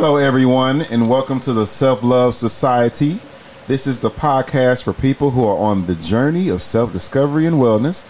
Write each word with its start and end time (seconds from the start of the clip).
Hello, 0.00 0.16
everyone, 0.16 0.82
and 0.82 1.10
welcome 1.10 1.40
to 1.40 1.52
the 1.52 1.66
Self 1.66 2.04
Love 2.04 2.32
Society. 2.32 3.18
This 3.66 3.88
is 3.88 3.98
the 3.98 4.12
podcast 4.12 4.84
for 4.84 4.92
people 4.92 5.32
who 5.32 5.44
are 5.44 5.58
on 5.58 5.86
the 5.86 5.96
journey 5.96 6.50
of 6.50 6.62
self 6.62 6.92
discovery 6.92 7.46
and 7.46 7.56
wellness 7.56 8.04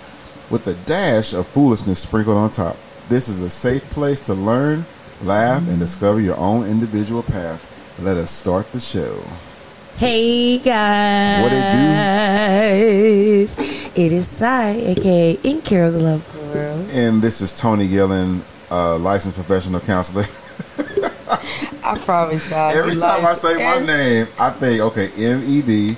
with 0.50 0.66
a 0.66 0.74
dash 0.74 1.32
of 1.32 1.46
foolishness 1.46 2.00
sprinkled 2.00 2.36
on 2.36 2.50
top. 2.50 2.76
This 3.08 3.26
is 3.26 3.40
a 3.40 3.48
safe 3.48 3.82
place 3.84 4.20
to 4.26 4.34
learn, 4.34 4.84
laugh, 5.22 5.66
and 5.66 5.78
discover 5.78 6.20
your 6.20 6.36
own 6.36 6.66
individual 6.66 7.22
path. 7.22 7.64
Let 7.98 8.18
us 8.18 8.30
start 8.30 8.70
the 8.72 8.80
show. 8.80 9.24
Hey 9.96 10.58
guys. 10.58 11.42
What 11.42 11.52
it 11.54 11.72
do? 13.94 14.02
It 14.02 14.12
is 14.12 14.28
Sai, 14.28 14.72
aka 14.72 15.38
In 15.42 15.62
Care 15.62 15.86
of 15.86 15.94
the 15.94 16.00
Love 16.00 16.52
Girl. 16.52 16.86
And 16.90 17.22
this 17.22 17.40
is 17.40 17.58
Tony 17.58 17.88
Gillen, 17.88 18.44
uh, 18.70 18.98
licensed 18.98 19.36
professional 19.36 19.80
counselor. 19.80 20.26
I 21.88 21.98
promise 21.98 22.50
y'all. 22.50 22.70
Every 22.70 22.96
time 22.96 23.24
I 23.24 23.32
say 23.32 23.54
my 23.54 23.84
name, 23.84 24.28
I 24.38 24.50
think, 24.50 24.80
okay, 24.82 25.10
M 25.16 25.42
E 25.42 25.62
D, 25.62 25.96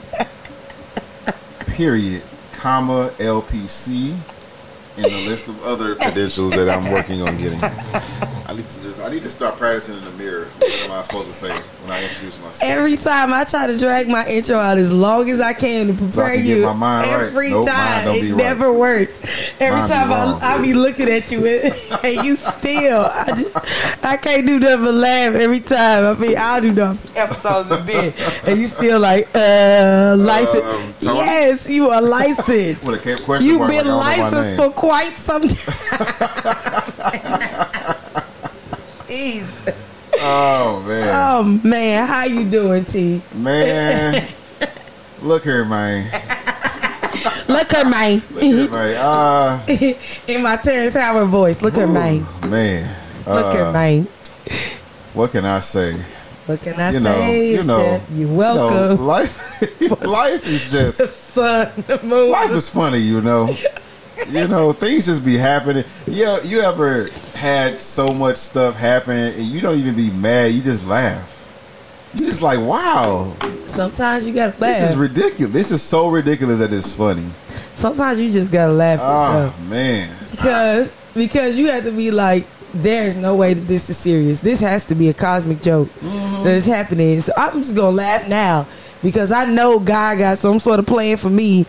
period, 1.66 2.22
comma, 2.52 3.10
LPC, 3.18 4.16
and 4.96 5.06
a 5.06 5.28
list 5.28 5.48
of 5.48 5.60
other 5.64 5.96
credentials 5.96 6.52
that 6.52 6.68
I'm 6.68 6.92
working 6.92 7.22
on 7.22 7.36
getting. 7.38 7.58
I 8.50 8.52
need 8.52 8.68
to 8.68 8.82
just, 8.82 9.00
I 9.00 9.08
need 9.08 9.22
to 9.22 9.30
start 9.30 9.56
practicing 9.58 9.96
in 9.96 10.02
the 10.02 10.10
mirror. 10.12 10.46
What 10.58 10.72
am 10.82 10.90
I 10.90 11.02
supposed 11.02 11.28
to 11.28 11.32
say 11.32 11.50
when 11.82 11.92
I 11.92 12.02
introduce 12.02 12.36
myself? 12.38 12.58
Every 12.64 12.96
time 12.96 13.32
I 13.32 13.44
try 13.44 13.68
to 13.68 13.78
drag 13.78 14.08
my 14.08 14.26
intro 14.26 14.56
out 14.56 14.76
as 14.76 14.90
long 14.92 15.30
as 15.30 15.40
I 15.40 15.52
can 15.52 15.86
to 15.86 15.92
prepare 15.92 16.10
So 16.10 16.22
I 16.24 16.34
can 16.34 16.46
you, 16.46 16.66
right. 16.66 17.06
every 17.06 17.50
Nope, 17.50 17.66
mine 17.66 17.74
time 17.76 18.04
don't 18.06 18.16
it 18.16 18.22
right. 18.32 18.36
never 18.36 18.72
works. 18.72 19.12
Every 19.60 19.78
Mine 19.78 19.88
time 19.88 20.12
I, 20.12 20.24
wrong, 20.32 20.40
I 20.42 20.56
too. 20.56 20.62
be 20.64 20.74
looking 20.74 21.08
at 21.08 21.30
you 21.30 21.46
and, 21.46 21.74
and 22.04 22.26
you 22.26 22.34
still, 22.34 23.02
I, 23.06 23.24
just, 23.36 24.04
I 24.04 24.16
can't 24.16 24.44
do 24.44 24.58
nothing 24.58 24.84
but 24.84 24.94
laugh 24.94 25.34
every 25.36 25.60
time. 25.60 26.06
I 26.06 26.18
mean, 26.18 26.34
I'll 26.36 26.60
do 26.60 26.72
the 26.72 26.98
episodes 27.14 27.70
in 27.70 27.86
bed, 27.86 28.14
and 28.48 28.60
you 28.60 28.66
still 28.66 28.98
like, 28.98 29.28
uh, 29.32 30.16
licensed. 30.18 30.64
Um, 30.64 30.94
yes, 31.02 31.68
you 31.70 31.88
are 31.88 32.02
licensed. 32.02 32.82
With 32.82 32.98
a 32.98 33.02
ca- 33.16 33.22
question 33.24 33.48
You've 33.48 33.68
been 33.68 33.86
like 33.86 34.18
I 34.18 34.28
don't 34.28 34.32
know 34.32 34.32
my 34.32 34.40
licensed 34.40 34.56
for 34.56 34.70
quite 34.70 35.12
some 35.16 35.42
time. 35.46 37.46
Jeez. 39.10 39.74
Oh 40.22 40.84
man, 40.86 41.08
Oh 41.12 41.60
man, 41.68 42.06
how 42.06 42.24
you 42.24 42.44
doing, 42.48 42.84
T? 42.84 43.20
man, 43.34 44.28
look 45.20 45.42
here, 45.44 45.64
man, 45.64 46.04
Look 47.48 47.72
her, 47.72 47.84
man. 47.88 48.22
look 48.30 48.42
here, 48.42 48.70
man. 48.70 48.96
Uh, 48.96 49.66
In 50.28 50.42
my 50.42 50.56
Terrence 50.56 50.94
Howard 50.94 51.28
voice. 51.28 51.60
Look 51.62 51.74
her, 51.74 51.86
man. 51.86 52.24
man. 52.48 52.88
Look 53.26 53.26
Uh, 53.46 53.54
her, 53.54 53.72
man. 53.72 54.08
What 55.14 55.32
can 55.32 55.44
I 55.44 55.58
say? 55.60 55.94
What 56.46 56.62
can 56.62 56.78
I 56.80 56.92
you 56.92 57.00
know, 57.00 57.14
say? 57.16 57.50
you 57.52 57.64
know, 57.64 58.00
You're 58.12 58.18
You 58.20 58.26
know, 58.26 58.34
welcome. 58.34 59.06
life, 59.06 59.80
life 60.02 60.46
is 60.46 60.70
just 60.70 60.98
the 60.98 61.06
Sun, 61.08 61.84
the 61.88 62.00
moon. 62.02 62.30
life 62.30 62.50
is 62.52 62.68
funny. 62.68 62.98
You 62.98 63.20
know, 63.20 63.54
you 64.28 64.46
know 64.48 64.72
things 64.72 65.06
just 65.06 65.24
be 65.24 65.36
happening. 65.36 65.84
Yeah, 66.06 66.40
you 66.42 66.60
ever 66.60 67.08
had 67.40 67.78
so 67.78 68.08
much 68.12 68.36
stuff 68.36 68.76
happen 68.76 69.16
and 69.16 69.42
you 69.46 69.60
don't 69.62 69.78
even 69.78 69.94
be 69.96 70.10
mad. 70.10 70.52
You 70.52 70.60
just 70.60 70.86
laugh. 70.86 71.36
You 72.14 72.26
just 72.26 72.42
like, 72.42 72.58
wow, 72.60 73.34
Sometimes 73.66 74.26
you 74.26 74.34
gotta 74.34 74.58
laugh. 74.60 74.80
this 74.80 74.90
is 74.90 74.96
ridiculous. 74.96 75.52
This 75.52 75.70
is 75.70 75.80
so 75.82 76.08
ridiculous 76.08 76.58
that 76.58 76.72
it's 76.72 76.92
funny. 76.92 77.24
Sometimes 77.76 78.18
you 78.18 78.30
just 78.30 78.50
gotta 78.52 78.72
laugh 78.72 78.98
Oh 79.02 79.48
stuff. 79.52 79.60
man, 79.68 80.14
Because 80.32 80.92
because 81.14 81.56
you 81.56 81.70
have 81.70 81.84
to 81.84 81.92
be 81.92 82.10
like, 82.10 82.46
there's 82.74 83.16
no 83.16 83.34
way 83.36 83.54
that 83.54 83.62
this 83.62 83.88
is 83.88 83.96
serious. 83.96 84.40
This 84.40 84.60
has 84.60 84.84
to 84.86 84.94
be 84.94 85.08
a 85.08 85.14
cosmic 85.14 85.62
joke 85.62 85.88
Mm-hmm. 86.00 86.44
that 86.44 86.54
is 86.54 86.66
happening. 86.66 87.20
So 87.22 87.32
I'm 87.36 87.54
just 87.58 87.74
gonna 87.74 87.96
laugh 87.96 88.28
now 88.28 88.66
because 89.02 89.32
I 89.32 89.44
know 89.46 89.78
God 89.80 90.18
got 90.18 90.36
some 90.38 90.58
sort 90.58 90.78
of 90.80 90.86
plan 90.86 91.16
for 91.16 91.30
me, 91.30 91.64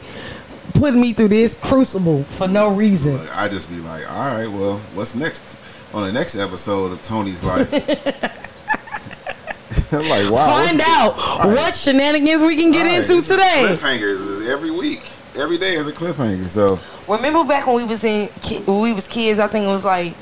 putting 0.73 0.99
me 0.99 1.13
through 1.13 1.29
this 1.29 1.57
crucible 1.61 2.23
for 2.25 2.47
no 2.47 2.73
reason. 2.73 3.19
I 3.33 3.47
just 3.47 3.69
be 3.69 3.77
like, 3.77 4.09
all 4.11 4.25
right, 4.27 4.47
well, 4.47 4.79
what's 4.95 5.13
next 5.15 5.55
on 5.93 6.03
the 6.03 6.11
next 6.11 6.35
episode 6.35 6.91
of 6.91 7.01
Tony's 7.01 7.43
life? 7.43 7.73
I'm 9.93 10.07
like, 10.07 10.31
wow. 10.31 10.47
Find 10.47 10.81
out 10.81 11.17
right. 11.17 11.47
what 11.47 11.75
shenanigans 11.75 12.41
we 12.41 12.55
can 12.55 12.71
get 12.71 12.85
right, 12.85 12.99
into 12.99 13.21
today. 13.21 13.65
Cliffhangers 13.67 14.19
is 14.19 14.47
every 14.47 14.71
week. 14.71 15.03
Every 15.35 15.57
day 15.57 15.75
is 15.75 15.87
a 15.87 15.91
cliffhanger. 15.91 16.49
So 16.49 16.79
Remember 17.07 17.43
back 17.43 17.67
when 17.67 17.75
we 17.75 17.83
was 17.83 18.03
in 18.03 18.27
when 18.65 18.81
we 18.81 18.93
was 18.93 19.07
kids? 19.07 19.39
I 19.39 19.47
think 19.47 19.65
it 19.65 19.69
was 19.69 19.83
like 19.83 20.13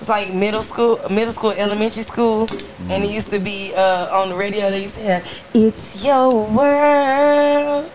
it's 0.00 0.08
like 0.08 0.32
middle 0.32 0.62
school, 0.62 0.98
middle 1.10 1.32
school, 1.32 1.52
elementary 1.52 2.02
school, 2.02 2.48
and 2.88 3.04
it 3.04 3.10
used 3.10 3.30
to 3.30 3.38
be 3.38 3.72
uh, 3.74 4.20
on 4.20 4.30
the 4.30 4.34
radio. 4.34 4.70
They 4.70 4.82
used 4.82 4.96
to 4.96 5.04
have 5.04 5.44
"It's 5.54 6.04
Your 6.04 6.46
World." 6.46 7.90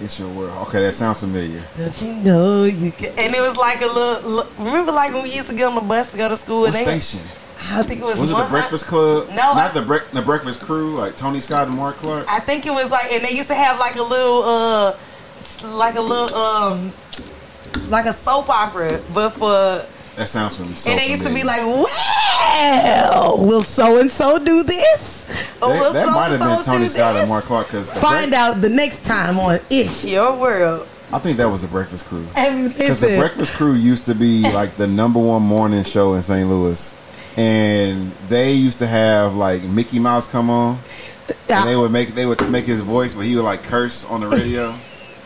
It's 0.00 0.18
your 0.18 0.28
world. 0.28 0.66
Okay, 0.68 0.80
that 0.80 0.94
sounds 0.94 1.20
familiar. 1.20 1.62
Don't 1.76 2.02
you 2.02 2.14
know 2.14 2.64
you 2.64 2.92
can? 2.92 3.18
And 3.18 3.34
it 3.34 3.40
was 3.40 3.56
like 3.56 3.80
a 3.82 3.86
little. 3.86 4.30
li- 4.30 4.46
Remember, 4.58 4.92
like 4.92 5.12
when 5.12 5.22
we 5.22 5.34
used 5.34 5.48
to 5.48 5.54
get 5.54 5.66
on 5.66 5.74
the 5.74 5.80
bus 5.80 6.10
to 6.10 6.16
go 6.16 6.28
to 6.28 6.36
school. 6.36 6.60
What 6.62 6.74
and 6.76 6.86
they, 6.86 7.00
station? 7.00 7.28
I 7.72 7.82
think 7.82 8.00
it 8.00 8.04
was. 8.04 8.18
Was 8.18 8.30
it 8.30 8.36
the 8.36 8.48
Breakfast 8.48 8.86
Club? 8.86 9.28
No, 9.28 9.52
not 9.54 9.74
the 9.74 9.82
bre- 9.82 10.08
the 10.12 10.22
Breakfast 10.22 10.60
Crew, 10.60 10.94
like 10.96 11.16
Tony 11.16 11.40
Scott 11.40 11.68
and 11.68 11.76
Mark 11.76 11.96
Clark. 11.96 12.26
I 12.28 12.40
think 12.40 12.66
it 12.66 12.70
was 12.70 12.90
like, 12.90 13.12
and 13.12 13.22
they 13.24 13.32
used 13.36 13.48
to 13.48 13.54
have 13.54 13.78
like 13.78 13.96
a 13.96 14.02
little, 14.02 14.42
uh, 14.44 14.96
like 15.64 15.96
a 15.96 16.00
little, 16.00 16.34
um, 16.34 16.92
like 17.88 18.06
a 18.06 18.12
soap 18.12 18.48
opera, 18.48 19.00
but 19.12 19.30
for, 19.30 19.84
that 20.20 20.28
sounds 20.28 20.56
familiar. 20.56 20.76
So 20.76 20.90
and 20.90 21.00
they 21.00 21.08
used 21.08 21.22
to 21.22 21.32
be 21.32 21.42
like, 21.42 21.62
well, 21.62 23.38
will 23.38 23.62
so 23.62 23.98
and 23.98 24.12
so 24.12 24.38
do 24.38 24.62
this? 24.62 25.24
Or 25.62 25.70
that, 25.70 25.80
will 25.80 25.92
that 25.94 26.06
might 26.08 26.28
have 26.28 26.40
been 26.40 26.62
Tony 26.62 26.88
Scott 26.88 27.14
this? 27.14 27.22
and 27.22 27.28
Mark 27.30 27.44
Clark 27.44 27.68
because 27.68 27.90
Find 27.90 28.34
out 28.34 28.60
the 28.60 28.68
next 28.68 29.06
time 29.06 29.38
on 29.38 29.60
It's 29.70 30.04
Your 30.04 30.36
World. 30.36 30.86
I 31.10 31.20
think 31.20 31.38
that 31.38 31.46
was 31.46 31.62
the 31.62 31.68
Breakfast 31.68 32.04
Crew. 32.04 32.26
Because 32.34 33.00
the 33.00 33.16
Breakfast 33.16 33.54
Crew 33.54 33.72
used 33.72 34.04
to 34.06 34.14
be 34.14 34.42
like 34.52 34.74
the 34.76 34.86
number 34.86 35.18
one 35.18 35.42
morning 35.42 35.84
show 35.84 36.12
in 36.12 36.20
St. 36.20 36.46
Louis, 36.46 36.94
and 37.38 38.12
they 38.28 38.52
used 38.52 38.78
to 38.80 38.86
have 38.86 39.34
like 39.34 39.62
Mickey 39.62 39.98
Mouse 39.98 40.26
come 40.26 40.50
on, 40.50 40.78
uh, 41.30 41.32
and 41.48 41.66
they 41.66 41.76
would 41.76 41.92
make 41.92 42.14
they 42.14 42.26
would 42.26 42.50
make 42.50 42.66
his 42.66 42.80
voice, 42.80 43.14
but 43.14 43.24
he 43.24 43.36
would 43.36 43.44
like 43.46 43.62
curse 43.62 44.04
on 44.04 44.20
the 44.20 44.28
radio. 44.28 44.74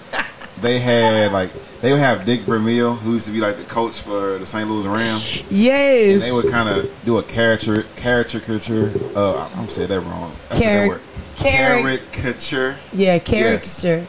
they 0.61 0.79
had 0.79 1.33
like 1.33 1.51
they 1.85 1.93
would 1.93 2.01
have 2.01 2.25
Dick 2.25 2.41
Vermeil, 2.41 2.95
who 2.95 3.13
used 3.13 3.27
to 3.27 3.33
be 3.33 3.41
like 3.41 3.57
the 3.59 3.65
coach 3.65 4.01
for 4.01 4.39
the 4.39 4.47
St. 4.47 4.67
Louis 4.71 4.87
Rams, 4.87 5.45
Yes. 5.51 6.15
and 6.15 6.23
they 6.23 6.33
would 6.33 6.49
kind 6.51 6.67
of 6.67 6.91
do 7.05 7.19
a 7.19 7.23
caricature 7.23 7.83
caricature. 7.95 8.91
Uh, 9.15 9.47
I'm 9.55 9.69
saying 9.69 9.89
that 9.89 10.01
wrong. 10.01 10.35
That's 10.49 10.63
Caric- 10.63 10.83
good 10.83 10.89
word. 10.89 11.01
caric- 11.37 12.13
Caricature 12.13 12.77
yeah, 12.95 13.19
caricature. 13.19 14.07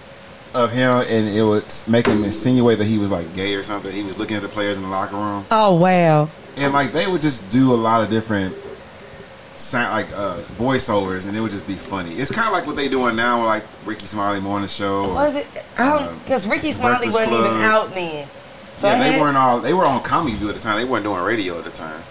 of 0.53 0.71
him, 0.71 0.95
and 1.09 1.27
it 1.27 1.43
would 1.43 1.65
make 1.89 2.07
him 2.07 2.23
insinuate 2.23 2.77
that 2.79 2.85
he 2.85 2.97
was 2.97 3.11
like 3.11 3.33
gay 3.35 3.53
or 3.55 3.63
something. 3.63 3.91
He 3.91 4.03
was 4.03 4.17
looking 4.17 4.37
at 4.37 4.41
the 4.41 4.47
players 4.47 4.77
in 4.77 4.83
the 4.83 4.89
locker 4.89 5.17
room. 5.17 5.45
Oh 5.51 5.75
wow, 5.75 6.29
and 6.55 6.71
like 6.71 6.93
they 6.93 7.07
would 7.07 7.21
just 7.21 7.49
do 7.49 7.73
a 7.73 7.75
lot 7.75 8.01
of 8.01 8.09
different 8.09 8.55
sound 9.55 9.91
like 9.93 10.11
uh 10.17 10.37
voiceovers 10.57 11.27
and 11.27 11.35
it 11.35 11.39
would 11.39 11.51
just 11.51 11.67
be 11.67 11.75
funny. 11.75 12.11
It's 12.15 12.31
kind 12.31 12.47
of 12.47 12.53
like 12.53 12.65
what 12.67 12.75
they 12.75 12.87
doing 12.89 13.15
now 13.15 13.45
like 13.45 13.63
rickey 13.85 14.05
smiley 14.05 14.39
morning 14.41 14.67
show 14.67 15.05
or- 15.05 15.13
was 15.13 15.35
it? 15.35 15.47
I 15.77 15.85
don't 15.99 16.09
Um, 16.09 16.19
because 16.19 16.45
Rickey 16.47 16.71
Smiley 16.73 17.07
Breakfast 17.07 17.17
wasn't 17.31 17.33
even 17.47 17.61
out 17.61 17.93
then. 17.95 18.27
So 18.77 18.87
yeah 18.87 18.97
they 18.99 19.11
had- 19.13 19.21
weren't 19.21 19.37
all 19.37 19.59
they 19.59 19.73
were 19.73 19.85
on 19.85 20.01
comedy 20.03 20.35
view 20.35 20.49
at 20.49 20.55
the 20.55 20.61
time. 20.61 20.77
They 20.77 20.83
weren't 20.85 21.03
doing 21.05 21.21
radio 21.21 21.57
at 21.57 21.63
the 21.63 21.71
time. 21.71 22.03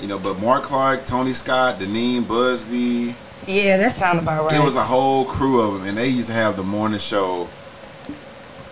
You 0.00 0.08
know 0.08 0.18
but 0.18 0.38
mark 0.40 0.64
clark 0.64 1.06
tony 1.06 1.32
scott 1.32 1.78
deneen 1.78 2.26
busby. 2.28 3.14
Yeah, 3.46 3.76
that 3.78 3.92
sounded 3.92 4.22
about 4.22 4.46
right. 4.46 4.56
it 4.56 4.62
was 4.64 4.76
a 4.76 4.84
whole 4.84 5.24
crew 5.24 5.60
of 5.60 5.74
them 5.74 5.84
and 5.88 5.96
they 5.98 6.08
used 6.08 6.28
to 6.28 6.34
have 6.34 6.56
the 6.56 6.62
morning 6.62 6.98
show. 7.00 7.48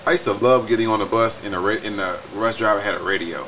I 0.07 0.13
used 0.13 0.25
to 0.25 0.33
love 0.33 0.67
getting 0.69 0.89
on 0.89 0.99
the 0.99 1.07
bus 1.07 1.45
and 1.45 1.55
the, 1.55 1.61
ra- 1.61 1.77
and 1.83 1.99
the 1.99 2.19
bus 2.35 2.59
driver 2.59 2.81
had 2.81 2.95
a 2.97 3.03
radio 3.03 3.47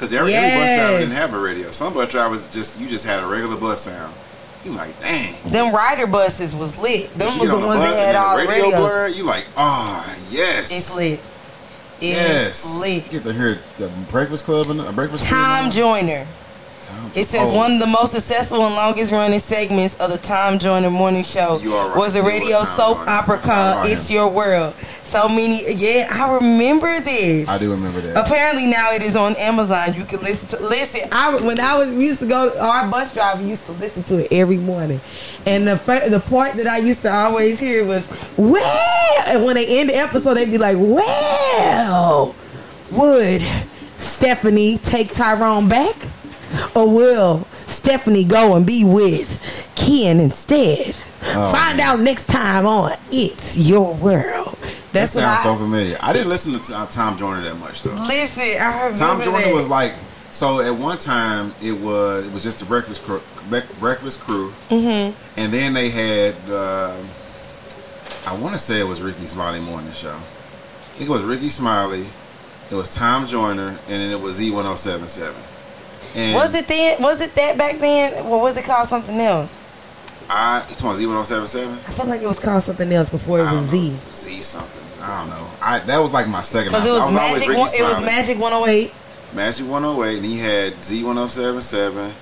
because 0.00 0.14
every, 0.14 0.32
every 0.32 0.58
bus 0.58 0.76
driver 0.78 0.98
didn't 0.98 1.14
have 1.14 1.34
a 1.34 1.38
radio 1.38 1.70
some 1.70 1.92
bus 1.92 2.10
drivers 2.10 2.50
just 2.52 2.80
you 2.80 2.88
just 2.88 3.04
had 3.04 3.22
a 3.22 3.26
regular 3.26 3.54
bus 3.56 3.82
sound 3.82 4.14
you 4.64 4.70
like 4.72 4.98
dang 5.00 5.34
Them 5.50 5.74
Ryder 5.74 6.06
buses 6.06 6.54
was 6.54 6.76
lit. 6.78 7.12
Them 7.14 7.38
was 7.38 7.48
the 7.48 7.56
ones 7.56 7.80
that 7.80 8.14
had 8.14 8.14
all 8.14 8.36
the 8.36 8.42
the 8.42 8.48
radio 8.48 8.70
blur, 8.70 9.08
you 9.08 9.24
like, 9.24 9.46
oh 9.56 10.16
yes, 10.30 10.70
It's 10.70 10.94
lit. 10.96 11.20
It's 12.00 12.02
yes. 12.02 12.80
lit. 12.80 13.08
Get 13.10 13.24
to 13.24 13.32
hear 13.32 13.58
the 13.78 13.88
Breakfast 14.10 14.44
Club 14.44 14.68
and 14.68 14.80
the 14.80 14.92
Breakfast 14.92 15.24
Club. 15.26 15.62
Tom 15.62 15.70
Joyner. 15.70 16.26
It 17.14 17.20
oh. 17.20 17.22
says 17.22 17.50
oh, 17.50 17.56
one 17.56 17.72
of 17.72 17.80
the 17.80 17.86
most 17.86 18.12
successful 18.12 18.64
and 18.64 18.74
longest 18.74 19.12
running 19.12 19.40
segments 19.40 19.94
of 19.96 20.10
the 20.10 20.18
Tom 20.18 20.58
Joyner 20.58 20.90
morning 20.90 21.24
show 21.24 21.58
right. 21.58 21.96
was 21.96 22.14
was 22.14 22.24
radio 22.24 22.64
soap 22.64 22.98
opera 22.98 23.38
called 23.38 23.88
It's. 23.88 24.10
Your 24.10 24.28
World. 24.28 24.74
So 25.04 25.28
many, 25.28 25.72
yeah, 25.74 26.08
I 26.10 26.34
remember 26.34 27.00
this. 27.00 27.48
I 27.48 27.58
do 27.58 27.70
remember 27.70 28.00
that. 28.00 28.16
Apparently 28.16 28.66
now 28.66 28.92
it 28.92 29.02
is 29.02 29.16
on 29.16 29.34
Amazon. 29.36 29.94
You 29.94 30.04
can 30.04 30.20
listen 30.20 30.46
to 30.48 30.60
listen. 30.60 31.00
I 31.10 31.34
when 31.36 31.58
I 31.58 31.76
was 31.76 31.90
we 31.90 32.06
used 32.06 32.20
to 32.20 32.26
go. 32.26 32.52
Our 32.60 32.88
bus 32.88 33.12
driver 33.12 33.42
used 33.42 33.66
to 33.66 33.72
listen 33.72 34.02
to 34.04 34.24
it 34.24 34.32
every 34.32 34.56
morning, 34.56 35.00
and 35.46 35.66
the 35.66 35.74
the 36.10 36.20
part 36.20 36.54
that 36.54 36.66
I 36.66 36.78
used 36.78 37.02
to 37.02 37.12
always 37.12 37.58
hear 37.58 37.84
was 37.84 38.08
well. 38.36 39.24
And 39.26 39.44
when 39.44 39.56
they 39.56 39.80
end 39.80 39.90
the 39.90 39.96
episode, 39.96 40.34
they'd 40.34 40.50
be 40.50 40.58
like, 40.58 40.76
"Well, 40.78 42.34
would 42.92 43.42
Stephanie 43.96 44.78
take 44.78 45.12
Tyrone 45.12 45.68
back, 45.68 45.96
or 46.74 46.88
will 46.88 47.46
Stephanie 47.66 48.24
go 48.24 48.56
and 48.56 48.66
be 48.66 48.84
with 48.84 49.70
Ken 49.76 50.20
instead. 50.20 50.94
Oh, 51.22 51.52
Find 51.52 51.76
man. 51.76 51.80
out 51.80 52.00
next 52.00 52.26
time 52.26 52.66
on 52.66 52.92
It's 53.10 53.56
Your 53.56 53.94
World. 53.94 54.56
That 54.60 54.92
That's 54.92 55.14
what 55.14 55.22
sounds 55.22 55.40
I, 55.40 55.44
so 55.44 55.56
familiar. 55.56 55.98
I 56.00 56.12
didn't 56.12 56.28
listen 56.28 56.58
to 56.58 56.76
uh, 56.76 56.86
Tom 56.86 57.16
Joyner 57.16 57.42
that 57.42 57.56
much 57.56 57.82
though. 57.82 57.94
Listen, 57.94 58.42
I 58.42 58.76
remember 58.76 58.98
Tom 58.98 59.20
Joyner 59.20 59.42
that. 59.42 59.54
was 59.54 59.68
like 59.68 59.94
so 60.30 60.60
at 60.60 60.70
one 60.70 60.98
time 60.98 61.54
it 61.60 61.72
was 61.72 62.26
it 62.26 62.32
was 62.32 62.42
just 62.42 62.58
the 62.58 62.64
breakfast 62.64 63.02
crew, 63.02 63.20
breakfast 63.78 64.20
crew, 64.20 64.52
mm-hmm. 64.68 65.16
and 65.38 65.52
then 65.52 65.72
they 65.72 65.88
had 65.88 66.34
uh, 66.48 66.96
I 68.26 68.36
want 68.36 68.54
to 68.54 68.58
say 68.58 68.80
it 68.80 68.86
was 68.86 69.02
Rickey 69.02 69.26
Smiley 69.26 69.60
morning 69.60 69.92
show. 69.92 70.14
I 70.14 70.98
think 70.98 71.08
it 71.08 71.12
was 71.12 71.22
Rickey 71.22 71.48
Smiley, 71.48 72.06
it 72.70 72.74
was 72.74 72.94
Tom 72.94 73.26
Joyner, 73.26 73.68
and 73.68 73.78
then 73.88 74.10
it 74.10 74.20
was 74.20 74.38
Z1077. 74.38 75.34
And 76.14 76.34
Was 76.34 76.54
it 76.54 76.66
then? 76.66 77.02
Was 77.02 77.20
it 77.20 77.34
that 77.34 77.56
back 77.56 77.78
then? 77.78 78.26
Or 78.26 78.40
was 78.40 78.56
it 78.56 78.64
called 78.64 78.88
something 78.88 79.18
else? 79.20 79.60
I 80.28 80.64
it's 80.68 80.82
on 80.84 80.96
Z1077. 80.96 81.72
I 81.72 81.90
feel 81.90 82.06
like 82.06 82.22
it 82.22 82.28
was 82.28 82.38
called 82.38 82.62
something 82.62 82.92
else 82.92 83.10
before 83.10 83.40
it 83.40 83.50
was 83.50 83.66
Z. 83.66 83.96
Z 84.12 84.42
something. 84.42 85.02
I 85.02 85.20
don't 85.20 85.30
know. 85.30 85.46
I 85.60 85.78
that 85.80 85.98
was 85.98 86.12
like 86.12 86.28
my 86.28 86.42
second. 86.42 86.72
Because 86.72 86.86
it 86.86 86.92
was, 86.92 87.02
always 87.02 87.40
Magic. 87.40 87.48
One, 87.56 87.70
it 87.74 87.82
was 87.82 88.00
Magic 88.00 88.38
108. 88.38 88.92
Magic 89.34 89.66
108, 89.66 90.18
and 90.18 90.26
you 90.26 90.40
had 90.40 90.74
Z1077. 90.74 92.12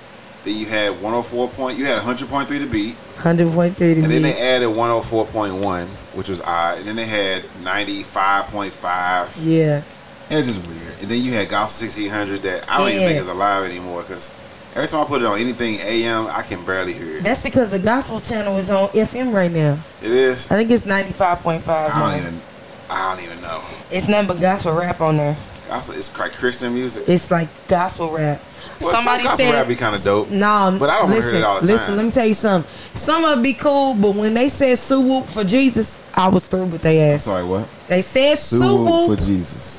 Then 0.43 0.55
you 0.55 0.65
had 0.67 0.91
104 0.93 1.49
point. 1.49 1.77
You 1.77 1.85
had 1.85 2.01
100.3 2.01 2.47
to 2.47 2.65
beat, 2.65 2.95
100.3 3.17 3.75
to 3.75 3.91
and 3.91 4.05
then 4.05 4.21
they 4.21 4.39
added 4.39 4.69
104.1, 4.69 5.87
which 6.15 6.29
was 6.29 6.39
odd. 6.41 6.77
And 6.77 6.87
then 6.87 6.95
they 6.95 7.05
had 7.05 7.43
95.5. 7.63 9.45
Yeah. 9.45 9.83
It 10.29 10.35
was 10.35 10.47
just 10.47 10.65
weird. 10.67 10.99
And 11.01 11.09
then 11.09 11.21
you 11.21 11.33
had 11.33 11.49
Gospel 11.49 11.87
1600 11.87 12.41
that 12.43 12.69
I 12.69 12.77
don't 12.77 12.89
even 12.89 13.07
think 13.07 13.19
is 13.19 13.27
alive 13.27 13.63
anymore 13.63 14.01
because 14.01 14.31
every 14.75 14.87
time 14.87 15.01
I 15.01 15.07
put 15.07 15.21
it 15.21 15.25
on 15.25 15.39
anything 15.39 15.79
AM, 15.79 16.27
I 16.27 16.41
can 16.43 16.63
barely 16.65 16.93
hear 16.93 17.17
it. 17.17 17.23
That's 17.23 17.41
because 17.41 17.71
the 17.71 17.79
gospel 17.79 18.19
channel 18.19 18.57
is 18.57 18.69
on 18.69 18.89
FM 18.89 19.33
right 19.33 19.51
now. 19.51 19.79
It 20.01 20.11
is. 20.11 20.51
I 20.51 20.55
think 20.55 20.69
it's 20.71 20.85
95.5. 20.85 21.67
I 21.67 22.11
don't 22.11 22.19
even. 22.19 22.41
I 22.89 23.15
don't 23.15 23.23
even 23.23 23.41
know. 23.41 23.61
It's 23.91 24.07
nothing 24.07 24.27
but 24.27 24.41
gospel 24.41 24.73
rap 24.73 24.99
on 25.01 25.17
there. 25.17 25.37
Gospel, 25.67 25.95
it's 25.95 26.17
like 26.17 26.33
Christian 26.33 26.73
music. 26.73 27.07
It's 27.07 27.29
like 27.29 27.47
gospel 27.67 28.11
rap. 28.11 28.41
Well, 28.81 28.95
some 28.95 29.05
gospel 29.05 29.51
rap 29.51 29.67
be 29.67 29.75
kinda 29.75 29.99
dope, 30.03 30.29
No, 30.29 30.75
but 30.79 30.89
I 30.89 30.99
don't 30.99 31.09
hear 31.09 31.19
listen, 31.19 31.35
it 31.37 31.43
all 31.43 31.59
the 31.61 31.67
time. 31.67 31.75
Listen, 31.75 31.95
let 31.97 32.05
me 32.05 32.11
tell 32.11 32.25
you 32.25 32.33
something. 32.33 32.71
Some 32.93 33.25
of 33.25 33.39
it 33.39 33.43
be 33.43 33.53
cool, 33.53 33.93
but 33.93 34.15
when 34.15 34.33
they 34.33 34.49
said 34.49 34.79
Sue 34.79 35.01
Whoop 35.01 35.25
for 35.25 35.43
Jesus, 35.43 35.99
I 36.13 36.29
was 36.29 36.47
through 36.47 36.65
with 36.65 36.81
their 36.81 37.13
I'm 37.15 37.19
sorry, 37.19 37.43
what? 37.43 37.67
They 37.87 38.01
said 38.01 38.39
Sue 38.39 38.77
Whoop. 38.77 39.19
for 39.19 39.25
Jesus. 39.25 39.78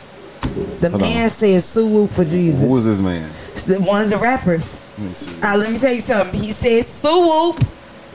The 0.80 0.90
hold 0.90 1.00
man 1.02 1.24
on. 1.24 1.30
said 1.30 1.62
Sue 1.62 1.86
Whoop 1.86 2.10
for 2.10 2.24
Jesus. 2.24 2.60
Who 2.60 2.66
was 2.68 2.84
this 2.84 2.98
man? 3.00 3.30
One 3.84 4.02
of 4.02 4.10
the 4.10 4.18
rappers. 4.18 4.80
Let 4.98 5.08
me 5.08 5.14
see. 5.14 5.42
Uh, 5.42 5.56
let 5.56 5.70
me 5.72 5.78
tell 5.78 5.92
you 5.92 6.00
something. 6.00 6.40
He 6.40 6.52
said 6.52 6.84
Sue 6.84 7.08
Whoop 7.20 7.64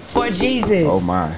for 0.02 0.30
Jesus. 0.30 0.86
Oh 0.88 1.00
my. 1.02 1.36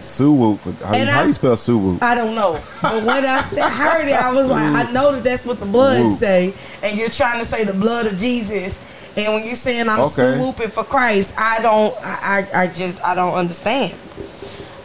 Sue 0.00 0.32
Whoop. 0.32 0.60
For, 0.60 0.72
how, 0.84 0.94
And 0.94 1.08
how 1.08 1.20
I- 1.20 1.22
do 1.22 1.28
you 1.28 1.34
spell 1.34 1.56
Sue 1.56 1.78
Whoop? 1.78 2.02
I 2.02 2.14
don't 2.14 2.34
know. 2.34 2.60
But 2.82 3.02
when 3.04 3.24
I 3.24 3.40
said, 3.40 3.68
heard 3.68 4.08
it, 4.08 4.14
I 4.14 4.32
was 4.32 4.46
like, 4.48 4.86
I 4.86 4.92
know 4.92 5.12
that 5.12 5.24
that's 5.24 5.44
what 5.44 5.58
the 5.60 5.66
blood 5.66 6.10
say, 6.12 6.54
and 6.82 6.96
you're 6.98 7.08
trying 7.08 7.38
to 7.40 7.44
say 7.46 7.64
the 7.64 7.72
blood 7.74 8.06
of 8.06 8.18
Jesus. 8.18 8.78
And 9.16 9.32
when 9.32 9.46
you're 9.46 9.54
saying 9.54 9.88
I'm 9.88 10.00
Okay. 10.00 10.38
whooping 10.38 10.68
for 10.68 10.84
Christ, 10.84 11.34
I 11.38 11.60
don't, 11.62 11.96
I, 12.04 12.46
I, 12.52 12.62
I 12.62 12.66
just, 12.66 13.02
I 13.02 13.14
don't 13.14 13.32
understand. 13.34 13.94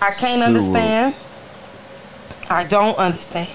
I 0.01 0.11
can't 0.11 0.41
understand. 0.41 1.13
I 2.49 2.63
don't 2.63 2.97
understand. 2.97 3.49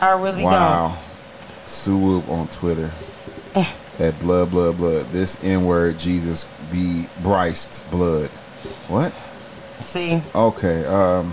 I 0.00 0.12
really 0.20 0.44
wow. 0.44 0.88
Don't. 0.88 1.68
Sue 1.68 1.96
Whoop 1.96 2.28
on 2.28 2.48
Twitter. 2.48 2.90
Eh. 3.54 3.70
That 3.98 4.18
blood, 4.20 4.50
blood, 4.50 4.78
blood. 4.78 5.06
This 5.12 5.42
N 5.44 5.66
word, 5.66 5.98
Jesus 5.98 6.48
be 6.72 7.06
Bryce 7.22 7.80
blood. 7.90 8.30
What? 8.88 9.12
See, 9.80 10.22
Okay. 10.34 10.84
Um. 10.86 11.32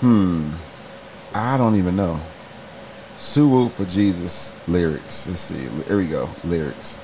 Hmm. 0.00 0.50
I 1.34 1.56
don't 1.56 1.76
even 1.76 1.96
know. 1.96 2.20
Sue 3.16 3.48
Whoop 3.48 3.72
for 3.72 3.84
Jesus 3.84 4.54
lyrics. 4.68 5.26
Let's 5.28 5.40
see. 5.40 5.68
Here 5.86 5.96
we 5.96 6.06
go. 6.08 6.28
Lyrics. 6.44 6.98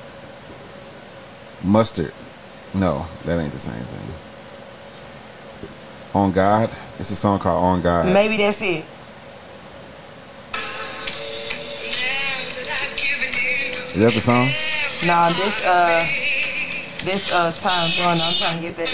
Mustard. 1.62 2.12
No, 2.75 3.06
that 3.25 3.38
ain't 3.40 3.52
the 3.52 3.58
same 3.58 3.75
thing. 3.75 4.08
On 6.14 6.32
God. 6.32 6.70
It's 6.99 7.11
a 7.11 7.17
song 7.17 7.38
called 7.38 7.64
On 7.64 7.81
God. 7.82 8.12
maybe 8.12 8.37
that's 8.37 8.61
it. 8.62 8.85
Is 13.98 14.04
that 14.04 14.12
the 14.14 14.20
song? 14.20 14.48
Nah, 15.04 15.30
this, 15.30 15.64
uh, 15.64 16.06
this, 17.02 17.32
uh, 17.32 17.50
time 17.50 17.90
Jordan, 17.90 18.22
I'm 18.22 18.32
trying 18.32 18.54
to 18.54 18.62
get 18.62 18.76
that 18.76 18.88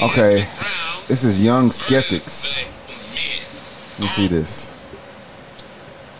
in. 0.00 0.08
Okay. 0.08 0.46
This 1.08 1.24
is 1.24 1.42
Young 1.42 1.72
Skeptics. 1.72 2.64
Let 3.94 4.00
me 4.02 4.06
see 4.06 4.28
this. 4.28 4.70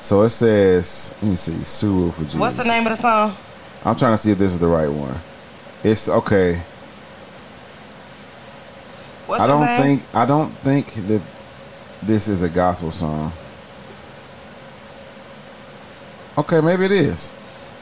So 0.00 0.22
it 0.22 0.30
says, 0.30 1.14
let 1.22 1.30
me 1.30 1.36
see, 1.36 1.62
Sue 1.62 2.10
for 2.10 2.24
Jesus. 2.24 2.40
What's 2.40 2.56
the 2.56 2.64
name 2.64 2.84
of 2.84 2.96
the 2.96 3.00
song? 3.00 3.36
I'm 3.84 3.94
trying 3.94 4.14
to 4.14 4.18
see 4.18 4.32
if 4.32 4.38
this 4.38 4.50
is 4.50 4.58
the 4.58 4.66
right 4.66 4.90
one. 4.90 5.20
It's 5.84 6.08
okay. 6.08 6.60
What's 9.28 9.40
I 9.40 9.46
don't 9.46 9.68
think 9.68 10.02
I 10.12 10.26
don't 10.26 10.50
think 10.50 10.94
that 11.06 11.22
this 12.02 12.26
is 12.26 12.42
a 12.42 12.48
gospel 12.48 12.90
song. 12.90 13.32
Okay, 16.38 16.60
maybe 16.60 16.84
it 16.84 16.92
is. 16.92 17.30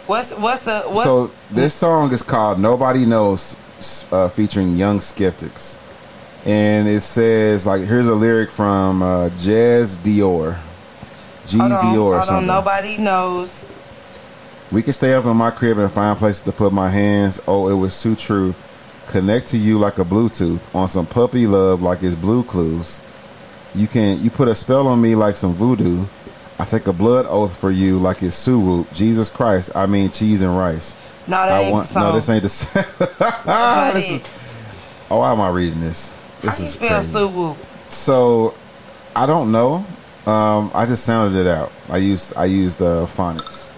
What's 0.06 0.32
what's 0.32 0.64
the 0.64 0.80
what's 0.86 1.02
so 1.04 1.30
this 1.50 1.74
song 1.74 2.10
is 2.10 2.22
called 2.22 2.58
"Nobody 2.58 3.04
Knows," 3.04 3.54
uh, 4.10 4.30
featuring 4.30 4.78
Young 4.78 5.02
Skeptics, 5.02 5.76
and 6.46 6.88
it 6.88 7.02
says 7.02 7.66
like 7.66 7.82
here's 7.82 8.06
a 8.06 8.14
lyric 8.14 8.50
from 8.50 9.02
uh, 9.02 9.28
Jazz 9.36 9.98
Dior, 9.98 10.56
G's 11.44 11.60
hold 11.60 11.72
on, 11.72 11.84
Dior 11.84 11.98
or 11.98 12.14
hold 12.14 12.24
something. 12.24 12.48
on, 12.48 12.56
nobody 12.56 12.96
knows. 12.96 13.66
We 14.72 14.82
can 14.82 14.94
stay 14.94 15.12
up 15.12 15.26
in 15.26 15.36
my 15.36 15.50
crib 15.50 15.76
and 15.76 15.92
find 15.92 16.18
places 16.18 16.42
to 16.44 16.52
put 16.52 16.72
my 16.72 16.88
hands. 16.88 17.38
Oh, 17.46 17.68
it 17.68 17.74
was 17.74 18.00
too 18.00 18.16
true. 18.16 18.54
Connect 19.08 19.48
to 19.48 19.58
you 19.58 19.78
like 19.78 19.98
a 19.98 20.04
Bluetooth 20.04 20.60
on 20.74 20.88
some 20.88 21.04
puppy 21.04 21.46
love 21.46 21.82
like 21.82 22.02
it's 22.02 22.14
Blue 22.14 22.42
Clues. 22.42 23.02
You 23.74 23.86
can 23.86 24.24
you 24.24 24.30
put 24.30 24.48
a 24.48 24.54
spell 24.54 24.88
on 24.88 25.02
me 25.02 25.14
like 25.14 25.36
some 25.36 25.52
voodoo. 25.52 26.06
I 26.58 26.64
take 26.64 26.86
a 26.86 26.92
blood 26.92 27.26
oath 27.28 27.54
for 27.56 27.70
you 27.70 27.98
like 27.98 28.22
it's 28.22 28.36
Suwu. 28.46 28.90
Jesus 28.94 29.28
Christ, 29.28 29.76
I 29.76 29.86
mean 29.86 30.10
cheese 30.10 30.42
and 30.42 30.56
rice. 30.56 30.94
No, 31.26 31.32
that 31.36 31.52
I 31.52 31.60
ain't 31.62 31.72
want 31.72 31.88
the 31.88 31.94
song. 31.94 32.02
no, 32.04 32.12
this 32.12 32.28
ain't 32.30 32.42
the 32.42 32.48
same. 32.48 32.84
This 33.94 34.10
it. 34.10 34.22
is- 34.22 34.28
oh, 35.10 35.18
why 35.18 35.32
am 35.32 35.40
I 35.40 35.50
reading 35.50 35.80
this? 35.80 36.10
How 36.42 36.50
This 36.50 36.60
you 36.60 36.66
spell 36.66 36.88
crazy. 37.00 37.18
Suwu? 37.18 37.56
So, 37.88 38.54
I 39.14 39.26
don't 39.26 39.52
know. 39.52 39.84
Um, 40.26 40.70
I 40.74 40.86
just 40.86 41.04
sounded 41.04 41.38
it 41.38 41.46
out. 41.46 41.72
I 41.88 41.98
used 41.98 42.36
I 42.36 42.46
used 42.46 42.80
uh, 42.82 43.06
phonics. 43.06 43.70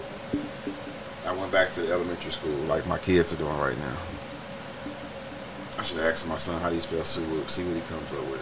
I 1.27 1.31
went 1.33 1.51
back 1.51 1.71
to 1.73 1.91
elementary 1.91 2.31
school, 2.31 2.51
like 2.67 2.87
my 2.87 2.97
kids 2.97 3.33
are 3.33 3.37
doing 3.37 3.57
right 3.59 3.77
now. 3.77 3.97
I 5.77 5.83
should 5.83 5.99
ask 5.99 6.27
my 6.27 6.37
son 6.37 6.59
how 6.61 6.69
do 6.69 6.75
you 6.75 6.81
spell 6.81 6.99
Suwoop, 7.01 7.49
see 7.49 7.63
what 7.63 7.75
he 7.75 7.81
comes 7.81 8.11
up 8.13 8.25
with. 8.31 8.41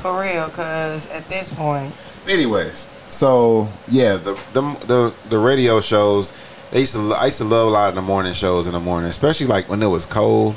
For 0.00 0.20
real, 0.20 0.48
cause 0.50 1.06
at 1.10 1.28
this 1.28 1.52
point, 1.52 1.94
Anyways, 2.26 2.86
so 3.08 3.68
yeah, 3.88 4.16
the 4.16 4.34
the 4.52 4.62
the, 4.86 5.14
the 5.28 5.38
radio 5.38 5.80
shows. 5.80 6.32
They 6.72 6.80
used 6.80 6.94
to 6.94 7.12
I 7.14 7.26
used 7.26 7.38
to 7.38 7.44
love 7.44 7.68
a 7.68 7.70
lot 7.70 7.88
of 7.90 7.94
the 7.94 8.02
morning 8.02 8.34
shows 8.34 8.66
in 8.66 8.72
the 8.72 8.80
morning, 8.80 9.08
especially 9.08 9.46
like 9.46 9.68
when 9.68 9.82
it 9.82 9.86
was 9.86 10.04
cold. 10.06 10.56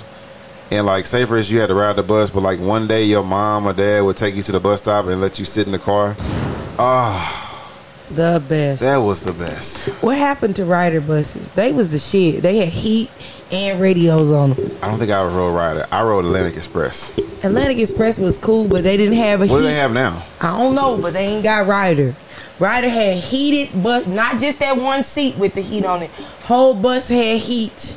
And 0.71 0.85
like, 0.85 1.05
say 1.07 1.25
for 1.25 1.37
instance, 1.37 1.51
you 1.53 1.59
had 1.59 1.67
to 1.67 1.75
ride 1.75 1.95
the 1.95 2.03
bus, 2.03 2.29
but 2.29 2.41
like 2.41 2.59
one 2.59 2.87
day 2.87 3.03
your 3.03 3.23
mom 3.23 3.65
or 3.67 3.73
dad 3.73 4.01
would 4.01 4.17
take 4.17 4.35
you 4.35 4.43
to 4.43 4.51
the 4.51 4.59
bus 4.59 4.81
stop 4.81 5.05
and 5.05 5.19
let 5.21 5.39
you 5.39 5.45
sit 5.45 5.65
in 5.65 5.71
the 5.71 5.79
car. 5.79 6.15
Ah, 6.77 7.71
the 8.11 8.43
best. 8.47 8.81
that 8.81 8.97
was 8.97 9.21
the 9.21 9.33
best. 9.33 9.89
what 10.03 10.17
happened 10.17 10.55
to 10.57 10.65
Ryder 10.65 11.01
buses? 11.01 11.49
They 11.51 11.71
was 11.73 11.89
the 11.89 11.99
shit. 11.99 12.41
They 12.43 12.57
had 12.57 12.69
heat 12.69 13.09
and 13.51 13.79
radios 13.81 14.31
on 14.31 14.53
them. 14.53 14.71
I 14.81 14.87
don't 14.87 14.99
think 14.99 15.11
I 15.11 15.23
road 15.23 15.51
Ryder. 15.55 15.87
I 15.91 16.03
rode 16.03 16.25
Atlantic 16.25 16.55
Express. 16.55 17.17
Atlantic 17.43 17.79
Express 17.79 18.17
was 18.19 18.37
cool, 18.37 18.67
but 18.67 18.83
they 18.83 18.95
didn't 18.97 19.15
have 19.15 19.41
a 19.41 19.47
What 19.47 19.49
heat. 19.49 19.55
do 19.57 19.63
they 19.63 19.73
have 19.75 19.91
now? 19.93 20.23
I 20.39 20.57
don't 20.57 20.75
know, 20.75 20.97
but 20.97 21.13
they 21.13 21.25
ain't 21.27 21.43
got 21.43 21.67
Ryder. 21.67 22.15
Ryder 22.59 22.89
had 22.89 23.17
heated, 23.17 23.81
but 23.81 24.07
not 24.07 24.39
just 24.39 24.59
that 24.59 24.77
one 24.77 25.03
seat 25.03 25.37
with 25.37 25.53
the 25.53 25.61
heat 25.61 25.85
on 25.85 26.03
it. 26.03 26.11
Whole 26.43 26.73
bus 26.73 27.07
had 27.07 27.39
heat. 27.39 27.95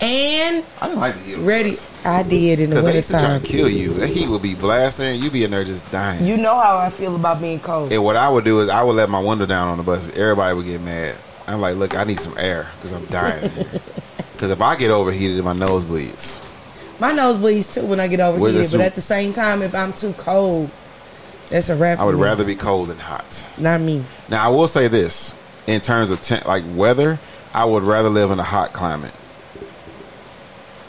And 0.00 0.64
I 0.80 0.88
didn't 0.88 1.00
like 1.00 1.14
the 1.16 1.20
heat. 1.20 1.36
ready. 1.36 1.76
I 2.04 2.22
did 2.22 2.58
in 2.60 2.70
the 2.70 2.76
Because 2.76 2.84
they 2.84 2.92
winter 2.92 2.96
used 2.96 3.08
to 3.10 3.18
try 3.18 3.38
to 3.38 3.44
kill 3.44 3.68
you. 3.68 3.94
That 3.94 4.08
heat 4.08 4.28
would 4.28 4.42
be 4.42 4.54
blasting. 4.54 5.22
You'd 5.22 5.32
be 5.32 5.44
in 5.44 5.50
there 5.52 5.64
just 5.64 5.88
dying. 5.92 6.24
You 6.24 6.36
know 6.36 6.58
how 6.58 6.78
I 6.78 6.90
feel 6.90 7.14
about 7.14 7.40
being 7.40 7.60
cold. 7.60 7.92
And 7.92 8.02
what 8.02 8.16
I 8.16 8.28
would 8.28 8.44
do 8.44 8.60
is 8.60 8.68
I 8.68 8.82
would 8.82 8.96
let 8.96 9.08
my 9.10 9.20
window 9.20 9.46
down 9.46 9.68
on 9.68 9.76
the 9.78 9.84
bus. 9.84 10.06
Everybody 10.16 10.56
would 10.56 10.66
get 10.66 10.80
mad. 10.80 11.16
I'm 11.46 11.60
like, 11.60 11.76
look, 11.76 11.96
I 11.96 12.04
need 12.04 12.20
some 12.20 12.36
air 12.38 12.68
because 12.76 12.92
I'm 12.92 13.04
dying. 13.06 13.50
Because 14.32 14.50
if 14.52 14.60
I 14.60 14.76
get 14.76 14.90
overheated, 14.90 15.42
my 15.44 15.52
nose 15.52 15.84
bleeds. 15.84 16.38
My 16.98 17.12
nose 17.12 17.38
bleeds 17.38 17.72
too 17.72 17.84
when 17.84 17.98
I 17.98 18.06
get 18.06 18.20
overheated, 18.20 18.70
but 18.70 18.80
at 18.80 18.94
the 18.94 19.00
same 19.00 19.32
time, 19.32 19.62
if 19.62 19.74
I'm 19.74 19.92
too 19.92 20.12
cold, 20.14 20.70
that's 21.52 21.68
a 21.68 21.76
wrap. 21.76 21.98
I 21.98 22.04
would 22.04 22.16
rather 22.16 22.44
be 22.44 22.56
cold 22.56 22.88
than 22.88 22.98
hot. 22.98 23.46
Not 23.58 23.80
me. 23.80 24.04
Now 24.28 24.44
I 24.44 24.48
will 24.48 24.68
say 24.68 24.88
this: 24.88 25.34
in 25.66 25.80
terms 25.80 26.10
of 26.10 26.20
te- 26.22 26.44
like 26.44 26.64
weather, 26.74 27.18
I 27.54 27.64
would 27.64 27.82
rather 27.82 28.08
live 28.08 28.30
in 28.30 28.40
a 28.40 28.44
hot 28.44 28.72
climate. 28.72 29.14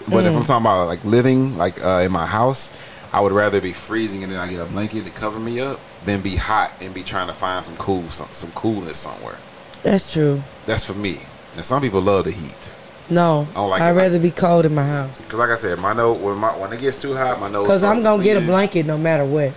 But 0.09 0.25
if 0.25 0.35
I'm 0.35 0.43
talking 0.43 0.65
about 0.65 0.87
like 0.87 1.03
living 1.05 1.57
like 1.57 1.83
uh, 1.83 2.01
in 2.03 2.11
my 2.11 2.25
house, 2.25 2.69
I 3.13 3.21
would 3.21 3.31
rather 3.31 3.61
be 3.61 3.73
freezing 3.73 4.23
and 4.23 4.31
then 4.31 4.39
I 4.39 4.49
get 4.49 4.59
a 4.59 4.65
blanket 4.65 5.05
to 5.05 5.11
cover 5.11 5.39
me 5.39 5.59
up 5.61 5.79
than 6.05 6.21
be 6.21 6.35
hot 6.35 6.73
and 6.81 6.93
be 6.93 7.03
trying 7.03 7.27
to 7.27 7.33
find 7.33 7.63
some 7.63 7.77
cool 7.77 8.09
some, 8.09 8.29
some 8.31 8.51
coolness 8.51 8.97
somewhere. 8.97 9.37
That's 9.81 10.11
true. 10.11 10.43
That's 10.65 10.83
for 10.85 10.93
me. 10.93 11.19
And 11.55 11.63
some 11.63 11.81
people 11.81 12.01
love 12.01 12.25
the 12.25 12.31
heat. 12.31 12.71
No, 13.09 13.47
I 13.55 13.61
like 13.65 13.81
I'd 13.81 13.91
it. 13.91 13.93
rather 13.93 14.19
be 14.19 14.31
cold 14.31 14.65
in 14.65 14.73
my 14.73 14.85
house. 14.85 15.21
Cause 15.21 15.33
like 15.39 15.49
I 15.49 15.55
said, 15.55 15.79
my 15.79 15.93
nose 15.93 16.19
when 16.19 16.37
my 16.37 16.57
when 16.57 16.73
it 16.73 16.79
gets 16.79 17.01
too 17.01 17.15
hot, 17.15 17.39
my 17.39 17.49
nose. 17.49 17.67
Cause 17.67 17.83
I'm 17.83 18.01
gonna 18.01 18.23
get 18.23 18.37
a 18.37 18.41
blanket 18.41 18.85
no 18.85 18.97
matter 18.97 19.25
what. 19.25 19.53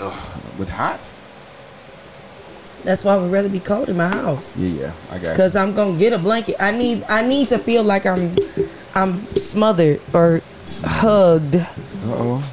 Ugh, 0.00 0.58
with 0.58 0.68
hot. 0.68 1.12
That's 2.84 3.04
why 3.04 3.14
I 3.14 3.16
would 3.18 3.30
rather 3.30 3.50
be 3.50 3.60
cold 3.60 3.88
in 3.90 3.96
my 3.98 4.08
house. 4.08 4.56
Yeah, 4.56 4.68
yeah, 4.68 4.92
I 5.10 5.18
got. 5.18 5.36
Cause 5.36 5.54
I'm 5.54 5.74
gonna 5.74 5.98
get 5.98 6.12
a 6.14 6.18
blanket. 6.18 6.56
I 6.58 6.70
need 6.70 7.04
I 7.08 7.26
need 7.26 7.48
to 7.48 7.58
feel 7.58 7.84
like 7.84 8.06
I'm 8.06 8.34
I'm 8.94 9.24
smothered 9.36 10.00
or 10.14 10.40
hugged. 10.84 11.56
Uh 11.56 11.66
oh, 12.06 12.52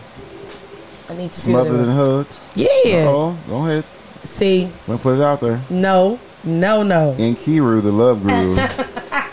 I 1.10 1.13
need 1.16 1.32
to 1.32 1.39
smothered 1.39 1.80
and 1.80 1.92
hugged. 1.92 2.38
Yeah. 2.56 3.06
Oh, 3.08 3.38
go 3.48 3.66
ahead. 3.66 3.86
See, 4.24 4.70
Let 4.88 5.00
put 5.00 5.16
it 5.18 5.22
out 5.24 5.39
there. 5.39 5.62
no, 5.70 6.20
no, 6.44 6.84
no. 6.84 7.16
In 7.18 7.36
Kiru, 7.36 7.82
the 7.82 7.92
love 7.92 8.22
guru. 8.22 8.56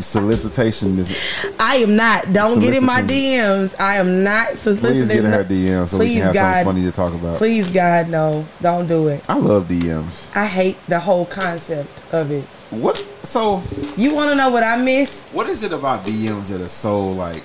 solicitation 0.00 0.96
this. 0.96 1.16
I 1.58 1.76
am 1.76 1.96
not. 1.96 2.32
Don't 2.32 2.60
get 2.60 2.74
in 2.74 2.84
my 2.84 3.02
DMs. 3.02 3.78
I 3.78 3.96
am 3.96 4.24
not 4.24 4.56
soliciting. 4.56 4.90
Please 4.92 5.08
get 5.08 5.24
in 5.24 5.30
her 5.32 5.44
DM 5.44 5.86
so 5.88 5.98
we 5.98 6.06
Please, 6.06 6.14
can 6.16 6.22
have 6.24 6.34
God. 6.34 6.64
something 6.64 6.64
funny 6.82 6.84
to 6.90 6.92
talk 6.92 7.12
about. 7.14 7.36
Please, 7.36 7.70
God, 7.70 8.08
no. 8.08 8.46
Don't 8.60 8.86
do 8.86 9.08
it. 9.08 9.24
I 9.28 9.36
love 9.36 9.68
DMs. 9.68 10.34
I 10.36 10.46
hate 10.46 10.78
the 10.88 10.98
whole 11.00 11.26
concept 11.26 11.90
of 12.12 12.30
it. 12.30 12.44
What? 12.70 13.04
So, 13.22 13.62
You 13.96 14.14
want 14.14 14.30
to 14.30 14.36
know 14.36 14.50
what 14.50 14.62
I 14.64 14.76
miss? 14.76 15.26
what 15.28 15.48
is 15.48 15.62
it 15.62 15.72
about 15.72 16.04
DMs 16.04 16.48
that 16.48 16.60
are 16.60 16.68
so 16.68 17.10
like? 17.10 17.44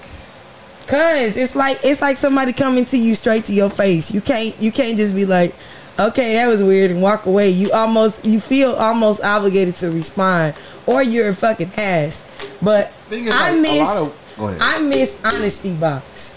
Cause 0.87 1.35
it's 1.35 1.53
like 1.53 1.79
it's 1.83 2.01
like 2.01 2.15
somebody 2.15 2.53
coming 2.53 2.85
to 2.85 2.97
you 2.97 3.13
straight 3.13 3.43
to 3.45 3.53
your 3.53 3.69
face. 3.69 4.09
You 4.09 4.21
can't 4.21 4.55
you 4.61 4.71
can't 4.71 4.95
just 4.95 5.13
be 5.13 5.25
like, 5.25 5.53
okay, 5.99 6.33
that 6.33 6.47
was 6.47 6.61
weird 6.63 6.91
and 6.91 7.01
walk 7.01 7.25
away. 7.25 7.49
You 7.49 7.71
almost 7.71 8.23
you 8.25 8.39
feel 8.39 8.73
almost 8.73 9.21
obligated 9.23 9.75
to 9.77 9.91
respond, 9.91 10.55
or 10.85 11.01
you're 11.03 11.29
a 11.29 11.35
fucking 11.35 11.71
ass. 11.77 12.25
But 12.61 12.91
is, 13.11 13.31
I 13.33 13.51
like, 13.51 13.61
miss 13.61 14.01
of- 14.01 14.17
I 14.61 14.79
miss 14.79 15.21
honesty 15.25 15.73
box. 15.73 16.33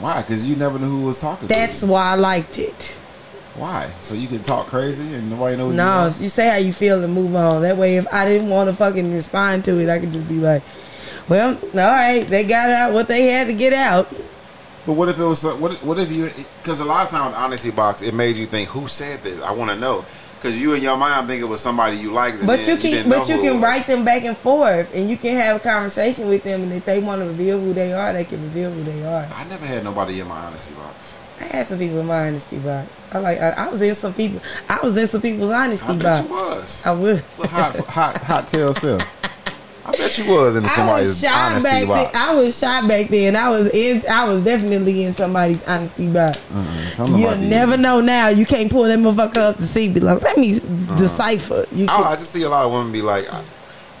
Why? 0.00 0.20
Because 0.22 0.46
you 0.46 0.56
never 0.56 0.78
knew 0.78 0.88
who 0.88 1.02
was 1.02 1.20
talking. 1.20 1.48
That's 1.48 1.80
to 1.80 1.86
you. 1.86 1.92
why 1.92 2.12
I 2.12 2.14
liked 2.16 2.58
it. 2.58 2.96
why. 3.54 3.90
So 4.00 4.14
you 4.14 4.26
can 4.28 4.42
talk 4.42 4.66
crazy 4.66 5.14
and 5.14 5.30
nobody 5.30 5.56
knows. 5.56 5.74
No, 5.74 6.06
You 6.18 6.24
you 6.24 6.28
say 6.28 6.48
how 6.48 6.56
you 6.56 6.72
feel 6.72 7.02
and 7.04 7.12
move 7.14 7.36
on. 7.36 7.62
That 7.62 7.76
way, 7.76 7.96
if 7.96 8.06
I 8.12 8.24
didn't 8.24 8.48
want 8.50 8.68
to 8.70 8.74
fucking 8.76 9.14
respond 9.14 9.64
to 9.66 9.78
it, 9.80 9.88
I 9.88 9.98
could 9.98 10.12
just 10.12 10.28
be 10.28 10.36
like, 10.40 10.62
well, 11.28 11.54
all 11.56 11.70
right, 11.72 12.26
they 12.26 12.44
got 12.44 12.68
out 12.70 12.92
what 12.92 13.06
they 13.08 13.26
had 13.26 13.46
to 13.46 13.52
get 13.52 13.72
out. 13.72 14.12
But 14.86 14.94
what 14.94 15.08
if 15.08 15.18
it 15.18 15.24
was? 15.24 15.44
What? 15.44 15.82
What 15.82 15.98
if 15.98 16.10
you? 16.10 16.30
Because 16.60 16.80
a 16.80 16.84
lot 16.84 17.04
of 17.04 17.10
times, 17.10 17.34
honesty 17.36 17.70
box, 17.70 18.02
it 18.02 18.14
made 18.14 18.36
you 18.36 18.46
think, 18.46 18.68
who 18.68 18.88
said 18.88 19.22
this? 19.22 19.40
I 19.42 19.52
want 19.52 19.70
to 19.70 19.76
know. 19.76 20.04
Because 20.34 20.60
you 20.60 20.74
in 20.74 20.82
your 20.82 20.96
mind 20.96 21.28
think 21.28 21.40
it 21.40 21.44
was 21.44 21.60
somebody 21.60 21.96
you 21.98 22.12
liked. 22.12 22.44
But 22.44 22.66
you 22.66 22.76
can, 22.76 23.08
but 23.08 23.28
you 23.28 23.38
can 23.40 23.60
write 23.60 23.86
them 23.86 24.04
back 24.04 24.24
and 24.24 24.36
forth, 24.36 24.92
and 24.92 25.08
you 25.08 25.16
can 25.16 25.36
have 25.36 25.56
a 25.56 25.60
conversation 25.60 26.28
with 26.28 26.42
them. 26.42 26.62
And 26.62 26.72
if 26.72 26.84
they 26.84 26.98
want 26.98 27.20
to 27.22 27.28
reveal 27.28 27.60
who 27.60 27.72
they 27.72 27.92
are, 27.92 28.12
they 28.12 28.24
can 28.24 28.42
reveal 28.42 28.72
who 28.72 28.82
they 28.82 29.04
are. 29.04 29.28
I 29.32 29.44
never 29.44 29.64
had 29.64 29.84
nobody 29.84 30.18
in 30.18 30.26
my 30.26 30.38
honesty 30.40 30.74
box. 30.74 31.16
I 31.40 31.44
had 31.44 31.66
some 31.68 31.78
people 31.78 32.00
in 32.00 32.06
my 32.06 32.26
honesty 32.26 32.58
box. 32.58 32.90
I 33.12 33.18
like. 33.18 33.40
I, 33.40 33.50
I 33.50 33.68
was 33.68 33.82
in 33.82 33.94
some 33.94 34.14
people. 34.14 34.40
I 34.68 34.80
was 34.82 34.96
in 34.96 35.06
some 35.06 35.22
people's 35.22 35.52
honesty 35.52 35.86
I 35.86 35.96
box. 35.96 36.26
you 36.26 36.34
was. 36.34 36.86
I 36.86 36.90
would. 36.90 37.24
Look, 37.38 37.46
hot, 37.46 37.76
hot, 37.86 38.18
hot 38.18 38.48
tail 38.48 38.74
self. 38.74 39.02
I 39.84 39.90
bet 39.96 40.16
you 40.16 40.30
was 40.30 40.54
in 40.56 40.62
I 40.64 40.66
was 40.66 40.72
somebody's 40.74 41.20
shot 41.20 41.50
honesty 41.52 41.68
back 41.68 41.78
then. 41.80 41.88
box. 41.88 42.10
I 42.14 42.34
was 42.34 42.58
shot 42.58 42.88
back 42.88 43.08
then. 43.08 43.34
I 43.36 43.48
was 43.48 43.66
in. 43.74 44.02
I 44.10 44.24
was 44.28 44.40
definitely 44.40 45.04
in 45.04 45.12
somebody's 45.12 45.62
honesty 45.64 46.08
box. 46.08 46.40
Come 46.94 47.06
to 47.06 47.18
You'll 47.18 47.36
never 47.36 47.76
know 47.76 48.00
now. 48.00 48.28
You 48.28 48.46
can't 48.46 48.70
pull 48.70 48.84
that 48.84 48.98
motherfucker 48.98 49.38
up 49.38 49.56
to 49.56 49.66
see. 49.66 49.88
Be 49.88 49.98
like, 50.00 50.22
let 50.22 50.36
me 50.38 50.56
Uh-huh. 50.58 50.96
decipher. 50.98 51.66
You 51.72 51.84
I, 51.84 51.86
don't 51.86 51.86
know, 51.86 51.96
can, 51.96 52.06
I 52.06 52.16
just 52.16 52.30
see 52.30 52.42
a 52.42 52.48
lot 52.48 52.64
of 52.64 52.72
women 52.72 52.92
be 52.92 53.02
like, 53.02 53.32
I- 53.32 53.42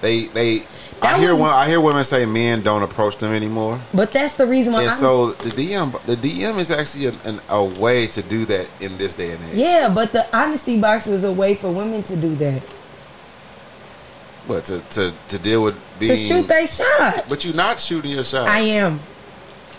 they 0.00 0.26
they. 0.26 0.62
I 1.04 1.18
hear 1.18 1.32
was- 1.32 1.40
one, 1.40 1.50
I 1.50 1.66
hear 1.66 1.80
women 1.80 2.04
say 2.04 2.24
men 2.26 2.62
don't 2.62 2.84
approach 2.84 3.16
them 3.18 3.32
anymore, 3.32 3.80
but 3.92 4.12
that's 4.12 4.36
the 4.36 4.46
reason 4.46 4.72
why. 4.72 4.82
and 4.82 4.90
I'm, 4.92 4.96
so 4.96 5.32
the 5.32 5.50
DM 5.50 6.00
the 6.06 6.14
DM 6.16 6.58
is 6.60 6.70
actually 6.70 7.06
an, 7.06 7.18
an, 7.24 7.40
a 7.48 7.64
way 7.64 8.06
to 8.06 8.22
do 8.22 8.44
that 8.44 8.68
in 8.80 8.96
this 8.98 9.14
day 9.14 9.32
and 9.32 9.42
age. 9.46 9.56
yeah, 9.56 9.88
but 9.92 10.12
the 10.12 10.24
honesty 10.36 10.78
box 10.80 11.06
was 11.08 11.24
a 11.24 11.32
way 11.32 11.56
for 11.56 11.72
women 11.72 12.04
to 12.04 12.14
do 12.16 12.36
that 12.36 12.62
But 14.48 14.64
to, 14.66 14.80
to, 14.80 15.12
to 15.28 15.38
deal 15.38 15.62
with 15.62 15.74
to 15.74 15.98
being, 16.00 16.16
shoot 16.16 16.48
their 16.48 16.66
shot. 16.66 17.26
but 17.28 17.44
you're 17.44 17.54
not 17.54 17.78
shooting 17.78 18.10
your 18.10 18.24
shot. 18.24 18.48
I 18.48 18.58
am. 18.60 18.98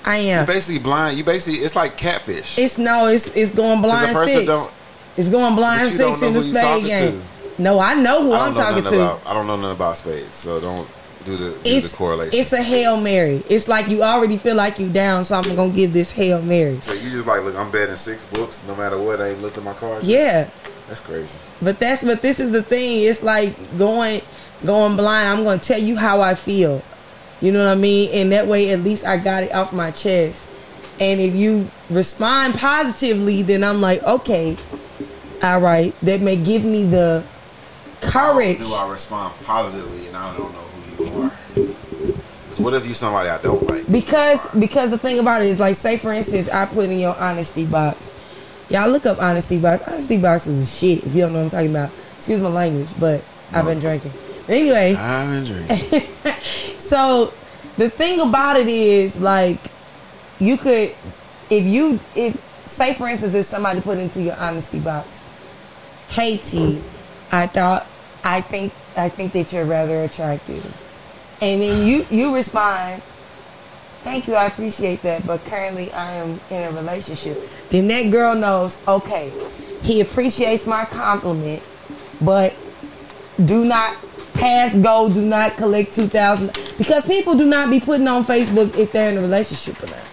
I 0.05 0.17
am. 0.17 0.39
You're 0.39 0.55
basically 0.55 0.79
blind. 0.79 1.17
You 1.17 1.24
basically 1.24 1.60
it's 1.60 1.75
like 1.75 1.98
catfish. 1.98 2.58
It's 2.58 2.77
no. 2.77 3.08
It's 3.08 3.27
it's 3.36 3.51
going 3.51 3.82
blind 3.82 4.15
six. 4.15 4.72
It's 5.15 5.29
going 5.29 5.55
blind 5.55 5.82
But 5.82 5.91
you 5.91 5.98
don't 5.98 6.15
six 6.15 6.27
in 6.27 6.34
the 6.34 6.43
spade 6.43 6.86
game. 6.86 7.22
No, 7.58 7.79
I 7.79 7.93
know 7.93 8.24
who 8.24 8.34
I'm 8.34 8.53
know 8.53 8.62
talking 8.62 8.84
to. 8.84 8.96
about. 8.96 9.22
I 9.25 9.34
don't 9.34 9.48
know 9.48 9.55
nothing 9.55 9.75
about 9.75 9.98
spades, 9.98 10.36
so 10.36 10.60
don't 10.60 10.89
do 11.25 11.38
the 11.38 11.51
do 11.51 11.60
it's 11.63 11.91
the 11.91 11.98
correlation. 11.98 12.38
it's 12.38 12.51
a 12.51 12.62
hail 12.62 13.00
mary. 13.00 13.43
It's 13.50 13.67
like 13.67 13.89
you 13.89 14.01
already 14.03 14.38
feel 14.38 14.55
like 14.55 14.79
you 14.79 14.89
down, 14.89 15.24
so 15.24 15.36
I'm 15.36 15.55
gonna 15.55 15.72
give 15.72 15.93
this 15.93 16.12
hail 16.12 16.41
mary. 16.41 16.79
so 16.82 16.93
you 16.93 17.12
just 17.12 17.27
like 17.27 17.43
look. 17.43 17.55
I'm 17.55 17.72
betting 17.72 17.96
six 17.96 18.25
books, 18.25 18.63
no 18.67 18.75
matter 18.75 18.98
what. 18.98 19.22
I 19.22 19.29
ain't 19.29 19.41
looked 19.41 19.58
at 19.58 19.63
my 19.63 19.74
cards. 19.74 20.05
Yeah, 20.05 20.50
that's 20.88 21.01
crazy. 21.01 21.38
but 21.62 21.79
that's 21.79 22.03
but 22.03 22.22
this 22.22 22.39
is 22.39 22.51
the 22.51 22.63
thing. 22.63 23.03
It's 23.08 23.22
like 23.24 23.55
going 23.77 24.22
going 24.65 24.96
blind. 24.96 25.29
I'm 25.39 25.43
gonna 25.43 25.60
tell 25.60 25.79
you 25.79 25.96
how 25.98 26.22
I 26.22 26.36
feel. 26.36 26.82
You 27.41 27.51
know 27.51 27.60
what 27.65 27.72
I 27.72 27.75
mean? 27.75 28.10
And 28.13 28.32
that 28.32 28.48
way, 28.48 28.72
at 28.72 28.82
least 28.82 29.05
I 29.05 29.17
got 29.17 29.43
it 29.43 29.53
off 29.53 29.74
my 29.74 29.91
chest. 29.91 30.48
And 31.00 31.20
if 31.20 31.36
you 31.36 31.67
respond 31.89 32.53
positively, 32.55 33.41
then 33.41 33.63
I'm 33.63 33.82
like, 33.82 34.01
okay, 34.03 34.55
all 35.41 35.60
right. 35.60 35.93
That 36.01 36.22
may 36.22 36.36
give 36.38 36.63
me 36.63 36.86
the 36.86 37.24
courage. 38.01 38.60
Do 38.60 38.74
I 38.74 38.89
respond 38.89 39.34
positively 39.43 40.08
and 40.08 40.15
I 40.15 40.36
don't 40.38 40.53
know 40.53 40.60
who 40.60 41.05
you 41.05 41.22
are? 41.24 41.32
'Cause 42.50 42.60
what 42.60 42.74
if 42.75 42.86
you 42.86 42.93
somebody 42.93 43.29
I 43.29 43.39
don't 43.39 43.67
like? 43.72 43.91
Because 43.91 44.48
because 44.60 44.91
the 44.91 44.98
thing 44.98 45.17
about 45.20 45.41
it 45.41 45.48
is 45.48 45.60
like 45.60 45.75
say 45.75 45.98
for 45.98 46.13
instance 46.13 46.48
I 46.50 46.65
put 46.65 46.86
in 46.86 47.00
your 47.00 47.15
honesty 47.17 47.65
box. 47.65 48.12
Y'all 48.70 48.89
look 48.89 49.05
up 49.08 49.20
honesty 49.22 49.58
box. 49.58 49.82
Honesty 49.88 50.17
box 50.17 50.46
was 50.46 50.60
a 50.60 50.65
shit 50.65 51.03
if 51.03 51.15
you 51.15 51.22
don't 51.22 51.34
know 51.34 51.39
what 51.39 51.46
I'm 51.46 51.50
talking 51.50 51.70
about. 51.72 51.89
Excuse 52.17 52.39
my 52.39 52.50
language, 52.50 52.89
but 53.00 53.24
I've 53.53 53.65
been 53.65 53.79
drinking. 53.79 54.12
Anyway, 54.47 54.95
I'm 54.95 55.31
in 55.33 55.45
dreams. 55.45 56.77
so 56.77 57.33
the 57.77 57.89
thing 57.89 58.19
about 58.19 58.57
it 58.57 58.67
is 58.67 59.17
like 59.19 59.59
you 60.39 60.57
could 60.57 60.93
if 61.50 61.63
you 61.63 62.00
if 62.15 62.38
say 62.65 62.93
for 62.93 63.07
instance 63.07 63.33
if 63.33 63.45
somebody 63.45 63.81
put 63.81 63.97
into 63.97 64.21
your 64.21 64.35
honesty 64.35 64.79
box, 64.79 65.21
hey 66.09 66.38
T, 66.38 66.81
I 67.31 67.47
thought 67.47 67.88
I 68.23 68.41
think 68.41 68.73
I 68.97 69.09
think 69.09 69.33
that 69.33 69.53
you're 69.53 69.65
rather 69.65 70.03
attractive. 70.03 70.65
And 71.41 71.62
then 71.62 71.88
you 71.88 72.05
you 72.09 72.35
respond, 72.35 73.01
Thank 74.03 74.27
you, 74.27 74.35
I 74.35 74.47
appreciate 74.47 75.01
that, 75.03 75.25
but 75.25 75.45
currently 75.45 75.89
I 75.93 76.12
am 76.15 76.41
in 76.50 76.63
a 76.63 76.71
relationship. 76.71 77.41
Then 77.69 77.88
that 77.88 78.12
girl 78.12 78.35
knows, 78.35 78.77
okay, 78.85 79.31
he 79.81 80.01
appreciates 80.01 80.67
my 80.67 80.83
compliment, 80.83 81.63
but 82.19 82.53
do 83.45 83.63
not 83.63 83.95
pass 84.43 84.77
go, 84.77 85.09
do 85.09 85.21
not 85.21 85.55
collect 85.55 85.93
two 85.93 86.07
thousand 86.07 86.59
because 86.77 87.07
people 87.07 87.38
do 87.38 87.45
not 87.45 87.69
be 87.69 87.79
putting 87.79 88.07
on 88.09 88.25
Facebook 88.25 88.75
if 88.77 88.91
they're 88.91 89.09
in 89.09 89.17
a 89.17 89.21
relationship 89.21 89.81
or 89.81 89.88
not. 89.88 90.03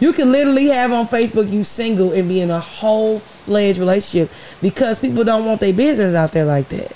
You 0.00 0.12
can 0.12 0.32
literally 0.32 0.66
have 0.66 0.90
on 0.90 1.06
Facebook 1.06 1.52
you 1.52 1.62
single 1.62 2.10
and 2.10 2.28
be 2.28 2.40
in 2.40 2.50
a 2.50 2.58
whole 2.58 3.20
fledged 3.20 3.78
relationship 3.78 4.32
because 4.60 4.98
people 4.98 5.22
don't 5.22 5.46
want 5.46 5.60
their 5.60 5.72
business 5.72 6.16
out 6.16 6.32
there 6.32 6.44
like 6.44 6.68
that. 6.70 6.90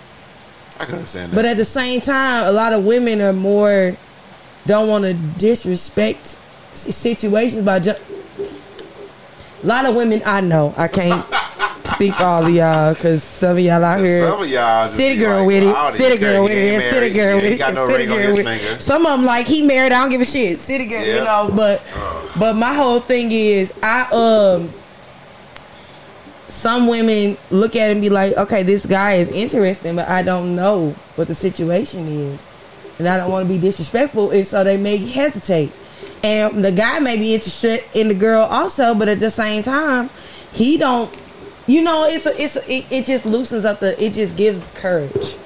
I 0.81 0.85
can 0.85 0.97
understand 0.97 1.31
that. 1.31 1.37
But 1.37 1.45
at 1.45 1.57
the 1.57 1.65
same 1.65 2.01
time, 2.01 2.49
a 2.49 2.53
lot 2.53 2.73
of 2.73 2.85
women 2.85 3.21
are 3.21 3.33
more 3.33 3.97
don't 4.67 4.89
want 4.89 5.05
to 5.05 5.15
disrespect 5.39 6.37
situations 6.73 7.65
by 7.65 7.79
just. 7.79 8.03
A 9.63 9.67
lot 9.67 9.87
of 9.87 9.95
women 9.95 10.23
I 10.27 10.41
know 10.41 10.75
I 10.77 10.89
can't 10.89 11.25
speak 11.87 12.21
all 12.21 12.45
of 12.45 12.53
y'all 12.53 12.95
because 12.95 13.23
some 13.23 13.57
of 13.57 13.63
y'all 13.63 13.85
out 13.85 14.01
here. 14.01 14.29
Some 14.29 14.43
of 14.43 14.49
y'all 14.49 14.87
City 14.89 15.21
girl 15.21 15.39
like, 15.39 15.47
with 15.47 15.63
it, 15.63 15.97
city 15.97 16.19
girl 16.19 16.45
with 16.45 16.53
it, 16.53 16.93
city 16.93 17.15
girl 17.15 17.35
with 17.37 17.45
it, 17.45 17.61
city 17.61 18.07
girl 18.07 18.35
with 18.35 18.47
it. 18.47 18.83
Some 18.83 19.07
of 19.07 19.19
them 19.19 19.25
like 19.25 19.47
he 19.47 19.67
married, 19.67 19.93
I 19.93 20.01
don't 20.01 20.11
give 20.11 20.21
a 20.21 20.25
shit, 20.25 20.59
city 20.59 20.87
girl, 20.87 21.05
you 21.05 21.25
know. 21.25 21.51
But 21.55 21.83
but 22.39 22.55
my 22.57 22.75
whole 22.75 23.01
thing 23.01 23.33
is 23.33 23.73
I 23.83 24.03
um 24.13 24.73
some 26.49 26.87
women 26.87 27.37
look 27.51 27.77
at 27.77 27.91
it 27.91 27.93
and 27.93 28.01
be 28.01 28.09
like, 28.09 28.37
okay, 28.37 28.63
this 28.63 28.87
guy 28.87 29.15
is 29.15 29.29
interesting, 29.29 29.97
but 29.97 30.09
I 30.09 30.23
don't 30.23 30.55
know 30.57 30.91
what 31.17 31.29
the 31.29 31.35
situation 31.35 32.07
is. 32.07 32.47
And 32.99 33.07
I 33.09 33.17
don't 33.17 33.31
want 33.31 33.47
to 33.47 33.53
be 33.53 33.59
disrespectful. 33.59 34.31
And 34.31 34.47
so 34.47 34.65
they 34.65 34.77
may 34.77 34.97
hesitate. 34.97 35.73
And 36.23 36.65
the 36.65 36.73
guy 36.73 36.99
may 37.01 37.19
be 37.19 37.35
interested 37.35 37.85
in 37.95 38.09
the 38.09 38.15
girl 38.15 38.45
also, 38.45 38.95
but 38.95 39.09
at 39.09 39.21
the 39.21 39.31
same 39.31 39.63
time, 39.63 40.09
he 40.53 40.79
don't 40.79 41.13
you 41.67 41.83
know, 41.83 42.07
it's 42.09 42.27
a, 42.27 42.43
it's 42.43 42.57
a, 42.57 42.73
it, 42.73 42.87
it 42.91 43.07
just 43.07 43.27
loosens 43.27 43.65
up 43.65 43.81
the. 43.81 44.03
It 44.03 44.13
just 44.13 44.37
gives 44.37 44.67
courage. 44.75 45.37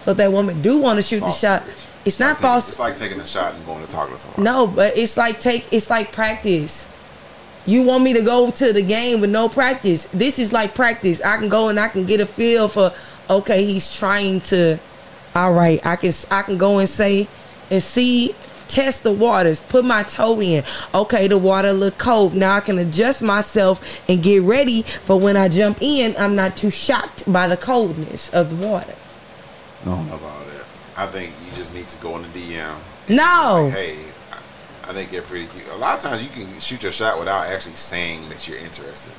So 0.00 0.14
that 0.14 0.32
woman 0.32 0.60
do 0.62 0.78
want 0.78 0.96
to 0.96 1.02
shoot 1.02 1.20
the 1.20 1.30
shot, 1.30 1.62
courage. 1.62 1.76
it's 2.04 2.18
not 2.18 2.30
like 2.30 2.38
false. 2.38 2.64
Taking, 2.66 2.70
it's 2.70 2.78
like 2.78 2.96
taking 2.96 3.20
a 3.20 3.26
shot 3.26 3.54
and 3.54 3.64
going 3.66 3.84
to 3.84 3.90
talk 3.90 4.10
to 4.10 4.18
someone. 4.18 4.42
No, 4.42 4.66
but 4.66 4.96
it's 4.96 5.16
like 5.16 5.40
take 5.40 5.72
it's 5.72 5.90
like 5.90 6.12
practice. 6.12 6.88
You 7.66 7.82
want 7.82 8.02
me 8.02 8.14
to 8.14 8.22
go 8.22 8.50
to 8.50 8.72
the 8.72 8.82
game 8.82 9.20
with 9.20 9.30
no 9.30 9.48
practice. 9.48 10.06
This 10.06 10.38
is 10.38 10.52
like 10.52 10.74
practice. 10.74 11.20
I 11.20 11.36
can 11.36 11.48
go 11.48 11.68
and 11.68 11.78
I 11.78 11.88
can 11.88 12.06
get 12.06 12.20
a 12.20 12.26
feel 12.26 12.68
for 12.68 12.92
okay, 13.28 13.64
he's 13.64 13.94
trying 13.94 14.40
to 14.40 14.78
all 15.34 15.52
right, 15.52 15.84
I 15.86 15.96
can 15.96 16.12
I 16.30 16.42
can 16.42 16.58
go 16.58 16.78
and 16.78 16.88
say 16.88 17.28
and 17.70 17.82
see 17.82 18.34
test 18.68 19.02
the 19.02 19.12
waters, 19.12 19.60
put 19.60 19.84
my 19.84 20.02
toe 20.02 20.40
in. 20.40 20.64
Okay, 20.94 21.28
the 21.28 21.38
water 21.38 21.72
look 21.72 21.98
cold. 21.98 22.34
Now 22.34 22.56
I 22.56 22.60
can 22.60 22.78
adjust 22.78 23.22
myself 23.22 23.80
and 24.08 24.22
get 24.22 24.42
ready 24.42 24.82
for 24.82 25.18
when 25.18 25.36
I 25.36 25.48
jump 25.48 25.78
in, 25.80 26.14
I'm 26.18 26.36
not 26.36 26.56
too 26.56 26.70
shocked 26.70 27.30
by 27.30 27.48
the 27.48 27.56
coldness 27.56 28.32
of 28.32 28.50
the 28.50 28.66
water. 28.66 28.94
I 29.82 29.84
don't 29.84 30.08
know 30.08 30.16
about 30.16 30.46
that. 30.46 30.64
I 30.96 31.06
think 31.06 31.32
you 31.44 31.56
just 31.56 31.74
need 31.74 31.88
to 31.88 31.98
go 31.98 32.16
in 32.16 32.22
the 32.22 32.28
DM. 32.28 32.76
No. 33.08 33.64
Like, 33.64 33.72
hey, 33.74 33.96
I, 34.32 34.90
I 34.90 34.92
think 34.92 35.12
you're 35.12 35.22
pretty 35.22 35.46
cute. 35.46 35.68
A 35.68 35.76
lot 35.76 35.96
of 35.96 36.02
times 36.02 36.22
you 36.22 36.28
can 36.28 36.60
shoot 36.60 36.82
your 36.82 36.92
shot 36.92 37.18
without 37.18 37.46
actually 37.46 37.76
saying 37.76 38.28
that 38.28 38.46
you're 38.48 38.58
interested. 38.58 39.12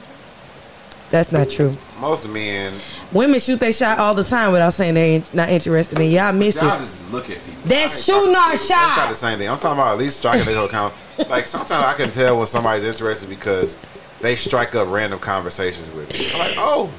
That's 1.09 1.31
not 1.31 1.49
true. 1.49 1.75
Most 1.99 2.27
men, 2.27 2.73
Women 3.11 3.39
shoot 3.39 3.59
their 3.59 3.73
shot 3.73 3.97
all 3.97 4.13
the 4.13 4.23
time 4.23 4.51
without 4.51 4.73
saying 4.73 4.93
they're 4.93 5.23
not 5.33 5.49
interested 5.49 5.99
in 5.99 6.11
y'all 6.11 6.31
miss 6.31 6.55
y'all 6.61 6.75
it. 6.75 6.79
just 6.79 7.01
look 7.11 7.29
at 7.29 7.43
people. 7.43 7.61
That's 7.65 8.05
shooting 8.05 8.35
our 8.35 8.51
That's 8.51 8.69
not 8.69 8.95
shot. 8.97 9.09
the 9.09 9.15
same 9.15 9.37
thing. 9.39 9.49
I'm 9.49 9.57
talking 9.57 9.79
about 9.79 9.93
at 9.93 9.97
least 9.97 10.17
striking 10.19 10.45
their 10.45 10.67
count. 10.67 10.93
Like 11.29 11.45
sometimes 11.47 11.83
I 11.83 11.95
can 11.95 12.11
tell 12.11 12.37
when 12.37 12.47
somebody's 12.47 12.85
interested 12.85 13.27
because 13.27 13.75
they 14.21 14.37
strike 14.37 14.73
up 14.73 14.87
random 14.89 15.19
conversations 15.19 15.93
with 15.93 16.09
me. 16.13 16.27
I'm 16.33 16.39
like, 16.39 16.53
oh. 16.57 16.89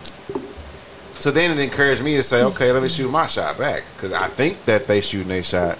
So 1.20 1.30
then 1.30 1.50
it 1.58 1.62
encouraged 1.62 2.02
me 2.02 2.16
to 2.16 2.22
say, 2.22 2.42
okay, 2.42 2.70
let 2.72 2.82
me 2.82 2.88
shoot 2.90 3.10
my 3.10 3.26
shot 3.26 3.56
back 3.56 3.82
because 3.96 4.12
I 4.12 4.28
think 4.28 4.62
that 4.66 4.86
they 4.86 5.00
shooting 5.00 5.28
their 5.28 5.42
shot. 5.42 5.78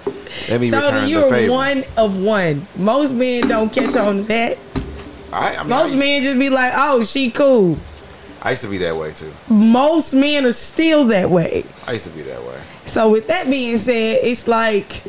Let 0.49 0.61
me 0.61 0.67
return 0.71 0.83
Tony, 0.91 1.01
the 1.03 1.09
you're 1.09 1.29
favor. 1.31 1.53
one 1.53 1.85
of 1.99 2.17
one. 2.23 2.67
Most 2.77 3.13
men 3.13 3.47
don't 3.49 3.71
catch 3.71 3.95
on 3.97 4.25
that. 4.25 4.57
I, 5.33 5.57
I 5.57 5.59
mean, 5.61 5.69
Most 5.69 5.81
I 5.81 5.85
used, 5.89 5.99
men 5.99 6.23
just 6.23 6.39
be 6.39 6.49
like, 6.51 6.73
"Oh, 6.77 7.05
she 7.05 7.31
cool." 7.31 7.79
I 8.43 8.51
used 8.53 8.63
to 8.63 8.69
be 8.69 8.79
that 8.79 8.97
way 8.97 9.13
too. 9.13 9.33
Most 9.49 10.15
men 10.15 10.47
are 10.47 10.53
still 10.53 11.05
that 11.07 11.31
way. 11.31 11.65
I 11.87 11.93
used 11.93 12.07
to 12.07 12.13
be 12.13 12.23
that 12.23 12.43
way. 12.43 12.61
So 12.87 13.11
with 13.11 13.27
that 13.29 13.51
being 13.51 13.77
said, 13.77 14.19
it's 14.23 14.49
like 14.49 15.03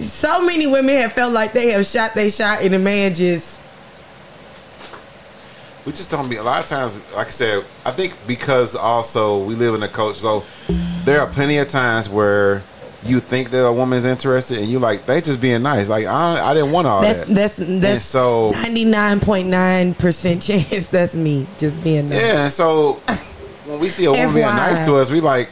so 0.00 0.44
many 0.44 0.66
women 0.66 0.96
have 0.96 1.12
felt 1.12 1.32
like 1.32 1.52
they 1.52 1.70
have 1.70 1.86
shot 1.86 2.14
they 2.14 2.30
shot 2.30 2.62
and 2.62 2.74
the 2.74 2.78
man 2.78 3.14
just 3.14 3.62
We 5.86 5.92
just 5.92 6.10
don't 6.10 6.28
be 6.28 6.36
a 6.36 6.42
lot 6.42 6.62
of 6.62 6.66
times. 6.66 6.96
Like 7.14 7.26
I 7.26 7.30
said, 7.30 7.64
I 7.84 7.90
think 7.90 8.16
because 8.26 8.74
also 8.74 9.44
we 9.44 9.54
live 9.54 9.74
in 9.74 9.82
a 9.82 9.88
culture, 9.88 10.18
so 10.18 10.44
there 11.04 11.20
are 11.20 11.26
plenty 11.26 11.58
of 11.58 11.68
times 11.68 12.08
where 12.08 12.62
you 13.04 13.20
think 13.20 13.50
that 13.50 13.64
a 13.66 13.72
woman's 13.72 14.04
interested, 14.04 14.58
and 14.58 14.68
you 14.68 14.78
like 14.78 15.06
they 15.06 15.20
just 15.20 15.40
being 15.40 15.62
nice. 15.62 15.88
Like 15.88 16.06
I, 16.06 16.50
I 16.50 16.54
didn't 16.54 16.72
want 16.72 16.86
all 16.86 17.02
that's 17.02 17.24
that. 17.24 17.34
that's 17.34 17.56
that's 17.56 18.02
so- 18.02 18.50
ninety 18.52 18.84
nine 18.84 19.20
point 19.20 19.48
nine 19.48 19.94
percent 19.94 20.42
chance 20.48 20.86
that's 20.88 21.14
me 21.14 21.46
just 21.58 21.82
being 21.84 22.08
nice. 22.08 22.20
yeah, 22.20 22.44
and 22.44 22.52
so 22.52 22.94
when 23.66 23.78
we 23.80 23.88
see 23.88 24.04
a 24.06 24.10
woman 24.10 24.32
being 24.34 24.46
nice 24.46 24.84
to 24.86 24.96
us, 24.96 25.10
we 25.10 25.20
like, 25.20 25.48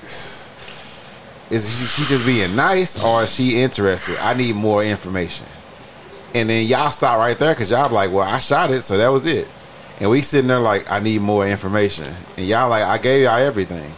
is 1.50 1.68
she, 1.78 2.02
she 2.02 2.08
just 2.08 2.24
being 2.24 2.54
nice 2.56 3.02
or 3.02 3.22
is 3.24 3.34
she 3.34 3.60
interested? 3.60 4.16
I 4.18 4.34
need 4.34 4.54
more 4.54 4.82
information. 4.84 5.46
And 6.34 6.48
then 6.48 6.66
y'all 6.66 6.90
stop 6.90 7.18
right 7.18 7.36
there 7.36 7.52
because 7.52 7.70
y'all 7.70 7.88
be 7.88 7.94
like, 7.94 8.10
well, 8.10 8.26
I 8.26 8.38
shot 8.38 8.70
it, 8.70 8.82
so 8.82 8.96
that 8.96 9.08
was 9.08 9.26
it. 9.26 9.46
And 10.00 10.08
we 10.08 10.22
sitting 10.22 10.48
there 10.48 10.58
like, 10.60 10.90
I 10.90 10.98
need 10.98 11.20
more 11.20 11.46
information. 11.46 12.12
And 12.36 12.46
y'all 12.46 12.70
like, 12.70 12.84
I 12.84 12.96
gave 12.98 13.24
y'all 13.24 13.36
everything. 13.38 13.92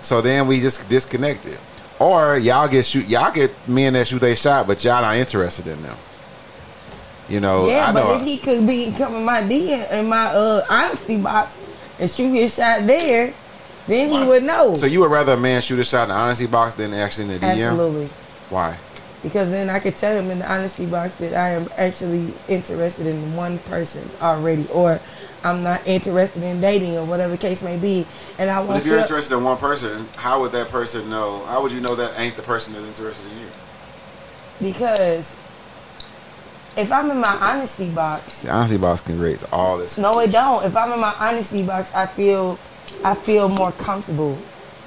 So 0.00 0.22
then 0.22 0.46
we 0.46 0.60
just 0.60 0.88
disconnected. 0.88 1.58
Or 1.98 2.38
y'all 2.38 2.68
get 2.68 2.84
shoot, 2.84 3.06
y'all 3.08 3.32
get 3.32 3.50
men 3.68 3.94
that 3.94 4.06
shoot 4.06 4.20
they 4.20 4.34
shot, 4.34 4.66
but 4.66 4.84
y'all 4.84 5.02
not 5.02 5.16
interested 5.16 5.66
in 5.66 5.82
them. 5.82 5.96
You 7.28 7.40
know, 7.40 7.68
Yeah, 7.68 7.86
I 7.88 7.92
know. 7.92 8.04
but 8.04 8.20
if 8.20 8.26
he 8.26 8.38
could 8.38 8.66
be 8.66 8.92
coming 8.96 9.24
my 9.24 9.42
DM 9.42 9.92
in 9.92 10.08
my 10.08 10.26
uh 10.26 10.62
honesty 10.70 11.16
box 11.20 11.56
and 11.98 12.08
shoot 12.10 12.32
his 12.32 12.54
shot 12.54 12.86
there, 12.86 13.34
then 13.86 14.08
he 14.10 14.24
would 14.26 14.44
know. 14.44 14.74
so 14.74 14.86
you 14.86 15.00
would 15.00 15.10
rather 15.10 15.32
a 15.32 15.36
man 15.36 15.60
shoot 15.60 15.78
a 15.78 15.84
shot 15.84 16.04
in 16.04 16.08
the 16.10 16.14
honesty 16.14 16.46
box 16.46 16.74
than 16.74 16.94
actually 16.94 17.24
in 17.34 17.40
the 17.40 17.46
DM? 17.46 17.50
Absolutely. 17.70 18.06
Why? 18.50 18.78
Because 19.22 19.50
then 19.50 19.68
I 19.68 19.80
could 19.80 19.96
tell 19.96 20.16
him 20.16 20.30
in 20.30 20.38
the 20.38 20.50
honesty 20.50 20.86
box 20.86 21.16
that 21.16 21.34
I 21.34 21.50
am 21.50 21.68
actually 21.76 22.32
interested 22.48 23.06
in 23.06 23.34
one 23.34 23.58
person 23.60 24.08
already, 24.22 24.66
or 24.68 25.00
I'm 25.48 25.62
not 25.62 25.86
interested 25.86 26.42
in 26.42 26.60
dating, 26.60 26.96
or 26.96 27.04
whatever 27.04 27.32
the 27.32 27.38
case 27.38 27.62
may 27.62 27.76
be. 27.76 28.06
And 28.38 28.50
I 28.50 28.58
want. 28.58 28.70
But 28.70 28.76
if 28.78 28.86
you're 28.86 28.98
interested 28.98 29.36
in 29.36 29.44
one 29.44 29.56
person, 29.58 30.06
how 30.16 30.40
would 30.40 30.52
that 30.52 30.68
person 30.68 31.08
know? 31.10 31.44
How 31.46 31.62
would 31.62 31.72
you 31.72 31.80
know 31.80 31.94
that 31.96 32.18
ain't 32.18 32.36
the 32.36 32.42
person 32.42 32.72
that's 32.74 32.84
interested 32.86 33.30
in 33.32 33.38
you? 33.38 33.46
because 34.60 35.36
if 36.76 36.90
I'm 36.92 37.10
in 37.10 37.18
my 37.20 37.36
honesty 37.40 37.88
box, 37.90 38.40
The 38.42 38.50
honesty 38.50 38.76
box 38.76 39.00
can 39.00 39.20
raise 39.20 39.44
all 39.52 39.78
this. 39.78 39.98
no, 39.98 40.18
it 40.20 40.32
don't. 40.32 40.64
If 40.64 40.76
I'm 40.76 40.92
in 40.92 41.00
my 41.00 41.14
honesty 41.18 41.62
box, 41.62 41.92
I 41.94 42.06
feel 42.06 42.58
I 43.04 43.14
feel 43.14 43.48
more 43.48 43.72
comfortable 43.72 44.36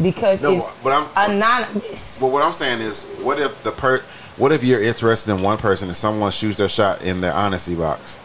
because 0.02 0.42
No, 0.42 0.52
it's 0.52 0.68
but 0.84 0.92
I'm. 0.94 1.32
anonymous. 1.32 2.20
Well, 2.22 2.32
what 2.32 2.44
I'm 2.44 2.54
saying 2.54 2.82
is, 2.82 3.04
what 3.22 3.40
if 3.40 3.64
the 3.64 3.72
per, 3.72 4.02
what 4.38 4.52
if 4.52 4.64
you're 4.64 4.82
interested 4.82 5.32
in 5.34 5.42
one 5.42 5.58
person 5.58 5.88
and 5.88 5.96
someone 5.98 6.32
shoots 6.32 6.58
their 6.58 6.70
shot 6.70 7.02
in 7.02 7.22
their 7.22 7.34
honesty 7.34 7.76
box, 7.76 8.18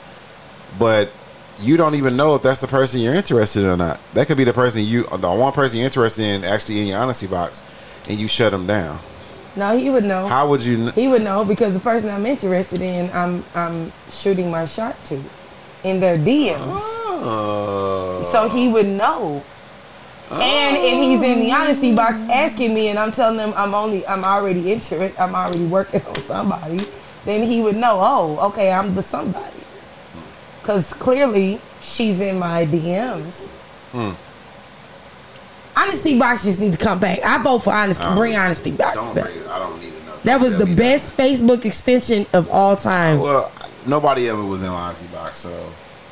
but 0.79 1.11
you 1.59 1.77
don't 1.77 1.95
even 1.95 2.17
know 2.17 2.35
if 2.35 2.43
that's 2.43 2.61
the 2.61 2.67
person 2.67 3.01
you're 3.01 3.15
interested 3.15 3.63
in 3.63 3.69
or 3.69 3.77
not. 3.77 4.01
That 4.15 4.27
could 4.27 4.37
be 4.37 4.45
the 4.45 4.53
person 4.53 4.83
you, 4.83 5.05
the 5.05 5.31
one 5.31 5.53
person 5.53 5.79
you're 5.79 5.87
interested 5.87 6.23
in, 6.23 6.45
actually 6.45 6.81
in 6.81 6.87
your 6.89 6.99
honesty 6.99 7.27
box, 7.27 7.63
and 8.09 8.19
you 8.19 8.29
shut 8.29 8.53
them 8.53 8.67
down. 8.67 8.99
No, 9.57 9.77
he 9.77 9.89
would 9.89 10.05
know. 10.05 10.29
How 10.29 10.49
would 10.49 10.63
you? 10.63 10.77
kn- 10.77 10.93
He 10.93 11.09
would 11.09 11.23
know 11.23 11.45
because 11.45 11.73
the 11.73 11.81
person 11.81 12.11
I'm 12.11 12.27
interested 12.27 12.83
in, 12.83 13.11
I'm 13.13 13.43
I'm 13.55 13.91
shooting 14.11 14.51
my 14.51 14.67
shot 14.67 15.03
to, 15.07 15.23
in 15.83 15.99
their 16.01 16.19
DMs. 16.19 16.81
Oh. 17.19 18.23
So 18.31 18.49
he 18.49 18.69
would 18.69 18.87
know. 18.87 19.43
And 20.31 20.77
if 20.77 20.95
he's 21.03 21.23
in 21.23 21.39
the 21.41 21.53
honesty 21.53 21.95
box 21.95 22.21
oh. 22.23 22.31
asking 22.31 22.75
me, 22.75 22.89
and 22.89 22.99
I'm 22.99 23.13
telling 23.13 23.39
him 23.39 23.55
I'm 23.57 23.75
only 23.75 24.07
I'm 24.07 24.25
already 24.25 24.73
into 24.73 25.03
it, 25.03 25.19
I'm 25.19 25.35
already 25.35 25.65
working 25.65 26.05
on 26.05 26.17
somebody, 26.17 26.87
then 27.25 27.43
he 27.43 27.63
would 27.63 27.77
know. 27.77 27.99
Oh, 27.99 28.49
okay, 28.49 28.71
I'm 28.71 28.95
the 28.95 29.03
somebody. 29.03 29.56
Because 30.67 30.93
clearly 30.95 31.61
she's 31.81 32.21
in 32.21 32.41
my 32.41 32.67
DMs. 32.67 33.47
Hmm. 33.93 34.11
Honesty 35.77 36.19
box 36.19 36.43
just 36.43 36.59
need 36.59 36.73
to 36.73 36.79
come 36.79 36.99
back. 36.99 37.21
I 37.25 37.41
vote 37.41 37.61
for 37.61 37.73
honesty. 37.73 38.03
Don't- 38.03 38.17
Bring 38.17 38.35
honesty 38.35 38.73
box 38.73 38.97
Don't 38.97 39.15
back. 39.15 39.27
bring 39.27 39.37
it. 39.39 39.47
I 39.47 39.61
don't 39.61 39.81
need 39.81 39.93
to 39.97 40.07
know. 40.07 40.15
That 40.25 40.41
was 40.41 40.57
the 40.57 40.67
best 40.67 41.17
Facebook 41.17 41.65
extension 41.65 42.27
of 42.33 42.51
all 42.51 42.75
time. 42.77 43.21
Well, 43.21 43.53
nobody 43.87 44.29
ever 44.29 44.43
was 44.43 44.63
in 44.63 44.69
honesty 44.71 45.07
box, 45.07 45.39
so 45.39 45.53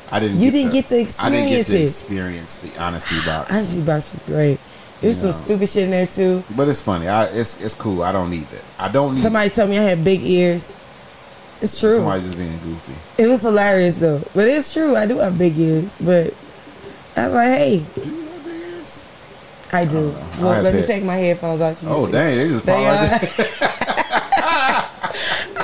I 0.09 0.21
didn't. 0.21 0.37
You 0.37 0.51
get 0.51 0.51
didn't 0.51 0.71
get 0.71 0.85
to 0.87 1.01
experience 1.01 1.19
I 1.19 1.29
didn't 1.29 1.49
get 1.49 1.59
experience 1.59 1.99
to 1.99 2.05
it. 2.05 2.07
experience 2.07 2.57
the 2.59 2.81
honesty 2.81 3.15
box. 3.25 3.51
Honesty 3.51 3.81
box 3.81 4.11
was 4.13 4.23
great. 4.23 4.59
There's 5.01 5.17
some 5.17 5.27
know. 5.27 5.31
stupid 5.33 5.67
shit 5.67 5.83
in 5.83 5.89
there 5.91 6.07
too. 6.07 6.45
But 6.55 6.69
it's 6.69 6.81
funny. 6.81 7.09
I, 7.09 7.25
it's 7.25 7.59
it's 7.59 7.73
cool. 7.75 8.03
I 8.03 8.13
don't 8.13 8.29
need 8.29 8.47
that. 8.51 8.61
I 8.79 8.87
don't 8.87 9.15
need 9.15 9.21
Somebody 9.21 9.49
told 9.49 9.69
me 9.69 9.77
I 9.79 9.83
had 9.83 10.01
big 10.05 10.21
ears. 10.23 10.73
It's 11.61 11.79
true. 11.79 11.95
somebody 11.97 12.21
just 12.23 12.37
being 12.37 12.57
goofy. 12.59 12.93
It 13.17 13.27
was 13.27 13.41
hilarious 13.41 13.97
though. 13.97 14.21
But 14.33 14.47
it's 14.47 14.73
true. 14.73 14.95
I 14.95 15.05
do 15.05 15.17
have 15.19 15.37
big 15.37 15.57
ears. 15.57 15.95
But 15.99 16.33
I 17.15 17.25
was 17.25 17.33
like, 17.33 17.47
hey, 17.47 17.85
Do 17.95 18.01
you 18.09 18.21
have 18.27 18.43
big 18.43 18.53
ears? 18.61 19.03
I 19.73 19.85
do. 19.85 20.09
Uh, 20.09 20.11
I 20.39 20.41
Well, 20.43 20.53
have 20.53 20.63
let 20.63 20.75
me 20.75 20.83
take 20.85 21.03
my 21.03 21.15
headphones 21.15 21.61
out. 21.61 21.77
so 21.77 21.87
Oh 21.89 22.05
see. 22.07 22.11
dang! 22.11 22.37
They 22.37 22.47
just 22.49 22.65
They 22.65 22.73
right 22.73 23.19
there. 23.21 23.71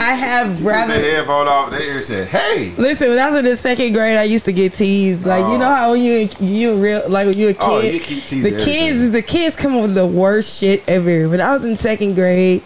I 0.03 0.13
have 0.15 0.65
rather. 0.65 0.93
the 0.93 0.99
headphone 0.99 1.47
off. 1.47 1.69
Their 1.69 1.81
ear 1.81 2.01
said, 2.01 2.27
"Hey." 2.29 2.73
Listen, 2.77 3.09
when 3.09 3.19
I 3.19 3.29
was 3.29 3.39
in 3.39 3.45
the 3.45 3.55
second 3.57 3.93
grade, 3.93 4.17
I 4.17 4.23
used 4.23 4.45
to 4.45 4.53
get 4.53 4.73
teased. 4.73 5.23
Like 5.25 5.41
you 5.41 5.53
Oh. 5.53 5.57
know 5.57 5.65
how 5.69 5.91
when 5.91 6.01
you 6.01 6.27
you 6.39 6.73
real 6.73 7.03
like 7.07 7.27
when 7.27 7.37
you 7.37 7.49
a 7.49 7.51
oh, 7.51 7.53
kid, 7.53 7.61
Oh, 7.61 7.79
you 7.81 7.99
keep 7.99 8.23
teasing 8.23 8.41
the 8.41 8.63
kids 8.63 8.91
everything. 8.97 9.11
the 9.11 9.21
kids 9.21 9.55
come 9.55 9.75
up 9.75 9.83
with 9.83 9.95
the 9.95 10.07
worst 10.07 10.57
shit 10.59 10.83
ever. 10.87 11.29
When 11.29 11.39
I 11.39 11.53
was 11.53 11.63
in 11.65 11.75
second 11.77 12.15
grade, 12.15 12.63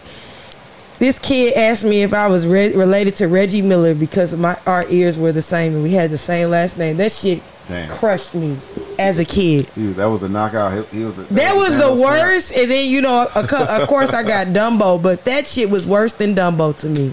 this 0.98 1.18
kid 1.18 1.54
asked 1.54 1.84
me 1.84 2.02
if 2.02 2.12
I 2.14 2.26
was 2.28 2.46
re- 2.46 2.74
related 2.74 3.14
to 3.16 3.28
Reggie 3.28 3.62
Miller 3.62 3.94
because 3.94 4.34
my 4.34 4.58
our 4.66 4.84
ears 4.88 5.18
were 5.18 5.32
the 5.32 5.42
same 5.42 5.74
and 5.74 5.82
we 5.82 5.90
had 5.92 6.10
the 6.10 6.18
same 6.18 6.50
last 6.50 6.78
name. 6.78 6.96
That 6.96 7.12
shit 7.12 7.42
Damn. 7.68 7.88
crushed 7.90 8.34
me 8.34 8.56
as 8.98 9.18
a 9.18 9.24
kid. 9.24 9.68
Dude, 9.74 9.96
that 9.96 10.06
was 10.06 10.20
the 10.20 10.28
knockout. 10.28 10.72
He, 10.92 10.98
he 10.98 11.04
was 11.04 11.16
the, 11.16 11.22
That 11.34 11.54
was 11.56 11.76
the 11.76 11.82
Thanos 11.82 11.96
snap. 11.98 12.22
worst, 12.22 12.52
and 12.56 12.70
then 12.70 12.88
you 12.90 13.00
know, 13.02 13.28
of 13.34 13.52
of 13.52 13.88
course, 13.88 14.10
I 14.10 14.22
got 14.22 14.48
Dumbo, 14.48 15.02
but 15.02 15.24
that 15.24 15.46
shit 15.46 15.68
was 15.70 15.86
worse 15.86 16.14
than 16.14 16.34
Dumbo 16.34 16.76
to 16.78 16.88
me. 16.88 17.12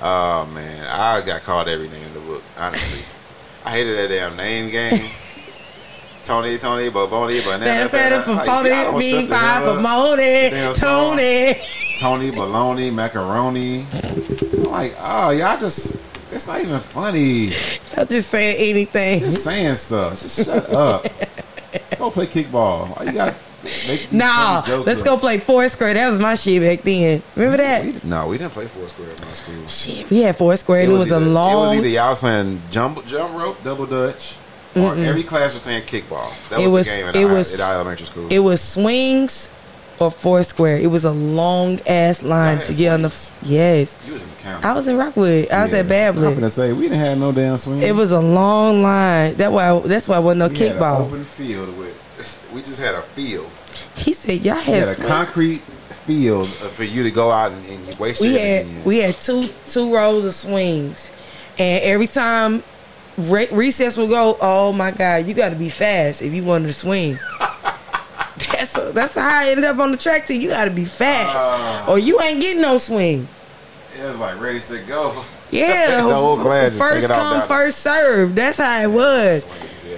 Oh 0.00 0.46
man, 0.46 0.86
I 0.88 1.20
got 1.24 1.42
called 1.42 1.68
every 1.68 1.88
name 1.88 2.04
in 2.04 2.14
the 2.14 2.20
book. 2.20 2.42
Honestly, 2.58 3.02
I 3.64 3.70
hated 3.70 3.96
that 3.96 4.08
damn 4.08 4.36
name 4.36 4.70
game. 4.70 5.08
Tony, 6.22 6.56
Tony, 6.58 6.88
Boboni, 6.90 7.44
Banana, 7.44 7.64
That 7.64 7.90
feta 7.90 8.22
for 8.22 8.32
Like, 8.32 8.48
forty, 8.48 8.68
y'all 8.70 8.92
don't 8.92 9.02
shut 9.02 9.22
the 9.28 9.34
five 9.34 9.62
hell 9.62 9.72
for 9.72 9.76
up. 9.78 9.82
Moni, 9.82 10.50
Damn 10.50 10.74
song. 10.74 11.16
Tony. 11.16 11.54
Tony, 11.98 12.30
bologna, 12.30 12.90
macaroni. 12.90 13.86
I'm 13.92 14.62
like, 14.64 14.94
oh, 14.98 15.30
y'all 15.30 15.58
just, 15.58 15.96
that's 16.30 16.46
not 16.46 16.60
even 16.60 16.78
funny. 16.80 17.52
I'm 17.96 18.06
just 18.08 18.30
saying 18.30 18.56
anything. 18.70 19.20
Just 19.20 19.44
saying 19.44 19.74
stuff. 19.74 20.20
Just 20.20 20.44
shut 20.46 20.70
up. 20.70 21.04
let's 21.72 21.94
go 21.96 22.10
play 22.10 22.26
kickball. 22.26 22.96
Why 22.96 23.04
you 23.04 23.12
got 23.12 23.34
Nah, 24.10 24.62
let's 24.84 25.00
up? 25.00 25.04
go 25.04 25.16
play 25.16 25.38
Foursquare. 25.38 25.94
That 25.94 26.08
was 26.10 26.18
my 26.18 26.34
shit 26.34 26.60
back 26.60 26.82
then. 26.84 27.22
Remember 27.36 27.58
that? 27.58 27.84
We, 27.84 27.94
no, 28.02 28.26
we 28.26 28.38
didn't 28.38 28.50
play 28.52 28.66
Foursquare 28.66 29.10
at 29.10 29.20
my 29.20 29.28
school. 29.28 29.66
Shit, 29.68 30.10
we 30.10 30.22
had 30.22 30.36
Foursquare. 30.36 30.80
and 30.80 30.90
It, 30.92 30.94
was, 30.96 31.06
either, 31.12 31.16
a 31.24 31.28
long. 31.28 31.52
It 31.52 31.68
was 31.68 31.78
either 31.78 31.88
y'all 31.88 32.10
was 32.10 32.18
playing 32.18 32.60
jump 32.72 33.04
jump 33.06 33.36
rope, 33.38 33.62
double 33.62 33.86
dutch, 33.86 34.34
or 34.76 34.94
every 34.96 35.22
class 35.22 35.54
was 35.54 35.62
playing 35.62 35.82
kickball. 35.82 36.32
That 36.50 36.60
It 36.60 36.64
was, 36.64 36.72
was- 36.72 36.86
the 36.88 36.96
game 36.96 37.06
at, 37.08 37.16
it 37.16 37.24
our, 37.24 37.34
was- 37.34 37.54
at 37.54 37.60
our 37.60 37.74
elementary 37.74 38.06
school. 38.06 38.28
It 38.32 38.38
was 38.40 38.60
swings 38.60 39.50
or 39.98 40.10
Foursquare. 40.10 40.78
It 40.78 40.88
was 40.88 41.04
a 41.04 41.12
long 41.12 41.78
ass 41.86 42.22
line 42.22 42.58
to 42.60 42.66
had 42.68 42.76
get 42.76 42.92
on 42.92 43.02
the. 43.02 43.14
Yes, 43.42 43.96
you 44.06 44.14
was 44.14 44.22
in 44.22 44.28
the 44.30 44.34
county. 44.36 44.64
I 44.64 44.72
was 44.72 44.88
in 44.88 44.96
Rockwood. 44.96 45.50
I 45.50 45.62
was 45.62 45.72
Yeah. 45.72 45.78
at 45.80 45.86
I'm 46.18 46.34
gonna 46.34 46.50
say 46.50 46.72
we 46.72 46.82
didn't 46.88 46.98
have 47.00 47.18
no 47.18 47.30
damn 47.32 47.58
swing. 47.58 47.82
It 47.82 47.94
was 47.94 48.10
a 48.10 48.20
long 48.20 48.82
line. 48.82 49.34
That 49.36 49.52
why. 49.52 49.78
That's 49.80 50.08
why 50.08 50.18
it 50.18 50.22
wasn't 50.22 50.38
no 50.40 50.48
we 50.48 50.56
had 50.58 50.76
an 50.76 50.82
kickball. 50.82 51.00
open 51.06 51.24
field 51.24 51.76
with. 51.78 51.98
We 52.52 52.60
just 52.62 52.80
had 52.80 52.94
a 52.94 53.02
field. 53.02 53.48
He 53.96 54.12
said 54.12 54.40
y'all 54.44 54.56
We 54.56 54.62
had. 54.62 54.88
had 54.88 54.98
a 54.98 55.04
concrete 55.06 55.60
field 56.04 56.46
uh, 56.62 56.68
for 56.68 56.84
you 56.84 57.02
to 57.04 57.10
go 57.10 57.30
out 57.30 57.52
and, 57.52 57.64
and 57.66 57.86
you 57.86 57.94
waste 57.98 58.20
we 58.20 58.28
your 58.30 58.40
had 58.40 58.48
energy 58.66 58.76
in. 58.76 58.84
we 58.84 58.98
had 58.98 59.16
two 59.18 59.44
two 59.66 59.94
rows 59.94 60.24
of 60.24 60.34
swings, 60.34 61.10
and 61.58 61.82
every 61.84 62.06
time 62.08 62.62
re- 63.18 63.48
recess 63.52 63.96
will 63.96 64.08
go, 64.08 64.36
oh 64.40 64.72
my 64.72 64.90
god, 64.90 65.26
you 65.26 65.34
got 65.34 65.50
to 65.50 65.56
be 65.56 65.68
fast 65.68 66.22
if 66.22 66.32
you 66.32 66.42
wanted 66.44 66.66
to 66.66 66.72
swing. 66.72 67.18
that's 68.52 68.72
that's 68.92 69.14
how 69.14 69.40
I 69.42 69.50
ended 69.50 69.64
up 69.64 69.78
on 69.78 69.90
the 69.92 69.96
track 69.96 70.26
team. 70.26 70.40
You 70.40 70.48
got 70.48 70.64
to 70.64 70.70
be 70.70 70.84
fast, 70.84 71.30
Ah. 71.34 71.90
or 71.90 71.98
you 71.98 72.20
ain't 72.20 72.40
getting 72.40 72.62
no 72.62 72.78
swing. 72.78 73.28
It 74.00 74.04
was 74.04 74.18
like 74.18 74.40
ready 74.40 74.58
to 74.58 74.78
go. 74.80 75.24
Yeah, 75.50 75.96
the 76.02 76.02
whole 76.02 76.38
class 76.38 76.76
first 76.76 77.08
come, 77.08 77.46
first 77.46 77.78
serve. 77.80 78.34
That's 78.34 78.58
how 78.58 78.80
it 78.82 78.90
was. 78.90 79.46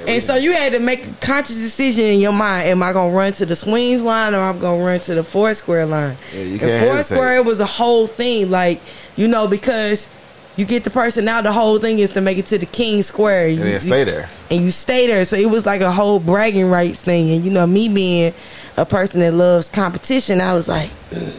And 0.07 0.20
so 0.22 0.35
you 0.35 0.53
had 0.53 0.72
to 0.72 0.81
make 0.81 1.07
a 1.07 1.12
conscious 1.20 1.57
decision 1.57 2.07
in 2.07 2.20
your 2.20 2.33
mind: 2.33 2.68
Am 2.68 2.83
I 2.83 2.92
gonna 2.92 3.14
run 3.14 3.33
to 3.35 3.46
the 3.46 3.57
swings 3.57 4.03
line 4.03 4.35
or 4.35 4.40
I'm 4.40 4.59
gonna 4.59 4.83
run 4.85 5.00
to 5.00 5.14
the 5.14 5.24
four 5.24 5.55
square 5.55 5.87
line? 5.87 6.16
Yeah, 6.35 6.42
you 6.42 6.59
and 6.59 6.85
four 6.85 7.03
square 7.05 7.42
was 7.42 7.61
a 7.61 7.66
whole 7.66 8.07
thing, 8.07 8.50
like 8.50 8.81
you 9.16 9.29
know, 9.29 9.46
because 9.46 10.09
you 10.57 10.64
get 10.64 10.85
the 10.85 10.90
person 10.90 11.25
now. 11.25 11.40
The 11.43 11.53
whole 11.53 11.79
thing 11.79 11.99
is 11.99 12.11
to 12.12 12.21
make 12.21 12.38
it 12.38 12.47
to 12.47 12.59
the 12.59 12.67
king 12.67 13.03
square, 13.03 13.47
and 13.49 13.57
you, 13.59 13.64
then 13.64 13.81
stay 13.81 14.05
there. 14.05 14.29
and 14.51 14.62
you 14.62 14.71
stay 14.71 15.07
there. 15.07 15.25
So 15.25 15.37
it 15.37 15.51
was 15.51 15.67
like 15.67 15.81
a 15.81 15.90
whole 15.93 16.21
bragging 16.21 16.71
rights 16.71 17.03
thing. 17.03 17.31
And 17.33 17.45
you 17.45 17.51
know, 17.51 17.67
me 17.67 17.88
being 17.88 18.33
a 18.77 18.85
person 18.87 19.21
that 19.21 19.33
loves 19.35 19.69
competition, 19.69 20.40
I 20.40 20.55
was 20.55 20.69
like 20.69 20.90
mm, 21.11 21.33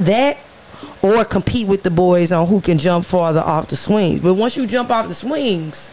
that. 0.00 0.38
Or 1.02 1.24
compete 1.24 1.66
with 1.66 1.82
the 1.82 1.90
boys 1.90 2.30
on 2.30 2.46
who 2.46 2.60
can 2.60 2.76
jump 2.76 3.06
farther 3.06 3.40
off 3.40 3.68
the 3.68 3.76
swings. 3.76 4.20
But 4.20 4.34
once 4.34 4.54
you 4.54 4.66
jump 4.66 4.90
off 4.90 5.08
the 5.08 5.14
swings, 5.14 5.90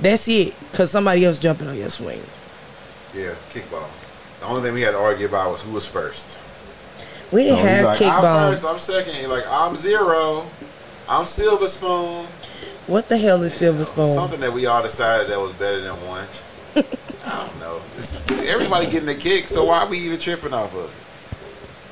that's 0.00 0.26
it. 0.26 0.54
Cause 0.72 0.90
somebody 0.90 1.24
else 1.24 1.38
jumping 1.38 1.68
on 1.68 1.76
your 1.76 1.88
swing. 1.90 2.20
Yeah, 3.14 3.34
kickball. 3.50 3.86
The 4.40 4.46
only 4.46 4.62
thing 4.62 4.74
we 4.74 4.80
had 4.82 4.92
to 4.92 4.98
argue 4.98 5.26
about 5.26 5.52
was 5.52 5.62
who 5.62 5.70
was 5.70 5.86
first. 5.86 6.36
We 7.30 7.44
didn't 7.44 7.58
So 7.58 7.62
have 7.62 7.84
like, 7.84 8.02
I'm 8.02 8.08
kickball. 8.24 8.50
first, 8.54 8.66
I'm 8.66 8.78
second. 8.80 9.20
You're 9.20 9.30
like, 9.30 9.46
I'm 9.48 9.76
zero. 9.76 10.46
I'm 11.08 11.24
silver 11.26 11.66
spoon. 11.66 12.26
What 12.86 13.08
the 13.08 13.16
hell 13.18 13.42
is 13.42 13.54
silver 13.54 13.84
spoon? 13.84 14.14
Something 14.14 14.40
that 14.40 14.52
we 14.52 14.66
all 14.66 14.82
decided 14.82 15.28
that 15.28 15.38
was 15.40 15.52
better 15.52 15.80
than 15.80 15.94
one. 16.06 16.26
I 16.76 16.82
don't 17.46 17.60
know. 17.60 17.80
It's- 17.96 18.20
everybody 18.48 18.86
getting 18.90 19.08
a 19.08 19.14
kick, 19.14 19.48
so 19.48 19.64
why 19.64 19.80
are 19.80 19.88
we 19.88 19.98
even 19.98 20.18
tripping 20.18 20.52
off 20.52 20.74
of 20.74 20.84
it? 20.84 20.90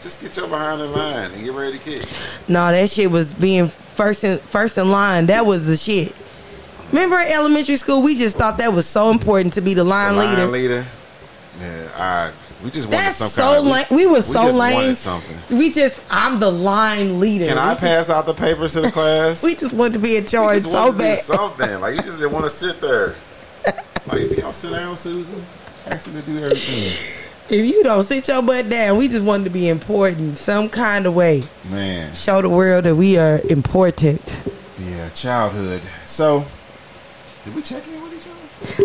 Just 0.03 0.21
get 0.21 0.37
your 0.37 0.47
behind 0.49 0.81
in 0.81 0.93
line 0.93 1.33
and 1.33 1.43
get 1.45 1.53
ready 1.53 1.79
to 1.79 1.85
kick. 1.85 2.03
No, 2.49 2.71
that 2.71 2.91
shit 2.91 3.11
was 3.11 3.35
being 3.35 3.67
first 3.67 4.23
in 4.25 4.39
first 4.39 4.79
in 4.79 4.91
line. 4.91 5.27
That 5.27 5.45
was 5.47 5.65
the 5.67 5.77
shit. 5.77 6.15
Remember 6.93 7.19
in 7.19 7.27
elementary 7.29 7.77
school, 7.77 8.03
we 8.03 8.17
just 8.17 8.37
thought 8.37 8.59
that 8.59 8.73
was 8.73 8.87
so 8.87 9.11
important 9.11 9.55
to 9.55 9.61
be 9.61 9.75
the 9.75 9.83
line, 9.83 10.13
The 10.15 10.19
line 10.19 10.37
leader. 10.37 10.47
leader. 10.47 10.87
Yeah, 11.61 11.89
I. 11.97 12.33
We 12.65 12.71
just 12.71 12.87
wanted 12.89 12.99
That's 13.01 13.17
some 13.17 13.29
so 13.29 13.43
kind 13.43 13.59
of. 13.59 13.65
lame. 13.67 13.85
We 13.99 14.07
were 14.07 14.15
we 14.15 14.21
so 14.23 14.43
just 14.47 14.59
lame. 14.59 14.95
something. 14.95 15.59
We 15.59 15.71
just, 15.71 16.01
I'm 16.11 16.41
the 16.41 16.51
line 16.51 17.21
leader. 17.21 17.47
Can 17.47 17.57
we 17.57 17.61
I 17.61 17.71
just, 17.75 17.81
pass 17.81 18.11
out 18.11 18.25
the 18.27 18.35
papers 18.35 18.73
to 18.73 18.81
the 18.81 18.91
class? 18.91 19.43
We 19.43 19.55
just 19.55 19.73
wanted 19.75 19.93
to 19.95 19.99
be 19.99 20.17
in 20.17 20.25
charge 20.27 20.63
so 20.63 20.71
wanted 20.73 20.93
to 20.93 20.99
do 20.99 21.05
bad. 21.05 21.19
something. 21.21 21.81
Like 21.81 21.97
you 21.97 22.03
just 22.03 22.19
didn't 22.19 22.33
want 22.33 22.45
to 22.47 22.51
sit 22.51 22.81
there. 22.81 23.15
Like 24.07 24.21
if 24.21 24.39
y'all 24.39 24.53
sit 24.53 24.71
down, 24.71 24.97
Susan, 24.97 25.45
ask 25.87 26.05
to 26.05 26.23
do 26.23 26.39
everything. 26.45 26.93
If 27.49 27.67
you 27.67 27.83
don't 27.83 28.05
sit 28.05 28.29
your 28.29 28.41
butt 28.41 28.69
down, 28.71 28.97
we 28.99 29.09
just 29.09 29.25
wanted 29.25 29.45
to 29.45 29.51
be 29.51 29.69
important 29.69 30.39
some 30.39 30.69
kind 30.69 31.07
of 31.07 31.15
way. 31.15 31.43
Man, 31.69 32.15
Show 32.15 32.41
the 32.41 32.49
world 32.49 32.85
that 32.85 32.95
we 32.95 33.17
are 33.19 33.41
important. 33.51 34.41
yeah, 34.79 35.09
childhood. 35.11 35.83
So, 36.05 36.45
did 37.45 37.57
we 37.57 37.63
check 37.63 37.85
in 37.89 38.01
with 38.01 38.03
each 38.03 38.05
other? 38.05 38.06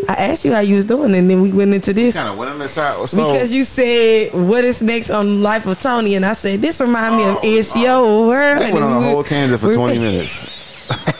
I 0.07 0.13
asked 0.15 0.45
you 0.45 0.53
how 0.53 0.59
you 0.59 0.75
was 0.75 0.85
doing, 0.85 1.15
and 1.15 1.29
then 1.29 1.41
we 1.41 1.51
went 1.51 1.73
into 1.73 1.93
this. 1.93 2.15
Kind 2.15 2.29
of 2.29 2.37
went 2.37 2.51
on 2.51 2.59
this 2.59 2.73
side. 2.73 3.07
So 3.09 3.33
because 3.33 3.51
you 3.51 3.63
said 3.63 4.33
what 4.33 4.63
is 4.63 4.81
next 4.81 5.09
on 5.09 5.41
Life 5.41 5.65
of 5.65 5.81
Tony, 5.81 6.15
and 6.15 6.25
I 6.25 6.33
said 6.33 6.61
this 6.61 6.79
remind 6.79 7.17
me 7.17 7.23
of 7.25 7.37
Oh, 7.37 7.41
It's 7.43 7.75
oh. 7.75 7.81
Your 7.81 8.27
World. 8.27 8.59
we 8.59 8.71
went 8.73 8.83
on 8.85 9.03
a 9.03 9.05
whole 9.05 9.23
tangent 9.23 9.59
for 9.61 9.73
20 9.73 9.97
minutes. 9.99 10.57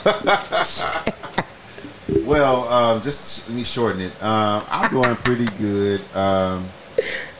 well, 2.24 2.68
um, 2.68 3.02
just 3.02 3.48
let 3.48 3.56
me 3.56 3.64
shorten 3.64 4.00
it. 4.02 4.22
Um, 4.22 4.64
I'm 4.68 4.90
doing 4.90 5.16
pretty 5.16 5.46
good. 5.58 6.00
Um, 6.14 6.68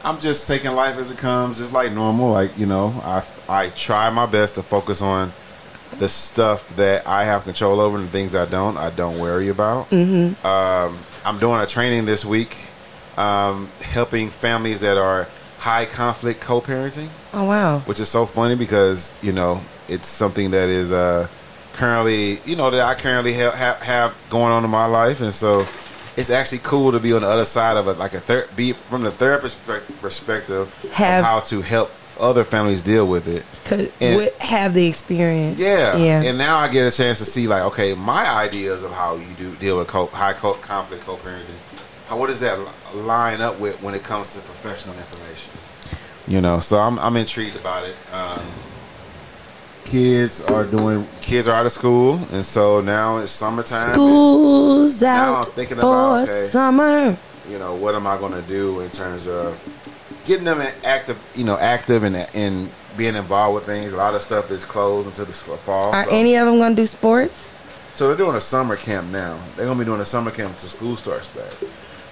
I'm 0.04 0.18
just 0.20 0.46
taking 0.46 0.72
life 0.72 0.96
as 0.96 1.10
it 1.10 1.18
comes, 1.18 1.58
just 1.58 1.72
like 1.72 1.92
normal. 1.92 2.30
Like 2.30 2.56
you 2.58 2.66
know, 2.66 2.88
I 3.04 3.22
I 3.48 3.68
try 3.70 4.10
my 4.10 4.26
best 4.26 4.54
to 4.56 4.62
focus 4.62 5.02
on 5.02 5.32
the 5.98 6.08
stuff 6.08 6.74
that 6.76 7.06
I 7.06 7.24
have 7.24 7.44
control 7.44 7.80
over 7.80 7.96
and 7.96 8.06
the 8.06 8.10
things 8.10 8.34
I 8.34 8.46
don't. 8.46 8.76
I 8.76 8.90
don't 8.90 9.18
worry 9.18 9.48
about. 9.48 9.90
Mm-hmm. 9.90 10.46
Um, 10.46 10.98
I'm 11.24 11.38
doing 11.38 11.60
a 11.60 11.66
training 11.66 12.04
this 12.04 12.24
week, 12.24 12.56
um, 13.16 13.70
helping 13.80 14.30
families 14.30 14.80
that 14.80 14.98
are 14.98 15.28
high 15.58 15.86
conflict 15.86 16.40
co-parenting 16.40 17.08
Oh 17.32 17.44
wow! 17.44 17.78
which 17.80 18.00
is 18.00 18.08
so 18.08 18.26
funny 18.26 18.56
because 18.56 19.12
you 19.22 19.30
know 19.32 19.60
it's 19.88 20.08
something 20.08 20.50
that 20.50 20.68
is 20.68 20.90
uh, 20.90 21.28
currently 21.74 22.40
you 22.44 22.56
know 22.56 22.70
that 22.70 22.80
I 22.80 22.94
currently 22.94 23.32
have, 23.34 23.54
have 23.54 23.82
have 23.82 24.24
going 24.28 24.52
on 24.52 24.64
in 24.64 24.70
my 24.70 24.86
life, 24.86 25.20
and 25.20 25.32
so 25.32 25.66
it's 26.16 26.30
actually 26.30 26.58
cool 26.58 26.92
to 26.92 26.98
be 26.98 27.12
on 27.12 27.22
the 27.22 27.28
other 27.28 27.44
side 27.44 27.76
of 27.76 27.86
it, 27.88 27.96
like 27.96 28.12
a 28.12 28.20
third, 28.20 28.54
be 28.56 28.72
from 28.72 29.02
the 29.02 29.10
therapist 29.10 29.64
perspe- 29.66 30.00
perspective 30.00 30.90
Have- 30.94 31.24
how 31.24 31.40
to 31.40 31.62
help 31.62 31.90
other 32.20 32.44
families 32.44 32.82
deal 32.82 33.06
with 33.06 33.28
it. 33.28 33.44
And- 34.00 34.16
would 34.16 34.32
have 34.34 34.74
the 34.74 34.86
experience. 34.86 35.58
Yeah, 35.58 35.96
yeah. 35.96 36.22
And 36.22 36.38
now 36.38 36.58
I 36.58 36.68
get 36.68 36.86
a 36.86 36.96
chance 36.96 37.18
to 37.18 37.24
see 37.24 37.46
like, 37.48 37.62
okay, 37.64 37.94
my 37.94 38.28
ideas 38.28 38.82
of 38.82 38.92
how 38.92 39.16
you 39.16 39.26
do 39.38 39.54
deal 39.56 39.78
with 39.78 39.88
co- 39.88 40.06
high 40.06 40.32
co- 40.32 40.54
conflict 40.54 41.04
co-parenting. 41.04 41.44
How 42.08 42.18
what 42.18 42.26
does 42.26 42.40
that 42.40 42.58
line 42.94 43.40
up 43.40 43.58
with 43.58 43.82
when 43.82 43.94
it 43.94 44.02
comes 44.02 44.34
to 44.34 44.40
professional 44.40 44.94
information? 44.96 45.52
You 46.26 46.40
know, 46.40 46.60
so 46.60 46.78
I'm 46.78 46.98
I'm 46.98 47.16
intrigued 47.16 47.56
about 47.56 47.84
it. 47.84 47.96
Um, 48.12 48.40
kids 49.84 50.40
are 50.42 50.64
doing 50.64 51.06
kids 51.20 51.48
are 51.48 51.54
out 51.54 51.66
of 51.66 51.72
school, 51.72 52.20
and 52.32 52.44
so 52.44 52.80
now 52.80 53.18
it's 53.18 53.32
summertime. 53.32 53.94
School's 53.94 55.00
Now 55.02 55.30
I'm 55.32 55.38
out 55.40 55.46
thinking 55.48 55.76
for 55.78 55.80
about, 55.80 56.28
okay. 56.28 56.46
summer. 56.46 57.16
you 57.48 57.58
know 57.58 57.74
what 57.74 57.94
am 57.94 58.06
I 58.06 58.16
going 58.18 58.32
to 58.32 58.42
do 58.42 58.80
in 58.80 58.90
terms 58.90 59.26
of 59.26 59.58
getting 60.24 60.44
them 60.44 60.60
in 60.60 60.72
active, 60.84 61.18
you 61.34 61.44
know, 61.44 61.56
active 61.58 62.04
and 62.04 62.16
and 62.16 62.70
being 62.96 63.16
involved 63.16 63.54
with 63.54 63.64
things. 63.64 63.92
A 63.92 63.96
lot 63.96 64.14
of 64.14 64.22
stuff 64.22 64.50
is 64.50 64.64
closed 64.64 65.08
until 65.08 65.24
the 65.24 65.32
fall. 65.32 65.92
Are 65.92 66.04
so, 66.04 66.10
any 66.10 66.36
of 66.36 66.46
them 66.46 66.58
gonna 66.58 66.74
do 66.74 66.86
sports? 66.86 67.52
so 67.94 68.08
they're 68.08 68.16
doing 68.16 68.36
a 68.36 68.40
summer 68.40 68.76
camp 68.76 69.10
now. 69.10 69.38
They're 69.56 69.66
gonna 69.66 69.78
be 69.78 69.84
doing 69.84 70.00
a 70.00 70.04
summer 70.04 70.30
camp 70.30 70.54
until 70.54 70.68
school 70.68 70.96
starts 70.96 71.28
back. 71.28 71.52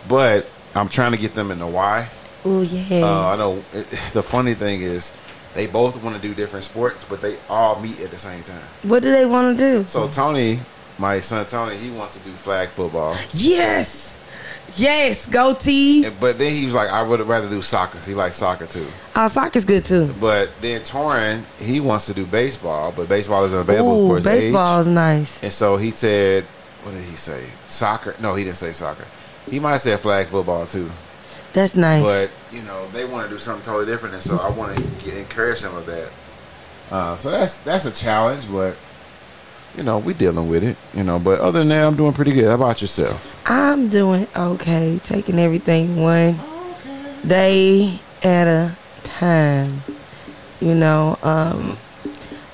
But 0.09 0.49
I'm 0.75 0.89
trying 0.89 1.13
to 1.13 1.19
get 1.19 1.35
them 1.35 1.51
in 1.51 1.59
the 1.59 1.67
Y. 1.67 2.09
Oh 2.45 2.63
yeah. 2.63 3.05
Uh, 3.05 3.35
I 3.35 3.37
know. 3.37 3.65
It, 3.73 3.89
the 4.13 4.23
funny 4.23 4.55
thing 4.55 4.83
is, 4.83 5.13
they 5.55 5.67
both 5.67 6.03
want 6.03 6.17
to 6.17 6.23
do 6.23 6.35
different 6.35 6.65
sports, 6.65 7.05
but 7.05 7.21
they 7.21 7.39
all 7.49 7.81
meet 7.81 8.01
at 8.01 8.11
the 8.11 8.19
same 8.19 8.43
time. 8.43 8.63
what 8.83 9.03
do 9.03 9.11
they 9.11 9.27
want 9.27 9.57
to 9.57 9.63
do? 9.83 9.89
So 9.89 10.09
Tony, 10.09 10.61
my 10.99 11.21
son 11.21 11.47
Tony, 11.47 11.77
he 11.77 11.91
wants 11.91 12.17
to 12.17 12.23
do 12.23 12.33
flag 12.33 12.69
football. 12.69 13.17
Yes, 13.33 14.17
yes. 14.77 15.27
goatee. 15.27 16.09
But 16.09 16.39
then 16.39 16.53
he 16.53 16.65
was 16.65 16.75
like, 16.75 16.91
I 16.91 17.03
would 17.03 17.21
rather 17.21 17.49
do 17.49 17.63
soccer. 17.63 17.99
He 17.99 18.15
likes 18.15 18.37
soccer 18.37 18.67
too. 18.67 18.87
Oh, 19.17 19.29
soccer's 19.29 19.65
good 19.65 19.85
too. 19.85 20.15
But 20.21 20.51
then 20.61 20.81
Torin, 20.83 21.45
he 21.59 21.81
wants 21.81 22.07
to 22.07 22.15
do 22.15 22.27
baseball, 22.27 22.93
but 22.93 23.09
baseball 23.09 23.45
isn't 23.45 23.59
available 23.59 24.09
for 24.09 24.13
Ooh, 24.13 24.17
his 24.17 24.25
baseball 24.25 24.79
age. 24.81 24.87
is 24.87 24.93
nice. 24.93 25.43
And 25.43 25.53
so 25.53 25.77
he 25.77 25.91
said, 25.91 26.45
what 26.83 26.93
did 26.93 27.05
he 27.05 27.17
say? 27.17 27.45
Soccer? 27.69 28.15
No, 28.21 28.35
he 28.35 28.45
didn't 28.45 28.57
say 28.57 28.73
soccer. 28.73 29.05
He 29.49 29.61
might 29.61 29.73
have 29.73 29.81
said 29.81 30.01
flag 30.01 30.29
football 30.29 30.67
too. 30.67 30.91
That's 31.53 31.75
nice. 31.77 32.03
But 32.03 32.31
you 32.55 32.63
know, 32.63 32.89
they 32.91 33.05
want 33.05 33.29
to 33.29 33.35
do 33.35 33.39
something 33.39 33.65
totally 33.65 33.87
different, 33.87 34.15
and 34.15 34.23
so 34.23 34.39
I 34.39 34.51
want 34.51 34.77
to 34.77 35.19
encourage 35.19 35.59
some 35.59 35.77
of 35.77 35.87
that. 35.87 36.11
Uh, 36.91 37.17
so 37.17 37.31
that's 37.31 37.59
that's 37.59 37.87
a 37.87 37.91
challenge, 37.91 38.51
but 38.51 38.77
you 39.77 39.83
know, 39.83 39.99
we 39.99 40.15
dealing 40.15 40.49
with 40.49 40.65
it. 40.65 40.77
You 40.95 41.05
know, 41.05 41.19
but 41.19 41.41
other 41.41 41.61
than 41.61 41.69
that, 41.69 41.85
I'm 41.85 41.97
doing 41.97 42.13
pretty 42.13 42.33
good. 42.33 42.47
How 42.47 42.55
about 42.55 42.81
yourself? 42.81 43.41
I'm 43.47 43.89
doing 43.89 44.27
okay, 44.37 45.01
taking 45.05 45.39
everything 45.39 46.01
one 46.03 46.39
day 47.27 48.01
at 48.23 48.47
a 48.47 48.77
time. 49.05 49.83
You 50.61 50.75
know, 50.75 51.19
um, 51.23 51.79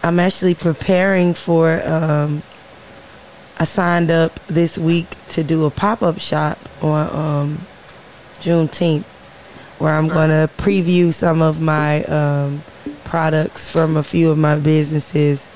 I'm 0.03 0.21
actually 0.21 0.55
preparing 0.55 1.35
for. 1.35 1.83
Um, 1.87 2.43
I 3.59 3.65
signed 3.65 4.11
up 4.11 4.39
this 4.49 4.77
week 4.77 5.07
to 5.29 5.43
do 5.43 5.65
a 5.65 5.71
pop 5.71 6.03
up 6.03 6.19
shop 6.19 6.59
on 6.83 7.17
um, 7.17 7.67
Juneteenth, 8.41 9.05
where 9.79 9.95
I'm 9.95 10.09
going 10.09 10.29
to 10.29 10.51
preview 10.59 11.13
some 11.13 11.41
of 11.41 11.59
my 11.59 12.05
um, 12.05 12.63
products 13.05 13.67
from 13.67 13.97
a 13.97 14.03
few 14.03 14.31
of 14.31 14.37
my 14.37 14.57
businesses 14.57 15.49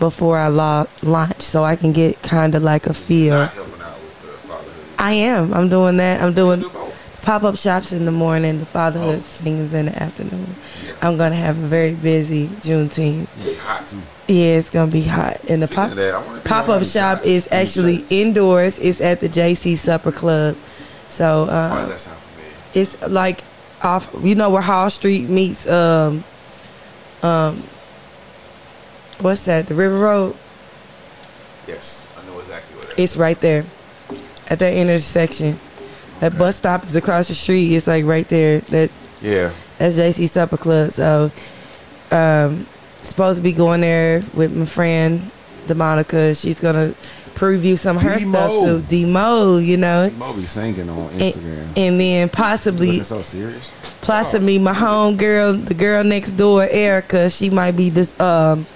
before 0.00 0.36
I 0.36 0.48
la- 0.48 0.86
launch, 1.02 1.42
so 1.42 1.62
I 1.62 1.76
can 1.76 1.92
get 1.92 2.20
kind 2.22 2.54
of 2.56 2.62
like 2.64 2.86
a 2.88 2.94
feel. 2.94 3.36
Not 3.38 3.52
helping 3.52 3.80
out 3.82 4.00
with 4.00 4.20
the 4.22 4.26
fatherhood. 4.48 4.84
I 4.98 5.12
am. 5.12 5.54
I'm 5.54 5.68
doing 5.68 5.96
that. 5.98 6.20
I'm 6.20 6.34
doing 6.34 6.60
do 6.60 6.70
pop 7.22 7.42
up 7.44 7.54
shops 7.56 7.92
in 7.92 8.06
the 8.06 8.10
morning, 8.10 8.58
the 8.60 8.66
fatherhood 8.66 9.18
Oh. 9.18 9.20
things 9.20 9.74
in 9.74 9.86
the 9.86 10.02
afternoon. 10.02 10.56
Yeah. 10.84 10.92
I'm 11.02 11.16
gonna 11.18 11.34
have 11.36 11.56
a 11.62 11.66
very 11.68 11.92
busy 11.94 12.48
Juneteenth. 12.62 13.28
Yeah, 13.44 13.54
hot 13.56 13.86
too. 13.86 13.98
Yeah, 14.26 14.56
it's 14.58 14.70
gonna 14.70 14.90
be 14.90 15.02
hot. 15.02 15.38
And 15.48 15.62
the 15.62 15.66
Speaking 15.66 15.82
pop 15.82 15.90
of 15.90 15.96
that, 15.96 16.14
I 16.14 16.18
wanna 16.18 16.40
be 16.40 16.48
pop 16.48 16.68
up 16.70 16.82
shop 16.84 17.18
shots, 17.18 17.26
is 17.26 17.48
actually 17.52 17.98
shirts. 17.98 18.12
indoors. 18.12 18.78
It's 18.78 19.00
at 19.02 19.20
the 19.20 19.28
JC 19.28 19.76
Supper 19.76 20.10
Club. 20.12 20.56
So 21.10 21.44
Why 21.44 21.52
uh, 21.52 21.78
does 21.80 21.88
that 21.90 22.00
sound 22.00 22.16
familiar? 22.18 22.52
it's 22.72 23.00
like 23.08 23.42
off. 23.82 24.08
You 24.22 24.34
know 24.34 24.48
where 24.48 24.62
Hall 24.62 24.88
Street 24.88 25.28
meets 25.28 25.66
um 25.68 26.24
um 27.22 27.62
what's 29.22 29.44
that? 29.44 29.66
The 29.66 29.74
River 29.74 29.98
Road. 29.98 30.36
Yes, 31.66 32.04
I 32.20 32.26
know 32.26 32.38
exactly 32.38 32.76
what 32.76 32.86
It's 32.98 33.12
is. 33.12 33.16
right 33.18 33.40
there 33.40 33.64
at 34.48 34.58
that 34.58 34.74
intersection. 34.74 35.58
That 36.20 36.36
bus 36.36 36.56
stop 36.56 36.84
is 36.84 36.96
across 36.96 37.28
the 37.28 37.34
street. 37.34 37.74
It's 37.74 37.86
like 37.86 38.04
right 38.04 38.28
there. 38.28 38.60
That 38.60 38.90
Yeah. 39.22 39.50
that's 39.78 39.96
JC 39.96 40.26
Supper 40.26 40.56
Club. 40.56 40.92
So, 40.92 41.30
um, 42.10 42.66
supposed 43.02 43.38
to 43.38 43.42
be 43.42 43.52
going 43.52 43.80
there 43.80 44.22
with 44.34 44.52
my 44.52 44.66
friend 44.66 45.30
Demonica. 45.66 46.38
She's 46.40 46.60
gonna 46.60 46.92
preview 47.34 47.78
some 47.78 47.96
of 47.96 48.02
her 48.02 48.18
Demo. 48.18 48.32
stuff 48.48 48.64
to 48.64 48.78
Demo, 48.80 49.56
you 49.56 49.78
know, 49.78 50.10
Demo 50.10 50.32
be 50.34 50.42
singing 50.42 50.90
on 50.90 51.08
Instagram. 51.10 51.68
and 51.76 51.98
then 52.00 52.22
Looking 52.24 52.28
possibly, 52.28 53.02
so 53.02 53.22
serious. 53.22 53.72
possibly 54.02 54.58
my 54.58 54.74
home 54.74 55.16
girl, 55.16 55.54
the 55.54 55.72
girl 55.72 56.04
next 56.04 56.32
door, 56.32 56.66
Erica. 56.70 57.30
She 57.30 57.48
might 57.48 57.76
be 57.76 57.88
this 57.88 58.18
um 58.20 58.66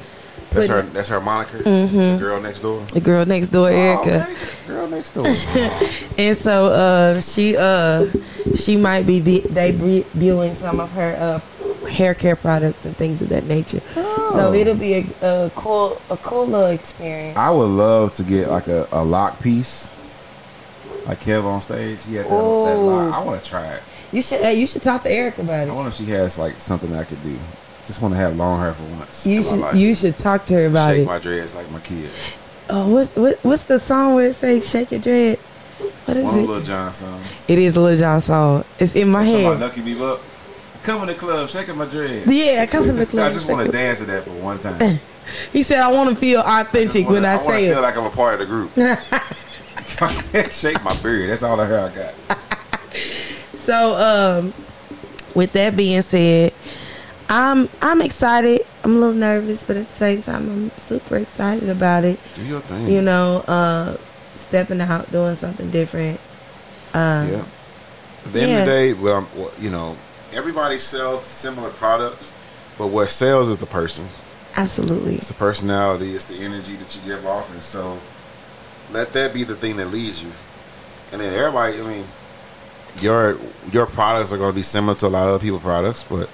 That's 0.54 0.68
her. 0.68 0.82
That's 0.82 1.08
her 1.08 1.20
moniker. 1.20 1.58
The 1.58 2.16
girl 2.18 2.40
next 2.40 2.60
door. 2.60 2.84
the 2.92 3.00
girl 3.00 3.26
next 3.26 3.48
door, 3.48 3.68
Erica. 3.70 4.26
Oh, 4.28 4.32
okay. 4.32 4.36
Girl 4.66 4.88
next 4.88 5.10
door. 5.14 5.24
And 6.18 6.36
so 6.36 6.66
uh, 6.66 7.20
she 7.20 7.56
uh, 7.56 8.06
she 8.54 8.76
might 8.76 9.04
be 9.06 9.20
de- 9.20 9.40
debuting 9.42 10.54
some 10.54 10.78
of 10.80 10.90
her 10.92 11.16
uh, 11.18 11.86
hair 11.88 12.14
care 12.14 12.36
products 12.36 12.84
and 12.86 12.96
things 12.96 13.20
of 13.20 13.28
that 13.30 13.44
nature. 13.44 13.80
So 13.94 14.48
Oh. 14.48 14.52
it'll 14.54 14.74
be 14.74 14.94
a, 14.94 15.06
a 15.22 15.50
cool 15.54 16.00
a 16.10 16.16
cool 16.16 16.46
little 16.46 16.70
experience. 16.70 17.36
I 17.36 17.50
would 17.50 17.66
love 17.68 18.14
to 18.14 18.22
get 18.22 18.48
like 18.48 18.68
a, 18.68 18.86
a 18.92 19.04
lock 19.04 19.40
piece. 19.40 19.90
Like 21.06 21.20
Kev 21.20 21.44
on 21.44 21.60
stage, 21.60 22.02
had 22.04 22.24
that, 22.24 22.28
that 22.28 22.30
lock. 22.30 23.14
I 23.14 23.20
want 23.24 23.42
to 23.42 23.48
try 23.50 23.74
it. 23.74 23.82
You 24.12 24.22
should 24.22 24.40
hey, 24.40 24.54
you 24.54 24.66
should 24.66 24.82
talk 24.82 25.02
to 25.02 25.10
Eric 25.10 25.38
about 25.38 25.66
it. 25.66 25.70
I 25.70 25.74
wonder 25.74 25.88
if 25.90 25.94
she 25.96 26.06
has 26.06 26.38
like 26.38 26.58
something 26.60 26.90
that 26.92 27.00
I 27.00 27.04
could 27.04 27.22
do. 27.22 27.36
Just 27.86 28.00
want 28.00 28.12
to 28.14 28.18
have 28.18 28.36
long 28.36 28.60
hair 28.60 28.72
for 28.72 28.84
once. 28.84 29.26
You 29.26 29.42
should 29.42 29.74
you 29.76 29.94
should 29.94 30.16
talk 30.16 30.46
to 30.46 30.54
her 30.54 30.66
about 30.66 30.90
shake 30.90 31.02
it. 31.02 31.06
my 31.06 31.18
dreads 31.18 31.54
like 31.54 31.70
my 31.70 31.80
kids. 31.80 32.12
Oh, 32.70 32.88
what, 32.88 33.08
what 33.16 33.38
what's 33.44 33.64
the 33.64 33.78
song 33.78 34.14
where 34.14 34.28
it 34.28 34.34
says 34.34 34.68
"Shake 34.68 34.90
Your 34.90 35.00
Dread"? 35.00 35.38
What 36.06 36.16
is 36.16 36.24
One 36.24 36.38
it? 36.38 36.48
Lil 36.48 36.62
Jon 36.62 36.92
songs. 36.92 37.26
It 37.48 37.58
is 37.58 37.76
a 37.76 37.80
Lil 37.80 37.98
Jon 37.98 38.20
song. 38.22 38.64
It's 38.78 38.94
in 38.94 39.08
my 39.08 39.26
about 39.26 39.40
head. 39.42 39.60
Nucky 39.60 39.80
Beep 39.82 40.00
Up. 40.00 40.20
Come 40.82 41.00
in 41.02 41.06
the 41.08 41.14
club, 41.14 41.48
shaking 41.48 41.76
my 41.76 41.84
dreads. 41.86 42.26
Yeah, 42.30 42.64
come 42.66 42.84
to 42.84 42.92
the 42.92 43.06
club. 43.10 43.26
I 43.26 43.30
just 43.32 43.50
want 43.50 43.66
to 43.66 43.72
dance 43.72 43.98
to 43.98 44.04
that 44.06 44.24
for 44.24 44.32
one 44.32 44.58
time. 44.58 44.98
He 45.54 45.62
said, 45.62 45.80
"I 45.80 45.90
want 45.90 46.10
to 46.10 46.16
feel 46.16 46.40
authentic 46.40 47.06
wanna- 47.06 47.14
when 47.14 47.24
I, 47.24 47.34
I 47.34 47.38
say 47.38 47.68
feel 47.68 47.78
it." 47.78 47.80
like 47.80 47.96
I'm 47.96 48.04
a 48.04 48.10
part 48.10 48.34
of 48.34 48.40
the 48.40 48.46
group. 48.46 48.70
I 48.76 50.22
can't 50.32 50.52
shake 50.52 50.82
my 50.84 50.94
beard. 51.02 51.30
That's 51.30 51.42
all 51.42 51.56
the 51.56 51.64
hair 51.66 51.80
I 51.80 51.94
got. 51.94 52.38
So, 53.54 53.94
um, 53.96 54.54
with 55.34 55.52
that 55.54 55.76
being 55.76 56.02
said, 56.02 56.52
I'm 57.28 57.68
I'm 57.80 58.02
excited. 58.02 58.62
I'm 58.82 58.96
a 58.96 58.98
little 58.98 59.14
nervous, 59.14 59.62
but 59.64 59.76
at 59.76 59.88
the 59.88 59.94
same 59.94 60.22
time, 60.22 60.50
I'm 60.50 60.70
super 60.78 61.16
excited 61.16 61.68
about 61.68 62.04
it. 62.04 62.18
Do 62.34 62.44
your 62.44 62.60
thing. 62.60 62.88
You 62.88 63.00
know, 63.02 63.38
uh, 63.48 63.96
stepping 64.34 64.80
out, 64.80 65.10
doing 65.10 65.34
something 65.36 65.70
different. 65.70 66.20
Um, 66.92 67.28
Yeah. 67.30 67.44
At 68.26 68.32
the 68.32 68.40
end 68.40 68.50
yeah. 68.50 68.58
of 68.60 68.66
the 68.66 68.72
day, 68.72 68.92
well, 68.94 69.14
I'm- 69.14 69.28
well, 69.36 69.50
you 69.58 69.68
know, 69.70 69.96
everybody 70.32 70.78
sells 70.78 71.24
similar 71.24 71.70
products, 71.70 72.32
but 72.78 72.86
what 72.88 73.10
sells 73.10 73.48
is 73.48 73.58
the 73.58 73.66
person. 73.66 74.08
Absolutely. 74.56 75.16
It's 75.16 75.28
the 75.28 75.34
personality. 75.34 76.14
It's 76.14 76.24
the 76.26 76.36
energy 76.36 76.76
that 76.76 76.94
you 76.94 77.02
give 77.06 77.26
off, 77.26 77.50
and 77.52 77.62
so 77.62 77.98
let 78.92 79.12
that 79.14 79.34
be 79.34 79.44
the 79.44 79.56
thing 79.56 79.76
that 79.76 79.90
leads 79.90 80.22
you. 80.22 80.30
And 81.12 81.20
then 81.20 81.34
everybody, 81.34 81.78
I 81.78 81.82
mean, 81.82 82.04
your 83.00 83.38
your 83.72 83.86
products 83.86 84.32
are 84.32 84.38
going 84.38 84.50
to 84.52 84.54
be 84.56 84.62
similar 84.62 84.94
to 84.98 85.06
a 85.06 85.08
lot 85.08 85.24
of 85.24 85.34
other 85.34 85.38
people's 85.42 85.62
products, 85.62 86.04
but 86.08 86.28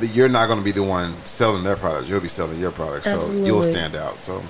you're 0.00 0.28
not 0.28 0.46
going 0.46 0.58
to 0.58 0.64
be 0.64 0.72
the 0.72 0.82
one 0.82 1.14
selling 1.24 1.64
their 1.64 1.76
products. 1.76 2.08
You'll 2.08 2.20
be 2.20 2.28
selling 2.28 2.58
your 2.60 2.72
products, 2.72 3.06
so 3.06 3.30
you'll 3.32 3.62
stand 3.62 3.94
out. 3.94 4.18
So, 4.18 4.42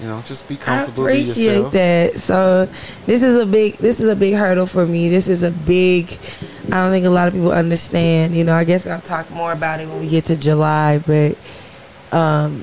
you 0.00 0.06
know, 0.06 0.22
just 0.26 0.46
be 0.48 0.56
I 0.56 0.58
comfortable. 0.58 1.06
be 1.06 1.22
appreciate 1.22 1.54
yourself. 1.54 1.72
that. 1.72 2.20
So 2.20 2.68
this 3.06 3.22
is 3.22 3.40
a 3.40 3.46
big 3.46 3.78
this 3.78 4.00
is 4.00 4.08
a 4.08 4.16
big 4.16 4.34
hurdle 4.34 4.66
for 4.66 4.86
me. 4.86 5.08
This 5.08 5.28
is 5.28 5.42
a 5.42 5.50
big 5.50 6.18
I 6.66 6.82
don't 6.82 6.90
think 6.90 7.06
a 7.06 7.10
lot 7.10 7.28
of 7.28 7.34
people 7.34 7.52
understand. 7.52 8.34
You 8.34 8.44
know, 8.44 8.54
I 8.54 8.64
guess 8.64 8.86
I'll 8.86 9.00
talk 9.00 9.30
more 9.30 9.52
about 9.52 9.80
it 9.80 9.88
when 9.88 10.00
we 10.00 10.08
get 10.08 10.26
to 10.26 10.36
July, 10.36 10.98
but 10.98 11.36
um 12.12 12.62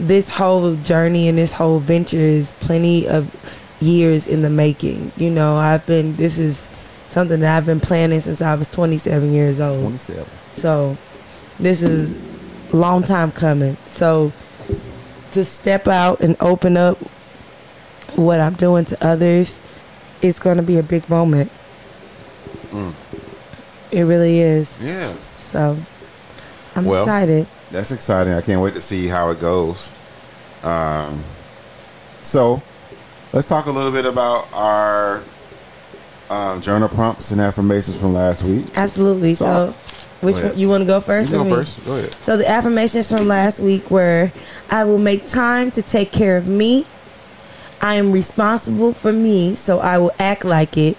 this 0.00 0.28
whole 0.28 0.74
journey 0.76 1.28
and 1.28 1.38
this 1.38 1.52
whole 1.52 1.78
venture 1.78 2.16
is 2.16 2.50
plenty 2.60 3.06
of 3.06 3.30
years 3.80 4.26
in 4.26 4.42
the 4.42 4.50
making. 4.50 5.12
You 5.16 5.30
know, 5.30 5.56
I've 5.56 5.84
been 5.86 6.16
this 6.16 6.38
is 6.38 6.66
something 7.08 7.40
that 7.40 7.56
I've 7.56 7.66
been 7.66 7.80
planning 7.80 8.20
since 8.22 8.40
I 8.40 8.54
was 8.54 8.70
27 8.70 9.32
years 9.32 9.60
old. 9.60 9.76
27. 9.76 10.24
So 10.54 10.96
this 11.62 11.80
is 11.82 12.16
a 12.72 12.76
long 12.76 13.02
time 13.02 13.32
coming. 13.32 13.76
So 13.86 14.32
to 15.32 15.44
step 15.44 15.88
out 15.88 16.20
and 16.20 16.36
open 16.40 16.76
up 16.76 16.98
what 18.16 18.40
I'm 18.40 18.54
doing 18.54 18.84
to 18.86 19.04
others, 19.06 19.58
it's 20.20 20.38
going 20.38 20.58
to 20.58 20.62
be 20.62 20.78
a 20.78 20.82
big 20.82 21.08
moment. 21.08 21.50
Mm. 22.70 22.92
It 23.90 24.02
really 24.02 24.40
is. 24.40 24.76
Yeah. 24.80 25.14
So 25.36 25.76
I'm 26.76 26.84
Well, 26.84 27.02
excited. 27.04 27.46
That's 27.70 27.90
exciting. 27.90 28.32
I 28.34 28.40
can't 28.42 28.60
wait 28.60 28.74
to 28.74 28.80
see 28.80 29.06
how 29.06 29.30
it 29.30 29.40
goes. 29.40 29.90
Um, 30.62 31.24
so, 32.22 32.62
let's 33.32 33.48
talk 33.48 33.66
a 33.66 33.70
little 33.70 33.90
bit 33.90 34.04
about 34.06 34.46
our 34.52 35.22
um, 36.30 36.60
journal 36.60 36.88
prompts 36.88 37.30
and 37.30 37.40
affirmations 37.40 37.96
from 37.98 38.14
last 38.14 38.42
week. 38.42 38.66
Absolutely. 38.76 39.34
So- 39.34 39.72
So, 39.72 39.74
which 40.22 40.36
one, 40.36 40.56
you 40.58 40.68
want 40.68 40.82
to 40.82 40.86
go 40.86 41.00
first? 41.00 41.30
You 41.30 41.38
go 41.38 41.50
first. 41.50 41.84
Go 41.84 41.96
ahead. 41.96 42.14
So 42.20 42.36
the 42.36 42.48
affirmations 42.48 43.08
from 43.08 43.26
last 43.28 43.58
week 43.58 43.90
were 43.90 44.30
I 44.70 44.84
will 44.84 44.98
make 44.98 45.26
time 45.26 45.70
to 45.72 45.82
take 45.82 46.12
care 46.12 46.36
of 46.36 46.46
me. 46.46 46.86
I 47.80 47.96
am 47.96 48.12
responsible 48.12 48.92
for 48.92 49.12
me, 49.12 49.56
so 49.56 49.80
I 49.80 49.98
will 49.98 50.12
act 50.18 50.44
like 50.44 50.76
it. 50.78 50.96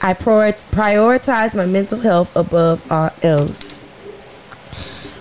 I 0.00 0.14
prior- 0.14 0.52
prioritize 0.52 1.54
my 1.54 1.66
mental 1.66 1.98
health 1.98 2.30
above 2.36 2.80
all 2.90 3.10
else. 3.22 3.72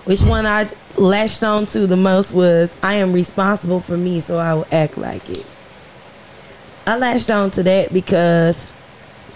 Which 0.06 0.22
one 0.22 0.46
I 0.46 0.70
latched 0.96 1.44
on 1.44 1.66
to 1.68 1.88
the 1.88 1.98
most 1.98 2.32
was 2.32 2.76
I 2.84 2.96
am 2.96 3.12
responsible 3.14 3.80
for 3.80 3.98
me, 3.98 4.22
so 4.22 4.38
I 4.38 4.54
will 4.54 4.68
act 4.72 4.98
like 4.98 5.28
it. 5.30 5.46
I 6.86 6.98
latched 6.98 7.30
on 7.30 7.50
to 7.52 7.64
that 7.64 7.92
because 7.94 8.66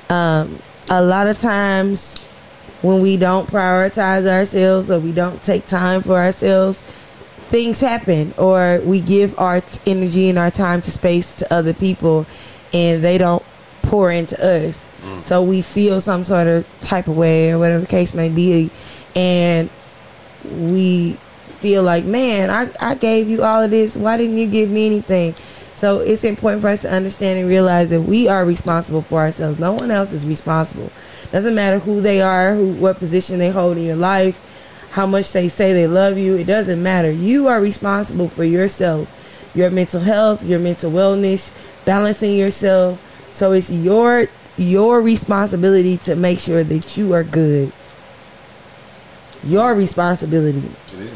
um, 0.09 0.59
a 0.89 1.01
lot 1.01 1.27
of 1.27 1.39
times 1.39 2.15
when 2.83 3.01
we 3.01 3.15
don't 3.17 3.49
prioritize 3.49 4.27
ourselves 4.27 4.91
or 4.91 4.99
we 4.99 5.13
don't 5.13 5.41
take 5.41 5.65
time 5.65 6.01
for 6.01 6.17
ourselves, 6.17 6.81
things 7.49 7.79
happen 7.79 8.33
or 8.37 8.81
we 8.83 8.99
give 8.99 9.39
our 9.39 9.61
t- 9.61 9.79
energy 9.89 10.29
and 10.29 10.37
our 10.37 10.51
time 10.51 10.81
to 10.81 10.91
space 10.91 11.37
to 11.37 11.51
other 11.51 11.73
people 11.73 12.25
and 12.73 13.01
they 13.01 13.17
don't 13.17 13.43
pour 13.83 14.11
into 14.11 14.35
us. 14.43 14.87
Mm. 15.01 15.23
So 15.23 15.41
we 15.41 15.61
feel 15.61 16.01
some 16.01 16.25
sort 16.25 16.47
of 16.47 16.65
type 16.81 17.07
of 17.07 17.15
way 17.15 17.51
or 17.51 17.57
whatever 17.57 17.79
the 17.79 17.87
case 17.87 18.13
may 18.13 18.27
be 18.27 18.69
and 19.15 19.69
we 20.43 21.13
feel 21.47 21.83
like, 21.83 22.03
man, 22.03 22.49
I, 22.49 22.69
I 22.81 22.95
gave 22.95 23.29
you 23.29 23.43
all 23.43 23.61
of 23.61 23.71
this. 23.71 23.95
Why 23.95 24.17
didn't 24.17 24.37
you 24.37 24.47
give 24.47 24.69
me 24.69 24.85
anything? 24.87 25.35
So 25.75 25.99
it's 25.99 26.25
important 26.25 26.61
for 26.61 26.67
us 26.67 26.81
to 26.81 26.91
understand 26.91 27.39
and 27.39 27.47
realize 27.47 27.89
that 27.91 28.01
we 28.01 28.27
are 28.27 28.43
responsible 28.43 29.01
for 29.01 29.19
ourselves. 29.19 29.57
No 29.57 29.71
one 29.71 29.89
else 29.89 30.11
is 30.11 30.25
responsible. 30.25 30.91
Doesn't 31.33 31.55
matter 31.55 31.79
who 31.79 31.99
they 31.99 32.21
are, 32.21 32.53
who 32.53 32.73
what 32.73 32.97
position 32.97 33.39
they 33.39 33.49
hold 33.49 33.77
in 33.77 33.85
your 33.85 33.95
life, 33.95 34.39
how 34.91 35.07
much 35.07 35.31
they 35.31 35.49
say 35.49 35.73
they 35.73 35.87
love 35.87 36.15
you. 36.15 36.35
It 36.35 36.43
doesn't 36.43 36.81
matter. 36.81 37.09
You 37.09 37.47
are 37.47 37.59
responsible 37.59 38.29
for 38.29 38.43
yourself, 38.43 39.09
your 39.55 39.71
mental 39.71 39.99
health, 39.99 40.43
your 40.43 40.59
mental 40.59 40.91
wellness, 40.91 41.51
balancing 41.85 42.37
yourself. 42.37 43.01
So 43.33 43.51
it's 43.51 43.71
your 43.71 44.27
your 44.57 45.01
responsibility 45.01 45.97
to 45.97 46.15
make 46.15 46.37
sure 46.37 46.63
that 46.63 46.95
you 46.97 47.13
are 47.15 47.23
good. 47.23 47.71
Your 49.43 49.73
responsibility. 49.73 50.61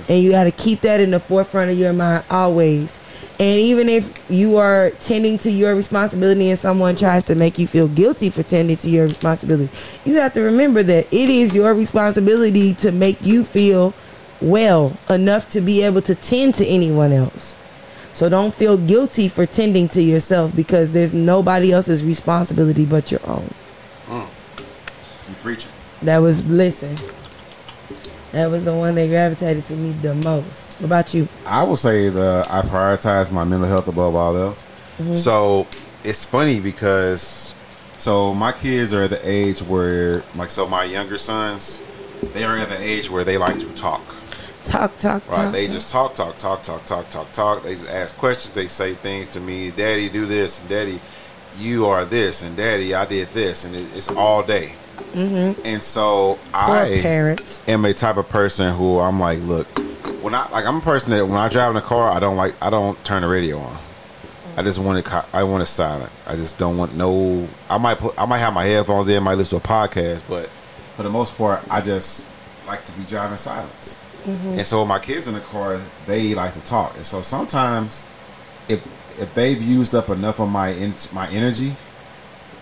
And 0.09 0.23
you 0.23 0.31
got 0.31 0.45
to 0.45 0.51
keep 0.51 0.81
that 0.81 0.99
in 0.99 1.11
the 1.11 1.19
forefront 1.19 1.69
of 1.69 1.77
your 1.77 1.93
mind 1.93 2.23
always. 2.31 2.97
And 3.39 3.59
even 3.59 3.87
if 3.87 4.19
you 4.31 4.57
are 4.57 4.89
tending 4.99 5.37
to 5.39 5.51
your 5.51 5.75
responsibility 5.75 6.49
and 6.49 6.57
someone 6.57 6.95
tries 6.95 7.25
to 7.25 7.35
make 7.35 7.59
you 7.59 7.67
feel 7.67 7.87
guilty 7.87 8.31
for 8.31 8.41
tending 8.41 8.77
to 8.77 8.89
your 8.89 9.05
responsibility, 9.05 9.71
you 10.05 10.15
have 10.15 10.33
to 10.33 10.41
remember 10.41 10.81
that 10.83 11.05
it 11.13 11.29
is 11.29 11.53
your 11.53 11.75
responsibility 11.75 12.73
to 12.75 12.91
make 12.91 13.21
you 13.21 13.43
feel 13.43 13.93
well 14.41 14.97
enough 15.09 15.49
to 15.51 15.61
be 15.61 15.83
able 15.83 16.01
to 16.01 16.15
tend 16.15 16.55
to 16.55 16.65
anyone 16.65 17.11
else. 17.11 17.55
So 18.15 18.29
don't 18.29 18.53
feel 18.53 18.77
guilty 18.77 19.29
for 19.29 19.45
tending 19.45 19.87
to 19.89 20.01
yourself 20.01 20.55
because 20.55 20.91
there's 20.91 21.13
nobody 21.13 21.71
else's 21.71 22.03
responsibility 22.03 22.85
but 22.85 23.11
your 23.11 23.21
own. 23.27 23.53
Mm. 24.07 24.27
You 25.29 25.35
preaching. 25.43 25.71
That 26.01 26.17
was 26.17 26.43
listen. 26.45 26.97
That 28.31 28.51
was 28.51 28.65
the 28.65 28.73
one 28.73 28.95
that 28.95 29.07
gravitated 29.07 29.63
to 29.65 29.75
me 29.75 29.91
the 29.93 30.15
most. 30.15 30.79
What 30.79 30.85
about 30.85 31.13
you? 31.13 31.27
I 31.45 31.63
would 31.63 31.79
say 31.79 32.09
the 32.09 32.45
I 32.49 32.61
prioritize 32.61 33.31
my 33.31 33.43
mental 33.43 33.69
health 33.69 33.87
above 33.87 34.15
all 34.15 34.35
else. 34.35 34.63
Mm-hmm. 34.97 35.15
So 35.15 35.67
it's 36.03 36.25
funny 36.25 36.59
because 36.59 37.53
so 37.97 38.33
my 38.33 38.51
kids 38.51 38.93
are 38.93 39.03
at 39.03 39.09
the 39.11 39.29
age 39.29 39.61
where 39.61 40.23
like 40.35 40.49
so 40.49 40.67
my 40.67 40.83
younger 40.83 41.17
sons 41.17 41.81
they 42.33 42.43
are 42.43 42.57
at 42.57 42.69
the 42.69 42.79
age 42.79 43.09
where 43.09 43.23
they 43.23 43.37
like 43.37 43.59
to 43.59 43.69
talk. 43.73 44.01
Talk, 44.63 44.97
talk, 44.97 45.27
Right? 45.29 45.35
talk. 45.35 45.51
They 45.53 45.67
just 45.67 45.91
talk, 45.91 46.15
talk, 46.15 46.37
talk, 46.37 46.63
talk, 46.63 46.85
talk, 46.85 47.09
talk, 47.09 47.31
talk. 47.31 47.63
They 47.63 47.75
just 47.75 47.87
ask 47.87 48.17
questions. 48.17 48.53
They 48.53 48.67
say 48.67 48.95
things 48.95 49.29
to 49.29 49.39
me. 49.39 49.71
Daddy, 49.71 50.09
do 50.09 50.25
this. 50.25 50.59
And 50.59 50.69
Daddy, 50.69 50.99
you 51.57 51.85
are 51.85 52.03
this. 52.03 52.41
And 52.43 52.57
Daddy, 52.57 52.93
I 52.93 53.05
did 53.05 53.29
this. 53.29 53.63
And 53.63 53.75
it, 53.75 53.87
it's 53.95 54.09
all 54.09 54.43
day. 54.43 54.73
Mm-hmm. 54.97 55.61
And 55.65 55.81
so 55.81 56.37
I 56.53 56.99
parents. 57.01 57.61
am 57.67 57.85
a 57.85 57.93
type 57.93 58.17
of 58.17 58.29
person 58.29 58.75
who 58.75 58.99
I'm 58.99 59.19
like, 59.19 59.39
look, 59.41 59.67
when 60.21 60.35
I 60.35 60.49
like, 60.49 60.65
I'm 60.65 60.77
a 60.77 60.81
person 60.81 61.11
that 61.11 61.25
when 61.27 61.37
I 61.37 61.49
drive 61.49 61.69
in 61.69 61.75
the 61.75 61.81
car, 61.81 62.11
I 62.11 62.19
don't 62.19 62.35
like, 62.35 62.55
I 62.61 62.69
don't 62.69 63.03
turn 63.05 63.21
the 63.21 63.27
radio 63.27 63.59
on. 63.59 63.77
I 64.57 64.63
just 64.63 64.79
want 64.79 64.97
it. 64.97 65.11
I 65.33 65.43
want 65.43 65.61
it 65.61 65.67
silent. 65.67 66.11
I 66.25 66.35
just 66.35 66.57
don't 66.57 66.77
want 66.77 66.95
no. 66.95 67.47
I 67.69 67.77
might 67.77 67.99
put. 67.99 68.19
I 68.19 68.25
might 68.25 68.39
have 68.39 68.53
my 68.53 68.65
headphones 68.65 69.07
in. 69.07 69.21
Might 69.21 69.35
listen 69.35 69.59
to 69.59 69.63
a 69.63 69.67
podcast, 69.67 70.23
but 70.27 70.49
for 70.95 71.03
the 71.03 71.11
most 71.11 71.37
part, 71.37 71.63
I 71.69 71.79
just 71.79 72.25
like 72.65 72.83
to 72.85 72.91
be 72.93 73.03
driving 73.03 73.37
silence. 73.37 73.97
And 74.25 74.65
so 74.65 74.83
my 74.83 74.99
kids 74.99 75.27
in 75.29 75.35
the 75.35 75.39
car, 75.39 75.79
they 76.05 76.33
like 76.33 76.53
to 76.55 76.59
talk. 76.61 76.95
And 76.95 77.05
so 77.05 77.21
sometimes, 77.21 78.03
if 78.67 78.83
if 79.21 79.31
they've 79.35 79.61
used 79.61 79.93
up 79.95 80.09
enough 80.09 80.39
of 80.39 80.49
my 80.49 80.69
in, 80.69 80.95
my 81.13 81.29
energy, 81.29 81.75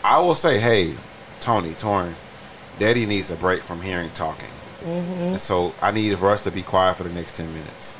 I 0.04 0.19
will 0.19 0.36
say, 0.36 0.60
"Hey, 0.60 0.95
Tony, 1.39 1.74
Torn, 1.74 2.15
Daddy 2.79 3.05
needs 3.05 3.31
a 3.31 3.35
break 3.35 3.61
from 3.63 3.81
hearing 3.81 4.09
talking." 4.13 4.49
And 4.85 5.41
so 5.41 5.73
I 5.81 5.91
need 5.91 6.17
for 6.19 6.29
us 6.29 6.43
to 6.43 6.51
be 6.51 6.61
quiet 6.61 6.97
for 6.97 7.03
the 7.03 7.09
next 7.09 7.35
ten 7.35 7.47
minutes. 7.53 7.95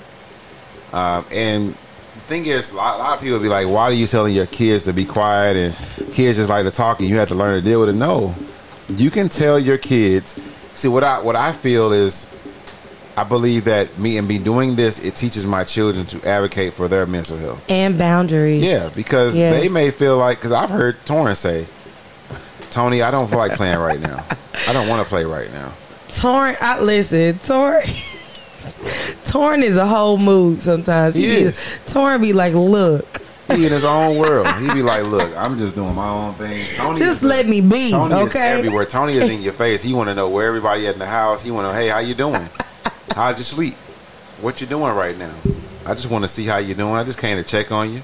Um, 0.94 1.26
and 1.32 1.76
the 2.14 2.20
thing 2.22 2.46
is, 2.46 2.72
a 2.72 2.76
lot, 2.76 2.96
a 2.96 3.00
lot 3.00 3.16
of 3.18 3.22
people 3.22 3.40
be 3.40 3.50
like, 3.50 3.68
"Why 3.68 3.84
are 3.84 3.92
you 3.92 4.08
telling 4.08 4.34
your 4.36 4.46
kids 4.46 4.84
to 4.84 4.94
be 4.94 5.04
quiet?" 5.06 5.58
And 5.58 6.14
kids 6.14 6.38
just 6.38 6.50
like 6.50 6.64
to 6.66 6.72
talk, 6.72 7.00
and 7.00 7.10
you 7.10 7.18
have 7.18 7.28
to 7.30 7.36
learn 7.36 7.56
to 7.62 7.68
deal 7.68 7.80
with 7.80 7.90
it. 7.90 7.94
No, 7.96 8.36
you 8.88 9.10
can 9.10 9.30
tell 9.30 9.58
your 9.60 9.78
kids. 9.78 10.36
See 10.76 10.88
what 10.88 11.04
I 11.04 11.20
what 11.20 11.36
I 11.36 11.52
feel 11.54 11.92
is, 11.92 12.28
I 13.18 13.24
believe 13.24 13.66
that 13.66 13.98
me 13.98 14.18
and 14.18 14.28
me 14.28 14.38
doing 14.38 14.76
this, 14.76 15.00
it 15.00 15.16
teaches 15.16 15.46
my 15.46 15.64
children 15.64 16.06
to 16.08 16.24
advocate 16.28 16.74
for 16.74 16.88
their 16.88 17.06
mental 17.06 17.38
health. 17.38 17.64
And 17.68 17.98
boundaries. 17.98 18.64
Yeah, 18.64 18.90
because 18.94 19.36
Yes. 19.36 19.60
they 19.60 19.70
may 19.70 19.90
feel 19.90 20.18
like 20.18 20.38
because 20.38 20.52
I've 20.52 20.70
heard 20.70 20.98
Torrance 21.06 21.40
say, 21.40 21.66
"Tony, 22.76 23.02
I 23.02 23.10
don't 23.10 23.28
feel 23.30 23.40
like 23.40 23.54
playing 23.54 23.80
right 23.80 24.00
now. 24.02 24.24
I 24.68 24.74
don't 24.74 24.88
want 24.90 25.02
to 25.02 25.08
play 25.08 25.24
right 25.24 25.52
now." 25.54 25.72
Torn, 26.10 26.56
I 26.62 26.80
listen. 26.82 27.40
Torn, 27.40 27.82
Torn 29.24 29.64
is 29.64 29.78
a 29.78 29.86
whole 29.86 30.18
mood 30.18 30.62
sometimes. 30.62 31.16
He 31.16 31.26
be- 31.26 31.32
is. 31.34 31.80
Torn 31.86 32.20
be 32.22 32.34
like, 32.34 32.54
look, 32.54 33.22
He 33.50 33.66
in 33.66 33.72
his 33.72 33.84
own 33.86 34.18
world. 34.18 34.48
He 34.58 34.74
be 34.74 34.82
like, 34.82 35.04
"Look, 35.06 35.36
I'm 35.38 35.58
just 35.58 35.76
doing 35.76 35.96
my 35.96 36.10
own 36.10 36.34
thing." 36.36 36.62
Tony 36.76 37.00
just 37.00 37.18
is 37.22 37.24
let 37.24 37.48
me 37.48 37.62
be, 37.62 37.92
Tony 37.92 38.16
is 38.16 38.36
okay? 38.36 38.58
everywhere. 38.60 38.86
Tony 38.86 39.14
is 39.14 39.30
in 39.30 39.42
your 39.48 39.54
face. 39.54 39.82
He 39.82 39.94
want 39.94 40.10
to 40.10 40.16
know 40.16 40.30
where 40.30 40.48
everybody 40.48 40.88
at 40.88 40.94
in 40.94 41.00
the 41.00 41.06
house. 41.06 41.44
He 41.44 41.52
want 41.52 41.66
to 41.68 41.72
know, 41.74 41.80
"Hey, 41.80 41.88
how 41.90 42.00
you 42.00 42.14
doing? 42.14 42.50
How'd 43.16 43.38
you 43.38 43.46
sleep? 43.46 43.76
What 44.42 44.60
you 44.62 44.68
doing 44.68 44.94
right 44.94 45.18
now?" 45.18 45.34
I 45.86 45.94
just 45.94 46.10
want 46.10 46.24
to 46.24 46.28
see 46.28 46.46
how 46.46 46.58
you 46.58 46.74
doing. 46.76 46.94
I 46.96 47.04
just 47.04 47.20
came 47.20 47.38
to 47.38 47.44
check 47.44 47.72
on 47.72 47.94
you. 47.94 48.02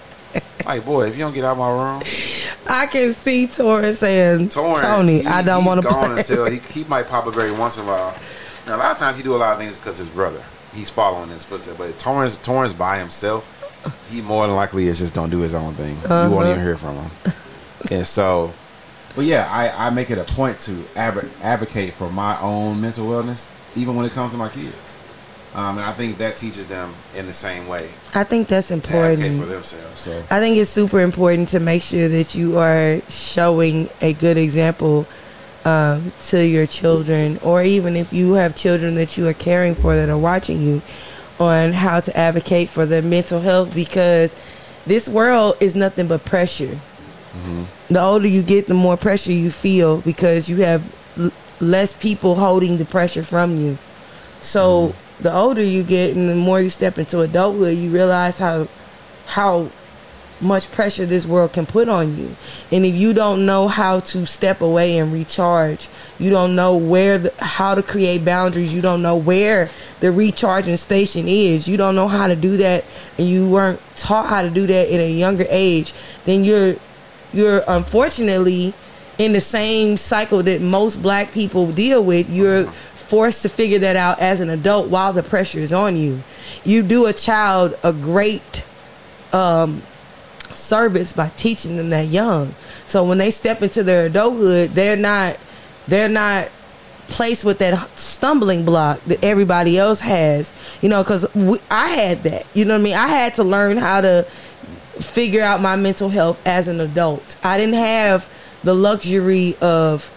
Like, 0.66 0.86
boy, 0.86 1.08
if 1.08 1.16
you 1.16 1.20
don't 1.24 1.34
get 1.34 1.44
out 1.44 1.54
of 1.54 1.58
my 1.58 1.72
room, 1.72 2.02
I 2.68 2.86
can 2.88 3.14
see 3.14 3.48
Torrance 3.48 4.00
saying, 4.00 4.50
Torrance, 4.50 4.82
Tony, 4.82 5.22
he- 5.22 5.28
I 5.28 5.42
don't 5.42 5.66
want 5.66 5.82
to 5.82 5.88
play. 5.88 6.18
until 6.20 6.46
he, 6.50 6.60
he 6.60 6.84
might 6.86 7.08
pop 7.08 7.26
a 7.26 7.30
every 7.30 7.52
once 7.52 7.78
in 7.78 7.84
a 7.84 7.88
while. 7.88 8.16
Now, 8.68 8.76
a 8.76 8.78
lot 8.78 8.92
of 8.92 8.98
times 8.98 9.18
he 9.18 9.24
do 9.24 9.36
a 9.36 9.38
lot 9.38 9.54
of 9.54 9.60
things 9.60 9.78
because 9.78 9.98
his 9.98 10.10
brother. 10.10 10.44
He's 10.74 10.90
following 10.90 11.30
his 11.30 11.44
footsteps. 11.44 11.78
But 11.78 11.98
Torrance, 12.00 12.38
Torrance 12.38 12.74
by 12.74 12.98
himself, 13.00 13.48
he 14.10 14.22
more 14.22 14.46
than 14.48 14.56
likely 14.56 14.88
is 14.88 15.00
just 15.00 15.14
don't 15.14 15.30
do 15.30 15.40
his 15.40 15.54
own 15.54 15.74
thing. 15.74 15.96
You 15.96 16.10
won't 16.10 16.12
Uh-huh. 16.34 16.50
even 16.52 16.62
hear 16.62 16.78
from 16.78 16.96
him. 16.98 17.12
and 17.92 18.08
so, 18.08 18.54
but 19.16 19.26
yeah, 19.26 19.50
I, 19.52 19.88
I 19.88 19.90
make 19.90 20.10
it 20.12 20.18
a 20.18 20.24
point 20.24 20.60
to 20.62 20.86
adv- 20.96 21.30
advocate 21.44 21.94
for 21.96 22.10
my 22.10 22.40
own 22.40 22.80
mental 22.80 23.08
wellness, 23.08 23.48
even 23.76 23.96
when 23.96 24.06
it 24.06 24.12
comes 24.14 24.32
to 24.32 24.38
my 24.38 24.48
kids. 24.50 24.96
Um, 25.54 25.78
and 25.78 25.86
I 25.86 25.92
think 25.92 26.18
that 26.20 26.38
teaches 26.38 26.68
them 26.68 26.94
in 27.14 27.28
the 27.28 27.34
same 27.34 27.68
way 27.68 27.90
I 28.16 28.24
think 28.24 28.48
that's 28.48 28.70
to 28.70 28.80
for 28.80 29.12
important. 29.12 29.50
themselves. 29.50 30.00
So 30.00 30.24
I 30.32 30.40
think 30.40 30.56
it's 30.58 30.70
super 30.70 31.02
important 31.02 31.50
to 31.50 31.60
make 31.60 31.82
sure 31.82 32.08
that 32.08 32.36
you 32.36 32.58
are 32.58 33.02
showing 33.10 33.90
a 34.02 34.14
good 34.14 34.38
example 34.38 35.06
um, 35.66 36.14
to 36.28 36.42
your 36.44 36.66
children, 36.68 37.38
or 37.44 37.62
even 37.64 37.96
if 37.96 38.14
you 38.14 38.34
have 38.34 38.56
children 38.56 38.96
that 38.96 39.18
you 39.18 39.28
are 39.28 39.34
caring 39.34 39.76
for 39.76 39.94
that 39.96 40.10
are 40.10 40.18
watching 40.18 40.62
you, 40.62 40.82
on 41.40 41.74
how 41.74 42.00
to 42.00 42.16
advocate 42.16 42.70
for 42.70 42.86
their 42.86 43.02
mental 43.02 43.42
health 43.42 43.74
because 43.74 44.36
this 44.86 45.10
world 45.10 45.56
is 45.60 45.76
nothing 45.76 46.08
but 46.08 46.24
pressure. 46.24 46.80
The 47.90 48.00
older 48.02 48.28
you 48.28 48.42
get, 48.44 48.68
the 48.68 48.74
more 48.74 48.96
pressure 48.98 49.32
you 49.32 49.52
feel 49.52 50.02
because 50.02 50.48
you 50.50 50.58
have 50.58 50.84
l- 51.18 51.32
less 51.60 51.94
people 51.94 52.36
holding 52.36 52.78
the 52.78 52.86
pressure 52.86 53.24
from 53.24 53.58
you. 53.58 53.78
So 54.42 54.94
the 55.22 55.34
older 55.34 55.64
you 55.64 55.84
get 55.84 56.16
and 56.16 56.30
the 56.30 56.36
more 56.36 56.62
you 56.62 56.70
step 56.70 56.98
into 56.98 57.22
adulthood, 57.22 57.78
you 57.78 57.90
realize 57.90 58.40
how 58.40 58.68
how 59.28 59.70
much 60.42 60.72
pressure 60.72 61.06
this 61.06 61.26
world 61.26 61.54
can 61.54 61.66
put 61.66 61.88
on 61.88 62.18
you. 62.18 62.36
And 62.72 62.86
if 62.86 62.96
you 62.96 63.14
don't 63.14 63.46
know 63.46 63.68
how 63.68 64.00
to 64.00 64.26
step 64.26 64.62
away 64.62 64.98
and 64.98 65.14
recharge, 65.14 65.88
you 66.18 66.32
don't 66.32 66.56
know 66.56 66.76
where 66.76 67.20
the, 67.20 67.34
how 67.40 67.76
to 67.76 67.84
create 67.84 68.26
boundaries, 68.26 68.74
you 68.74 68.82
don't 68.82 69.04
know 69.04 69.16
where 69.16 69.70
the 70.00 70.12
recharging 70.12 70.78
station 70.78 71.28
is, 71.28 71.68
you 71.68 71.78
don't 71.78 71.96
know 71.96 72.08
how 72.08 72.28
to 72.28 72.36
do 72.36 72.58
that 72.58 72.84
and 73.18 73.30
you 73.30 73.48
weren't 73.48 73.80
taught 73.96 74.28
how 74.30 74.42
to 74.42 74.50
do 74.50 74.66
that 74.66 74.92
at 74.92 75.00
a 75.00 75.12
younger 75.12 75.46
age, 75.50 75.94
then 76.26 76.44
you're 76.44 76.76
you're 77.34 77.62
unfortunately 77.68 78.74
in 79.18 79.34
the 79.34 79.42
same 79.42 79.96
cycle 79.96 80.42
that 80.44 80.62
most 80.62 81.02
black 81.02 81.32
people 81.32 81.72
deal 81.72 82.04
with. 82.04 82.30
You're 82.30 82.72
forced 83.12 83.42
to 83.42 83.50
figure 83.50 83.78
that 83.78 83.98
out 83.98 84.18
as 84.20 84.40
an 84.40 84.50
adult 84.50 84.88
while 84.88 85.12
the 85.12 85.22
pressure 85.22 85.60
is 85.60 85.74
on 85.74 85.98
you. 85.98 86.24
You 86.64 86.82
do 86.82 87.08
a 87.08 87.14
child 87.14 87.78
a 87.84 87.92
great 87.92 88.66
um, 89.34 89.84
service 90.54 91.12
by 91.12 91.28
teaching 91.36 91.76
them 91.76 91.90
that 91.90 92.08
young. 92.08 92.56
So 92.88 93.04
when 93.04 93.18
they 93.18 93.30
step 93.30 93.62
into 93.62 93.84
their 93.84 94.06
adulthood, 94.06 94.70
they're 94.70 94.96
not 94.96 95.38
they're 95.90 96.08
not 96.08 96.50
placed 97.10 97.44
with 97.44 97.58
that 97.58 98.00
stumbling 98.00 98.64
block 98.64 99.04
that 99.08 99.22
everybody 99.26 99.78
else 99.78 100.00
has. 100.00 100.54
You 100.82 100.88
know, 100.88 101.04
because 101.04 101.26
I 101.70 101.90
had 101.90 102.24
that. 102.24 102.48
You 102.54 102.64
know 102.64 102.76
what 102.76 102.80
I 102.80 102.84
mean? 102.84 102.96
I 102.96 103.08
had 103.08 103.34
to 103.36 103.44
learn 103.44 103.76
how 103.76 104.00
to 104.00 104.26
figure 105.02 105.42
out 105.42 105.62
my 105.62 105.76
mental 105.76 106.08
health 106.08 106.40
as 106.48 106.70
an 106.70 106.80
adult. 106.80 107.38
I 107.44 107.58
didn't 107.58 107.76
have 107.76 108.30
the 108.64 108.74
luxury 108.74 109.58
of 109.60 110.10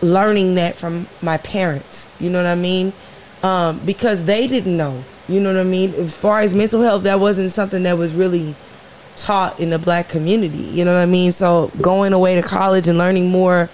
learning 0.00 0.54
that 0.56 0.76
from 0.76 1.06
my 1.22 1.38
parents. 1.38 2.08
You 2.20 2.30
know 2.30 2.38
what 2.38 2.46
I 2.46 2.54
mean? 2.54 2.92
Um, 3.42 3.80
because 3.84 4.24
they 4.24 4.46
didn't 4.46 4.76
know. 4.76 5.02
You 5.28 5.40
know 5.40 5.52
what 5.52 5.60
I 5.60 5.64
mean? 5.64 5.94
As 5.94 6.16
far 6.16 6.40
as 6.40 6.52
mental 6.52 6.82
health, 6.82 7.02
that 7.04 7.20
wasn't 7.20 7.52
something 7.52 7.82
that 7.84 7.96
was 7.96 8.12
really 8.12 8.54
taught 9.16 9.58
in 9.60 9.70
the 9.70 9.78
black 9.78 10.08
community. 10.08 10.58
You 10.58 10.84
know 10.84 10.92
what 10.92 11.00
I 11.00 11.06
mean? 11.06 11.32
So 11.32 11.70
going 11.80 12.12
away 12.12 12.34
to 12.34 12.42
college 12.42 12.88
and 12.88 12.98
learning 12.98 13.30
more, 13.30 13.70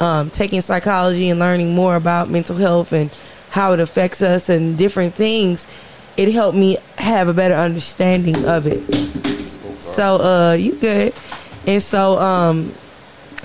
um, 0.00 0.30
taking 0.30 0.60
psychology 0.60 1.28
and 1.28 1.40
learning 1.40 1.74
more 1.74 1.96
about 1.96 2.30
mental 2.30 2.56
health 2.56 2.92
and 2.92 3.10
how 3.50 3.72
it 3.72 3.80
affects 3.80 4.22
us 4.22 4.48
and 4.48 4.78
different 4.78 5.14
things, 5.14 5.66
it 6.16 6.32
helped 6.32 6.56
me 6.56 6.78
have 6.98 7.28
a 7.28 7.34
better 7.34 7.54
understanding 7.54 8.44
of 8.46 8.66
it. 8.66 8.82
So 9.82 10.16
uh, 10.16 10.52
you 10.54 10.76
good? 10.76 11.12
And 11.66 11.82
so 11.82 12.18
um, 12.18 12.72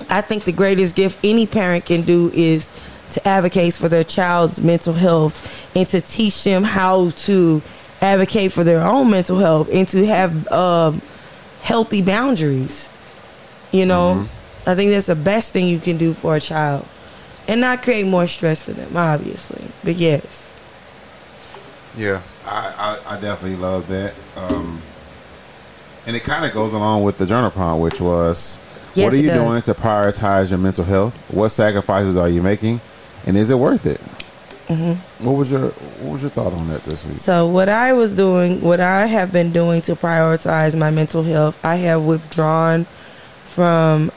I 0.08 0.20
think 0.20 0.44
the 0.44 0.52
greatest 0.52 0.96
gift 0.96 1.18
any 1.24 1.46
parent 1.46 1.84
can 1.86 2.02
do 2.02 2.30
is 2.32 2.72
to 3.10 3.28
advocate 3.28 3.74
for 3.74 3.88
their 3.88 4.04
child's 4.04 4.60
mental 4.60 4.94
health 4.94 5.68
and 5.74 5.86
to 5.88 6.00
teach 6.00 6.44
them 6.44 6.62
how 6.62 7.10
to 7.10 7.60
advocate 8.00 8.52
for 8.52 8.64
their 8.64 8.80
own 8.80 9.10
mental 9.10 9.38
health 9.38 9.68
and 9.72 9.86
to 9.88 10.06
have 10.06 10.48
um, 10.52 11.02
healthy 11.62 12.02
boundaries. 12.02 12.88
You 13.72 13.86
know, 13.86 14.28
I 14.66 14.74
think 14.74 14.90
that's 14.90 15.06
the 15.06 15.14
best 15.16 15.52
thing 15.52 15.68
you 15.68 15.78
can 15.80 15.96
do 15.96 16.14
for 16.14 16.36
a 16.36 16.40
child 16.40 16.86
and 17.48 17.60
not 17.60 17.82
create 17.82 18.06
more 18.06 18.26
stress 18.26 18.62
for 18.62 18.72
them, 18.72 18.96
obviously. 18.96 19.64
But 19.82 19.96
yes. 19.96 20.50
Yeah, 21.96 22.22
I, 22.44 23.00
I, 23.06 23.16
I 23.16 23.20
definitely 23.20 23.56
love 23.58 23.88
that. 23.88 24.14
Um, 24.36 24.80
And 26.06 26.16
it 26.16 26.20
kind 26.24 26.44
of 26.44 26.52
goes 26.52 26.72
along 26.72 27.02
with 27.04 27.18
the 27.18 27.26
journal 27.26 27.50
prompt, 27.50 27.82
which 27.82 28.00
was, 28.00 28.58
Yes, 28.94 29.04
what 29.04 29.14
are 29.14 29.16
you 29.16 29.28
does. 29.28 29.36
doing 29.36 29.62
to 29.62 29.74
prioritize 29.74 30.50
your 30.50 30.58
mental 30.58 30.84
health? 30.84 31.16
What 31.30 31.50
sacrifices 31.50 32.16
are 32.16 32.28
you 32.28 32.42
making, 32.42 32.80
and 33.26 33.36
is 33.36 33.50
it 33.50 33.58
worth 33.58 33.86
it? 33.86 34.00
Mm-hmm. 34.66 35.24
What 35.24 35.32
was 35.32 35.50
your 35.50 35.70
What 35.70 36.12
was 36.12 36.22
your 36.22 36.30
thought 36.30 36.52
on 36.52 36.68
that 36.68 36.84
this 36.84 37.04
week? 37.04 37.18
So 37.18 37.46
what 37.46 37.68
I 37.68 37.92
was 37.92 38.14
doing, 38.14 38.60
what 38.60 38.80
I 38.80 39.06
have 39.06 39.32
been 39.32 39.52
doing 39.52 39.82
to 39.82 39.96
prioritize 39.96 40.78
my 40.78 40.90
mental 40.90 41.22
health, 41.22 41.58
I 41.64 41.76
have 41.76 42.02
withdrawn 42.02 42.86
from 43.46 44.12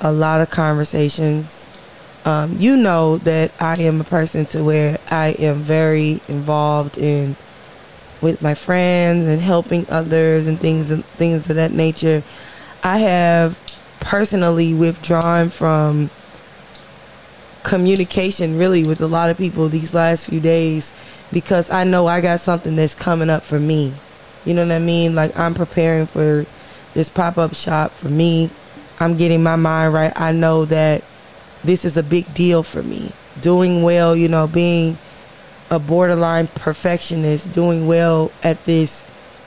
a 0.00 0.10
lot 0.10 0.40
of 0.40 0.50
conversations. 0.50 1.66
Um, 2.24 2.58
you 2.58 2.76
know 2.76 3.18
that 3.18 3.52
I 3.60 3.80
am 3.82 4.00
a 4.00 4.04
person 4.04 4.46
to 4.46 4.64
where 4.64 4.98
I 5.10 5.28
am 5.38 5.56
very 5.60 6.20
involved 6.28 6.98
in 6.98 7.36
with 8.20 8.42
my 8.42 8.54
friends 8.54 9.26
and 9.26 9.40
helping 9.40 9.86
others 9.88 10.46
and 10.46 10.58
things 10.58 10.90
and 10.90 11.04
things 11.04 11.48
of 11.48 11.56
that 11.56 11.72
nature. 11.72 12.22
I 12.82 12.98
have 12.98 13.58
personally 14.00 14.74
withdrawn 14.74 15.48
from 15.48 16.10
communication 17.62 18.56
really 18.58 18.84
with 18.84 19.00
a 19.00 19.06
lot 19.06 19.30
of 19.30 19.36
people 19.36 19.68
these 19.68 19.94
last 19.94 20.26
few 20.26 20.40
days 20.40 20.92
because 21.32 21.70
I 21.70 21.84
know 21.84 22.06
I 22.06 22.20
got 22.20 22.40
something 22.40 22.76
that's 22.76 22.94
coming 22.94 23.30
up 23.30 23.42
for 23.42 23.60
me. 23.60 23.92
You 24.44 24.54
know 24.54 24.64
what 24.66 24.72
I 24.72 24.78
mean? 24.78 25.14
Like 25.14 25.38
I'm 25.38 25.54
preparing 25.54 26.06
for 26.06 26.46
this 26.94 27.08
pop-up 27.08 27.54
shop 27.54 27.92
for 27.92 28.08
me. 28.08 28.50
I'm 28.98 29.16
getting 29.16 29.42
my 29.42 29.56
mind 29.56 29.94
right. 29.94 30.12
I 30.16 30.32
know 30.32 30.64
that 30.66 31.04
this 31.62 31.84
is 31.84 31.96
a 31.96 32.02
big 32.02 32.32
deal 32.34 32.62
for 32.62 32.82
me. 32.82 33.12
Doing 33.40 33.82
well, 33.82 34.16
you 34.16 34.28
know, 34.28 34.46
being 34.46 34.98
a 35.70 35.78
borderline 35.78 36.48
perfectionist, 36.48 37.52
doing 37.52 37.86
well 37.86 38.32
at 38.42 38.64
this 38.64 39.04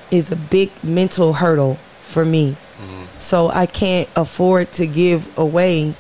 is 0.10 0.32
a 0.32 0.36
big 0.36 0.72
mental 0.84 1.34
hurdle 1.34 1.78
for 2.04 2.24
me. 2.24 2.56
So 3.24 3.50
I 3.50 3.68
can't 3.68 4.10
afford 4.18 4.74
to 4.74 4.86
give 4.86 5.38
away 5.38 5.96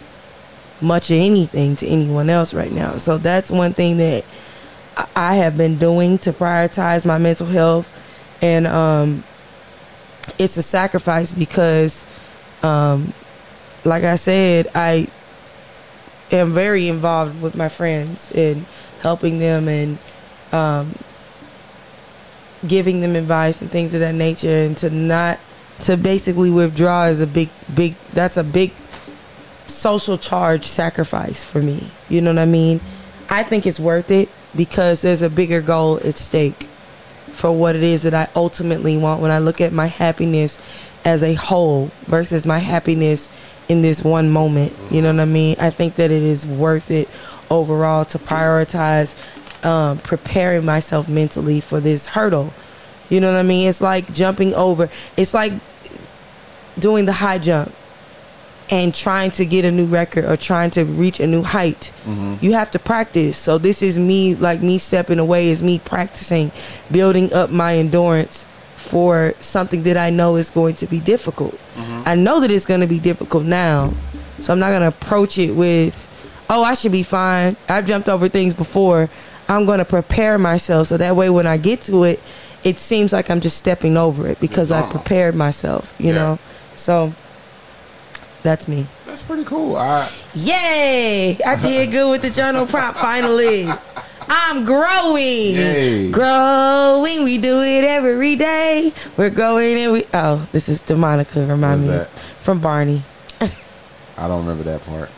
much 0.81 1.09
of 1.09 1.17
anything 1.17 1.77
to 1.77 1.87
anyone 1.87 2.29
else 2.29 2.53
right 2.53 2.71
now. 2.71 2.97
So 2.97 3.17
that's 3.17 3.49
one 3.49 3.73
thing 3.73 3.95
that 3.97 4.25
I- 5.15 5.35
have 5.35 5.57
been 5.57 5.77
doing 5.77 6.17
to 6.19 6.33
prioritize 6.33 7.05
my 7.05 7.17
mental 7.17 7.47
health, 7.47 7.89
and 8.41 8.67
um, 8.67 9.23
it's 10.37 10.57
a 10.57 10.61
sacrifice 10.61 11.31
because, 11.31 12.05
um, 12.61 13.13
like 13.85 14.03
I 14.03 14.17
said, 14.17 14.67
I 14.75 15.07
am 16.29 16.53
very 16.53 16.89
involved 16.89 17.41
with 17.41 17.55
my 17.55 17.69
friends 17.69 18.31
and 18.33 18.65
helping 19.01 19.39
them 19.39 19.67
and 19.69 19.97
um, 20.51 20.93
giving 22.67 22.99
them 22.99 23.15
advice 23.15 23.61
and 23.61 23.71
things 23.71 23.93
of 23.93 24.01
that 24.01 24.13
nature, 24.13 24.65
and 24.65 24.75
to 24.77 24.89
not 24.89 25.39
to 25.81 25.97
basically 25.97 26.49
withdraw 26.49 27.05
is 27.05 27.21
a 27.21 27.27
big, 27.27 27.49
big. 27.73 27.95
That's 28.13 28.37
a 28.37 28.43
big 28.43 28.71
social 29.67 30.17
charge 30.17 30.65
sacrifice 30.65 31.43
for 31.43 31.61
me. 31.61 31.89
You 32.09 32.21
know 32.21 32.31
what 32.31 32.39
I 32.39 32.45
mean? 32.45 32.79
I 33.29 33.43
think 33.43 33.65
it's 33.65 33.79
worth 33.79 34.11
it 34.11 34.29
because 34.55 35.01
there's 35.01 35.21
a 35.21 35.29
bigger 35.29 35.61
goal 35.61 35.97
at 36.03 36.15
stake 36.15 36.67
for 37.31 37.51
what 37.51 37.75
it 37.75 37.83
is 37.83 38.03
that 38.03 38.13
I 38.13 38.27
ultimately 38.35 38.95
want 38.97 39.21
when 39.21 39.31
I 39.31 39.39
look 39.39 39.59
at 39.59 39.73
my 39.73 39.87
happiness 39.87 40.59
as 41.03 41.23
a 41.23 41.33
whole 41.33 41.91
versus 42.05 42.45
my 42.45 42.59
happiness 42.59 43.27
in 43.67 43.81
this 43.81 44.03
one 44.03 44.29
moment. 44.29 44.73
You 44.91 45.01
know 45.01 45.11
what 45.11 45.21
I 45.21 45.25
mean? 45.25 45.55
I 45.59 45.69
think 45.69 45.95
that 45.95 46.11
it 46.11 46.21
is 46.21 46.45
worth 46.45 46.91
it 46.91 47.09
overall 47.49 48.05
to 48.05 48.19
prioritize 48.19 49.15
um, 49.65 49.97
preparing 49.99 50.65
myself 50.65 51.07
mentally 51.07 51.59
for 51.59 51.79
this 51.79 52.05
hurdle. 52.05 52.53
You 53.13 53.19
know 53.19 53.31
what 53.31 53.39
I 53.39 53.43
mean? 53.43 53.69
It's 53.69 53.81
like 53.81 54.11
jumping 54.13 54.53
over. 54.55 54.89
It's 55.17 55.33
like 55.33 55.53
doing 56.79 57.05
the 57.05 57.13
high 57.13 57.37
jump 57.37 57.71
and 58.69 58.93
trying 58.93 59.29
to 59.31 59.45
get 59.45 59.65
a 59.65 59.71
new 59.71 59.85
record 59.85 60.25
or 60.25 60.35
trying 60.35 60.71
to 60.71 60.83
reach 60.83 61.19
a 61.19 61.27
new 61.27 61.43
height. 61.43 61.91
Mm-hmm. 62.05 62.43
You 62.43 62.53
have 62.53 62.71
to 62.71 62.79
practice. 62.79 63.37
So 63.37 63.57
this 63.57 63.81
is 63.81 63.99
me 63.99 64.35
like 64.35 64.61
me 64.61 64.79
stepping 64.79 65.19
away 65.19 65.49
is 65.49 65.61
me 65.61 65.79
practicing, 65.79 66.51
building 66.91 67.31
up 67.33 67.49
my 67.49 67.75
endurance 67.75 68.45
for 68.77 69.33
something 69.39 69.83
that 69.83 69.97
I 69.97 70.09
know 70.09 70.35
is 70.35 70.49
going 70.49 70.75
to 70.75 70.87
be 70.87 70.99
difficult. 70.99 71.53
Mm-hmm. 71.75 72.03
I 72.05 72.15
know 72.15 72.39
that 72.39 72.49
it's 72.51 72.65
going 72.65 72.81
to 72.81 72.87
be 72.87 72.99
difficult 72.99 73.43
now. 73.43 73.93
So 74.39 74.51
I'm 74.51 74.59
not 74.59 74.69
going 74.69 74.81
to 74.81 74.87
approach 74.87 75.37
it 75.37 75.51
with 75.51 76.09
oh, 76.49 76.63
I 76.63 76.73
should 76.75 76.91
be 76.91 77.03
fine. 77.03 77.55
I've 77.69 77.85
jumped 77.85 78.09
over 78.09 78.29
things 78.29 78.53
before. 78.53 79.09
I'm 79.49 79.65
going 79.65 79.79
to 79.79 79.85
prepare 79.85 80.37
myself 80.37 80.87
so 80.87 80.97
that 80.97 81.15
way 81.15 81.29
when 81.29 81.47
I 81.47 81.57
get 81.57 81.81
to 81.83 82.03
it, 82.03 82.19
it 82.63 82.79
seems 82.79 83.11
like 83.13 83.29
I'm 83.29 83.39
just 83.41 83.57
stepping 83.57 83.97
over 83.97 84.27
it 84.27 84.39
because 84.39 84.71
I've 84.71 84.89
prepared 84.89 85.35
myself, 85.35 85.93
you 85.99 86.07
Yeah. 86.07 86.13
know. 86.15 86.39
So 86.75 87.13
that's 88.41 88.67
me. 88.67 88.87
That's 89.05 89.21
pretty 89.21 89.43
cool. 89.43 89.75
I 89.77 90.09
Yay! 90.33 91.37
I 91.45 91.55
did 91.61 91.91
good 91.91 92.09
with 92.09 92.21
the 92.21 92.29
journal 92.29 92.65
prompt 92.65 92.99
finally. 92.99 93.67
I'm 94.29 94.63
growing. 94.65 95.55
Yay. 95.55 96.09
Growing. 96.11 97.23
We 97.23 97.37
do 97.37 97.61
it 97.61 97.83
every 97.83 98.35
day. 98.35 98.93
We're 99.17 99.29
growing 99.29 99.77
and 99.77 99.91
we 99.93 100.05
Oh, 100.13 100.47
this 100.51 100.69
is 100.69 100.81
Demonica, 100.81 101.47
remind 101.47 101.81
me. 101.81 101.87
that? 101.89 102.09
From 102.41 102.59
Barney. 102.59 103.03
I 103.41 104.27
don't 104.27 104.45
remember 104.45 104.63
that 104.63 104.81
part. 104.85 105.09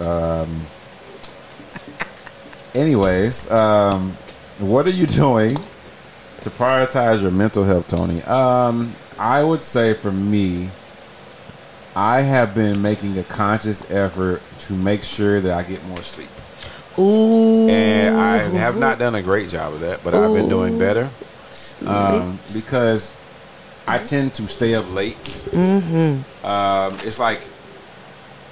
Um, 0.00 0.66
anyways, 2.74 3.50
um, 3.50 4.12
what 4.58 4.86
are 4.86 4.90
you 4.90 5.06
doing 5.06 5.56
to 6.42 6.50
prioritize 6.50 7.22
your 7.22 7.30
mental 7.30 7.64
health, 7.64 7.88
Tony? 7.88 8.22
Um, 8.22 8.94
I 9.18 9.42
would 9.42 9.62
say 9.62 9.94
for 9.94 10.12
me, 10.12 10.70
I 11.96 12.20
have 12.20 12.54
been 12.54 12.80
making 12.80 13.18
a 13.18 13.24
conscious 13.24 13.88
effort 13.90 14.42
to 14.60 14.72
make 14.72 15.02
sure 15.02 15.40
that 15.40 15.52
I 15.52 15.62
get 15.62 15.84
more 15.86 16.02
sleep. 16.02 16.28
Ooh. 16.98 17.68
And 17.68 18.16
I 18.16 18.38
have 18.38 18.76
not 18.76 18.98
done 18.98 19.14
a 19.14 19.22
great 19.22 19.48
job 19.48 19.74
of 19.74 19.80
that, 19.80 20.02
but 20.02 20.14
I've 20.14 20.34
been 20.34 20.48
doing 20.48 20.78
better. 20.78 21.10
um, 21.86 22.38
because 22.52 23.14
I 23.86 23.98
tend 23.98 24.34
to 24.34 24.48
stay 24.48 24.74
up 24.74 24.92
late. 24.92 25.16
Mm-hmm. 25.16 26.46
Um, 26.46 26.98
it's 27.02 27.18
like 27.18 27.42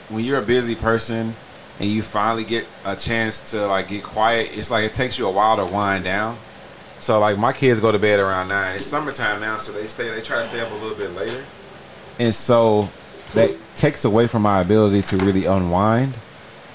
when 0.08 0.24
you're 0.24 0.38
a 0.38 0.46
busy 0.46 0.74
person 0.74 1.34
and 1.78 1.90
you 1.90 2.02
finally 2.02 2.44
get 2.44 2.66
a 2.84 2.96
chance 2.96 3.50
to 3.50 3.66
like 3.66 3.88
get 3.88 4.02
quiet. 4.02 4.50
It's 4.56 4.70
like 4.70 4.84
it 4.84 4.94
takes 4.94 5.18
you 5.18 5.26
a 5.26 5.30
while 5.30 5.56
to 5.56 5.66
wind 5.66 6.04
down. 6.04 6.38
So 6.98 7.20
like 7.20 7.38
my 7.38 7.52
kids 7.52 7.80
go 7.80 7.92
to 7.92 7.98
bed 7.98 8.20
around 8.20 8.48
nine. 8.48 8.76
It's 8.76 8.84
summertime 8.84 9.40
now, 9.40 9.56
so 9.56 9.72
they 9.72 9.86
stay. 9.86 10.10
They 10.10 10.22
try 10.22 10.38
to 10.38 10.44
stay 10.44 10.60
up 10.60 10.70
a 10.70 10.74
little 10.74 10.96
bit 10.96 11.12
later, 11.14 11.44
and 12.18 12.34
so 12.34 12.88
that 13.34 13.54
takes 13.74 14.04
away 14.04 14.26
from 14.26 14.42
my 14.42 14.60
ability 14.60 15.02
to 15.02 15.16
really 15.18 15.44
unwind 15.44 16.14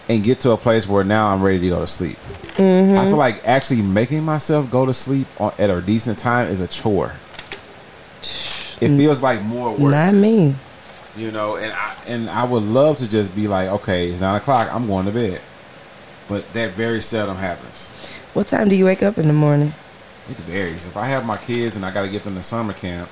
and 0.09 0.23
get 0.23 0.39
to 0.41 0.51
a 0.51 0.57
place 0.57 0.87
where 0.87 1.03
now 1.03 1.33
I'm 1.33 1.41
ready 1.41 1.59
to 1.59 1.69
go 1.69 1.79
to 1.79 1.87
sleep. 1.87 2.17
Mm-hmm. 2.55 2.97
I 2.97 3.05
feel 3.05 3.17
like 3.17 3.47
actually 3.47 3.81
making 3.81 4.23
myself 4.23 4.69
go 4.69 4.85
to 4.85 4.93
sleep 4.93 5.27
on, 5.39 5.53
at 5.57 5.69
a 5.69 5.81
decent 5.81 6.19
time 6.19 6.47
is 6.49 6.61
a 6.61 6.67
chore. 6.67 7.13
It 8.21 8.89
mm. 8.89 8.97
feels 8.97 9.23
like 9.23 9.41
more 9.43 9.71
work, 9.71 9.91
Not 9.91 10.13
me. 10.13 10.55
you 11.15 11.31
know. 11.31 11.55
And 11.55 11.71
I 11.71 11.95
and 12.07 12.29
I 12.29 12.43
would 12.43 12.63
love 12.63 12.97
to 12.97 13.09
just 13.09 13.35
be 13.35 13.47
like, 13.47 13.69
okay, 13.69 14.09
it's 14.11 14.21
nine 14.21 14.35
o'clock, 14.35 14.73
I'm 14.73 14.87
going 14.87 15.05
to 15.05 15.11
bed, 15.11 15.41
but 16.27 16.51
that 16.53 16.71
very 16.73 17.01
seldom 17.01 17.37
happens. 17.37 17.89
What 18.33 18.47
time 18.47 18.69
do 18.69 18.75
you 18.75 18.85
wake 18.85 19.03
up 19.03 19.17
in 19.17 19.27
the 19.27 19.33
morning? 19.33 19.73
It 20.29 20.37
varies. 20.37 20.85
If 20.85 20.97
I 20.97 21.07
have 21.07 21.25
my 21.25 21.37
kids 21.37 21.75
and 21.75 21.85
I 21.85 21.91
got 21.91 22.03
to 22.03 22.09
get 22.09 22.23
them 22.23 22.35
to 22.35 22.43
summer 22.43 22.73
camp, 22.73 23.09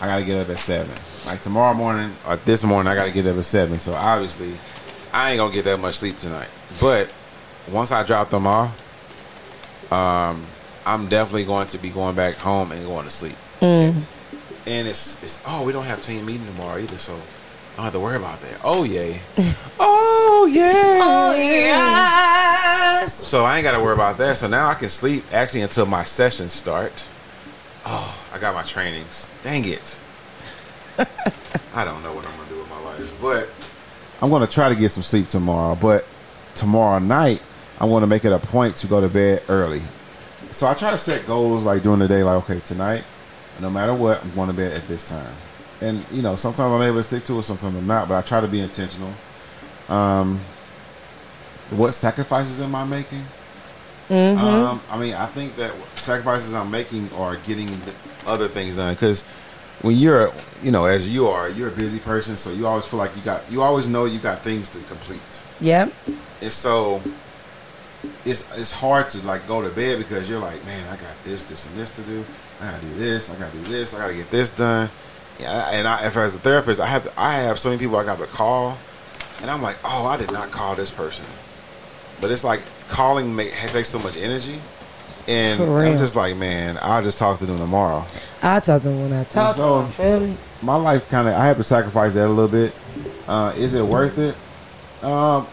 I 0.00 0.06
got 0.06 0.18
to 0.18 0.24
get 0.24 0.40
up 0.40 0.48
at 0.50 0.58
seven. 0.58 0.94
Like 1.26 1.42
tomorrow 1.42 1.74
morning 1.74 2.14
or 2.26 2.36
this 2.36 2.62
morning, 2.62 2.90
I 2.90 2.94
got 2.94 3.06
to 3.06 3.12
get 3.12 3.26
up 3.26 3.36
at 3.36 3.44
seven. 3.44 3.78
So 3.78 3.94
obviously, 3.94 4.54
I 5.12 5.32
ain't 5.32 5.38
gonna 5.38 5.52
get 5.52 5.64
that 5.64 5.78
much 5.78 5.96
sleep 5.96 6.18
tonight. 6.20 6.48
But 6.80 7.12
once 7.70 7.92
I 7.92 8.02
drop 8.02 8.30
them 8.30 8.46
off, 8.46 8.72
um, 9.92 10.46
I'm 10.86 11.08
definitely 11.08 11.44
going 11.44 11.66
to 11.68 11.78
be 11.78 11.90
going 11.90 12.14
back 12.14 12.36
home 12.36 12.72
and 12.72 12.84
going 12.84 13.04
to 13.04 13.10
sleep. 13.10 13.36
And, 13.60 14.06
and 14.66 14.88
it's 14.88 15.22
it's 15.22 15.42
oh 15.46 15.64
we 15.64 15.72
don't 15.72 15.84
have 15.84 16.02
team 16.02 16.24
meeting 16.26 16.46
tomorrow 16.46 16.78
either, 16.78 16.98
so 16.98 17.20
I 17.80 17.84
don't 17.84 17.92
have 17.94 17.94
to 17.94 18.00
worry 18.00 18.16
about 18.16 18.40
that. 18.42 18.60
Oh 18.62 18.84
yay, 18.84 19.22
oh 19.80 20.46
yeah, 20.52 20.98
Oh 21.02 21.34
yes. 21.34 23.14
So 23.14 23.42
I 23.46 23.56
ain't 23.56 23.62
got 23.62 23.72
to 23.72 23.80
worry 23.80 23.94
about 23.94 24.18
that. 24.18 24.36
So 24.36 24.48
now 24.48 24.68
I 24.68 24.74
can 24.74 24.90
sleep 24.90 25.24
actually 25.32 25.62
until 25.62 25.86
my 25.86 26.04
sessions 26.04 26.52
start. 26.52 27.08
Oh, 27.86 28.22
I 28.34 28.38
got 28.38 28.54
my 28.54 28.64
trainings. 28.64 29.30
Dang 29.42 29.64
it. 29.64 29.98
I 30.98 31.86
don't 31.86 32.02
know 32.02 32.12
what 32.12 32.26
I'm 32.26 32.36
gonna 32.36 32.50
do 32.50 32.58
with 32.58 32.68
my 32.68 32.80
life, 32.82 33.14
but 33.18 33.48
I'm 34.20 34.28
gonna 34.28 34.46
try 34.46 34.68
to 34.68 34.74
get 34.74 34.90
some 34.90 35.02
sleep 35.02 35.28
tomorrow. 35.28 35.74
But 35.74 36.04
tomorrow 36.54 36.98
night, 36.98 37.40
I 37.80 37.86
want 37.86 38.02
to 38.02 38.06
make 38.06 38.26
it 38.26 38.32
a 38.32 38.38
point 38.38 38.76
to 38.76 38.88
go 38.88 39.00
to 39.00 39.08
bed 39.08 39.42
early. 39.48 39.80
So 40.50 40.66
I 40.66 40.74
try 40.74 40.90
to 40.90 40.98
set 40.98 41.26
goals 41.26 41.64
like 41.64 41.82
during 41.82 42.00
the 42.00 42.08
day, 42.08 42.22
like 42.22 42.44
okay, 42.44 42.60
tonight, 42.60 43.04
no 43.58 43.70
matter 43.70 43.94
what, 43.94 44.22
I'm 44.22 44.34
going 44.34 44.48
to 44.48 44.54
bed 44.54 44.76
at 44.76 44.86
this 44.86 45.02
time. 45.02 45.34
And 45.80 46.04
you 46.12 46.22
know, 46.22 46.36
sometimes 46.36 46.72
I'm 46.72 46.82
able 46.82 46.96
to 46.98 47.02
stick 47.02 47.24
to 47.24 47.38
it, 47.38 47.42
sometimes 47.44 47.74
I'm 47.76 47.86
not. 47.86 48.08
But 48.08 48.16
I 48.18 48.22
try 48.22 48.40
to 48.40 48.48
be 48.48 48.60
intentional. 48.60 49.12
Um, 49.88 50.40
what 51.70 51.92
sacrifices 51.92 52.60
am 52.60 52.74
I 52.74 52.84
making? 52.84 53.24
Um, 54.10 54.80
I 54.90 54.98
mean, 54.98 55.14
I 55.14 55.26
think 55.26 55.54
that 55.56 55.72
sacrifices 55.96 56.52
I'm 56.52 56.70
making 56.70 57.10
are 57.12 57.36
getting 57.36 57.66
the 57.66 57.94
other 58.26 58.48
things 58.48 58.74
done 58.76 58.92
because 58.94 59.22
when 59.82 59.96
you're, 59.96 60.32
you 60.64 60.72
know, 60.72 60.84
as 60.86 61.08
you 61.08 61.28
are, 61.28 61.48
you're 61.48 61.68
a 61.68 61.72
busy 61.72 62.00
person, 62.00 62.36
so 62.36 62.50
you 62.50 62.66
always 62.66 62.84
feel 62.86 62.98
like 62.98 63.14
you 63.16 63.22
got, 63.22 63.50
you 63.50 63.62
always 63.62 63.88
know 63.88 64.04
you 64.06 64.18
got 64.18 64.40
things 64.40 64.68
to 64.70 64.80
complete, 64.80 65.22
Yep. 65.60 65.92
and 66.42 66.50
so 66.52 67.00
it's 68.24 68.46
it's 68.58 68.72
hard 68.72 69.08
to 69.10 69.24
like 69.26 69.46
go 69.46 69.62
to 69.62 69.70
bed 69.70 69.98
because 69.98 70.28
you're 70.28 70.40
like, 70.40 70.64
man, 70.66 70.84
I 70.88 70.96
got 70.96 71.22
this, 71.24 71.44
this, 71.44 71.66
and 71.66 71.76
this 71.76 71.90
to 71.92 72.02
do. 72.02 72.24
I 72.60 72.72
gotta 72.72 72.82
do 72.84 72.94
this. 72.96 73.30
I 73.30 73.36
gotta 73.36 73.56
do 73.56 73.62
this. 73.64 73.94
I 73.94 73.98
gotta 74.00 74.14
get 74.14 74.30
this 74.30 74.50
done. 74.50 74.90
Yeah, 75.40 75.70
and 75.70 75.88
I, 75.88 76.06
if 76.06 76.16
as 76.16 76.34
a 76.34 76.38
therapist, 76.38 76.80
I 76.80 76.86
have 76.86 77.04
to, 77.04 77.12
I 77.18 77.34
have 77.40 77.58
so 77.58 77.70
many 77.70 77.80
people 77.80 77.96
I 77.96 78.04
got 78.04 78.18
to 78.18 78.26
call, 78.26 78.76
and 79.40 79.50
I'm 79.50 79.62
like, 79.62 79.76
oh, 79.84 80.06
I 80.06 80.16
did 80.16 80.32
not 80.32 80.50
call 80.50 80.74
this 80.74 80.90
person, 80.90 81.24
but 82.20 82.30
it's 82.30 82.44
like 82.44 82.60
calling 82.88 83.34
make, 83.34 83.52
takes 83.52 83.88
so 83.88 83.98
much 84.00 84.16
energy, 84.18 84.60
and 85.26 85.62
I'm 85.62 85.96
just 85.96 86.14
like, 86.16 86.36
man, 86.36 86.78
I'll 86.82 87.02
just 87.02 87.18
talk 87.18 87.38
to 87.38 87.46
them 87.46 87.58
tomorrow. 87.58 88.04
I'll 88.42 88.60
talk 88.60 88.82
to 88.82 88.88
them 88.88 89.00
when 89.02 89.12
I 89.12 89.24
talk 89.24 89.56
So- 89.56 89.78
to 89.78 89.82
them. 89.84 89.90
Feel 89.92 90.20
me? 90.28 90.36
my 90.62 90.76
life 90.76 91.08
kind 91.08 91.26
of 91.26 91.32
I 91.34 91.46
have 91.46 91.56
to 91.56 91.64
sacrifice 91.64 92.12
that 92.14 92.26
a 92.26 92.28
little 92.28 92.46
bit. 92.46 92.74
Uh, 93.26 93.54
is 93.56 93.72
it 93.72 93.82
worth 93.82 94.18
it? 94.18 94.36
Um, 95.02 95.46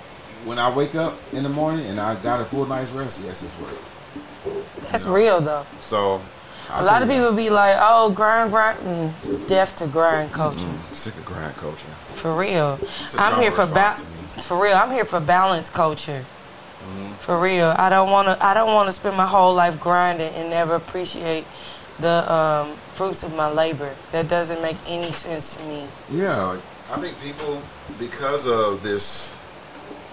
when 0.43 0.59
I 0.59 0.69
wake 0.69 0.95
up 0.95 1.17
in 1.31 1.43
the 1.43 1.49
morning 1.49 1.85
and 1.85 1.97
I 1.97 2.15
got 2.15 2.41
a 2.41 2.45
full 2.45 2.65
night's 2.65 2.91
rest, 2.91 3.21
yes, 3.23 3.41
it's 3.43 3.57
worth 3.57 3.71
it. 3.71 4.81
That's 4.91 5.05
real 5.05 5.39
though. 5.39 5.65
So 5.79 6.21
I 6.69 6.81
A 6.81 6.83
lot 6.83 7.01
of 7.01 7.09
people 7.09 7.31
be 7.33 7.49
like, 7.49 7.75
"Oh, 7.79 8.09
grind, 8.11 8.51
grind, 8.51 8.77
mm, 8.79 9.47
deaf 9.47 9.75
to 9.77 9.87
grind 9.87 10.31
culture." 10.33 10.67
I'm 10.67 10.95
sick 10.95 11.15
of 11.15 11.25
grind 11.25 11.55
culture. 11.57 11.87
For 12.15 12.35
real, 12.35 12.79
I'm 13.17 13.39
here 13.41 13.51
for 13.51 13.65
ba- 13.65 13.73
response 13.73 14.01
to 14.01 14.05
me. 14.05 14.41
For 14.41 14.61
real, 14.61 14.75
I'm 14.75 14.91
here 14.91 15.05
for 15.05 15.19
balance 15.19 15.69
culture. 15.69 16.25
Mm-hmm. 16.25 17.13
For 17.13 17.39
real, 17.39 17.73
I 17.77 17.89
don't 17.89 18.11
want 18.11 18.27
to. 18.27 18.45
I 18.45 18.53
don't 18.53 18.73
want 18.73 18.87
to 18.87 18.93
spend 18.93 19.15
my 19.17 19.25
whole 19.25 19.53
life 19.53 19.79
grinding 19.79 20.33
and 20.35 20.49
never 20.49 20.75
appreciate 20.75 21.45
the 21.99 22.31
um, 22.31 22.73
fruits 22.93 23.23
of 23.23 23.33
my 23.35 23.49
labor. 23.51 23.93
That 24.11 24.27
doesn't 24.27 24.61
make 24.61 24.77
any 24.87 25.11
sense 25.11 25.57
to 25.57 25.63
me. 25.63 25.87
Yeah, 26.09 26.57
I 26.91 26.97
think 26.99 27.19
people 27.21 27.61
because 27.99 28.45
of 28.47 28.83
this 28.83 29.33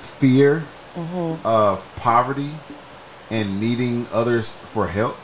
fear 0.00 0.64
Mm-hmm. 0.96 1.44
of 1.44 1.84
poverty 1.96 2.52
and 3.28 3.58
needing 3.60 4.06
others 4.12 4.60
for 4.60 4.86
help, 4.86 5.16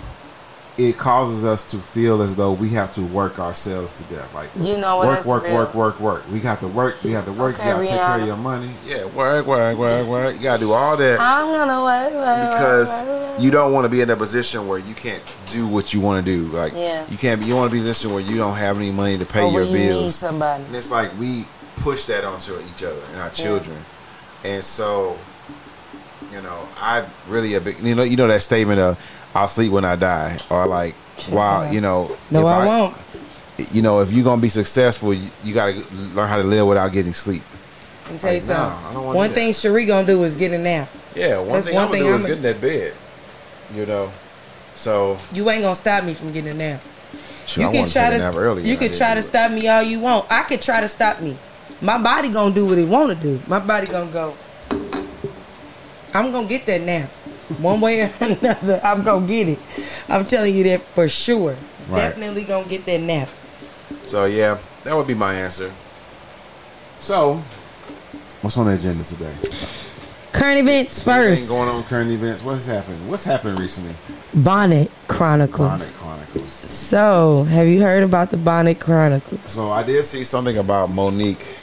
it 0.78 0.96
causes 0.96 1.44
us 1.44 1.62
to 1.64 1.78
feel 1.78 2.22
as 2.22 2.36
though 2.36 2.52
we 2.52 2.70
have 2.70 2.90
to 2.92 3.02
work 3.02 3.38
ourselves 3.38 3.92
to 3.92 4.04
death. 4.04 4.32
Like 4.34 4.48
You 4.58 4.78
know 4.78 4.96
what? 4.98 5.08
work, 5.08 5.26
work, 5.26 5.42
real. 5.44 5.54
work, 5.54 5.74
work, 5.74 6.00
work. 6.00 6.22
We 6.30 6.40
got 6.40 6.60
to 6.60 6.68
work. 6.68 7.02
We 7.02 7.10
have 7.12 7.26
to 7.26 7.32
work. 7.32 7.58
Okay, 7.58 7.68
you 7.68 7.74
got 7.74 7.80
to 7.80 7.86
take 7.86 7.96
care 8.00 8.20
of 8.20 8.26
your 8.26 8.36
money. 8.36 8.70
Yeah, 8.86 9.04
work, 9.06 9.46
work, 9.46 9.76
work, 9.76 10.06
work. 10.06 10.36
You 10.36 10.42
got 10.42 10.54
to 10.60 10.64
do 10.66 10.72
all 10.72 10.96
that 10.96 11.18
I'm 11.20 11.52
gonna 11.52 11.82
work, 11.82 12.14
wait, 12.14 12.50
because 12.50 12.88
wait, 13.02 13.08
wait. 13.36 13.40
you 13.40 13.50
don't 13.50 13.72
want 13.72 13.84
to 13.84 13.88
be 13.88 14.00
in 14.00 14.08
a 14.10 14.16
position 14.16 14.66
where 14.68 14.78
you 14.78 14.94
can't 14.94 15.22
do 15.52 15.66
what 15.66 15.92
you 15.92 16.00
want 16.00 16.24
to 16.24 16.32
do. 16.36 16.46
Like 16.48 16.72
Yeah. 16.74 17.04
you 17.10 17.18
can't. 17.18 17.40
Be, 17.40 17.46
you 17.46 17.56
want 17.56 17.68
to 17.68 17.72
be 17.72 17.78
in 17.78 17.84
a 17.84 17.88
position 17.88 18.12
where 18.12 18.22
you 18.22 18.36
don't 18.36 18.56
have 18.56 18.76
any 18.76 18.90
money 18.90 19.18
to 19.18 19.26
pay 19.26 19.42
Or 19.42 19.50
your 19.52 19.64
you 19.64 19.72
need 19.76 19.88
bills. 19.88 20.14
somebody. 20.14 20.64
And 20.64 20.74
it's 20.74 20.90
like 20.90 21.10
we 21.18 21.46
push 21.76 22.04
that 22.04 22.24
onto 22.24 22.58
each 22.72 22.82
other 22.82 23.00
and 23.12 23.20
our 23.20 23.30
children. 23.30 23.76
And 24.44 24.62
so, 24.64 25.18
you 26.32 26.40
know, 26.40 26.68
I 26.80 27.04
really 27.28 27.54
a 27.54 27.60
big 27.60 27.80
you 27.80 27.94
know 27.94 28.02
you 28.02 28.16
know 28.16 28.28
that 28.28 28.40
statement 28.42 28.80
of 28.80 28.98
I'll 29.34 29.48
sleep 29.48 29.70
when 29.72 29.84
I 29.84 29.96
die 29.96 30.38
or 30.50 30.66
like 30.66 30.94
wow, 31.30 31.70
you 31.70 31.80
know 31.80 32.16
No, 32.30 32.40
if 32.40 32.46
I, 32.46 32.66
won't. 32.66 32.96
You 33.72 33.82
know, 33.82 34.00
if 34.00 34.10
you're 34.12 34.24
gonna 34.24 34.40
be 34.40 34.48
successful, 34.48 35.12
you, 35.12 35.28
you 35.44 35.54
gotta 35.54 35.72
learn 36.14 36.28
how 36.28 36.38
to 36.38 36.42
live 36.42 36.66
without 36.66 36.92
getting 36.92 37.12
sleep. 37.12 37.42
Let 38.04 38.12
me 38.14 38.18
tell 38.18 38.34
you 38.34 38.40
something. 38.40 38.96
I 38.96 39.12
One 39.14 39.30
thing. 39.30 39.52
Cherie 39.52 39.84
gonna 39.84 40.06
do 40.06 40.22
is 40.24 40.34
get 40.34 40.52
a 40.52 40.58
nap. 40.58 40.88
Yeah, 41.14 41.38
one 41.38 41.48
That's 41.48 41.66
thing 41.66 41.74
one 41.74 41.84
I'm 41.84 41.92
gonna 41.92 42.04
do 42.04 42.08
is 42.08 42.14
I'ma- 42.14 42.26
get 42.28 42.36
in 42.38 42.42
that 42.42 42.60
bed. 42.60 42.94
You 43.74 43.86
know, 43.86 44.10
so 44.74 45.16
You 45.32 45.48
ain't 45.50 45.62
gonna 45.62 45.76
stop 45.76 46.04
me 46.04 46.14
from 46.14 46.32
getting 46.32 46.50
a 46.50 46.54
nap. 46.54 46.80
Sure, 47.46 47.64
you 47.64 47.68
I 47.68 47.72
can 47.72 47.88
try 47.88 48.10
to 48.10 48.36
earlier. 48.36 48.64
you 48.64 48.76
can 48.76 48.92
try 48.92 49.14
to 49.14 49.20
it. 49.20 49.24
stop 49.24 49.50
me 49.52 49.68
all 49.68 49.82
you 49.82 50.00
want. 50.00 50.26
I 50.30 50.42
could 50.44 50.62
try 50.62 50.80
to 50.80 50.88
stop 50.88 51.20
me. 51.20 51.36
My 51.80 51.98
body 51.98 52.30
gonna 52.30 52.54
do 52.54 52.66
what 52.66 52.78
it 52.78 52.88
wanna 52.88 53.14
do. 53.14 53.40
My 53.46 53.58
body 53.58 53.86
gonna 53.86 54.10
go. 54.10 54.34
I'm 56.12 56.32
gonna 56.32 56.46
get 56.46 56.66
that 56.66 56.80
nap. 56.82 57.10
One 57.58 57.80
way 57.80 58.02
or 58.02 58.10
another, 58.20 58.78
I'm 58.84 59.02
gonna 59.02 59.26
get 59.26 59.48
it. 59.48 59.58
I'm 60.08 60.24
telling 60.24 60.54
you 60.54 60.64
that 60.64 60.82
for 60.94 61.08
sure. 61.08 61.56
Right. 61.88 61.96
Definitely 62.08 62.44
gonna 62.44 62.68
get 62.68 62.84
that 62.86 63.00
nap. 63.00 63.28
so 64.06 64.24
yeah, 64.26 64.58
that 64.84 64.96
would 64.96 65.06
be 65.06 65.14
my 65.14 65.34
answer. 65.34 65.72
So, 67.00 67.42
what's 68.42 68.56
on 68.56 68.66
the 68.66 68.72
agenda 68.74 69.02
today? 69.04 69.34
Current 70.32 70.58
events 70.60 71.06
Anything 71.08 71.36
first. 71.36 71.48
going 71.48 71.68
on 71.68 71.82
current 71.84 72.10
events? 72.10 72.42
What's 72.44 72.66
happened? 72.66 73.10
What's 73.10 73.24
happened 73.24 73.58
recently? 73.58 73.94
Bonnet 74.32 74.90
Chronicles. 75.08 75.68
Bonnet 75.68 75.94
Chronicles. 75.98 76.50
So, 76.52 77.44
have 77.44 77.66
you 77.66 77.80
heard 77.82 78.04
about 78.04 78.30
the 78.30 78.36
Bonnet 78.36 78.78
Chronicles? 78.78 79.40
So 79.46 79.70
I 79.70 79.82
did 79.82 80.04
see 80.04 80.22
something 80.22 80.56
about 80.56 80.90
Mo'Nique 80.90 81.56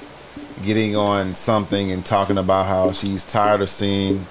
getting 0.64 0.96
on 0.98 1.34
something 1.36 1.92
and 1.92 2.06
talking 2.06 2.38
about 2.38 2.66
how 2.66 2.92
she's 2.92 3.24
tired 3.24 3.62
of 3.62 3.70
seeing 3.70 4.26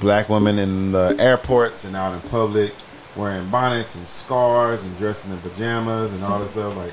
black 0.00 0.28
women 0.28 0.58
in 0.58 0.92
the 0.92 1.16
airports 1.18 1.84
and 1.84 1.96
out 1.96 2.12
in 2.12 2.20
public 2.30 2.72
wearing 3.16 3.48
bonnets 3.50 3.96
and 3.96 4.06
scarves 4.06 4.84
and 4.84 4.96
dressing 4.98 5.32
in 5.32 5.38
pajamas 5.38 6.12
and 6.12 6.22
all 6.22 6.38
this 6.38 6.52
stuff. 6.52 6.76
Like 6.76 6.92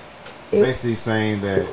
basically 0.51 0.95
saying 0.95 1.41
that 1.41 1.67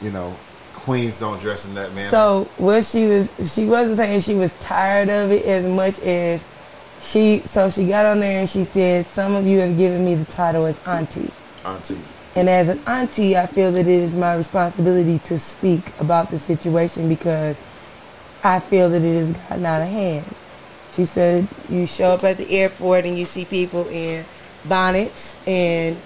you 0.00 0.10
know 0.10 0.36
queens 0.72 1.18
don't 1.18 1.40
dress 1.40 1.66
in 1.66 1.74
that 1.74 1.94
manner. 1.94 2.08
So 2.08 2.48
what 2.58 2.84
she 2.84 3.06
was 3.06 3.32
she 3.52 3.64
wasn't 3.64 3.96
saying 3.96 4.20
she 4.20 4.34
was 4.34 4.52
tired 4.58 5.08
of 5.08 5.30
it 5.30 5.44
as 5.44 5.66
much 5.66 5.98
as 6.00 6.46
she 7.00 7.42
so 7.44 7.68
she 7.70 7.86
got 7.86 8.06
on 8.06 8.20
there 8.20 8.40
and 8.40 8.48
she 8.48 8.64
said 8.64 9.04
some 9.04 9.34
of 9.34 9.46
you 9.46 9.58
have 9.60 9.76
given 9.76 10.04
me 10.04 10.14
the 10.14 10.24
title 10.26 10.66
as 10.66 10.78
auntie. 10.86 11.30
auntie. 11.64 11.98
And 12.36 12.48
as 12.48 12.68
an 12.68 12.80
auntie, 12.88 13.36
I 13.36 13.46
feel 13.46 13.70
that 13.72 13.80
it 13.80 13.86
is 13.86 14.16
my 14.16 14.34
responsibility 14.34 15.20
to 15.20 15.38
speak 15.38 15.92
about 16.00 16.30
the 16.30 16.38
situation 16.38 17.08
because 17.08 17.60
I 18.44 18.60
feel 18.60 18.90
that 18.90 19.02
it 19.02 19.18
has 19.18 19.32
gotten 19.32 19.64
out 19.64 19.82
of 19.82 19.88
hand. 19.88 20.24
She 20.94 21.06
said 21.06 21.48
you 21.68 21.86
show 21.86 22.10
up 22.10 22.22
at 22.24 22.36
the 22.36 22.50
airport 22.50 23.06
and 23.06 23.18
you 23.18 23.24
see 23.24 23.44
people 23.46 23.88
in 23.88 24.24
bonnets 24.64 25.36
and 25.46 25.96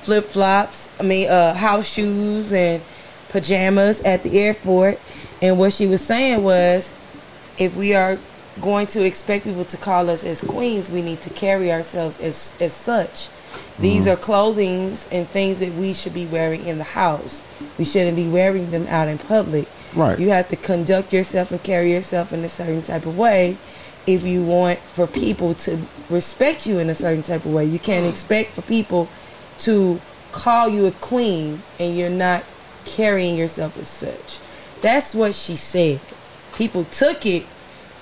flip 0.00 0.26
flops, 0.26 0.90
I 1.00 1.02
mean 1.02 1.28
uh, 1.28 1.54
house 1.54 1.88
shoes 1.88 2.52
and 2.52 2.82
pajamas 3.30 4.02
at 4.02 4.22
the 4.22 4.38
airport. 4.38 5.00
And 5.42 5.58
what 5.58 5.72
she 5.72 5.86
was 5.86 6.00
saying 6.02 6.44
was 6.44 6.94
if 7.58 7.74
we 7.74 7.94
are 7.94 8.18
going 8.60 8.86
to 8.88 9.04
expect 9.04 9.44
people 9.44 9.64
to 9.64 9.76
call 9.76 10.08
us 10.10 10.22
as 10.22 10.42
queens, 10.42 10.88
we 10.88 11.02
need 11.02 11.20
to 11.22 11.30
carry 11.30 11.72
ourselves 11.72 12.20
as 12.20 12.52
as 12.60 12.72
such. 12.72 13.28
These 13.78 14.02
mm-hmm. 14.02 14.12
are 14.12 14.16
clothings 14.16 15.08
and 15.12 15.28
things 15.28 15.58
that 15.58 15.72
we 15.74 15.92
should 15.92 16.14
be 16.14 16.26
wearing 16.26 16.64
in 16.64 16.78
the 16.78 16.84
house. 16.84 17.42
We 17.78 17.84
shouldn't 17.84 18.16
be 18.16 18.28
wearing 18.28 18.70
them 18.70 18.86
out 18.88 19.08
in 19.08 19.18
public. 19.18 19.68
Right. 19.94 20.18
You 20.18 20.30
have 20.30 20.48
to 20.48 20.56
conduct 20.56 21.12
yourself 21.12 21.50
and 21.50 21.62
carry 21.62 21.92
yourself 21.92 22.32
in 22.32 22.44
a 22.44 22.48
certain 22.48 22.82
type 22.82 23.06
of 23.06 23.16
way 23.18 23.56
if 24.06 24.22
you 24.22 24.44
want 24.44 24.78
for 24.78 25.06
people 25.06 25.54
to 25.54 25.78
respect 26.08 26.66
you 26.66 26.78
in 26.78 26.88
a 26.88 26.94
certain 26.94 27.22
type 27.22 27.44
of 27.44 27.52
way. 27.52 27.64
You 27.64 27.78
can't 27.78 28.06
mm. 28.06 28.10
expect 28.10 28.52
for 28.52 28.62
people 28.62 29.08
to 29.58 30.00
call 30.32 30.68
you 30.68 30.86
a 30.86 30.92
queen 30.92 31.62
and 31.78 31.96
you're 31.96 32.10
not 32.10 32.44
carrying 32.84 33.36
yourself 33.36 33.76
as 33.78 33.88
such. 33.88 34.38
That's 34.80 35.14
what 35.14 35.34
she 35.34 35.56
said. 35.56 36.00
People 36.54 36.84
took 36.84 37.26
it 37.26 37.44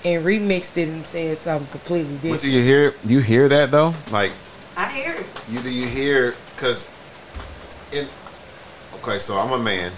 and 0.04 0.24
remixed 0.24 0.76
it 0.76 0.88
and 0.88 1.04
said 1.04 1.38
something 1.38 1.66
completely 1.68 2.30
But 2.30 2.40
do 2.40 2.50
you 2.50 2.62
hear 2.62 2.94
you 3.04 3.20
hear 3.20 3.48
that 3.48 3.70
though? 3.70 3.94
Like 4.10 4.32
I 4.76 4.88
hear 4.90 5.14
it. 5.14 5.26
You 5.48 5.60
do 5.60 5.70
you 5.70 5.86
hear? 5.86 6.34
Because 6.54 6.88
in 7.92 8.06
okay, 8.96 9.18
so 9.18 9.38
I'm 9.38 9.52
a 9.52 9.58
man, 9.62 9.92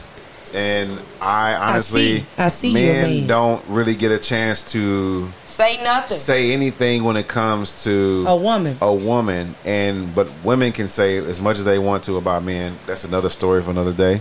and 0.55 1.01
I 1.21 1.55
honestly, 1.55 2.17
I 2.17 2.19
see. 2.19 2.25
I 2.39 2.49
see 2.49 2.75
men 2.75 3.27
don't 3.27 3.65
really 3.69 3.95
get 3.95 4.13
a 4.13 4.19
chance 4.19 4.71
to 4.73 5.33
Say 5.45 5.83
nothing. 5.83 6.17
say 6.17 6.53
anything 6.53 7.05
when 7.05 7.17
it 7.17 7.29
comes 7.29 7.85
to 7.85 8.25
a 8.27 8.37
woman. 8.37 8.77
a 8.83 8.93
woman, 8.95 9.55
and 9.65 10.15
but 10.15 10.29
women 10.45 10.73
can 10.73 10.89
say 10.89 11.17
as 11.19 11.41
much 11.41 11.59
as 11.59 11.65
they 11.65 11.79
want 11.79 12.05
to 12.05 12.17
about 12.19 12.43
men. 12.45 12.77
That's 12.87 13.05
another 13.05 13.31
story 13.31 13.63
for 13.63 13.71
another 13.71 13.93
day. 13.95 14.21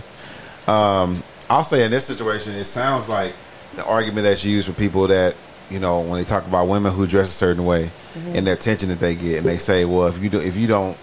Um, 0.66 1.22
I'll 1.50 1.64
say 1.64 1.84
in 1.84 1.90
this 1.90 2.06
situation, 2.06 2.54
it 2.54 2.64
sounds 2.64 3.08
like 3.08 3.34
the 3.76 3.84
argument 3.84 4.24
that's 4.24 4.44
used 4.44 4.66
for 4.66 4.72
people 4.72 5.06
that 5.08 5.36
you 5.70 5.78
know 5.78 6.00
when 6.00 6.14
they 6.14 6.24
talk 6.24 6.46
about 6.46 6.68
women 6.68 6.92
who 6.92 7.06
dress 7.06 7.28
a 7.28 7.32
certain 7.32 7.64
way 7.64 7.90
and 8.32 8.46
the 8.46 8.52
attention 8.52 8.88
that 8.88 9.00
they 9.00 9.14
get, 9.14 9.38
and 9.38 9.46
they 9.46 9.58
say, 9.58 9.84
well, 9.84 10.06
if 10.06 10.22
you 10.22 10.30
do, 10.30 10.40
if 10.40 10.56
you 10.56 10.66
don't 10.66 10.96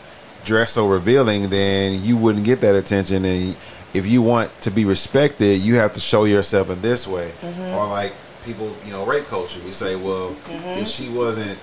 dress 0.45 0.71
so 0.71 0.87
revealing, 0.87 1.49
then 1.49 2.03
you 2.03 2.17
wouldn't 2.17 2.45
get 2.45 2.61
that 2.61 2.75
attention, 2.75 3.25
and 3.25 3.55
if 3.93 4.05
you 4.05 4.21
want 4.21 4.49
to 4.61 4.71
be 4.71 4.85
respected, 4.85 5.61
you 5.61 5.75
have 5.75 5.93
to 5.93 5.99
show 5.99 6.25
yourself 6.25 6.69
in 6.69 6.81
this 6.81 7.07
way, 7.07 7.31
mm-hmm. 7.41 7.61
or 7.75 7.87
like 7.87 8.13
people, 8.45 8.75
you 8.83 8.91
know, 8.91 9.05
rape 9.05 9.25
culture. 9.25 9.59
We 9.63 9.71
say, 9.71 9.95
well, 9.95 10.31
mm-hmm. 10.31 10.81
if 10.81 10.87
she 10.87 11.09
wasn't 11.09 11.59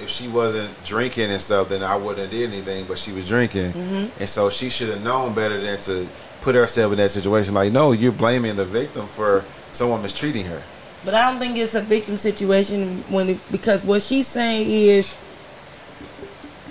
if 0.00 0.08
she 0.08 0.28
wasn't 0.28 0.70
drinking 0.84 1.30
and 1.30 1.40
stuff, 1.40 1.70
then 1.70 1.82
I 1.82 1.96
wouldn't 1.96 2.18
have 2.18 2.30
did 2.30 2.52
anything. 2.52 2.84
But 2.86 2.98
she 2.98 3.12
was 3.12 3.26
drinking, 3.26 3.72
mm-hmm. 3.72 4.20
and 4.20 4.28
so 4.28 4.50
she 4.50 4.68
should 4.70 4.88
have 4.90 5.02
known 5.02 5.34
better 5.34 5.60
than 5.60 5.80
to 5.80 6.08
put 6.40 6.54
herself 6.54 6.92
in 6.92 6.98
that 6.98 7.10
situation. 7.10 7.54
Like, 7.54 7.72
no, 7.72 7.92
you're 7.92 8.12
blaming 8.12 8.56
the 8.56 8.64
victim 8.64 9.06
for 9.06 9.44
someone 9.72 10.02
mistreating 10.02 10.46
her. 10.46 10.62
But 11.04 11.14
I 11.14 11.30
don't 11.30 11.38
think 11.40 11.56
it's 11.56 11.74
a 11.74 11.80
victim 11.80 12.16
situation 12.18 13.02
when 13.08 13.30
it, 13.30 13.38
because 13.52 13.84
what 13.84 14.02
she's 14.02 14.26
saying 14.26 14.68
is 14.68 15.14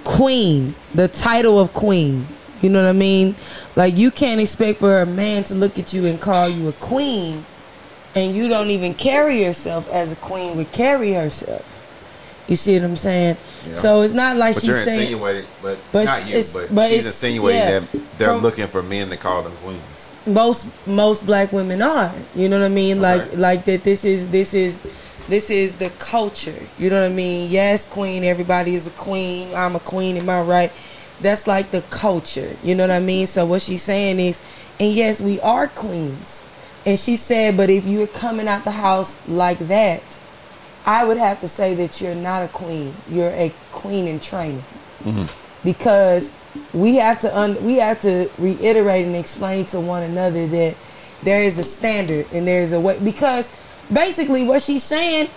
queen, 0.03 0.75
the 0.93 1.07
title 1.07 1.59
of 1.59 1.73
queen. 1.73 2.27
You 2.61 2.69
know 2.69 2.81
what 2.83 2.89
I 2.89 2.93
mean? 2.93 3.35
Like 3.75 3.95
you 3.97 4.09
can't 4.11 4.41
expect 4.41 4.79
for 4.79 5.01
a 5.01 5.05
man 5.05 5.43
to 5.43 5.55
look 5.55 5.77
at 5.77 5.93
you 5.93 6.05
and 6.07 6.19
call 6.19 6.49
you 6.49 6.67
a 6.69 6.73
queen, 6.73 7.45
and 8.15 8.35
you 8.35 8.47
don't 8.47 8.69
even 8.69 8.93
carry 8.95 9.43
yourself 9.43 9.87
as 9.91 10.11
a 10.13 10.15
queen 10.17 10.57
would 10.57 10.71
carry 10.71 11.13
herself. 11.13 11.73
You 12.47 12.55
see 12.55 12.73
what 12.75 12.85
I'm 12.85 12.95
saying? 12.95 13.37
Yeah. 13.65 13.73
So 13.75 14.01
it's 14.01 14.13
not 14.13 14.37
like 14.37 14.55
But 14.55 14.61
she's 14.61 14.69
you're 14.69 14.77
saying. 14.77 15.01
insinuating, 15.01 15.45
but, 15.61 15.77
But 15.91 16.05
not 16.05 16.27
you, 16.27 16.41
but, 16.53 16.73
but 16.73 16.89
she's 16.89 17.05
insinuating 17.05 17.59
yeah. 17.61 17.79
that 17.79 18.17
they're 18.17 18.29
From- 18.29 18.41
looking 18.41 18.67
for 18.67 18.81
men 18.81 19.09
to 19.09 19.17
call 19.17 19.43
them 19.43 19.51
queens. 19.63 19.81
Most 20.27 20.67
most 20.87 21.25
black 21.25 21.51
women 21.51 21.81
are. 21.81 22.13
You 22.35 22.49
know 22.49 22.59
what 22.59 22.65
I 22.65 22.69
mean? 22.69 23.01
Like 23.01 23.35
like 23.35 23.65
that 23.65 23.83
this 23.83 24.05
is 24.05 24.29
this 24.29 24.53
is 24.53 24.81
this 25.27 25.49
is 25.49 25.75
the 25.75 25.89
culture. 25.99 26.59
You 26.77 26.89
know 26.89 27.01
what 27.01 27.11
I 27.11 27.13
mean? 27.13 27.49
Yes, 27.49 27.85
queen, 27.85 28.23
everybody 28.23 28.75
is 28.75 28.87
a 28.87 28.91
queen. 28.91 29.53
I'm 29.55 29.75
a 29.75 29.79
queen, 29.79 30.17
am 30.17 30.29
I 30.29 30.41
right? 30.41 30.71
That's 31.21 31.47
like 31.47 31.71
the 31.71 31.81
culture. 31.89 32.55
You 32.63 32.75
know 32.75 32.83
what 32.83 32.91
I 32.91 32.99
mean? 32.99 33.27
So 33.27 33.45
what 33.45 33.61
she's 33.61 33.83
saying 33.83 34.19
is, 34.19 34.41
and 34.79 34.93
yes, 34.93 35.19
we 35.19 35.39
are 35.41 35.67
queens. 35.67 36.43
And 36.85 36.97
she 36.97 37.17
said, 37.17 37.57
but 37.57 37.69
if 37.69 37.85
you're 37.85 38.07
coming 38.07 38.47
out 38.47 38.63
the 38.63 38.71
house 38.71 39.27
like 39.27 39.59
that, 39.67 40.19
I 40.85 41.03
would 41.03 41.17
have 41.17 41.41
to 41.41 41.49
say 41.49 41.75
that 41.75 41.99
you're 41.99 42.15
not 42.15 42.43
a 42.43 42.47
queen. 42.47 42.93
You're 43.09 43.31
a 43.31 43.51
queen 43.73 44.07
in 44.07 44.21
training 44.21 44.63
mm-hmm. 45.03 45.46
Because 45.67 46.31
we 46.73 46.95
have 46.95 47.19
to 47.19 47.37
un- 47.37 47.61
we 47.61 47.75
have 47.75 47.99
to 47.99 48.29
reiterate 48.37 49.05
and 49.05 49.17
explain 49.17 49.65
to 49.65 49.81
one 49.81 50.01
another 50.01 50.47
that 50.47 50.73
there 51.23 51.43
is 51.43 51.57
a 51.57 51.63
standard 51.63 52.25
and 52.31 52.47
there's 52.47 52.71
a 52.71 52.79
way 52.79 52.97
because 53.03 53.53
basically 53.91 54.45
what 54.45 54.61
she's 54.61 54.81
saying 54.83 55.27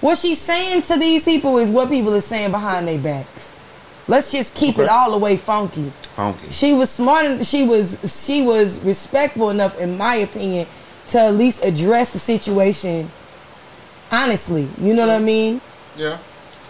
what 0.00 0.16
she's 0.16 0.40
saying 0.40 0.80
to 0.80 0.96
these 0.98 1.26
people 1.26 1.58
is 1.58 1.68
what 1.70 1.90
people 1.90 2.14
are 2.14 2.22
saying 2.22 2.50
behind 2.50 2.88
their 2.88 2.98
backs. 2.98 3.52
Let's 4.08 4.32
just 4.32 4.54
keep 4.54 4.78
it 4.78 4.88
all 4.88 5.10
the 5.12 5.18
way 5.18 5.36
funky. 5.36 5.92
Funky. 6.14 6.48
she 6.48 6.72
was 6.72 6.88
smart 6.90 7.44
she 7.44 7.64
was 7.64 7.98
she 8.24 8.40
was 8.40 8.80
respectful 8.80 9.50
enough 9.50 9.78
in 9.78 9.98
my 9.98 10.14
opinion 10.16 10.66
to 11.08 11.18
at 11.20 11.34
least 11.34 11.62
address 11.62 12.14
the 12.14 12.18
situation 12.18 13.10
honestly. 14.10 14.66
You 14.78 14.94
know 14.94 15.06
what 15.06 15.16
i 15.16 15.18
mean? 15.18 15.60
Yeah. 15.96 16.16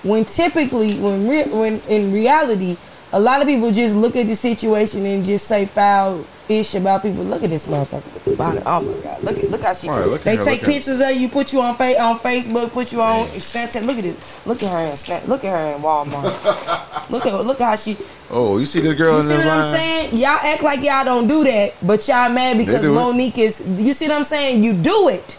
when 0.03 0.25
typically 0.25 0.95
when 0.99 1.29
re- 1.29 1.45
when 1.45 1.81
in 1.89 2.13
reality 2.13 2.77
a 3.13 3.21
lot 3.21 3.41
of 3.41 3.47
people 3.49 3.71
just 3.71 3.97
look 3.97 4.17
at 4.17 4.27
the 4.27 4.35
situation 4.35 5.07
and 5.07 5.25
just 5.25 5.47
say 5.47 5.67
foul 5.67 6.25
ish 6.49 6.75
about 6.75 7.03
people 7.03 7.25
look 7.25 7.43
at 7.43 7.51
this 7.51 7.67
motherfucker 7.67 8.13
with 8.13 8.25
the 8.25 8.37
body 8.37 8.61
oh 8.67 8.81
my 8.83 9.03
god 9.03 9.23
look 9.23 9.39
at 9.39 9.51
look 9.51 9.63
how 9.63 9.73
she 9.73 9.89
right, 9.89 10.07
look 10.07 10.23
they 10.23 10.37
her, 10.37 10.43
take 10.45 10.61
at 10.61 10.67
her. 10.67 10.73
pictures 10.73 11.01
of 11.01 11.13
you 11.13 11.29
put 11.29 11.53
you 11.53 11.61
on 11.61 11.75
fa- 11.75 11.99
on 12.03 12.19
facebook 12.19 12.71
put 12.71 12.93
you 12.93 13.01
on 13.01 13.27
snapchat 13.29 13.85
look 13.87 13.97
at 13.97 14.05
this 14.05 14.47
look 14.47 14.63
at 14.63 14.71
her 14.71 14.91
in 14.91 14.97
snap 14.97 15.27
look 15.27 15.43
at 15.45 15.51
her 15.51 15.75
in 15.77 15.83
walmart 15.83 16.25
look 17.11 17.25
at 17.25 17.33
look 17.47 17.59
how 17.59 17.75
she 17.77 17.97
Oh, 18.31 18.59
you 18.59 18.67
see 18.67 18.81
the 18.81 18.95
girl 18.95 19.17
you 19.17 19.23
see 19.23 19.37
what 19.37 19.47
I'm 19.47 19.63
saying? 19.63 20.11
Y'all 20.15 20.31
act 20.43 20.63
like 20.63 20.83
y'all 20.83 21.05
don't 21.05 21.29
do 21.29 21.45
that, 21.45 21.75
but 21.83 22.09
y'all 22.09 22.29
mad 22.31 22.57
because. 22.59 22.85
Mo'Nique 22.85 23.39
is. 23.39 23.63
You 23.79 23.93
see 23.93 24.09
what 24.09 24.17
I'm 24.17 24.25
saying? 24.25 24.63
You 24.63 24.73
do 24.73 25.09
it, 25.09 25.39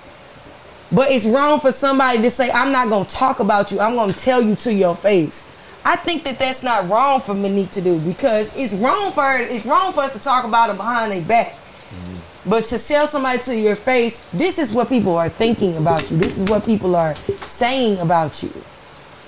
but 0.92 1.12
it's 1.12 1.26
wrong 1.26 1.60
for 1.60 1.72
somebody 1.72 2.22
to 2.22 2.30
say, 2.30 2.50
"I'm 2.52 2.72
not 2.72 2.90
gonna 2.90 3.04
talk 3.06 3.40
about 3.40 3.72
you. 3.72 3.80
I'm 3.82 3.96
gonna 3.96 4.14
tell 4.14 4.42
you 4.42 4.56
to 4.58 4.74
your 4.74 4.96
face." 4.96 5.46
I 5.88 5.96
think 5.96 6.24
that 6.24 6.40
that's 6.40 6.64
not 6.64 6.90
wrong 6.90 7.22
for 7.22 7.36
Mo'Nique 7.36 7.70
to 7.72 7.82
do 7.82 8.00
because 8.00 8.52
it's 8.58 8.74
wrong 8.74 9.12
for 9.12 9.22
her. 9.22 9.38
It's 9.40 9.68
wrong 9.68 9.94
for 9.94 10.02
us 10.02 10.14
to 10.14 10.20
talk 10.20 10.44
about 10.44 10.72
her 10.72 10.76
behind 10.76 11.12
their 11.12 11.22
back. 11.22 11.54
Mm-hmm. 11.54 12.50
But 12.50 12.64
to 12.66 12.80
tell 12.80 13.06
somebody 13.06 13.40
to 13.44 13.56
your 13.56 13.76
face, 13.76 14.22
this 14.34 14.58
is 14.58 14.74
what 14.74 14.90
people 14.90 15.16
are 15.16 15.30
thinking 15.30 15.78
about 15.78 16.10
you. 16.10 16.18
This 16.18 16.40
is 16.40 16.50
what 16.50 16.66
people 16.66 16.96
are 16.96 17.16
saying 17.46 18.00
about 18.00 18.42
you. 18.42 18.52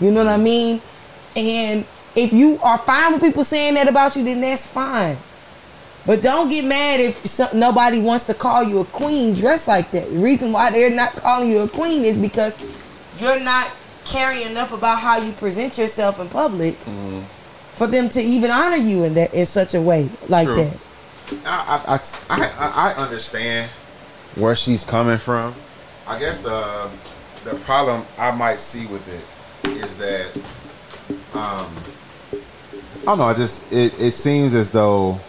You 0.02 0.12
know 0.12 0.24
what 0.24 0.34
I 0.34 0.38
mean? 0.38 0.82
And 1.36 1.86
if 2.16 2.34
you 2.34 2.60
are 2.64 2.80
fine 2.80 3.14
with 3.14 3.22
people 3.22 3.44
saying 3.44 3.76
that 3.76 3.88
about 3.88 4.16
you, 4.16 4.24
then 4.24 4.42
that's 4.42 4.66
fine. 4.66 5.18
But 6.08 6.24
don't 6.24 6.50
get 6.50 6.66
mad 6.66 7.00
if 7.00 7.18
some, 7.26 7.60
nobody 7.60 8.02
wants 8.02 8.26
to 8.28 8.34
call 8.34 8.64
you 8.64 8.80
a 8.80 8.86
queen 8.86 9.36
dressed 9.36 9.68
like 9.68 9.92
that. 9.92 10.10
The 10.10 10.18
reason 10.18 10.52
why 10.52 10.72
they're 10.72 10.90
not 10.90 11.16
calling 11.16 11.52
you 11.52 11.60
a 11.60 11.68
queen 11.68 12.04
is 12.04 12.18
because 12.18 12.58
you're 13.20 13.40
not 13.40 13.72
caring 14.08 14.42
enough 14.44 14.72
about 14.72 15.00
how 15.00 15.18
you 15.18 15.32
present 15.34 15.78
yourself 15.78 16.20
in 16.20 16.30
public 16.30 16.76
for 17.72 17.88
them 17.88 18.10
to 18.10 18.22
even 18.22 18.50
honor 18.50 18.78
you 18.78 19.04
in 19.04 19.14
that 19.14 19.34
in 19.34 19.46
such 19.46 19.76
a 19.76 19.82
way 19.82 20.10
like 20.28 20.48
True. 20.48 20.56
that. 20.56 20.78
I, 21.46 22.00
I, 22.30 22.44
I, 22.44 22.48
I 22.48 22.92
I 22.92 22.94
understand 22.94 23.70
where 24.36 24.56
she's 24.56 24.84
coming 24.84 25.18
from. 25.18 25.54
I 26.08 26.18
guess 26.20 26.40
the 26.40 26.90
the 27.44 27.56
problem 27.56 28.06
I 28.18 28.32
might 28.32 28.60
see 28.60 28.86
with 28.86 29.08
it 29.08 29.70
is 29.78 29.98
that 29.98 30.36
um 31.34 31.74
I 33.02 33.12
don't 33.12 33.20
know. 33.20 33.26
I 33.26 33.34
just 33.34 33.72
it, 33.72 34.00
it 34.00 34.12
seems 34.12 34.56
as 34.56 34.72
though 34.72 35.20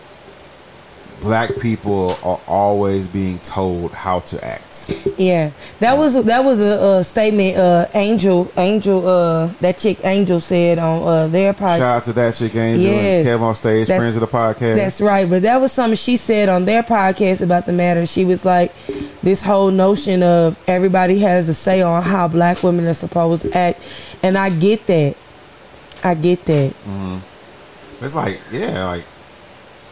black 1.21 1.57
people 1.59 2.17
are 2.23 2.41
always 2.47 3.07
being 3.07 3.39
told 3.41 3.93
how 3.93 4.21
to 4.21 4.45
act. 4.45 4.93
Yeah, 5.17 5.51
that 5.81 5.97
was 5.99 6.23
that 6.25 6.45
was 6.45 6.61
a, 6.61 6.81
uh 6.81 7.03
statement. 7.03 7.57
Uh, 7.57 7.87
Angel, 7.95 8.51
Angel, 8.57 9.07
uh, 9.07 9.47
that 9.61 9.79
chick 9.79 9.99
Angel 10.05 10.41
said 10.41 10.79
on 10.79 11.03
uh, 11.07 11.27
their 11.29 11.53
podcast. 11.55 11.79
Shout 11.79 11.97
out 11.97 12.05
to 12.05 12.13
that 12.15 12.35
chick 12.35 12.55
Angel 12.55 12.93
Yes. 12.93 13.27
and 13.27 13.41
Kev 13.41 13.43
on 13.43 13.55
stage, 13.55 13.89
That's- 13.89 14.01
friends 14.01 14.17
of 14.17 14.21
the 14.21 14.27
podcast. 14.29 14.77
That's 14.77 15.01
right, 15.01 15.29
but 15.29 15.43
that 15.43 15.61
was 15.61 15.73
something 15.73 15.97
she 15.97 16.17
said 16.17 16.49
on 16.49 16.65
their 16.65 16.83
podcast 16.83 17.41
about 17.41 17.67
the 17.67 17.73
matter. 17.73 18.07
She 18.07 18.25
was 18.25 18.45
like, 18.45 18.73
this 19.23 19.43
whole 19.43 19.71
notion 19.71 20.23
of 20.23 20.57
everybody 20.69 21.19
has 21.21 21.49
a 21.49 21.55
say 21.55 21.83
on 21.83 22.03
how 22.03 22.29
black 22.29 22.63
women 22.63 22.87
are 22.87 22.95
supposed 22.95 23.43
to 23.43 23.57
act, 23.57 23.83
and 24.23 24.39
I 24.39 24.51
get 24.51 24.87
that. 24.87 25.17
I 26.05 26.15
get 26.15 26.45
that. 26.45 26.73
It's 28.01 28.15
like 28.15 28.41
yeah, 28.53 28.85
like 28.87 29.05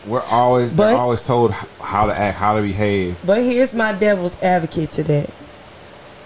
we're 0.07 0.22
always 0.22 0.74
But- 0.74 0.88
they're 0.88 0.96
always 0.96 1.26
told 1.26 1.52
how 1.80 2.07
to 2.07 2.16
act, 2.18 2.38
how 2.38 2.57
to 2.57 2.62
behave. 2.62 3.18
But 3.24 3.38
here's 3.42 3.74
my 3.74 3.92
devil's 3.92 4.40
advocate 4.42 4.90
to 4.92 5.02
that. 5.04 5.30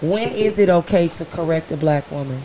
When 0.01 0.29
is 0.29 0.57
it 0.59 0.69
okay 0.69 1.07
to 1.09 1.25
correct 1.25 1.71
a 1.71 1.77
black 1.77 2.09
woman? 2.11 2.41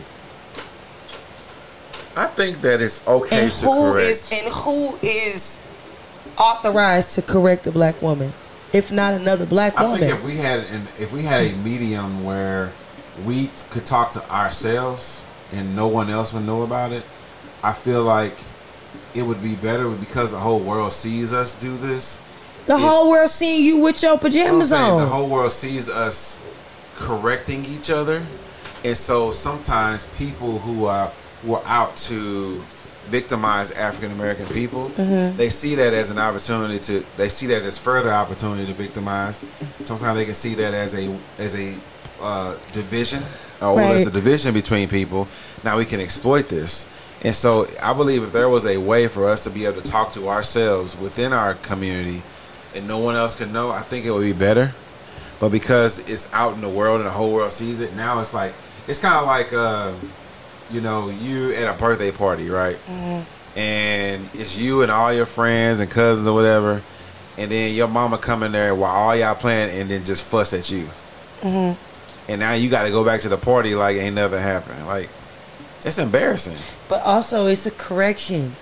I 2.15 2.25
think 2.25 2.61
that 2.61 2.81
it's 2.81 3.01
okay 3.07 3.43
and 3.43 3.51
to 3.51 3.65
who 3.65 3.91
correct. 3.93 4.09
is 4.09 4.31
and 4.31 4.47
who 4.53 4.97
is 5.03 5.59
authorized 6.37 7.13
to 7.15 7.21
correct 7.21 7.67
a 7.67 7.71
black 7.71 8.01
woman, 8.01 8.33
if 8.73 8.91
not 8.91 9.13
another 9.13 9.45
black 9.45 9.79
woman? 9.79 9.97
I 9.97 9.99
think 9.99 10.13
if 10.13 10.23
we 10.23 10.37
had 10.37 10.59
an 10.61 10.87
if 10.99 11.13
we 11.13 11.21
had 11.23 11.51
a 11.51 11.55
medium 11.57 12.23
where 12.23 12.71
we 13.25 13.49
could 13.69 13.85
talk 13.85 14.11
to 14.11 14.31
ourselves 14.31 15.25
and 15.51 15.75
no 15.75 15.87
one 15.87 16.09
else 16.09 16.33
would 16.33 16.45
know 16.45 16.63
about 16.63 16.91
it, 16.91 17.03
I 17.63 17.73
feel 17.73 18.03
like 18.03 18.35
it 19.13 19.23
would 19.23 19.41
be 19.41 19.55
better 19.55 19.89
because 19.89 20.31
the 20.31 20.39
whole 20.39 20.59
world 20.59 20.91
sees 20.93 21.33
us 21.33 21.53
do 21.53 21.77
this. 21.77 22.19
the 22.65 22.75
if- 22.75 22.81
whole 22.81 23.09
world 23.09 23.29
seeing 23.29 23.63
you 23.63 23.77
with 23.79 24.01
your 24.01 24.11
You 24.11 24.15
know 24.17 24.21
pajamas 24.21 24.71
on. 24.71 24.97
The 24.99 25.05
whole 25.07 25.27
world 25.29 25.51
sees 25.51 25.89
us 25.89 26.37
correcting 26.95 27.65
each 27.65 27.89
other, 27.89 28.23
and 28.83 28.95
so 28.97 29.31
sometimes 29.31 30.05
people 30.17 30.59
who 30.59 30.85
are 30.85 31.11
who 31.43 31.53
are 31.55 31.63
out 31.65 31.95
to 31.95 32.61
victimize 33.09 33.71
African 33.71 34.11
American 34.11 34.45
people, 34.47 34.89
Mm-hmm. 34.97 35.37
they 35.37 35.49
see 35.49 35.75
that 35.75 35.93
as 35.93 36.09
an 36.09 36.17
opportunity 36.19 36.79
to. 36.79 37.05
They 37.15 37.29
see 37.29 37.45
that 37.47 37.61
as 37.63 37.77
further 37.77 38.11
opportunity 38.13 38.65
to 38.65 38.73
victimize. 38.73 39.39
Sometimes 39.83 40.17
they 40.17 40.25
can 40.25 40.33
see 40.33 40.55
that 40.55 40.73
as 40.73 40.93
a 40.95 41.15
as 41.39 41.55
a 41.55 41.75
uh, 42.19 42.55
division, 42.73 43.23
or 43.61 43.77
Right. 43.77 44.05
a 44.05 44.09
division 44.09 44.53
between 44.53 44.89
people. 44.89 45.27
Now 45.63 45.77
we 45.77 45.85
can 45.85 45.99
exploit 46.01 46.49
this. 46.49 46.85
And 47.23 47.35
so 47.35 47.67
I 47.81 47.93
believe 47.93 48.23
if 48.23 48.31
there 48.31 48.47
was 48.49 48.65
a 48.65 48.77
way 48.77 49.07
for 49.07 49.27
us 49.27 49.43
to 49.45 49.49
be 49.49 49.65
able 49.65 49.81
to 49.81 49.89
talk 49.91 50.11
to 50.13 50.29
ourselves 50.29 50.95
within 50.97 51.33
our 51.33 51.55
community 51.55 52.21
and 52.75 52.87
no 52.87 52.99
one 52.99 53.15
else 53.15 53.35
could 53.35 53.51
know, 53.51 53.71
I 53.71 53.81
think 53.81 54.05
it 54.05 54.11
would 54.11 54.21
be 54.21 54.33
better. 54.33 54.73
But 55.39 55.49
because 55.49 55.99
it's 55.99 56.31
out 56.33 56.53
in 56.53 56.61
the 56.61 56.69
world 56.69 56.99
and 56.99 57.07
the 57.07 57.11
whole 57.11 57.33
world 57.33 57.51
sees 57.51 57.79
it, 57.79 57.95
now 57.95 58.19
it's 58.19 58.33
like 58.33 58.53
it's 58.87 58.99
kind 58.99 59.15
of 59.15 59.25
like 59.25 59.51
uh, 59.53 59.93
you 60.69 60.81
know 60.81 61.09
you 61.09 61.53
at 61.53 61.73
a 61.73 61.77
birthday 61.77 62.11
party, 62.11 62.49
right? 62.49 62.77
And 63.55 64.29
it's 64.33 64.55
you 64.57 64.81
and 64.83 64.91
all 64.91 65.11
your 65.13 65.25
friends 65.25 65.79
and 65.79 65.89
cousins 65.89 66.27
or 66.27 66.33
whatever, 66.35 66.81
and 67.37 67.51
then 67.51 67.73
your 67.73 67.87
mama 67.87 68.17
come 68.17 68.43
in 68.43 68.51
there 68.51 68.73
while 68.75 68.91
all 68.91 69.15
y'all 69.15 69.35
playing 69.35 69.71
and 69.79 69.89
then 69.89 70.05
just 70.05 70.23
fuss 70.23 70.53
at 70.53 70.69
you. 70.71 70.87
And 72.29 72.39
now 72.39 72.53
you 72.53 72.69
got 72.69 72.83
to 72.83 72.89
go 72.91 73.03
back 73.05 73.21
to 73.21 73.29
the 73.29 73.37
party 73.37 73.73
like 73.75 73.95
ain't 73.97 74.15
nothing 74.15 74.39
happened. 74.39 74.85
Like 74.87 75.09
it's 75.85 75.97
embarrassing. 75.97 76.57
But 76.87 77.01
also, 77.03 77.47
it's 77.47 77.65
a 77.65 77.71
correction. 77.71 78.55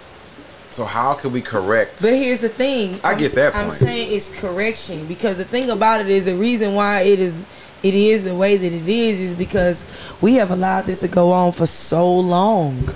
So 0.75 0.83
how 0.83 1.13
can 1.13 1.31
we 1.31 1.41
correct? 1.41 2.01
But 2.01 2.13
here's 2.13 2.41
the 2.41 2.49
thing. 2.49 2.99
I 3.01 3.13
I'm 3.13 3.17
get 3.17 3.31
that 3.33 3.55
I'm 3.55 3.71
saying 3.71 4.13
it's 4.13 4.27
correction 4.41 5.05
because 5.07 5.37
the 5.37 5.45
thing 5.45 5.69
about 5.69 6.01
it 6.01 6.09
is 6.09 6.25
the 6.25 6.35
reason 6.35 6.73
why 6.73 7.01
it 7.01 7.19
is 7.19 7.45
it 7.81 7.93
is 7.93 8.23
the 8.23 8.35
way 8.35 8.57
that 8.57 8.73
it 8.73 8.87
is 8.89 9.19
is 9.19 9.35
because 9.35 9.85
we 10.19 10.33
have 10.33 10.51
allowed 10.51 10.85
this 10.85 10.99
to 11.01 11.07
go 11.07 11.31
on 11.31 11.53
for 11.53 11.65
so 11.65 12.13
long. 12.13 12.89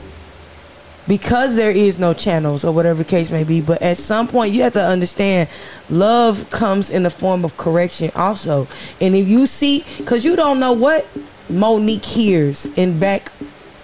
Because 1.07 1.55
there 1.55 1.71
is 1.71 1.97
no 1.97 2.13
channels 2.13 2.65
or 2.65 2.73
whatever 2.73 3.03
the 3.03 3.09
case 3.09 3.31
may 3.31 3.43
be, 3.43 3.61
but 3.61 3.81
at 3.81 3.97
some 3.97 4.27
point 4.27 4.53
you 4.53 4.61
have 4.63 4.73
to 4.73 4.83
understand 4.83 5.47
love 5.89 6.49
comes 6.49 6.89
in 6.89 7.03
the 7.03 7.09
form 7.09 7.45
of 7.45 7.55
correction 7.55 8.11
also. 8.13 8.67
And 8.99 9.15
if 9.15 9.27
you 9.27 9.47
see 9.47 9.85
cuz 10.05 10.25
you 10.25 10.35
don't 10.35 10.59
know 10.59 10.73
what 10.73 11.07
Mo'Nique 11.49 12.03
hears 12.03 12.65
in 12.75 12.99
back 12.99 13.31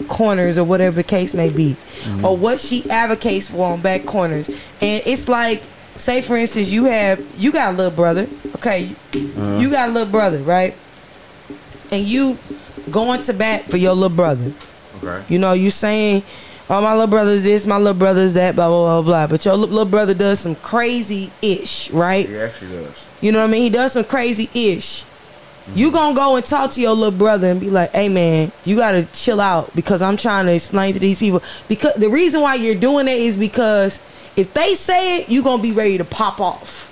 corners 0.07 0.57
or 0.57 0.63
whatever 0.63 0.95
the 0.97 1.03
case 1.03 1.33
may 1.33 1.49
be 1.49 1.75
or 2.23 2.35
what 2.37 2.59
she 2.59 2.89
advocates 2.89 3.47
for 3.47 3.71
on 3.73 3.81
back 3.81 4.05
corners 4.05 4.49
and 4.81 5.03
it's 5.05 5.27
like 5.27 5.61
say 5.97 6.21
for 6.21 6.35
instance, 6.35 6.69
you 6.69 6.83
have 6.85 7.23
you 7.37 7.51
got 7.51 7.73
a 7.73 7.77
little 7.77 7.91
brother. 7.95 8.27
Okay, 8.55 8.89
Uh-huh. 9.15 9.57
you 9.61 9.69
got 9.69 9.87
a 9.89 9.91
little 9.93 10.11
brother, 10.11 10.39
right? 10.39 10.73
And 11.91 12.05
you 12.05 12.37
going 12.91 13.21
to 13.21 13.33
bat 13.33 13.63
for 13.69 13.77
your 13.77 13.93
little 13.93 14.09
brother. 14.15 14.51
Okay. 15.03 15.23
You 15.29 15.39
know, 15.39 15.53
you 15.53 15.71
saying, 15.71 16.23
"Oh, 16.69 16.81
my 16.81 16.91
little 16.93 17.07
brother's 17.07 17.43
this, 17.43 17.65
my 17.65 17.77
little 17.77 17.93
brother's 17.93 18.33
that," 18.33 18.55
blah 18.55 18.67
blah 18.67 19.01
blah 19.01 19.01
blah. 19.03 19.27
But 19.27 19.45
your 19.45 19.55
little 19.55 19.85
brother 19.85 20.13
does 20.13 20.39
some 20.41 20.55
crazy 20.55 21.31
ish, 21.41 21.89
right? 21.91 22.27
He 22.27 22.37
actually 22.37 22.71
does. 22.71 23.05
You 23.21 23.31
know 23.31 23.39
what 23.39 23.45
I 23.49 23.51
mean? 23.51 23.61
He 23.63 23.69
does 23.69 23.93
some 23.93 24.03
crazy 24.03 24.49
ish. 24.53 25.05
You 25.73 25.91
gonna 25.91 26.15
go 26.15 26.35
and 26.35 26.45
talk 26.45 26.71
to 26.71 26.81
your 26.81 26.93
little 26.93 27.17
brother 27.17 27.47
and 27.47 27.59
be 27.59 27.71
like, 27.71 27.91
"Hey 27.91 28.07
man, 28.07 28.51
you 28.65 28.75
gotta 28.75 29.07
chill 29.13 29.41
out 29.41 29.75
because 29.75 30.01
I'm 30.01 30.15
trying 30.15 30.45
to 30.45 30.53
explain 30.53 30.93
to 30.93 30.99
these 30.99 31.17
people." 31.17 31.41
Because 31.67 31.95
the 31.95 32.09
reason 32.09 32.41
why 32.41 32.55
you're 32.55 32.75
doing 32.75 33.07
it 33.07 33.17
is 33.17 33.35
because 33.35 33.99
if 34.35 34.53
they 34.53 34.75
say 34.75 35.17
it, 35.17 35.29
you 35.29 35.41
gonna 35.41 35.63
be 35.63 35.71
ready 35.71 35.97
to 35.97 36.05
pop 36.05 36.39
off. 36.39 36.91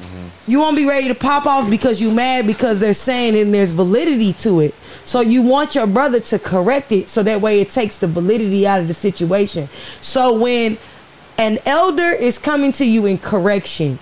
Mm-hmm. 0.00 0.50
You 0.50 0.58
won't 0.60 0.76
be 0.76 0.86
ready 0.86 1.08
to 1.08 1.14
pop 1.14 1.46
off 1.46 1.70
because 1.70 2.00
you 2.00 2.10
mad 2.10 2.46
because 2.46 2.78
they're 2.78 2.94
saying 2.94 3.36
and 3.36 3.54
there's 3.54 3.70
validity 3.70 4.32
to 4.34 4.60
it. 4.60 4.74
So 5.04 5.20
you 5.20 5.42
want 5.42 5.74
your 5.74 5.86
brother 5.86 6.20
to 6.20 6.38
correct 6.38 6.92
it 6.92 7.08
so 7.08 7.22
that 7.22 7.40
way 7.40 7.60
it 7.60 7.70
takes 7.70 7.98
the 7.98 8.06
validity 8.06 8.66
out 8.66 8.80
of 8.80 8.88
the 8.88 8.94
situation. 8.94 9.68
So 10.00 10.32
when 10.38 10.78
an 11.38 11.58
elder 11.66 12.10
is 12.10 12.38
coming 12.38 12.72
to 12.72 12.84
you 12.84 13.06
in 13.06 13.18
correction, 13.18 13.98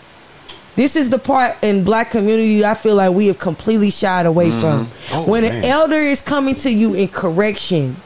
this 0.77 0.97
is 0.97 1.11
the 1.11 1.19
part 1.19 1.57
in 1.63 1.85
black 1.85 2.11
community 2.11 2.65
I 2.65 2.75
feel 2.75 2.95
like 2.95 3.13
we 3.13 3.27
have 3.27 3.39
completely 3.39 3.91
shied 3.91 4.27
away 4.27 4.51
mm-hmm. 4.51 4.61
from. 4.61 4.91
Oh, 5.13 5.29
when 5.29 5.43
man. 5.43 5.57
an 5.57 5.65
elder 5.65 5.97
is 5.97 6.21
coming 6.21 6.55
to 6.57 6.71
you 6.71 6.95
in 6.95 7.09
correction, 7.09 7.97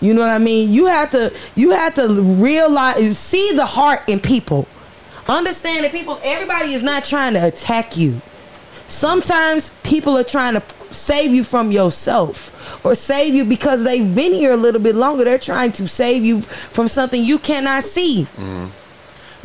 you 0.00 0.12
know 0.12 0.22
what 0.22 0.30
I 0.30 0.38
mean? 0.38 0.72
You 0.72 0.86
have 0.86 1.10
to 1.12 1.32
you 1.54 1.70
have 1.70 1.94
to 1.94 2.08
realize 2.22 3.18
see 3.18 3.52
the 3.54 3.66
heart 3.66 4.02
in 4.08 4.20
people. 4.20 4.66
Understand 5.28 5.84
that 5.84 5.92
people 5.92 6.18
everybody 6.24 6.72
is 6.72 6.82
not 6.82 7.04
trying 7.04 7.34
to 7.34 7.46
attack 7.46 7.96
you. 7.96 8.20
Sometimes 8.88 9.70
people 9.82 10.16
are 10.16 10.24
trying 10.24 10.54
to 10.54 10.62
save 10.92 11.34
you 11.34 11.42
from 11.42 11.72
yourself 11.72 12.52
or 12.84 12.94
save 12.94 13.34
you 13.34 13.44
because 13.44 13.82
they've 13.82 14.14
been 14.14 14.32
here 14.32 14.52
a 14.52 14.56
little 14.56 14.80
bit 14.80 14.94
longer. 14.94 15.24
They're 15.24 15.38
trying 15.38 15.72
to 15.72 15.88
save 15.88 16.24
you 16.24 16.42
from 16.42 16.88
something 16.88 17.22
you 17.22 17.38
cannot 17.38 17.82
see. 17.82 18.22
Mm-hmm. 18.36 18.66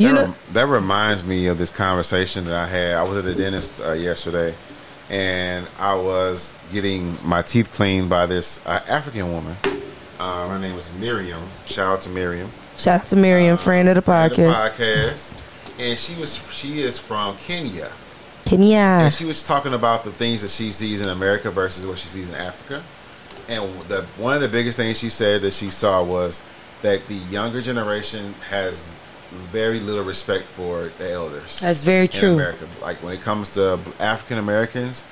You 0.02 0.16
that, 0.16 0.28
know, 0.30 0.36
that 0.54 0.66
reminds 0.66 1.24
me 1.24 1.46
of 1.46 1.60
this 1.60 1.70
conversation 1.70 2.46
that 2.46 2.56
I 2.56 2.66
had. 2.66 2.96
I 2.96 3.04
was 3.04 3.18
at 3.20 3.24
the 3.24 3.36
dentist 3.36 3.80
uh, 3.80 3.92
yesterday, 3.92 4.56
and 5.10 5.68
I 5.78 5.94
was 5.94 6.56
getting 6.72 7.16
my 7.24 7.44
teeth 7.44 7.72
cleaned 7.72 8.10
by 8.10 8.26
this 8.26 8.66
uh, 8.66 8.82
African 8.88 9.32
woman. 9.32 9.56
Uh, 10.20 10.50
her 10.50 10.58
name 10.58 10.76
was 10.76 10.92
Miriam. 10.94 11.44
Shout 11.68 11.98
out 11.98 12.02
to 12.02 12.10
Miriam. 12.10 12.50
shout 12.78 13.02
out 13.02 13.08
to 13.08 13.16
Miriam, 13.16 13.58
friend 13.58 13.90
of 13.90 13.96
the 13.96 14.02
friend 14.02 14.32
of 14.32 14.38
the 14.38 14.44
podcast. 14.44 14.72
podcast. 14.72 15.80
And 15.80 16.00
she 16.00 16.20
was 16.20 16.36
she 16.52 16.82
is 16.82 16.98
from 16.98 17.38
Kenya. 17.38 17.92
Kenya. 18.46 18.78
And 18.78 19.14
she 19.14 19.26
was 19.26 19.46
talking 19.46 19.76
about 19.76 20.04
the 20.04 20.12
things 20.12 20.42
that 20.42 20.50
she 20.50 20.72
sees 20.72 21.02
in 21.02 21.10
America 21.10 21.52
versus 21.52 21.86
what 21.86 22.00
she 22.00 22.08
sees 22.08 22.28
in 22.28 22.36
Africa. 22.36 22.84
And 23.48 23.82
the 23.82 24.08
one 24.18 24.34
of 24.34 24.42
the 24.42 24.48
biggest 24.48 24.78
things 24.78 24.98
she 24.98 25.10
said 25.10 25.44
that 25.44 25.54
she 25.54 25.70
saw 25.70 26.04
was 26.04 26.42
that 26.82 27.08
the 27.08 27.16
younger 27.16 27.62
generation 27.62 28.34
has 28.50 28.98
very 29.32 29.80
little 29.80 30.04
respect 30.04 30.46
for 30.46 30.92
the 30.98 31.12
elders. 31.12 31.60
That's 31.60 31.84
very 31.84 32.06
in 32.06 32.12
true. 32.12 32.34
America, 32.34 32.68
like 32.82 32.98
when 32.98 33.14
it 33.14 33.22
comes 33.22 33.52
to 33.52 33.80
African 34.00 34.38
Americans, 34.38 35.04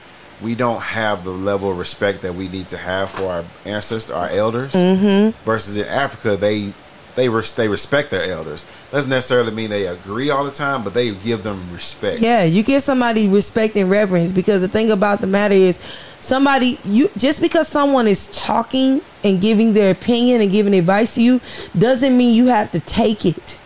we 0.41 0.55
don't 0.55 0.81
have 0.81 1.23
the 1.23 1.31
level 1.31 1.71
of 1.71 1.77
respect 1.77 2.21
that 2.21 2.35
we 2.35 2.47
need 2.47 2.69
to 2.69 2.77
have 2.77 3.09
for 3.09 3.25
our 3.25 3.45
ancestors, 3.65 4.11
our 4.11 4.29
elders. 4.29 4.71
Mm-hmm. 4.71 5.43
Versus 5.43 5.77
in 5.77 5.85
Africa, 5.85 6.37
they 6.37 6.73
they 7.15 7.27
res- 7.27 7.53
they 7.53 7.67
respect 7.67 8.11
their 8.11 8.23
elders. 8.23 8.65
Doesn't 8.91 9.09
necessarily 9.09 9.51
mean 9.51 9.69
they 9.69 9.87
agree 9.87 10.29
all 10.29 10.45
the 10.45 10.51
time, 10.51 10.83
but 10.83 10.93
they 10.93 11.13
give 11.13 11.43
them 11.43 11.71
respect. 11.73 12.21
Yeah, 12.21 12.43
you 12.43 12.63
give 12.63 12.83
somebody 12.83 13.27
respect 13.27 13.75
and 13.75 13.89
reverence 13.89 14.31
because 14.31 14.61
the 14.61 14.69
thing 14.69 14.91
about 14.91 15.19
the 15.19 15.27
matter 15.27 15.55
is 15.55 15.79
somebody 16.21 16.79
you 16.85 17.09
just 17.17 17.41
because 17.41 17.67
someone 17.67 18.07
is 18.07 18.27
talking 18.31 19.01
and 19.23 19.41
giving 19.41 19.73
their 19.73 19.91
opinion 19.91 20.41
and 20.41 20.51
giving 20.51 20.73
advice 20.73 21.15
to 21.15 21.21
you 21.21 21.41
doesn't 21.77 22.17
mean 22.17 22.33
you 22.33 22.47
have 22.47 22.71
to 22.71 22.79
take 22.79 23.25
it. 23.25 23.57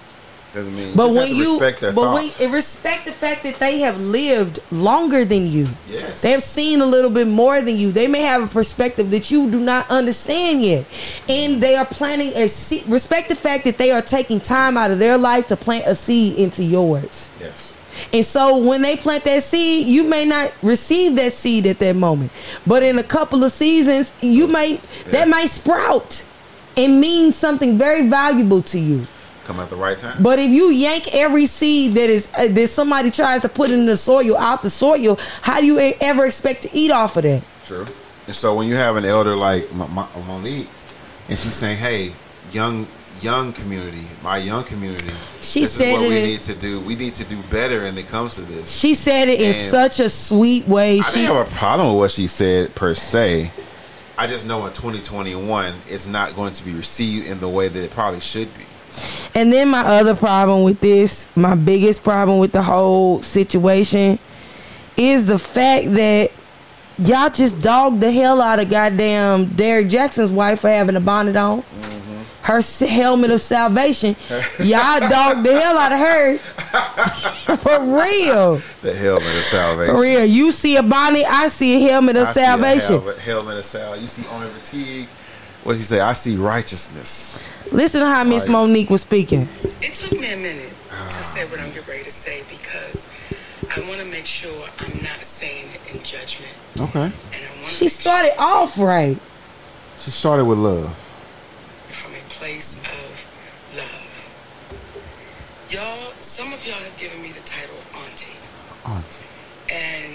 Doesn't 0.53 0.75
mean 0.75 0.95
But 0.95 1.11
when 1.11 1.33
you 1.33 1.59
respect 1.59 1.95
but 1.95 2.13
when 2.13 2.51
respect 2.51 3.07
the 3.07 3.11
fact 3.11 3.43
that 3.43 3.55
they 3.55 3.79
have 3.79 3.99
lived 3.99 4.59
longer 4.71 5.25
than 5.25 5.47
you. 5.47 5.67
Yes. 5.89 6.21
They 6.21 6.29
have 6.29 6.43
seen 6.43 6.79
a 6.81 6.85
little 6.85 7.09
bit 7.09 7.27
more 7.27 7.59
than 7.61 7.75
you. 7.75 7.91
They 7.91 8.07
may 8.07 8.21
have 8.21 8.43
a 8.43 8.47
perspective 8.47 9.09
that 9.11 9.31
you 9.31 9.49
do 9.49 9.59
not 9.59 9.89
understand 9.89 10.63
yet. 10.63 10.85
And 11.27 11.61
they 11.61 11.75
are 11.75 11.85
planting 11.85 12.33
a 12.35 12.47
seed. 12.47 12.85
Respect 12.85 13.29
the 13.29 13.35
fact 13.35 13.63
that 13.63 13.79
they 13.79 13.91
are 13.91 14.01
taking 14.01 14.39
time 14.39 14.77
out 14.77 14.91
of 14.91 14.99
their 14.99 15.17
life 15.17 15.47
to 15.47 15.55
plant 15.55 15.85
a 15.87 15.95
seed 15.95 16.37
into 16.37 16.63
yours. 16.63 17.29
yes. 17.39 17.73
And 18.11 18.25
so 18.25 18.57
when 18.57 18.81
they 18.81 18.95
plant 18.97 19.23
that 19.25 19.43
seed, 19.43 19.87
you 19.87 20.03
may 20.03 20.25
not 20.25 20.51
receive 20.61 21.15
that 21.15 21.33
seed 21.33 21.67
at 21.67 21.79
that 21.79 21.95
moment. 21.95 22.31
But 22.65 22.83
in 22.83 22.97
a 22.97 23.03
couple 23.03 23.43
of 23.43 23.51
seasons, 23.51 24.13
you 24.21 24.47
may 24.47 24.79
that 25.07 25.27
might 25.27 25.49
sprout 25.49 26.25
and 26.75 26.99
mean 26.99 27.31
something 27.31 27.77
very 27.77 28.07
valuable 28.07 28.61
to 28.63 28.79
you. 28.79 29.07
Come 29.45 29.59
at 29.59 29.69
the 29.69 29.75
right 29.75 29.97
time. 29.97 30.21
But 30.23 30.39
if 30.39 30.49
you 30.51 30.69
yank 30.69 31.13
every 31.13 31.45
seed 31.47 31.93
that 31.93 32.09
is 32.09 32.29
uh, 32.37 32.47
that 32.47 32.67
somebody 32.69 33.11
tries 33.11 33.41
to 33.41 33.49
put 33.49 33.71
in 33.71 33.85
the 33.85 33.97
soil 33.97 34.37
out 34.37 34.61
the 34.61 34.69
soil, 34.69 35.17
how 35.41 35.59
do 35.59 35.65
you 35.65 35.79
ever 35.99 36.25
expect 36.25 36.63
to 36.63 36.69
eat 36.73 36.91
off 36.91 37.17
of 37.17 37.23
that? 37.23 37.43
True. 37.65 37.85
And 38.25 38.33
so 38.35 38.55
when 38.55 38.67
you 38.69 38.75
have 38.75 38.95
an 38.95 39.03
elder 39.03 39.35
like 39.35 39.69
Mo- 39.73 39.87
Mo- 39.89 40.07
Mo'Nique, 40.27 40.67
and 41.27 41.37
she's 41.37 41.55
saying, 41.55 41.77
"Hey, 41.77 42.13
young 42.53 42.87
young 43.21 43.51
community, 43.53 44.05
my 44.23 44.37
young 44.37 44.63
community, 44.63 45.11
She 45.41 45.61
this 45.61 45.73
said 45.73 45.87
is 45.89 45.97
what 45.99 46.09
we 46.09 46.17
in- 46.17 46.23
need 46.23 46.41
to 46.43 46.55
do. 46.55 46.79
We 46.79 46.95
need 46.95 47.13
to 47.15 47.23
do 47.25 47.37
better 47.49 47.81
when 47.81 47.97
it 47.97 48.07
comes 48.07 48.35
to 48.35 48.41
this." 48.43 48.71
She 48.71 48.95
said 48.95 49.27
it 49.27 49.41
in 49.41 49.53
such 49.53 49.99
a 49.99 50.09
sweet 50.09 50.67
way. 50.69 50.99
I 50.99 51.09
She 51.09 51.19
didn't 51.19 51.35
have 51.35 51.47
a 51.47 51.51
problem 51.51 51.89
with 51.89 51.99
what 51.99 52.11
she 52.11 52.27
said 52.27 52.73
per 52.75 52.95
se. 52.95 53.51
I 54.17 54.27
just 54.27 54.45
know 54.45 54.65
in 54.67 54.73
2021, 54.73 55.73
it's 55.89 56.05
not 56.07 56.35
going 56.35 56.53
to 56.53 56.63
be 56.63 56.71
received 56.71 57.27
in 57.27 57.39
the 57.39 57.49
way 57.49 57.67
that 57.67 57.83
it 57.83 57.91
probably 57.91 58.19
should 58.21 58.47
be. 58.57 58.63
And 59.35 59.51
then 59.51 59.69
my 59.69 59.81
other 59.81 60.15
problem 60.15 60.63
with 60.63 60.79
this, 60.79 61.27
my 61.35 61.55
biggest 61.55 62.03
problem 62.03 62.39
with 62.39 62.51
the 62.51 62.61
whole 62.61 63.23
situation, 63.23 64.19
is 64.97 65.25
the 65.25 65.39
fact 65.39 65.87
that 65.93 66.31
y'all 66.99 67.29
just 67.29 67.61
dogged 67.61 68.01
the 68.01 68.11
hell 68.11 68.41
out 68.41 68.59
of 68.59 68.69
goddamn 68.69 69.45
Derek 69.55 69.87
Jackson's 69.87 70.31
wife 70.31 70.61
for 70.61 70.69
having 70.69 70.95
a 70.95 70.99
bonnet 71.01 71.35
on. 71.35 71.61
Mm-hmm. 71.61 71.99
Her 72.43 72.61
helmet 72.85 73.31
of 73.31 73.41
salvation. 73.41 74.17
Y'all 74.59 74.99
dogged 74.99 75.45
the 75.45 75.57
hell 75.57 75.77
out 75.77 75.93
of 75.93 75.99
her. 75.99 76.37
for 77.57 77.79
real. 77.79 78.57
The 78.81 78.93
helmet 78.93 79.33
of 79.37 79.43
salvation. 79.43 79.95
For 79.95 80.01
real. 80.01 80.25
You 80.25 80.51
see 80.51 80.75
a 80.75 80.83
bonnet, 80.83 81.23
I 81.25 81.47
see 81.47 81.85
a 81.87 81.89
helmet 81.89 82.17
of 82.17 82.27
I 82.27 82.33
salvation. 82.33 82.99
helmet, 82.99 83.17
helmet 83.19 83.57
of 83.59 83.65
salvation. 83.65 84.01
You 84.01 84.07
see 84.07 84.27
army 84.27 84.49
fatigue. 84.49 85.07
What 85.63 85.73
did 85.73 85.79
he 85.79 85.85
say? 85.85 86.01
I 86.01 86.11
see 86.11 86.35
righteousness. 86.35 87.41
Listen 87.73 88.01
to 88.01 88.05
how 88.07 88.23
Miss 88.23 88.47
Monique 88.47 88.89
was 88.91 89.01
speaking. 89.01 89.47
It 89.81 89.93
took 89.95 90.11
me 90.19 90.31
a 90.31 90.37
minute 90.37 90.71
to 91.09 91.11
say 91.23 91.49
what 91.49 91.59
I'm 91.59 91.69
getting 91.73 91.89
ready 91.89 92.03
to 92.03 92.11
say 92.11 92.43
because 92.47 93.09
I 93.75 93.79
want 93.87 93.99
to 93.99 94.05
make 94.05 94.25
sure 94.27 94.63
I'm 94.79 94.97
not 95.01 95.23
saying 95.23 95.69
it 95.73 95.95
in 95.95 96.03
judgment. 96.03 96.55
Okay. 96.79 97.05
And 97.05 97.13
I 97.33 97.61
want 97.61 97.73
She 97.73 97.89
started 97.89 98.33
off 98.39 98.77
right. 98.77 99.17
She 99.97 100.11
started 100.11 100.45
with 100.45 100.59
love. 100.59 100.95
from 101.89 102.11
a 102.13 102.21
place 102.29 102.79
of 102.83 103.25
love. 103.75 104.09
Y'all, 105.69 106.13
some 106.21 106.53
of 106.53 106.63
y'all 106.67 106.75
have 106.75 106.97
given 106.99 107.21
me 107.23 107.31
the 107.31 107.41
title 107.41 107.75
of 107.75 107.95
auntie, 108.05 108.37
Auntie. 108.85 109.25
and 109.73 110.13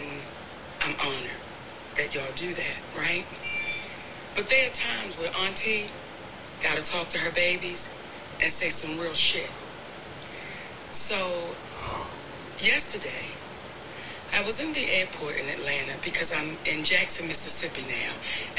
I'm 0.82 0.94
honored 1.00 1.30
that 1.96 2.14
y'all 2.14 2.32
do 2.36 2.54
that, 2.54 2.76
right? 2.96 3.26
But 4.36 4.48
there 4.48 4.68
are 4.70 4.72
times 4.72 5.18
where 5.18 5.30
auntie 5.44 5.86
gotta 6.62 6.82
talk 6.82 7.08
to 7.10 7.18
her 7.18 7.30
babies 7.30 7.90
and 8.40 8.50
say 8.50 8.68
some 8.68 8.98
real 8.98 9.14
shit. 9.14 9.50
So, 10.92 11.54
yesterday, 12.58 13.28
I 14.34 14.42
was 14.44 14.60
in 14.60 14.72
the 14.72 14.84
airport 14.90 15.36
in 15.36 15.48
Atlanta 15.48 15.94
because 16.04 16.32
I'm 16.32 16.56
in 16.64 16.84
Jackson, 16.84 17.28
Mississippi 17.28 17.82
now 17.88 18.12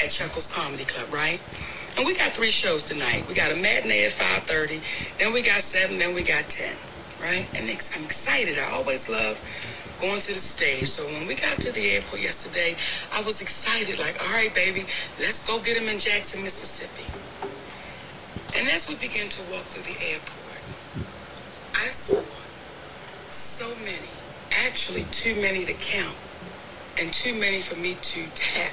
at 0.04 0.10
Chuckles 0.10 0.52
Comedy 0.52 0.84
Club, 0.84 1.12
right? 1.12 1.40
And 1.96 2.06
we 2.06 2.14
got 2.14 2.30
three 2.30 2.50
shows 2.50 2.84
tonight. 2.84 3.24
We 3.28 3.34
got 3.34 3.52
a 3.52 3.56
matinee 3.56 4.04
at 4.04 4.12
5.30, 4.12 4.80
then 5.18 5.32
we 5.32 5.42
got 5.42 5.62
7, 5.62 5.98
then 5.98 6.14
we 6.14 6.22
got 6.22 6.48
10, 6.48 6.76
right? 7.20 7.46
And 7.54 7.64
I'm 7.64 8.04
excited. 8.04 8.58
I 8.58 8.70
always 8.72 9.08
love 9.08 9.38
going 10.00 10.20
to 10.20 10.32
the 10.32 10.38
stage. 10.38 10.86
So 10.86 11.04
when 11.06 11.26
we 11.26 11.34
got 11.34 11.60
to 11.60 11.72
the 11.72 11.90
airport 11.90 12.22
yesterday, 12.22 12.76
I 13.12 13.22
was 13.22 13.42
excited, 13.42 13.98
like, 13.98 14.16
all 14.22 14.32
right, 14.32 14.54
baby, 14.54 14.86
let's 15.18 15.46
go 15.46 15.58
get 15.60 15.76
him 15.76 15.88
in 15.88 15.98
Jackson, 15.98 16.42
Mississippi. 16.42 17.04
And 18.56 18.68
as 18.68 18.88
we 18.88 18.96
began 18.96 19.28
to 19.30 19.42
walk 19.50 19.66
through 19.66 19.84
the 19.84 19.98
airport, 20.02 20.62
I 21.76 21.88
saw 21.90 22.24
so 23.28 23.76
many, 23.76 24.10
actually 24.66 25.04
too 25.06 25.40
many 25.40 25.64
to 25.66 25.74
count, 25.74 26.18
and 27.00 27.12
too 27.12 27.38
many 27.38 27.60
for 27.60 27.76
me 27.76 27.96
to 27.96 28.28
tap. 28.34 28.72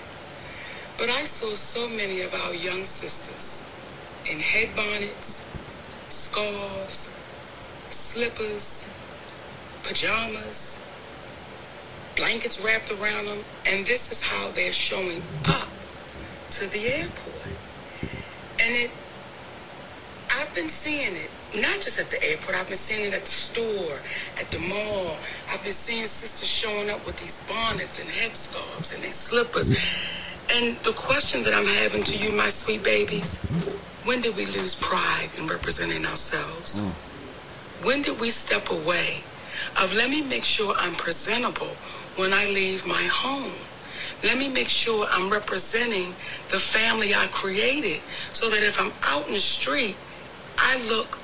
But 0.98 1.10
I 1.10 1.26
saw 1.26 1.56
so 1.56 1.90
many 1.90 2.22
of 2.22 2.34
our 2.34 2.54
young 2.56 2.86
sisters 2.86 3.72
in 4.32 4.40
head 4.40 4.76
bonnets, 4.76 5.50
scarves, 6.10 7.20
slippers, 7.90 8.96
pajamas, 9.84 10.88
blankets 12.16 12.60
wrapped 12.64 12.92
around 12.92 13.26
them, 13.28 13.46
and 13.66 13.86
this 13.86 14.12
is 14.12 14.22
how 14.24 14.52
they're 14.52 14.74
showing 14.74 15.24
up 15.48 15.74
to 16.52 16.68
the 16.68 16.88
airport. 16.88 17.60
And 18.62 18.76
it, 18.76 18.92
been 20.58 20.70
seeing 20.70 21.16
it, 21.16 21.30
not 21.54 21.76
just 21.76 22.00
at 22.00 22.10
the 22.10 22.18
airport, 22.24 22.56
I've 22.56 22.68
been 22.68 22.76
seeing 22.76 23.06
it 23.06 23.14
at 23.14 23.26
the 23.26 23.32
store, 23.32 24.00
at 24.42 24.50
the 24.50 24.58
mall. 24.58 25.16
I've 25.54 25.64
been 25.64 25.72
seeing 25.72 26.08
sisters 26.08 26.50
showing 26.50 26.90
up 26.90 27.06
with 27.06 27.16
these 27.18 27.38
bonnets 27.46 28.02
and 28.02 28.10
headscarves 28.10 28.94
and 28.96 29.04
their 29.04 29.12
slippers. 29.12 29.70
And 30.56 30.76
the 30.78 30.94
question 30.94 31.44
that 31.44 31.54
I'm 31.54 31.68
having 31.68 32.02
to 32.06 32.18
you, 32.18 32.36
my 32.36 32.50
sweet 32.50 32.84
babies, 32.84 33.38
when 34.04 34.22
did 34.22 34.36
we 34.36 34.48
lose 34.48 34.74
pride 34.74 35.30
in 35.38 35.46
representing 35.46 36.08
ourselves? 36.08 36.82
Mm. 36.82 36.92
When 37.86 38.02
did 38.02 38.20
we 38.20 38.32
step 38.32 38.72
away 38.72 39.22
of 39.80 39.94
let 39.94 40.10
me 40.10 40.24
make 40.24 40.44
sure 40.44 40.74
I'm 40.80 40.96
presentable 40.96 41.76
when 42.16 42.34
I 42.34 42.46
leave 42.46 42.84
my 42.88 43.08
home? 43.14 43.54
Let 44.24 44.40
me 44.40 44.50
make 44.50 44.70
sure 44.70 45.06
I'm 45.12 45.30
representing 45.30 46.16
the 46.50 46.58
family 46.58 47.14
I 47.14 47.28
created 47.28 48.02
so 48.32 48.50
that 48.50 48.64
if 48.64 48.82
I'm 48.82 48.92
out 49.04 49.28
in 49.28 49.34
the 49.34 49.40
street, 49.40 49.96
I 50.60 50.84
look 50.90 51.18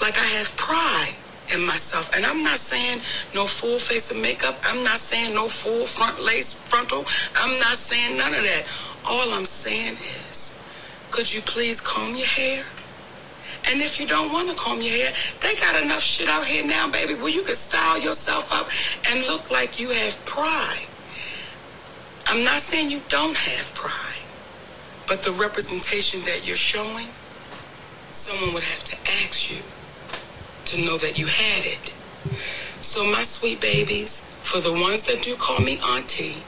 like 0.00 0.18
I 0.18 0.24
have 0.38 0.56
pride 0.56 1.16
in 1.54 1.66
myself. 1.66 2.10
And 2.14 2.26
I'm 2.26 2.42
not 2.42 2.58
saying 2.58 3.02
no 3.34 3.46
full 3.46 3.78
face 3.78 4.10
of 4.10 4.18
makeup. 4.18 4.60
I'm 4.64 4.84
not 4.84 4.98
saying 4.98 5.34
no 5.34 5.48
full 5.48 5.86
front 5.86 6.22
lace 6.22 6.54
frontal. 6.54 7.06
I'm 7.36 7.58
not 7.60 7.76
saying 7.76 8.18
none 8.18 8.34
of 8.34 8.42
that. 8.42 8.64
All 9.08 9.32
I'm 9.32 9.46
saying 9.46 9.94
is, 9.94 10.62
could 11.10 11.32
you 11.32 11.42
please 11.42 11.80
comb 11.80 12.16
your 12.16 12.26
hair? 12.26 12.64
And 13.70 13.82
if 13.82 14.00
you 14.00 14.06
don't 14.06 14.32
want 14.32 14.50
to 14.50 14.56
comb 14.56 14.82
your 14.82 14.96
hair, 14.96 15.12
they 15.42 15.54
got 15.56 15.82
enough 15.82 16.02
shit 16.02 16.28
out 16.28 16.46
here 16.46 16.66
now, 16.66 16.90
baby, 16.90 17.14
where 17.14 17.30
you 17.30 17.44
can 17.44 17.56
style 17.56 18.00
yourself 18.00 18.48
up 18.52 18.68
and 19.10 19.22
look 19.26 19.50
like 19.50 19.78
you 19.78 19.90
have 19.90 20.24
pride. 20.24 20.86
I'm 22.28 22.44
not 22.44 22.60
saying 22.62 22.90
you 22.90 23.02
don't 23.08 23.36
have 23.36 23.74
pride, 23.74 24.26
but 25.08 25.22
the 25.24 25.32
representation 25.32 26.24
that 26.24 26.46
you're 26.46 26.56
showing, 26.56 27.14
someone 28.12 28.54
would 28.54 28.62
have 28.62 28.84
to 28.84 28.96
ask 29.24 29.50
you 29.50 29.62
to 30.66 30.84
know 30.84 30.98
that 30.98 31.18
you 31.18 31.26
had 31.26 31.64
it. 31.64 31.94
So, 32.80 33.04
my 33.04 33.22
sweet 33.22 33.60
babies, 33.60 34.28
for 34.42 34.60
the 34.60 34.72
ones 34.72 35.02
that 35.04 35.22
do 35.22 35.36
call 35.36 35.60
me 35.60 35.78
auntie, 35.80 36.42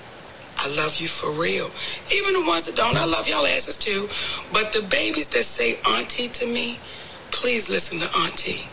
I 0.57 0.69
love 0.69 1.01
you 1.01 1.09
for 1.09 1.31
real. 1.31 1.71
Even 2.13 2.35
the 2.35 2.47
ones 2.47 2.67
that 2.67 2.77
don't, 2.77 2.97
I 2.97 3.05
love 3.05 3.29
y'all 3.29 3.47
asses 3.47 3.77
too. 3.77 4.09
But 4.53 4.73
the 4.73 4.83
babies 4.83 5.29
that 5.29 5.45
say 5.45 5.79
auntie 5.89 6.29
to 6.29 6.47
me, 6.47 6.79
please 7.31 7.69
listen 7.69 7.99
to 8.01 8.07
auntie. 8.19 8.67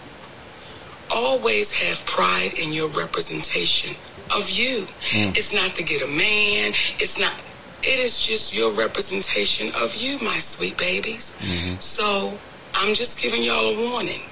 Always 1.12 1.72
have 1.72 2.06
pride 2.06 2.54
in 2.54 2.74
your 2.74 2.90
representation 2.90 3.96
of 4.36 4.50
you. 4.50 4.88
Mm. 5.10 5.36
It's 5.36 5.54
not 5.54 5.74
to 5.76 5.84
get 5.84 6.04
a 6.04 6.08
man. 6.08 6.74
It's 7.00 7.20
not. 7.20 7.34
It 7.82 7.98
is 7.98 8.20
just 8.20 8.54
your 8.54 8.72
representation 8.74 9.72
of 9.82 9.96
you, 9.96 10.20
my 10.20 10.38
sweet 10.38 10.78
babies. 10.78 11.38
Mm-hmm. 11.40 11.80
So 11.80 12.38
I'm 12.76 12.96
just 12.96 13.22
giving 13.22 13.44
y'all 13.44 13.68
a 13.76 13.92
warning 13.92 14.24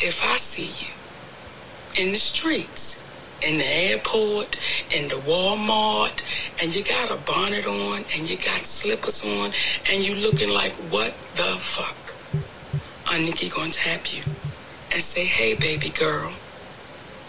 if 0.00 0.22
I 0.24 0.36
see 0.38 0.68
you 0.68 0.94
in 2.04 2.12
the 2.12 2.18
streets, 2.18 3.10
in 3.46 3.58
the 3.58 3.66
airport, 3.66 4.56
in 4.96 5.08
the 5.08 5.16
Walmart, 5.16 6.22
and 6.62 6.74
you 6.74 6.84
got 6.84 7.12
a 7.12 7.18
bonnet 7.22 7.66
on 7.66 8.04
and 8.16 8.28
you 8.30 8.38
got 8.38 8.66
slippers 8.66 9.22
on 9.24 9.52
and 9.92 10.04
you 10.04 10.16
looking 10.16 10.50
like 10.50 10.76
what 10.76 11.20
the 11.34 11.56
fuck? 11.60 12.12
I'm 13.08 13.24
Nikki 13.26 13.50
gonna 13.50 13.72
tap 13.72 14.12
you 14.12 14.24
and 14.92 15.02
say, 15.02 15.26
hey 15.26 15.56
baby 15.56 15.90
girl, 15.90 16.36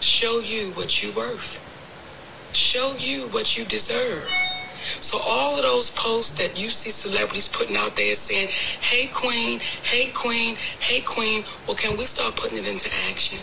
show 0.00 0.40
you 0.40 0.72
what 0.72 1.02
you 1.02 1.14
worth. 1.14 1.60
Show 2.52 2.96
you 2.98 3.28
what 3.30 3.56
you 3.56 3.66
deserve. 3.66 4.51
So 5.00 5.18
all 5.22 5.56
of 5.56 5.62
those 5.62 5.90
posts 5.90 6.38
that 6.38 6.56
you 6.56 6.70
see 6.70 6.90
celebrities 6.90 7.48
putting 7.48 7.76
out 7.76 7.96
there 7.96 8.14
saying, 8.14 8.48
hey 8.80 9.08
queen, 9.12 9.60
hey 9.82 10.10
queen, 10.14 10.56
hey 10.80 11.00
queen, 11.00 11.44
well, 11.66 11.76
can 11.76 11.96
we 11.96 12.04
start 12.04 12.36
putting 12.36 12.58
it 12.58 12.66
into 12.66 12.90
action? 13.08 13.38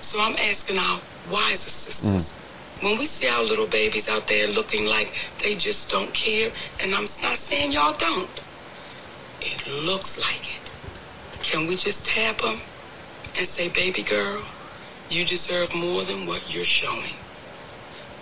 So 0.00 0.18
I'm 0.20 0.36
asking 0.36 0.78
our 0.78 1.00
wiser 1.30 1.70
sisters. 1.70 2.32
Mm. 2.32 2.84
When 2.84 2.98
we 2.98 3.06
see 3.06 3.28
our 3.28 3.44
little 3.44 3.68
babies 3.68 4.08
out 4.08 4.26
there 4.26 4.48
looking 4.48 4.86
like 4.86 5.14
they 5.40 5.54
just 5.54 5.90
don't 5.90 6.12
care, 6.12 6.50
and 6.82 6.92
I'm 6.94 7.02
not 7.22 7.38
saying 7.38 7.70
y'all 7.70 7.96
don't, 7.96 8.30
it 9.40 9.66
looks 9.84 10.18
like 10.18 10.56
it. 10.56 10.70
Can 11.42 11.66
we 11.66 11.76
just 11.76 12.06
tap 12.06 12.40
them 12.40 12.60
and 13.36 13.46
say, 13.46 13.68
baby 13.68 14.02
girl, 14.02 14.42
you 15.10 15.24
deserve 15.24 15.74
more 15.74 16.02
than 16.02 16.26
what 16.26 16.52
you're 16.52 16.64
showing? 16.64 17.14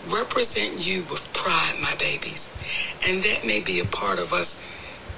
Represent 0.06 0.78
you 0.78 1.04
with 1.04 1.32
pride, 1.32 1.76
my 1.80 1.94
babies. 1.98 2.56
And 3.06 3.22
that 3.22 3.44
may 3.44 3.60
be 3.60 3.80
a 3.80 3.86
part 3.86 4.18
of 4.18 4.32
us 4.32 4.62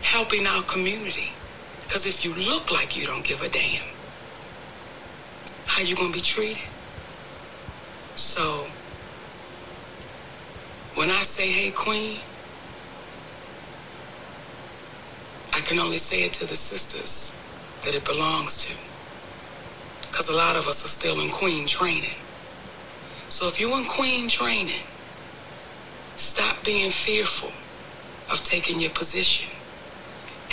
helping 0.02 0.46
our 0.46 0.62
community. 0.64 1.38
Because 1.82 2.06
if 2.06 2.24
you 2.24 2.34
look 2.34 2.70
like 2.70 2.96
you 2.96 3.06
don't 3.06 3.24
give 3.24 3.42
a 3.42 3.48
damn, 3.48 3.86
how 5.66 5.82
you 5.82 5.96
gonna 5.96 6.12
be 6.12 6.20
treated? 6.20 6.62
So 8.16 8.68
when 10.94 11.10
I 11.10 11.22
say, 11.24 11.50
hey 11.52 11.72
queen, 11.72 12.22
I 15.54 15.60
can 15.62 15.78
only 15.78 15.98
say 15.98 16.24
it 16.24 16.34
to 16.34 16.46
the 16.46 16.56
sisters 16.56 17.42
that 17.82 17.94
it 17.94 18.04
belongs 18.04 18.58
to. 18.58 18.76
Because 20.02 20.28
a 20.28 20.34
lot 20.34 20.56
of 20.56 20.68
us 20.68 20.84
are 20.84 20.88
still 20.88 21.20
in 21.20 21.30
queen 21.30 21.66
training. 21.66 22.16
So 23.32 23.48
if 23.48 23.60
you're 23.60 23.78
in 23.78 23.86
queen 23.86 24.28
training, 24.28 24.84
stop 26.16 26.64
being 26.64 26.90
fearful 26.90 27.52
of 28.32 28.42
taking 28.44 28.80
your 28.80 28.90
position. 28.92 29.50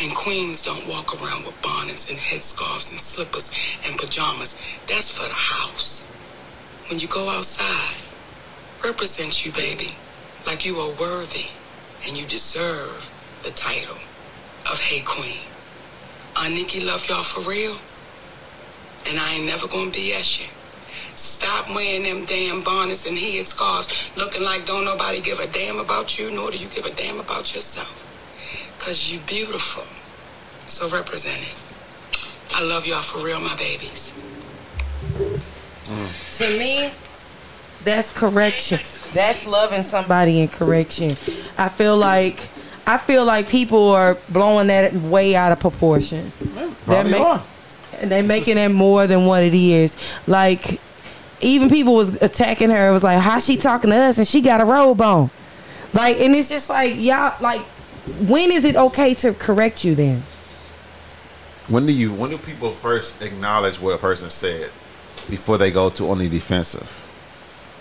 And 0.01 0.15
queens 0.15 0.63
don't 0.63 0.87
walk 0.87 1.13
around 1.13 1.45
with 1.45 1.61
bonnets 1.61 2.09
and 2.09 2.19
headscarves 2.19 2.91
and 2.91 3.01
slippers 3.01 3.51
and 3.85 3.97
pajamas. 3.99 4.59
That's 4.87 5.11
for 5.11 5.27
the 5.27 5.35
house. 5.35 6.09
When 6.89 6.99
you 6.99 7.07
go 7.09 7.29
outside, 7.29 7.95
represent 8.83 9.45
you, 9.45 9.53
baby, 9.53 10.01
like 10.47 10.65
you 10.65 10.77
are 10.79 10.95
worthy 10.95 11.47
and 12.07 12.17
you 12.17 12.27
deserve 12.27 13.13
the 13.43 13.51
title 13.51 13.99
of 14.71 14.79
Hey 14.81 15.03
Queen. 15.03 15.41
I 16.35 16.49
Nikki 16.49 16.81
love 16.85 17.07
y'all 17.09 17.23
for 17.23 17.41
real, 17.49 17.79
and 19.09 19.19
I 19.19 19.35
ain't 19.35 19.45
never 19.47 19.67
gonna 19.67 19.91
BS 19.91 20.41
you. 20.41 20.58
Stop 21.19 21.75
wearing 21.75 22.03
them 22.03 22.23
damn 22.23 22.63
bonnets 22.63 23.05
and 23.05 23.17
head 23.19 23.45
scarves 23.45 24.09
looking 24.15 24.41
like 24.41 24.65
don't 24.65 24.85
nobody 24.85 25.19
give 25.19 25.37
a 25.39 25.47
damn 25.47 25.77
about 25.77 26.17
you, 26.17 26.31
nor 26.31 26.49
do 26.49 26.57
you 26.57 26.69
give 26.69 26.85
a 26.85 26.91
damn 26.91 27.19
about 27.19 27.53
yourself. 27.53 27.93
Because 28.77 29.11
you 29.11 29.19
beautiful. 29.27 29.83
So 30.67 30.87
represent 30.87 31.41
it. 31.41 31.61
I 32.55 32.63
love 32.63 32.87
y'all 32.87 33.01
for 33.01 33.21
real, 33.21 33.41
my 33.41 33.53
babies. 33.57 34.13
Mm. 35.83 36.37
To 36.37 36.57
me, 36.57 36.89
that's 37.83 38.11
correction. 38.11 38.79
That's 39.13 39.45
loving 39.45 39.83
somebody 39.83 40.39
in 40.39 40.47
correction. 40.47 41.17
I 41.57 41.67
feel 41.67 41.97
like 41.97 42.47
I 42.87 42.97
feel 42.97 43.25
like 43.25 43.49
people 43.49 43.89
are 43.89 44.17
blowing 44.29 44.67
that 44.67 44.93
way 44.93 45.35
out 45.35 45.51
of 45.51 45.59
proportion. 45.59 46.31
Yeah, 46.55 46.73
they're, 46.87 47.03
ma- 47.03 47.43
they're 48.03 48.23
making 48.23 48.57
it 48.57 48.69
more 48.69 49.05
than 49.05 49.25
what 49.25 49.43
it 49.43 49.53
is. 49.53 49.97
Like 50.25 50.79
even 51.41 51.69
people 51.69 51.95
was 51.95 52.09
attacking 52.21 52.69
her. 52.69 52.89
It 52.89 52.91
was 52.91 53.03
like, 53.03 53.19
how 53.19 53.39
she 53.39 53.57
talking 53.57 53.89
to 53.91 53.95
us 53.95 54.17
and 54.17 54.27
she 54.27 54.41
got 54.41 54.61
a 54.61 54.65
robe 54.65 55.01
on? 55.01 55.29
Like, 55.93 56.19
and 56.19 56.35
it's 56.35 56.49
just 56.49 56.69
like, 56.69 56.93
y'all, 56.95 57.35
like, 57.41 57.61
when 58.27 58.51
is 58.51 58.65
it 58.65 58.75
okay 58.75 59.13
to 59.15 59.33
correct 59.33 59.83
you 59.83 59.95
then? 59.95 60.23
When 61.67 61.85
do 61.85 61.91
you, 61.91 62.13
when 62.13 62.29
do 62.31 62.37
people 62.37 62.71
first 62.71 63.21
acknowledge 63.21 63.79
what 63.79 63.91
a 63.91 63.97
person 63.97 64.29
said 64.29 64.71
before 65.29 65.57
they 65.57 65.71
go 65.71 65.89
to 65.91 66.07
only 66.07 66.27
defensive? 66.29 67.05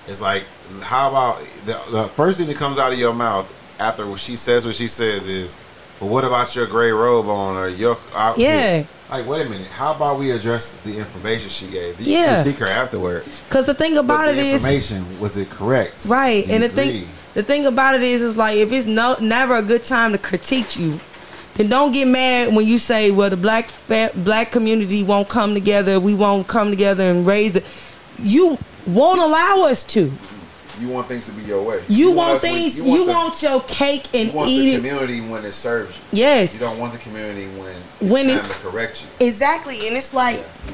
It's 0.07 0.21
like, 0.21 0.45
how 0.83 1.09
about 1.09 1.43
the, 1.65 1.81
the 1.91 2.05
first 2.09 2.39
thing 2.39 2.49
that 2.49 2.57
comes 2.57 2.79
out 2.79 2.93
of 2.93 2.99
your 2.99 3.13
mouth 3.13 3.53
after 3.79 4.07
what 4.07 4.21
she 4.21 4.37
says, 4.37 4.67
what 4.67 4.75
she 4.75 4.89
says 4.89 5.27
is, 5.27 5.57
well, 6.01 6.11
what 6.11 6.25
about 6.25 6.55
your 6.55 6.67
gray 6.67 6.91
robe 6.91 7.27
on 7.27 7.57
or 7.57 7.69
your 7.69 7.99
outfit? 8.15 8.45
Yeah. 8.45 8.85
Like, 9.11 9.27
wait 9.27 9.47
a 9.47 9.49
minute. 9.49 9.67
How 9.69 9.95
about 9.95 10.19
we 10.19 10.31
address 10.33 10.73
the 10.85 10.97
information 10.99 11.49
she 11.49 11.67
gave? 11.69 11.99
You 12.01 12.13
yeah. 12.13 12.43
critique 12.43 12.61
her 12.61 12.67
afterwards. 12.67 13.41
Because 13.49 13.67
the 13.67 13.75
thing 13.75 13.97
about 13.97 14.27
but 14.27 14.35
it 14.35 14.37
the 14.37 14.51
information, 14.53 14.99
is, 15.07 15.19
was 15.19 15.37
it 15.39 15.49
correct? 15.49 16.05
Right. 16.07 16.47
and 16.49 16.63
the 16.63 16.69
thing, 16.69 17.09
the 17.35 17.43
thing 17.43 17.67
about 17.67 17.95
it 17.95 18.03
is, 18.03 18.21
is 18.21 18.37
like 18.37 18.59
if 18.59 18.71
it's 18.71 18.87
no 18.87 19.17
never 19.21 19.57
a 19.57 19.63
good 19.63 19.83
time 19.83 20.13
to 20.13 20.19
critique 20.19 20.77
you, 20.79 21.01
then 21.55 21.69
don't 21.69 21.93
get 21.93 22.07
mad 22.07 22.55
when 22.55 22.67
you 22.67 22.79
say, 22.79 23.11
well, 23.11 23.31
the 23.31 23.37
black 23.37 23.71
black 23.89 24.53
community 24.53 25.03
won't 25.03 25.29
come 25.29 25.55
together. 25.55 25.99
We 25.99 26.15
won't 26.15 26.47
come 26.47 26.71
together 26.71 27.05
and 27.05 27.27
raise 27.27 27.57
it. 27.57 27.65
You 28.19 28.59
won't 28.87 29.21
allow 29.21 29.65
us 29.69 29.85
to. 29.89 30.13
You 30.81 30.89
want 30.89 31.09
things 31.09 31.27
to 31.27 31.33
be 31.33 31.43
your 31.43 31.63
way. 31.63 31.83
You, 31.89 32.09
you 32.09 32.13
want, 32.13 32.31
want 32.31 32.41
things. 32.41 32.81
When, 32.81 32.93
you, 32.93 33.07
want, 33.07 33.43
you 33.43 33.49
the, 33.49 33.55
want, 33.57 33.69
your 33.69 33.77
cake 33.77 34.09
and 34.15 34.29
you 34.29 34.35
want 34.35 34.51
eat 34.51 34.71
the 34.71 34.77
community 34.77 35.21
when 35.21 35.45
it 35.45 35.53
serves 35.53 35.97
you. 35.97 36.19
Yes. 36.21 36.55
You 36.55 36.61
don't 36.61 36.79
want 36.79 36.93
the 36.93 36.99
community 36.99 37.47
when 37.59 37.77
it's 38.01 38.11
when 38.11 38.27
time 38.27 38.45
it, 38.45 38.45
to 38.45 38.59
correct 38.61 39.03
you. 39.03 39.27
Exactly, 39.27 39.87
and 39.89 39.97
it's 39.97 40.15
like. 40.15 40.37
Yeah. 40.37 40.73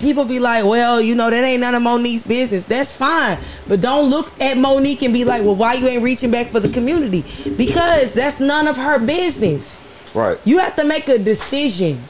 people 0.00 0.24
be 0.24 0.40
like, 0.40 0.64
well, 0.64 1.00
you 1.00 1.14
know, 1.14 1.30
that 1.30 1.44
ain't 1.44 1.60
none 1.60 1.74
of 1.74 1.82
Mo'Nique's 1.82 2.22
business. 2.22 2.64
That's 2.64 2.90
fine. 2.90 3.38
But 3.68 3.80
don't 3.80 4.10
look 4.10 4.32
at 4.40 4.56
Mo'Nique 4.56 5.02
and 5.02 5.12
be 5.12 5.24
like, 5.24 5.42
well, 5.42 5.54
why 5.54 5.74
you 5.74 5.86
ain't 5.86 6.02
reaching 6.02 6.30
back 6.30 6.48
for 6.48 6.58
the 6.58 6.70
community? 6.70 7.22
Because 7.56 8.14
that's 8.14 8.40
none 8.40 8.66
of 8.66 8.76
her 8.76 8.98
business. 8.98 9.78
Right. 10.14 10.38
You 10.44 10.58
have 10.58 10.74
to 10.76 10.84
make 10.84 11.08
a 11.08 11.18
decision. 11.18 12.02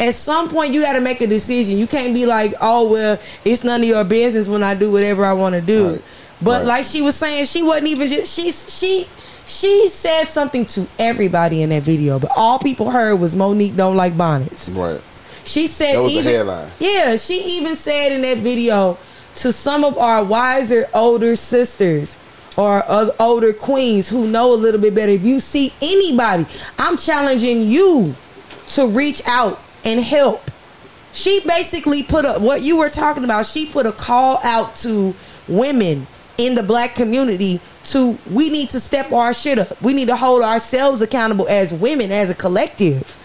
At 0.00 0.14
some 0.14 0.48
point, 0.48 0.72
you 0.72 0.80
got 0.82 0.92
to 0.92 1.00
make 1.00 1.20
a 1.20 1.26
decision. 1.26 1.78
You 1.78 1.86
can't 1.86 2.14
be 2.14 2.24
like, 2.26 2.54
oh, 2.60 2.90
well, 2.90 3.18
it's 3.44 3.64
none 3.64 3.82
of 3.82 3.88
your 3.88 4.04
business 4.04 4.46
when 4.48 4.62
I 4.62 4.74
do 4.74 4.92
whatever 4.92 5.24
I 5.24 5.32
want 5.32 5.54
to 5.56 5.60
do. 5.60 5.92
Right. 5.92 6.02
But 6.40 6.58
Right. 6.60 6.66
like 6.66 6.84
she 6.84 7.02
was 7.02 7.16
saying, 7.16 7.46
she 7.46 7.62
wasn't 7.62 7.88
even 7.88 8.08
just, 8.08 8.32
she, 8.32 8.52
she, 8.52 9.06
she 9.44 9.88
said 9.88 10.26
something 10.26 10.64
to 10.66 10.86
everybody 10.98 11.62
in 11.62 11.70
that 11.70 11.82
video, 11.82 12.18
but 12.20 12.30
all 12.36 12.58
people 12.60 12.90
heard 12.90 13.16
was 13.16 13.34
Mo'Nique 13.34 13.74
don't 13.74 13.96
like 13.96 14.16
bonnets. 14.16 14.68
Right. 14.68 15.00
She 15.44 15.66
said 15.66 15.96
That 15.96 16.02
was 16.02 16.12
even, 16.12 16.24
headline. 16.32 16.70
Yeah, 16.78 17.16
she 17.16 17.34
even 17.58 17.74
said 17.74 18.12
in 18.12 18.20
that 18.22 18.38
video 18.38 18.98
to 19.36 19.52
some 19.52 19.82
of 19.84 19.96
our 19.98 20.22
wiser 20.22 20.86
older 20.94 21.34
sisters 21.34 22.16
or 22.56 22.84
older 23.20 23.52
queens 23.52 24.08
who 24.08 24.26
know 24.26 24.52
a 24.52 24.54
little 24.54 24.80
bit 24.80 24.94
better. 24.94 25.12
If 25.12 25.22
you 25.22 25.40
see 25.40 25.72
anybody, 25.80 26.44
I'm 26.78 26.96
challenging 26.96 27.62
you 27.62 28.14
to 28.68 28.86
reach 28.88 29.22
out 29.26 29.58
and 29.84 30.00
help. 30.00 30.50
She 31.12 31.40
basically 31.46 32.02
put 32.02 32.24
up 32.24 32.42
what 32.42 32.62
you 32.62 32.76
were 32.76 32.90
talking 32.90 33.24
about. 33.24 33.46
She 33.46 33.66
put 33.66 33.86
a 33.86 33.92
call 33.92 34.38
out 34.42 34.76
to 34.76 35.14
women 35.48 36.06
in 36.36 36.54
the 36.54 36.62
black 36.62 36.94
community 36.94 37.60
to 37.84 38.18
we 38.30 38.50
need 38.50 38.70
to 38.70 38.80
step 38.80 39.12
our 39.12 39.34
shit 39.34 39.58
up. 39.58 39.80
We 39.82 39.92
need 39.94 40.08
to 40.08 40.16
hold 40.16 40.42
ourselves 40.42 41.02
accountable 41.02 41.48
as 41.48 41.72
women, 41.72 42.12
as 42.12 42.30
a 42.30 42.34
collective. 42.34 43.16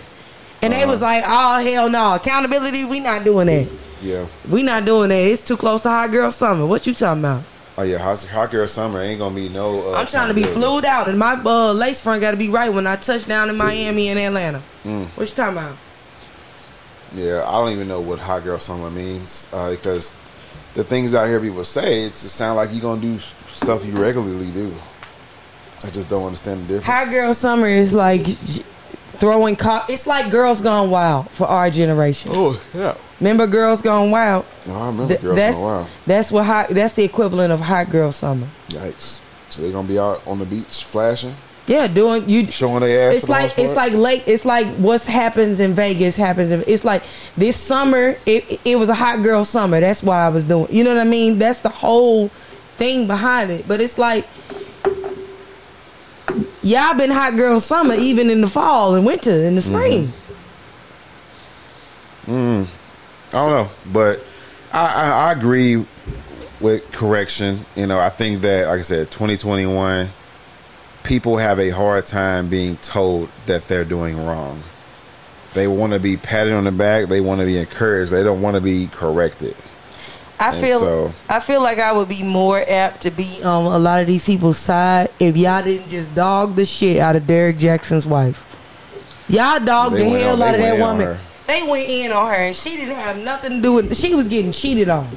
And 0.62 0.72
they 0.72 0.86
was 0.86 1.02
like, 1.02 1.24
"Oh 1.28 1.60
hell 1.60 1.90
no, 1.90 2.16
accountability. 2.16 2.86
We 2.86 3.02
not 3.02 3.26
doing 3.26 3.48
that. 3.48 3.70
Yeah. 4.02 4.26
We 4.50 4.64
not 4.64 4.86
doing 4.86 5.10
that. 5.10 5.16
It's 5.16 5.46
too 5.46 5.58
close 5.58 5.82
to 5.84 5.90
hot 5.90 6.12
girl 6.12 6.32
summer. 6.32 6.66
What 6.66 6.88
you 6.88 6.94
talking 6.94 7.22
about? 7.22 7.44
Oh 7.78 7.84
yeah. 7.84 7.98
Hot, 7.98 8.24
hot 8.24 8.52
girl 8.52 8.68
summer 8.68 9.02
ain't 9.02 9.20
gonna 9.20 9.36
be 9.36 9.50
no. 9.50 9.94
Uh, 9.94 9.98
I'm 9.98 10.08
trying 10.08 10.30
to 10.30 10.34
be 10.34 10.44
flued 10.44 10.86
out, 10.86 11.10
and 11.10 11.20
my 11.20 11.34
uh, 11.34 11.74
lace 11.74 12.00
front 12.00 12.22
got 12.22 12.32
to 12.32 12.38
be 12.38 12.50
right 12.50 12.72
when 12.72 12.88
I 12.88 12.96
touch 12.96 13.26
down 13.26 13.50
in 13.50 13.58
Miami 13.58 14.10
and 14.10 14.20
Atlanta. 14.20 14.62
Mm. 14.84 15.06
What 15.08 15.30
you 15.30 15.36
talking 15.36 15.58
about? 15.58 15.78
Yeah, 17.14 17.44
I 17.48 17.52
don't 17.54 17.72
even 17.72 17.88
know 17.88 18.02
what 18.02 18.20
hot 18.20 18.44
girl 18.44 18.58
summer 18.60 18.90
means 18.90 19.48
uh, 19.54 19.70
because 19.72 20.14
the 20.74 20.84
things 20.84 21.14
out 21.14 21.28
here 21.28 21.40
people 21.40 21.64
say 21.64 22.04
it's, 22.04 22.24
it 22.24 22.30
sound 22.30 22.58
like 22.58 22.70
you're 22.72 22.82
gonna 22.82 23.02
do 23.02 23.20
stuff 23.50 23.86
you 23.86 23.92
regularly 23.94 24.52
do. 24.52 24.74
I 25.84 25.90
just 25.90 26.10
don't 26.10 26.26
understand 26.26 26.62
the 26.62 26.76
difference. 26.76 26.86
Hot 26.88 27.10
girl 27.10 27.34
summer 27.34 27.68
is 27.68 27.94
like 27.94 28.26
throwing. 29.16 29.56
Co- 29.56 29.84
it's 29.90 30.08
like 30.08 30.32
Girls 30.32 30.62
Gone 30.62 30.90
Wild 30.90 31.30
for 31.32 31.46
our 31.46 31.70
generation. 31.70 32.32
Oh 32.34 32.60
yeah. 32.74 32.96
Remember 33.20 33.46
Girls 33.48 33.82
Gone 33.82 34.10
Wild? 34.10 34.46
No, 34.66 34.76
I 34.76 34.88
remember 34.88 35.08
Th- 35.10 35.22
girls 35.22 35.36
that's 35.36 35.58
Gone 35.58 35.66
Wild. 35.66 35.88
that's 36.08 36.32
what 36.32 36.46
hot. 36.46 36.70
That's 36.70 36.94
the 36.96 37.04
equivalent 37.04 37.52
of 37.54 37.60
hot 37.60 37.90
girl 37.90 38.12
summer. 38.12 38.48
Yikes! 38.70 39.20
So 39.50 39.62
they're 39.62 39.72
gonna 39.72 39.88
be 39.88 40.00
out 40.00 40.26
on 40.26 40.40
the 40.40 40.46
beach 40.46 40.84
flashing, 40.84 41.36
Yeah, 41.66 41.88
doing 41.88 42.28
you. 42.28 42.48
showing 42.48 42.82
their 42.82 43.10
ass. 43.12 43.16
It's 43.18 43.30
like 43.30 43.58
it's 43.58 43.74
like 43.76 43.94
late. 43.94 44.24
It's 44.28 44.44
like 44.44 44.68
what 44.76 45.02
happens 45.04 45.60
in 45.62 45.74
Vegas 45.74 46.16
happens. 46.18 46.52
In, 46.52 46.64
it's 46.68 46.84
like 46.84 47.04
this 47.38 47.58
summer. 47.58 48.18
It 48.26 48.60
it 48.66 48.76
was 48.78 48.90
a 48.90 48.94
hot 48.94 49.24
girl 49.24 49.46
summer. 49.46 49.80
That's 49.80 50.04
why 50.04 50.26
I 50.26 50.30
was 50.30 50.44
doing. 50.44 50.68
You 50.76 50.84
know 50.84 50.94
what 50.94 51.00
I 51.02 51.06
mean? 51.10 51.40
That's 51.40 51.60
the 51.60 51.70
whole 51.70 52.28
thing 52.78 53.08
behind 53.08 53.50
it. 53.50 53.66
But 53.68 53.80
it's 53.80 53.98
like 53.98 54.26
y'all 56.62 56.94
been 56.96 57.12
hot 57.12 57.36
girl 57.38 57.60
summer 57.60 57.94
even 57.94 58.30
in 58.30 58.42
the 58.42 58.48
fall 58.50 58.96
and 58.96 59.06
winter 59.06 59.46
and 59.46 59.58
the 59.58 59.62
Mm-hmm. 59.62 59.74
spring. 59.76 60.14
I 62.28 62.68
don't 63.32 63.50
know, 63.50 63.70
but 63.92 64.22
I, 64.72 64.86
I, 64.86 65.10
I 65.30 65.32
agree 65.34 65.86
with 66.62 66.90
correction. 66.92 67.66
You 67.76 67.88
know, 67.88 68.00
I 68.00 68.10
think 68.10 68.42
that, 68.42 68.68
like 68.68 68.80
I 68.80 68.82
said, 68.84 69.12
2021, 69.12 70.10
people 71.04 71.38
have 71.38 71.60
a 71.60 71.70
hard 71.70 72.06
time 72.06 72.50
being 72.50 72.78
told 72.78 73.30
that 73.46 73.68
they're 73.68 73.86
doing 73.86 74.26
wrong. 74.26 74.64
They 75.54 75.68
want 75.68 75.94
to 75.94 76.00
be 76.00 76.18
patted 76.18 76.54
on 76.54 76.64
the 76.64 76.72
back. 76.72 77.08
They 77.10 77.22
want 77.22 77.40
to 77.42 77.46
be 77.46 77.58
encouraged. 77.58 78.12
They 78.12 78.24
don't 78.24 78.42
want 78.42 78.56
to 78.56 78.62
be 78.62 78.88
corrected. 78.88 79.56
I 80.40 80.50
And 80.50 80.58
feel 80.58 80.80
so- 80.80 81.14
I 81.30 81.40
feel 81.40 81.62
like 81.62 81.78
I 81.80 81.92
would 81.92 82.10
be 82.10 82.24
more 82.24 82.64
apt 82.68 83.02
to 83.02 83.12
be 83.12 83.42
on 83.44 83.66
a 83.66 83.78
lot 83.78 84.02
of 84.02 84.08
these 84.08 84.26
people's 84.26 84.58
side 84.58 85.10
if 85.20 85.38
y'all 85.38 85.62
didn't 85.64 85.90
just 85.90 86.14
dog 86.16 86.56
the 86.56 86.66
shit 86.66 86.98
out 87.00 87.16
of 87.16 87.28
Derrick 87.28 87.58
Jaxn's 87.60 88.06
wife. 88.08 88.44
Y'all 89.30 89.60
dogged 89.60 89.96
the 89.96 90.04
hell 90.06 90.42
on- 90.42 90.50
out 90.50 90.56
of 90.56 90.62
that 90.62 90.80
woman. 90.80 91.18
They 91.46 91.62
went 91.64 91.88
in 91.88 92.12
on 92.12 92.28
her 92.28 92.34
and 92.36 92.56
she 92.56 92.78
didn't 92.78 92.96
have 92.96 93.18
nothing 93.18 93.58
to 93.58 93.62
do 93.62 93.74
with 93.74 93.96
she 93.96 94.16
was 94.16 94.28
getting 94.28 94.52
cheated 94.52 94.90
on. 94.90 95.08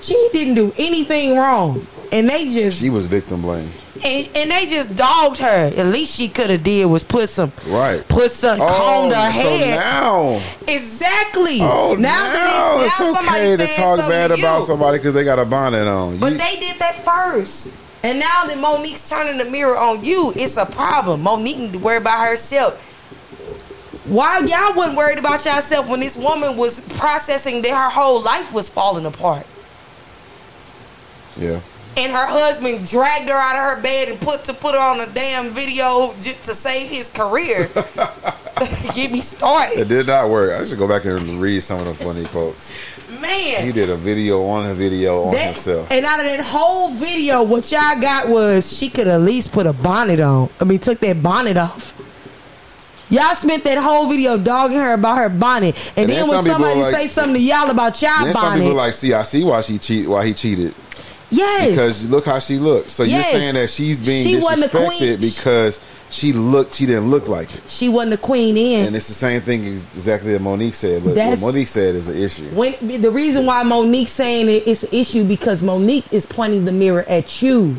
She 0.00 0.14
didn't 0.32 0.54
do 0.54 0.72
anything 0.78 1.36
wrong. 1.36 1.84
And 2.12 2.28
they 2.28 2.44
just 2.52 2.80
She 2.80 2.90
was 2.90 3.06
victim 3.06 3.42
blamed. 3.42 3.70
and, 4.04 4.28
and 4.34 4.50
they 4.50 4.66
just 4.66 4.96
dogged 4.96 5.38
her. 5.38 5.72
At 5.76 5.86
least 5.86 6.16
she 6.16 6.28
could 6.28 6.50
have 6.50 6.64
did 6.64 6.86
was 6.86 7.04
put 7.04 7.28
some 7.28 7.52
Right. 7.66 8.06
put 8.08 8.32
some 8.32 8.60
oh, 8.60 8.66
combed 8.66 9.12
her 9.12 9.32
so 9.32 9.56
hair. 9.58 9.76
now, 9.78 10.40
exactly. 10.66 11.58
oh, 11.60 11.94
now, 11.94 12.08
that 12.32 12.80
it's, 12.84 12.98
now 13.00 13.06
it's 13.06 13.16
somebody 13.18 13.44
okay 13.52 13.66
to 13.66 13.72
talk 13.74 13.98
bad 14.08 14.28
to 14.28 14.34
about 14.34 14.64
somebody 14.64 14.98
because 14.98 15.14
they 15.14 15.22
got 15.22 15.38
a 15.38 15.44
bonnet 15.44 15.86
on. 15.86 16.18
But 16.18 16.32
You- 16.32 16.38
they 16.38 16.56
did 16.58 16.78
that 16.80 16.96
first. 16.96 17.74
And 18.02 18.18
now 18.18 18.44
that 18.46 18.56
Mo'Nique's 18.58 19.08
turning 19.10 19.36
the 19.36 19.44
mirror 19.44 19.76
on 19.78 20.02
you, 20.02 20.32
it's 20.34 20.56
a 20.56 20.64
problem. 20.66 21.22
Mo'Nique 21.22 21.58
need 21.58 21.72
to 21.74 21.78
worry 21.78 21.98
about 21.98 22.26
herself. 22.26 22.86
Why 24.06 24.38
y'all 24.38 24.74
wasn't 24.74 24.96
worried 24.96 25.18
about 25.18 25.44
yourself 25.44 25.86
when 25.86 26.00
this 26.00 26.16
woman 26.16 26.56
was 26.56 26.80
processing 26.98 27.60
that 27.62 27.70
her 27.70 27.90
whole 27.90 28.20
life 28.22 28.52
was 28.52 28.68
falling 28.68 29.06
apart? 29.06 29.46
yeah. 31.36 31.60
And 31.96 32.12
her 32.12 32.26
husband 32.26 32.88
dragged 32.88 33.28
her 33.28 33.34
out 33.36 33.56
of 33.56 33.76
her 33.76 33.82
bed 33.82 34.08
and 34.08 34.20
put 34.20 34.44
to 34.44 34.54
put 34.54 34.74
her 34.74 34.80
on 34.80 35.00
a 35.00 35.06
damn 35.12 35.50
video 35.50 36.14
j- 36.20 36.32
to 36.42 36.54
save 36.54 36.88
his 36.88 37.10
career. 37.10 37.68
Get 38.94 39.10
me 39.10 39.20
started. 39.20 39.78
It 39.80 39.88
did 39.88 40.06
not 40.06 40.28
work. 40.30 40.52
I 40.60 40.64
should 40.64 40.78
go 40.78 40.86
back 40.86 41.04
and 41.04 41.20
read 41.40 41.62
some 41.62 41.80
of 41.80 41.86
the 41.86 41.94
funny 41.94 42.24
quotes. 42.26 42.70
man. 43.20 43.64
He 43.64 43.72
did 43.72 43.90
a 43.90 43.96
video 43.96 44.44
on 44.46 44.70
a 44.70 44.74
video 44.74 45.24
on 45.24 45.32
That- 45.32 45.46
himself. 45.46 45.90
And 45.90 46.04
out 46.06 46.20
of 46.20 46.26
that 46.26 46.40
whole 46.44 46.90
video, 46.90 47.42
what 47.42 47.70
y'all 47.72 48.00
got 48.00 48.28
was 48.28 48.70
she 48.76 48.88
could 48.88 49.08
at 49.08 49.20
least 49.22 49.50
put 49.52 49.66
a 49.66 49.72
bonnet 49.72 50.20
on. 50.20 50.48
I 50.60 50.64
mean, 50.64 50.78
took 50.78 51.00
that 51.00 51.22
bonnet 51.22 51.56
off. 51.56 51.92
Y'all 53.08 53.34
spent 53.34 53.64
that 53.64 53.78
whole 53.78 54.08
video 54.08 54.38
dogging 54.38 54.78
her 54.78 54.92
about 54.94 55.18
her 55.18 55.28
bonnet, 55.28 55.74
and, 55.96 56.08
And 56.08 56.10
then, 56.10 56.20
then 56.20 56.28
when 56.28 56.36
some 56.36 56.44
people 56.44 56.54
somebody 56.66 56.80
like- 56.82 56.94
say 56.94 57.06
something 57.08 57.34
to 57.34 57.40
y'all 57.40 57.68
about 57.70 58.00
y'all 58.00 58.24
Then 58.24 58.34
some 58.34 58.42
bonnet, 58.42 58.62
people 58.62 58.76
like, 58.76 58.92
see, 58.92 59.12
I 59.12 59.22
see 59.24 59.42
why 59.42 59.60
she 59.62 59.78
cheat, 59.78 60.08
why 60.08 60.24
he 60.26 60.32
cheated. 60.34 60.74
Yes, 61.30 61.70
Because 61.70 62.10
look 62.10 62.24
how 62.26 62.38
she 62.40 62.58
looked. 62.58 62.90
So 62.90 63.04
Yes. 63.04 63.32
you're 63.32 63.40
saying 63.40 63.54
that 63.54 63.70
she's 63.70 64.00
being 64.00 64.24
She 64.26 64.36
wasn't 64.38 64.72
a 64.74 64.76
queen. 64.76 65.00
disrespected 65.00 65.20
because 65.20 65.80
she 66.10 66.32
looked, 66.32 66.74
she 66.74 66.86
didn't 66.86 67.08
look 67.10 67.28
like 67.28 67.54
it. 67.54 67.60
she 67.68 67.88
wasn't 67.88 68.10
the 68.10 68.16
queen 68.18 68.56
in. 68.56 68.86
And 68.86 68.96
it's 68.96 69.06
the 69.06 69.14
same 69.14 69.40
thing 69.40 69.64
ex- 69.66 69.84
exactly 69.94 70.32
that 70.32 70.42
Mo'Nique 70.42 70.74
said, 70.74 71.04
but 71.04 71.14
That's- 71.14 71.40
what 71.40 71.54
Mo'Nique 71.54 71.68
said 71.68 71.94
is 71.94 72.08
an 72.08 72.20
issue. 72.20 72.48
when 72.52 72.74
the 72.80 73.10
reason 73.12 73.46
why 73.46 73.62
Mo'Nique's 73.62 74.10
saying 74.10 74.48
it, 74.48 74.64
it's 74.66 74.82
an 74.82 74.88
issue 74.92 75.22
because 75.22 75.62
Mo'Nique 75.62 76.04
is 76.10 76.26
pointing 76.26 76.64
the 76.64 76.72
mirror 76.72 77.04
at 77.08 77.40
you. 77.42 77.76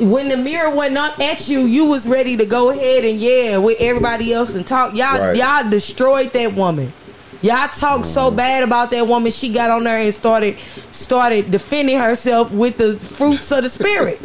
When 0.00 0.28
the 0.28 0.36
mirror 0.38 0.74
went 0.74 0.96
up 0.96 1.20
at 1.20 1.46
you, 1.48 1.60
you 1.60 1.84
was 1.84 2.06
ready 2.08 2.36
to 2.38 2.46
go 2.46 2.70
ahead 2.70 3.04
and 3.04 3.20
yeah 3.20 3.58
with 3.58 3.76
everybody 3.80 4.32
else 4.32 4.54
and 4.54 4.66
talk. 4.66 4.96
Y'all 4.96 5.20
Right. 5.20 5.36
y'all 5.36 5.68
destroyed 5.68 6.32
that 6.32 6.54
woman. 6.54 6.92
Y'all 7.40 7.68
talk 7.68 8.04
so 8.04 8.30
mm. 8.30 8.36
bad 8.36 8.64
about 8.64 8.90
that 8.90 9.06
woman. 9.06 9.30
She 9.30 9.52
got 9.52 9.70
on 9.70 9.84
there 9.84 9.98
and 9.98 10.14
started 10.14 10.56
started 10.90 11.50
defending 11.50 11.98
herself 11.98 12.50
with 12.50 12.78
the 12.78 12.96
fruits 12.98 13.52
of 13.52 13.62
the 13.62 13.70
spirit. 13.70 14.20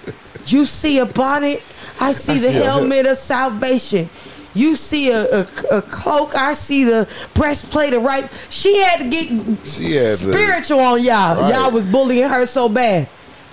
you 0.46 0.66
see 0.66 0.98
a 0.98 1.06
bonnet, 1.06 1.62
I 2.00 2.12
see 2.12 2.32
I 2.32 2.38
the 2.38 2.48
see 2.48 2.54
helmet 2.54 3.06
of 3.06 3.16
salvation. 3.16 4.08
You 4.54 4.74
see 4.74 5.10
a, 5.10 5.40
a, 5.40 5.46
a 5.70 5.82
cloak, 5.82 6.34
I 6.34 6.54
see 6.54 6.84
the 6.84 7.06
breastplate 7.34 7.92
of 7.92 8.02
right. 8.02 8.28
She 8.48 8.78
had 8.78 8.98
to 9.00 9.10
get 9.10 9.28
She 9.68 9.92
had 9.92 10.18
spiritual 10.18 10.80
on 10.80 11.02
y'all. 11.02 11.40
Right. 11.40 11.54
Y'all 11.54 11.70
was 11.70 11.84
bullying 11.84 12.28
her 12.28 12.46
so 12.46 12.68
bad. 12.68 13.08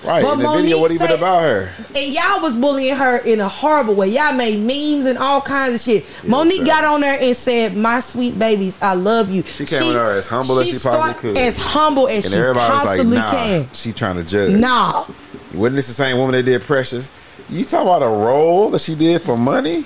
Right. 0.05 0.21
But 0.23 0.33
and 0.33 0.41
the 0.41 0.47
video 0.49 0.77
Mo'Nique 0.77 0.81
wasn't 0.81 1.01
even 1.01 1.07
said- 1.07 1.17
about 1.19 1.41
her. 1.43 1.69
And 1.95 2.13
y'all 2.13 2.41
was 2.41 2.55
bullying 2.55 2.95
her 2.95 3.17
in 3.17 3.39
a 3.39 3.47
horrible 3.47 3.93
way. 3.95 4.07
Y'all 4.07 4.33
made 4.33 4.59
memes 4.59 5.05
and 5.05 5.17
all 5.17 5.39
kinds 5.41 5.75
of 5.75 5.81
shit. 5.81 6.05
Mo'Nique 6.25 6.57
fair. 6.57 6.65
got 6.65 6.83
on 6.83 7.01
there 7.01 7.17
and 7.21 7.35
said, 7.35 7.77
"My 7.77 7.99
sweet 8.01 8.37
babies, 8.37 8.77
I 8.81 8.95
love 8.95 9.29
you." 9.31 9.43
She 9.43 9.65
came 9.65 9.83
on 9.83 9.93
there 9.93 10.11
as 10.11 10.27
humble 10.27 10.59
as 10.59 10.67
she 10.67 10.77
possibly 10.79 11.13
could. 11.33 11.37
As 11.37 11.57
humble 11.57 12.07
as 12.09 12.25
And 12.25 12.33
she 12.33 12.39
was 12.39 12.55
like, 12.55 12.71
possibly 12.71 13.17
nah, 13.17 13.31
can. 13.31 13.69
she 13.73 13.91
trying 13.93 14.15
to 14.17 14.23
judge. 14.23 14.51
Nah, 14.51 15.05
Wasn't 15.53 15.75
this 15.75 15.87
the 15.87 15.93
same 15.93 16.17
woman 16.17 16.33
that 16.33 16.43
did 16.43 16.63
Precious? 16.63 17.09
You 17.49 17.63
talking 17.63 17.87
about 17.87 18.01
a 18.01 18.07
role 18.07 18.71
that 18.71 18.81
she 18.81 18.95
did 18.95 19.21
for 19.21 19.37
money? 19.37 19.85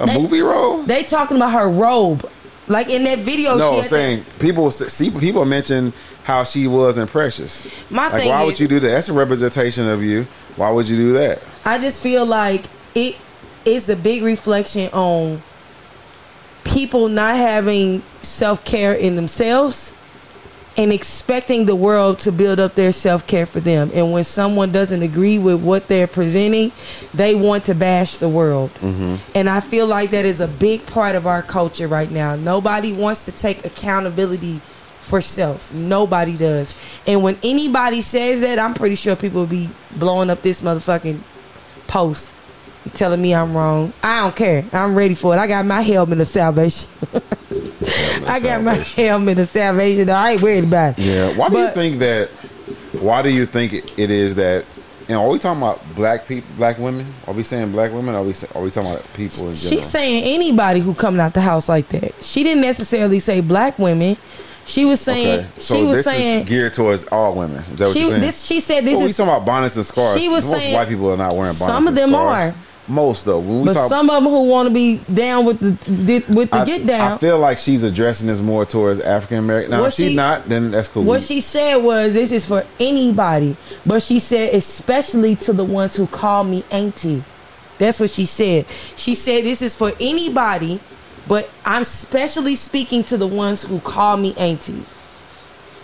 A 0.00 0.06
They- 0.06 0.18
movie 0.18 0.40
role? 0.40 0.82
they 0.82 1.02
talking 1.04 1.36
about 1.36 1.52
her 1.52 1.68
robe, 1.68 2.28
like 2.68 2.88
in 2.90 3.04
that 3.04 3.20
video. 3.20 3.56
No, 3.56 3.80
she 3.82 3.88
saying 3.88 4.24
people 4.40 4.70
see 4.70 5.10
people 5.10 5.44
mention 5.44 5.92
how 6.30 6.44
she 6.44 6.66
was 6.68 6.96
in 6.96 7.08
Precious. 7.08 7.66
My 7.90 8.08
like, 8.08 8.20
thing 8.20 8.28
why 8.28 8.42
is- 8.42 8.46
would 8.46 8.60
you 8.60 8.68
do 8.68 8.80
that? 8.80 8.88
That's 8.88 9.08
a 9.08 9.12
representation 9.12 9.88
of 9.88 10.02
you. 10.02 10.26
Why 10.56 10.70
would 10.70 10.88
you 10.88 10.96
do 10.96 11.12
that? 11.14 11.44
I 11.64 11.78
just 11.78 12.02
feel 12.02 12.24
like 12.24 12.66
it 12.94 13.16
is 13.64 13.88
a 13.88 13.96
big 13.96 14.22
reflection 14.22 14.88
on 14.92 15.42
people 16.64 17.08
not 17.08 17.36
having 17.36 18.02
self 18.22 18.64
care 18.64 18.94
in 18.94 19.16
themselves 19.16 19.92
and 20.76 20.92
expecting 20.92 21.66
the 21.66 21.74
world 21.74 22.20
to 22.20 22.30
build 22.30 22.60
up 22.60 22.76
their 22.76 22.92
self 22.92 23.26
care 23.26 23.46
for 23.46 23.58
them. 23.58 23.90
And 23.92 24.12
when 24.12 24.22
someone 24.22 24.70
doesn't 24.70 25.02
agree 25.02 25.38
with 25.38 25.60
what 25.60 25.88
they're 25.88 26.06
presenting, 26.06 26.70
they 27.12 27.34
want 27.34 27.64
to 27.64 27.74
bash 27.74 28.18
the 28.18 28.28
world. 28.28 28.70
Mm-hmm. 28.74 29.16
And 29.34 29.48
I 29.48 29.60
feel 29.60 29.86
like 29.86 30.10
that 30.10 30.24
is 30.24 30.40
a 30.40 30.48
big 30.48 30.86
part 30.86 31.16
of 31.16 31.26
our 31.26 31.42
culture 31.42 31.88
right 31.88 32.10
now. 32.10 32.36
Nobody 32.36 32.92
wants 32.92 33.24
to 33.24 33.32
take 33.32 33.66
accountability 33.66 34.60
for 35.10 35.20
self. 35.20 35.72
Nobody 35.74 36.36
does. 36.36 36.78
And 37.06 37.22
when 37.22 37.36
anybody 37.42 38.00
says 38.00 38.40
that, 38.40 38.58
I'm 38.58 38.72
pretty 38.72 38.94
sure 38.94 39.16
people 39.16 39.40
will 39.40 39.46
be 39.46 39.68
blowing 39.96 40.30
up 40.30 40.40
this 40.42 40.62
motherfucking 40.62 41.20
post 41.88 42.32
telling 42.94 43.20
me 43.20 43.34
I'm 43.34 43.54
wrong. 43.54 43.92
I 44.02 44.20
don't 44.20 44.36
care. 44.36 44.64
I'm 44.72 44.94
ready 44.94 45.14
for 45.14 45.34
it. 45.34 45.38
I 45.38 45.46
got 45.46 45.66
my 45.66 45.82
helmet 45.82 46.20
of 46.20 46.28
salvation. 46.28 46.88
I 48.26 48.40
got 48.42 48.62
my 48.62 48.74
helmet 48.74 49.38
of 49.38 49.48
salvation. 49.48 50.08
I 50.08 50.32
ain't 50.32 50.42
worried 50.42 50.64
about 50.64 50.98
it. 50.98 51.04
Yeah. 51.04 51.36
Why 51.36 51.48
do 51.48 51.58
you 51.58 51.68
think 51.70 51.98
that? 51.98 52.28
Why 52.92 53.22
do 53.22 53.30
you 53.30 53.46
think 53.46 53.72
it, 53.72 53.98
it 53.98 54.10
is 54.10 54.36
that? 54.36 54.64
And 55.08 55.18
are 55.18 55.28
we 55.28 55.40
talking 55.40 55.60
about 55.60 55.82
black 55.96 56.28
people, 56.28 56.48
black 56.56 56.78
women? 56.78 57.12
Are 57.26 57.34
we 57.34 57.42
saying 57.42 57.72
black 57.72 57.92
women? 57.92 58.14
Are 58.14 58.22
we 58.22 58.32
are 58.54 58.62
we 58.62 58.70
talking 58.70 58.92
about 58.92 59.04
people 59.14 59.48
in 59.48 59.56
general? 59.56 59.56
She's 59.56 59.86
saying 59.86 60.22
anybody 60.24 60.78
who 60.80 60.94
coming 60.94 61.20
out 61.20 61.34
the 61.34 61.40
house 61.40 61.68
like 61.68 61.88
that. 61.88 62.14
She 62.22 62.44
didn't 62.44 62.62
necessarily 62.62 63.18
say 63.18 63.40
black 63.40 63.78
women. 63.78 64.16
She 64.70 64.84
was 64.84 65.00
saying 65.00 65.40
okay. 65.40 65.48
So 65.58 65.74
she 65.74 65.82
was 65.82 65.98
this 65.98 66.04
saying 66.06 66.42
is 66.42 66.48
geared 66.48 66.72
towards 66.74 67.04
all 67.06 67.34
women. 67.34 67.58
Is 67.58 67.76
that 67.78 67.86
what 67.88 67.96
she 67.96 68.10
this 68.10 68.44
she 68.44 68.60
said 68.60 68.84
this 68.84 68.92
well, 68.92 69.00
we 69.02 69.06
is 69.10 69.16
talking 69.16 69.32
about 69.32 69.44
bonnets 69.44 69.76
and 69.76 69.84
scarves. 69.84 70.20
she 70.20 70.28
was 70.28 70.44
Most 70.46 70.58
saying- 70.60 70.74
white 70.74 70.88
people 70.88 71.10
are 71.12 71.16
not 71.16 71.32
wearing 71.32 71.44
bonnets. 71.46 71.58
Some 71.58 71.88
of 71.88 71.94
them 71.94 72.10
scarves. 72.10 72.56
are. 72.56 72.60
Most 72.88 73.24
though. 73.24 73.38
We 73.38 73.66
but 73.66 73.74
talk, 73.74 73.88
some 73.88 74.10
of 74.10 74.22
them 74.22 74.32
who 74.32 74.44
want 74.44 74.68
to 74.68 74.74
be 74.74 74.96
down 75.14 75.44
with 75.44 75.60
the 75.60 76.24
with 76.34 76.50
the 76.50 76.56
I, 76.56 76.64
get 76.64 76.86
down. 76.86 77.12
I 77.12 77.18
feel 77.18 77.38
like 77.38 77.58
she's 77.58 77.84
addressing 77.84 78.26
this 78.26 78.40
more 78.40 78.64
towards 78.66 78.98
African 78.98 79.38
American. 79.38 79.70
Now, 79.70 79.84
if 79.84 79.94
she's 79.94 80.10
she- 80.10 80.16
not, 80.16 80.48
then 80.48 80.72
that's 80.72 80.88
cool. 80.88 81.04
What 81.04 81.22
she 81.22 81.40
said 81.40 81.76
was, 81.76 82.14
"This 82.14 82.32
is 82.32 82.46
for 82.46 82.64
anybody," 82.80 83.56
but 83.86 84.02
she 84.02 84.18
said, 84.18 84.54
especially 84.54 85.36
to 85.36 85.52
the 85.52 85.64
ones 85.64 85.94
who 85.94 86.06
call 86.08 86.42
me 86.42 86.64
auntie. 86.72 87.22
That's 87.78 88.00
what 88.00 88.10
she 88.10 88.26
said. 88.26 88.66
She 88.96 89.14
said, 89.14 89.44
"This 89.44 89.62
is 89.62 89.74
for 89.74 89.92
anybody, 90.00 90.80
but 91.30 91.48
I'm 91.64 91.84
specially 91.84 92.56
speaking 92.56 93.04
to 93.04 93.16
the 93.16 93.26
ones 93.26 93.62
who 93.62 93.78
call 93.78 94.16
me 94.16 94.34
auntie, 94.34 94.84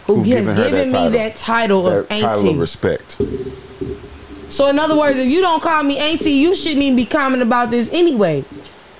who, 0.09 0.17
Who 0.17 0.23
has 0.33 0.53
given 0.53 0.57
that 0.57 0.87
me 0.89 0.93
title. 0.93 1.11
that 1.13 1.37
title 1.37 1.83
that 1.85 1.99
of 1.99 2.11
auntie." 2.11 2.23
title 2.25 2.49
of 2.51 2.59
respect. 2.59 3.17
so, 4.49 4.67
in 4.67 4.77
other 4.81 4.97
words, 4.99 5.17
if 5.19 5.29
you 5.29 5.41
don't 5.41 5.63
call 5.63 5.85
me 5.85 5.99
auntie, 5.99 6.33
you 6.33 6.57
shouldn't 6.57 6.83
even 6.83 6.97
be 6.97 7.05
commenting 7.07 7.47
about 7.47 7.71
this 7.71 7.89
anyway. 7.93 8.45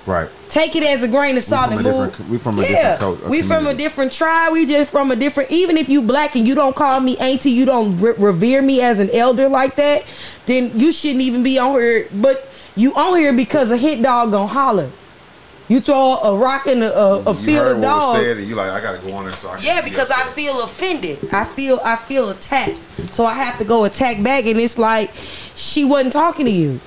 Right. 0.05 0.29
Take 0.47 0.77
it 0.77 0.83
as 0.83 1.03
a 1.03 1.09
grain 1.09 1.35
of 1.35 1.43
salt 1.43 1.73
and 1.73 1.83
move. 1.83 2.29
we 2.29 2.37
from 2.37 2.59
a 2.59 2.61
yeah, 2.61 2.69
different 2.69 2.99
cult- 3.01 3.25
uh, 3.25 3.29
we 3.29 3.41
from 3.41 3.67
a 3.67 3.73
different 3.73 4.13
tribe. 4.13 4.53
We 4.53 4.65
just 4.65 4.89
from 4.89 5.11
a 5.11 5.17
different. 5.17 5.51
Even 5.51 5.75
if 5.75 5.89
you 5.89 6.01
black 6.01 6.37
and 6.37 6.47
you 6.47 6.55
don't 6.55 6.77
call 6.77 7.01
me 7.01 7.17
auntie, 7.17 7.51
you 7.51 7.65
don't 7.65 7.99
re- 7.99 8.13
revere 8.17 8.61
me 8.61 8.81
as 8.81 8.99
an 8.99 9.09
elder 9.09 9.49
like 9.49 9.75
that, 9.75 10.05
then 10.45 10.71
you 10.79 10.93
shouldn't 10.93 11.19
even 11.23 11.43
be 11.43 11.59
on 11.59 11.77
here. 11.77 12.07
But 12.13 12.49
you 12.77 12.95
on 12.95 13.19
here 13.19 13.33
because 13.33 13.69
a 13.69 13.75
hit 13.75 14.01
dog 14.01 14.31
gonna 14.31 14.47
holler. 14.47 14.89
You 15.69 15.81
throw 15.81 16.17
a 16.23 16.37
rock 16.37 16.65
in 16.67 16.81
a, 16.81 16.85
a, 16.87 17.21
a 17.23 17.33
you 17.33 17.45
field 17.45 17.65
heard 17.65 17.75
of 17.75 17.81
what 17.81 17.93
was 17.95 18.03
dogs. 18.03 18.19
said, 18.19 18.37
and 18.37 18.47
you 18.47 18.55
like, 18.55 18.69
I 18.71 18.79
gotta 18.81 18.99
go 19.05 19.13
on 19.15 19.25
there. 19.25 19.33
So 19.33 19.49
I 19.49 19.59
Yeah, 19.59 19.75
can 19.75 19.83
be 19.83 19.89
because 19.89 20.09
I 20.11 20.23
feel 20.27 20.61
offended. 20.63 21.33
I 21.33 21.43
feel 21.43 21.79
I 21.83 21.97
feel 21.97 22.29
attacked. 22.29 22.83
So 23.13 23.25
I 23.25 23.33
have 23.33 23.57
to 23.59 23.65
go 23.65 23.83
attack 23.83 24.23
back 24.23 24.45
and 24.45 24.59
it's 24.59 24.77
like 24.77 25.11
she 25.55 25.83
wasn't 25.83 26.13
talking 26.13 26.45
to 26.45 26.51
you. 26.51 26.79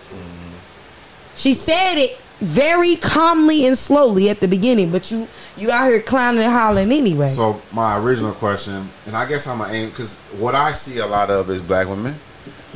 She 1.35 1.55
said 1.55 1.97
it 1.97 2.19
very 2.41 2.97
calmly 2.97 3.67
and 3.67 3.77
slowly 3.77 4.31
at 4.31 4.41
the 4.41 4.49
beginning, 4.49 4.91
but 4.91 5.11
you 5.11 5.29
you 5.59 5.71
out 5.71 5.91
here 5.91 6.01
clowning 6.01 6.43
and 6.43 6.53
hollering 6.53 6.91
anyway. 6.93 7.27
So 7.29 7.61
my 7.73 7.99
original 7.99 8.33
question, 8.33 8.89
and 9.07 9.15
I 9.15 9.27
guess 9.27 9.47
I'm 9.47 9.59
gonna 9.59 9.73
aim 9.75 9.91
because 9.91 10.17
what 10.39 10.55
I 10.55 10.73
see 10.73 10.99
a 10.99 11.07
lot 11.07 11.31
of 11.31 11.51
is 11.51 11.61
black 11.61 11.87
women, 11.87 12.19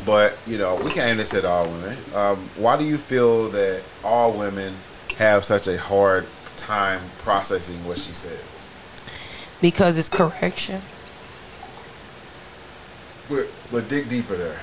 but 0.04 0.36
you 0.46 0.58
know 0.58 0.76
we 0.76 0.90
can't 0.90 1.08
aim 1.08 1.16
this 1.16 1.32
at 1.34 1.46
all 1.46 1.66
women. 1.66 1.96
Um, 2.14 2.36
why 2.56 2.76
do 2.76 2.84
you 2.84 2.98
feel 2.98 3.48
that 3.50 3.82
all 4.02 4.32
women 4.32 4.74
have 5.18 5.44
such 5.44 5.66
a 5.66 5.78
hard 5.78 6.26
time 6.56 7.00
processing 7.18 7.84
what 7.86 7.98
she 7.98 8.12
said? 8.12 8.38
because 9.64 9.96
it's 9.96 10.10
correction. 10.10 10.82
But, 13.30 13.46
but 13.72 13.88
dig 13.88 14.10
deeper 14.10 14.36
there. 14.36 14.60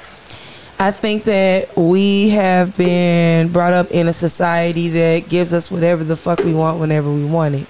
I 0.78 0.92
think 0.92 1.24
that 1.24 1.76
we 1.76 2.30
have 2.30 2.78
been 2.78 3.52
brought 3.52 3.74
up 3.74 3.90
in 3.90 4.08
a 4.08 4.14
society 4.14 4.90
that 4.90 5.28
gives 5.28 5.54
us 5.54 5.72
whatever 5.72 6.04
the 6.04 6.16
fuck 6.16 6.38
we 6.44 6.54
want 6.54 6.80
whenever 6.80 7.12
we 7.12 7.26
want 7.26 7.56
it. 7.56 7.68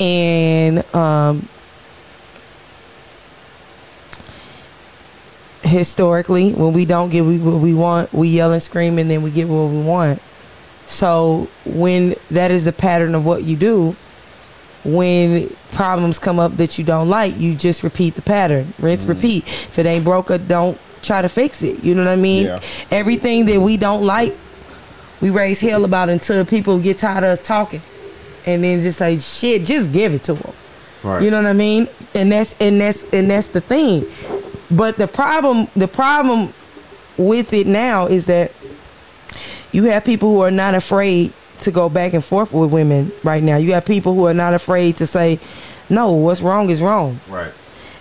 And 0.00 0.94
um, 0.94 1.48
historically, 5.62 6.52
when 6.52 6.72
we 6.72 6.84
don't 6.84 7.10
get 7.10 7.22
what 7.22 7.60
we 7.60 7.74
want, 7.74 8.12
we 8.12 8.28
yell 8.28 8.52
and 8.52 8.62
scream 8.62 9.00
and 9.00 9.10
then 9.10 9.22
we 9.22 9.32
get 9.32 9.48
what 9.48 9.70
we 9.70 9.82
want. 9.82 10.22
So 10.94 11.48
when 11.64 12.14
that 12.30 12.52
is 12.52 12.64
the 12.64 12.72
pattern 12.72 13.16
of 13.16 13.26
what 13.26 13.42
you 13.42 13.56
do, 13.56 13.96
when 14.84 15.54
problems 15.72 16.20
come 16.20 16.38
up 16.38 16.56
that 16.58 16.78
you 16.78 16.84
don't 16.84 17.08
like, 17.08 17.36
you 17.36 17.56
just 17.56 17.82
repeat 17.82 18.14
the 18.14 18.22
pattern. 18.22 18.72
Rinse, 18.78 19.04
mm. 19.04 19.08
repeat. 19.08 19.44
If 19.46 19.78
it 19.78 19.86
ain't 19.86 20.04
broke, 20.04 20.30
don't 20.46 20.78
try 21.02 21.20
to 21.20 21.28
fix 21.28 21.62
it. 21.62 21.82
You 21.82 21.96
know 21.96 22.04
what 22.04 22.12
I 22.12 22.16
mean? 22.16 22.46
Yeah. 22.46 22.60
Everything 22.92 23.44
that 23.46 23.60
we 23.60 23.76
don't 23.76 24.04
like, 24.04 24.36
we 25.20 25.30
raise 25.30 25.60
hell 25.60 25.84
about 25.84 26.10
until 26.10 26.44
people 26.44 26.78
get 26.78 26.98
tired 26.98 27.24
of 27.24 27.30
us 27.30 27.44
talking. 27.44 27.82
And 28.46 28.62
then 28.62 28.80
just 28.80 28.98
say, 28.98 29.18
shit, 29.18 29.64
just 29.64 29.90
give 29.90 30.14
it 30.14 30.22
to 30.24 30.34
them. 30.34 30.52
Right. 31.02 31.22
You 31.22 31.30
know 31.30 31.38
what 31.38 31.46
I 31.46 31.54
mean? 31.54 31.88
And 32.14 32.30
that's 32.30 32.54
and 32.60 32.80
that's 32.80 33.04
and 33.12 33.30
that's 33.30 33.48
the 33.48 33.60
thing. 33.60 34.06
But 34.70 34.96
the 34.96 35.08
problem 35.08 35.68
the 35.74 35.88
problem 35.88 36.52
with 37.16 37.52
it 37.52 37.66
now 37.66 38.06
is 38.06 38.26
that 38.26 38.52
you 39.74 39.82
have 39.84 40.04
people 40.04 40.30
who 40.32 40.40
are 40.40 40.52
not 40.52 40.76
afraid 40.76 41.32
to 41.60 41.70
go 41.72 41.88
back 41.88 42.14
and 42.14 42.24
forth 42.24 42.52
with 42.52 42.72
women 42.72 43.10
right 43.24 43.42
now. 43.42 43.56
You 43.56 43.72
have 43.72 43.84
people 43.84 44.14
who 44.14 44.26
are 44.26 44.34
not 44.34 44.54
afraid 44.54 44.96
to 44.96 45.06
say, 45.06 45.40
"No, 45.90 46.12
what's 46.12 46.40
wrong 46.40 46.70
is 46.70 46.80
wrong." 46.80 47.18
Right. 47.28 47.52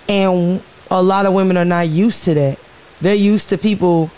And 0.07 0.61
a 0.91 1.01
lot 1.01 1.25
of 1.25 1.33
women 1.33 1.57
are 1.57 1.65
not 1.65 1.89
used 1.89 2.23
to 2.25 2.35
that. 2.35 2.59
They're 3.01 3.15
used 3.15 3.49
to 3.49 3.57
people 3.57 4.11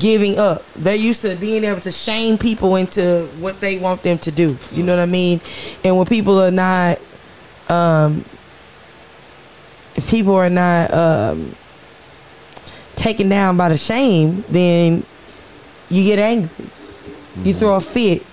giving 0.00 0.38
up. 0.38 0.64
They're 0.74 0.96
used 0.96 1.22
to 1.22 1.36
being 1.36 1.62
able 1.64 1.80
to 1.80 1.92
shame 1.92 2.36
people 2.36 2.74
into 2.74 3.28
what 3.38 3.60
they 3.60 3.78
want 3.78 4.02
them 4.02 4.18
to 4.18 4.32
do. 4.32 4.58
You 4.72 4.82
know 4.82 4.96
what 4.96 5.02
I 5.02 5.06
mean? 5.06 5.40
And 5.84 5.96
when 5.96 6.06
people 6.06 6.40
are 6.40 6.50
not 6.50 6.98
um 7.68 8.24
people 10.08 10.34
are 10.34 10.50
not 10.50 10.92
um 10.92 11.54
taken 12.96 13.28
down 13.28 13.56
by 13.56 13.68
the 13.68 13.76
shame, 13.76 14.44
then 14.48 15.04
you 15.88 16.02
get 16.04 16.18
angry. 16.18 16.50
You 17.44 17.54
throw 17.54 17.76
a 17.76 17.80
fit. 17.80 18.24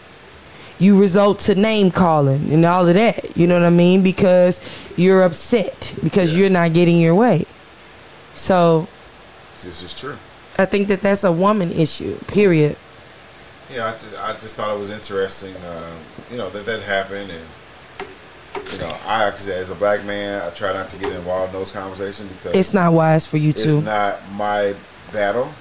You 0.79 0.99
result 0.99 1.39
to 1.39 1.55
name 1.55 1.89
calling 1.91 2.51
and 2.53 2.63
all 2.65 2.87
of 2.87 2.93
that. 2.93 3.35
You 3.35 3.47
know 3.47 3.55
what 3.55 3.65
I 3.65 3.71
mean? 3.71 4.03
Because 4.03 4.61
you're 4.95 5.23
upset 5.23 5.93
because 6.03 6.37
you're 6.37 6.49
not 6.51 6.73
getting 6.73 6.99
your 6.99 7.15
way. 7.15 7.45
So 8.35 8.87
This 9.55 9.81
is 9.81 9.93
true. 9.93 10.17
I 10.59 10.65
think 10.65 10.87
that 10.89 11.01
that's 11.01 11.23
a 11.23 11.31
woman 11.31 11.71
issue. 11.71 12.17
Period. 12.27 12.75
Yeah, 13.71 13.87
I 13.87 13.91
just, 13.91 14.19
I 14.19 14.33
just 14.33 14.55
thought 14.55 14.73
it 14.73 14.79
was 14.79 14.89
interesting, 14.89 15.53
um, 15.67 15.97
you 16.31 16.37
know, 16.37 16.49
that 16.51 16.65
that 16.65 16.81
happened, 16.81 17.31
and 17.31 18.07
you 18.71 18.77
know, 18.79 18.95
I 19.05 19.27
as 19.27 19.69
a 19.69 19.75
black 19.75 20.05
man, 20.05 20.41
I 20.41 20.49
try 20.51 20.73
not 20.73 20.89
to 20.89 20.97
get 20.97 21.11
involved 21.11 21.53
in 21.53 21.59
those 21.59 21.71
conversations 21.71 22.31
because 22.31 22.55
It's 22.55 22.73
not 22.73 22.93
wise 22.93 23.25
for 23.27 23.37
you 23.37 23.51
to. 23.53 23.59
it's 23.61 23.85
not 23.85 24.19
my 24.31 24.73
battle. 25.11 25.51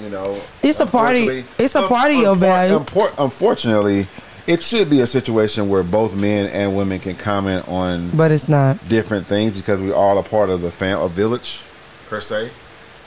You 0.00 0.10
know, 0.10 0.40
It's 0.62 0.78
a 0.80 0.86
party- 0.86 1.44
it's 1.58 1.74
a 1.74 1.82
un- 1.82 1.88
party 1.88 2.24
of 2.24 2.38
unfor- 2.38 2.40
value. 2.40 2.78
unfor- 2.78 3.12
unfortunately, 3.18 4.06
it 4.46 4.62
should 4.62 4.88
be 4.88 5.00
a 5.00 5.06
situation 5.06 5.68
where 5.68 5.82
both 5.82 6.14
men 6.14 6.46
and 6.50 6.76
women 6.76 7.00
can 7.00 7.16
comment 7.16 7.68
on 7.68 8.10
but 8.14 8.30
it's 8.30 8.48
not. 8.48 8.88
different 8.88 9.26
things 9.26 9.56
because 9.56 9.80
we 9.80 9.92
all 9.92 10.16
a 10.18 10.22
part 10.22 10.50
of 10.50 10.62
the 10.62 10.70
fam, 10.70 11.00
a 11.00 11.08
village, 11.08 11.60
per 12.08 12.20
se. 12.20 12.50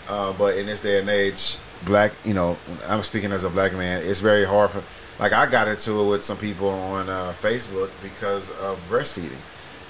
Uh, 0.10 0.34
but 0.34 0.58
in 0.58 0.66
this 0.66 0.82
day 0.82 1.00
and 1.00 1.10
age, 1.10 1.58
black, 1.86 2.12
you 2.26 2.34
know, 2.34 2.58
I'm 2.90 3.02
speaking 3.04 3.32
as 3.32 3.44
a 3.46 3.50
black 3.50 3.74
man. 3.74 4.02
It's 4.04 4.20
very 4.20 4.44
hard 4.46 4.72
for, 4.72 4.84
like, 5.18 5.32
I 5.32 5.46
got 5.46 5.68
into 5.70 6.02
it 6.02 6.08
with 6.10 6.24
some 6.26 6.38
people 6.38 6.70
on 6.70 7.10
uh, 7.10 7.32
Facebook 7.34 7.90
because 8.04 8.50
of 8.60 8.78
breastfeeding. 8.90 9.32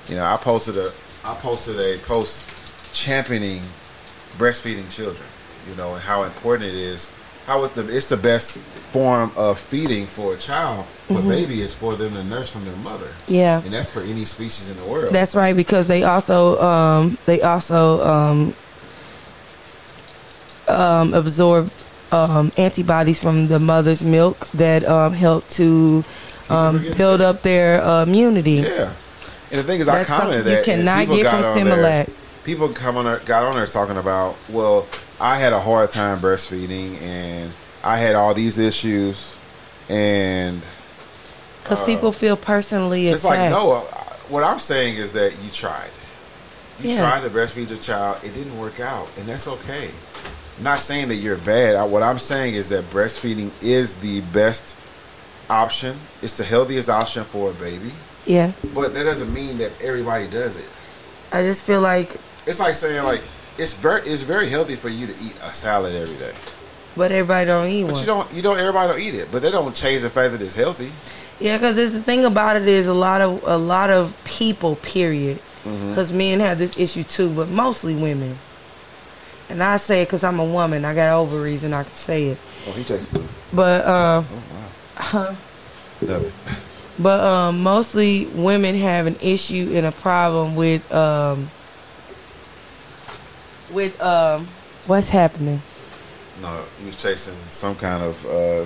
You 0.07 0.15
know, 0.17 0.25
I 0.25 0.37
posted 0.37 0.77
a, 0.77 0.91
I 1.25 1.33
posted 1.35 1.79
a 1.79 1.97
post 2.05 2.93
championing 2.93 3.61
breastfeeding 4.37 4.89
children. 4.91 5.27
You 5.69 5.75
know, 5.75 5.93
and 5.93 6.01
how 6.01 6.23
important 6.23 6.69
it 6.69 6.75
is. 6.75 7.11
How 7.45 7.63
it's 7.63 7.73
the 7.75 7.87
it's 7.95 8.09
the 8.09 8.17
best 8.17 8.57
form 8.57 9.31
of 9.35 9.57
feeding 9.59 10.05
for 10.05 10.33
a 10.33 10.37
child. 10.37 10.85
For 11.07 11.21
baby 11.21 11.61
is 11.61 11.73
for 11.73 11.95
them 11.95 12.13
to 12.13 12.23
nurse 12.23 12.51
from 12.51 12.65
their 12.65 12.75
mother. 12.77 13.07
Yeah. 13.27 13.61
And 13.63 13.73
that's 13.73 13.89
for 13.91 14.01
any 14.01 14.25
species 14.25 14.69
in 14.69 14.77
the 14.77 14.85
world. 14.85 15.13
That's 15.13 15.33
right 15.35 15.55
because 15.55 15.87
they 15.87 16.03
also 16.03 16.59
um, 16.61 17.17
they 17.25 17.41
also 17.41 18.03
um, 18.05 18.53
um, 20.67 21.13
absorb 21.13 21.71
um, 22.11 22.51
antibodies 22.57 23.21
from 23.21 23.47
the 23.47 23.59
mother's 23.59 24.03
milk 24.03 24.47
that 24.49 24.83
um, 24.85 25.13
help 25.13 25.47
to 25.49 26.03
um, 26.49 26.83
build 26.97 27.21
up 27.21 27.41
their 27.41 27.81
uh, 27.83 28.03
immunity. 28.03 28.55
Yeah. 28.55 28.93
And 29.51 29.59
the 29.59 29.63
thing 29.63 29.79
is, 29.81 29.85
That's 29.87 30.09
I 30.09 30.17
commented 30.17 30.45
you 30.45 30.51
that 30.51 30.57
and 30.57 30.65
cannot 30.65 31.07
get 31.07 31.25
from 31.27 31.43
on 31.43 31.65
there- 31.65 32.05
Similac. 32.05 32.13
People 32.43 32.69
come 32.69 32.97
on 32.97 33.05
got 33.25 33.43
on 33.43 33.53
there 33.53 33.65
talking 33.65 33.97
about, 33.97 34.35
well, 34.49 34.87
I 35.19 35.37
had 35.37 35.53
a 35.53 35.59
hard 35.59 35.91
time 35.91 36.19
breastfeeding 36.19 37.01
and 37.01 37.53
I 37.83 37.97
had 37.97 38.15
all 38.15 38.33
these 38.33 38.57
issues, 38.59 39.35
and 39.89 40.61
Because 41.63 41.81
people 41.81 42.11
feel 42.11 42.37
personally 42.37 43.07
it's 43.07 43.23
attacked. 43.23 43.39
like 43.39 43.49
no. 43.51 43.71
uh, 43.73 43.81
What 44.29 44.43
I'm 44.43 44.59
saying 44.59 44.95
is 44.97 45.11
that 45.13 45.33
you 45.43 45.49
tried. 45.51 45.89
You 46.79 46.91
Yeah. 46.91 46.99
tried 46.99 47.21
to 47.23 47.29
breastfeed 47.29 47.69
your 47.69 47.77
child. 47.79 48.19
It 48.23 48.33
didn't 48.33 48.57
work 48.57 48.79
out, 48.79 49.09
and 49.17 49.27
that's 49.27 49.47
okay. 49.47 49.89
I'm 50.57 50.63
not 50.63 50.79
saying 50.79 51.07
that 51.09 51.15
you're 51.15 51.37
bad. 51.37 51.75
I- 51.75 51.83
What 51.83 52.01
I'm 52.03 52.19
saying 52.19 52.55
is 52.55 52.69
that 52.69 52.89
breastfeeding 52.91 53.51
is 53.61 53.95
the 53.95 54.21
best 54.21 54.75
option. 55.49 55.99
It's 56.21 56.33
the 56.33 56.43
healthiest 56.43 56.89
option 56.89 57.23
for 57.23 57.49
a 57.49 57.53
baby. 57.53 57.91
Yeah. 58.25 58.51
But 58.73 58.93
that 58.93 59.03
doesn't 59.03 59.33
mean 59.33 59.57
that 59.57 59.71
everybody 59.83 60.27
does 60.27 60.55
it. 60.55 60.69
I 61.33 61.41
just 61.41 61.63
feel 61.63 61.81
like, 61.81 62.15
It's 62.45 62.59
like 62.59 62.73
saying 62.73 63.03
like 63.05 63.21
it's 63.57 63.73
very 63.73 64.01
it's 64.01 64.21
very 64.23 64.49
healthy 64.49 64.75
for 64.75 64.89
you 64.89 65.07
to 65.07 65.13
eat 65.13 65.35
a 65.43 65.51
salad 65.53 65.93
every 65.95 66.15
day. 66.17 66.33
but 66.95 67.11
everybody 67.11 67.45
don't 67.45 67.67
eat 67.67 67.83
But 67.83 67.91
one. 67.93 67.99
you 68.01 68.05
don't 68.05 68.33
you 68.33 68.41
don't 68.41 68.59
everybody 68.59 68.87
don't 68.91 69.01
eat 69.01 69.15
it. 69.19 69.29
But 69.31 69.41
they 69.41 69.51
don't 69.51 69.75
change 69.75 70.01
the 70.01 70.09
fact 70.09 70.31
that 70.33 70.41
it's 70.41 70.55
healthy. 70.55 70.91
Yeah, 71.39 71.57
because 71.57 71.77
it's 71.77 71.93
the 71.93 72.01
thing 72.01 72.25
about 72.25 72.55
it 72.57 72.67
is 72.67 72.87
a 72.87 72.93
lot 72.93 73.21
of 73.21 73.43
a 73.45 73.57
lot 73.57 73.89
of 73.89 74.15
people. 74.25 74.75
Period. 74.77 75.37
Mm-hmm. 75.63 75.89
Because 75.89 76.11
men 76.11 76.39
have 76.39 76.57
this 76.57 76.77
issue 76.77 77.03
too, 77.03 77.29
but 77.29 77.47
mostly 77.49 77.93
women. 77.95 78.37
And 79.49 79.61
I 79.61 79.77
say 79.77 80.01
it 80.01 80.05
because 80.07 80.23
I'm 80.23 80.39
a 80.39 80.45
woman. 80.45 80.85
I 80.85 80.95
got 80.95 81.13
ovaries 81.13 81.63
and 81.63 81.75
I 81.75 81.83
can 81.83 81.93
say 81.93 82.27
it. 82.29 82.37
Oh, 82.67 82.71
he 82.71 82.83
takes 82.83 83.05
food. 83.07 83.27
But 83.53 83.85
uh, 83.85 84.23
huh. 84.95 85.35
Nothing. 86.01 86.31
but 86.97 87.19
um, 87.19 87.61
mostly 87.61 88.25
women 88.27 88.73
have 88.75 89.05
an 89.07 89.17
issue 89.21 89.71
and 89.75 89.85
a 89.85 89.91
problem 89.91 90.55
with 90.55 90.91
um, 90.91 91.51
with 93.71 93.99
um, 94.01 94.47
what's 94.87 95.09
happening. 95.09 95.61
No, 96.41 96.63
he 96.79 96.85
was 96.85 96.95
chasing 96.95 97.35
some 97.49 97.75
kind 97.75 98.03
of 98.03 98.25
uh 98.25 98.65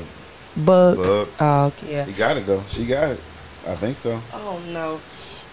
Bug. 0.58 0.98
bug. 0.98 1.28
Oh, 1.40 1.74
yeah. 1.88 2.06
He 2.06 2.14
got 2.14 2.38
it 2.38 2.46
though. 2.46 2.64
She 2.70 2.86
got 2.86 3.10
it. 3.12 3.20
I 3.68 3.76
think 3.76 3.98
so. 3.98 4.22
Oh 4.34 4.60
no. 4.70 5.02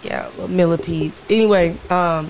Yeah, 0.03 0.27
little 0.29 0.47
millipedes. 0.47 1.21
Anyway, 1.29 1.77
um 1.89 2.27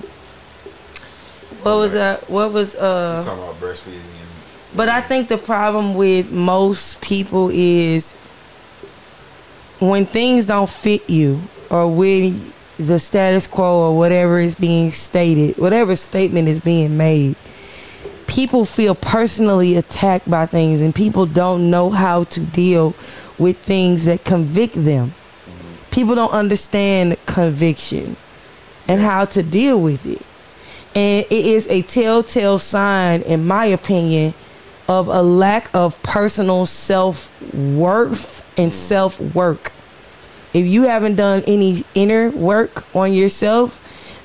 what 1.61 1.75
was 1.77 1.93
that 1.93 2.29
what 2.29 2.51
was 2.51 2.73
He's 2.73 2.81
uh 2.81 3.21
talking 3.23 3.43
about 3.43 3.59
breastfeeding 3.59 3.95
and 3.95 4.29
but 4.75 4.89
I 4.89 5.01
think 5.01 5.29
the 5.29 5.37
problem 5.37 5.93
with 5.93 6.31
most 6.31 6.99
people 7.01 7.51
is 7.53 8.13
when 9.79 10.05
things 10.07 10.47
don't 10.47 10.69
fit 10.69 11.07
you 11.09 11.41
or 11.69 11.87
when 11.87 12.51
the 12.87 12.99
status 12.99 13.47
quo 13.47 13.89
or 13.89 13.97
whatever 13.97 14.39
is 14.39 14.55
being 14.55 14.91
stated, 14.91 15.57
whatever 15.57 15.95
statement 15.95 16.47
is 16.47 16.59
being 16.59 16.97
made, 16.97 17.35
people 18.27 18.65
feel 18.65 18.95
personally 18.95 19.75
attacked 19.75 20.29
by 20.29 20.45
things 20.45 20.81
and 20.81 20.93
people 20.93 21.25
don't 21.25 21.69
know 21.69 21.89
how 21.89 22.23
to 22.25 22.39
deal 22.39 22.95
with 23.37 23.57
things 23.57 24.05
that 24.05 24.23
convict 24.23 24.75
them. 24.75 25.13
People 25.91 26.15
don't 26.15 26.31
understand 26.31 27.17
conviction 27.25 28.15
and 28.87 28.99
how 28.99 29.25
to 29.25 29.43
deal 29.43 29.79
with 29.79 30.05
it. 30.05 30.21
And 30.95 31.25
it 31.29 31.45
is 31.45 31.67
a 31.67 31.81
telltale 31.83 32.59
sign, 32.59 33.21
in 33.23 33.45
my 33.45 33.65
opinion, 33.65 34.33
of 34.87 35.07
a 35.07 35.21
lack 35.21 35.73
of 35.73 36.01
personal 36.03 36.65
self 36.65 37.31
worth 37.53 38.43
and 38.57 38.71
mm. 38.71 38.75
self 38.75 39.19
work. 39.35 39.71
If 40.53 40.65
you 40.65 40.83
haven't 40.83 41.15
done 41.15 41.43
any 41.47 41.83
inner 41.95 42.29
work 42.31 42.85
on 42.95 43.13
yourself, 43.13 43.79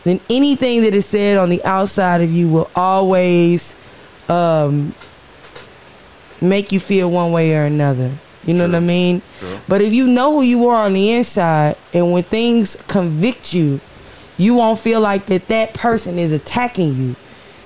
then 0.04 0.20
anything 0.28 0.82
that 0.82 0.94
is 0.94 1.06
said 1.06 1.38
on 1.38 1.48
the 1.48 1.64
outside 1.64 2.20
of 2.20 2.30
you 2.30 2.48
will 2.48 2.70
always 2.74 3.74
um, 4.28 4.94
make 6.40 6.72
you 6.72 6.80
feel 6.80 7.10
one 7.10 7.32
way 7.32 7.54
or 7.56 7.64
another. 7.64 8.10
You 8.44 8.54
know 8.54 8.66
what 8.66 8.76
I 8.76 8.80
mean? 8.80 9.20
True. 9.38 9.58
But 9.68 9.82
if 9.82 9.92
you 9.92 10.06
know 10.06 10.36
who 10.36 10.42
you 10.42 10.68
are 10.68 10.86
on 10.86 10.94
the 10.94 11.12
inside, 11.12 11.76
and 11.92 12.12
when 12.12 12.22
things 12.22 12.76
convict 12.88 13.52
you, 13.52 13.80
you 14.38 14.54
won't 14.54 14.78
feel 14.78 15.00
like 15.00 15.26
that 15.26 15.48
that 15.48 15.74
person 15.74 16.18
is 16.18 16.32
attacking 16.32 16.94
you. 16.94 17.16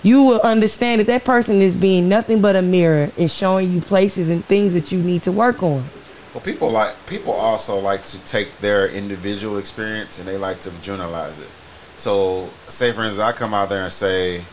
You 0.02 0.24
will 0.24 0.40
understand 0.40 1.00
that 1.00 1.06
that 1.06 1.24
person 1.24 1.62
is 1.62 1.76
being 1.76 2.08
nothing 2.08 2.40
but 2.40 2.56
a 2.56 2.62
mirror 2.62 3.10
and 3.16 3.30
showing 3.30 3.70
you 3.70 3.80
places 3.80 4.30
and 4.30 4.44
things 4.46 4.72
that 4.74 4.90
you 4.90 4.98
need 5.00 5.22
to 5.24 5.32
work 5.32 5.62
on. 5.62 5.84
Well, 6.32 6.42
people 6.42 6.70
like 6.70 6.94
people 7.06 7.32
also 7.32 7.78
like 7.78 8.04
to 8.06 8.18
take 8.20 8.58
their 8.60 8.88
individual 8.88 9.58
experience 9.58 10.18
and 10.18 10.26
they 10.26 10.38
like 10.38 10.60
to 10.62 10.70
generalize 10.80 11.38
it. 11.38 11.48
So, 11.98 12.48
say 12.66 12.92
for 12.92 13.04
instance, 13.04 13.18
I 13.20 13.32
come 13.32 13.52
out 13.52 13.68
there 13.68 13.84
and 13.84 13.92
say, 13.92 14.44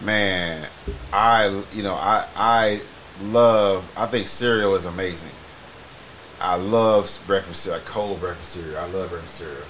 "Man, 0.00 0.66
I 1.12 1.62
you 1.72 1.82
know 1.82 1.94
I 1.94 2.26
I 2.34 2.80
love 3.22 3.90
I 3.96 4.06
think 4.06 4.28
cereal 4.28 4.74
is 4.74 4.86
amazing. 4.86 5.30
I 6.40 6.56
love 6.56 7.22
breakfast 7.26 7.62
cereal, 7.62 7.82
cold 7.84 8.20
breakfast 8.20 8.52
cereal. 8.52 8.78
I 8.78 8.86
love 8.86 9.10
breakfast 9.10 9.36
cereal." 9.36 9.66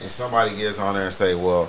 And 0.00 0.10
somebody 0.10 0.56
gets 0.56 0.78
on 0.78 0.94
there 0.94 1.04
and 1.04 1.12
say, 1.12 1.34
"Well, 1.34 1.68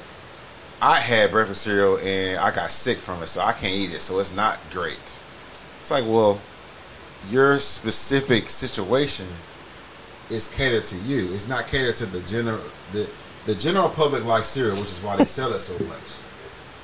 I 0.82 1.00
had 1.00 1.32
breakfast 1.32 1.64
cereal 1.64 1.98
and 1.98 2.38
I 2.38 2.52
got 2.52 2.72
sick 2.72 2.98
from 3.00 3.22
it, 3.22 3.28
so 3.28 3.42
I 3.42 3.52
can't 3.52 3.74
eat 3.74 3.92
it, 3.92 4.02
so 4.02 4.20
it's 4.20 4.34
not 4.34 4.60
great." 4.72 4.98
It's 5.82 5.92
like, 5.92 6.06
well, 6.06 6.40
your 7.30 7.60
specific 7.60 8.50
situation 8.50 9.28
is 10.30 10.48
catered 10.56 10.84
to 10.86 10.98
you. 11.00 11.32
It's 11.34 11.48
not 11.48 11.68
catered 11.68 11.96
to 11.98 12.06
the 12.06 12.20
general 12.22 12.62
the 12.92 13.10
the 13.46 13.56
general 13.56 13.90
public 13.90 14.26
likes 14.26 14.48
cereal, 14.48 14.76
which 14.78 14.92
is 14.92 15.00
why 15.02 15.16
they 15.16 15.26
sell 15.26 15.52
it 15.54 15.60
so 15.60 15.74
much. 15.86 16.16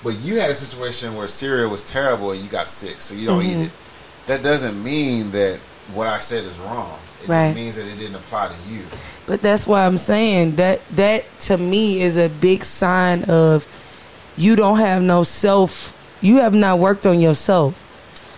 But 0.04 0.18
you 0.20 0.40
had 0.40 0.50
a 0.50 0.54
situation 0.56 1.16
where 1.16 1.28
cereal 1.28 1.70
was 1.70 1.84
terrible 1.84 2.32
and 2.32 2.42
you 2.42 2.50
got 2.50 2.68
sick, 2.68 3.02
so 3.02 3.14
you 3.16 3.26
don't 3.28 3.42
Mm-hmm. 3.42 3.62
eat 3.62 3.66
it. 3.68 3.72
That 4.28 4.42
doesn't 4.44 4.82
mean 4.84 5.32
that 5.32 5.60
what 5.94 6.08
I 6.08 6.18
said 6.20 6.44
is 6.46 6.58
wrong. 6.60 6.98
It 7.24 7.28
Right. 7.30 7.48
just 7.48 7.56
means 7.56 7.76
that 7.76 7.86
it 7.88 7.98
didn't 7.98 8.16
apply 8.16 8.48
to 8.50 8.74
you. 8.74 8.82
But 9.28 9.42
that's 9.42 9.68
why 9.68 9.86
I'm 9.86 9.98
saying 9.98 10.56
that 10.56 10.82
that 10.96 11.26
to 11.42 11.58
me 11.58 12.02
is 12.02 12.18
a 12.18 12.30
big 12.30 12.64
sign 12.64 13.24
of 13.26 13.66
you 14.38 14.56
don't 14.56 14.80
have 14.80 15.02
no 15.02 15.24
self. 15.24 15.94
You 16.22 16.38
have 16.38 16.54
not 16.54 16.80
worked 16.80 17.06
on 17.06 17.20
yourself. 17.20 17.82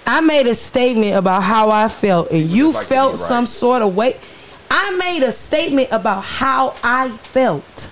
I 0.07 0.21
made 0.21 0.47
a 0.47 0.55
statement 0.55 1.15
about 1.15 1.43
how 1.43 1.69
I 1.69 1.89
felt, 1.89 2.31
and 2.31 2.49
you 2.49 2.71
like 2.71 2.87
felt 2.87 3.11
right. 3.11 3.19
some 3.19 3.45
sort 3.45 3.81
of 3.81 3.93
way. 3.93 4.17
I 4.71 4.95
made 4.95 5.21
a 5.21 5.33
statement 5.33 5.89
about 5.91 6.23
how 6.23 6.75
I 6.81 7.09
felt. 7.09 7.89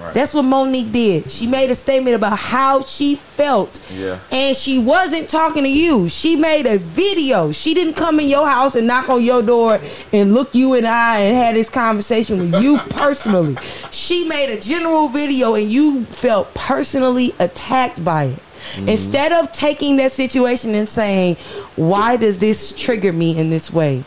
Right. 0.00 0.14
That's 0.14 0.32
what 0.32 0.44
Mo'Nique 0.44 0.92
did. 0.92 1.30
She 1.30 1.46
made 1.46 1.70
a 1.70 1.74
statement 1.74 2.16
about 2.16 2.38
how 2.38 2.80
she 2.82 3.16
felt. 3.16 3.80
Yeah. 3.92 4.18
And 4.30 4.56
she 4.56 4.78
wasn't 4.78 5.28
talking 5.28 5.64
to 5.64 5.68
you. 5.68 6.08
She 6.08 6.36
made 6.36 6.66
a 6.66 6.78
video. 6.78 7.52
She 7.52 7.74
didn't 7.74 7.94
come 7.94 8.20
in 8.20 8.28
your 8.28 8.46
house 8.46 8.74
and 8.74 8.86
knock 8.86 9.10
on 9.10 9.22
your 9.22 9.42
door 9.42 9.80
and 10.12 10.34
look 10.34 10.54
you 10.54 10.74
in 10.74 10.84
the 10.84 10.90
eye 10.90 11.18
and 11.18 11.36
had 11.36 11.56
this 11.56 11.68
conversation 11.68 12.38
with 12.38 12.62
you 12.62 12.78
personally. 12.90 13.56
She 13.90 14.26
made 14.26 14.56
a 14.56 14.60
general 14.60 15.08
video 15.08 15.54
and 15.54 15.70
you 15.70 16.04
felt 16.06 16.54
personally 16.54 17.34
attacked 17.38 18.02
by 18.04 18.24
it. 18.24 18.42
Mm-hmm. 18.58 18.88
Instead 18.88 19.32
of 19.32 19.52
taking 19.52 19.96
that 19.96 20.12
situation 20.12 20.74
and 20.74 20.88
saying, 20.88 21.36
why 21.76 22.16
does 22.16 22.38
this 22.38 22.72
trigger 22.76 23.12
me 23.12 23.38
in 23.38 23.50
this 23.50 23.72
way? 23.72 24.04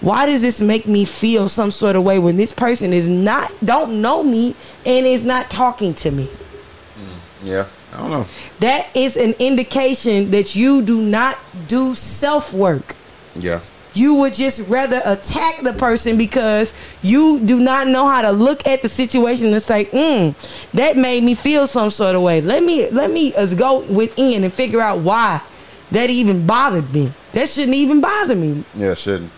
Why 0.00 0.26
does 0.26 0.40
this 0.40 0.60
make 0.60 0.86
me 0.86 1.04
feel 1.04 1.48
some 1.48 1.70
sort 1.70 1.94
of 1.94 2.04
way 2.04 2.18
when 2.18 2.36
this 2.36 2.52
person 2.52 2.92
is 2.92 3.06
not 3.06 3.52
don't 3.62 4.00
know 4.00 4.22
me 4.22 4.54
and 4.86 5.06
is 5.06 5.24
not 5.24 5.50
talking 5.50 5.92
to 5.94 6.10
me? 6.10 6.24
Mm, 6.26 7.18
yeah. 7.42 7.66
I 7.92 7.98
don't 7.98 8.10
know. 8.10 8.26
That 8.60 8.88
is 8.94 9.16
an 9.16 9.34
indication 9.38 10.30
that 10.30 10.54
you 10.54 10.82
do 10.82 11.02
not 11.02 11.38
do 11.66 11.94
self 11.94 12.52
work. 12.52 12.94
Yeah. 13.34 13.60
You 13.94 14.14
would 14.14 14.34
just 14.34 14.68
rather 14.68 15.00
attack 15.04 15.62
the 15.62 15.72
person 15.72 16.16
because 16.16 16.72
you 17.02 17.40
do 17.40 17.58
not 17.60 17.88
know 17.88 18.06
how 18.06 18.22
to 18.22 18.30
look 18.30 18.66
at 18.66 18.82
the 18.82 18.88
situation 18.88 19.52
and 19.52 19.62
say, 19.62 19.86
mm, 19.86 20.34
that 20.72 20.96
made 20.96 21.24
me 21.24 21.34
feel 21.34 21.66
some 21.66 21.90
sort 21.90 22.14
of 22.14 22.22
way. 22.22 22.40
Let 22.40 22.62
me 22.62 22.88
let 22.90 23.10
me 23.10 23.34
us 23.34 23.54
go 23.54 23.80
within 23.92 24.44
and 24.44 24.52
figure 24.52 24.80
out 24.80 25.00
why 25.00 25.42
that 25.90 26.10
even 26.10 26.46
bothered 26.46 26.92
me. 26.92 27.12
That 27.32 27.48
shouldn't 27.48 27.74
even 27.74 28.00
bother 28.00 28.36
me. 28.36 28.64
Yeah, 28.74 28.92
it 28.92 28.98
shouldn't. 28.98 29.32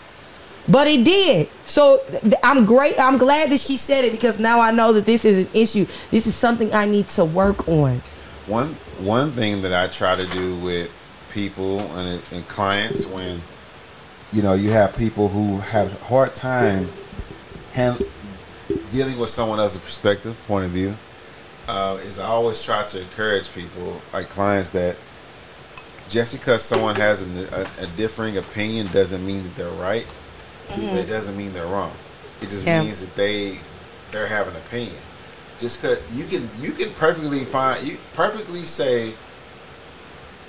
But 0.69 0.87
it 0.87 1.05
did. 1.05 1.49
So 1.65 2.03
I'm 2.43 2.65
great. 2.65 2.99
I'm 2.99 3.19
glad 3.19 3.51
that 3.51 3.61
she 3.61 3.77
said 3.77 4.05
it 4.05 4.13
because 4.13 4.39
now 4.39 4.61
I 4.61 4.71
know 4.71 4.93
that 4.93 5.07
this 5.07 5.25
is 5.25 5.47
an 5.47 5.53
issue. 5.55 5.87
This 6.11 6.27
is 6.27 6.35
something 6.35 6.73
I 6.73 6.85
need 6.85 7.09
to 7.09 7.25
work 7.25 7.69
on. 7.69 8.01
One 8.47 8.77
one 8.99 9.33
thing 9.33 9.63
that 9.63 9.73
I 9.73 9.89
try 9.89 10.15
to 10.15 10.27
do 10.27 10.57
with 10.57 10.91
people 11.31 11.81
and, 11.97 12.23
and 12.33 12.47
clients 12.49 13.07
when 13.07 13.41
you 14.33 14.43
know 14.43 14.55
you 14.55 14.71
have 14.71 14.97
people 14.97 15.29
who 15.29 15.59
have 15.59 15.93
a 16.01 16.05
hard 16.05 16.35
time 16.35 16.89
hand, 17.73 18.03
dealing 18.91 19.19
with 19.19 19.31
someone 19.31 19.59
else's 19.59 19.81
perspective, 19.81 20.39
point 20.47 20.65
of 20.67 20.71
view, 20.71 20.95
uh, 21.69 21.99
is 22.03 22.19
I 22.19 22.27
always 22.27 22.63
try 22.63 22.85
to 22.85 23.01
encourage 23.01 23.53
people, 23.55 24.01
like 24.13 24.29
clients, 24.31 24.71
that 24.71 24.97
just 26.09 26.33
because 26.33 26.63
someone 26.63 26.95
has 26.97 27.23
an, 27.23 27.47
a, 27.53 27.67
a 27.79 27.87
differing 27.97 28.37
opinion 28.37 28.87
doesn't 28.89 29.25
mean 29.25 29.43
that 29.45 29.55
they're 29.57 29.71
right. 29.71 30.07
But 30.69 30.79
it 30.79 31.07
doesn't 31.07 31.37
mean 31.37 31.53
they're 31.53 31.67
wrong. 31.67 31.93
It 32.41 32.49
just 32.49 32.65
Yeah. 32.65 32.81
means 32.83 33.01
that 33.05 33.15
they 33.15 33.59
they 34.11 34.27
have 34.29 34.49
an 34.49 34.57
opinion. 34.57 34.97
just 35.59 35.83
cause 35.83 35.99
you 36.15 36.25
can 36.25 36.49
you 36.61 36.73
can 36.73 36.91
perfectly 36.95 37.45
find 37.45 37.87
you 37.87 37.99
perfectly 38.15 38.61
say 38.63 39.15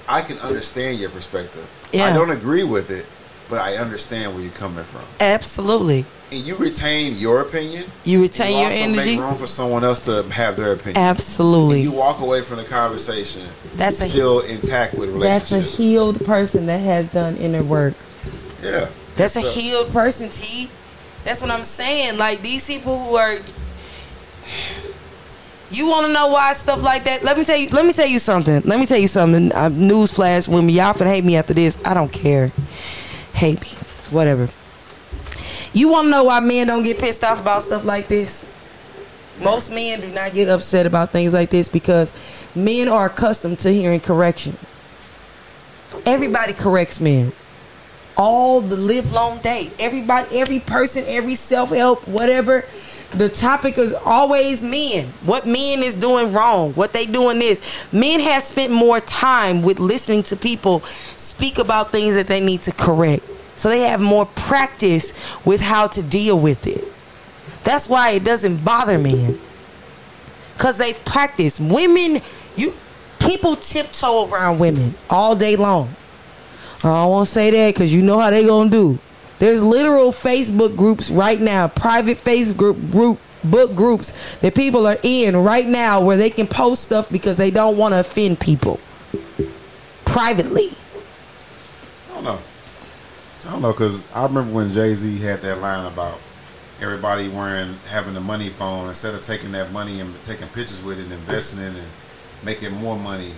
I 0.08 0.22
can 0.22 0.38
understand 0.40 1.00
your 1.00 1.10
perspective. 1.10 1.70
Yeah. 1.92 2.06
I 2.08 2.14
don't 2.14 2.30
agree 2.32 2.64
with 2.64 2.90
it, 2.90 3.06
but 3.54 3.62
I 3.62 3.76
understand 3.76 4.34
where 4.34 4.42
you're 4.42 4.52
coming 4.54 4.84
from. 4.84 5.04
Absolutely. 5.20 6.06
And 6.32 6.42
you 6.42 6.56
retain 6.56 7.14
your 7.18 7.42
opinion. 7.42 7.86
You 8.04 8.24
retain 8.24 8.54
you 8.54 8.58
your 8.58 8.66
also 8.66 8.78
energy. 8.80 9.12
Make 9.12 9.20
room 9.20 9.36
for 9.36 9.46
someone 9.46 9.84
else 9.84 10.00
to 10.06 10.24
have 10.32 10.58
their 10.58 10.74
opinion. 10.74 10.98
Absolutely. 10.98 11.84
And 11.84 11.84
you 11.84 11.92
walk 11.92 12.20
away 12.20 12.42
from 12.42 12.58
the 12.58 12.64
conversation. 12.64 13.44
That's 13.76 14.02
a- 14.02 14.06
still 14.06 14.40
intact 14.40 14.96
with 14.96 15.10
relationships. 15.10 15.50
That's 15.52 15.74
a 15.76 15.78
healed 15.84 16.26
person 16.26 16.66
that 16.66 16.80
has 16.80 17.10
done 17.10 17.38
inner 17.38 17.62
work. 17.62 17.94
yeah. 18.64 18.90
That's 19.18 19.36
a 19.36 19.42
healed 19.42 19.92
person, 19.92 20.30
T. 20.30 20.72
That's 21.24 21.44
what 21.44 21.52
I'm 21.52 21.64
saying. 21.64 22.18
Like 22.18 22.42
these 22.42 22.66
people 22.66 22.98
who 22.98 23.16
are 23.18 23.36
you 25.70 25.88
want 25.88 26.08
to 26.08 26.12
know 26.14 26.30
why 26.30 26.54
stuff 26.54 26.82
like 26.82 27.04
that? 27.04 27.24
Let 27.24 27.38
me 27.38 27.46
tell 27.46 27.58
you. 27.58 27.70
Let 27.70 27.86
me 27.86 27.94
tell 27.94 28.08
you 28.08 28.18
something. 28.18 28.64
Let 28.66 28.80
me 28.80 28.88
tell 28.88 28.98
you 28.98 29.08
something. 29.08 29.52
Uh, 29.52 29.70
newsflash: 29.70 30.48
women, 30.48 30.74
y'all 30.74 30.96
finna 30.96 31.06
hate 31.08 31.24
me 31.24 31.36
after 31.36 31.54
this, 31.54 31.78
I 31.86 31.94
don't 31.94 32.12
care. 32.12 32.52
Hate 33.34 33.62
me, 33.62 33.68
whatever. 34.12 34.50
You 35.74 35.90
want 35.90 36.06
to 36.06 36.12
know 36.12 36.26
why 36.26 36.40
men 36.40 36.68
don't 36.68 36.84
get 36.84 37.00
pissed 37.00 37.24
off 37.24 37.42
about 37.42 37.64
stuff 37.64 37.84
like 37.84 38.08
this? 38.08 38.46
Most 39.42 39.72
men 39.72 40.00
do 40.02 40.12
not 40.12 40.34
get 40.34 40.48
upset 40.48 40.86
about 40.86 41.12
things 41.12 41.34
like 41.34 41.50
this 41.50 41.68
because 41.68 42.14
men 42.56 42.88
are 42.88 43.08
accustomed 43.08 43.60
to 43.60 43.72
hearing 43.72 44.00
correction. 44.00 44.56
Everybody 46.06 46.54
corrects 46.54 47.00
men 47.00 47.34
all 48.16 48.62
the 48.62 48.78
live 48.78 49.12
long 49.12 49.40
day. 49.40 49.72
Everybody, 49.80 50.40
every 50.40 50.60
person, 50.60 51.04
every 51.08 51.36
self 51.36 51.70
help, 51.70 52.08
whatever. 52.08 52.66
The 53.16 53.30
topic 53.30 53.78
is 53.78 53.94
always 53.94 54.64
men. 54.64 55.08
What 55.24 55.46
men 55.46 55.84
is 55.84 55.96
doing 55.96 56.34
wrong. 56.34 56.74
What 56.74 56.94
they 56.94 57.06
doing 57.06 57.40
this. 57.40 57.62
Men 57.92 58.20
have 58.20 58.42
spent 58.44 58.72
more 58.72 59.00
time 59.00 59.62
with 59.62 59.80
listening 59.80 60.24
to 60.24 60.36
people 60.36 60.82
speak 60.82 61.60
about 61.60 61.92
things 61.92 62.16
that 62.16 62.28
they 62.28 62.40
need 62.40 62.64
to 62.64 62.72
correct. 62.72 63.24
So 63.56 63.70
they 63.70 63.82
have 63.82 64.02
more 64.02 64.26
practice 64.26 65.14
with 65.46 65.62
how 65.62 65.88
to 65.88 66.02
deal 66.02 66.40
with 66.40 66.66
it. 66.66 66.86
That's 67.64 67.88
why 67.88 68.12
it 68.12 68.24
doesn't 68.24 68.66
bother 68.66 68.98
men. 68.98 69.40
Cause 70.58 70.78
they've 70.78 71.04
practiced. 71.06 71.60
Women, 71.60 72.22
you 72.56 72.74
people 73.20 73.56
tiptoe 73.56 74.28
around 74.28 74.60
women 74.60 74.96
all 75.10 75.36
day 75.36 75.56
long. 75.56 75.96
I 76.84 77.06
to 77.06 77.26
say 77.26 77.52
that 77.52 77.74
because 77.74 77.94
you 77.94 78.02
know 78.02 78.20
how 78.20 78.30
they 78.30 78.46
gonna 78.46 78.70
do. 78.70 79.00
There's 79.44 79.62
literal 79.62 80.14
Facebook 80.14 80.78
groups 80.78 81.12
right 81.12 81.42
now, 81.42 81.68
private 81.68 82.18
Facebook 82.18 82.90
group 82.92 83.20
book 83.44 83.76
groups 83.76 84.14
that 84.40 84.56
people 84.56 84.88
are 84.88 84.96
in 85.04 85.36
right 85.36 85.68
now 85.68 86.00
where 86.00 86.16
they 86.16 86.30
can 86.30 86.48
post 86.48 86.86
stuff 86.86 87.10
because 87.10 87.36
they 87.36 87.52
don't 87.52 87.76
want 87.76 87.94
to 87.94 88.00
offend 88.00 88.40
people 88.40 88.80
privately. 90.06 90.72
I 92.10 92.14
don't 92.14 92.24
know. 92.24 92.40
I 93.46 93.52
don't 93.52 93.62
know 93.62 93.74
because 93.74 94.06
I 94.14 94.24
remember 94.24 94.54
when 94.54 94.72
Jay 94.72 94.94
Z 94.94 95.18
had 95.18 95.42
that 95.42 95.60
line 95.60 95.92
about 95.92 96.22
everybody 96.80 97.28
wearing 97.28 97.78
having 97.90 98.16
a 98.16 98.22
money 98.22 98.48
phone 98.48 98.88
instead 98.88 99.14
of 99.14 99.24
taking 99.24 99.52
that 99.52 99.74
money 99.74 100.00
and 100.00 100.16
taking 100.24 100.48
pictures 100.48 100.82
with 100.82 101.00
it 101.00 101.04
and 101.04 101.12
investing 101.12 101.60
in 101.60 101.76
it 101.76 101.80
and 101.80 101.92
making 102.46 102.72
more 102.72 102.98
money. 102.98 103.34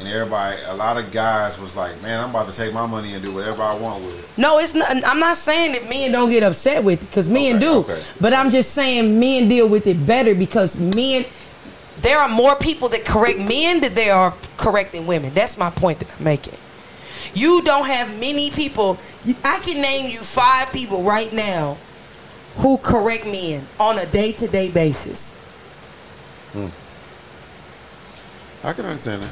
And 0.00 0.08
everybody, 0.08 0.56
a 0.66 0.74
lot 0.74 0.96
of 0.96 1.10
guys 1.12 1.60
was 1.60 1.76
like, 1.76 2.00
"Man, 2.00 2.18
I'm 2.20 2.30
about 2.30 2.50
to 2.50 2.56
take 2.56 2.72
my 2.72 2.86
money 2.86 3.12
and 3.12 3.22
do 3.22 3.34
whatever 3.34 3.62
I 3.62 3.74
want 3.74 4.02
with 4.02 4.18
it." 4.18 4.24
No, 4.38 4.58
it's 4.58 4.72
not. 4.74 4.88
I'm 5.06 5.20
not 5.20 5.36
saying 5.36 5.72
that 5.72 5.88
men 5.90 6.10
don't 6.10 6.30
get 6.30 6.42
upset 6.42 6.82
with 6.82 7.02
it 7.02 7.06
because 7.06 7.28
men 7.28 7.56
Okay, 7.56 7.64
do. 7.66 7.72
okay. 7.80 8.02
But 8.18 8.32
I'm 8.32 8.50
just 8.50 8.72
saying 8.72 9.20
men 9.20 9.48
deal 9.48 9.68
with 9.68 9.86
it 9.86 10.04
better 10.06 10.34
because 10.34 10.78
men. 10.78 11.26
There 12.00 12.18
are 12.18 12.30
more 12.30 12.56
people 12.56 12.88
that 12.88 13.04
correct 13.04 13.38
men 13.40 13.82
than 13.82 13.92
there 13.92 14.14
are 14.14 14.34
correcting 14.56 15.06
women. 15.06 15.34
That's 15.34 15.58
my 15.58 15.68
point 15.68 15.98
that 15.98 16.16
I'm 16.16 16.24
making. 16.24 16.56
You 17.34 17.60
don't 17.62 17.84
have 17.86 18.08
many 18.18 18.50
people. 18.50 18.96
I 19.44 19.58
can 19.58 19.82
name 19.82 20.10
you 20.10 20.20
five 20.20 20.72
people 20.72 21.02
right 21.02 21.30
now 21.30 21.76
who 22.56 22.78
correct 22.78 23.26
men 23.26 23.66
on 23.78 23.98
a 23.98 24.06
day 24.06 24.32
to 24.32 24.46
day 24.46 24.70
basis. 24.70 25.32
Hmm. 26.52 26.68
I 28.64 28.72
can 28.72 28.86
understand 28.86 29.22
that. 29.24 29.30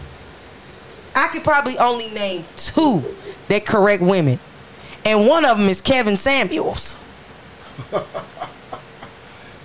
I 1.18 1.28
could 1.28 1.44
probably 1.44 1.78
only 1.78 2.08
name 2.10 2.44
two 2.56 3.04
that 3.48 3.66
correct 3.66 4.02
women, 4.02 4.38
and 5.04 5.26
one 5.26 5.44
of 5.44 5.58
them 5.58 5.68
is 5.68 5.80
Kevin 5.80 6.16
Samuels. 6.16 6.96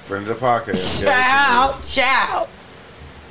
Friend 0.02 0.28
of 0.28 0.40
the 0.40 0.46
podcast, 0.46 1.02
Kevin, 1.04 1.82
child. 1.84 2.50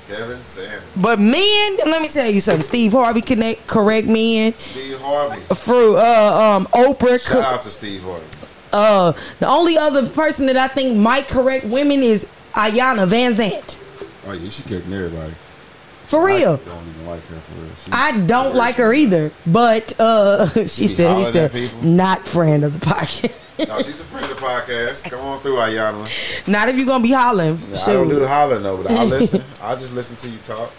Kevin 0.08 0.42
Samuels. 0.42 0.82
But 0.96 1.20
men, 1.20 1.76
let 1.86 2.00
me 2.02 2.08
tell 2.08 2.28
you 2.30 2.40
something. 2.40 2.62
Steve 2.62 2.92
Harvey 2.92 3.20
connect 3.20 3.66
correct 3.66 4.06
men. 4.08 4.54
Steve 4.54 4.98
Harvey. 5.00 5.40
For 5.54 5.96
uh, 5.96 6.56
um, 6.56 6.66
Oprah, 6.72 7.20
Shout 7.22 7.32
co- 7.32 7.40
out 7.42 7.62
to 7.62 7.70
Steve 7.70 8.02
Harvey. 8.02 8.24
uh, 8.72 9.12
the 9.38 9.46
only 9.48 9.76
other 9.78 10.08
person 10.08 10.46
that 10.46 10.56
I 10.56 10.68
think 10.68 10.96
might 10.96 11.28
correct 11.28 11.66
women 11.66 12.02
is 12.02 12.26
Iyanla 12.54 13.08
Vanzant. 13.08 13.76
Oh 14.26 14.32
yeah, 14.32 14.50
she 14.50 14.62
kicked 14.62 14.86
everybody. 14.86 15.34
For 16.12 16.26
real. 16.26 16.60
I 16.60 16.64
don't 16.68 16.88
even 16.88 17.06
like 17.06 17.24
her 17.24 17.36
for 17.36 17.54
real. 17.54 17.70
She- 17.82 17.90
I 17.90 18.20
don't 18.26 18.54
like 18.54 18.74
her 18.74 18.92
either, 18.92 19.32
but 19.46 19.98
uh, 19.98 20.46
she 20.66 20.86
said, 20.86 21.16
he 21.16 21.32
said, 21.32 21.82
not 21.82 22.28
friend 22.28 22.64
of 22.64 22.78
the 22.78 22.84
podcast. 22.84 23.38
No, 23.68 23.76
she's 23.78 24.00
a 24.00 24.04
friend 24.04 24.24
of 24.28 24.36
the 24.36 24.42
podcast. 24.44 25.08
Come 25.08 25.20
on 25.20 25.40
through, 25.40 25.54
Iyanla. 25.54 26.48
not 26.48 26.68
if 26.68 26.76
you're 26.76 26.84
gonna 26.86 27.02
be 27.02 27.12
hollering. 27.12 27.58
I 27.74 27.92
don't 27.92 28.08
do 28.08 28.18
the 28.18 28.26
hollering 28.28 28.62
though, 28.62 28.76
but 28.82 28.90
I 28.90 29.04
listen. 29.16 29.42
I 29.62 29.74
just 29.76 29.92
listen 29.94 30.16
to 30.16 30.28
you 30.28 30.38
talk. 30.38 30.72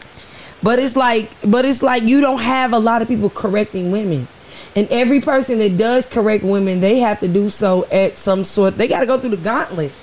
But 0.61 0.77
it's 0.79 0.95
like, 0.97 1.31
but 1.49 1.63
it's 1.65 1.81
like 1.81 2.03
you 2.03 2.19
don't 2.21 2.41
have 2.41 2.73
a 2.73 2.79
lot 2.79 3.01
of 3.01 3.07
people 3.07 3.29
correcting 3.29 3.91
women, 3.91 4.27
and 4.75 4.87
every 4.89 5.21
person 5.21 5.59
that 5.59 5.77
does 5.77 6.05
correct 6.05 6.43
women, 6.43 6.79
they 6.81 6.99
have 6.99 7.21
to 7.21 7.27
do 7.27 7.49
so 7.49 7.85
at 7.91 8.17
some 8.17 8.43
sort. 8.43 8.75
They 8.77 8.87
got 8.87 8.99
to 8.99 9.05
go 9.05 9.17
through 9.17 9.29
the 9.31 9.37
gauntlet. 9.37 9.93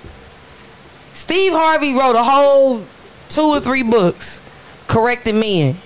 Steve 1.13 1.53
Harvey 1.53 1.93
wrote 1.93 2.17
a 2.17 2.25
whole 2.25 2.83
two 3.29 3.43
or 3.43 3.61
three 3.61 3.83
books 3.83 4.41
correcting 4.91 5.39
men. 5.39 5.77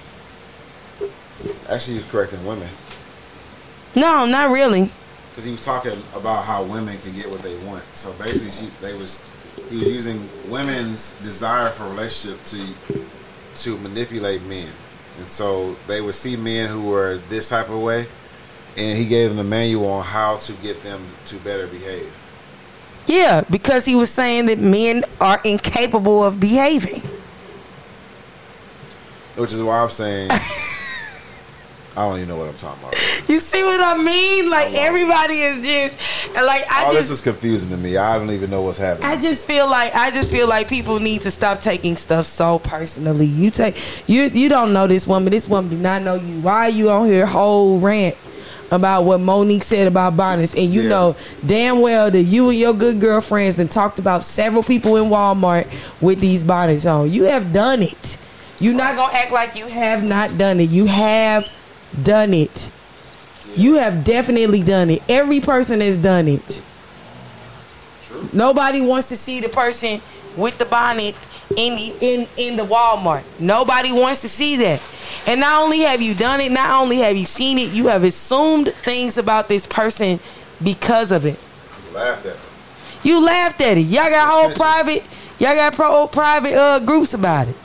Actually, 1.69 1.95
he 1.99 2.03
was 2.03 2.11
correcting 2.11 2.45
women 2.47 2.69
No, 3.95 4.25
not 4.25 4.51
really. 4.51 4.91
because 5.31 5.45
he 5.45 5.53
was 5.53 5.63
talking 5.65 6.03
about 6.15 6.45
how 6.45 6.63
women 6.65 6.97
can 6.99 7.13
get 7.13 7.31
what 7.31 7.43
they 7.43 7.57
want. 7.59 7.85
So 7.95 8.13
basically, 8.15 8.51
she 8.51 8.71
they 8.81 8.95
was 8.95 9.31
he 9.69 9.77
was 9.79 9.89
using 9.89 10.29
women's 10.49 11.11
desire 11.23 11.69
for 11.71 11.85
relationship 11.85 12.43
to 12.45 12.67
to 13.57 13.77
manipulate 13.79 14.43
men, 14.43 14.69
and 15.19 15.29
so 15.29 15.77
they 15.87 16.01
would 16.01 16.15
see 16.15 16.35
men 16.37 16.69
who 16.71 16.83
were 16.85 17.19
this 17.29 17.51
type 17.51 17.69
of 17.69 17.81
way, 17.81 18.07
and 18.79 18.97
he 18.97 19.07
gave 19.07 19.29
them 19.29 19.39
a 19.39 19.45
manual 19.45 19.87
on 19.87 20.05
how 20.05 20.37
to 20.39 20.53
get 20.55 20.83
them 20.83 21.05
to 21.27 21.37
better 21.37 21.67
behave. 21.67 22.13
Yeah, 23.07 23.43
because 23.51 23.85
he 23.85 23.95
was 23.95 24.11
saying 24.11 24.47
that 24.47 24.59
men 24.59 25.05
are 25.21 25.41
incapable 25.45 26.25
of 26.25 26.41
behaving. 26.41 27.03
Which 29.37 29.53
is 29.53 29.63
why 29.63 29.81
I'm 29.81 29.91
saying 29.91 30.31
I 31.97 32.09
don't 32.09 32.17
even 32.17 32.29
know 32.29 32.37
what 32.37 32.49
I'm 32.49 32.57
talking 32.57 32.83
about. 32.83 33.29
You 33.29 33.39
see 33.41 33.63
what 33.63 33.81
I 33.81 34.03
mean? 34.03 34.51
Like 34.51 34.67
lost. 34.67 34.77
everybody 34.79 35.35
is 35.35 35.65
just 35.65 35.97
like 36.35 36.65
I 36.71 36.85
All 36.85 36.93
just 36.93 37.09
this 37.09 37.19
is 37.19 37.21
confusing 37.21 37.71
to 37.71 37.77
me. 37.77 37.97
I 37.97 38.19
don't 38.19 38.31
even 38.31 38.51
know 38.51 38.63
what's 38.63 38.79
happening. 38.79 39.09
I 39.09 39.17
just 39.17 39.47
feel 39.47 39.69
like 39.69 39.95
I 39.95 40.11
just 40.11 40.31
feel 40.31 40.49
like 40.49 40.69
people 40.69 40.99
need 41.01 41.23
to 41.23 41.31
stop 41.31 41.61
taking 41.61 41.97
stuff 41.97 42.27
so 42.27 42.59
personally. 42.59 43.27
You 43.27 43.51
take 43.51 43.77
you 44.09 44.25
you 44.25 44.49
don't 44.49 44.73
know 44.73 44.87
this 44.87 45.07
woman. 45.07 45.31
This 45.31 45.49
woman 45.49 45.71
do 45.71 45.79
not 45.79 46.03
know 46.03 46.15
you. 46.17 46.41
Why 46.41 46.67
are 46.67 46.71
you 46.71 46.91
on 46.91 47.07
here 47.07 47.27
whole 47.27 47.79
rant 47.79 48.17
about 48.71 49.05
what 49.05 49.21
Mo'Nique 49.21 49.63
said 49.63 49.87
about 49.87 50.17
bonnets? 50.17 50.55
And 50.55 50.75
you 50.75 50.83
Yeah. 50.83 50.89
know 50.89 51.17
damn 51.47 51.81
well 51.81 52.11
that 52.11 52.23
you 52.23 52.51
and 52.51 52.59
your 52.59 52.73
good 52.75 53.01
girlfriends 53.01 53.55
then 53.55 53.69
talked 53.69 53.99
about 54.01 54.25
several 54.25 54.63
people 54.65 54.97
in 54.97 55.05
Walmart 55.11 55.67
with 56.01 56.21
these 56.21 56.43
bonnets 56.43 56.87
on. 56.87 57.13
You 57.13 57.25
have 57.25 57.53
done 57.53 57.83
it. 57.83 58.17
You're 58.65 58.73
not 58.73 58.97
gonna 58.97 59.13
act 59.13 59.31
like 59.31 59.57
you 59.57 59.67
have 59.67 60.03
not 60.03 60.39
done 60.39 60.59
it. 60.59 60.71
You 60.71 60.87
have 60.87 61.47
done 62.03 62.33
it. 62.33 62.71
You 63.55 63.75
have 63.75 64.05
definitely 64.05 64.63
done 64.63 64.89
it. 64.89 65.03
Every 65.07 65.39
person 65.39 65.83
has 65.83 65.99
done 65.99 66.29
it. 66.29 66.63
True. 68.05 68.27
Nobody 68.33 68.81
wants 68.81 69.11
to 69.11 69.19
see 69.19 69.41
the 69.41 69.51
person 69.51 70.01
with 70.35 70.57
the 70.57 70.65
bonnet 70.65 71.15
in 71.59 71.77
the 71.77 71.97
in 72.01 72.27
in 72.39 72.57
the 72.57 72.63
Walmart. 72.63 73.25
Nobody 73.39 73.93
wants 73.93 74.23
to 74.23 74.31
see 74.31 74.57
that. 74.57 74.81
And 75.27 75.41
not 75.41 75.63
only 75.63 75.81
have 75.81 76.01
you 76.01 76.15
done 76.15 76.41
it, 76.41 76.51
not 76.51 76.81
only 76.83 77.01
have 77.01 77.19
you 77.19 77.27
seen 77.27 77.59
it, 77.59 77.71
you 77.71 77.89
have 77.89 78.03
assumed 78.03 78.69
things 78.69 79.19
about 79.19 79.47
this 79.47 79.67
person 79.67 80.19
because 80.63 81.13
of 81.13 81.27
it. 81.27 81.39
Laughed 81.93 82.25
at 82.25 82.33
them. 82.33 82.43
You 83.03 83.23
laughed 83.23 83.61
at 83.61 83.77
it. 83.77 83.83
Y'all 83.83 84.09
got 84.09 84.27
whole 84.27 84.55
private, 84.55 85.05
y'all 85.39 85.55
got 85.55 85.75
pro 85.75 86.07
private 86.07 86.55
uh 86.55 86.79
groups 86.79 87.13
about 87.13 87.49
it. 87.49 87.57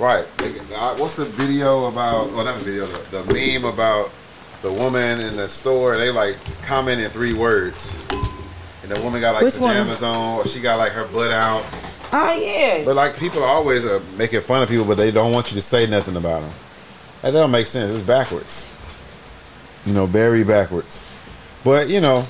Right. 0.00 0.26
Uh, 0.74 0.96
What's 0.96 1.16
the 1.16 1.26
video 1.26 1.84
about? 1.84 2.32
Well, 2.32 2.46
not 2.46 2.58
the 2.58 2.64
video. 2.64 2.86
The, 2.86 3.22
the 3.22 3.34
meme 3.34 3.66
about 3.70 4.10
the 4.62 4.72
woman 4.72 5.20
in 5.20 5.36
the 5.36 5.46
store. 5.46 5.98
They 5.98 6.10
like 6.10 6.38
comment 6.62 7.02
in 7.02 7.10
three 7.10 7.34
words, 7.34 7.94
and 8.82 8.90
the 8.90 8.98
woman 9.02 9.20
got 9.20 9.34
like 9.34 9.44
Which 9.44 9.58
pajamas 9.58 10.02
on, 10.02 10.38
or 10.38 10.46
she 10.46 10.60
got 10.60 10.78
like 10.78 10.92
her 10.92 11.06
butt 11.08 11.30
out, 11.30 11.66
Oh 12.12 12.32
yeah. 12.34 12.84
But 12.84 12.96
like 12.96 13.16
people 13.18 13.42
are 13.42 13.48
always 13.48 13.84
uh, 13.84 14.00
making 14.16 14.40
fun 14.40 14.62
of 14.62 14.68
people, 14.68 14.84
but 14.84 14.96
they 14.96 15.10
don't 15.10 15.32
want 15.32 15.50
you 15.50 15.54
to 15.56 15.62
say 15.62 15.86
nothing 15.86 16.16
about 16.16 16.40
them. 16.40 16.52
That 17.22 17.32
don't 17.32 17.50
make 17.50 17.66
sense. 17.66 17.92
It's 17.92 18.00
backwards. 18.00 18.66
You 19.86 19.92
know, 19.92 20.06
very 20.06 20.44
backwards. 20.44 21.00
But 21.62 21.88
you 21.88 22.00
know, 22.00 22.24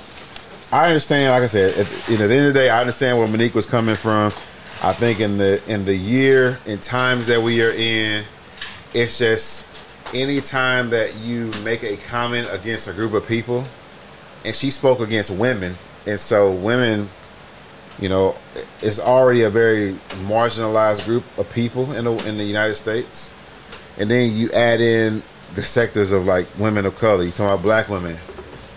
I 0.72 0.88
understand. 0.88 1.30
Like 1.30 1.44
I 1.44 1.47
said, 1.47 1.78
at, 1.78 2.09
you 2.09 2.18
know, 2.18 2.24
at 2.24 2.28
the 2.28 2.34
end 2.34 2.47
of 2.47 2.52
the 2.55 2.59
day, 2.59 2.68
I 2.68 2.80
understand 2.80 3.16
where 3.16 3.28
Mo'Nique 3.28 3.55
was 3.55 3.66
coming 3.66 3.94
from. 3.94 4.32
I 4.82 4.94
think 4.94 5.20
in 5.20 5.36
the 5.36 5.62
in 5.70 5.85
the 5.85 5.94
year 5.94 6.59
and 6.66 6.82
times 6.82 7.27
that 7.27 7.43
we 7.43 7.62
are 7.62 7.70
in, 7.70 8.24
it's 8.94 9.19
just 9.19 9.66
anytime 10.15 10.90
that 10.90 11.16
you 11.19 11.51
make 11.62 11.82
a 11.82 11.98
comment 11.98 12.48
against 12.51 12.89
a 12.89 12.94
group 12.94 13.12
of 13.12 13.27
people, 13.28 13.65
and 14.43 14.57
she 14.57 14.70
spoke 14.70 15.01
against 15.01 15.31
women, 15.31 15.77
and 16.07 16.19
so 16.19 16.51
women, 16.51 17.11
you 17.98 18.09
know, 18.09 18.36
it's 18.81 18.98
already 18.98 19.43
a 19.43 19.51
very 19.51 19.93
marginalized 20.24 21.05
group 21.05 21.24
of 21.36 21.51
people 21.52 21.93
in 21.93 22.05
the 22.07 22.12
in 22.27 22.39
the 22.39 22.44
United 22.44 22.74
States, 22.74 23.31
and 23.98 24.11
then 24.11 24.32
you 24.32 24.51
add 24.52 24.81
in 24.81 25.23
the 25.57 25.62
sectors 25.62 26.11
of 26.11 26.24
like 26.24 26.47
women 26.59 26.86
of 26.86 26.98
color. 26.98 27.23
You 27.23 27.32
talking 27.32 27.47
about 27.47 27.62
black 27.62 27.90
women, 27.90 28.16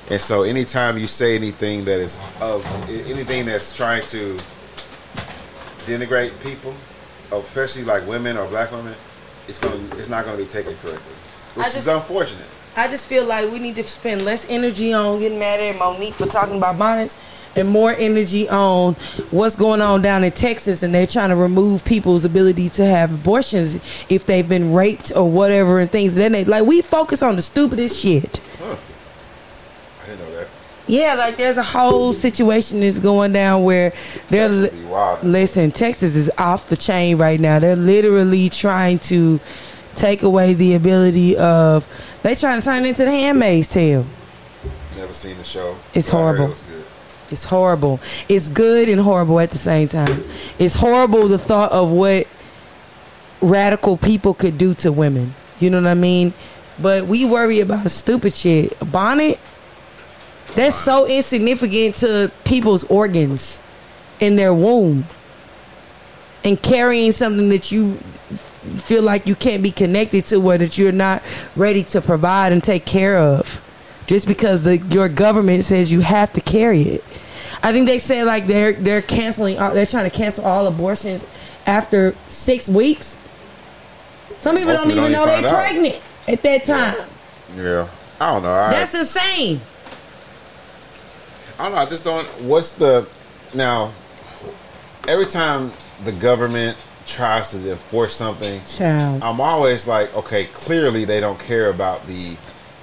and 0.10 0.20
so 0.20 0.44
anytime 0.44 0.98
you 0.98 1.08
say 1.08 1.36
anything 1.36 1.86
that 1.86 2.02
is 2.02 2.20
of 2.42 2.66
anything 2.90 3.46
that's 3.46 3.74
trying 3.74 4.04
to 4.08 4.38
denigrate 5.85 6.31
people, 6.41 6.73
especially 7.31 7.84
like 7.84 8.05
women 8.07 8.38
or 8.38 8.47
black 8.47 8.72
women, 8.72 8.95
it's 9.47 9.60
gonna 9.60 9.80
it's 9.95 10.10
not 10.10 10.26
gonna 10.26 10.38
be 10.38 10.45
taken 10.45 10.76
correctly, 10.77 11.14
which 11.55 11.65
just- 11.65 11.77
is 11.77 11.88
unfortunate. 11.88 12.45
I 12.76 12.88
just 12.88 13.07
feel 13.07 13.23
like 13.26 13.51
we 13.51 13.60
need 13.60 13.76
to 13.76 13.84
spend 13.84 14.26
less 14.26 14.49
energy 14.49 14.93
on 14.93 15.19
getting 15.19 15.38
mad 15.38 15.60
at 15.60 15.76
Mo'Nique 15.76 16.14
for 16.14 16.26
talking 16.26 16.57
about 16.57 16.80
bonnets 16.80 17.15
and 17.55 17.68
more 17.69 17.93
energy 17.99 18.49
on 18.49 18.95
what's 19.30 19.55
going 19.55 19.80
on 19.80 20.01
down 20.01 20.23
in 20.23 20.31
Texas 20.31 20.81
and 20.81 20.91
they're 20.91 21.05
trying 21.05 21.30
to 21.30 21.35
remove 21.35 21.85
people's 21.85 22.26
ability 22.26 22.69
to 22.69 22.84
have 22.84 23.14
abortions 23.14 23.76
if 24.10 24.26
they've 24.26 24.49
been 24.49 24.73
raped 24.73 25.11
or 25.15 25.30
whatever 25.30 25.80
and 25.80 25.91
things. 25.91 26.15
Then 26.15 26.31
they 26.31 26.45
like 26.45 26.65
we 26.65 26.81
focus 26.81 27.22
on 27.22 27.35
the 27.35 27.43
stupidest 27.43 27.99
shit. 27.99 28.41
Huh. 28.57 28.76
I 30.01 30.05
didn't 30.07 30.19
know 30.22 30.35
that. 30.38 30.47
Yeah, 30.88 31.14
like 31.14 31.38
there's 31.38 31.57
a 31.57 31.64
whole 31.64 32.11
situation 32.11 32.81
that's 32.81 32.99
going 32.99 33.31
down 33.31 33.64
where 33.64 33.93
they're 34.30 34.49
Texas 34.49 35.23
listen, 35.23 35.72
Texas 35.72 36.15
is 36.15 36.30
off 36.38 36.68
the 36.68 36.76
chain 36.76 37.18
right 37.18 37.39
now. 37.39 37.60
They're 37.60 37.76
literally 37.76 38.49
trying 38.49 38.99
to 38.99 39.39
take 39.95 40.23
away 40.23 40.53
the 40.53 40.76
ability 40.76 41.38
of 41.38 41.88
they 42.22 42.35
trying 42.35 42.60
to 42.60 42.65
turn 42.65 42.85
it 42.85 42.89
into 42.89 43.05
the 43.05 43.11
handmaid's 43.11 43.69
tale. 43.69 44.05
Never 44.97 45.14
seen 45.14 45.38
the 45.38 45.43
show. 45.43 45.77
It's 45.93 46.10
but 46.10 46.18
horrible. 46.18 46.51
It. 46.51 46.64
It's 47.31 47.45
horrible. 47.45 47.99
It's 48.27 48.49
good 48.49 48.89
and 48.89 48.99
horrible 48.99 49.39
at 49.39 49.51
the 49.51 49.57
same 49.57 49.88
time. 49.88 50.23
It's 50.60 50.76
horrible 50.76 51.27
the 51.27 51.39
thought 51.39 51.72
of 51.72 51.89
what 51.89 52.27
radical 53.41 53.97
people 53.97 54.34
could 54.34 54.57
do 54.57 54.73
to 54.76 54.91
women. 54.91 55.34
You 55.60 55.69
know 55.69 55.81
what 55.81 55.89
I 55.89 55.95
mean? 55.95 56.34
But 56.80 57.07
we 57.07 57.26
worry 57.26 57.60
about 57.60 57.89
stupid 57.89 58.35
shit. 58.35 58.77
Bonnet, 58.91 59.39
that's 60.56 60.76
so 60.76 61.06
insignificant 61.08 61.96
to 61.96 62.32
people's 62.46 62.84
organs 62.86 63.60
in 64.20 64.36
their 64.36 64.54
womb. 64.54 65.06
And 66.44 66.62
carrying 66.62 67.12
something 67.14 67.50
that 67.50 67.72
you 67.72 67.96
feel 68.78 69.02
like 69.02 69.26
you 69.28 69.36
can't 69.36 69.64
be 69.64 69.72
connected 69.72 70.26
to 70.26 70.36
or 70.42 70.58
that 70.58 70.78
you're 70.78 70.92
not 70.92 71.24
ready 71.56 71.84
to 71.84 72.02
provide 72.02 72.52
and 72.52 72.64
take 72.64 72.86
care 72.86 73.18
of 73.18 73.62
just 74.08 74.28
because 74.28 74.64
the 74.64 74.78
your 74.78 75.08
government 75.08 75.64
says 75.64 75.92
you 75.92 76.02
have 76.02 76.34
to 76.34 76.42
carry 76.42 76.82
it. 76.82 77.04
I 77.62 77.72
think 77.72 77.88
they 77.88 78.00
say 78.00 78.24
like 78.24 78.46
they're 78.48 78.74
they're 78.74 79.02
canceling 79.02 79.58
all- 79.58 79.74
they're 79.74 79.86
trying 79.86 80.10
to 80.10 80.16
cancel 80.16 80.44
all 80.44 80.68
abortions 80.68 81.26
after 81.66 82.14
6 82.28 82.68
weeks. 82.68 83.16
Some 84.40 84.58
people 84.58 84.74
don't 84.74 84.92
even 84.92 85.12
know 85.14 85.26
they're 85.26 85.46
out. 85.46 85.54
pregnant 85.54 86.02
at 86.28 86.44
that 86.44 86.66
time. 86.66 86.96
Yeah. 87.56 87.88
I 88.20 88.34
don't 88.34 88.44
know. 88.44 88.52
I, 88.52 88.72
That's 88.72 88.94
insane. 88.94 89.62
I 91.64 91.68
don't 91.68 91.76
know. 91.76 91.81
I 91.81 91.85
just 91.85 92.03
don't. 92.03 92.27
What's 92.41 92.73
the 92.73 93.07
now? 93.53 93.94
Every 95.07 95.26
time 95.26 95.72
the 96.03 96.11
government 96.11 96.77
tries 97.06 97.52
to 97.52 97.72
enforce 97.72 98.14
something, 98.14 98.61
Child. 98.65 99.23
I'm 99.23 99.40
always 99.40 99.88
like, 99.88 100.14
okay, 100.14 100.48
clearly 100.48 101.06
they 101.06 101.22
don't 101.22 101.40
care 101.40 101.69
about 101.69 102.06
the 102.06 102.35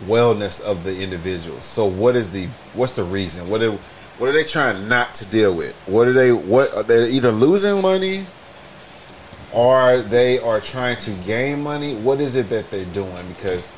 wellness 0.07 0.63
of 0.63 0.83
the 0.83 1.03
individual. 1.03 1.61
So 1.61 1.85
what 1.85 2.17
is 2.17 2.31
the 2.31 2.49
what's 2.73 2.93
the 2.93 3.05
reason? 3.05 3.51
What 3.51 3.61
are 3.63 3.73
what 4.17 4.31
are 4.31 4.33
they 4.33 4.45
trying 4.45 4.89
not 4.89 5.15
to 5.17 5.27
deal 5.27 5.55
with? 5.55 5.75
What 5.85 6.09
are 6.09 6.15
they 6.15 6.33
what 6.33 6.73
are 6.75 6.83
they 6.83 7.11
either 7.11 7.33
losing 7.33 7.83
money 7.83 8.25
or 9.53 10.01
they 10.01 10.39
are 10.39 10.59
trying 10.59 10.97
to 11.01 11.11
gain 11.27 11.63
money? 11.63 11.97
What 11.97 12.19
is 12.19 12.35
it 12.35 12.49
that 12.49 12.71
they're 12.71 12.87
doing? 12.87 13.29
Because 13.29 13.71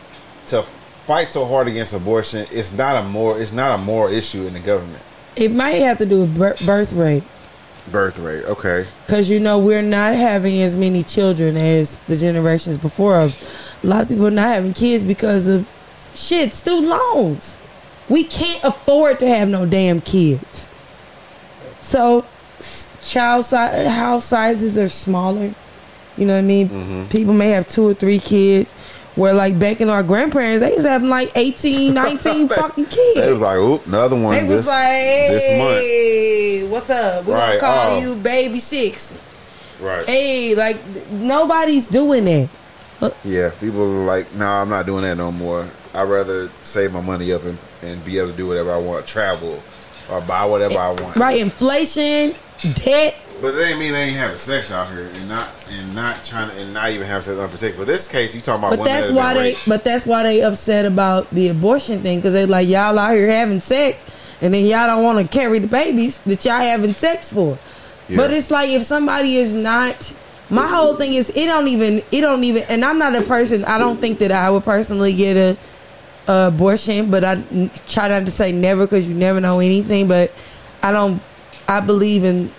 to 0.46 0.64
fight 1.06 1.32
so 1.32 1.44
hard 1.44 1.68
against 1.68 1.92
abortion, 1.92 2.46
it's 2.50 2.72
not 2.72 2.96
a 2.96 3.08
more 3.08 3.40
it's 3.40 3.52
not 3.52 3.78
a 3.78 3.82
moral 3.82 4.12
issue 4.12 4.46
in 4.46 4.52
the 4.52 4.60
government. 4.60 5.02
It 5.36 5.50
might 5.50 5.76
have 5.76 5.98
to 5.98 6.06
do 6.06 6.22
with 6.22 6.36
bir- 6.36 6.56
birth 6.64 6.92
rate. 6.92 7.24
Birth 7.90 8.18
rate, 8.18 8.44
okay. 8.44 8.86
Because 9.06 9.28
you 9.28 9.40
know 9.40 9.58
we're 9.58 9.82
not 9.82 10.14
having 10.14 10.62
as 10.62 10.76
many 10.76 11.02
children 11.02 11.56
as 11.56 11.98
the 12.00 12.16
generations 12.16 12.78
before. 12.78 13.16
Of. 13.16 13.36
A 13.82 13.86
lot 13.86 14.02
of 14.02 14.08
people 14.08 14.26
are 14.26 14.30
not 14.30 14.54
having 14.54 14.72
kids 14.72 15.04
because 15.04 15.48
of 15.48 15.68
shit 16.14 16.52
student 16.52 16.88
loans. 16.88 17.56
We 18.08 18.24
can't 18.24 18.62
afford 18.62 19.18
to 19.20 19.26
have 19.26 19.48
no 19.48 19.66
damn 19.66 20.00
kids. 20.00 20.68
So 21.80 22.24
child 23.02 23.46
size, 23.46 23.88
house 23.88 24.26
sizes 24.26 24.78
are 24.78 24.88
smaller. 24.88 25.52
You 26.16 26.26
know 26.26 26.34
what 26.34 26.40
I 26.40 26.42
mean? 26.42 26.68
Mm-hmm. 26.68 27.08
People 27.08 27.34
may 27.34 27.50
have 27.50 27.66
two 27.66 27.88
or 27.88 27.94
three 27.94 28.20
kids. 28.20 28.72
Where 29.14 29.34
like 29.34 29.58
back 29.58 29.80
in 29.82 29.90
our 29.90 30.02
grandparents, 30.02 30.64
they 30.66 30.74
was 30.74 30.86
having 30.86 31.10
like 31.10 31.30
18, 31.36 31.92
19 31.94 32.48
fucking 32.48 32.86
kids. 32.86 33.20
They 33.20 33.30
was 33.32 33.40
like, 33.40 33.56
oop, 33.58 33.86
another 33.86 34.16
one 34.16 34.32
They 34.38 34.46
this, 34.46 34.56
was 34.58 34.66
like, 34.66 34.80
this 35.28 35.58
month. 35.58 35.80
hey, 35.80 36.66
what's 36.68 36.88
up? 36.90 37.24
We're 37.26 37.34
Right, 37.34 37.60
gonna 37.60 37.60
call 37.60 37.96
oh. 37.96 38.00
you 38.00 38.14
baby 38.16 38.58
six. 38.58 39.18
Right. 39.80 40.06
Hey, 40.06 40.54
like 40.54 40.78
nobody's 41.10 41.88
doing 41.88 42.24
that. 42.24 42.48
Uh, 43.02 43.10
yeah, 43.24 43.50
people 43.60 43.82
are 43.82 44.04
like, 44.04 44.32
no, 44.34 44.46
I'm 44.46 44.68
not 44.70 44.86
doing 44.86 45.02
that 45.02 45.16
no 45.16 45.30
more. 45.32 45.68
I'd 45.92 46.04
rather 46.08 46.48
save 46.62 46.92
my 46.92 47.00
money 47.02 47.32
up 47.32 47.44
and, 47.44 47.58
and 47.82 48.02
be 48.04 48.16
able 48.18 48.30
to 48.30 48.36
do 48.36 48.46
whatever 48.46 48.72
I 48.72 48.78
want, 48.78 49.06
travel 49.06 49.60
or 50.10 50.20
buy 50.22 50.44
whatever 50.46 50.74
eh, 50.74 50.78
I 50.78 50.90
want. 50.92 51.16
Right, 51.16 51.38
inflation, 51.40 52.34
debt. 52.74 53.16
But 53.42 53.56
that 53.56 53.70
ain't 53.70 53.80
mean 53.80 53.92
they 53.92 54.02
ain't 54.04 54.16
having 54.16 54.38
sex 54.38 54.70
out 54.70 54.88
here 54.92 55.10
and 55.12 55.28
not 55.28 55.50
and 55.72 55.94
not 55.96 56.22
trying 56.22 56.48
to 56.50 56.60
and 56.60 56.72
not 56.72 56.92
even 56.92 57.04
having 57.04 57.22
sex 57.22 57.40
unprotected. 57.40 57.76
But 57.76 57.88
this 57.88 58.06
case, 58.06 58.36
you 58.36 58.40
talking 58.40 58.64
about 58.64 58.78
But 58.78 58.84
that's 58.84 59.08
that 59.08 59.14
why 59.14 59.34
they. 59.34 59.40
raped. 59.40 59.68
But 59.68 59.82
that's 59.82 60.06
why 60.06 60.22
they 60.22 60.42
upset 60.42 60.86
about 60.86 61.28
the 61.30 61.48
abortion 61.48 62.02
thing 62.02 62.18
because 62.18 62.34
they 62.34 62.46
like 62.46 62.68
y'all 62.68 62.96
out 62.96 63.16
here 63.16 63.28
having 63.28 63.58
sex, 63.58 64.04
and 64.40 64.54
then 64.54 64.64
y'all 64.64 64.86
don't 64.86 65.02
want 65.02 65.18
to 65.18 65.36
carry 65.36 65.58
the 65.58 65.66
babies 65.66 66.18
that 66.20 66.44
y'all 66.44 66.60
having 66.60 66.94
sex 66.94 67.32
for. 67.32 67.58
Yeah. 68.08 68.18
But 68.18 68.30
it's 68.30 68.50
like 68.50 68.70
if 68.70 68.84
somebody 68.84 69.36
is 69.36 69.54
not. 69.54 70.14
My 70.50 70.66
whole 70.66 70.96
thing 70.96 71.14
is 71.14 71.30
it 71.30 71.46
don't 71.46 71.66
even 71.66 72.02
it 72.12 72.20
don't 72.20 72.44
even 72.44 72.64
and 72.64 72.84
I'm 72.84 72.98
not 72.98 73.16
a 73.16 73.22
person 73.22 73.64
I 73.64 73.78
don't 73.78 73.98
think 73.98 74.18
that 74.18 74.30
I 74.30 74.50
would 74.50 74.64
personally 74.64 75.14
get 75.14 75.34
a, 75.34 75.56
a 76.30 76.48
abortion 76.48 77.10
but 77.10 77.24
I 77.24 77.42
try 77.88 78.08
not 78.08 78.26
to 78.26 78.30
say 78.30 78.52
never 78.52 78.84
because 78.84 79.08
you 79.08 79.14
never 79.14 79.40
know 79.40 79.60
anything 79.60 80.08
but 80.08 80.30
I 80.82 80.92
don't 80.92 81.22
I 81.66 81.80
believe 81.80 82.24
in 82.24 82.50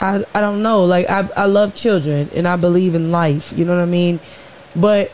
I 0.00 0.24
I 0.34 0.40
don't 0.40 0.62
know 0.62 0.84
like 0.84 1.08
I 1.08 1.28
I 1.36 1.46
love 1.46 1.74
children 1.74 2.30
and 2.34 2.48
I 2.48 2.56
believe 2.56 2.94
in 2.94 3.12
life 3.12 3.52
you 3.56 3.64
know 3.64 3.76
what 3.76 3.82
I 3.82 3.86
mean 3.86 4.20
but 4.74 5.10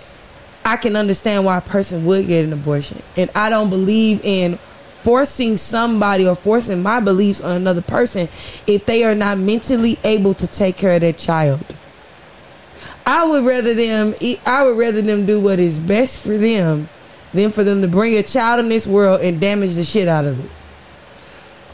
I 0.66 0.76
can 0.76 0.96
understand 0.96 1.44
why 1.44 1.58
a 1.58 1.60
person 1.60 2.04
would 2.06 2.26
get 2.26 2.44
an 2.44 2.52
abortion. 2.52 3.00
And 3.16 3.30
I 3.36 3.50
don't 3.50 3.70
believe 3.70 4.20
in 4.24 4.58
forcing 5.02 5.56
somebody 5.56 6.26
or 6.26 6.34
forcing 6.34 6.82
my 6.82 6.98
beliefs 6.98 7.40
on 7.40 7.54
another 7.54 7.82
person 7.82 8.28
if 8.66 8.84
they 8.84 9.04
are 9.04 9.14
not 9.14 9.38
mentally 9.38 9.96
able 10.02 10.34
to 10.34 10.46
take 10.48 10.76
care 10.76 10.96
of 10.96 11.02
their 11.02 11.12
child. 11.12 11.60
I 13.06 13.24
would 13.24 13.44
rather 13.44 13.74
them 13.74 14.16
I 14.44 14.64
would 14.64 14.76
rather 14.76 15.00
them 15.00 15.24
do 15.24 15.40
what 15.40 15.60
is 15.60 15.78
best 15.78 16.20
for 16.24 16.36
them 16.36 16.88
than 17.32 17.52
for 17.52 17.62
them 17.62 17.80
to 17.82 17.86
bring 17.86 18.14
a 18.14 18.24
child 18.24 18.58
in 18.58 18.68
this 18.68 18.88
world 18.88 19.20
and 19.20 19.40
damage 19.40 19.76
the 19.76 19.84
shit 19.84 20.08
out 20.08 20.24
of 20.24 20.44
it. 20.44 20.50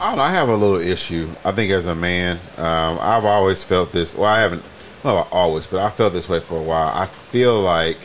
I. 0.03 0.17
I 0.17 0.31
have 0.33 0.49
a 0.49 0.57
little 0.57 0.81
issue. 0.81 1.29
I 1.45 1.53
think 1.53 1.71
as 1.71 1.87
a 1.87 1.95
man, 1.95 2.39
um, 2.57 2.99
I've 3.01 3.25
always 3.25 3.63
felt 3.63 3.93
this. 3.93 4.15
Well, 4.15 4.29
I 4.29 4.41
haven't, 4.41 4.65
not 5.05 5.29
always, 5.31 5.67
but 5.69 5.81
I 5.81 5.91
felt 5.91 6.13
this 6.13 6.29
way 6.29 6.41
for 6.41 6.59
a 6.59 6.63
while. 6.63 6.91
I 6.93 7.07
feel 7.07 7.61
like, 7.61 7.99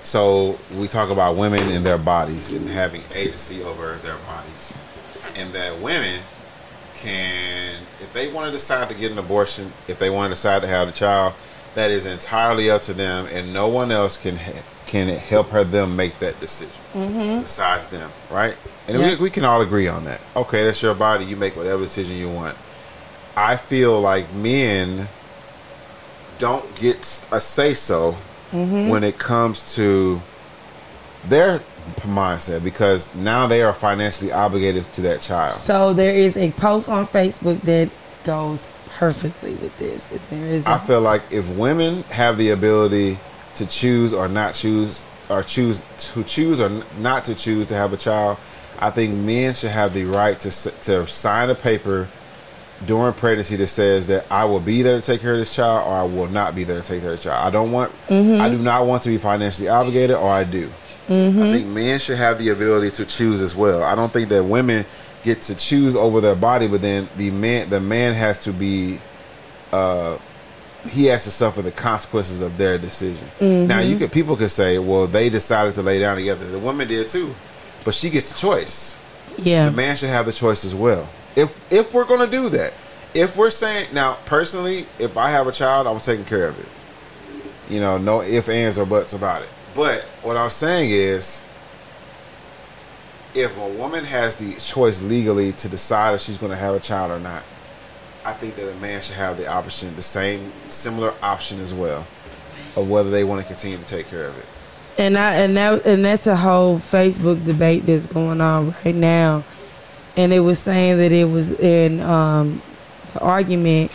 so 0.00 0.58
we 0.76 0.88
talk 0.88 1.10
about 1.10 1.36
women 1.36 1.68
and 1.68 1.84
their 1.84 1.98
bodies 1.98 2.50
and 2.50 2.66
having 2.68 3.02
agency 3.14 3.62
over 3.62 3.96
their 3.96 4.16
bodies, 4.26 4.72
and 5.36 5.52
that 5.52 5.78
women 5.80 6.22
can, 6.94 7.76
if 8.00 8.10
they 8.14 8.32
want 8.32 8.46
to 8.46 8.52
decide 8.52 8.88
to 8.88 8.94
get 8.94 9.12
an 9.12 9.18
abortion, 9.18 9.70
if 9.88 9.98
they 9.98 10.08
want 10.08 10.30
to 10.30 10.34
decide 10.34 10.62
to 10.62 10.68
have 10.68 10.88
a 10.88 10.92
child, 10.92 11.34
that 11.74 11.90
is 11.90 12.06
entirely 12.06 12.70
up 12.70 12.82
to 12.82 12.94
them, 12.94 13.26
and 13.32 13.52
no 13.52 13.68
one 13.68 13.92
else 13.92 14.16
can 14.16 14.36
can 14.92 15.08
it 15.08 15.18
help 15.20 15.48
her 15.48 15.64
them 15.64 15.96
make 15.96 16.18
that 16.18 16.38
decision 16.38 16.68
besides 17.42 17.86
them, 17.86 18.10
right? 18.30 18.54
And 18.86 18.98
Yeah. 19.00 19.14
we, 19.14 19.22
we 19.22 19.30
can 19.30 19.42
all 19.42 19.62
agree 19.62 19.88
on 19.88 20.04
that. 20.04 20.20
Okay, 20.36 20.66
that's 20.66 20.82
your 20.82 20.94
body. 20.94 21.24
You 21.24 21.34
make 21.34 21.56
whatever 21.56 21.82
decision 21.82 22.14
you 22.16 22.28
want. 22.28 22.58
I 23.34 23.56
feel 23.56 23.98
like 23.98 24.30
men 24.34 25.08
don't 26.38 26.74
get 26.76 26.98
a 27.32 27.40
say 27.40 27.72
so 27.74 28.16
Mm-hmm. 28.52 28.90
when 28.90 29.02
it 29.02 29.16
comes 29.18 29.74
to 29.76 30.20
their 31.26 31.60
mindset 32.02 32.62
because 32.62 33.08
now 33.14 33.46
they 33.46 33.62
are 33.62 33.72
financially 33.72 34.30
obligated 34.30 34.84
to 34.92 35.00
that 35.00 35.22
child. 35.22 35.54
So 35.56 35.94
there 35.94 36.14
is 36.14 36.36
a 36.36 36.50
post 36.50 36.90
on 36.90 37.06
Facebook 37.06 37.62
that 37.62 37.88
goes 38.24 38.66
perfectly 38.90 39.54
with 39.54 39.74
this. 39.78 40.10
There 40.28 40.44
is, 40.44 40.66
I 40.66 40.76
feel 40.76 41.00
like 41.00 41.22
if 41.30 41.48
women 41.56 42.02
have 42.10 42.36
the 42.36 42.50
ability 42.50 43.18
to 43.56 43.66
choose 43.66 44.12
or 44.12 44.28
not 44.28 44.54
choose, 44.54 45.04
or 45.30 45.42
choose 45.42 45.82
to 45.98 46.24
choose 46.24 46.60
or 46.60 46.70
not 46.98 47.24
to 47.24 47.34
choose 47.34 47.66
to 47.68 47.74
have 47.74 47.92
a 47.92 47.96
child, 47.96 48.38
I 48.78 48.90
think 48.90 49.14
men 49.14 49.54
should 49.54 49.70
have 49.70 49.94
the 49.94 50.04
right 50.04 50.38
to 50.40 50.50
to 50.82 51.06
sign 51.06 51.50
a 51.50 51.54
paper 51.54 52.08
during 52.86 53.12
pregnancy 53.12 53.54
that 53.56 53.68
says 53.68 54.08
that 54.08 54.26
I 54.28 54.44
will 54.44 54.58
be 54.58 54.82
there 54.82 54.98
to 55.00 55.06
take 55.06 55.20
care 55.20 55.34
of 55.34 55.38
this 55.38 55.54
child 55.54 55.86
or 55.86 55.94
I 55.94 56.02
will 56.02 56.26
not 56.26 56.54
be 56.56 56.64
there 56.64 56.80
to 56.80 56.86
take 56.86 57.02
care 57.02 57.12
of 57.12 57.18
the 57.18 57.22
child. 57.22 57.46
I 57.46 57.50
don't 57.50 57.70
want, 57.70 57.92
I 58.40 58.48
do 58.48 58.58
not 58.58 58.86
want 58.86 59.04
to 59.04 59.08
be 59.08 59.18
financially 59.18 59.68
obligated 59.68 60.16
or 60.16 60.28
I 60.28 60.42
do. 60.42 60.68
I 61.08 61.52
think 61.52 61.66
men 61.68 62.00
should 62.00 62.16
have 62.16 62.38
the 62.38 62.48
ability 62.48 62.90
to 62.92 63.04
choose 63.06 63.40
as 63.40 63.54
well. 63.54 63.84
I 63.84 63.94
don't 63.94 64.10
think 64.12 64.28
that 64.30 64.44
women 64.44 64.84
get 65.22 65.42
to 65.42 65.54
choose 65.54 65.94
over 65.94 66.20
their 66.20 66.34
body, 66.34 66.66
but 66.66 66.80
then 66.82 67.08
the 67.16 67.30
man, 67.30 67.70
the 67.70 67.78
man 67.80 68.14
has 68.14 68.38
to 68.40 68.52
be 68.52 68.98
uh, 69.72 70.18
he 70.88 71.06
has 71.06 71.24
to 71.24 71.30
suffer 71.30 71.62
the 71.62 71.70
consequences 71.70 72.40
of 72.40 72.58
their 72.58 72.76
decision. 72.78 73.26
Now 73.40 73.80
you 73.80 73.98
could 73.98 74.10
people 74.12 74.36
could 74.36 74.50
say, 74.50 74.78
well, 74.78 75.06
they 75.06 75.28
decided 75.28 75.74
to 75.76 75.82
lay 75.82 76.00
down 76.00 76.16
together. 76.16 76.44
The 76.48 76.58
woman 76.58 76.88
did 76.88 77.08
too, 77.08 77.34
but 77.84 77.94
she 77.94 78.10
gets 78.10 78.32
the 78.32 78.38
choice. 78.38 78.96
yeah, 79.38 79.66
The 79.66 79.72
man 79.72 79.96
should 79.96 80.08
have 80.10 80.26
the 80.26 80.32
choice 80.32 80.64
as 80.64 80.74
well. 80.74 81.08
If 81.36 81.72
if 81.72 81.94
we're 81.94 82.04
gonna 82.04 82.26
do 82.26 82.48
that, 82.50 82.72
if 83.14 83.36
we're 83.36 83.50
saying 83.50 83.88
now 83.92 84.18
personally, 84.26 84.86
if 84.98 85.16
I 85.16 85.30
have 85.30 85.46
a 85.46 85.52
child, 85.52 85.86
I'm 85.86 86.00
taking 86.00 86.24
care 86.24 86.48
of 86.48 86.58
it. 86.58 86.68
You 87.72 87.80
know, 87.80 87.96
no 87.98 88.20
if 88.22 88.48
ands 88.48 88.78
or 88.78 88.84
buts 88.84 89.12
about 89.12 89.42
it. 89.42 89.48
But 89.74 90.02
what 90.22 90.36
I'm 90.36 90.50
saying 90.50 90.90
is, 90.90 91.42
if 93.34 93.56
a 93.56 93.68
woman 93.68 94.04
has 94.04 94.36
the 94.36 94.52
choice 94.60 95.00
legally 95.00 95.52
to 95.52 95.68
decide 95.68 96.14
if 96.14 96.20
she's 96.20 96.36
going 96.36 96.50
to 96.52 96.58
have 96.58 96.74
a 96.74 96.80
child 96.80 97.10
or 97.10 97.18
not, 97.18 97.42
I 98.24 98.32
think 98.32 98.54
that 98.56 98.70
a 98.70 98.74
man 98.76 99.02
should 99.02 99.16
have 99.16 99.36
the 99.36 99.48
option, 99.48 99.94
the 99.96 100.02
same 100.02 100.52
similar 100.68 101.12
option 101.22 101.60
as 101.60 101.74
well, 101.74 102.06
of 102.76 102.88
whether 102.88 103.10
they 103.10 103.24
want 103.24 103.42
to 103.42 103.46
continue 103.46 103.78
to 103.78 103.84
take 103.84 104.06
care 104.06 104.28
of 104.28 104.38
it. 104.38 104.46
and 104.98 105.18
I 105.18 105.34
and 105.34 105.56
that 105.56 105.86
and 105.86 106.04
that's 106.04 106.26
a 106.26 106.36
whole 106.36 106.78
Facebook 106.78 107.44
debate 107.44 107.86
that's 107.86 108.06
going 108.06 108.40
on 108.40 108.74
right 108.84 108.94
now, 108.94 109.42
and 110.16 110.32
it 110.32 110.40
was 110.40 110.58
saying 110.58 110.98
that 110.98 111.10
it 111.10 111.24
was 111.24 111.50
in 111.52 112.00
um, 112.00 112.62
the 113.14 113.20
argument 113.20 113.90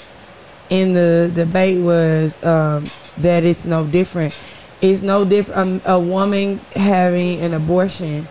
in 0.69 0.93
the 0.93 1.31
debate 1.33 1.81
was 1.81 2.41
um, 2.43 2.85
that 3.19 3.45
it's 3.45 3.65
no 3.65 3.85
different. 3.85 4.37
It's 4.81 5.01
no 5.01 5.23
different. 5.23 5.57
Um, 5.57 5.81
a 5.85 5.99
woman 5.99 6.59
having 6.75 7.39
an 7.41 7.53
abortion 7.53 8.27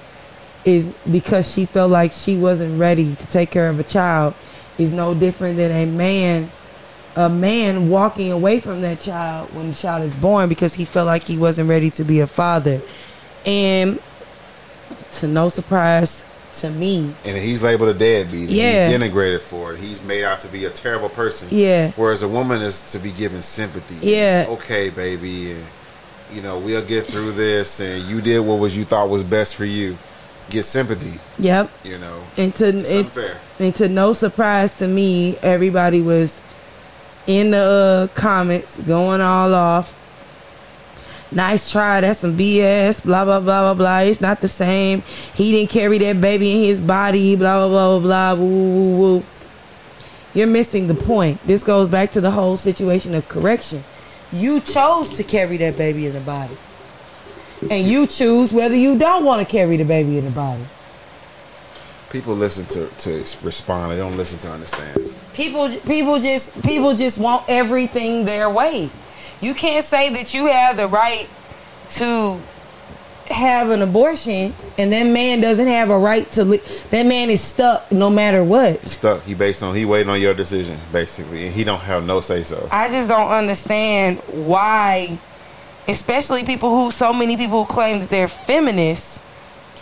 is 0.64 0.88
because 1.10 1.50
she 1.50 1.64
felt 1.64 1.90
like 1.90 2.12
she 2.12 2.36
wasn't 2.36 2.78
ready 2.78 3.14
to 3.14 3.26
take 3.28 3.50
care 3.50 3.68
of 3.68 3.80
a 3.80 3.84
child 3.84 4.34
is 4.78 4.92
no 4.92 5.14
different 5.14 5.56
than 5.56 5.70
a 5.70 5.86
man 5.86 6.50
a 7.16 7.30
man 7.30 7.88
walking 7.88 8.30
away 8.30 8.60
from 8.60 8.82
that 8.82 9.00
child 9.00 9.52
when 9.54 9.70
the 9.70 9.74
child 9.74 10.02
is 10.02 10.14
born 10.14 10.48
because 10.48 10.74
he 10.74 10.84
felt 10.84 11.06
like 11.06 11.22
he 11.22 11.38
wasn't 11.38 11.68
ready 11.68 11.90
to 11.90 12.04
be 12.04 12.20
a 12.20 12.26
father 12.26 12.80
and 13.46 13.98
to 15.12 15.26
no 15.26 15.48
surprise 15.48 16.24
to 16.52 16.70
me 16.70 17.14
And 17.24 17.36
he's 17.36 17.62
labeled 17.62 17.90
a 17.90 17.98
deadbeat. 17.98 18.48
Yeah. 18.48 18.88
He's 18.88 18.96
denigrated 18.98 19.40
for 19.40 19.74
it. 19.74 19.78
He's 19.78 20.02
made 20.02 20.24
out 20.24 20.40
to 20.40 20.48
be 20.48 20.64
a 20.64 20.70
terrible 20.70 21.08
person. 21.08 21.48
Yeah. 21.50 21.92
Whereas 21.96 22.22
a 22.22 22.28
woman 22.28 22.62
is 22.62 22.92
to 22.92 22.98
be 22.98 23.12
given 23.12 23.42
sympathy. 23.42 24.06
Yeah. 24.06 24.42
It's 24.42 24.50
okay, 24.50 24.88
baby. 24.90 25.52
And, 25.52 25.64
you 26.32 26.40
know, 26.40 26.58
we'll 26.58 26.84
get 26.84 27.04
through 27.04 27.32
this. 27.32 27.80
And 27.80 28.04
you 28.04 28.20
did 28.20 28.40
what 28.40 28.58
was 28.58 28.76
you 28.76 28.84
thought 28.84 29.08
was 29.08 29.22
best 29.22 29.54
for 29.54 29.66
you. 29.66 29.98
Get 30.50 30.64
sympathy. 30.64 31.18
yep 31.38 31.70
You 31.84 31.98
know. 31.98 32.22
and 32.36 32.54
to 32.54 32.68
It's 32.68 32.90
it, 32.90 33.04
unfair. 33.06 33.38
and 33.58 33.74
to 33.76 33.88
no 33.88 34.12
surprise 34.12 34.78
to 34.78 34.86
me 34.86 35.36
everybody 35.42 36.00
was 36.00 36.40
in 37.26 37.50
the 37.50 38.08
uh, 38.14 38.14
comments 38.18 38.76
going 38.82 39.20
all 39.20 39.52
off 39.54 39.94
nice 41.32 41.68
try 41.72 42.00
that's 42.00 42.20
some 42.20 42.38
bs 42.38 43.02
blah 43.02 43.24
blah 43.24 43.40
blah 43.40 43.62
blah 43.62 43.74
blah 43.74 43.98
it's 43.98 44.20
not 44.20 44.40
the 44.40 44.46
same 44.48 45.00
he 45.34 45.50
didn't 45.50 45.70
carry 45.70 45.98
that 45.98 46.20
baby 46.20 46.52
in 46.52 46.64
his 46.68 46.78
body 46.78 47.34
blah 47.34 47.66
blah 47.66 47.68
blah 47.68 47.98
blah 47.98 48.34
blah 48.34 48.40
woo, 48.40 48.48
woo, 48.48 48.98
woo. 49.16 49.24
you're 50.34 50.46
missing 50.46 50.86
the 50.86 50.94
point 50.94 51.44
this 51.44 51.64
goes 51.64 51.88
back 51.88 52.12
to 52.12 52.20
the 52.20 52.30
whole 52.30 52.56
situation 52.56 53.12
of 53.16 53.26
correction 53.28 53.82
you 54.32 54.60
chose 54.60 55.08
to 55.10 55.24
carry 55.24 55.56
that 55.56 55.76
baby 55.76 56.06
in 56.06 56.12
the 56.12 56.20
body 56.20 56.56
and 57.70 57.86
you 57.86 58.06
choose 58.06 58.52
whether 58.52 58.76
you 58.76 58.98
don't 58.98 59.24
want 59.24 59.46
to 59.46 59.50
carry 59.50 59.76
the 59.76 59.84
baby 59.84 60.18
in 60.18 60.24
the 60.24 60.30
body 60.30 60.62
People 62.10 62.34
listen 62.34 62.66
to, 62.66 62.86
to 62.98 63.18
respond. 63.44 63.92
They 63.92 63.96
don't 63.96 64.16
listen 64.16 64.38
to 64.40 64.50
understand. 64.50 65.12
People, 65.34 65.68
people 65.80 66.18
just, 66.18 66.62
people 66.62 66.94
just 66.94 67.18
want 67.18 67.44
everything 67.48 68.24
their 68.24 68.48
way. 68.48 68.88
You 69.40 69.54
can't 69.54 69.84
say 69.84 70.10
that 70.14 70.32
you 70.32 70.46
have 70.46 70.76
the 70.76 70.86
right 70.86 71.28
to 71.90 72.40
have 73.28 73.70
an 73.70 73.82
abortion, 73.82 74.54
and 74.78 74.92
that 74.92 75.02
man 75.02 75.40
doesn't 75.40 75.66
have 75.66 75.90
a 75.90 75.98
right 75.98 76.30
to. 76.30 76.44
Li- 76.44 76.62
that 76.90 77.04
man 77.04 77.28
is 77.28 77.40
stuck 77.40 77.90
no 77.90 78.08
matter 78.08 78.44
what. 78.44 78.86
Stuck. 78.86 79.22
He 79.24 79.34
based 79.34 79.62
on 79.64 79.74
he 79.74 79.84
waiting 79.84 80.08
on 80.08 80.20
your 80.20 80.32
decision, 80.32 80.78
basically. 80.92 81.46
And 81.46 81.54
he 81.54 81.64
don't 81.64 81.80
have 81.80 82.06
no 82.06 82.20
say 82.20 82.44
so. 82.44 82.68
I 82.70 82.88
just 82.88 83.08
don't 83.08 83.30
understand 83.30 84.20
why, 84.28 85.18
especially 85.88 86.44
people 86.44 86.70
who, 86.70 86.90
so 86.90 87.12
many 87.12 87.36
people 87.36 87.64
who 87.64 87.72
claim 87.72 88.00
that 88.00 88.08
they're 88.10 88.28
feminists. 88.28 89.20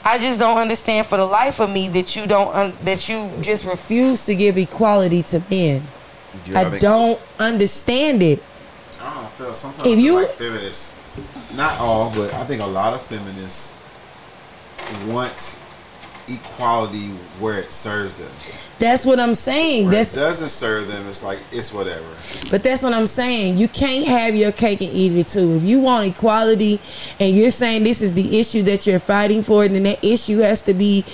I 0.04 0.18
just 0.18 0.38
don't 0.38 0.58
understand 0.58 1.06
for 1.06 1.16
the 1.16 1.24
life 1.24 1.60
of 1.60 1.70
me 1.70 1.88
that 1.88 2.14
you 2.14 2.26
don't 2.26 2.54
un- 2.54 2.74
that 2.84 3.08
you 3.08 3.30
just 3.40 3.64
refuse 3.64 4.26
to 4.26 4.34
give 4.34 4.58
equality 4.58 5.22
to 5.24 5.42
men. 5.50 5.86
Know, 6.48 6.60
I 6.60 6.64
think- 6.68 6.80
don't 6.82 7.20
understand 7.38 8.22
it. 8.22 8.42
I 9.02 9.14
don't 9.14 9.30
feel 9.30 9.54
sometimes 9.54 9.86
If 9.88 9.98
I 9.98 10.00
you- 10.02 10.20
like 10.20 10.30
feminists, 10.30 10.92
not 11.54 11.80
all, 11.80 12.10
but 12.10 12.34
I 12.34 12.44
think 12.44 12.60
a 12.60 12.66
lot 12.66 12.92
of 12.92 13.00
feminists 13.00 13.72
want 15.06 15.56
equality 16.28 17.08
where 17.38 17.58
it 17.58 17.70
serves 17.70 18.14
them. 18.14 18.30
That's 18.78 19.04
what 19.04 19.20
I'm 19.20 19.34
saying. 19.34 19.84
Where 19.84 19.96
That's 19.96 20.14
it 20.14 20.16
doesn't 20.16 20.48
serve 20.48 20.88
them, 20.88 21.06
it's 21.06 21.22
like 21.22 21.40
it's 21.52 21.72
whatever. 21.72 22.06
But 22.50 22.62
that's 22.62 22.82
what 22.82 22.92
I'm 22.92 23.06
saying. 23.06 23.58
You 23.58 23.68
can't 23.68 24.06
have 24.06 24.34
your 24.34 24.52
cake 24.52 24.80
and 24.80 24.92
eat 24.92 25.12
it 25.12 25.26
too. 25.28 25.56
If 25.56 25.64
you 25.64 25.80
want 25.80 26.06
equality 26.06 26.80
and 27.20 27.34
you're 27.36 27.50
saying 27.50 27.84
this 27.84 28.02
is 28.02 28.14
the 28.14 28.38
issue 28.38 28.62
that 28.64 28.86
you're 28.86 28.98
fighting 28.98 29.42
for, 29.42 29.66
then 29.68 29.84
that 29.84 30.02
issue 30.04 30.38
has 30.38 30.62
to 30.62 30.74
be 30.74 31.04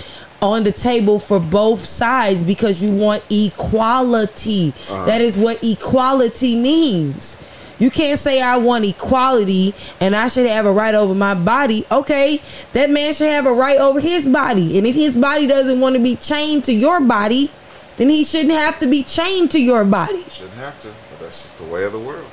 on 0.41 0.63
the 0.63 0.71
table 0.71 1.19
for 1.19 1.39
both 1.39 1.79
sides 1.79 2.41
because 2.41 2.81
you 2.81 2.91
want 2.91 3.23
equality. 3.29 4.69
Uh-huh. 4.89 5.05
That 5.05 5.21
is 5.21 5.37
what 5.37 5.63
equality 5.63 6.55
means. 6.55 7.37
You 7.81 7.89
can't 7.89 8.19
say 8.19 8.39
I 8.43 8.57
want 8.57 8.85
equality 8.85 9.73
and 9.99 10.15
I 10.15 10.27
should 10.27 10.45
have 10.45 10.67
a 10.67 10.71
right 10.71 10.93
over 10.93 11.15
my 11.15 11.33
body. 11.33 11.83
Okay, 11.91 12.39
that 12.73 12.91
man 12.91 13.11
should 13.11 13.29
have 13.29 13.47
a 13.47 13.51
right 13.51 13.79
over 13.79 13.99
his 13.99 14.29
body. 14.29 14.77
And 14.77 14.85
if 14.85 14.93
his 14.93 15.17
body 15.17 15.47
doesn't 15.47 15.79
want 15.79 15.95
to 15.95 15.99
be 15.99 16.15
chained 16.15 16.63
to 16.65 16.73
your 16.73 17.01
body, 17.01 17.49
then 17.97 18.07
he 18.11 18.23
shouldn't 18.23 18.53
have 18.53 18.79
to 18.81 18.87
be 18.87 19.01
chained 19.01 19.49
to 19.51 19.59
your 19.59 19.83
body. 19.83 20.23
Shouldn't 20.29 20.53
have 20.57 20.79
to, 20.83 20.89
but 21.09 21.21
that's 21.21 21.41
just 21.41 21.57
the 21.57 21.63
way 21.63 21.83
of 21.83 21.91
the 21.91 21.97
world. 21.97 22.29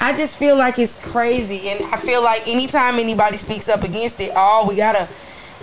I 0.00 0.16
just 0.16 0.36
feel 0.36 0.56
like 0.56 0.80
it's 0.80 1.00
crazy, 1.12 1.68
and 1.68 1.84
I 1.94 1.98
feel 1.98 2.20
like 2.20 2.48
anytime 2.48 2.98
anybody 2.98 3.36
speaks 3.36 3.68
up 3.68 3.84
against 3.84 4.18
it, 4.18 4.32
oh, 4.34 4.66
we 4.68 4.74
gotta, 4.74 5.08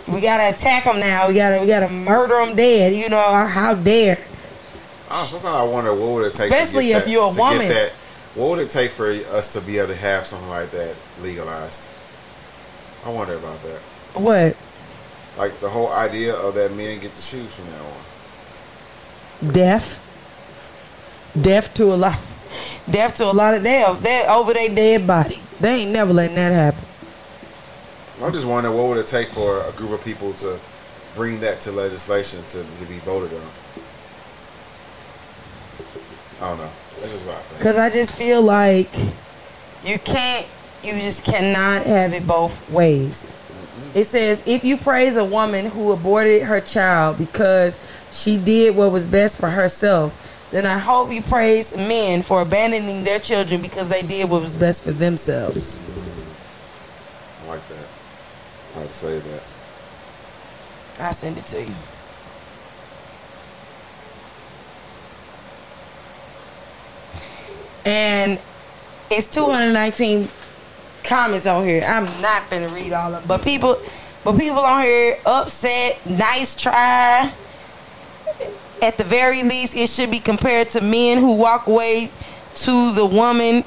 we 0.08 0.22
gotta 0.22 0.56
attack 0.56 0.86
them 0.86 1.02
now. 1.02 1.28
We 1.28 1.34
gotta, 1.34 1.60
we 1.60 1.68
gotta 1.68 1.90
murder 1.90 2.36
them 2.36 2.56
dead. 2.56 2.94
You 2.94 3.10
know, 3.10 3.46
how 3.48 3.74
dare? 3.74 4.18
Oh, 5.12 5.24
sometimes 5.24 5.46
I 5.46 5.64
wonder 5.64 5.94
what 5.94 6.10
would 6.12 6.28
it 6.28 6.36
take, 6.36 6.52
Especially 6.52 6.86
to 6.86 6.92
get 6.94 6.98
if 7.00 7.06
that- 7.06 7.12
you're 7.12 7.32
a 7.34 7.36
woman. 7.36 7.68
That, 7.68 7.92
what 8.38 8.50
would 8.52 8.60
it 8.60 8.70
take 8.70 8.92
for 8.92 9.10
us 9.10 9.52
to 9.54 9.62
be 9.62 9.80
able 9.80 9.88
to 9.88 9.96
have 9.96 10.28
something 10.28 10.48
like 10.48 10.70
that 10.70 10.96
legalized? 11.22 11.90
I 13.04 13.10
wonder 13.10 13.34
about 13.34 13.62
that. 13.64 13.80
What? 14.14 14.56
Like 15.40 15.60
the 15.60 15.70
whole 15.70 15.92
idea 15.92 16.36
of 16.36 16.54
that 16.54 16.72
men 16.72 17.00
get 17.00 17.16
to 17.16 17.22
choose 17.22 17.52
from 17.52 17.66
now 17.72 17.84
on. 17.84 19.54
Death. 19.54 20.00
Death 21.40 21.74
to 21.74 21.86
a 21.86 21.96
lot. 21.96 22.20
Death 22.90 23.16
to 23.16 23.26
a 23.26 23.34
lot 23.34 23.56
of 23.56 23.64
them. 23.64 23.98
They're 24.02 24.30
over 24.30 24.54
their 24.54 24.70
dead 24.70 25.08
body. 25.08 25.42
They 25.60 25.82
ain't 25.82 25.92
never 25.92 26.14
letting 26.14 26.36
that 26.36 26.52
happen. 26.52 26.84
I'm 28.22 28.34
just 28.34 28.46
wondering 28.46 28.76
what 28.76 28.88
would 28.90 28.98
it 28.98 29.08
take 29.08 29.30
for 29.30 29.64
a 29.64 29.72
group 29.72 29.92
of 29.92 30.04
people 30.06 30.34
to 30.34 30.60
bring 31.16 31.40
that 31.40 31.60
to 31.62 31.72
legislation 31.72 32.44
to, 32.50 32.64
to 32.64 32.86
be 32.88 33.00
voted 33.00 33.36
on. 33.36 33.50
I 36.40 36.50
don't 36.50 36.58
know. 36.60 36.72
That's 36.98 37.24
what 37.24 37.36
I 37.36 37.42
think. 37.42 37.62
Cause 37.62 37.76
I 37.78 37.90
just 37.90 38.16
feel 38.16 38.42
like 38.42 38.90
you 39.84 40.00
can't, 40.00 40.48
you 40.84 40.94
just 40.94 41.24
cannot 41.24 41.86
have 41.86 42.14
it 42.14 42.28
both 42.28 42.70
ways. 42.70 43.26
It 43.94 44.06
says 44.06 44.44
if 44.46 44.64
you 44.64 44.78
praise 44.78 45.16
a 45.16 45.26
woman 45.26 45.66
who 45.66 45.92
aborted 45.92 46.44
her 46.44 46.62
child 46.62 47.18
because 47.18 47.80
she 48.12 48.38
did 48.38 48.76
what 48.76 48.92
was 48.92 49.06
best 49.06 49.38
for 49.38 49.50
herself, 49.50 50.14
then 50.52 50.66
I 50.66 50.78
hope 50.78 51.12
you 51.12 51.22
praise 51.22 51.76
men 51.76 52.22
for 52.22 52.42
abandoning 52.42 53.04
their 53.04 53.20
children 53.20 53.62
because 53.62 53.90
they 53.90 54.02
did 54.02 54.30
what 54.30 54.42
was 54.42 54.56
best 54.56 54.84
for 54.84 54.92
themselves. 54.92 55.78
I 57.44 57.48
like 57.48 57.68
that. 57.70 57.88
I 58.76 58.80
like 58.80 58.90
to 58.90 58.94
say 58.94 59.20
that. 59.20 59.44
I 61.00 61.12
send 61.12 61.38
it 61.38 61.46
to 61.48 61.62
you. 61.62 61.76
And 67.88 68.42
it's 69.10 69.30
219 69.30 70.28
comments 71.06 71.46
on 71.46 71.66
here. 71.66 71.84
I'm 71.88 72.04
not 72.22 72.44
finna 72.50 72.74
read 72.76 72.92
all 72.92 73.14
of 73.14 73.22
them. 73.22 73.28
But 73.28 73.44
people 73.44 73.80
but 74.26 74.38
people 74.38 74.60
on 74.60 74.84
here 74.84 75.18
upset, 75.26 76.06
nice 76.06 76.54
try. 76.54 77.34
At 78.82 78.98
the 78.98 79.06
very 79.06 79.42
least, 79.42 79.74
it 79.74 79.90
should 79.90 80.12
be 80.12 80.20
compared 80.20 80.70
to 80.72 80.82
men 80.82 81.20
who 81.20 81.36
walk 81.36 81.68
away 81.68 82.12
to 82.56 82.94
the 82.94 83.06
woman 83.06 83.64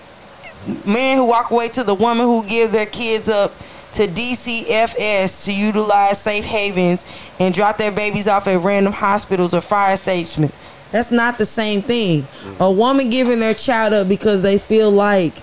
men 0.85 1.17
who 1.17 1.25
walk 1.25 1.51
away 1.51 1.71
to 1.71 1.83
the 1.83 1.95
woman 1.95 2.27
who 2.27 2.45
give 2.45 2.71
their 2.73 2.85
kids 2.85 3.29
up 3.29 3.55
to 3.95 4.07
DCFS 4.07 5.45
to 5.45 5.53
utilize 5.53 6.21
safe 6.21 6.45
havens 6.45 7.05
and 7.39 7.55
drop 7.55 7.79
their 7.79 7.91
babies 7.91 8.29
off 8.29 8.47
at 8.47 8.61
random 8.61 8.93
hospitals 8.93 9.55
or 9.55 9.63
fire 9.63 9.97
stations. 9.97 10.53
That's 10.91 11.11
not 11.11 11.39
the 11.39 11.47
same 11.47 11.83
thing. 11.83 12.27
A 12.59 12.71
woman 12.71 13.11
giving 13.11 13.39
their 13.39 13.55
child 13.55 13.93
up 13.93 14.09
because 14.09 14.43
they 14.43 14.59
feel 14.59 14.91
like 14.91 15.35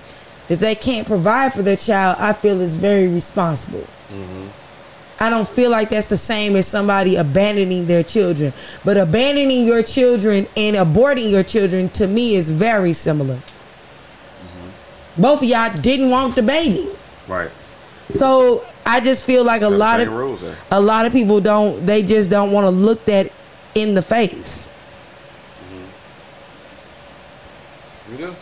that 0.48 0.60
they 0.60 0.76
can't 0.76 1.08
provide 1.08 1.54
for 1.54 1.62
their 1.62 1.78
child, 1.78 2.18
I 2.20 2.34
feel 2.34 2.60
is 2.62 2.76
very 2.76 3.08
responsible. 3.08 3.86
Mm-hmm. 4.10 4.48
I 5.20 5.30
don't 5.30 5.48
feel 5.48 5.72
like 5.72 5.90
that's 5.90 6.08
the 6.08 6.18
same 6.18 6.56
as 6.56 6.68
somebody 6.68 7.16
abandoning 7.16 7.88
their 7.88 8.04
children. 8.04 8.54
But 8.86 8.98
abandoning 8.98 9.66
your 9.66 9.82
children 9.82 10.48
and 10.56 10.76
aborting 10.76 11.32
your 11.32 11.44
children 11.44 11.90
to 11.90 12.08
me 12.08 12.36
is 12.36 12.50
very 12.50 12.94
similar. 12.94 13.36
Mm-hmm. 13.36 15.22
Both 15.22 15.42
of 15.42 15.48
y'all 15.48 15.74
didn't 15.76 16.12
want 16.12 16.36
the 16.36 16.44
baby. 16.44 16.88
Right. 17.28 17.50
So 18.10 18.64
I 18.86 19.00
just 19.00 19.24
feel 19.24 19.44
like 19.44 19.64
a 19.64 19.70
lot 19.70 20.00
of 20.00 20.12
rules 20.12 20.42
there. 20.42 20.56
a 20.72 20.80
lot 20.80 21.06
of 21.06 21.12
people 21.12 21.42
don't 21.42 21.86
they 21.86 22.04
just 22.04 22.30
don't 22.30 22.52
want 22.52 22.66
to 22.66 22.70
look 22.70 23.04
that 23.06 23.32
in 23.76 23.96
the 23.96 24.02
face. 24.02 24.70
We 28.12 28.18
do. 28.18 28.36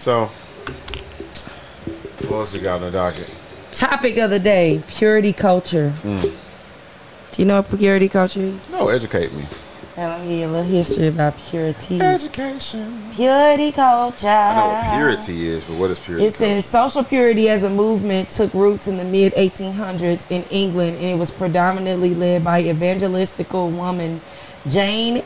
So, 0.00 0.26
what 2.26 2.32
else 2.32 2.52
we 2.52 2.60
got 2.60 2.76
on 2.76 2.82
the 2.82 2.90
docket? 2.90 3.32
Topic 3.72 4.18
of 4.18 4.30
the 4.30 4.38
day: 4.38 4.82
purity 4.88 5.32
culture. 5.32 5.92
Mm. 6.02 6.34
Do 7.32 7.42
you 7.42 7.46
know 7.46 7.62
what 7.62 7.78
purity 7.78 8.08
culture 8.08 8.40
is? 8.40 8.68
No, 8.68 8.88
educate 8.88 9.32
me. 9.32 9.46
Now, 9.96 10.10
let 10.10 10.20
me 10.22 10.28
give 10.28 10.38
you 10.38 10.46
a 10.46 10.48
little 10.48 10.62
history 10.62 11.08
about 11.08 11.36
purity. 11.36 12.00
Education. 12.00 13.10
Purity 13.14 13.72
culture. 13.72 14.28
I 14.28 14.56
know 14.56 14.66
what 14.68 14.96
purity 14.96 15.48
is, 15.48 15.64
but 15.64 15.76
what 15.76 15.90
is 15.90 15.98
purity? 15.98 16.26
It 16.26 16.34
says 16.34 16.64
social 16.64 17.04
purity 17.04 17.48
as 17.48 17.62
a 17.62 17.70
movement 17.70 18.30
took 18.30 18.52
roots 18.54 18.88
in 18.88 18.96
the 18.98 19.04
mid 19.04 19.34
1800s 19.34 20.30
in 20.30 20.42
England, 20.44 20.96
and 20.96 21.06
it 21.06 21.18
was 21.18 21.30
predominantly 21.30 22.14
led 22.14 22.44
by 22.44 22.62
evangelistical 22.62 23.74
woman 23.74 24.20
Jane 24.68 25.22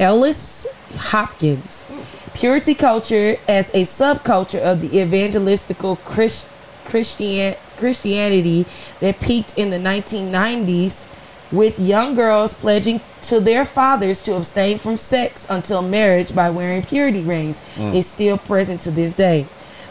Ellice 0.00 0.66
Hopkins. 0.96 1.86
Purity 2.32 2.74
culture 2.74 3.36
as 3.46 3.68
a 3.70 3.82
subculture 3.82 4.60
of 4.60 4.80
the 4.80 4.88
evangelistical 4.88 5.98
Chris, 6.04 6.46
Christian, 6.86 7.54
Christianity 7.76 8.64
that 9.00 9.20
peaked 9.20 9.58
in 9.58 9.68
the 9.68 9.76
1990s 9.76 11.06
with 11.52 11.78
young 11.78 12.14
girls 12.14 12.54
pledging 12.54 13.00
to 13.22 13.40
their 13.40 13.64
fathers 13.66 14.22
to 14.22 14.34
abstain 14.34 14.78
from 14.78 14.96
sex 14.96 15.46
until 15.50 15.82
marriage 15.82 16.34
by 16.34 16.48
wearing 16.48 16.82
purity 16.82 17.20
rings 17.20 17.60
mm. 17.74 17.94
is 17.94 18.06
still 18.06 18.38
present 18.38 18.80
to 18.80 18.90
this 18.90 19.12
day. 19.12 19.46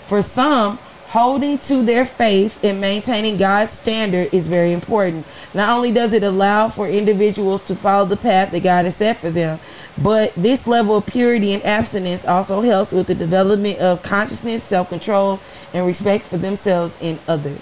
For 0.07 0.23
some, 0.23 0.79
holding 1.09 1.57
to 1.57 1.81
their 1.81 2.05
faith 2.05 2.63
and 2.63 2.79
maintaining 2.79 3.35
God's 3.35 3.71
standard 3.71 4.31
is 4.31 4.47
very 4.47 4.73
important. 4.73 5.25
Not 5.55 5.69
only 5.69 5.91
does 5.91 6.13
it 6.13 6.23
allow 6.23 6.69
for 6.69 6.87
individuals 6.87 7.63
to 7.63 7.75
follow 7.75 8.05
the 8.05 8.17
path 8.17 8.51
that 8.51 8.61
God 8.61 8.85
has 8.85 8.95
set 8.95 9.17
for 9.17 9.31
them, 9.31 9.59
but 10.01 10.33
this 10.35 10.65
level 10.67 10.97
of 10.97 11.05
purity 11.05 11.53
and 11.53 11.63
abstinence 11.65 12.25
also 12.25 12.61
helps 12.61 12.91
with 12.91 13.07
the 13.07 13.15
development 13.15 13.79
of 13.79 14.01
consciousness, 14.01 14.63
self 14.63 14.89
control, 14.89 15.39
and 15.73 15.85
respect 15.85 16.25
for 16.25 16.37
themselves 16.37 16.97
and 17.01 17.19
others. 17.27 17.61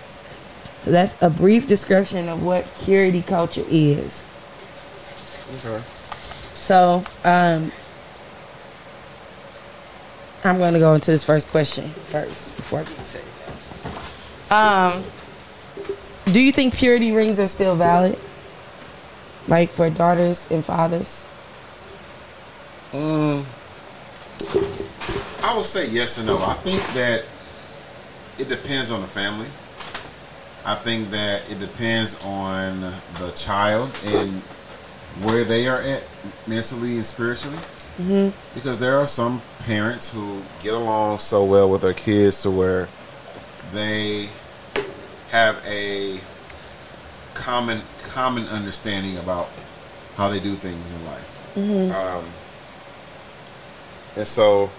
So 0.80 0.92
that's 0.92 1.22
a 1.22 1.30
brief 1.30 1.68
description 1.68 2.30
of 2.30 2.44
what 2.44 2.66
purity 2.84 3.22
culture 3.22 3.66
is. 3.68 4.24
Okay. 5.66 5.84
So, 6.56 7.04
um, 7.26 7.72
I'm 10.46 10.58
going 10.58 10.74
to 10.74 10.80
go 10.80 10.94
into 10.94 11.12
this 11.12 11.24
first 11.26 11.50
question 11.50 11.90
first 11.90 12.56
before 12.56 12.80
I 12.80 12.84
get 12.84 13.04
to 13.04 13.20
anything. 13.20 13.38
Um, 14.50 15.04
do 16.34 16.40
you 16.40 16.54
think 16.54 16.74
purity 16.74 17.12
rings 17.12 17.38
are 17.40 17.48
still 17.48 17.76
valid? 17.76 18.18
Like 19.48 19.72
for 19.72 19.90
daughters 19.90 20.50
and 20.50 20.64
fathers? 20.64 21.27
Um, 22.94 23.46
I 25.44 25.56
would 25.56 25.66
say 25.66 25.90
yes 25.90 26.18
and 26.18 26.28
no. 26.28 26.38
I 26.38 26.54
think 26.54 26.82
that 26.94 27.24
it 28.38 28.50
depends 28.50 28.92
on 28.92 29.02
the 29.02 29.08
family. 29.08 29.48
I 30.66 30.76
think 30.76 31.10
that 31.12 31.50
it 31.50 31.60
depends 31.60 32.22
on 32.24 32.82
the 32.82 33.32
child 33.36 33.92
and 34.06 34.42
where 35.24 35.44
they 35.44 35.68
are 35.68 35.82
at 35.82 36.04
mentally 36.46 36.96
and 36.96 37.06
spiritually. 37.06 37.58
Mm-hmm. 37.98 38.30
Because 38.54 38.78
there 38.78 38.98
are 38.98 39.08
some 39.08 39.42
parents 39.60 40.12
who 40.12 40.44
get 40.62 40.74
along 40.74 41.20
so 41.20 41.44
well 41.44 41.70
with 41.70 41.82
their 41.82 41.94
kids 41.94 42.42
to 42.44 42.52
where 42.52 42.88
they 43.74 44.30
have 45.30 45.62
a 45.66 46.20
common 47.34 47.82
common 48.04 48.48
understanding 48.48 49.18
about 49.18 49.50
how 50.16 50.30
they 50.30 50.40
do 50.40 50.54
things 50.54 50.98
in 50.98 51.06
life. 51.06 51.58
Um, 51.58 52.26
and 54.18 54.28
so, 54.28 54.70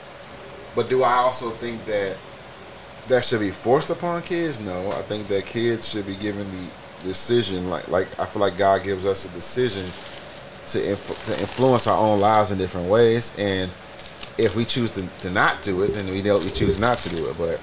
but 0.74 0.88
do 0.88 1.02
I 1.02 1.14
also 1.14 1.50
think 1.50 1.84
that 1.86 2.16
that 3.06 3.24
should 3.24 3.40
be 3.40 3.50
forced 3.50 3.88
upon 3.88 4.22
kids? 4.22 4.60
No, 4.60 4.90
I 4.90 5.02
think 5.02 5.28
that 5.28 5.46
kids 5.46 5.88
should 5.88 6.06
be 6.06 6.16
given 6.16 6.46
the 6.50 7.06
decision. 7.06 7.70
Like, 7.70 7.88
like 7.88 8.08
I 8.18 8.26
feel 8.26 8.40
like 8.40 8.58
God 8.58 8.82
gives 8.82 9.06
us 9.06 9.24
a 9.24 9.28
decision 9.28 9.84
to 10.68 10.90
inf- 10.90 11.26
to 11.26 11.40
influence 11.40 11.86
our 11.86 11.96
own 11.96 12.20
lives 12.20 12.50
in 12.50 12.58
different 12.58 12.88
ways. 12.88 13.32
And 13.38 13.70
if 14.36 14.54
we 14.54 14.64
choose 14.64 14.92
to, 14.92 15.06
to 15.20 15.30
not 15.30 15.62
do 15.62 15.82
it, 15.82 15.94
then 15.94 16.08
we 16.08 16.20
know 16.20 16.38
we 16.38 16.50
choose 16.50 16.78
not 16.78 16.98
to 16.98 17.08
do 17.08 17.30
it. 17.30 17.38
But 17.38 17.60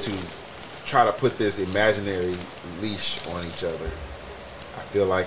to 0.00 0.12
try 0.86 1.04
to 1.04 1.12
put 1.12 1.38
this 1.38 1.58
imaginary 1.58 2.34
leash 2.80 3.24
on 3.28 3.46
each 3.46 3.62
other, 3.62 3.90
I 4.76 4.80
feel 4.90 5.06
like 5.06 5.26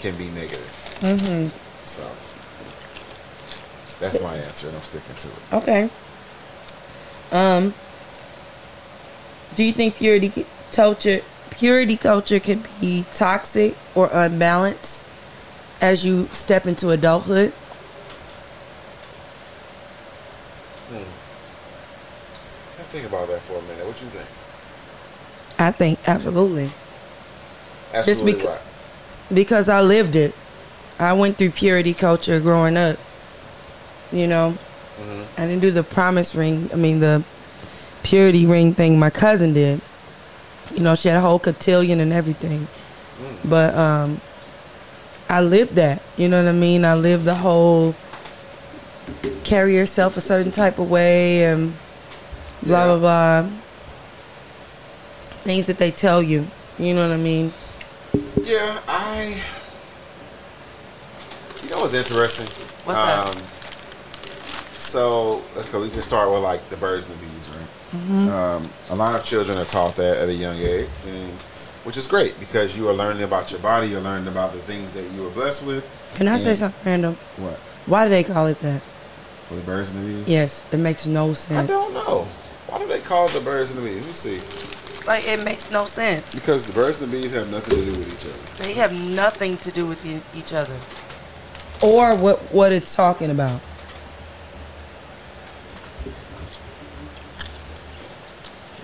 can 0.00 0.16
be 0.16 0.28
negative. 0.30 0.98
Mm-hmm. 1.00 1.56
So 1.86 2.02
that's 4.00 4.20
my 4.20 4.36
answer, 4.36 4.68
and 4.68 4.76
I'm 4.76 4.82
sticking 4.82 5.14
to 5.14 5.28
it. 5.28 5.34
Okay. 5.52 5.90
Um, 7.32 7.74
do 9.54 9.64
you 9.64 9.72
think 9.72 9.96
purity 9.96 10.46
culture 10.72 11.20
purity 11.50 11.96
culture 11.96 12.40
can 12.40 12.64
be 12.80 13.04
toxic 13.12 13.76
or 13.94 14.08
unbalanced 14.12 15.04
as 15.80 16.04
you 16.04 16.28
step 16.32 16.66
into 16.66 16.90
adulthood? 16.90 17.50
Hmm. 20.90 21.02
Think 22.90 23.06
about 23.06 23.28
that 23.28 23.40
for 23.42 23.58
a 23.58 23.62
minute. 23.62 23.86
What 23.86 23.96
do 23.96 24.04
you 24.04 24.10
think? 24.10 24.28
I 25.58 25.70
think 25.70 25.98
absolutely. 26.08 26.70
Absolutely 27.92 28.34
becau- 28.34 28.50
right. 28.50 28.60
because 29.32 29.68
I 29.68 29.80
lived 29.80 30.16
it. 30.16 30.34
I 30.98 31.12
went 31.12 31.38
through 31.38 31.50
purity 31.50 31.94
culture 31.94 32.40
growing 32.40 32.76
up. 32.76 32.98
You 34.14 34.28
know, 34.28 34.56
mm-hmm. 34.96 35.22
I 35.40 35.46
didn't 35.46 35.60
do 35.60 35.72
the 35.72 35.82
promise 35.82 36.34
ring. 36.36 36.70
I 36.72 36.76
mean, 36.76 37.00
the 37.00 37.24
purity 38.04 38.46
ring 38.46 38.72
thing 38.74 38.98
my 38.98 39.10
cousin 39.10 39.52
did. 39.52 39.80
You 40.72 40.80
know, 40.80 40.94
she 40.94 41.08
had 41.08 41.16
a 41.16 41.20
whole 41.20 41.40
cotillion 41.40 41.98
and 41.98 42.12
everything. 42.12 42.68
Mm. 43.20 43.50
But 43.50 43.74
um, 43.74 44.20
I 45.28 45.40
lived 45.40 45.74
that. 45.74 46.00
You 46.16 46.28
know 46.28 46.42
what 46.42 46.48
I 46.48 46.52
mean? 46.52 46.84
I 46.84 46.94
lived 46.94 47.24
the 47.24 47.34
whole 47.34 47.94
carry 49.42 49.74
yourself 49.74 50.16
a 50.16 50.20
certain 50.20 50.52
type 50.52 50.78
of 50.78 50.88
way 50.88 51.44
and 51.44 51.74
blah 52.62 52.78
Yeah. 52.92 52.96
blah 52.96 53.42
blah. 53.42 53.50
Things 55.42 55.66
that 55.66 55.78
they 55.78 55.90
tell 55.90 56.22
you. 56.22 56.46
You 56.78 56.94
know 56.94 57.06
what 57.06 57.14
I 57.14 57.18
mean? 57.18 57.52
Yeah, 58.42 58.80
I. 58.88 59.40
You 61.62 61.70
know 61.70 61.80
what's 61.80 61.94
interesting? 61.94 62.46
What's 62.84 62.98
that? 62.98 63.26
Um, 63.26 63.42
So, 64.94 65.42
okay, 65.56 65.78
we 65.78 65.90
can 65.90 66.02
start 66.02 66.30
with 66.30 66.40
like 66.44 66.68
the 66.68 66.76
birds 66.76 67.04
and 67.04 67.16
the 67.16 67.26
bees, 67.26 67.48
right? 67.50 68.28
Um, 68.32 68.70
a 68.90 68.94
lot 68.94 69.16
of 69.16 69.24
children 69.24 69.58
are 69.58 69.64
taught 69.64 69.96
that 69.96 70.18
at 70.18 70.28
a 70.28 70.32
young 70.32 70.56
age, 70.56 70.88
and, 71.08 71.32
which 71.82 71.96
is 71.96 72.06
great 72.06 72.38
because 72.38 72.76
you 72.78 72.88
are 72.88 72.92
learning 72.92 73.24
about 73.24 73.50
your 73.50 73.58
body, 73.60 73.88
you're 73.88 74.00
learning 74.00 74.28
about 74.28 74.52
the 74.52 74.60
things 74.60 74.92
that 74.92 75.02
you 75.10 75.24
were 75.24 75.30
blessed 75.30 75.64
with. 75.64 75.84
Can 76.14 76.28
I 76.28 76.36
say 76.36 76.54
something 76.54 76.80
random? 76.86 77.14
What? 77.38 77.54
Why 77.86 78.04
do 78.04 78.10
they 78.10 78.22
call 78.22 78.46
it 78.46 78.60
that? 78.60 78.82
The 79.50 79.60
birds 79.62 79.90
and 79.90 79.98
the 80.00 80.12
bees? 80.12 80.28
Yes, 80.28 80.64
it 80.70 80.76
makes 80.76 81.06
no 81.06 81.34
sense. 81.34 81.68
I 81.68 81.72
don't 81.72 81.92
know. 81.92 82.28
Why 82.68 82.78
do 82.78 82.86
they 82.86 83.00
call 83.00 83.26
it 83.26 83.32
the 83.32 83.40
birds 83.40 83.74
and 83.74 83.84
the 83.84 83.90
bees? 83.90 83.98
Let 83.98 84.06
me 84.06 84.12
see. 84.12 85.06
Like 85.08 85.26
it 85.26 85.42
makes 85.44 85.72
no 85.72 85.86
sense. 85.86 86.36
Because 86.36 86.68
the 86.68 86.72
birds 86.72 87.02
and 87.02 87.10
the 87.12 87.16
bees 87.20 87.32
have 87.32 87.50
nothing 87.50 87.80
to 87.80 87.84
do 87.84 87.98
with 87.98 88.14
each 88.14 88.32
other. 88.32 88.62
They 88.62 88.74
have 88.74 88.92
nothing 88.92 89.56
to 89.58 89.72
do 89.72 89.86
with 89.86 90.06
e- 90.06 90.22
each 90.36 90.52
other, 90.52 90.76
or 91.82 92.14
what 92.14 92.38
what 92.54 92.70
it's 92.70 92.94
talking 92.94 93.30
about. 93.32 93.60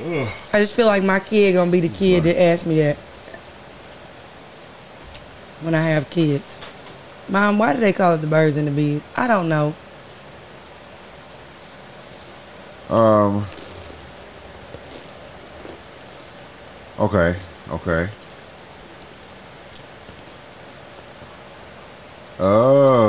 I 0.02 0.60
just 0.60 0.74
feel 0.74 0.86
like 0.86 1.02
my 1.02 1.20
kid 1.20 1.52
gonna 1.52 1.70
be 1.70 1.80
the 1.80 1.88
kid 1.88 2.24
that 2.24 2.40
asks 2.40 2.64
me 2.64 2.78
that 2.78 2.96
when 5.60 5.74
I 5.74 5.82
have 5.82 6.08
kids. 6.08 6.56
Mom, 7.28 7.58
why 7.58 7.74
do 7.74 7.80
they 7.80 7.92
call 7.92 8.14
it 8.14 8.18
the 8.18 8.26
birds 8.26 8.56
and 8.56 8.66
the 8.66 8.72
bees? 8.72 9.02
I 9.14 9.26
don't 9.28 9.48
know. 9.48 9.74
Um. 12.88 13.46
Okay. 16.98 17.36
Okay. 17.70 18.08
Oh. 22.38 22.99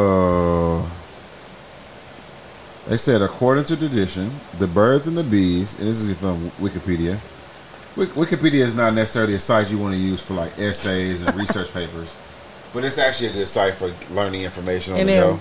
They 2.91 2.97
said, 2.97 3.21
according 3.21 3.63
to 3.63 3.77
tradition, 3.77 4.29
the 4.59 4.67
birds 4.67 5.07
and 5.07 5.17
the 5.17 5.23
bees, 5.23 5.79
and 5.79 5.87
this 5.87 6.01
is 6.01 6.19
from 6.19 6.51
Wikipedia. 6.59 7.17
Wikipedia 7.95 8.59
is 8.59 8.75
not 8.75 8.93
necessarily 8.93 9.35
a 9.35 9.39
site 9.39 9.71
you 9.71 9.77
want 9.77 9.93
to 9.93 9.97
use 9.97 10.21
for 10.21 10.33
like 10.33 10.59
essays 10.59 11.21
and 11.21 11.33
research 11.37 11.71
papers, 11.73 12.17
but 12.73 12.83
it's 12.83 12.97
actually 12.97 13.29
a 13.29 13.31
good 13.31 13.47
site 13.47 13.75
for 13.75 13.93
learning 14.13 14.41
information 14.41 14.91
on 14.91 14.99
And 14.99 15.07
the 15.07 15.13
go. 15.13 15.39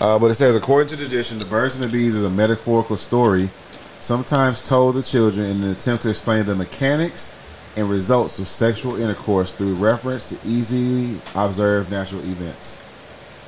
Uh, 0.00 0.16
but 0.20 0.30
it 0.30 0.34
says, 0.34 0.54
according 0.54 0.86
to 0.90 0.96
tradition, 0.96 1.40
the 1.40 1.44
birds 1.46 1.74
and 1.74 1.82
the 1.82 1.92
bees 1.92 2.14
is 2.14 2.22
a 2.22 2.30
metaphorical 2.30 2.96
story, 2.96 3.50
sometimes 3.98 4.68
told 4.68 4.94
to 4.94 5.02
children 5.02 5.44
in 5.44 5.64
an 5.64 5.70
attempt 5.72 6.04
to 6.04 6.10
explain 6.10 6.46
the 6.46 6.54
mechanics 6.54 7.34
and 7.74 7.90
results 7.90 8.38
of 8.38 8.46
sexual 8.46 8.94
intercourse 8.94 9.50
through 9.50 9.74
reference 9.74 10.28
to 10.28 10.38
easily 10.44 11.20
observed 11.34 11.90
natural 11.90 12.20
events. 12.20 12.78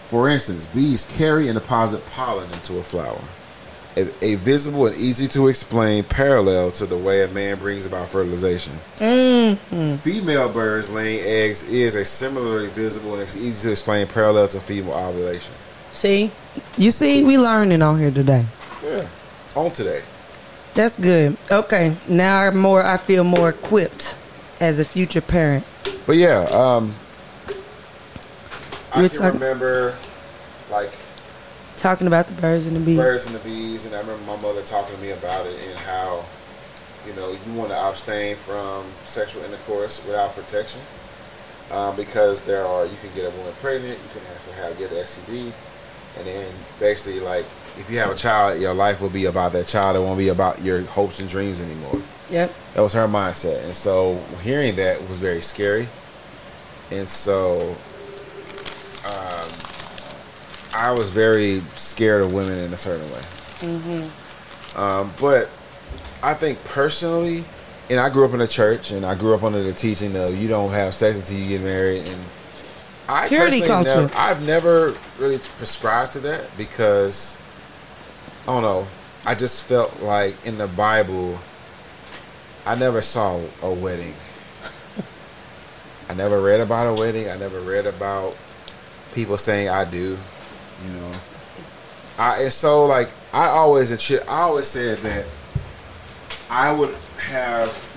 For 0.08 0.30
instance, 0.30 0.64
bees 0.64 1.04
carry 1.18 1.48
and 1.48 1.58
deposit 1.58 2.04
pollen 2.06 2.50
into 2.52 2.78
a 2.78 2.82
flower, 2.82 3.20
a, 3.94 4.08
a 4.24 4.36
visible 4.36 4.86
and 4.86 4.96
easy 4.96 5.28
to 5.28 5.48
explain 5.48 6.02
parallel 6.02 6.70
to 6.72 6.86
the 6.86 6.96
way 6.96 7.24
a 7.24 7.28
man 7.28 7.58
brings 7.58 7.84
about 7.84 8.08
fertilization. 8.08 8.72
Female 8.96 10.48
birds 10.48 10.88
laying 10.88 11.20
eggs 11.26 11.62
is 11.64 11.94
a 11.94 12.06
similarly 12.06 12.68
visible 12.68 13.12
and 13.12 13.22
it's 13.22 13.36
easy 13.36 13.68
to 13.68 13.72
explain 13.72 14.06
parallel 14.06 14.48
to 14.48 14.60
female 14.60 14.94
ovulation. 14.94 15.52
See, 15.90 16.30
you 16.78 16.90
see, 16.90 17.22
we 17.22 17.36
learning 17.36 17.82
on 17.82 17.98
here 17.98 18.10
today. 18.10 18.46
Yeah. 18.82 19.06
On 19.54 19.70
today. 19.70 20.02
That's 20.72 20.98
good. 20.98 21.36
Okay, 21.50 21.94
now 22.08 22.44
I'm 22.44 22.56
more. 22.56 22.82
I 22.82 22.96
feel 22.96 23.24
more 23.24 23.50
equipped 23.50 24.16
as 24.58 24.78
a 24.78 24.86
future 24.86 25.20
parent. 25.20 25.66
But 26.06 26.16
yeah, 26.16 26.44
um, 26.44 26.94
I 29.04 29.08
can 29.08 29.18
talking- 29.18 29.40
remember 29.40 29.94
like 30.70 30.92
Talking 31.76 32.08
about 32.08 32.26
the 32.26 32.34
birds 32.34 32.66
and 32.66 32.74
the 32.74 32.80
bees. 32.80 32.96
birds 32.96 33.26
and 33.26 33.34
the 33.36 33.38
bees, 33.40 33.86
and 33.86 33.94
I 33.94 34.00
remember 34.00 34.24
my 34.24 34.36
mother 34.36 34.62
talking 34.62 34.96
to 34.96 35.00
me 35.00 35.12
about 35.12 35.46
it 35.46 35.60
and 35.68 35.78
how, 35.78 36.24
you 37.06 37.12
know, 37.12 37.30
you 37.30 37.52
want 37.52 37.70
to 37.70 37.76
abstain 37.78 38.34
from 38.34 38.84
sexual 39.04 39.44
intercourse 39.44 40.04
without 40.04 40.34
protection, 40.34 40.80
um, 41.70 41.94
because 41.94 42.42
there 42.42 42.66
are 42.66 42.84
you 42.84 42.96
can 43.00 43.10
get 43.14 43.26
a 43.26 43.30
woman 43.36 43.52
pregnant, 43.62 43.96
you 43.96 44.08
can 44.12 44.22
actually 44.34 44.54
have 44.54 44.76
get 44.76 44.90
STD, 44.90 45.52
and 46.18 46.26
then 46.26 46.46
basically 46.80 47.20
like 47.20 47.44
if 47.78 47.88
you 47.88 47.98
have 48.00 48.10
a 48.10 48.16
child, 48.16 48.60
your 48.60 48.74
life 48.74 49.00
will 49.00 49.08
be 49.08 49.26
about 49.26 49.52
that 49.52 49.68
child. 49.68 49.94
It 49.94 50.00
won't 50.00 50.18
be 50.18 50.30
about 50.30 50.60
your 50.62 50.82
hopes 50.82 51.20
and 51.20 51.28
dreams 51.28 51.60
anymore. 51.60 52.02
Yep. 52.28 52.52
That 52.74 52.80
was 52.80 52.92
her 52.94 53.06
mindset, 53.06 53.62
and 53.64 53.74
so 53.76 54.20
hearing 54.42 54.74
that 54.76 55.08
was 55.08 55.18
very 55.18 55.42
scary, 55.42 55.88
and 56.90 57.08
so. 57.08 57.76
Um, 59.08 59.50
I 60.74 60.94
was 60.96 61.10
very 61.10 61.62
scared 61.76 62.22
of 62.22 62.32
women 62.32 62.58
in 62.58 62.72
a 62.72 62.76
certain 62.76 63.10
way. 63.10 63.22
Mm-hmm. 63.60 64.78
Um, 64.78 65.12
but 65.18 65.48
I 66.22 66.34
think 66.34 66.62
personally, 66.64 67.44
and 67.90 67.98
I 67.98 68.10
grew 68.10 68.24
up 68.24 68.34
in 68.34 68.40
a 68.40 68.46
church, 68.46 68.90
and 68.90 69.04
I 69.04 69.14
grew 69.14 69.34
up 69.34 69.42
under 69.42 69.62
the 69.62 69.72
teaching 69.72 70.14
of 70.16 70.36
you 70.36 70.48
don't 70.48 70.70
have 70.72 70.94
sex 70.94 71.18
until 71.18 71.38
you 71.38 71.48
get 71.48 71.62
married, 71.62 72.06
and 72.06 72.20
I 73.08 73.28
Purity 73.28 73.60
personally 73.60 73.84
culture. 73.84 74.02
Never, 74.02 74.16
I've 74.16 74.46
never 74.46 74.96
really 75.18 75.38
prescribed 75.38 76.12
to 76.12 76.20
that 76.20 76.54
because 76.56 77.38
I 78.42 78.46
don't 78.46 78.62
know. 78.62 78.86
I 79.24 79.34
just 79.34 79.64
felt 79.64 80.00
like 80.00 80.36
in 80.46 80.58
the 80.58 80.66
Bible, 80.66 81.38
I 82.66 82.74
never 82.74 83.00
saw 83.00 83.40
a 83.62 83.72
wedding. 83.72 84.14
I 86.08 86.14
never 86.14 86.40
read 86.40 86.60
about 86.60 86.86
a 86.86 87.00
wedding. 87.00 87.30
I 87.30 87.36
never 87.36 87.60
read 87.60 87.86
about 87.86 88.36
people 89.14 89.38
saying 89.38 89.68
I 89.68 89.84
do. 89.84 90.18
You 90.84 90.92
know, 90.92 91.12
I 92.18 92.42
it's 92.42 92.54
so 92.54 92.86
like 92.86 93.10
I 93.32 93.46
always 93.48 94.10
I 94.10 94.42
always 94.42 94.66
said 94.66 94.98
that 94.98 95.26
I 96.50 96.72
would 96.72 96.94
have 97.28 97.88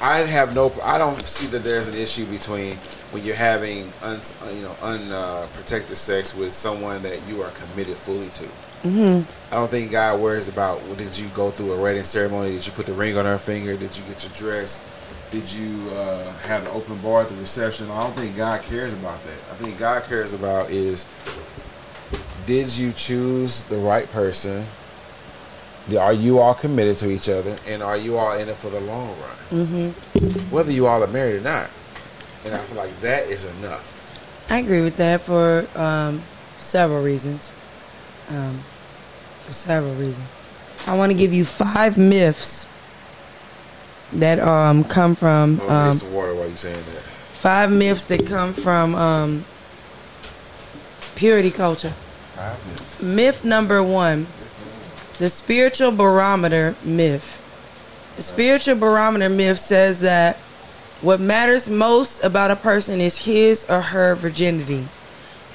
I'd 0.00 0.26
have 0.26 0.54
no 0.54 0.72
I 0.82 0.98
don't 0.98 1.26
see 1.26 1.46
that 1.48 1.64
there's 1.64 1.88
an 1.88 1.94
issue 1.94 2.26
between 2.26 2.76
when 3.10 3.24
you're 3.24 3.34
having 3.34 3.92
un, 4.02 4.20
you 4.52 4.62
know 4.62 4.76
unprotected 4.82 5.96
sex 5.96 6.34
with 6.34 6.52
someone 6.52 7.02
that 7.02 7.26
you 7.28 7.42
are 7.42 7.50
committed 7.50 7.96
fully 7.96 8.28
to. 8.28 8.44
Mm-hmm. 8.84 9.54
I 9.54 9.56
don't 9.56 9.70
think 9.70 9.90
God 9.92 10.20
worries 10.20 10.48
about 10.48 10.82
well, 10.82 10.96
did 10.96 11.16
you 11.16 11.28
go 11.28 11.50
through 11.50 11.72
a 11.72 11.80
wedding 11.80 12.02
ceremony? 12.02 12.52
Did 12.52 12.66
you 12.66 12.72
put 12.72 12.86
the 12.86 12.92
ring 12.92 13.16
on 13.16 13.24
her 13.24 13.38
finger? 13.38 13.76
Did 13.76 13.96
you 13.96 14.04
get 14.04 14.22
your 14.24 14.32
dress? 14.32 14.80
Did 15.34 15.52
you 15.52 15.90
uh, 15.90 16.32
have 16.46 16.62
an 16.62 16.68
open 16.68 16.96
bar 16.98 17.22
at 17.22 17.28
the 17.28 17.34
reception? 17.34 17.90
I 17.90 18.04
don't 18.04 18.12
think 18.12 18.36
God 18.36 18.62
cares 18.62 18.94
about 18.94 19.20
that. 19.24 19.38
I 19.50 19.56
think 19.56 19.76
God 19.76 20.04
cares 20.04 20.32
about 20.32 20.70
is 20.70 21.08
did 22.46 22.68
you 22.76 22.92
choose 22.92 23.64
the 23.64 23.76
right 23.76 24.08
person? 24.12 24.64
Are 25.98 26.12
you 26.12 26.38
all 26.38 26.54
committed 26.54 26.98
to 26.98 27.10
each 27.10 27.28
other? 27.28 27.56
And 27.66 27.82
are 27.82 27.96
you 27.96 28.16
all 28.16 28.38
in 28.38 28.48
it 28.48 28.54
for 28.54 28.70
the 28.70 28.78
long 28.78 29.08
run? 29.08 29.66
Mm-hmm. 29.66 30.54
Whether 30.54 30.70
you 30.70 30.86
all 30.86 31.02
are 31.02 31.08
married 31.08 31.38
or 31.38 31.40
not. 31.40 31.68
And 32.44 32.54
I 32.54 32.58
feel 32.58 32.76
like 32.76 33.00
that 33.00 33.26
is 33.26 33.44
enough. 33.58 34.00
I 34.48 34.58
agree 34.58 34.82
with 34.82 34.98
that 34.98 35.22
for 35.22 35.66
um, 35.74 36.22
several 36.58 37.02
reasons. 37.02 37.50
Um, 38.28 38.62
for 39.44 39.52
several 39.52 39.96
reasons. 39.96 40.28
I 40.86 40.96
want 40.96 41.10
to 41.10 41.18
give 41.18 41.32
you 41.32 41.44
five 41.44 41.98
myths 41.98 42.68
that 44.14 44.38
um, 44.40 44.84
come 44.84 45.14
from 45.14 45.60
um, 45.62 45.92
get 45.92 46.00
some 46.00 46.12
water 46.12 46.34
while 46.34 46.48
you 46.48 46.56
saying 46.56 46.76
that. 46.76 47.02
five 47.32 47.70
myths 47.70 48.06
that 48.06 48.26
come 48.26 48.52
from 48.52 48.94
um, 48.94 49.44
purity 51.14 51.50
culture. 51.50 51.92
Myth 53.00 53.44
number 53.44 53.82
one 53.82 54.26
the 55.18 55.30
spiritual 55.30 55.92
barometer 55.92 56.74
myth. 56.84 57.42
The 58.16 58.22
spiritual 58.22 58.74
barometer 58.76 59.28
myth 59.28 59.58
says 59.58 60.00
that 60.00 60.36
what 61.00 61.20
matters 61.20 61.68
most 61.68 62.24
about 62.24 62.50
a 62.50 62.56
person 62.56 63.00
is 63.00 63.18
his 63.18 63.68
or 63.68 63.80
her 63.80 64.14
virginity. 64.14 64.86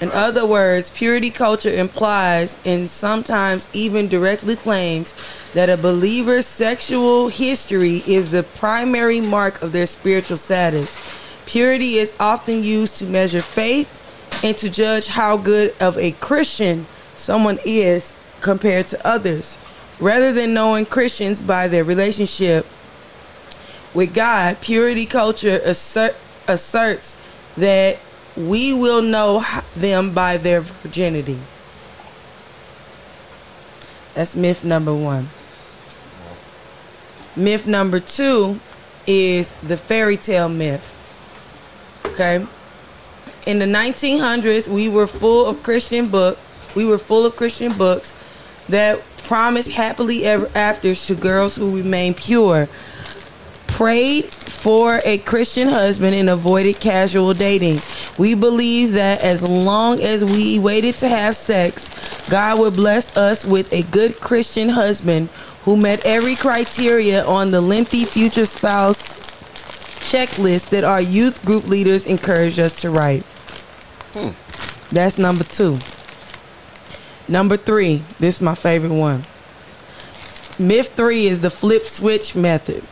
In 0.02 0.12
other 0.12 0.46
words, 0.46 0.90
purity 0.90 1.30
culture 1.30 1.74
implies 1.74 2.56
and 2.64 2.90
sometimes 2.90 3.68
even 3.74 4.08
directly 4.08 4.56
claims 4.56 5.14
that 5.54 5.70
a 5.70 5.76
believer's 5.76 6.46
sexual 6.46 7.28
history 7.28 8.02
is 8.08 8.32
the 8.32 8.44
primary 8.44 9.20
mark 9.20 9.62
of 9.62 9.74
their 9.74 9.88
spiritual 9.88 10.38
status. 10.38 10.98
Purity 11.46 11.98
is 11.98 12.14
often 12.18 12.64
used 12.64 12.96
to 12.98 13.06
measure 13.06 13.42
faith 13.42 13.90
and 14.42 14.56
to 14.56 14.70
judge 14.70 15.08
how 15.08 15.36
good 15.36 15.76
of 15.82 15.98
a 15.98 16.12
Christian 16.12 16.88
someone 17.18 17.60
is 17.66 18.14
compared 18.40 18.88
to 18.88 19.08
others. 19.08 19.58
Rather 20.00 20.32
than 20.32 20.54
knowing 20.54 20.86
Christians 20.86 21.42
by 21.42 21.68
their 21.68 21.84
relationship 21.84 22.66
with 23.94 24.14
God, 24.14 24.62
purity 24.62 25.06
culture 25.06 25.60
assert, 25.66 26.16
asserts 26.48 27.18
that 27.58 28.00
we 28.40 28.74
will 28.74 29.02
know 29.02 29.44
them 29.76 30.14
by 30.14 30.38
their 30.38 30.62
virginity. 30.62 31.38
That's 34.14 34.36
myth 34.36 34.64
number 34.64 34.94
one. 34.94 35.30
Myth 37.36 37.68
number 37.68 38.00
two 38.00 38.60
is 39.06 39.52
the 39.64 39.76
fairy 39.76 40.16
tale 40.16 40.50
myth. 40.50 40.96
Okay. 42.06 42.46
In 43.46 43.60
the 43.60 43.66
1900s, 43.66 44.68
we 44.68 44.88
were 44.88 45.08
full 45.08 45.46
of 45.46 45.62
Christian 45.62 46.08
book. 46.08 46.40
We 46.76 46.86
were 46.86 46.98
full 46.98 47.26
of 47.26 47.36
Christian 47.36 47.78
books 47.78 48.14
that 48.70 49.02
promised 49.24 49.72
happily 49.72 50.26
ever 50.26 50.50
afters 50.56 51.06
to 51.08 51.16
girls 51.16 51.56
who 51.56 51.76
remain 51.76 52.14
pure 52.14 52.70
prayed 53.80 54.26
for 54.26 55.00
a 55.06 55.20
Christian 55.20 55.66
husband 55.66 56.14
and 56.14 56.30
avoided 56.30 56.82
casual 56.82 57.34
dating. 57.34 57.80
We 58.18 58.34
believe 58.34 58.92
that 58.92 59.24
as 59.24 59.42
long 59.42 60.02
as 60.02 60.26
we 60.26 60.60
waited 60.60 60.96
to 60.96 61.08
have 61.08 61.38
sex, 61.38 61.88
God 62.30 62.60
would 62.60 62.74
bless 62.74 63.16
us 63.16 63.46
with 63.46 63.72
a 63.72 63.84
good 63.84 64.20
Christian 64.20 64.68
husband 64.68 65.30
who 65.64 65.78
met 65.78 66.06
every 66.06 66.36
criteria 66.36 67.24
on 67.24 67.52
the 67.52 67.62
lengthy 67.62 68.04
future 68.04 68.46
spouse 68.46 69.18
checklist 70.12 70.72
that 70.72 70.84
our 70.84 71.00
youth 71.00 71.46
group 71.46 71.66
leaders 71.66 72.06
encouraged 72.06 72.60
us 72.60 72.82
to 72.82 72.90
write. 72.90 73.24
Hmm. 74.12 74.32
That's 74.94 75.18
number 75.18 75.46
two. 75.46 75.78
Number 77.30 77.56
three, 77.56 78.04
this 78.20 78.36
is 78.36 78.42
my 78.42 78.56
favorite 78.56 78.92
one. 78.92 79.24
Myth 80.60 80.98
three 80.98 81.28
is 81.28 81.40
the 81.40 81.50
flip 81.50 81.88
switch 81.88 82.36
method. 82.36 82.84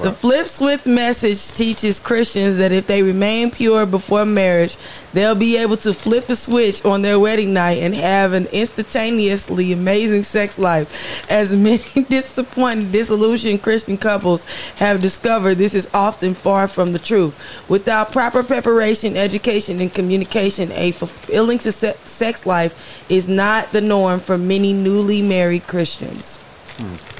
The 0.00 0.12
flip 0.12 0.46
switch 0.46 0.86
message 0.86 1.52
teaches 1.52 2.00
Christians 2.00 2.56
that 2.56 2.72
if 2.72 2.86
they 2.86 3.02
remain 3.02 3.50
pure 3.50 3.84
before 3.84 4.24
marriage, 4.24 4.78
they'll 5.12 5.34
be 5.34 5.58
able 5.58 5.76
to 5.78 5.92
flip 5.92 6.24
the 6.24 6.36
switch 6.36 6.82
on 6.84 7.02
their 7.02 7.18
wedding 7.18 7.52
night 7.52 7.78
and 7.78 7.94
have 7.94 8.32
an 8.32 8.46
instantaneously 8.46 9.70
amazing 9.72 10.24
sex 10.24 10.58
life. 10.58 10.90
As 11.30 11.54
many 11.56 11.82
disappointed, 12.08 12.90
disillusioned 12.90 13.62
Christian 13.62 13.98
couples 13.98 14.44
have 14.76 15.02
discovered, 15.02 15.56
this 15.56 15.74
is 15.74 15.90
often 15.92 16.32
far 16.32 16.68
from 16.68 16.92
the 16.92 16.98
truth. 16.98 17.38
Without 17.68 18.12
proper 18.12 18.42
preparation, 18.42 19.16
education, 19.16 19.80
and 19.80 19.92
communication, 19.92 20.72
a 20.72 20.92
fulfilling 20.92 21.60
sex 21.60 22.46
life 22.46 23.04
is 23.10 23.28
not 23.28 23.70
the 23.72 23.80
norm 23.82 24.20
for 24.20 24.38
many 24.38 24.72
newly 24.72 25.20
married 25.20 25.66
Christians. 25.66 26.38
Hmm. 26.78 27.11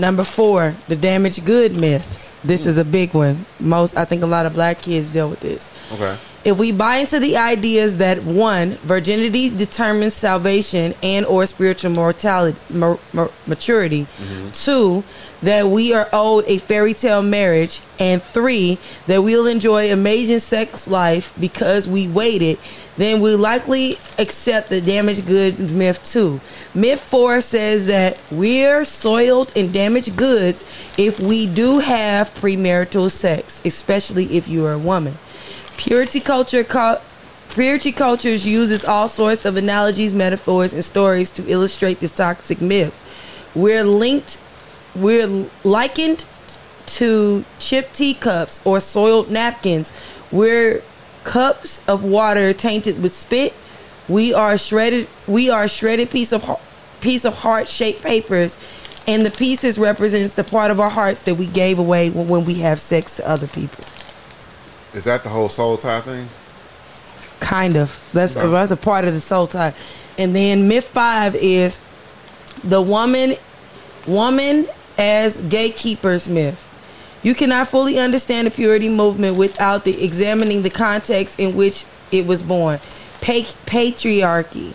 Number 0.00 0.24
four, 0.24 0.74
the 0.88 0.96
damaged 0.96 1.44
good 1.44 1.76
myth. 1.76 2.34
This 2.42 2.64
is 2.64 2.78
a 2.78 2.86
big 2.86 3.12
one. 3.12 3.44
Most, 3.58 3.98
I 3.98 4.06
think, 4.06 4.22
a 4.22 4.26
lot 4.26 4.46
of 4.46 4.54
black 4.54 4.80
kids 4.80 5.12
deal 5.12 5.28
with 5.28 5.40
this. 5.40 5.70
Okay. 5.92 6.16
If 6.42 6.56
we 6.58 6.72
buy 6.72 6.96
into 6.96 7.20
the 7.20 7.36
ideas 7.36 7.98
that 7.98 8.24
one, 8.24 8.70
virginity 8.82 9.50
determines 9.50 10.14
salvation 10.14 10.94
and 11.02 11.26
or 11.26 11.44
spiritual 11.44 11.90
mortality, 11.90 12.58
ma- 12.70 12.96
ma- 13.12 13.28
maturity. 13.46 14.06
Mm-hmm. 14.16 14.50
Two, 14.52 15.04
that 15.42 15.68
we 15.68 15.92
are 15.92 16.08
owed 16.14 16.46
a 16.46 16.56
fairy 16.56 16.94
tale 16.94 17.22
marriage, 17.22 17.82
and 17.98 18.22
three, 18.22 18.78
that 19.06 19.22
we'll 19.22 19.46
enjoy 19.46 19.92
amazing 19.92 20.38
sex 20.38 20.88
life 20.88 21.30
because 21.38 21.86
we 21.86 22.08
waited, 22.08 22.58
then 22.96 23.20
we 23.20 23.34
likely 23.34 23.98
accept 24.18 24.68
the 24.68 24.80
damaged 24.80 25.26
goods 25.26 25.58
myth 25.60 26.02
too. 26.02 26.40
Myth 26.74 27.00
four 27.00 27.40
says 27.40 27.86
that 27.86 28.20
we're 28.30 28.84
soiled 28.84 29.52
and 29.56 29.72
damaged 29.72 30.16
goods 30.16 30.64
if 30.98 31.20
we 31.20 31.46
do 31.46 31.78
have 31.78 32.34
premarital 32.34 33.10
sex, 33.10 33.62
especially 33.64 34.36
if 34.36 34.48
you 34.48 34.66
are 34.66 34.72
a 34.72 34.78
woman. 34.78 35.16
Purity 35.76 36.20
culture 36.20 36.64
Purity 37.50 37.90
cultures 37.90 38.46
uses 38.46 38.84
all 38.84 39.08
sorts 39.08 39.44
of 39.44 39.56
analogies, 39.56 40.14
metaphors, 40.14 40.72
and 40.72 40.84
stories 40.84 41.30
to 41.30 41.44
illustrate 41.48 41.98
this 41.98 42.12
toxic 42.12 42.60
myth. 42.60 42.94
We're 43.56 43.82
linked 43.82 44.38
we're 44.94 45.46
likened 45.64 46.24
to 46.86 47.44
chipped 47.58 47.94
teacups 47.94 48.60
or 48.64 48.80
soiled 48.80 49.30
napkins. 49.30 49.92
We're 50.32 50.82
cups 51.24 51.86
of 51.88 52.04
water 52.04 52.52
tainted 52.52 53.02
with 53.02 53.12
spit. 53.12 53.54
We 54.08 54.34
are 54.34 54.58
shredded. 54.58 55.08
We 55.26 55.50
are 55.50 55.68
shredded 55.68 56.10
piece 56.10 56.32
of 56.32 56.60
piece 57.00 57.24
of 57.24 57.34
heart 57.34 57.68
shaped 57.68 58.02
papers, 58.02 58.58
and 59.06 59.24
the 59.24 59.30
pieces 59.30 59.78
represents 59.78 60.34
the 60.34 60.44
part 60.44 60.70
of 60.70 60.80
our 60.80 60.90
hearts 60.90 61.22
that 61.24 61.36
we 61.36 61.46
gave 61.46 61.78
away 61.78 62.10
when, 62.10 62.28
when 62.28 62.44
we 62.44 62.54
have 62.54 62.80
sex 62.80 63.16
to 63.16 63.28
other 63.28 63.46
people. 63.46 63.84
Is 64.92 65.04
that 65.04 65.22
the 65.22 65.28
whole 65.28 65.48
soul 65.48 65.76
tie 65.76 66.00
thing? 66.00 66.28
Kind 67.38 67.76
of. 67.76 67.96
That's 68.12 68.34
no. 68.34 68.50
that's 68.50 68.70
a 68.70 68.76
part 68.76 69.04
of 69.04 69.14
the 69.14 69.20
soul 69.20 69.46
tie. 69.46 69.74
And 70.18 70.34
then 70.34 70.68
myth 70.68 70.88
five 70.88 71.34
is 71.36 71.78
the 72.64 72.82
woman 72.82 73.34
woman 74.06 74.66
as 74.98 75.40
gatekeepers 75.42 76.28
myth. 76.28 76.66
You 77.22 77.34
cannot 77.34 77.68
fully 77.68 77.98
understand 77.98 78.46
the 78.46 78.50
purity 78.50 78.88
movement 78.88 79.36
without 79.36 79.84
the 79.84 80.02
examining 80.02 80.62
the 80.62 80.70
context 80.70 81.38
in 81.38 81.54
which 81.54 81.84
it 82.10 82.26
was 82.26 82.42
born. 82.42 82.78
Pa- 83.20 83.52
patriarchy. 83.66 84.72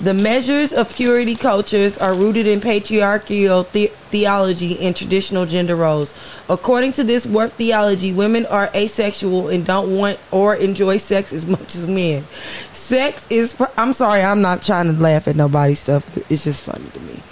The 0.00 0.14
measures 0.14 0.72
of 0.72 0.92
purity 0.94 1.36
cultures 1.36 1.96
are 1.98 2.14
rooted 2.14 2.48
in 2.48 2.60
patriarchal 2.60 3.68
the- 3.72 3.92
theology 4.10 4.78
and 4.80 4.94
traditional 4.94 5.46
gender 5.46 5.76
roles. 5.76 6.12
According 6.48 6.92
to 6.92 7.04
this 7.04 7.26
work 7.26 7.52
theology, 7.52 8.12
women 8.12 8.44
are 8.46 8.70
asexual 8.74 9.48
and 9.48 9.64
don't 9.64 9.96
want 9.96 10.18
or 10.32 10.56
enjoy 10.56 10.96
sex 10.96 11.32
as 11.32 11.46
much 11.46 11.76
as 11.76 11.86
men. 11.86 12.24
Sex 12.72 13.26
is. 13.30 13.54
I'm 13.78 13.92
sorry, 13.92 14.22
I'm 14.22 14.42
not 14.42 14.62
trying 14.62 14.86
to 14.86 15.00
laugh 15.00 15.28
at 15.28 15.36
nobody's 15.36 15.80
stuff. 15.80 16.04
It's 16.28 16.42
just 16.44 16.64
funny 16.64 16.86
to 16.92 17.00
me. 17.00 17.22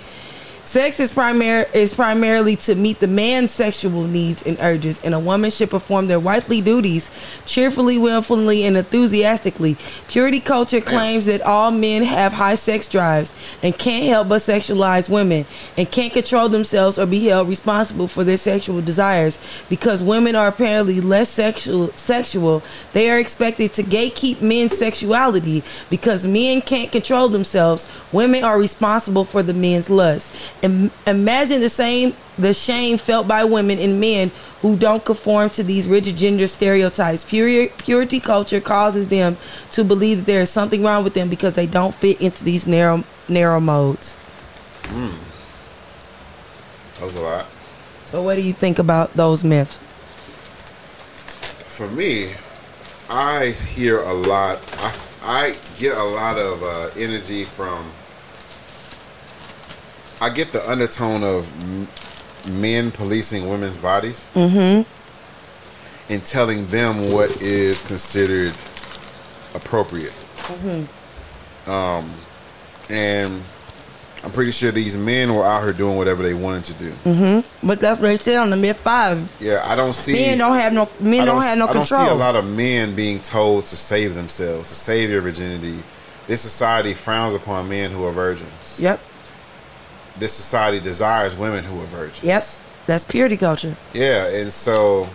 Sex 0.72 0.98
is 1.00 1.12
primary 1.12 1.66
is 1.74 1.92
primarily 1.92 2.56
to 2.56 2.74
meet 2.74 2.98
the 2.98 3.06
man's 3.06 3.50
sexual 3.50 4.04
needs 4.04 4.42
and 4.44 4.56
urges, 4.58 4.98
and 5.04 5.12
a 5.12 5.18
woman 5.18 5.50
should 5.50 5.68
perform 5.68 6.06
their 6.06 6.18
wifely 6.18 6.62
duties 6.62 7.10
cheerfully, 7.44 7.98
willfully, 7.98 8.64
and 8.64 8.78
enthusiastically. 8.78 9.76
Purity 10.08 10.40
culture 10.40 10.80
claims 10.80 11.26
that 11.26 11.42
all 11.42 11.70
men 11.70 12.02
have 12.02 12.32
high 12.32 12.54
sex 12.54 12.86
drives 12.86 13.34
and 13.62 13.76
can't 13.76 14.06
help 14.06 14.30
but 14.30 14.40
sexualize 14.40 15.10
women, 15.10 15.44
and 15.76 15.90
can't 15.90 16.14
control 16.14 16.48
themselves 16.48 16.98
or 16.98 17.04
be 17.04 17.26
held 17.26 17.50
responsible 17.50 18.08
for 18.08 18.24
their 18.24 18.38
sexual 18.38 18.80
desires. 18.80 19.38
Because 19.68 20.02
women 20.02 20.34
are 20.34 20.48
apparently 20.48 21.02
less 21.02 21.28
sexual, 21.28 21.88
sexual, 21.96 22.62
they 22.94 23.10
are 23.10 23.18
expected 23.18 23.74
to 23.74 23.82
gatekeep 23.82 24.40
men's 24.40 24.78
sexuality. 24.78 25.62
Because 25.90 26.26
men 26.26 26.62
can't 26.62 26.90
control 26.90 27.28
themselves, 27.28 27.86
women 28.10 28.42
are 28.42 28.58
responsible 28.58 29.26
for 29.26 29.42
the 29.42 29.52
men's 29.52 29.90
lust 29.90 30.32
imagine 30.62 31.60
the 31.60 31.68
same 31.68 32.14
the 32.38 32.54
shame 32.54 32.96
felt 32.96 33.28
by 33.28 33.44
women 33.44 33.78
and 33.78 34.00
men 34.00 34.30
who 34.60 34.76
don't 34.76 35.04
conform 35.04 35.50
to 35.50 35.62
these 35.62 35.88
rigid 35.88 36.16
gender 36.16 36.46
stereotypes. 36.46 37.24
Purity, 37.24 37.72
purity 37.78 38.20
culture 38.20 38.60
causes 38.60 39.08
them 39.08 39.36
to 39.72 39.84
believe 39.84 40.18
that 40.18 40.26
there 40.26 40.40
is 40.40 40.50
something 40.50 40.82
wrong 40.82 41.04
with 41.04 41.14
them 41.14 41.28
because 41.28 41.54
they 41.54 41.66
don't 41.66 41.94
fit 41.94 42.20
into 42.20 42.44
these 42.44 42.66
narrow 42.66 43.04
narrow 43.28 43.60
modes. 43.60 44.16
Mm. 44.84 45.14
That 46.98 47.04
was 47.04 47.16
a 47.16 47.20
lot. 47.20 47.46
So, 48.04 48.22
what 48.22 48.36
do 48.36 48.42
you 48.42 48.52
think 48.52 48.78
about 48.78 49.12
those 49.14 49.42
myths? 49.42 49.78
For 51.66 51.88
me, 51.88 52.34
I 53.10 53.46
hear 53.46 54.00
a 54.00 54.12
lot. 54.12 54.60
I, 54.78 55.04
I 55.22 55.56
get 55.78 55.96
a 55.96 56.02
lot 56.04 56.38
of 56.38 56.62
uh, 56.62 56.90
energy 56.96 57.44
from 57.44 57.90
I 60.22 60.30
get 60.30 60.52
the 60.52 60.70
undertone 60.70 61.24
of 61.24 61.52
men 62.46 62.92
policing 62.92 63.50
women's 63.50 63.76
bodies 63.76 64.24
mm-hmm. 64.34 64.88
and 66.12 66.24
telling 66.24 66.68
them 66.68 67.10
what 67.10 67.42
is 67.42 67.84
considered 67.84 68.54
appropriate. 69.52 70.12
Mm-hmm. 70.12 71.68
Um, 71.68 72.08
and 72.88 73.42
I'm 74.22 74.30
pretty 74.30 74.52
sure 74.52 74.70
these 74.70 74.96
men 74.96 75.34
were 75.34 75.44
out 75.44 75.64
here 75.64 75.72
doing 75.72 75.96
whatever 75.96 76.22
they 76.22 76.34
wanted 76.34 76.66
to 76.66 76.74
do. 76.74 76.90
Mm-hmm. 76.92 77.66
But 77.66 77.80
that's 77.80 78.00
what 78.00 78.06
they 78.06 78.18
say 78.18 78.36
on 78.36 78.50
the 78.50 78.56
myth 78.56 78.78
five. 78.78 79.28
Yeah, 79.40 79.64
I 79.64 79.74
don't 79.74 79.92
see 79.92 80.12
men 80.12 80.38
don't 80.38 80.54
have 80.54 80.72
no 80.72 80.88
men 81.00 81.26
don't, 81.26 81.34
don't, 81.34 81.42
have 81.42 81.58
no 81.58 81.66
I 81.66 81.72
control. 81.72 82.00
I 82.00 82.06
don't 82.06 82.16
see 82.16 82.22
a 82.22 82.24
lot 82.24 82.36
of 82.36 82.48
men 82.48 82.94
being 82.94 83.18
told 83.18 83.66
to 83.66 83.76
save 83.76 84.14
themselves, 84.14 84.68
to 84.68 84.76
save 84.76 85.10
your 85.10 85.20
virginity. 85.20 85.82
This 86.28 86.42
society 86.42 86.94
frowns 86.94 87.34
upon 87.34 87.68
men 87.68 87.90
who 87.90 88.04
are 88.04 88.12
virgins. 88.12 88.78
Yep 88.78 89.00
this 90.18 90.32
society 90.32 90.80
desires 90.80 91.34
women 91.34 91.64
who 91.64 91.80
are 91.80 91.86
virgins. 91.86 92.22
Yep, 92.22 92.44
that's 92.86 93.04
purity 93.04 93.36
culture. 93.36 93.76
Yeah, 93.92 94.28
and 94.28 94.52
so 94.52 95.08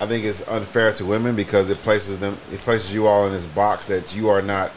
I 0.00 0.06
think 0.06 0.24
it's 0.24 0.46
unfair 0.48 0.92
to 0.94 1.04
women 1.04 1.36
because 1.36 1.70
it 1.70 1.78
places 1.78 2.18
them, 2.18 2.38
it 2.52 2.58
places 2.60 2.92
you 2.92 3.06
all 3.06 3.26
in 3.26 3.32
this 3.32 3.46
box 3.46 3.86
that 3.86 4.14
you 4.14 4.28
are 4.28 4.42
not 4.42 4.72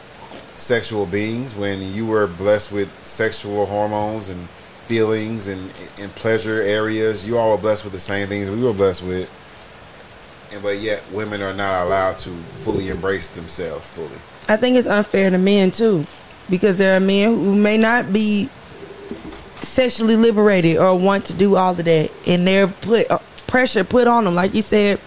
sexual 0.56 1.06
beings 1.06 1.54
when 1.54 1.80
you 1.94 2.06
were 2.06 2.26
blessed 2.26 2.72
with 2.72 2.88
sexual 3.04 3.66
hormones 3.66 4.28
and 4.28 4.48
feelings 4.86 5.48
and 5.48 5.72
and 6.00 6.14
pleasure 6.14 6.62
areas. 6.62 7.26
You 7.26 7.38
all 7.38 7.50
were 7.50 7.58
blessed 7.58 7.84
with 7.84 7.92
the 7.92 8.00
same 8.00 8.28
things 8.28 8.48
we 8.50 8.62
were 8.62 8.72
blessed 8.72 9.02
with, 9.02 9.30
and 10.52 10.62
but 10.62 10.78
yet 10.78 11.04
women 11.12 11.42
are 11.42 11.54
not 11.54 11.86
allowed 11.86 12.18
to 12.18 12.30
fully 12.50 12.88
embrace 12.88 13.28
themselves 13.28 13.86
fully. 13.88 14.18
I 14.48 14.56
think 14.56 14.76
it's 14.76 14.86
unfair 14.86 15.30
to 15.30 15.38
men 15.38 15.70
too, 15.70 16.06
because 16.48 16.78
there 16.78 16.96
are 16.96 17.00
men 17.00 17.28
who 17.34 17.54
may 17.54 17.76
not 17.76 18.12
be 18.12 18.48
sexually 19.60 20.16
liberated 20.16 20.78
or 20.78 20.94
want 20.94 21.24
to 21.26 21.34
do 21.34 21.56
all 21.56 21.72
of 21.72 21.84
that, 21.84 22.10
and 22.26 22.46
they're 22.46 22.68
put 22.68 23.10
uh, 23.10 23.18
pressure 23.46 23.84
put 23.84 24.06
on 24.06 24.24
them. 24.24 24.34
Like 24.34 24.54
you 24.54 24.62
said, 24.62 25.00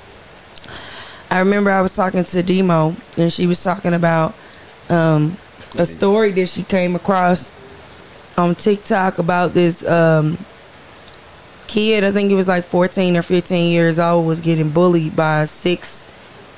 I 1.29 1.39
remember 1.39 1.71
I 1.71 1.81
was 1.81 1.93
talking 1.93 2.23
to 2.23 2.43
Demo, 2.43 2.95
and 3.17 3.31
she 3.31 3.47
was 3.47 3.63
talking 3.63 3.93
about 3.93 4.35
um, 4.89 5.37
a 5.77 5.85
story 5.85 6.31
that 6.31 6.47
she 6.47 6.63
came 6.63 6.95
across 6.95 7.49
on 8.37 8.55
TikTok 8.55 9.19
about 9.19 9.53
this 9.53 9.85
um, 9.85 10.37
kid, 11.71 12.03
I 12.03 12.11
think 12.11 12.29
he 12.29 12.35
was 12.35 12.47
like 12.47 12.65
14 12.65 13.15
or 13.15 13.21
15 13.21 13.71
years 13.71 13.97
old, 13.97 14.27
was 14.27 14.41
getting 14.41 14.69
bullied 14.69 15.15
by 15.15 15.45
six 15.45 16.05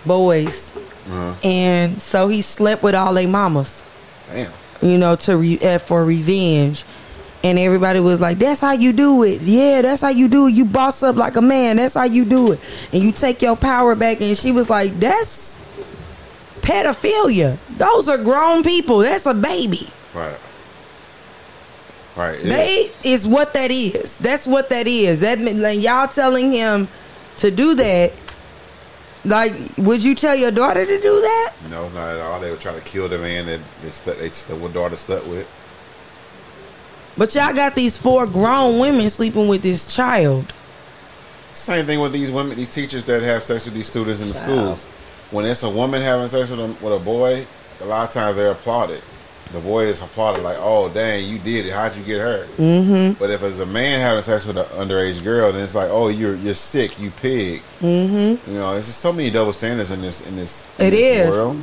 boys. 0.05 0.75
Uh-huh. 0.75 1.35
And 1.43 2.01
so 2.01 2.27
he 2.27 2.41
slept 2.41 2.81
with 2.81 2.95
all 2.95 3.13
their 3.13 3.27
mamas, 3.27 3.83
Damn. 4.31 4.51
you 4.81 4.97
know, 4.97 5.15
to 5.17 5.37
re- 5.37 5.59
uh, 5.59 5.77
for 5.77 6.03
revenge. 6.03 6.83
And 7.43 7.59
everybody 7.59 7.99
was 7.99 8.21
like, 8.21 8.39
"That's 8.39 8.61
how 8.61 8.71
you 8.71 8.93
do 8.93 9.23
it. 9.23 9.41
Yeah, 9.41 9.81
that's 9.81 10.01
how 10.01 10.09
you 10.09 10.29
do 10.29 10.47
it. 10.47 10.51
You 10.51 10.63
boss 10.63 11.03
up 11.03 11.17
like 11.17 11.35
a 11.35 11.41
man. 11.41 11.75
That's 11.75 11.93
how 11.93 12.05
you 12.05 12.23
do 12.23 12.53
it. 12.53 12.59
And 12.93 13.03
you 13.03 13.11
take 13.11 13.41
your 13.41 13.57
power 13.57 13.95
back." 13.95 14.21
And 14.21 14.37
she 14.37 14.51
was 14.53 14.69
like, 14.69 14.97
"That's 14.99 15.59
pedophilia. 16.61 17.57
Those 17.77 18.07
are 18.07 18.17
grown 18.17 18.63
people. 18.63 18.99
That's 18.99 19.25
a 19.25 19.33
baby. 19.33 19.89
Right. 20.13 20.37
Right. 22.15 22.39
it 22.39 22.43
They 22.43 22.91
is. 23.03 23.23
is 23.23 23.27
what 23.27 23.53
that 23.53 23.71
is. 23.71 24.17
That's 24.19 24.47
what 24.47 24.69
that 24.69 24.87
is. 24.87 25.19
That 25.19 25.39
like 25.41 25.81
y'all 25.81 26.07
telling 26.07 26.51
him 26.51 26.87
to 27.37 27.51
do 27.51 27.75
that. 27.75 28.13
Like, 29.25 29.53
would 29.77 30.03
you 30.03 30.15
tell 30.15 30.35
your 30.35 30.51
daughter 30.51 30.85
to 30.85 31.01
do 31.01 31.21
that? 31.21 31.53
No, 31.69 31.87
not 31.89 32.09
at 32.15 32.19
all. 32.19 32.39
They 32.41 32.51
were 32.51 32.57
trying 32.57 32.75
to 32.75 32.81
kill 32.85 33.07
the 33.07 33.17
man 33.17 33.45
that 33.45 33.61
they 33.81 33.89
stuck, 33.89 34.17
they 34.17 34.27
the 34.27 34.55
one 34.57 34.73
daughter 34.73 34.97
stuck 34.97 35.25
with. 35.27 35.47
But 37.17 37.35
y'all 37.35 37.53
got 37.53 37.75
these 37.75 37.97
four 37.97 38.25
grown 38.25 38.79
women 38.79 39.09
sleeping 39.09 39.47
with 39.47 39.61
this 39.61 39.93
child. 39.93 40.51
Same 41.51 41.85
thing 41.85 41.99
with 41.99 42.11
these 42.11 42.31
women, 42.31 42.57
these 42.57 42.69
teachers 42.69 43.03
that 43.05 43.21
have 43.21 43.43
sex 43.43 43.65
with 43.65 43.75
these 43.75 43.85
students 43.85 44.21
in 44.21 44.29
the 44.29 44.33
schools. 44.33 44.85
When 45.29 45.45
it's 45.45 45.63
a 45.63 45.69
woman 45.69 46.01
having 46.01 46.27
sex 46.27 46.49
with 46.49 46.59
a, 46.59 46.67
with 46.83 46.93
a 46.93 47.03
boy, 47.03 47.45
a 47.81 47.85
lot 47.85 48.07
of 48.07 48.13
times 48.13 48.35
they're 48.35 48.51
applauded. 48.51 49.01
The 49.51 49.59
boy 49.59 49.85
is 49.85 50.01
applauded 50.01 50.41
like, 50.41 50.57
"Oh, 50.59 50.89
dang, 50.89 51.27
you 51.29 51.37
did 51.37 51.67
it. 51.67 51.73
How'd 51.73 51.95
you 51.95 52.03
get 52.03 52.19
her?" 52.19 52.47
Mm-hmm. 52.57 53.19
But 53.19 53.29
if 53.29 53.43
it's 53.43 53.59
a 53.59 53.65
man 53.67 53.99
having 53.99 54.23
sex 54.23 54.45
with 54.47 54.57
an 54.57 54.65
underage 54.65 55.23
girl, 55.23 55.51
then 55.51 55.63
it's 55.63 55.75
like, 55.75 55.91
"Oh, 55.91 56.07
you're 56.07 56.35
you're 56.35 56.55
sick, 56.55 56.99
you 56.99 57.11
pig." 57.11 57.61
Mm-hmm. 57.79 58.49
You 58.51 58.57
know, 58.57 58.73
there's 58.73 58.87
just 58.87 58.99
so 58.99 59.13
many 59.13 59.29
double 59.29 59.53
standards 59.53 59.91
in 59.91 60.01
this 60.01 60.21
in 60.25 60.35
this 60.35 60.65
in 60.79 60.87
It 60.87 60.91
this 60.91 61.27
is. 61.27 61.39
world. 61.39 61.57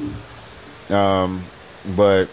Um, 0.96 1.44
but 1.96 2.28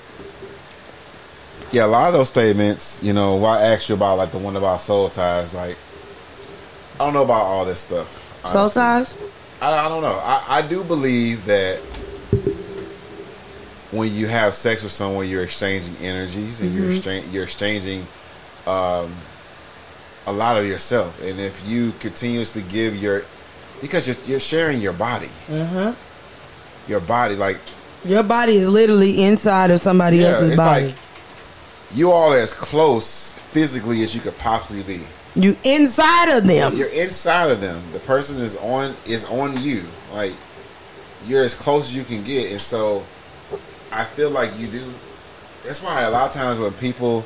yeah, 1.72 1.86
a 1.86 1.88
lot 1.88 2.08
of 2.08 2.14
those 2.14 2.30
statements, 2.30 3.00
you 3.04 3.14
know, 3.14 3.36
why 3.36 3.60
I 3.60 3.66
asked 3.74 3.90
you 3.90 3.96
about 3.96 4.18
like 4.18 4.32
the 4.32 4.38
one 4.38 4.56
about 4.56 4.82
soul 4.82 5.10
ties, 5.10 5.54
like 5.54 5.76
I 6.96 7.06
don't 7.06 7.14
know 7.14 7.24
about 7.24 7.44
all 7.44 7.66
this 7.66 7.80
stuff. 7.80 8.24
Soul 8.48 8.70
ties? 8.70 9.16
I, 9.62 9.86
I 9.86 9.90
don't 9.90 10.02
know. 10.02 10.20
I, 10.24 10.46
I 10.50 10.62
do 10.62 10.84
believe 10.84 11.46
that 11.46 11.80
when 13.92 14.12
you 14.14 14.28
have 14.28 14.54
sex 14.56 14.84
with 14.84 14.92
someone, 14.92 15.28
you're 15.28 15.44
exchanging 15.44 15.96
energies 15.98 16.60
and 16.62 16.74
you're 16.74 16.92
exchange, 16.92 17.26
you're 17.34 17.44
exchanging 17.44 18.02
um, 18.66 19.14
a 20.26 20.32
lot 20.34 20.58
of 20.58 20.66
yourself. 20.66 21.22
And 21.24 21.40
if 21.40 21.66
you 21.66 21.94
continuously 22.00 22.64
give 22.64 22.96
your 22.96 23.24
because 23.82 24.08
you're, 24.08 24.18
you're 24.26 24.40
sharing 24.40 24.82
your 24.82 24.94
body, 24.94 25.30
Uh-huh. 25.50 25.94
your 26.88 27.00
body 27.00 27.36
like 27.36 27.60
Your 28.04 28.24
body 28.24 28.58
is 28.58 28.68
literally 28.68 29.24
inside 29.24 29.72
of 29.72 29.80
somebody 29.82 30.18
yeah, 30.18 30.28
else's 30.30 30.50
it's 30.52 30.58
body. 30.58 30.86
like 30.88 30.96
you 31.94 32.12
all 32.12 32.34
are 32.34 32.40
as 32.40 32.54
close 32.54 33.32
physically 33.34 34.04
as 34.04 34.14
you 34.14 34.22
could 34.22 34.38
possibly 34.38 34.84
be. 34.84 35.02
you 35.36 35.56
inside 35.64 36.30
of 36.30 36.46
them. 36.46 36.76
You're 36.76 36.90
inside 36.90 37.52
of 37.52 37.62
them. 37.62 37.82
The 37.94 38.00
person 38.00 38.42
is 38.42 38.56
on 38.58 38.96
is 39.06 39.26
on 39.26 39.62
you. 39.62 39.86
Like 40.12 40.34
you're 41.26 41.44
as 41.44 41.54
close 41.54 41.90
as 41.90 41.96
you 41.96 42.04
can 42.04 42.24
get, 42.24 42.52
and 42.52 42.62
so 42.62 43.06
I 43.92 44.04
feel 44.04 44.30
like 44.30 44.58
you 44.58 44.68
do. 44.68 44.94
That's 45.64 45.82
why 45.82 46.02
a 46.02 46.10
lot 46.10 46.28
of 46.28 46.34
times 46.34 46.60
when 46.60 46.74
people 46.74 47.26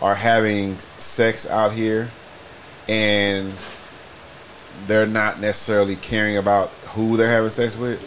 are 0.00 0.14
having 0.14 0.76
sex 0.98 1.46
out 1.46 1.72
here, 1.72 2.10
and 2.88 3.52
they're 4.86 5.06
not 5.06 5.40
necessarily 5.40 5.96
caring 5.96 6.36
about 6.36 6.68
who 6.94 7.16
they're 7.16 7.28
having 7.28 7.50
sex 7.50 7.76
with, 7.76 8.00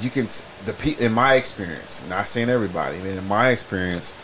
you 0.00 0.10
can 0.10 0.26
the 0.64 0.72
pe 0.72 0.92
in 1.04 1.12
my 1.12 1.34
experience, 1.34 2.04
not 2.08 2.26
saying 2.26 2.48
everybody, 2.48 2.98
but 2.98 3.08
in 3.08 3.26
my 3.26 3.50
experience, 3.50 4.14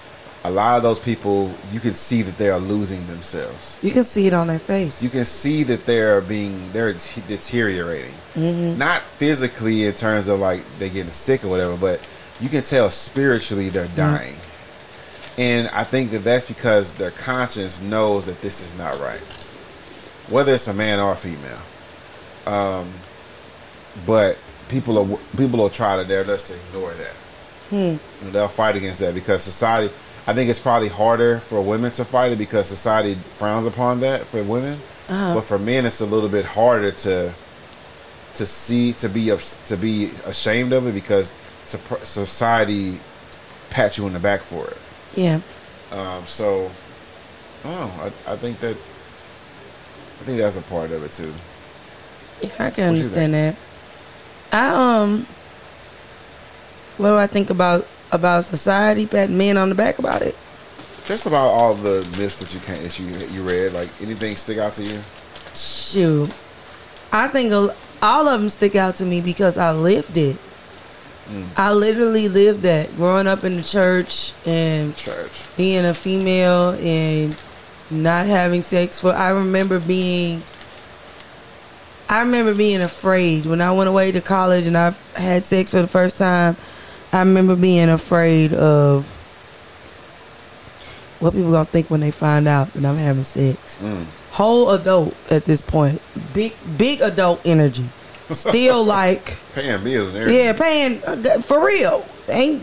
a 0.44 0.50
lot 0.50 0.76
of 0.76 0.82
those 0.82 0.98
people 0.98 1.52
you 1.72 1.80
can 1.80 1.94
see 1.94 2.20
that 2.22 2.36
they 2.36 2.50
are 2.50 2.58
losing 2.58 3.06
themselves. 3.06 3.78
You 3.82 3.90
can 3.90 4.04
see 4.04 4.26
it 4.26 4.34
on 4.34 4.46
their 4.46 4.58
face. 4.58 5.02
you 5.02 5.08
can 5.08 5.24
see 5.24 5.62
that 5.64 5.86
they're 5.86 6.20
being 6.20 6.70
they're 6.72 6.92
de- 6.92 7.20
deteriorating. 7.26 8.14
Mm-hmm. 8.34 8.78
Not 8.78 9.02
physically 9.02 9.84
in 9.84 9.94
terms 9.94 10.28
of 10.28 10.40
like 10.40 10.62
they 10.78 10.90
getting 10.90 11.10
sick 11.10 11.44
or 11.44 11.48
whatever 11.48 11.76
but 11.76 12.06
you 12.40 12.48
can 12.48 12.62
tell 12.62 12.90
spiritually 12.90 13.70
they're 13.70 13.86
mm-hmm. 13.86 13.96
dying. 13.96 14.36
And 15.36 15.68
i 15.68 15.82
think 15.82 16.10
that 16.12 16.22
that's 16.22 16.46
because 16.46 16.94
their 16.94 17.10
conscience 17.10 17.80
knows 17.80 18.26
that 18.26 18.40
this 18.40 18.62
is 18.62 18.76
not 18.78 19.00
right 19.00 19.20
whether 20.28 20.54
it's 20.54 20.68
a 20.68 20.74
man 20.74 21.00
or 21.00 21.12
a 21.12 21.16
female. 21.16 21.60
Um 22.46 22.92
but 24.06 24.36
people 24.68 24.98
are 24.98 25.18
people 25.36 25.58
will 25.58 25.70
try 25.70 25.96
to 25.96 26.04
they're 26.04 26.24
just 26.24 26.46
to 26.48 26.54
ignore 26.54 26.92
that. 26.92 27.14
You 27.70 27.98
know, 28.26 28.30
they'll 28.30 28.48
fight 28.48 28.76
against 28.76 29.00
that 29.00 29.14
because 29.14 29.42
society 29.42 29.92
i 30.26 30.34
think 30.34 30.48
it's 30.50 30.60
probably 30.60 30.88
harder 30.88 31.38
for 31.40 31.60
women 31.62 31.90
to 31.92 32.04
fight 32.04 32.32
it 32.32 32.38
because 32.38 32.66
society 32.66 33.14
frowns 33.14 33.66
upon 33.66 34.00
that 34.00 34.24
for 34.26 34.42
women 34.42 34.78
but 35.08 35.42
for 35.42 35.58
men 35.58 35.84
it's 35.84 36.00
a 36.00 36.06
little 36.06 36.28
bit 36.28 36.44
harder 36.44 36.90
to 36.90 37.32
to 38.34 38.46
see 38.46 38.92
to 38.92 39.08
be 39.08 39.36
to 39.66 39.76
be 39.76 40.10
ashamed 40.26 40.72
of 40.72 40.86
it 40.86 40.92
because 40.92 41.32
society 41.66 42.98
pats 43.70 43.98
you 43.98 44.06
in 44.06 44.12
the 44.12 44.18
back 44.18 44.40
for 44.40 44.66
it 44.68 44.78
yeah. 45.14 45.40
um, 45.92 46.24
so 46.26 46.70
I. 47.64 47.68
I, 48.26 48.32
I 48.32 48.36
think 48.36 48.60
that 48.60 48.76
I 50.20 50.24
think 50.24 50.38
that's 50.38 50.56
a 50.56 50.62
part 50.62 50.90
of 50.90 51.02
it 51.02 51.12
too. 51.12 51.32
Yeah, 52.40 52.50
I 52.58 52.70
can 52.70 52.84
What 52.84 52.96
understand 52.96 53.34
that. 53.34 53.56
I 54.52 55.02
um 55.02 55.26
what 56.96 57.08
do 57.10 57.16
I 57.16 57.26
think 57.26 57.50
about 57.50 57.86
about 58.14 58.44
society 58.44 59.06
patting 59.06 59.36
men 59.36 59.56
on 59.56 59.68
the 59.68 59.74
back 59.74 59.98
about 59.98 60.22
it? 60.22 60.36
Just 61.04 61.26
about 61.26 61.48
all 61.48 61.74
the 61.74 62.00
myths 62.18 62.36
that 62.40 62.54
you 62.54 62.60
can 62.60 62.82
that 62.82 62.98
you 62.98 63.06
you 63.28 63.42
read, 63.42 63.72
like 63.72 63.90
anything 64.00 64.36
stick 64.36 64.58
out 64.58 64.74
to 64.74 64.82
you? 64.82 65.00
Shoot. 65.54 66.32
I 67.12 67.28
think 67.28 67.52
all 67.52 68.28
of 68.28 68.40
them 68.40 68.48
stick 68.48 68.74
out 68.74 68.94
to 68.96 69.04
me 69.04 69.20
because 69.20 69.58
I 69.58 69.72
lived 69.72 70.16
it. 70.16 70.36
Mm. 71.28 71.46
I 71.56 71.72
literally 71.72 72.28
lived 72.28 72.62
that 72.62 72.94
growing 72.96 73.26
up 73.26 73.44
in 73.44 73.56
the 73.56 73.62
church 73.62 74.32
and 74.44 74.94
Church. 74.96 75.44
being 75.56 75.84
a 75.86 75.94
female 75.94 76.70
and 76.80 77.36
not 77.90 78.26
having 78.26 78.62
sex 78.62 79.00
for 79.00 79.12
I 79.12 79.30
remember 79.30 79.78
being 79.80 80.42
I 82.08 82.20
remember 82.20 82.54
being 82.54 82.82
afraid 82.82 83.46
when 83.46 83.62
I 83.62 83.72
went 83.72 83.88
away 83.88 84.12
to 84.12 84.20
college 84.20 84.66
and 84.66 84.76
I 84.76 84.94
had 85.16 85.42
sex 85.44 85.70
for 85.70 85.80
the 85.80 85.88
first 85.88 86.18
time. 86.18 86.56
I 87.14 87.20
remember 87.20 87.54
being 87.54 87.90
afraid 87.90 88.52
of 88.54 89.06
what 91.20 91.32
people 91.32 91.52
gonna 91.52 91.64
think 91.64 91.88
when 91.88 92.00
they 92.00 92.10
find 92.10 92.48
out 92.48 92.72
that 92.72 92.84
I'm 92.84 92.96
having 92.96 93.22
sex. 93.22 93.78
Mm. 93.80 94.04
Whole 94.32 94.70
adult 94.70 95.14
at 95.30 95.44
this 95.44 95.62
point, 95.62 96.02
big 96.32 96.54
big 96.76 97.00
adult 97.00 97.40
energy. 97.44 97.88
Still 98.30 98.84
like 98.98 99.38
Paying 99.54 99.84
bills 99.84 100.12
yeah, 100.28 100.52
paying 100.54 101.00
uh, 101.04 101.40
for 101.40 101.64
real. 101.64 102.04
Ain't 102.28 102.62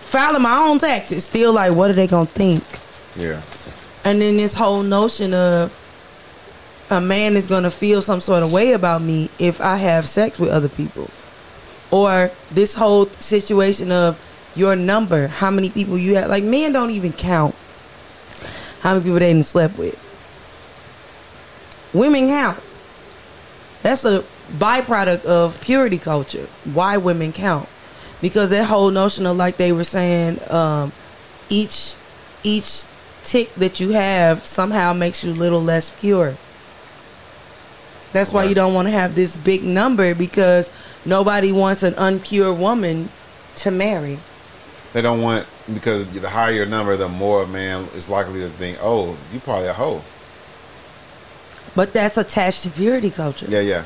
filing 0.00 0.40
my 0.42 0.56
own 0.56 0.78
taxes. 0.78 1.26
Still 1.26 1.52
like, 1.52 1.74
what 1.74 1.90
are 1.90 1.94
they 1.94 2.06
gonna 2.06 2.24
think? 2.24 2.64
Yeah. 3.16 3.42
And 4.04 4.22
then 4.22 4.38
this 4.38 4.54
whole 4.54 4.82
notion 4.82 5.34
of 5.34 5.76
a 6.88 7.02
man 7.02 7.36
is 7.36 7.46
gonna 7.46 7.70
feel 7.70 8.00
some 8.00 8.22
sort 8.22 8.42
of 8.42 8.50
way 8.50 8.72
about 8.72 9.02
me 9.02 9.28
if 9.38 9.60
I 9.60 9.76
have 9.76 10.08
sex 10.08 10.38
with 10.38 10.48
other 10.48 10.70
people, 10.70 11.10
or 11.90 12.30
this 12.50 12.74
whole 12.74 13.06
situation 13.18 13.92
of 13.92 14.18
your 14.54 14.76
number, 14.76 15.26
how 15.26 15.50
many 15.50 15.70
people 15.70 15.98
you 15.98 16.16
have. 16.16 16.28
Like 16.28 16.44
men 16.44 16.72
don't 16.72 16.90
even 16.90 17.12
count 17.12 17.54
how 18.80 18.92
many 18.92 19.04
people 19.04 19.18
they 19.18 19.32
done 19.32 19.42
slept 19.42 19.78
with. 19.78 19.98
Women 21.92 22.28
count. 22.28 22.60
That's 23.82 24.04
a 24.04 24.24
byproduct 24.52 25.24
of 25.24 25.60
purity 25.60 25.98
culture. 25.98 26.46
Why 26.64 26.96
women 26.96 27.32
count? 27.32 27.68
Because 28.20 28.50
that 28.50 28.64
whole 28.64 28.90
notion 28.90 29.26
of 29.26 29.36
like 29.36 29.56
they 29.56 29.72
were 29.72 29.84
saying, 29.84 30.40
um, 30.50 30.92
each 31.48 31.94
each 32.42 32.84
tick 33.22 33.54
that 33.54 33.80
you 33.80 33.90
have 33.90 34.46
somehow 34.46 34.92
makes 34.92 35.24
you 35.24 35.32
a 35.32 35.34
little 35.34 35.62
less 35.62 35.90
pure. 35.98 36.36
That's 38.12 38.32
why 38.32 38.44
you 38.44 38.54
don't 38.54 38.74
want 38.74 38.86
to 38.86 38.92
have 38.92 39.14
this 39.16 39.36
big 39.36 39.64
number 39.64 40.14
because 40.14 40.70
nobody 41.04 41.52
wants 41.52 41.82
an 41.82 41.94
unpure 41.94 42.56
woman 42.56 43.08
to 43.56 43.70
marry. 43.70 44.18
They 44.92 45.02
don't 45.02 45.22
want 45.22 45.46
because 45.72 46.06
the 46.20 46.28
higher 46.28 46.52
your 46.52 46.66
number, 46.66 46.96
the 46.96 47.08
more 47.08 47.42
a 47.42 47.46
man 47.46 47.84
is 47.94 48.08
likely 48.08 48.40
to 48.40 48.48
think, 48.50 48.78
"Oh, 48.80 49.16
you 49.32 49.40
probably 49.40 49.68
a 49.68 49.72
hoe." 49.72 50.02
But 51.74 51.92
that's 51.92 52.16
attached 52.16 52.62
to 52.62 52.70
purity 52.70 53.10
culture. 53.10 53.46
Yeah, 53.48 53.60
yeah. 53.60 53.84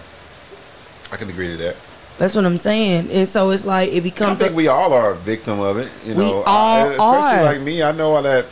I 1.11 1.17
can 1.17 1.31
agree 1.31 1.49
to 1.49 1.57
that. 1.65 1.77
That's 2.19 2.35
what 2.35 2.45
I'm 2.45 2.59
saying. 2.59 3.11
And 3.11 3.27
so 3.27 3.51
it's 3.51 3.65
like 3.65 3.91
it 3.93 4.03
becomes. 4.03 4.41
I 4.41 4.45
think 4.45 4.53
a, 4.53 4.57
we 4.57 4.69
all 4.69 4.93
are 4.93 5.13
a 5.13 5.17
victim 5.17 5.61
of 5.61 5.79
it. 5.79 5.91
You 6.05 6.15
We 6.15 6.25
know, 6.25 6.43
all 6.45 6.89
especially 6.89 7.39
are. 7.39 7.45
like 7.45 7.61
me. 7.61 7.83
I 7.83 7.93
know 7.93 8.21
that 8.21 8.47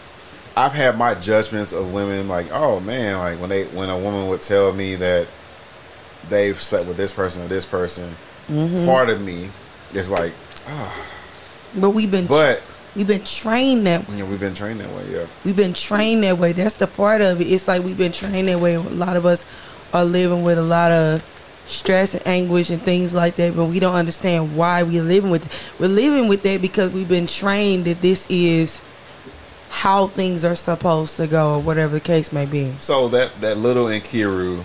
I've 0.57 0.73
had 0.73 0.97
my 0.97 1.15
judgments 1.15 1.73
of 1.73 1.93
women 1.93 2.29
like, 2.29 2.47
oh 2.53 2.81
man, 2.81 3.19
like 3.19 3.41
when 3.41 3.51
they 3.51 3.65
when 3.67 3.91
a 3.91 3.99
woman 3.99 4.29
would 4.29 4.41
tell 4.41 4.73
me 4.73 4.95
that 4.95 5.27
they've 6.31 6.61
slept 6.61 6.87
with 6.87 6.97
this 6.97 7.13
person 7.13 7.43
or 7.43 7.49
this 7.49 7.67
person, 7.67 8.17
Mm-hmm. 8.49 8.87
part 8.87 9.11
of 9.11 9.21
me 9.21 9.51
is 9.93 10.11
like, 10.11 10.33
ah, 10.67 11.11
But 11.75 11.91
we've 11.91 12.11
been 12.11 12.27
but 12.27 12.63
we've 12.95 13.07
been 13.07 13.25
trained 13.25 13.87
that 13.87 14.09
way. 14.09 14.19
know, 14.19 14.27
we've 14.27 14.41
been 14.41 14.55
trained 14.55 14.81
that 14.81 14.91
way, 14.91 15.05
yeah. 15.11 15.27
We've 15.45 15.57
been 15.57 15.75
trained 15.75 16.25
that 16.25 16.39
way. 16.39 16.53
That's 16.53 16.77
the 16.77 16.87
part 16.87 17.21
of 17.21 17.41
it. 17.41 17.45
It's 17.47 17.67
like 17.67 17.83
we've 17.83 17.99
been 17.99 18.13
trained 18.13 18.49
that 18.49 18.61
way. 18.61 18.75
A 18.75 18.81
lot 18.81 19.17
of 19.17 19.27
us 19.27 19.47
are 19.93 20.05
living 20.05 20.43
with 20.43 20.59
a 20.59 20.63
lot 20.63 20.93
of 20.93 21.25
stress 21.67 22.15
and 22.15 22.27
anguish 22.27 22.71
and 22.71 22.81
things 22.83 23.13
like 23.13 23.37
that, 23.37 23.57
but 23.57 23.67
we 23.67 23.81
don't 23.81 23.95
understand 23.95 24.57
why 24.57 24.83
we're 24.83 25.03
living 25.03 25.31
with 25.31 25.45
it. 25.47 25.81
We're 25.81 25.89
living 25.89 26.29
with 26.29 26.43
that 26.45 26.63
because 26.63 26.93
we've 26.93 27.09
been 27.09 27.27
trained 27.27 27.85
that 27.87 28.01
this 28.01 28.27
is 28.31 28.81
how 29.69 30.07
things 30.07 30.45
are 30.45 30.55
supposed 30.55 31.17
to 31.17 31.27
go 31.27 31.55
or 31.55 31.61
whatever 31.61 31.95
the 31.95 32.01
case 32.01 32.33
may 32.33 32.47
be. 32.47 32.73
So 32.79 33.09
that 33.09 33.41
that 33.41 33.59
little 33.59 33.87
Nkiru 33.87 34.63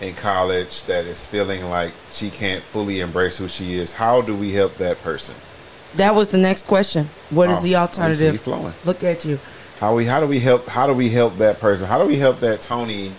in 0.00 0.14
college 0.14 0.82
that 0.84 1.04
is 1.06 1.26
feeling 1.26 1.68
like 1.70 1.92
she 2.10 2.30
can't 2.30 2.62
fully 2.62 3.00
embrace 3.00 3.38
who 3.38 3.48
she 3.48 3.74
is, 3.74 3.92
how 3.94 4.20
do 4.20 4.34
we 4.34 4.52
help 4.52 4.76
that 4.76 4.98
person? 5.02 5.34
That 5.94 6.14
was 6.14 6.30
the 6.30 6.38
next 6.38 6.66
question. 6.66 7.08
What 7.30 7.50
is 7.50 7.58
Oh, 7.58 7.62
the 7.62 7.76
alternative? 7.76 8.40
flowing. 8.40 8.74
Look 8.84 9.04
at 9.04 9.24
you. 9.24 9.38
How 9.78 9.94
we 9.94 10.06
how 10.06 10.20
do 10.20 10.26
we 10.26 10.40
help 10.40 10.66
how 10.66 10.86
do 10.86 10.92
we 10.92 11.08
help 11.10 11.38
that 11.38 11.60
person? 11.60 11.86
How 11.86 12.00
do 12.00 12.06
we 12.06 12.16
help 12.16 12.40
that 12.40 12.60
Tony 12.62 13.12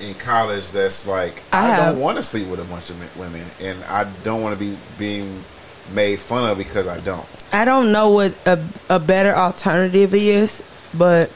in 0.00 0.14
college 0.14 0.70
that's 0.70 1.06
like 1.06 1.42
I 1.52 1.72
I, 1.72 1.76
don't 1.76 2.00
want 2.00 2.16
to 2.18 2.22
sleep 2.22 2.48
with 2.48 2.60
a 2.60 2.64
bunch 2.64 2.90
of 2.90 3.16
women 3.16 3.42
and 3.60 3.82
I 3.84 4.04
don't 4.22 4.42
want 4.42 4.58
to 4.58 4.64
be 4.64 4.78
being 4.98 5.42
made 5.92 6.18
fun 6.18 6.48
of 6.50 6.58
because 6.58 6.86
I 6.86 7.00
don't. 7.00 7.26
I 7.52 7.64
don't 7.64 7.92
know 7.92 8.10
what 8.10 8.34
a, 8.46 8.62
a 8.90 8.98
better 8.98 9.34
alternative 9.34 10.14
is, 10.14 10.62
but 10.94 11.30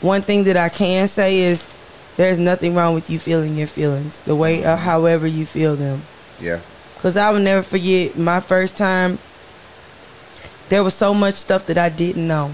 one 0.00 0.22
thing 0.22 0.44
that 0.44 0.56
I 0.56 0.68
can 0.68 1.06
say 1.08 1.38
is 1.40 1.68
there's 2.16 2.38
nothing 2.38 2.74
wrong 2.74 2.94
with 2.94 3.08
you 3.08 3.18
feeling 3.18 3.56
your 3.56 3.66
feelings 3.66 4.20
the 4.20 4.36
way 4.36 4.64
or 4.64 4.76
however 4.76 5.26
you 5.26 5.46
feel 5.46 5.76
them. 5.76 6.02
Yeah. 6.38 6.60
Cause 6.98 7.16
I 7.16 7.30
will 7.30 7.40
never 7.40 7.62
forget 7.62 8.16
my 8.16 8.40
first 8.40 8.76
time. 8.76 9.18
There 10.68 10.84
was 10.84 10.94
so 10.94 11.12
much 11.14 11.34
stuff 11.34 11.66
that 11.66 11.78
I 11.78 11.88
didn't 11.88 12.26
know. 12.26 12.52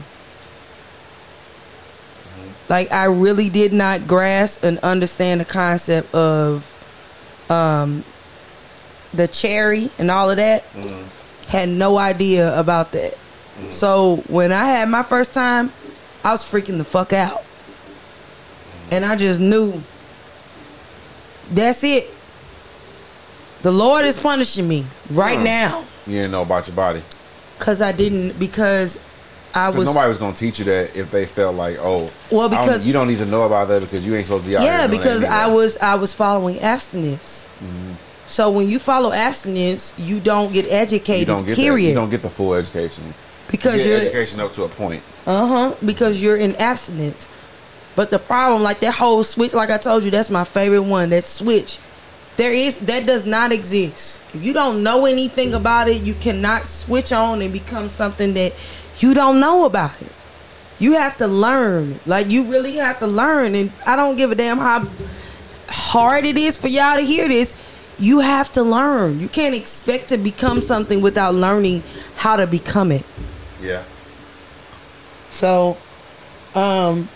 Mm-hmm. 2.24 2.50
Like 2.68 2.92
I 2.92 3.04
really 3.06 3.50
did 3.50 3.72
not 3.72 4.06
grasp 4.06 4.64
and 4.64 4.78
understand 4.78 5.40
the 5.40 5.44
concept 5.44 6.14
of 6.14 6.74
um 7.50 8.04
the 9.12 9.28
cherry 9.28 9.90
and 9.98 10.10
all 10.10 10.30
of 10.30 10.36
that. 10.36 10.64
Mm-hmm. 10.72 11.48
Had 11.48 11.68
no 11.68 11.98
idea 11.98 12.58
about 12.58 12.92
that. 12.92 13.14
Mm-hmm. 13.14 13.70
So 13.70 14.22
when 14.28 14.52
I 14.52 14.64
had 14.66 14.88
my 14.88 15.02
first 15.02 15.34
time, 15.34 15.72
I 16.24 16.32
was 16.32 16.42
freaking 16.42 16.78
the 16.78 16.84
fuck 16.84 17.12
out. 17.12 17.44
And 18.90 19.04
I 19.04 19.16
just 19.16 19.40
knew 19.40 19.82
that's 21.52 21.82
it. 21.84 22.10
The 23.62 23.70
Lord 23.70 24.04
is 24.04 24.16
punishing 24.16 24.68
me 24.68 24.86
right 25.10 25.36
Huh. 25.38 25.44
now 25.44 25.84
You 26.06 26.14
didn't 26.16 26.30
know 26.32 26.42
about 26.42 26.66
your 26.66 26.76
body. 26.76 27.02
because 27.58 27.80
I 27.80 27.92
didn't 27.92 28.38
because 28.38 28.98
I 29.54 29.70
Because 29.70 29.86
was 29.86 29.94
nobody 29.94 30.08
was 30.08 30.18
gonna 30.18 30.36
teach 30.36 30.58
you 30.58 30.64
that 30.66 30.94
if 30.96 31.10
they 31.10 31.26
felt 31.26 31.56
like, 31.56 31.78
oh, 31.80 32.08
Well, 32.30 32.46
I 32.48 32.54
don't- 32.54 32.66
because- 32.66 32.86
you 32.86 32.92
don't 32.92 33.08
need 33.08 33.18
to 33.18 33.26
know 33.26 33.42
about 33.42 33.68
that 33.68 33.80
because 33.80 34.06
you 34.06 34.14
ain't 34.14 34.26
supposed 34.26 34.44
to 34.44 34.50
be 34.50 34.56
out 34.56 34.60
there. 34.60 34.66
yeah 34.72 34.78
here 34.80 34.88
doing 34.88 35.00
that 35.00 35.04
because 35.06 35.24
I 35.24 35.42
anyway. 35.44 35.56
was 35.56 35.76
I 35.78 35.94
was 35.96 36.12
following 36.12 36.60
abstinence. 36.60 37.46
So 38.26 38.50
when 38.50 38.68
you 38.68 38.78
follow 38.78 39.10
abstinence, 39.10 39.94
you 39.96 40.20
don't 40.20 40.52
get 40.52 40.70
educated. 40.70 41.20
you 41.20 41.24
don't 41.24 41.46
get 41.46 41.56
that. 41.56 41.62
period. 41.62 41.88
You 41.88 41.94
don't 41.94 42.10
get 42.10 42.20
the 42.22 42.28
full 42.30 42.54
education. 42.54 43.14
because 43.50 43.76
you 43.80 43.84
get 43.84 43.88
you're 43.88 44.00
education 44.00 44.40
up 44.40 44.52
to 44.52 44.64
a 44.64 44.68
point. 44.68 45.02
Uh 45.26 45.46
huh. 45.46 45.72
Because 45.84 46.22
you're 46.22 46.36
in 46.36 46.54
abstinence. 46.56 47.26
But 47.98 48.12
the 48.12 48.20
problem, 48.20 48.62
like 48.62 48.78
that 48.78 48.94
whole 48.94 49.24
switch, 49.24 49.54
like 49.54 49.70
I 49.70 49.76
told 49.76 50.04
you, 50.04 50.12
that's 50.12 50.30
my 50.30 50.44
favorite 50.44 50.82
one. 50.82 51.10
That 51.10 51.24
switch. 51.24 51.80
There 52.36 52.52
is 52.52 52.78
that 52.78 53.04
does 53.04 53.26
not 53.26 53.50
exist. 53.50 54.20
If 54.32 54.40
you 54.40 54.52
don't 54.52 54.84
know 54.84 55.04
anything 55.04 55.52
about 55.52 55.88
it, 55.88 56.02
you 56.02 56.14
cannot 56.14 56.64
switch 56.64 57.10
on 57.10 57.42
and 57.42 57.52
become 57.52 57.88
something 57.88 58.34
that 58.34 58.52
you 59.00 59.14
don't 59.14 59.40
know 59.40 59.64
about 59.64 60.00
it. 60.00 60.12
You 60.78 60.92
have 60.92 61.16
to 61.16 61.26
learn. 61.26 61.98
Like 62.06 62.30
you 62.30 62.44
really 62.44 62.76
have 62.76 63.00
to 63.00 63.08
learn. 63.08 63.56
And 63.56 63.72
I 63.84 63.96
don't 63.96 64.14
give 64.14 64.30
a 64.30 64.36
damn 64.36 64.58
how 64.58 64.86
hard 65.68 66.24
it 66.24 66.36
is 66.36 66.56
for 66.56 66.68
y'all 66.68 66.98
to 66.98 67.02
hear 67.02 67.26
this. 67.26 67.56
You 67.98 68.20
have 68.20 68.52
to 68.52 68.62
learn. 68.62 69.18
You 69.18 69.28
can't 69.28 69.56
expect 69.56 70.10
to 70.10 70.18
become 70.18 70.60
something 70.60 71.00
without 71.02 71.34
learning 71.34 71.82
how 72.14 72.36
to 72.36 72.46
become 72.46 72.92
it. 72.92 73.04
Yeah. 73.60 73.82
So, 75.32 75.76
um, 76.54 77.08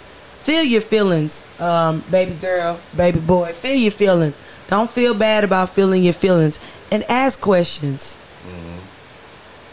feel 0.43 0.63
your 0.65 0.81
feelings, 0.81 1.43
um, 1.61 2.03
baby 2.11 2.35
girl, 2.35 2.79
baby 2.97 3.21
boy. 3.21 3.53
Feel 3.53 3.77
your 3.77 3.91
feelings. 3.93 4.39
Don't 4.69 4.91
feel 4.91 5.15
bad 5.15 5.45
about 5.45 5.71
feeling 5.71 6.03
your 6.05 6.13
feelings, 6.15 6.59
and 6.91 7.03
ask 7.11 7.41
questions. 7.41 8.17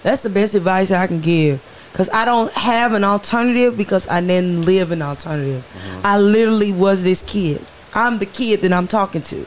That's 0.04 0.24
the 0.24 0.30
best 0.30 0.56
advice 0.56 0.92
I 0.92 1.08
can 1.08 1.20
give. 1.22 1.62
Cause 1.94 2.10
I 2.14 2.24
don't 2.24 2.52
have 2.54 2.94
an 2.94 3.04
alternative 3.04 3.76
because 3.76 4.08
I 4.08 4.22
didn't 4.22 4.64
live 4.64 4.92
an 4.92 5.02
alternative. 5.02 5.66
I 6.04 6.20
literally 6.20 6.72
was 6.72 7.04
this 7.04 7.22
kid. 7.24 7.66
I'm 7.94 8.20
the 8.20 8.28
kid 8.28 8.62
that 8.62 8.72
I'm 8.72 8.88
talking 8.88 9.22
to. 9.24 9.46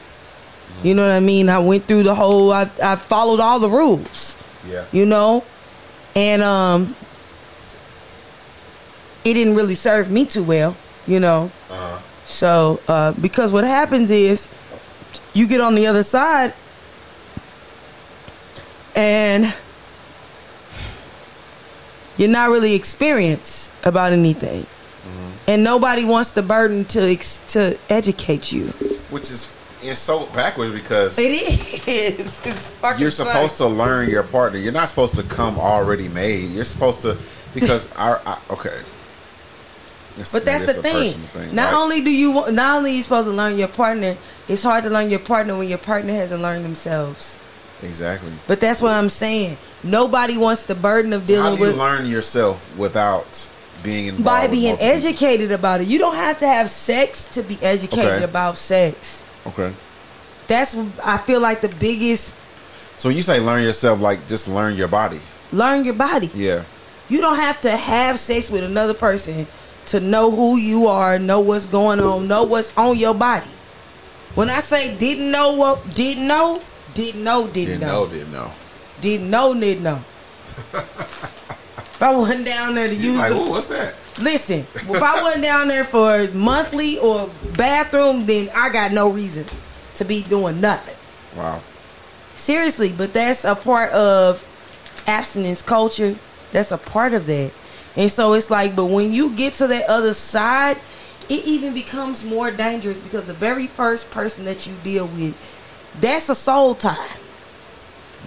You 0.83 0.93
know 0.93 1.03
what 1.07 1.13
I 1.15 1.21
mean? 1.21 1.47
I 1.49 1.59
went 1.59 1.85
through 1.85 2.03
the 2.03 2.13
whole. 2.13 2.51
I 2.51 2.69
I 2.83 2.97
followed 2.97 3.39
all 3.39 3.59
the 3.59 3.69
rules 3.69 4.35
Yeah. 4.67 4.85
you 4.91 5.05
know 5.05 5.43
and 6.15 6.41
um 6.43 6.95
it 9.23 9.33
didn't 9.35 9.55
really 9.55 9.75
serve 9.75 10.11
me 10.11 10.25
too 10.25 10.43
well 10.43 10.75
you 11.07 11.19
know 11.19 11.51
Uh-huh. 11.69 11.99
so 12.25 12.79
uh 12.87 13.11
because 13.13 13.51
what 13.51 13.63
happens 13.63 14.09
is 14.09 14.47
you 15.33 15.47
get 15.47 15.61
on 15.61 15.75
the 15.75 15.85
other 15.87 16.03
side 16.03 16.53
and 18.95 19.53
you're 22.17 22.29
not 22.29 22.49
really 22.49 22.73
experienced 22.73 23.71
about 23.83 24.13
anything 24.13 24.65
and 25.47 25.61
nobody 25.63 26.05
wants 26.05 26.31
the 26.31 26.41
burden 26.41 26.85
to 26.85 27.01
ex- 27.01 27.39
to 27.51 27.77
educate 27.89 28.51
you 28.51 28.67
Which 29.11 29.29
is 29.29 29.57
it's 29.81 29.99
so 29.99 30.25
backwards 30.27 30.71
because 30.73 31.19
it 31.19 31.31
is 31.31 31.83
it's 32.47 32.69
fucking 32.71 33.01
you're 33.01 33.11
supposed 33.11 33.57
to 33.57 33.67
learn 33.67 34.09
your 34.09 34.23
partner. 34.23 34.57
You're 34.57 34.71
not 34.71 34.87
supposed 34.87 35.15
to 35.15 35.23
come 35.23 35.59
already 35.59 36.07
made. 36.07 36.51
You're 36.51 36.63
supposed 36.63 37.01
to 37.01 37.17
because 37.53 37.91
our 37.97 38.21
I, 38.25 38.39
okay. 38.51 38.79
It's- 40.15 40.31
But 40.31 40.45
that's 40.45 40.65
the 40.65 40.73
thing. 40.73 41.13
thing. 41.13 41.55
Not 41.55 41.73
Like, 41.73 41.81
only 41.81 42.01
do 42.01 42.11
you 42.11 42.33
not 42.51 42.77
only 42.77 42.91
are 42.91 42.93
you 42.95 43.03
supposed 43.03 43.27
to 43.27 43.33
learn 43.33 43.57
your 43.57 43.67
partner, 43.67 44.15
it's 44.47 44.61
hard 44.63 44.83
to 44.83 44.89
learn 44.89 45.09
your 45.09 45.19
partner 45.19 45.55
when 45.57 45.67
your 45.67 45.77
partner 45.79 46.13
hasn't 46.13 46.41
learned 46.41 46.63
themselves. 46.65 47.37
exactly. 47.81 48.31
But 48.47 48.59
that's 48.59 48.79
what 48.81 48.91
I'm 48.91 49.09
saying. 49.09 49.57
Nobody 49.83 50.37
wants 50.37 50.63
the 50.63 50.75
burden 50.75 51.11
of 51.13 51.21
How 51.21 51.27
dealing 51.27 51.55
do 51.55 51.61
you 51.61 51.67
with 51.71 51.77
learn 51.77 52.05
yourself 52.05 52.69
without 52.77 53.49
being 53.81 54.07
involved? 54.07 54.23
by 54.25 54.47
being 54.47 54.63
multiple 54.69 54.87
people? 54.87 55.07
educated 55.07 55.51
about 55.51 55.81
it. 55.81 55.87
You 55.87 55.99
don't 55.99 56.15
have 56.15 56.37
to 56.39 56.47
have 56.47 56.69
sex 56.69 57.25
to 57.33 57.41
be 57.43 57.57
educated 57.61 58.05
Okay. 58.13 58.23
about 58.23 58.57
sex. 58.57 59.21
Okay. 59.47 59.73
That's 60.47 60.75
I 61.03 61.17
feel 61.17 61.39
like 61.39 61.61
the 61.61 61.69
biggest 61.69 62.33
So 62.97 63.09
when 63.09 63.17
you 63.17 63.23
say 63.23 63.39
learn 63.39 63.63
yourself, 63.63 63.99
like 63.99 64.27
just 64.27 64.47
learn 64.47 64.75
your 64.75 64.87
body. 64.87 65.19
learn 65.51 65.83
your 65.83 65.95
body. 65.95 66.29
Yeah. 66.35 66.61
You 67.09 67.19
don't 67.19 67.35
have 67.37 67.59
to 67.61 67.75
have 67.75 68.19
sex 68.19 68.49
with 68.49 68.63
another 68.63 68.93
person 68.93 69.45
to 69.87 69.99
know 69.99 70.31
who 70.31 70.57
you 70.57 70.87
are, 70.87 71.19
know 71.19 71.39
what's 71.39 71.65
going 71.65 71.99
on, 71.99 72.27
know 72.27 72.43
what's 72.43 72.75
on 72.77 72.97
your 72.97 73.13
body. 73.13 73.47
When 74.35 74.49
I 74.49 74.61
say 74.61 74.95
didn't 74.97 75.31
know 75.31 75.53
what 75.53 75.93
didn't 75.95 76.27
know, 76.27 76.61
didn't 76.93 77.23
know, 77.23 77.47
didn't, 77.47 77.79
Didn't 77.79 77.79
know. 77.81 78.05
know. 78.05 78.11
Didn't 78.11 78.31
know. 78.31 78.51
Didn't 79.01 79.29
know, 79.29 79.53
didn't 79.59 79.83
know. 79.83 79.99
if 80.73 82.01
I 82.01 82.15
wasn't 82.15 82.45
down 82.45 82.75
there 82.75 82.87
to 82.87 82.95
use 82.95 83.17
Like, 83.17 83.33
the 83.33 83.41
what's 83.41 83.67
that? 83.67 83.95
listen, 84.21 84.59
if 84.75 84.89
I 85.03 85.21
wasn't 85.21 85.43
down 85.43 85.67
there 85.67 85.83
for 85.83 86.27
monthly 86.33 86.97
or 86.99 87.29
bathroom, 87.57 88.25
then 88.25 88.49
I 88.55 88.69
got 88.69 88.91
no 88.91 89.09
reason 89.11 89.45
to 89.95 90.05
be 90.05 90.23
doing 90.23 90.61
nothing. 90.61 90.95
Wow. 91.37 91.61
Seriously, 92.35 92.91
but 92.95 93.13
that's 93.13 93.45
a 93.45 93.55
part 93.55 93.91
of 93.91 94.43
abstinence 95.07 95.61
culture. 95.61 96.15
That's 96.51 96.71
a 96.71 96.77
part 96.77 97.13
of 97.13 97.25
that. 97.27 97.51
And 97.95 98.11
so 98.11 98.33
it's 98.33 98.49
like, 98.49 98.75
but 98.75 98.85
when 98.85 99.13
you 99.13 99.35
get 99.35 99.53
to 99.55 99.67
that 99.67 99.89
other 99.89 100.13
side, 100.13 100.77
it 101.29 101.45
even 101.45 101.73
becomes 101.73 102.23
more 102.23 102.51
dangerous 102.51 102.99
because 102.99 103.27
the 103.27 103.33
very 103.33 103.67
first 103.67 104.11
person 104.11 104.45
that 104.45 104.67
you 104.67 104.75
deal 104.83 105.07
with, 105.07 105.35
that's 106.01 106.29
a 106.29 106.35
soul 106.35 106.75
tie. 106.75 107.17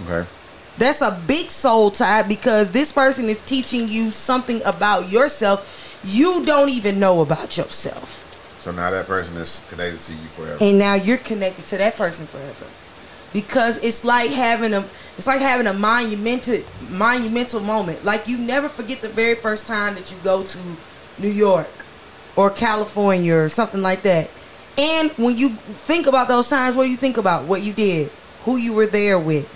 Okay. 0.07 0.27
That's 0.77 1.01
a 1.01 1.19
big 1.27 1.49
soul 1.49 1.91
tie 1.91 2.21
because 2.23 2.71
this 2.71 2.91
person 2.91 3.29
is 3.29 3.43
teaching 3.45 3.87
you 3.87 4.11
something 4.11 4.61
about 4.63 5.09
yourself 5.09 5.73
you 6.03 6.45
don't 6.45 6.69
even 6.69 6.99
know 6.99 7.21
about 7.21 7.57
yourself. 7.57 8.23
So 8.59 8.71
now 8.71 8.91
that 8.91 9.07
person 9.07 9.37
is 9.37 9.65
connected 9.69 9.99
to 10.01 10.13
you 10.13 10.27
forever. 10.27 10.57
and 10.61 10.77
now 10.77 10.95
you're 10.95 11.17
connected 11.17 11.65
to 11.67 11.77
that 11.77 11.95
person 11.95 12.27
forever 12.27 12.65
because 13.41 13.77
it's 13.83 14.03
like 14.03 14.31
having 14.31 14.73
a 14.73 14.83
it's 15.17 15.27
like 15.27 15.39
having 15.41 15.67
a 15.67 15.73
monumental 15.73 16.59
monumental 16.89 17.59
moment 17.59 18.03
like 18.03 18.27
you 18.27 18.37
never 18.37 18.67
forget 18.67 18.99
the 19.01 19.09
very 19.09 19.35
first 19.35 19.67
time 19.67 19.93
that 19.93 20.09
you 20.11 20.17
go 20.23 20.43
to 20.43 20.57
new 21.19 21.29
york 21.29 21.69
or 22.35 22.49
California 22.49 23.35
or 23.35 23.49
something 23.49 23.81
like 23.81 24.03
that. 24.03 24.29
And 24.77 25.09
when 25.13 25.35
you 25.37 25.49
think 25.89 26.05
about 26.05 26.27
those 26.27 26.47
times, 26.47 26.75
what 26.75 26.83
do 26.85 26.91
you 26.91 26.97
think 26.97 27.17
about? 27.17 27.45
What 27.45 27.63
you 27.63 27.73
did, 27.73 28.11
who 28.45 28.57
you 28.57 28.73
were 28.73 28.85
there 28.85 29.17
with. 29.17 29.47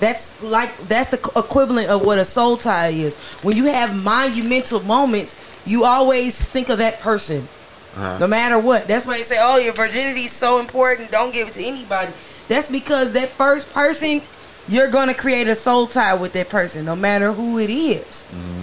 That's 0.00 0.40
like 0.42 0.70
that's 0.86 1.08
the 1.10 1.16
equivalent 1.34 1.88
of 1.88 2.02
what 2.02 2.18
a 2.18 2.24
soul 2.26 2.58
tie 2.58 2.88
is. 2.88 3.16
When 3.42 3.56
you 3.56 3.64
have 3.66 3.96
monumental 3.96 4.80
moments, 4.82 5.34
you 5.64 5.84
always 5.84 6.38
think 6.42 6.68
of 6.68 6.76
that 6.78 7.00
person, 7.00 7.48
Uh-huh. 7.96 8.18
no 8.18 8.26
matter 8.26 8.58
what. 8.58 8.86
That's 8.86 9.06
why 9.06 9.16
they 9.16 9.22
say, 9.22 9.38
"Oh, 9.40 9.56
your 9.56 9.72
virginity 9.72 10.24
is 10.26 10.32
so 10.32 10.58
important. 10.58 11.10
Don't 11.10 11.32
give 11.32 11.48
it 11.48 11.54
to 11.54 11.64
anybody." 11.64 12.12
That's 12.50 12.68
because 12.68 13.12
that 13.12 13.28
first 13.28 13.72
person, 13.72 14.22
you're 14.66 14.88
gonna 14.88 15.14
create 15.14 15.46
a 15.46 15.54
soul 15.54 15.86
tie 15.86 16.14
with 16.14 16.32
that 16.32 16.48
person, 16.48 16.84
no 16.84 16.96
matter 16.96 17.32
who 17.32 17.60
it 17.60 17.70
is. 17.70 18.24
Mm-hmm. 18.24 18.62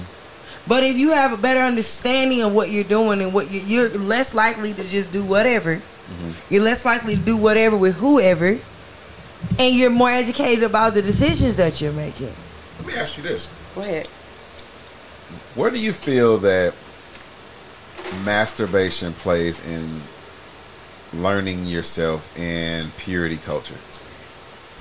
But 0.67 0.83
if 0.83 0.97
you 0.97 1.11
have 1.11 1.31
a 1.31 1.37
better 1.37 1.61
understanding 1.61 2.41
of 2.41 2.51
what 2.51 2.69
you're 2.69 2.83
doing 2.83 3.21
and 3.21 3.33
what 3.33 3.49
you, 3.49 3.61
you're 3.61 3.89
less 3.91 4.33
likely 4.33 4.73
to 4.73 4.83
just 4.83 5.13
do 5.13 5.23
whatever, 5.23 5.77
mm-hmm. 5.77 6.31
you're 6.49 6.63
less 6.63 6.83
likely 6.83 7.15
to 7.15 7.21
do 7.21 7.37
whatever 7.37 7.77
with 7.77 7.95
whoever, 7.95 8.59
and 9.57 9.73
you're 9.73 9.89
more 9.89 10.09
educated 10.09 10.65
about 10.65 10.93
the 10.93 11.01
decisions 11.01 11.55
that 11.55 11.79
you're 11.79 11.93
making. 11.93 12.33
Let 12.79 12.87
me 12.87 12.93
ask 12.93 13.15
you 13.15 13.23
this: 13.23 13.49
Go 13.73 13.83
ahead. 13.83 14.07
Where 15.55 15.71
do 15.71 15.79
you 15.79 15.93
feel 15.93 16.39
that 16.39 16.73
masturbation 18.25 19.13
plays 19.13 19.65
in 19.65 20.01
learning 21.13 21.65
yourself 21.65 22.37
in 22.37 22.91
purity 22.97 23.37
culture? 23.37 23.77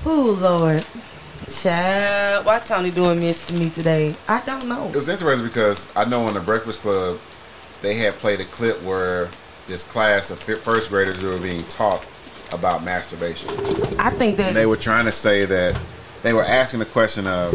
Oh 0.05 0.37
Lord, 0.39 0.85
child, 1.49 2.45
why 2.45 2.59
Tony 2.59 2.91
doing 2.91 3.19
this 3.19 3.47
to 3.47 3.53
me 3.53 3.69
today? 3.69 4.15
I 4.27 4.41
don't 4.41 4.67
know. 4.67 4.87
It 4.89 4.95
was 4.95 5.09
interesting 5.09 5.45
because 5.45 5.91
I 5.95 6.05
know 6.05 6.27
in 6.27 6.33
the 6.33 6.39
Breakfast 6.39 6.81
Club, 6.81 7.19
they 7.81 7.95
had 7.95 8.15
played 8.15 8.39
a 8.39 8.45
clip 8.45 8.81
where 8.83 9.29
this 9.67 9.83
class 9.83 10.31
of 10.31 10.39
first 10.39 10.89
graders 10.89 11.23
were 11.23 11.37
being 11.39 11.63
taught 11.63 12.07
about 12.53 12.83
masturbation. 12.83 13.49
I 13.99 14.09
think 14.09 14.37
that 14.37 14.53
they 14.53 14.65
were 14.65 14.77
trying 14.77 15.05
to 15.05 15.11
say 15.11 15.45
that 15.45 15.79
they 16.23 16.33
were 16.33 16.43
asking 16.43 16.79
the 16.79 16.85
question 16.85 17.27
of, 17.27 17.53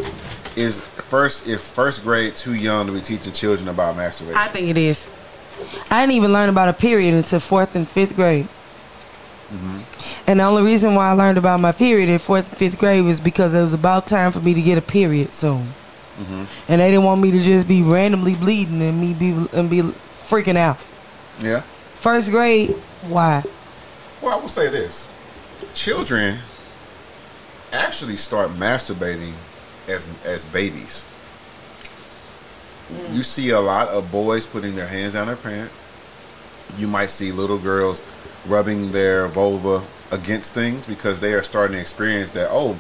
is 0.56 0.80
first 0.80 1.46
is 1.46 1.66
first 1.66 2.02
grade 2.02 2.36
too 2.36 2.54
young 2.54 2.86
to 2.86 2.92
be 2.92 3.00
teaching 3.00 3.32
children 3.32 3.68
about 3.68 3.96
masturbation? 3.96 4.36
I 4.36 4.48
think 4.48 4.68
it 4.68 4.78
is. 4.78 5.08
I 5.90 6.02
didn't 6.02 6.16
even 6.16 6.32
learn 6.32 6.48
about 6.48 6.68
a 6.68 6.72
period 6.72 7.14
until 7.14 7.40
fourth 7.40 7.74
and 7.74 7.86
fifth 7.86 8.16
grade. 8.16 8.48
Mm-hmm. 9.52 10.30
And 10.30 10.40
the 10.40 10.44
only 10.44 10.62
reason 10.62 10.94
why 10.94 11.10
I 11.10 11.12
learned 11.12 11.36
about 11.36 11.60
my 11.60 11.72
period 11.72 12.08
in 12.08 12.18
fourth 12.18 12.48
and 12.48 12.56
fifth 12.56 12.78
grade 12.78 13.04
was 13.04 13.20
because 13.20 13.52
it 13.52 13.60
was 13.60 13.74
about 13.74 14.06
time 14.06 14.32
for 14.32 14.40
me 14.40 14.54
to 14.54 14.62
get 14.62 14.78
a 14.78 14.82
period 14.82 15.34
soon. 15.34 15.66
Mm-hmm. 16.18 16.44
And 16.68 16.80
they 16.80 16.90
didn't 16.90 17.04
want 17.04 17.20
me 17.20 17.30
to 17.32 17.40
just 17.40 17.68
be 17.68 17.82
randomly 17.82 18.34
bleeding 18.34 18.80
and 18.80 18.98
me 18.98 19.12
be 19.12 19.30
and 19.52 19.68
be 19.68 19.82
freaking 20.26 20.56
out. 20.56 20.78
yeah. 21.40 21.62
First 21.96 22.30
grade, 22.30 22.70
why? 23.08 23.44
Well, 24.20 24.36
I 24.36 24.40
will 24.40 24.48
say 24.48 24.68
this: 24.68 25.08
children 25.74 26.38
actually 27.72 28.16
start 28.16 28.50
masturbating 28.50 29.32
as 29.88 30.08
as 30.24 30.44
babies. 30.46 31.04
Mm. 32.90 33.14
You 33.14 33.22
see 33.22 33.50
a 33.50 33.60
lot 33.60 33.88
of 33.88 34.10
boys 34.10 34.46
putting 34.46 34.74
their 34.74 34.86
hands 34.86 35.12
down 35.14 35.26
their 35.26 35.36
pants. 35.36 35.74
You 36.76 36.86
might 36.88 37.10
see 37.10 37.32
little 37.32 37.58
girls 37.58 38.02
rubbing 38.46 38.92
their 38.92 39.28
vulva 39.28 39.82
against 40.10 40.52
things 40.54 40.84
because 40.86 41.20
they 41.20 41.32
are 41.34 41.42
starting 41.42 41.76
to 41.76 41.80
experience 41.80 42.30
that. 42.32 42.48
Oh, 42.50 42.78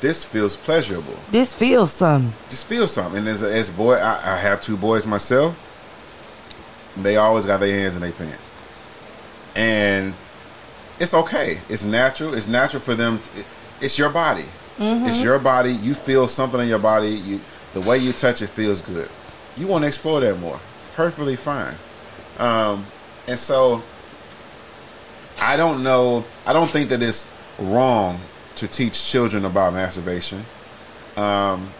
this 0.00 0.24
feels 0.24 0.56
pleasurable. 0.56 1.16
This 1.30 1.52
feels 1.54 1.92
something. 1.92 2.32
this 2.48 2.62
feels 2.62 2.92
something. 2.92 3.18
And 3.18 3.28
as 3.28 3.42
a, 3.42 3.52
as 3.52 3.68
a 3.68 3.72
boy, 3.72 3.94
I, 3.94 4.34
I 4.34 4.36
have 4.36 4.60
two 4.60 4.76
boys 4.76 5.04
myself. 5.04 5.56
They 6.96 7.16
always 7.16 7.46
got 7.46 7.60
their 7.60 7.78
hands 7.78 7.94
in 7.94 8.02
their 8.02 8.12
pants, 8.12 8.42
and 9.54 10.14
it's 10.98 11.14
okay. 11.14 11.60
It's 11.68 11.84
natural. 11.84 12.34
It's 12.34 12.48
natural 12.48 12.82
for 12.82 12.94
them. 12.94 13.20
To, 13.20 13.44
it's 13.80 13.98
your 13.98 14.10
body. 14.10 14.44
It's 14.80 15.20
your 15.20 15.38
body. 15.40 15.72
You 15.72 15.94
feel 15.94 16.28
something 16.28 16.60
in 16.60 16.68
your 16.68 16.78
body. 16.78 17.10
You 17.10 17.40
the 17.74 17.80
way 17.80 17.98
you 17.98 18.12
touch 18.12 18.42
it 18.42 18.48
feels 18.48 18.80
good. 18.80 19.08
You 19.56 19.66
want 19.66 19.82
to 19.82 19.88
explore 19.88 20.20
that 20.20 20.38
more. 20.38 20.60
Perfectly 20.94 21.36
fine. 21.36 21.74
Um, 22.38 22.86
and 23.26 23.38
so 23.38 23.82
I 25.40 25.56
don't 25.56 25.82
know. 25.82 26.24
I 26.46 26.52
don't 26.52 26.70
think 26.70 26.90
that 26.90 27.02
it's 27.02 27.30
wrong 27.58 28.20
to 28.56 28.68
teach 28.68 29.04
children 29.10 29.44
about 29.44 29.72
masturbation. 29.72 30.44
Um, 31.16 31.70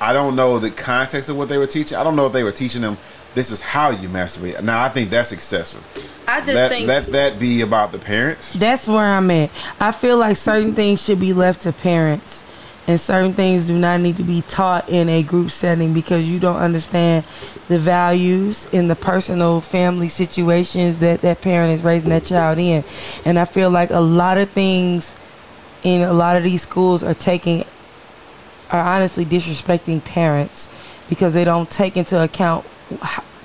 I 0.00 0.12
don't 0.12 0.36
know 0.36 0.58
the 0.58 0.70
context 0.70 1.28
of 1.28 1.36
what 1.36 1.48
they 1.48 1.58
were 1.58 1.66
teaching. 1.66 1.98
I 1.98 2.04
don't 2.04 2.16
know 2.16 2.26
if 2.26 2.32
they 2.32 2.44
were 2.44 2.52
teaching 2.52 2.82
them 2.82 2.98
this 3.34 3.50
is 3.50 3.60
how 3.60 3.90
you 3.90 4.08
masturbate. 4.08 4.62
Now 4.62 4.82
I 4.82 4.88
think 4.88 5.10
that's 5.10 5.32
excessive. 5.32 5.84
I 6.26 6.38
just 6.40 6.54
Let, 6.54 6.70
think 6.70 6.88
let 6.88 7.06
that 7.06 7.38
be 7.38 7.60
about 7.60 7.92
the 7.92 7.98
parents. 7.98 8.52
That's 8.54 8.88
where 8.88 9.04
I'm 9.04 9.30
at. 9.30 9.50
I 9.80 9.92
feel 9.92 10.16
like 10.16 10.36
certain 10.36 10.74
things 10.74 11.02
should 11.02 11.20
be 11.20 11.32
left 11.32 11.60
to 11.62 11.72
parents, 11.72 12.42
and 12.88 12.98
certain 12.98 13.34
things 13.34 13.66
do 13.66 13.78
not 13.78 14.00
need 14.00 14.16
to 14.16 14.22
be 14.22 14.40
taught 14.42 14.88
in 14.88 15.10
a 15.10 15.22
group 15.22 15.50
setting 15.50 15.92
because 15.92 16.26
you 16.26 16.40
don't 16.40 16.56
understand 16.56 17.22
the 17.68 17.78
values 17.78 18.66
in 18.72 18.88
the 18.88 18.96
personal 18.96 19.60
family 19.60 20.08
situations 20.08 20.98
that 21.00 21.20
that 21.20 21.42
parent 21.42 21.74
is 21.74 21.82
raising 21.82 22.08
that 22.08 22.24
child 22.24 22.58
in. 22.58 22.82
And 23.26 23.38
I 23.38 23.44
feel 23.44 23.68
like 23.68 23.90
a 23.90 24.00
lot 24.00 24.38
of 24.38 24.48
things 24.50 25.14
in 25.84 26.00
a 26.00 26.14
lot 26.14 26.38
of 26.38 26.42
these 26.42 26.62
schools 26.62 27.04
are 27.04 27.14
taking 27.14 27.64
are 28.70 28.82
honestly 28.82 29.24
disrespecting 29.24 30.02
parents 30.02 30.72
because 31.10 31.34
they 31.34 31.44
don't 31.44 31.70
take 31.70 31.96
into 31.96 32.22
account 32.22 32.64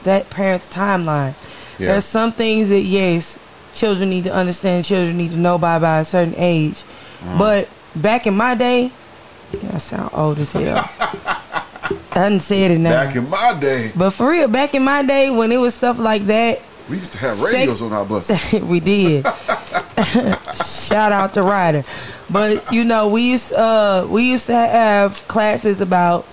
that 0.04 0.30
parent's 0.30 0.70
timeline. 0.70 1.36
Yeah. 1.78 1.92
There's 1.92 2.06
some 2.06 2.32
things 2.32 2.70
that 2.70 2.82
yes, 2.82 3.38
children 3.74 4.10
need 4.10 4.24
to 4.24 4.34
understand. 4.34 4.86
Children 4.86 5.18
need 5.18 5.32
to 5.32 5.38
know 5.38 5.58
by 5.58 5.80
by 5.80 6.00
a 6.00 6.06
certain 6.06 6.36
age. 6.38 6.84
Mm. 7.24 7.38
But 7.38 7.70
back 7.94 8.26
in 8.26 8.36
my 8.36 8.56
day, 8.56 8.92
yeah, 9.62 9.76
I 9.76 9.78
sound 9.78 10.10
old 10.14 10.40
as 10.40 10.52
hell. 10.52 10.78
I 10.78 12.20
hadn't 12.20 12.42
said 12.42 12.72
it 12.72 12.80
now. 12.80 12.92
Back 13.06 13.16
in 13.16 13.30
my 13.30 13.58
day, 13.60 13.92
but 13.96 14.12
for 14.12 14.30
real, 14.30 14.48
back 14.48 14.74
in 14.76 14.84
my 14.84 15.04
day 15.04 15.30
when 15.30 15.52
it 15.52 15.58
was 15.58 15.74
stuff 15.76 15.98
like 16.00 16.26
that, 16.28 16.62
we 16.90 16.98
used 16.98 17.12
to 17.14 17.18
have 17.20 17.38
Sex- 17.38 17.54
radios 17.54 17.82
on 17.82 17.94
our 17.94 18.06
buses. 18.06 18.62
we 18.64 18.80
did. 18.80 19.26
Shout 20.66 21.12
out 21.12 21.34
to 21.36 21.42
Ryder. 21.44 21.84
But 22.30 22.72
you 22.72 22.84
know, 22.84 23.08
we 23.08 23.22
used 23.32 23.54
uh 23.54 24.06
we 24.10 24.24
used 24.24 24.46
to 24.48 24.54
have 24.56 25.28
classes 25.28 25.82
about 25.82 26.26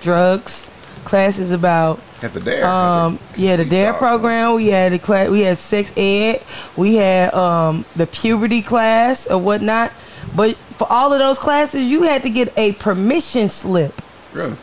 drugs, 0.00 0.66
classes 1.04 1.50
about 1.50 2.00
At 2.22 2.32
the 2.34 2.40
dare. 2.40 2.66
um 2.66 3.18
yeah 3.36 3.56
the 3.56 3.64
D.A.R.E. 3.64 3.98
program. 3.98 4.54
We 4.54 4.68
had 4.68 4.92
the 4.92 4.98
class. 4.98 5.28
We 5.30 5.40
had 5.40 5.58
sex 5.58 5.92
ed. 5.96 6.42
We 6.76 6.96
had 6.96 7.32
um 7.34 7.84
the 7.96 8.06
puberty 8.06 8.62
class 8.62 9.26
or 9.26 9.38
whatnot. 9.38 9.92
But 10.34 10.56
for 10.76 10.90
all 10.90 11.12
of 11.12 11.18
those 11.18 11.38
classes, 11.38 11.86
you 11.86 12.02
had 12.04 12.22
to 12.22 12.30
get 12.30 12.52
a 12.56 12.72
permission 12.74 13.48
slip. 13.48 14.00
Really? 14.32 14.56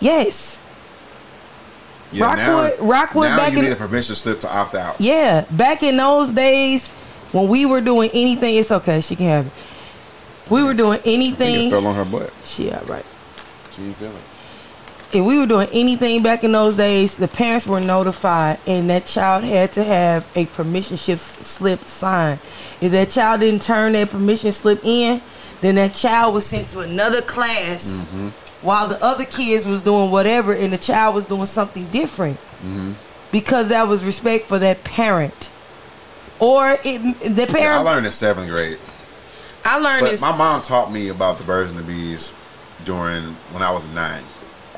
Yes. 0.00 0.58
Yeah, 2.10 2.26
Rockwood- 2.26 2.80
Rockwood 2.80 3.28
now 3.30 3.36
back 3.36 3.52
you 3.52 3.58
in- 3.60 3.64
need 3.66 3.72
a 3.72 3.76
permission 3.76 4.14
slip 4.14 4.40
to 4.40 4.54
opt 4.54 4.74
out. 4.74 5.00
Yeah, 5.00 5.42
back 5.50 5.82
in 5.82 5.96
those 5.96 6.30
days 6.30 6.90
when 7.32 7.48
we 7.48 7.64
were 7.64 7.80
doing 7.80 8.10
anything, 8.12 8.56
it's 8.56 8.70
okay. 8.70 9.00
She 9.00 9.16
can 9.16 9.26
have 9.26 9.46
it. 9.46 9.52
We 10.50 10.62
were 10.62 10.74
doing 10.74 10.98
I 10.98 11.02
think 11.02 11.06
it 11.06 11.14
anything. 11.14 11.70
fell 11.70 11.86
on 11.86 11.94
her 11.94 12.04
butt. 12.04 12.30
She 12.44 12.70
all 12.70 12.82
right. 12.86 13.04
She 13.74 13.82
didn't 13.82 13.96
feel 13.96 14.08
it. 14.10 14.14
If 15.12 15.22
we 15.22 15.38
were 15.38 15.46
doing 15.46 15.68
anything 15.72 16.22
back 16.22 16.42
in 16.42 16.52
those 16.52 16.76
days, 16.76 17.16
the 17.16 17.28
parents 17.28 17.66
were 17.66 17.80
notified, 17.80 18.58
and 18.66 18.88
that 18.88 19.04
child 19.04 19.44
had 19.44 19.72
to 19.72 19.84
have 19.84 20.26
a 20.34 20.46
permission 20.46 20.96
slip 20.96 21.84
signed. 21.86 22.40
If 22.80 22.92
that 22.92 23.10
child 23.10 23.40
didn't 23.40 23.60
turn 23.62 23.92
that 23.92 24.08
permission 24.08 24.52
slip 24.52 24.82
in, 24.82 25.20
then 25.60 25.74
that 25.74 25.92
child 25.92 26.34
was 26.34 26.46
sent 26.46 26.68
to 26.68 26.80
another 26.80 27.20
class 27.20 28.04
mm-hmm. 28.04 28.28
while 28.62 28.88
the 28.88 29.02
other 29.04 29.24
kids 29.26 29.66
was 29.66 29.82
doing 29.82 30.10
whatever, 30.10 30.54
and 30.54 30.72
the 30.72 30.78
child 30.78 31.14
was 31.14 31.26
doing 31.26 31.46
something 31.46 31.86
different 31.88 32.38
mm-hmm. 32.38 32.92
because 33.30 33.68
that 33.68 33.86
was 33.86 34.04
respect 34.04 34.46
for 34.46 34.58
that 34.58 34.82
parent. 34.82 35.50
Or 36.40 36.78
it, 36.82 36.98
the 37.20 37.46
Yeah, 37.54 37.78
I 37.78 37.82
learned 37.82 38.06
in 38.06 38.12
seventh 38.12 38.48
grade. 38.48 38.78
I 39.64 39.78
learned 39.78 40.00
But 40.00 40.10
this. 40.10 40.20
my 40.22 40.36
mom 40.36 40.62
taught 40.62 40.90
me 40.90 41.08
about 41.08 41.38
the 41.38 41.44
birds 41.44 41.70
and 41.70 41.78
the 41.78 41.84
bees 41.84 42.32
during 42.84 43.22
when 43.52 43.62
I 43.62 43.70
was 43.70 43.86
nine. 43.94 44.24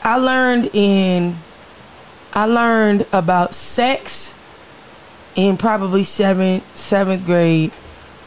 I 0.05 0.17
learned 0.17 0.71
in 0.75 1.39
I 2.35 2.45
learned 2.45 3.07
about 3.11 3.55
sex 3.55 4.35
in 5.35 5.57
probably 5.57 6.05
seventh 6.05 6.63
seventh 6.77 7.25
grade, 7.25 7.73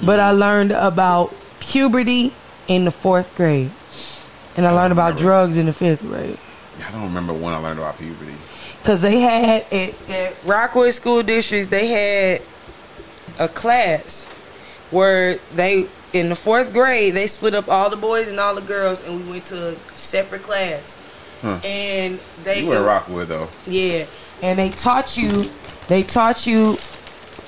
but 0.02 0.20
I 0.20 0.34
mm. 0.34 0.40
learned 0.40 0.72
about 0.72 1.36
puberty 1.60 2.34
in 2.68 2.86
the 2.86 2.92
fourth 2.92 3.34
grade, 3.36 3.72
and 4.56 4.66
I 4.66 4.72
learned 4.72 4.92
about 4.92 5.16
remember. 5.16 5.22
drugs 5.22 5.58
in 5.58 5.68
the 5.68 5.74
fifth 5.74 6.02
grade. 6.02 6.40
I 6.84 6.92
don't 6.92 7.04
remember 7.04 7.34
when 7.34 7.54
I 7.54 7.58
learned 7.58 7.80
about 7.80 8.00
puberty. 8.00 8.34
Cause 8.84 9.02
they 9.02 9.20
had 9.20 9.66
at, 9.72 10.10
at 10.10 10.36
Rockwood 10.46 10.94
School 10.94 11.22
Districts, 11.22 11.68
they 11.68 11.88
had 11.88 12.42
a 13.38 13.48
class 13.48 14.24
where 14.90 15.38
they 15.54 15.88
in 16.14 16.30
the 16.30 16.36
fourth 16.36 16.72
grade 16.74 17.14
they 17.14 17.28
split 17.28 17.54
up 17.54 17.68
all 17.68 17.90
the 17.90 17.98
boys 17.98 18.28
and 18.30 18.40
all 18.40 18.56
the 18.56 18.62
girls, 18.62 19.04
and 19.04 19.26
we 19.26 19.32
went 19.32 19.46
to 19.46 19.76
a 19.76 19.94
separate 19.94 20.42
class. 20.42 20.98
Huh. 21.42 21.60
And 21.64 22.20
they 22.44 22.62
You 22.62 22.68
were 22.68 22.78
in 22.78 22.84
Rockwood 22.84 23.28
though. 23.28 23.50
Yeah, 23.66 24.06
and 24.42 24.58
they 24.60 24.70
taught 24.70 25.18
you 25.18 25.50
they 25.88 26.04
taught 26.04 26.46
you 26.48 26.78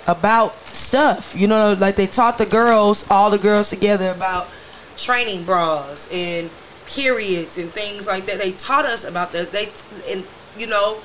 about 0.07 0.55
stuff. 0.67 1.35
You 1.35 1.47
know, 1.47 1.73
like 1.73 1.95
they 1.95 2.07
taught 2.07 2.37
the 2.37 2.45
girls, 2.45 3.05
all 3.09 3.29
the 3.29 3.37
girls 3.37 3.69
together 3.69 4.11
about 4.11 4.47
training 4.97 5.43
bras 5.43 6.09
and 6.11 6.49
periods 6.85 7.57
and 7.57 7.71
things 7.71 8.07
like 8.07 8.25
that. 8.25 8.39
They 8.39 8.51
taught 8.53 8.85
us 8.85 9.03
about 9.03 9.31
that. 9.33 9.51
They 9.51 9.69
and 10.07 10.25
you 10.57 10.67
know 10.67 10.99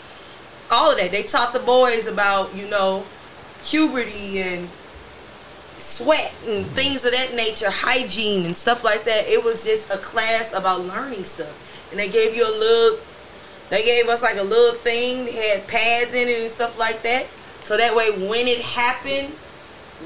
all 0.71 0.91
of 0.91 0.99
that. 0.99 1.11
They 1.11 1.23
taught 1.23 1.53
the 1.53 1.61
boys 1.61 2.07
about 2.07 2.55
you 2.55 2.67
know 2.69 3.05
puberty 3.65 4.41
and 4.41 4.69
sweat 5.77 6.33
and 6.47 6.67
things 6.69 7.05
of 7.05 7.13
that 7.13 7.35
nature, 7.35 7.71
hygiene 7.71 8.47
and 8.47 8.57
stuff 8.57 8.85
like 8.85 9.05
that. 9.05 9.27
It 9.27 9.45
was 9.45 9.65
just 9.65 9.91
a 9.91 9.99
class 9.99 10.53
about 10.53 10.81
learning 10.81 11.25
stuff, 11.25 11.53
and 11.95 12.01
they 12.01 12.09
gave 12.09 12.35
you 12.35 12.45
a 12.45 12.51
little. 12.51 12.99
They 13.71 13.85
gave 13.85 14.09
us 14.09 14.21
like 14.21 14.37
a 14.37 14.43
little 14.43 14.75
thing. 14.81 15.27
They 15.27 15.51
had 15.51 15.69
pads 15.69 16.13
in 16.13 16.27
it 16.27 16.41
and 16.41 16.51
stuff 16.51 16.77
like 16.77 17.05
that. 17.05 17.29
So 17.63 17.77
that 17.77 17.95
way, 17.95 18.11
when 18.29 18.49
it 18.49 18.61
happened, 18.61 19.33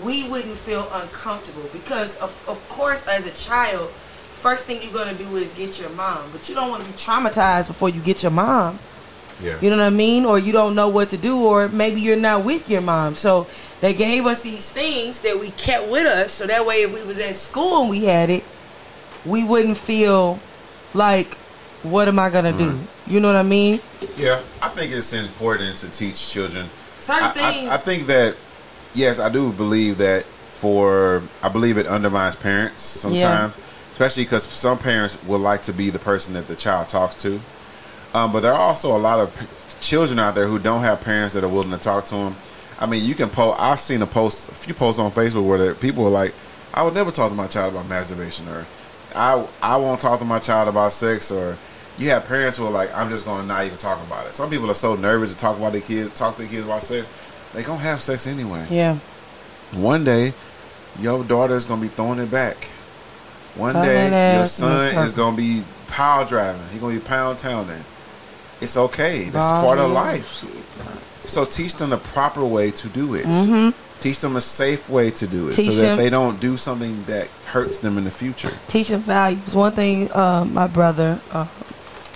we 0.05 0.29
wouldn't 0.29 0.59
feel 0.59 0.87
uncomfortable. 0.93 1.67
Because, 1.73 2.19
of, 2.19 2.45
of 2.47 2.69
course, 2.69 3.09
as 3.09 3.27
a 3.27 3.31
child, 3.31 3.89
first 3.89 4.67
thing 4.67 4.83
you're 4.83 4.93
going 4.93 5.17
to 5.17 5.25
do 5.25 5.37
is 5.37 5.55
get 5.55 5.81
your 5.81 5.89
mom. 5.91 6.29
But 6.31 6.51
you 6.51 6.55
don't 6.55 6.69
want 6.69 6.85
to 6.85 6.91
be 6.91 6.95
traumatized 6.95 7.69
before 7.69 7.89
you 7.89 8.03
get 8.03 8.23
your 8.23 8.33
mom. 8.33 8.79
Yeah. 9.43 9.59
You 9.63 9.71
know 9.71 9.79
what 9.79 9.85
I 9.85 9.91
mean? 9.91 10.27
Or 10.27 10.39
you 10.39 10.53
don't 10.53 10.75
know 10.75 10.89
what 10.91 11.09
to 11.09 11.17
do, 11.17 11.43
or 11.43 11.69
maybe 11.69 12.03
you're 12.03 12.17
not 12.17 12.45
with 12.45 12.69
your 12.69 12.83
mom. 12.83 13.15
So 13.15 13.47
they 13.81 13.95
gave 13.95 14.27
us 14.27 14.43
these 14.43 14.71
things 14.71 15.23
that 15.23 15.41
we 15.41 15.53
kept 15.53 15.89
with 15.89 16.07
us. 16.07 16.35
So 16.35 16.47
that 16.47 16.67
way, 16.67 16.83
if 16.83 16.93
we 16.93 17.03
was 17.03 17.19
at 17.19 17.35
school 17.35 17.81
and 17.81 17.89
we 17.89 18.05
had 18.05 18.29
it, 18.29 18.45
we 19.25 19.43
wouldn't 19.43 19.79
feel 19.79 20.39
like, 20.93 21.39
what 21.83 22.09
am 22.09 22.19
I 22.19 22.31
gonna 22.31 22.53
do? 22.53 22.79
You 23.07 23.21
know 23.21 23.29
what 23.29 23.37
I 23.37 23.43
mean? 23.43 23.81
Yeah, 24.17 24.41
I 24.61 24.69
think 24.69 24.93
it's 24.93 25.13
important 25.13 25.77
to 25.79 25.89
teach 25.91 26.31
children. 26.31 26.69
Certain 26.99 27.25
I, 27.25 27.29
I- 27.31 27.33
things. 27.33 27.69
I, 27.69 27.77
think 27.77 28.07
that 28.09 28.37
yes, 28.95 29.19
I 29.21 29.29
do 29.29 29.53
believe 29.53 29.99
that 29.99 30.25
for 30.25 31.23
I 31.43 31.49
believe 31.49 31.79
it 31.79 31.87
undermines 31.87 32.35
parents 32.37 32.83
sometimes, 32.83 33.55
especially 33.93 34.25
because 34.25 34.45
some 34.45 34.79
parents 34.79 35.23
would 35.25 35.41
like 35.41 35.63
to 35.65 35.73
be 35.73 35.91
the 35.91 35.99
person 36.01 36.35
that 36.35 36.49
the 36.49 36.57
child 36.57 36.89
talks 36.89 37.15
to. 37.23 37.41
Um, 38.15 38.33
but 38.33 38.41
there 38.41 38.53
are 38.53 38.61
also 38.61 38.97
a 38.97 38.99
lot 38.99 39.21
of 39.21 39.39
p- 39.39 39.47
children 39.81 40.19
out 40.19 40.35
there 40.35 40.47
who 40.47 40.59
don't 40.59 40.81
have 40.81 41.01
parents 41.03 41.35
that 41.35 41.45
are 41.45 41.49
willing 41.49 41.71
to 41.71 41.79
talk 41.79 42.07
to 42.07 42.15
them. 42.15 42.37
I 42.81 42.87
mean, 42.87 43.05
you 43.05 43.15
can 43.15 43.29
post. 43.29 43.61
I've 43.61 43.81
seen 43.81 44.03
a 44.03 44.07
post, 44.07 44.49
a 44.49 44.55
few 44.55 44.73
posts 44.75 44.99
on 44.99 45.11
Facebook 45.13 45.47
where 45.47 45.59
there, 45.59 45.75
people 45.75 46.07
are 46.07 46.11
like, 46.11 46.35
"I 46.75 46.83
would 46.83 46.95
never 46.95 47.11
talk 47.11 47.29
to 47.31 47.37
my 47.37 47.47
child 47.47 47.75
about 47.75 47.87
masturbation," 47.89 48.49
or 48.49 48.67
"I 49.15 49.47
I 49.63 49.77
won't 49.77 50.01
talk 50.01 50.19
to 50.21 50.25
my 50.25 50.39
child 50.39 50.69
about 50.69 50.93
sex," 50.93 51.31
or 51.31 51.59
you 51.99 52.11
have 52.11 52.25
parents 52.27 52.57
who 52.57 52.67
are 52.67 52.71
like, 52.71 52.95
"I'm 52.97 53.11
just 53.11 53.25
going 53.25 53.41
to 53.43 53.47
not 53.47 53.65
even 53.65 53.77
talk 53.79 54.01
about 54.07 54.27
it." 54.27 54.35
Some 54.35 54.51
people 54.51 54.71
are 54.71 54.75
so 54.75 54.95
nervous 54.95 55.33
to 55.33 55.39
talk 55.39 55.57
about 55.57 55.73
their 55.73 55.81
kids, 55.81 56.11
talk 56.15 56.37
to 56.37 56.43
their 56.43 56.51
kids 56.51 56.65
about 56.65 56.83
sex. 56.83 57.09
They 57.55 57.63
gonna 57.63 57.79
have 57.81 58.03
sex 58.03 58.27
anyway. 58.27 58.67
yeah. 58.71 58.99
One 59.73 60.05
day, 60.05 60.33
your 60.99 61.25
daughter 61.25 61.55
is 61.57 61.65
gonna 61.65 61.81
be 61.83 61.89
throwing 61.89 62.19
it 62.19 62.31
back. 62.31 62.69
One 63.55 63.75
day, 63.75 64.07
your 64.07 64.15
ass 64.15 64.61
in 64.61 64.69
the 64.69 64.93
son 64.93 65.05
is 65.05 65.13
gonna 65.13 65.37
be 65.37 65.65
power 65.89 66.25
driving. 66.25 66.63
He's 66.71 66.81
gonna 66.81 66.95
be 66.95 67.01
pound 67.01 67.39
towning. 67.39 67.85
It's 68.61 68.77
okay. 68.77 69.25
That's 69.31 69.47
part 69.47 69.79
of 69.79 69.91
life. 69.91 70.45
So 71.25 71.45
teach 71.45 71.75
them 71.75 71.91
the 71.91 71.99
proper 71.99 72.45
way 72.45 72.71
to 72.71 72.89
do 72.89 73.15
it. 73.15 73.27
Mm-hmm. 73.27 73.71
Teach 73.99 74.21
them 74.21 74.37
a 74.37 74.41
safe 74.41 74.89
way 74.89 75.11
to 75.11 75.27
do 75.27 75.49
it, 75.49 75.55
Teach 75.55 75.71
so 75.71 75.75
that 75.77 75.83
them- 75.83 75.99
they 75.99 76.09
don't 76.09 76.39
do 76.41 76.57
something 76.57 77.03
that 77.05 77.29
hurts 77.47 77.79
them 77.79 77.99
in 77.99 78.05
the 78.05 78.11
future. 78.11 78.53
Teach 78.69 78.89
them 78.89 79.03
values. 79.03 79.55
One 79.55 79.73
thing, 79.73 80.11
uh, 80.13 80.45
my 80.45 80.67
brother, 80.69 81.21
uh, 81.33 81.47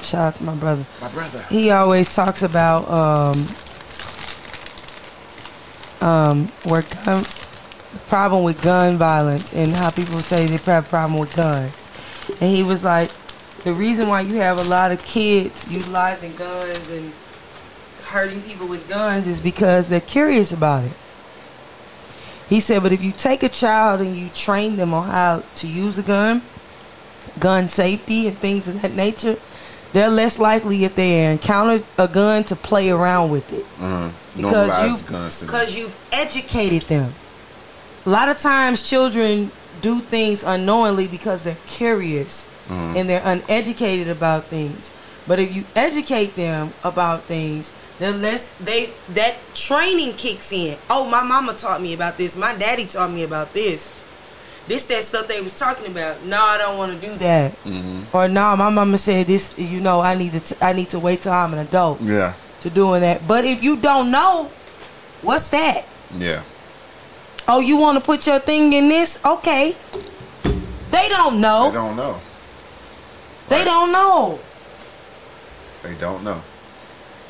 shout 0.05 0.29
out 0.29 0.35
to 0.37 0.45
my 0.45 0.55
brother. 0.55 0.85
My 1.01 1.09
brother. 1.11 1.43
he 1.49 1.71
always 1.71 2.15
talks 2.15 2.43
about 2.43 2.89
um 2.91 3.47
um 6.01 6.49
where 6.65 6.83
gun 7.05 7.23
the 7.93 7.99
problem 8.09 8.43
with 8.43 8.61
gun 8.63 8.97
violence 8.99 9.53
and 9.53 9.71
how 9.73 9.91
people 9.91 10.19
say 10.21 10.47
they 10.47 10.57
have 10.73 10.87
a 10.87 10.89
problem 10.89 11.19
with 11.21 11.35
guns 11.37 11.89
and 12.41 12.55
he 12.55 12.63
was 12.63 12.83
like 12.83 13.11
the 13.65 13.73
reason 13.73 14.09
why 14.09 14.21
you 14.21 14.37
have 14.37 14.59
a 14.59 14.65
lot 14.65 14.91
of 14.91 15.03
kids 15.05 15.71
utilizing 15.71 16.35
guns 16.37 16.91
and 16.91 17.13
hurting 18.07 18.41
people 18.43 18.67
with 18.67 18.89
guns 18.89 19.27
is 19.27 19.41
because 19.41 19.89
they're 19.89 20.01
curious 20.01 20.53
about 20.53 20.85
it 20.85 20.93
he 22.49 22.61
said 22.61 22.83
but 22.83 22.93
if 22.93 23.03
you 23.03 23.13
take 23.13 23.43
a 23.43 23.49
child 23.49 24.01
and 24.01 24.17
you 24.17 24.29
train 24.31 24.77
them 24.77 24.93
on 24.93 25.07
how 25.07 25.43
to 25.55 25.69
use 25.69 25.99
a 25.99 26.03
gun 26.03 26.43
gun 27.39 27.69
safety 27.69 28.27
and 28.27 28.37
things 28.39 28.67
of 28.67 28.81
that 28.83 28.95
nature 28.95 29.37
they're 29.93 30.09
less 30.11 30.39
likely 30.39 30.85
if 30.85 30.95
they 30.95 31.27
encounter 31.31 31.83
a 31.99 32.09
gun 32.09 32.45
to 32.45 32.57
play 32.57 32.91
around 32.91 33.31
with 33.31 33.53
it 33.53 33.65
Uh-huh. 33.81 34.09
because 34.37 35.03
to 35.05 35.45
because 35.47 35.75
you've 35.77 35.97
educated 36.13 36.83
them. 36.83 37.15
A 38.07 38.11
lot 38.11 38.29
of 38.29 38.39
times, 38.41 38.83
children 38.83 39.51
do 39.81 40.01
things 40.01 40.43
unknowingly 40.43 41.07
because 41.09 41.43
they're 41.45 41.57
curious 41.67 42.47
Mhm. 42.71 42.97
and 42.97 43.11
they're 43.11 43.23
uneducated 43.25 44.09
about 44.09 44.47
things. 44.47 44.91
But 45.27 45.39
if 45.39 45.55
you 45.55 45.65
educate 45.77 46.35
them 46.37 46.73
about 46.83 47.25
things, 47.25 47.71
they're 47.99 48.13
less 48.13 48.51
they 48.59 48.91
that 49.15 49.35
training 49.55 50.15
kicks 50.15 50.53
in. 50.53 50.77
Oh, 50.91 51.05
my 51.05 51.23
mama 51.23 51.55
taught 51.55 51.81
me 51.81 51.93
about 51.93 52.17
this. 52.19 52.35
My 52.37 52.55
daddy 52.55 52.87
taught 52.87 53.11
me 53.13 53.23
about 53.23 53.53
this. 53.55 53.93
This 54.69 54.87
that 54.87 55.03
stuff 55.03 55.27
they 55.27 55.41
was 55.41 55.59
talking 55.59 55.87
about. 55.87 56.23
No, 56.25 56.41
I 56.41 56.57
don't 56.57 56.79
want 56.79 56.93
to 57.01 57.07
do 57.09 57.15
that. 57.17 57.53
Mhm. 57.65 58.05
Or 58.13 58.29
no, 58.29 58.55
my 58.57 58.71
mama 58.71 58.97
said 58.97 59.27
this. 59.27 59.55
You 59.59 59.81
know, 59.81 60.01
I 60.01 60.15
need 60.15 60.33
to. 60.33 60.41
T- 60.41 60.57
I 60.61 60.73
need 60.73 60.89
to 60.91 60.99
wait 61.01 61.23
till 61.23 61.33
I'm 61.33 61.53
an 61.53 61.59
adult 61.59 62.01
Yeah. 62.01 62.35
to 62.63 62.71
doing 62.71 63.01
that. 63.01 63.27
But 63.27 63.45
if 63.45 63.63
you 63.63 63.77
don't 63.77 64.11
know, 64.13 64.51
what's 65.23 65.49
that? 65.49 65.85
Yeah. 66.17 66.41
Oh, 67.49 67.59
you 67.59 67.77
want 67.77 67.99
to 67.99 68.05
put 68.05 68.25
your 68.27 68.39
thing 68.39 68.73
in 68.73 68.89
this? 68.89 69.19
Okay. 69.25 69.75
They 70.93 71.09
don't 71.09 71.41
know. 71.41 71.71
They 71.71 71.75
don't 71.77 71.97
know. 71.97 72.21
They 73.49 73.57
Right. 73.57 73.65
don't 73.65 73.91
know. 73.93 74.39
They 75.83 75.95
don't 75.95 76.23
know. 76.23 76.41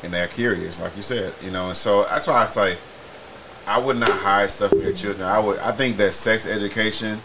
And 0.03 0.13
they're 0.13 0.27
curious, 0.27 0.79
like 0.79 0.95
you 0.95 1.01
said, 1.01 1.33
you 1.41 1.49
know, 1.49 1.67
and 1.69 1.77
so 1.77 2.03
that's 2.03 2.27
why 2.27 2.43
I 2.43 2.45
say 2.45 2.77
I 3.67 3.77
would 3.79 3.97
not 3.97 4.11
hide 4.11 4.49
stuff 4.49 4.69
from 4.71 4.81
your 4.81 4.93
children. 4.93 5.27
I 5.27 5.39
would 5.39 5.59
I 5.59 5.71
think 5.71 5.97
that 5.97 6.13
sex 6.13 6.45
education 6.45 7.21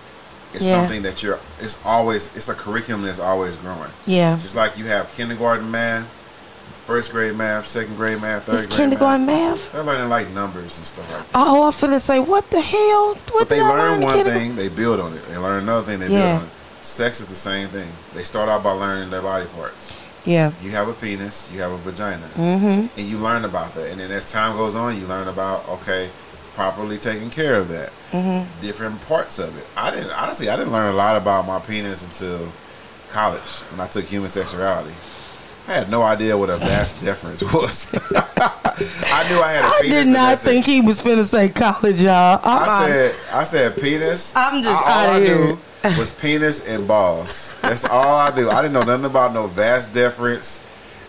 is 0.55 0.65
Yeah. 0.67 0.73
something 0.81 1.03
that 1.03 1.23
you're 1.23 1.39
it's 1.59 1.79
always 1.85 2.35
it's 2.37 2.49
a 2.49 2.55
curriculum 2.55 3.03
that's 3.03 3.19
always 3.19 3.55
growing. 3.57 3.91
Yeah. 4.07 4.39
Just 4.41 4.55
like 4.57 4.79
you 4.79 4.87
have 4.87 5.15
kindergarten 5.17 5.71
math, 5.71 6.07
first 6.87 7.11
grade 7.11 7.35
math, 7.37 7.67
second 7.67 7.97
grade 7.97 8.21
math, 8.21 8.45
third 8.45 8.55
It's 8.57 8.67
grade 8.67 8.79
kindergarten 8.79 9.27
math. 9.27 9.57
math. 9.57 9.73
They're 9.73 9.83
learning 9.83 10.09
like 10.09 10.31
numbers 10.31 10.77
and 10.79 10.87
stuff 10.87 11.11
like 11.13 11.25
that. 11.31 11.31
Oh, 11.35 11.67
I'm 11.67 11.73
finna 11.73 12.01
say, 12.01 12.19
what 12.21 12.49
the 12.51 12.61
hell? 12.61 13.15
What 13.33 13.41
But 13.41 13.49
they 13.49 13.61
I 13.61 13.69
learn 13.69 14.01
one 14.01 14.25
thing, 14.25 14.57
they 14.57 14.69
build 14.69 15.01
on 15.01 15.15
it. 15.15 15.23
They 15.27 15.37
learn 15.37 15.63
another 15.65 15.85
thing, 15.87 15.99
they 16.01 16.09
Yeah. 16.09 16.21
build 16.33 16.43
on 16.43 16.47
it. 16.49 16.87
Sex 16.87 17.21
is 17.21 17.27
the 17.27 17.35
same 17.35 17.69
thing. 17.69 17.89
They 18.15 18.23
start 18.23 18.49
out 18.49 18.63
by 18.63 18.71
learning 18.71 19.11
their 19.11 19.21
body 19.23 19.47
parts. 19.47 19.95
Yeah. 20.25 20.53
You 20.63 20.71
have 20.71 20.89
a 20.89 20.93
penis, 20.93 21.49
you 21.53 21.61
have 21.61 21.73
a 21.73 21.77
vagina. 21.79 22.27
Mm-hmm. 22.37 22.87
and 22.97 23.07
you 23.07 23.19
learn 23.19 23.45
about 23.45 23.75
that. 23.75 23.91
And 23.91 24.01
then 24.01 24.11
as 24.11 24.31
time 24.31 24.57
goes 24.57 24.75
on, 24.75 24.99
you 25.01 25.07
learn 25.07 25.29
about 25.29 25.69
okay, 25.69 26.11
properly 26.63 26.99
taking 26.99 27.31
care 27.31 27.55
of 27.55 27.69
that, 27.69 27.93
Mm-hmm. 28.11 28.61
different 28.61 29.01
parts 29.03 29.39
of 29.39 29.57
it. 29.57 29.65
I 29.77 29.93
didn't 29.93 30.11
honestly, 30.11 30.49
I 30.51 30.57
didn't 30.57 30.73
learn 30.73 30.93
a 30.93 30.97
lot 30.97 31.17
about 31.17 31.47
my 31.47 31.61
penis 31.61 32.03
until 32.05 32.51
college 33.11 33.61
when 33.71 33.79
I 33.81 33.87
took 33.87 34.05
human 34.07 34.29
sexuality. 34.29 34.93
I 35.69 35.75
had 35.75 35.89
no 35.91 36.03
idea 36.03 36.37
what 36.37 36.51
a 36.51 36.57
vas 36.57 36.95
deferens 37.05 37.43
was. 37.55 37.95
I 38.13 39.29
knew 39.29 39.39
I 39.41 39.53
had 39.53 39.65
a 39.65 39.69
I 39.69 39.79
penis. 39.83 39.99
I 40.01 40.05
did 40.05 40.07
not 40.13 40.33
it. 40.35 40.39
think 40.41 40.65
he 40.67 40.81
was 40.81 41.01
finna 41.01 41.25
say 41.27 41.49
college, 41.49 42.01
y'all. 42.01 42.41
I 42.43 42.57
Uh-uh. 42.57 42.87
said, 42.89 43.15
I 43.35 43.45
said 43.45 43.77
penis. 43.81 44.33
I'm 44.37 44.63
just 44.65 44.85
I- 44.85 45.07
all 45.07 45.15
I 45.15 45.21
knew 45.21 45.59
was 45.97 46.11
penis 46.13 46.67
and 46.67 46.89
balls. 46.89 47.61
That's 47.61 47.85
all 47.89 48.17
I 48.17 48.35
knew. 48.35 48.49
I 48.49 48.63
didn't 48.63 48.73
know 48.75 48.81
nothing 48.81 49.05
about 49.05 49.33
no 49.33 49.47
vas 49.47 49.87
deferens. 49.87 50.61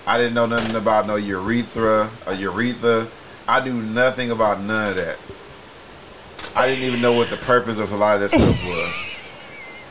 I 0.06 0.18
didn't 0.18 0.34
know 0.36 0.46
nothing 0.46 0.76
about 0.76 1.08
no 1.08 1.16
urethra, 1.16 2.12
a 2.28 2.36
urethra. 2.36 3.08
I 3.48 3.62
knew 3.66 3.82
nothing 3.82 4.30
about 4.32 4.62
none 4.62 4.90
of 4.90 4.96
that. 4.98 5.18
I 6.60 6.68
didn't 6.68 6.84
even 6.88 7.02
know 7.02 7.14
what 7.14 7.30
the 7.30 7.38
purpose 7.38 7.80
of 7.80 7.92
a 7.92 7.96
lot 7.96 8.16
of 8.22 8.22
that 8.22 8.32
stuff 8.32 8.66
was. 8.66 9.16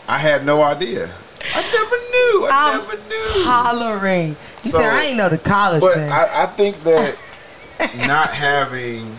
I 0.08 0.18
had 0.18 0.44
no 0.44 0.62
idea. 0.62 1.12
I 1.54 1.62
never 1.62 1.96
knew. 1.96 2.48
I 2.50 2.72
I'm 2.72 2.78
never 2.78 3.08
knew. 3.08 3.44
hollering. 3.44 4.36
He 4.62 4.68
So- 4.70 4.78
said, 4.78 4.90
I 4.92 5.04
ain't 5.04 5.16
know 5.16 5.28
the 5.28 5.38
college 5.38 5.80
But 5.80 5.94
thing. 5.94 6.10
I, 6.10 6.42
I 6.44 6.46
think 6.46 6.82
that 6.84 7.16
not 8.06 8.30
having 8.32 9.16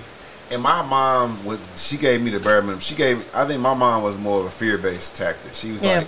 and 0.52 0.62
my 0.64 0.82
mom 0.82 1.46
would 1.46 1.60
she 1.76 1.96
gave 1.96 2.22
me 2.22 2.32
the 2.32 2.40
bare 2.40 2.62
minimum. 2.62 2.80
She 2.82 2.96
gave 2.96 3.24
I 3.36 3.46
think 3.46 3.62
my 3.62 3.74
mom 3.74 4.04
was 4.04 4.18
more 4.18 4.40
of 4.42 4.46
a 4.48 4.50
fear 4.50 4.78
based 4.78 5.16
tactic. 5.16 5.54
She 5.54 5.72
was 5.72 5.82
Yeah. 5.82 6.00
like, 6.00 6.08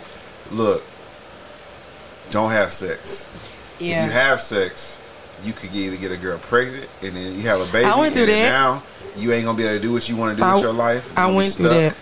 Look, 0.52 0.84
don't 2.32 2.52
have 2.52 2.74
sex. 2.74 3.28
If 3.80 3.88
you 3.88 3.94
have 3.94 4.40
sex, 4.42 4.98
you 5.44 5.54
could 5.54 5.74
either 5.74 5.96
get 5.98 6.12
a 6.12 6.18
girl 6.18 6.38
pregnant 6.40 6.88
and 7.02 7.16
then 7.16 7.36
you 7.36 7.42
have 7.44 7.62
a 7.62 7.72
baby. 7.72 7.86
I 7.86 7.98
went 7.98 8.14
through 8.16 8.28
that. 8.28 8.50
Now 8.52 8.84
you 9.18 9.32
ain't 9.34 9.46
gonna 9.46 9.58
be 9.58 9.64
able 9.64 9.76
to 9.76 9.82
do 9.82 9.92
what 9.94 10.08
you 10.10 10.16
want 10.16 10.38
to 10.38 10.42
do 10.42 10.48
I- 10.48 10.54
with 10.54 10.64
your 10.64 10.74
life. 10.74 11.18
I 11.18 11.30
went 11.32 11.54
through 11.54 11.70
that. 11.70 11.96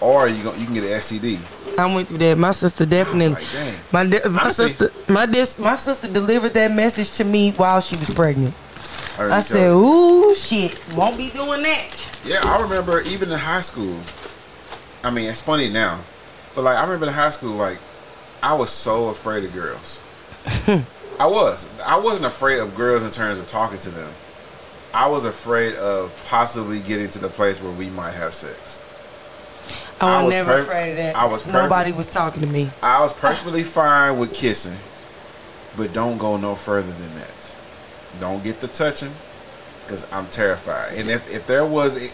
Or 0.00 0.28
you 0.28 0.42
gonna, 0.42 0.58
you 0.58 0.66
can 0.66 0.74
get 0.74 0.84
an 0.84 0.90
STD. 0.90 1.38
I 1.78 1.92
went 1.94 2.08
through 2.08 2.18
that. 2.18 2.36
My 2.36 2.52
sister 2.52 2.84
definitely. 2.86 3.28
like. 3.30 3.44
My 3.92 4.04
de- 4.06 4.28
my 4.28 4.42
Honestly- 4.42 4.68
sister 4.68 4.92
my 5.08 5.24
dis- 5.26 5.58
my 5.58 5.74
sister 5.76 6.08
delivered 6.08 6.52
that 6.54 6.70
message 6.72 7.12
to 7.12 7.24
me 7.24 7.52
while 7.52 7.80
she 7.80 7.96
was 7.96 8.10
pregnant. 8.10 8.54
R&B 9.18 9.32
I 9.34 9.40
said, 9.40 9.70
ooh, 9.72 10.34
shit, 10.34 10.78
won't 10.94 11.16
be 11.16 11.30
doing 11.30 11.62
that. 11.62 12.18
Yeah, 12.24 12.40
I 12.44 12.60
remember 12.60 13.00
even 13.02 13.32
in 13.32 13.38
high 13.38 13.62
school. 13.62 13.96
I 15.02 15.10
mean, 15.10 15.30
it's 15.30 15.40
funny 15.40 15.70
now, 15.70 16.00
but 16.54 16.64
like 16.64 16.76
I 16.76 16.82
remember 16.82 17.06
in 17.06 17.12
high 17.14 17.30
school, 17.30 17.54
like 17.56 17.78
I 18.42 18.52
was 18.52 18.70
so 18.70 19.08
afraid 19.08 19.44
of 19.44 19.54
girls. 19.54 19.98
I 21.18 21.24
was. 21.26 21.66
I 21.84 21.98
wasn't 21.98 22.26
afraid 22.26 22.58
of 22.58 22.74
girls 22.74 23.02
in 23.02 23.10
terms 23.10 23.38
of 23.38 23.48
talking 23.48 23.78
to 23.78 23.90
them. 23.90 24.12
I 24.96 25.08
was 25.08 25.26
afraid 25.26 25.74
of 25.74 26.10
possibly 26.24 26.80
getting 26.80 27.10
to 27.10 27.18
the 27.18 27.28
place 27.28 27.60
where 27.60 27.70
we 27.70 27.90
might 27.90 28.12
have 28.12 28.32
sex. 28.32 28.80
I 30.00 30.20
I 30.20 30.22
was 30.22 30.32
never 30.32 30.52
perf- 30.52 30.62
afraid 30.62 30.90
of 30.92 30.96
that. 30.96 31.16
I 31.16 31.26
was 31.26 31.46
Nobody 31.46 31.92
was 31.92 32.06
talking 32.06 32.40
to 32.40 32.46
me. 32.46 32.70
I 32.82 33.02
was 33.02 33.12
perfectly 33.12 33.62
fine 33.62 34.18
with 34.18 34.32
kissing, 34.32 34.78
but 35.76 35.92
don't 35.92 36.16
go 36.16 36.38
no 36.38 36.54
further 36.54 36.90
than 36.92 37.14
that. 37.16 37.54
Don't 38.20 38.42
get 38.42 38.60
the 38.60 38.68
touching, 38.68 39.12
because 39.84 40.10
I'm 40.10 40.28
terrified. 40.28 40.94
And 40.96 41.10
if, 41.10 41.30
if 41.30 41.46
there 41.46 41.66
was 41.66 42.02
a, 42.02 42.10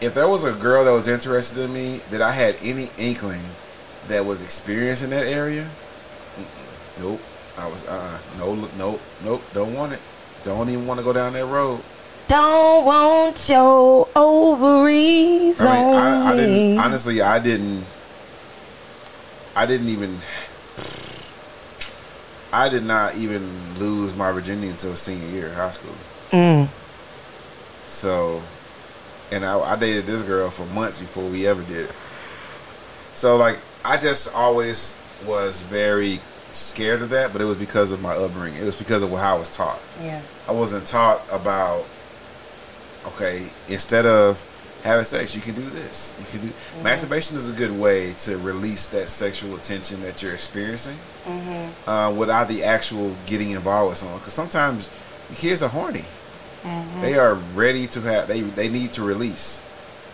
if 0.00 0.14
there 0.14 0.26
was 0.26 0.44
a 0.44 0.52
girl 0.52 0.86
that 0.86 0.92
was 0.92 1.08
interested 1.08 1.58
in 1.58 1.70
me 1.70 2.00
that 2.10 2.22
I 2.22 2.32
had 2.32 2.56
any 2.62 2.88
inkling 2.96 3.42
that 4.08 4.24
was 4.24 4.40
experiencing 4.40 5.10
that 5.10 5.26
area, 5.26 5.68
nope. 6.98 7.20
I 7.58 7.66
was 7.66 7.84
uh 7.84 8.18
no 8.38 8.54
nope 8.78 9.00
nope 9.22 9.42
don't 9.52 9.74
want 9.74 9.92
it. 9.92 10.00
Don't 10.44 10.70
even 10.70 10.86
want 10.86 10.98
to 10.98 11.04
go 11.04 11.12
down 11.12 11.34
that 11.34 11.44
road. 11.44 11.82
Don't 12.28 12.84
want 12.84 13.48
your 13.48 14.08
ovaries 14.16 15.60
I 15.60 15.64
mean, 15.64 15.84
on 15.84 15.94
I, 15.96 16.30
I 16.30 16.34
me. 16.34 16.36
didn't 16.40 16.78
honestly. 16.78 17.20
I 17.22 17.38
didn't. 17.38 17.84
I 19.54 19.64
didn't 19.66 19.88
even. 19.88 20.18
I 22.52 22.68
did 22.68 22.84
not 22.84 23.16
even 23.16 23.78
lose 23.78 24.14
my 24.14 24.32
virginity 24.32 24.68
until 24.68 24.96
senior 24.96 25.28
year 25.28 25.46
of 25.48 25.54
high 25.54 25.70
school. 25.72 25.94
Mm. 26.30 26.68
So, 27.86 28.42
and 29.30 29.44
I, 29.44 29.58
I 29.60 29.76
dated 29.76 30.06
this 30.06 30.22
girl 30.22 30.48
for 30.50 30.64
months 30.66 30.98
before 30.98 31.24
we 31.28 31.46
ever 31.46 31.62
did. 31.62 31.90
it. 31.90 31.94
So, 33.14 33.36
like, 33.36 33.58
I 33.84 33.96
just 33.98 34.32
always 34.34 34.96
was 35.26 35.60
very 35.60 36.20
scared 36.52 37.02
of 37.02 37.10
that, 37.10 37.32
but 37.32 37.40
it 37.40 37.44
was 37.44 37.56
because 37.56 37.92
of 37.92 38.00
my 38.00 38.14
upbringing. 38.14 38.60
It 38.60 38.64
was 38.64 38.76
because 38.76 39.02
of 39.02 39.10
how 39.10 39.36
I 39.36 39.38
was 39.38 39.48
taught. 39.48 39.80
Yeah. 40.00 40.22
I 40.48 40.52
wasn't 40.52 40.86
taught 40.86 41.22
about 41.30 41.84
okay, 43.08 43.48
instead 43.68 44.06
of 44.06 44.44
having 44.82 45.04
sex, 45.04 45.34
you 45.34 45.40
can 45.40 45.54
do 45.54 45.62
this. 45.62 46.14
You 46.18 46.24
can 46.26 46.48
do 46.48 46.52
mm-hmm. 46.52 46.82
masturbation 46.82 47.36
is 47.36 47.48
a 47.48 47.52
good 47.52 47.72
way 47.72 48.12
to 48.14 48.38
release 48.38 48.88
that 48.88 49.08
sexual 49.08 49.58
tension 49.58 50.00
that 50.02 50.22
you're 50.22 50.34
experiencing 50.34 50.96
mm-hmm. 51.24 51.90
uh, 51.90 52.10
without 52.12 52.48
the 52.48 52.64
actual 52.64 53.14
getting 53.26 53.50
involved 53.50 53.90
with 53.90 53.98
someone. 53.98 54.18
Because 54.18 54.34
sometimes 54.34 54.90
the 55.28 55.34
kids 55.34 55.62
are 55.62 55.68
horny. 55.68 56.04
Mm-hmm. 56.62 57.00
They 57.02 57.18
are 57.18 57.34
ready 57.54 57.86
to 57.88 58.00
have. 58.02 58.28
They 58.28 58.40
they 58.42 58.68
need 58.68 58.92
to 58.92 59.02
release, 59.02 59.62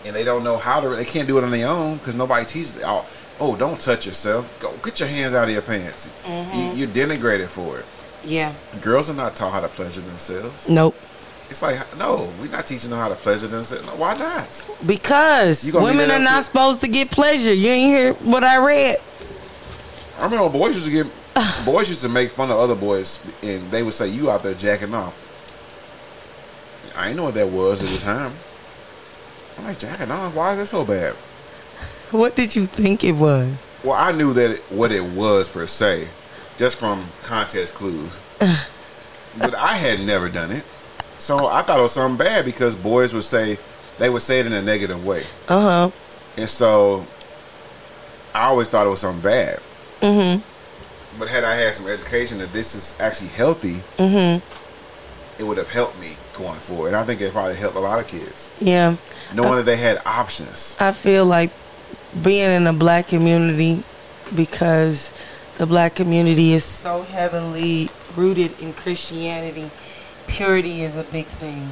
and 0.05 0.15
they 0.15 0.25
don't 0.25 0.45
know 0.45 0.57
how 0.57 0.81
to. 0.81 0.91
They 0.91 1.05
can't 1.05 1.29
do 1.29 1.39
it 1.39 1.45
on 1.45 1.51
their 1.51 1.69
own 1.69 1.99
because 1.99 2.15
nobody 2.15 2.45
teaches. 2.45 2.75
Them. 2.75 2.85
Oh, 2.87 3.07
oh, 3.41 3.57
don't 3.57 3.81
touch 3.81 4.07
yourself. 4.07 4.51
Go 4.61 4.75
get 4.83 5.01
your 5.01 5.09
hands 5.09 5.35
out 5.35 5.49
of 5.49 5.55
your 5.55 5.63
pants. 5.63 6.09
You, 6.27 6.73
you're 6.75 6.89
denigrated 6.89 7.49
for 7.49 7.79
it. 7.79 7.87
Yeah. 8.25 8.53
Girls 8.81 9.11
are 9.11 9.15
not 9.15 9.35
taught 9.35 9.53
how 9.53 9.61
to 9.61 9.69
pleasure 9.69 10.01
themselves. 10.01 10.69
Nope. 10.69 10.95
It's 11.53 11.61
like 11.61 11.99
no, 11.99 12.33
we're 12.41 12.49
not 12.49 12.67
teaching 12.67 12.89
them 12.89 12.99
how 12.99 13.11
to 13.11 13.15
pleasure 13.15 13.47
themselves. 13.47 13.87
No, 13.87 13.95
why 13.95 14.15
not? 14.15 14.67
Because 14.87 15.67
You 15.67 15.73
gonna 15.73 15.85
leave 15.85 15.97
women 15.97 16.11
are 16.11 16.19
not 16.19 16.45
supposed 16.45 16.81
to 16.81 16.89
get 16.89 17.11
pleasure. 17.11 17.53
You 17.53 17.69
ain't 17.69 17.91
hear 17.91 18.15
what 18.31 18.43
I 18.43 18.57
read. 18.57 18.97
I 20.17 20.25
remember 20.25 20.49
boys 20.49 20.75
used 20.75 20.87
to 20.87 20.91
get 20.91 21.07
boys 21.67 21.91
used 21.91 22.01
to 22.01 22.09
make 22.09 22.31
fun 22.31 22.51
of 22.51 22.57
other 22.57 22.75
boys, 22.75 23.21
and 23.43 23.71
they 23.71 23.83
would 23.83 23.93
say, 23.93 24.09
"You 24.09 24.31
out 24.31 24.43
there 24.43 24.55
jacking 24.55 24.95
off." 24.95 25.15
I 26.97 27.09
didn't 27.09 27.19
know 27.19 27.25
what 27.25 27.35
that 27.35 27.49
was 27.51 27.83
at 27.83 27.91
the 27.91 27.99
time. 27.99 28.33
I'm 29.59 29.65
like 29.67 29.79
jacking 29.79 30.11
off. 30.11 30.35
Why 30.35 30.53
is 30.53 30.59
that 30.59 30.67
so 30.69 30.87
bad? 30.87 31.15
What 32.13 32.35
did 32.35 32.57
you 32.57 32.65
think 32.65 33.05
it 33.05 33.13
was? 33.13 33.53
Well, 33.85 33.93
I 33.93 34.13
knew 34.13 34.33
that 34.33 34.51
it, 34.53 34.61
what 34.71 34.91
it 34.91 35.05
was 35.05 35.51
per 35.51 35.67
se, 35.67 36.09
just 36.57 36.79
from 36.79 37.09
contest 37.23 37.75
clues. 37.75 38.19
but 38.39 39.55
I 39.55 39.77
had 39.77 40.01
never 40.01 40.29
done 40.31 40.51
it, 40.51 40.65
so 41.23 41.47
I 41.47 41.63
thought 41.63 41.79
it 41.79 41.83
was 41.83 41.93
something 41.93 42.19
bad 42.19 42.45
because 42.45 42.75
boys 42.75 43.15
would 43.15 43.23
say 43.23 43.57
they 43.99 44.11
would 44.11 44.23
say 44.23 44.41
it 44.41 44.47
in 44.47 44.53
a 44.53 44.61
negative 44.61 45.05
way. 45.05 45.23
Uh 45.49 45.61
huh. 45.61 45.91
And 46.37 46.49
so 46.49 47.07
I 48.35 48.45
always 48.47 48.69
thought 48.69 48.87
it 48.87 48.91
was 48.91 49.01
something 49.01 49.23
bad. 49.23 49.61
Mm-hmm. 50.01 50.43
But 51.21 51.29
had 51.29 51.45
I 51.45 51.55
had 51.55 51.75
some 51.75 51.87
education 51.87 52.39
that 52.39 52.53
this 52.53 52.75
is 52.75 52.97
actually 52.99 53.29
healthy, 53.29 53.83
mm-hmm. 53.99 54.45
it 55.41 55.45
would 55.45 55.59
have 55.59 55.69
helped 55.69 56.01
me 56.01 56.17
going 56.35 56.59
forward. 56.59 56.89
And 56.89 56.97
I 56.97 57.05
think 57.05 57.21
it 57.21 57.33
probably 57.33 57.55
helped 57.55 57.77
a 57.77 57.81
lot 57.81 58.01
of 58.01 58.09
kids. 58.09 58.49
Yeah. 58.61 58.97
Knowing 59.33 59.57
that 59.57 59.67
they 59.67 59.77
had 59.77 60.03
options. 60.05 60.75
I 60.81 60.91
feel 60.91 61.25
like 61.25 61.53
being 62.21 62.51
in 62.51 62.67
a 62.67 62.73
black 62.73 63.07
community 63.07 63.85
because 64.35 65.13
the 65.59 65.67
black 65.67 65.95
community 65.95 66.53
is 66.53 66.65
so 66.65 67.03
heavily 67.03 67.91
rooted 68.17 68.61
in 68.61 68.73
Christianity. 68.73 69.71
Purity 70.27 70.83
is 70.83 70.97
a 70.97 71.05
big 71.05 71.27
thing. 71.27 71.69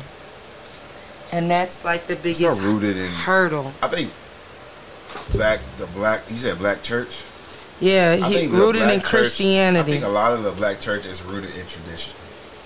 And 1.32 1.50
that's 1.50 1.84
like 1.84 2.06
the 2.06 2.16
biggest 2.16 2.60
rooted 2.60 2.96
in 2.96 3.10
hurdle. 3.10 3.72
I 3.82 3.88
think 3.88 4.10
black 5.32 5.60
the 5.76 5.86
black 5.86 6.22
you 6.30 6.38
said 6.38 6.58
black 6.58 6.82
church? 6.82 7.24
Yeah, 7.80 8.18
I 8.22 8.28
he, 8.28 8.46
rooted 8.48 8.82
in 8.82 9.00
church- 9.00 9.04
Christianity. 9.10 9.90
I 9.90 9.92
think 9.94 10.04
a 10.04 10.08
lot 10.08 10.32
of 10.32 10.42
the 10.44 10.50
black 10.52 10.80
church 10.80 11.06
is 11.06 11.22
rooted 11.22 11.50
in 11.56 11.66
tradition. 11.66 12.14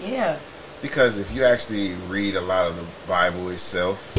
yeah. 0.05 0.39
Because 0.83 1.17
if 1.17 1.33
you 1.35 1.45
actually 1.45 1.95
read 2.09 2.37
a 2.37 2.41
lot 2.43 2.69
of 2.69 2.77
the 2.77 2.85
Bible 3.09 3.49
itself, 3.49 4.19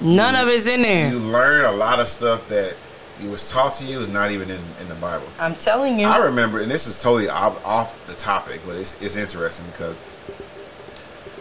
None 0.00 0.34
of 0.34 0.48
it's 0.48 0.64
in 0.66 0.80
there. 0.80 1.10
you 1.10 1.18
learn 1.18 1.66
a 1.66 1.72
lot 1.72 2.00
of 2.00 2.08
stuff 2.08 2.48
that 2.48 2.74
it 3.22 3.28
was 3.28 3.50
taught 3.50 3.74
to 3.74 3.84
you 3.84 4.00
is 4.00 4.08
not 4.08 4.30
even 4.30 4.50
in, 4.50 4.60
in 4.80 4.88
the 4.88 4.94
Bible. 4.94 5.26
I'm 5.38 5.54
telling 5.56 5.98
you. 5.98 6.06
I 6.06 6.16
remember, 6.24 6.60
and 6.62 6.70
this 6.70 6.86
is 6.86 7.02
totally 7.02 7.28
off, 7.28 7.62
off 7.66 8.06
the 8.06 8.14
topic, 8.14 8.62
but 8.64 8.76
it's, 8.76 9.00
it's 9.02 9.16
interesting 9.16 9.66
because 9.66 9.94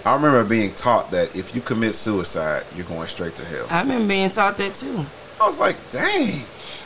I 0.06 0.14
remember 0.14 0.44
being 0.44 0.74
taught 0.76 1.12
that 1.12 1.36
if 1.36 1.54
you 1.54 1.62
commit 1.62 1.94
suicide, 1.94 2.64
you're 2.76 2.86
going 2.86 3.08
straight 3.08 3.36
to 3.36 3.46
hell. 3.46 3.68
I 3.70 3.82
remember 3.82 4.08
being 4.08 4.30
taught 4.30 4.58
that 4.58 4.74
too. 4.74 5.06
I 5.42 5.46
was 5.46 5.60
like, 5.60 5.76
dang, 5.92 6.44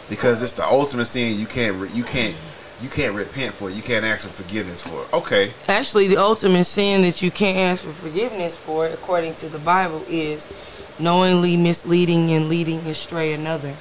because 0.10 0.42
it's 0.42 0.54
the 0.54 0.64
ultimate 0.66 1.06
sin. 1.06 1.40
You 1.40 1.46
can't, 1.46 1.76
re- 1.76 1.90
you 1.94 2.04
can't, 2.04 2.36
you 2.82 2.90
can't 2.90 3.16
repent 3.16 3.54
for. 3.54 3.70
it. 3.70 3.76
You 3.76 3.82
can't 3.82 4.04
ask 4.06 4.26
for 4.28 4.34
forgiveness 4.44 4.82
for. 4.86 5.02
it. 5.04 5.14
Okay, 5.14 5.54
Actually, 5.68 6.08
the 6.08 6.18
ultimate 6.18 6.66
sin 6.66 7.02
that 7.04 7.22
you 7.22 7.32
can't 7.32 7.58
ask 7.58 7.84
for 7.86 7.94
forgiveness 7.94 8.58
for, 8.58 8.88
according 8.88 9.36
to 9.36 9.50
the 9.50 9.60
Bible, 9.60 10.04
is 10.10 10.48
knowingly 11.00 11.56
misleading 11.58 12.32
and 12.32 12.50
leading 12.50 12.80
astray 12.80 13.34
another. 13.34 13.76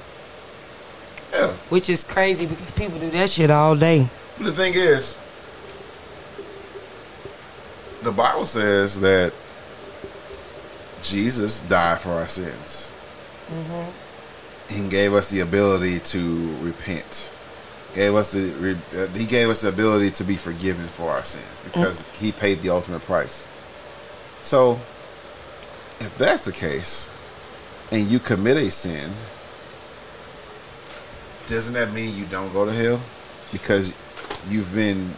yeah. 1.31 1.51
Which 1.69 1.89
is 1.89 2.03
crazy 2.03 2.45
because 2.45 2.71
people 2.71 2.99
do 2.99 3.09
that 3.11 3.29
shit 3.29 3.51
all 3.51 3.75
day. 3.75 4.07
But 4.37 4.45
the 4.45 4.51
thing 4.53 4.73
is, 4.75 5.17
the 8.03 8.11
Bible 8.11 8.45
says 8.45 8.99
that 9.01 9.33
Jesus 11.01 11.61
died 11.61 11.99
for 11.99 12.11
our 12.11 12.27
sins. 12.27 12.91
He 14.69 14.87
gave 14.89 15.13
us 15.13 15.29
the 15.29 15.41
ability 15.41 15.99
to 15.99 16.55
repent. 16.57 17.31
Gave 17.93 18.15
us 18.15 18.31
the 18.31 18.77
uh, 18.95 19.07
he 19.15 19.25
gave 19.25 19.49
us 19.49 19.61
the 19.61 19.69
ability 19.69 20.09
to 20.11 20.23
be 20.23 20.35
forgiven 20.35 20.87
for 20.87 21.11
our 21.11 21.23
sins 21.23 21.61
because 21.63 22.03
he 22.19 22.31
paid 22.31 22.61
the 22.63 22.69
ultimate 22.69 23.01
price. 23.01 23.45
So, 24.41 24.79
if 25.99 26.17
that's 26.17 26.43
the 26.43 26.51
case, 26.51 27.07
and 27.91 28.09
you 28.09 28.17
commit 28.19 28.57
a 28.57 28.71
sin, 28.71 29.11
doesn't 31.45 31.75
that 31.75 31.93
mean 31.93 32.17
you 32.17 32.25
don't 32.25 32.51
go 32.51 32.65
to 32.65 32.73
hell 32.73 32.99
because 33.51 33.93
you've 34.49 34.73
been 34.73 35.09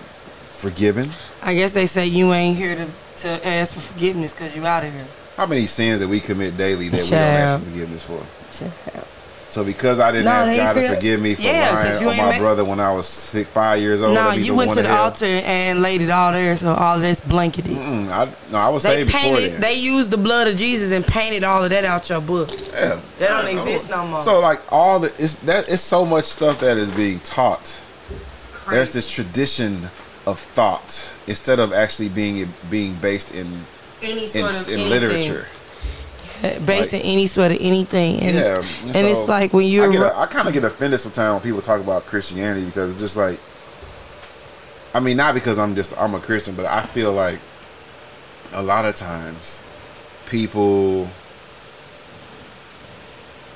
forgiven? 0.49 1.09
I 1.45 1.53
guess 1.53 1.73
they 1.73 1.85
say 1.85 2.07
you 2.07 2.33
ain't 2.33 2.57
here 2.57 2.75
to, 2.75 2.87
to 3.21 3.47
ask 3.47 3.75
for 3.75 3.79
forgiveness 3.79 4.33
because 4.33 4.55
you 4.55 4.65
out 4.65 4.83
of 4.83 4.91
here. 4.91 5.05
How 5.37 5.45
many 5.45 5.67
sins 5.67 5.99
that 5.99 6.07
we 6.07 6.19
commit 6.19 6.57
daily 6.57 6.89
that 6.89 7.03
we 7.03 7.09
don't 7.09 7.19
ask 7.21 7.63
for 7.63 7.69
forgiveness 7.69 8.03
for? 8.03 8.25
Child. 8.51 9.07
So 9.49 9.63
because 9.63 9.99
I 9.99 10.11
didn't 10.11 10.25
No, 10.25 10.31
ask 10.31 10.55
God 10.55 10.73
to 10.73 10.95
forgive 10.95 11.21
me 11.21 11.35
for 11.35 11.43
Yeah, 11.43 11.71
lying 11.71 12.07
on 12.07 12.17
my 12.17 12.37
brother 12.39 12.65
when 12.65 12.79
I 12.79 12.91
was 12.91 13.07
six, 13.07 13.47
five 13.51 13.79
years 13.79 14.01
old, 14.01 14.15
No, 14.15 14.31
you 14.31 14.55
went 14.55 14.71
to 14.73 14.81
the 14.81 14.87
hell? 14.87 15.03
altar 15.05 15.25
and 15.25 15.81
laid 15.81 16.01
it 16.01 16.09
all 16.09 16.33
there, 16.33 16.57
so 16.57 16.73
all 16.73 16.99
that's 16.99 17.19
blanketed. 17.21 17.71
Mm, 17.77 18.09
I, 18.09 18.25
no, 18.51 18.57
I 18.57 18.69
was 18.69 18.83
They 18.83 18.95
saved 18.95 19.07
before 19.13 19.21
painted, 19.21 19.51
then. 19.53 19.61
they 19.61 19.75
used 19.75 20.09
the 20.11 20.17
blood 20.17 20.47
of 20.47 20.57
Jesus 20.57 20.91
and 20.91 21.05
painted 21.05 21.43
all 21.43 21.63
of 21.63 21.69
that 21.69 21.85
out 21.85 22.09
your 22.09 22.21
book. 22.21 22.49
yeah, 22.73 22.99
That 23.19 23.29
don't 23.43 23.47
exist 23.47 23.89
no 23.89 24.05
more. 24.07 24.21
So 24.23 24.39
like 24.39 24.61
all 24.73 24.99
the 24.99 25.13
it's 25.23 25.35
that 25.35 25.69
it's 25.69 25.83
so 25.83 26.05
much 26.05 26.25
stuff 26.25 26.59
that 26.61 26.77
is 26.77 26.89
being 26.91 27.19
taught. 27.19 27.79
It's 28.33 28.47
There's 28.69 28.93
this 28.93 29.09
tradition 29.11 29.89
of 30.25 30.39
thought 30.39 31.11
instead 31.27 31.59
of 31.59 31.73
actually 31.73 32.09
being 32.09 32.53
being 32.69 32.95
based 32.95 33.33
in 33.33 33.65
any 34.01 34.25
in, 34.25 34.45
of 34.45 34.67
in 34.67 34.79
anything. 34.79 34.89
literature. 34.89 35.47
based 36.65 36.93
in 36.93 37.01
any 37.01 37.27
sort 37.27 37.51
of 37.51 37.57
anything. 37.61 38.19
And, 38.19 38.35
yeah, 38.35 38.65
and 38.83 38.93
so 38.93 39.05
it's 39.05 39.29
like 39.29 39.53
when 39.53 39.65
you 39.67 39.83
I, 39.83 39.91
get 39.91 40.01
a- 40.01 40.17
I 40.17 40.25
kind 40.27 40.47
of 40.47 40.53
get 40.53 40.63
offended 40.63 40.99
sometimes 40.99 41.33
when 41.33 41.41
people 41.41 41.61
talk 41.61 41.81
about 41.81 42.05
Christianity 42.05 42.65
because 42.65 42.91
it's 42.91 43.01
just 43.01 43.17
like, 43.17 43.39
I 44.93 44.99
mean, 44.99 45.17
not 45.17 45.33
because 45.33 45.57
I'm 45.57 45.75
just 45.75 45.97
I'm 45.99 46.13
a 46.13 46.19
Christian, 46.19 46.55
but 46.55 46.65
I 46.65 46.81
feel 46.81 47.13
like 47.13 47.39
a 48.53 48.61
lot 48.61 48.85
of 48.85 48.95
times 48.95 49.59
people 50.27 51.09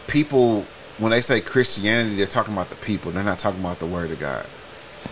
people 0.08 0.66
when 0.98 1.12
they 1.12 1.22
say 1.22 1.40
Christianity, 1.40 2.16
they're 2.16 2.28
talking 2.28 2.54
about 2.54 2.70
the 2.70 2.76
people. 2.76 3.12
They're 3.12 3.24
not 3.24 3.40
talking 3.40 3.62
about 3.62 3.80
the 3.80 3.86
Word 3.86 4.12
of 4.12 4.20
God, 4.20 4.46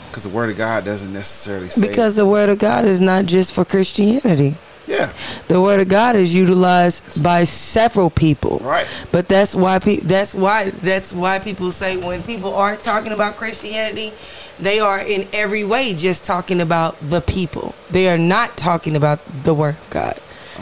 because 0.10 0.24
the 0.24 0.30
Word 0.30 0.50
of 0.50 0.58
God 0.58 0.86
doesn't 0.86 1.14
necessarily 1.14 1.70
say 1.70 1.88
Because 1.88 2.16
the 2.16 2.26
word 2.26 2.50
of 2.50 2.58
God 2.60 2.86
is 2.86 3.00
not 3.00 3.26
just 3.26 3.52
for 3.54 3.64
Christianity. 3.66 4.56
yeah, 4.88 5.12
The 5.48 5.60
word 5.62 5.80
of 5.80 5.90
God 5.90 6.16
is 6.16 6.34
utilized 6.34 7.22
by 7.22 7.44
several 7.44 8.10
people. 8.10 8.60
Right. 8.64 8.88
But 9.12 9.28
that's 9.28 9.54
why 9.54 9.80
pe- 9.80 10.00
that's 10.00 10.34
why 10.34 10.70
that's 10.72 11.12
why 11.14 11.40
people 11.40 11.72
say 11.72 11.98
when 11.98 12.24
people 12.24 12.54
are 12.56 12.76
talking 12.78 13.12
about 13.12 13.36
Christianity, 13.38 14.12
they 14.60 14.80
are 14.80 15.00
in 15.00 15.28
every 15.34 15.64
way 15.64 15.94
just 15.94 16.26
talking 16.26 16.62
about 16.62 16.96
the 17.02 17.22
people. 17.22 17.76
They 17.92 18.08
are 18.10 18.18
not 18.18 18.58
talking 18.58 18.96
about 18.96 19.20
the 19.44 19.54
word 19.54 19.76
of 19.76 19.90
God. 19.90 20.20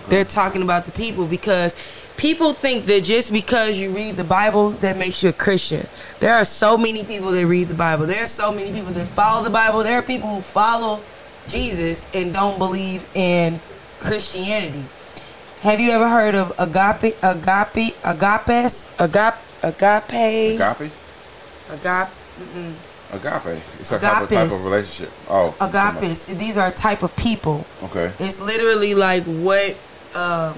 They're 0.10 0.26
talking 0.26 0.62
about 0.62 0.86
the 0.86 0.92
people 0.92 1.26
because 1.26 1.76
people 2.18 2.54
think 2.54 2.86
that 2.86 3.04
just 3.04 3.32
because 3.32 3.78
you 3.78 3.92
read 3.96 4.18
the 4.18 4.24
Bible 4.24 4.72
that 4.72 4.98
makes 4.98 5.24
you 5.24 5.30
a 5.30 5.34
Christian. 5.34 5.88
There 6.20 6.34
are 6.34 6.46
so 6.46 6.78
many 6.78 7.04
people 7.04 7.32
that 7.32 7.46
read 7.46 7.68
the 7.68 7.76
Bible. 7.76 8.06
There 8.06 8.24
are 8.24 8.28
so 8.28 8.52
many 8.52 8.72
people 8.72 8.92
that 8.94 9.08
follow 9.08 9.44
the 9.44 9.50
Bible. 9.50 9.84
There 9.84 9.98
are 9.98 10.02
people 10.02 10.30
who 10.30 10.42
follow 10.42 11.02
Jesus 11.48 12.08
and 12.14 12.34
don't 12.34 12.58
believe 12.58 13.06
in 13.16 13.60
Christianity. 14.00 14.84
Have 15.62 15.80
you 15.80 15.92
ever 15.92 16.08
heard 16.08 16.36
of 16.36 16.52
agape, 16.60 17.16
agape, 17.24 17.96
agapes, 18.04 18.88
agape, 19.00 19.36
agape, 19.64 20.14
agape, 20.14 20.92
agape, 21.72 22.10
mm-mm. 22.40 22.74
Agape. 23.12 23.62
It's 23.80 23.92
a 23.92 24.00
type 24.00 24.24
of, 24.24 24.30
type 24.30 24.52
of 24.52 24.66
relationship. 24.66 25.12
Oh, 25.30 25.56
agapes? 25.60 26.26
These 26.38 26.58
are 26.58 26.70
a 26.70 26.72
type 26.72 27.04
of 27.04 27.16
people. 27.16 27.66
Okay. 27.84 28.12
It's 28.20 28.40
literally 28.42 28.94
like 28.96 29.24
what 29.24 29.76
um, 30.14 30.56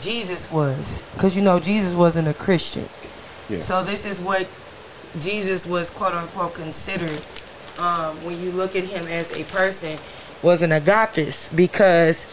Jesus 0.00 0.50
was, 0.50 1.02
because 1.14 1.36
you 1.36 1.42
know 1.42 1.60
Jesus 1.60 1.94
wasn't 1.94 2.28
a 2.28 2.34
Christian. 2.34 2.88
Yeah. 3.48 3.60
So 3.60 3.84
this 3.84 4.04
is 4.04 4.20
what 4.20 4.48
Jesus 5.18 5.66
was 5.66 5.90
quote 5.90 6.14
unquote 6.14 6.54
considered 6.54 7.20
um, 7.78 8.22
when 8.24 8.40
you 8.40 8.50
look 8.52 8.76
at 8.76 8.84
him 8.84 9.06
as 9.06 9.36
a 9.36 9.44
person 9.44 9.98
was 10.42 10.62
an 10.62 10.70
agapes 10.70 11.54
because 11.54 12.26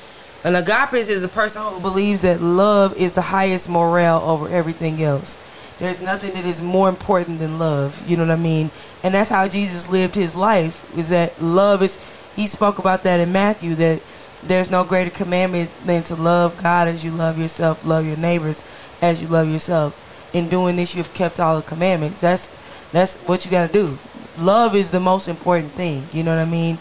an 0.44 0.56
agapes 0.56 1.10
is 1.10 1.24
a 1.24 1.28
person 1.28 1.62
who 1.62 1.80
believes 1.80 2.22
that 2.22 2.42
love 2.42 2.98
is 2.98 3.14
the 3.14 3.22
highest 3.22 3.70
morale 3.70 4.22
over 4.22 4.48
everything 4.50 5.02
else. 5.04 5.38
There's 5.80 6.02
nothing 6.02 6.34
that 6.34 6.46
is 6.46 6.62
more 6.62 6.90
important 6.90 7.40
than 7.40 7.58
love. 7.58 8.08
You 8.08 8.18
know 8.18 8.26
what 8.26 8.34
I 8.34 8.36
mean? 8.36 8.70
And 9.02 9.14
that's 9.14 9.30
how 9.30 9.48
Jesus 9.48 9.90
lived 9.90 10.16
his 10.16 10.36
life. 10.36 10.86
Is 10.98 11.10
that 11.10 11.42
love 11.42 11.82
is? 11.82 11.98
He 12.36 12.48
spoke 12.48 12.80
about 12.80 13.04
that 13.04 13.20
in 13.20 13.32
Matthew 13.32 13.76
that 13.76 14.02
there's 14.44 14.70
no 14.70 14.84
greater 14.84 15.10
commandment 15.10 15.70
than 15.86 16.04
to 16.04 16.16
love 16.16 16.62
God 16.62 16.88
as 16.88 17.04
you 17.04 17.12
love 17.12 17.38
yourself, 17.38 17.86
love 17.86 18.06
your 18.06 18.18
neighbors 18.18 18.64
as 19.02 19.22
you 19.22 19.28
love 19.28 19.50
yourself. 19.50 19.98
In 20.34 20.50
doing 20.50 20.76
this, 20.76 20.96
you've 20.96 21.14
kept 21.14 21.40
all 21.40 21.56
the 21.56 21.62
commandments. 21.62 22.20
That's 22.20 22.50
that's 22.92 23.18
what 23.18 23.46
you 23.46 23.52
got 23.52 23.68
to 23.68 23.74
do. 23.74 23.98
Love 24.38 24.76
is 24.76 24.92
the 24.92 25.00
most 25.00 25.28
important 25.28 25.72
thing. 25.74 26.08
You 26.12 26.24
know 26.24 26.36
what 26.36 26.42
I 26.42 26.50
mean? 26.50 26.78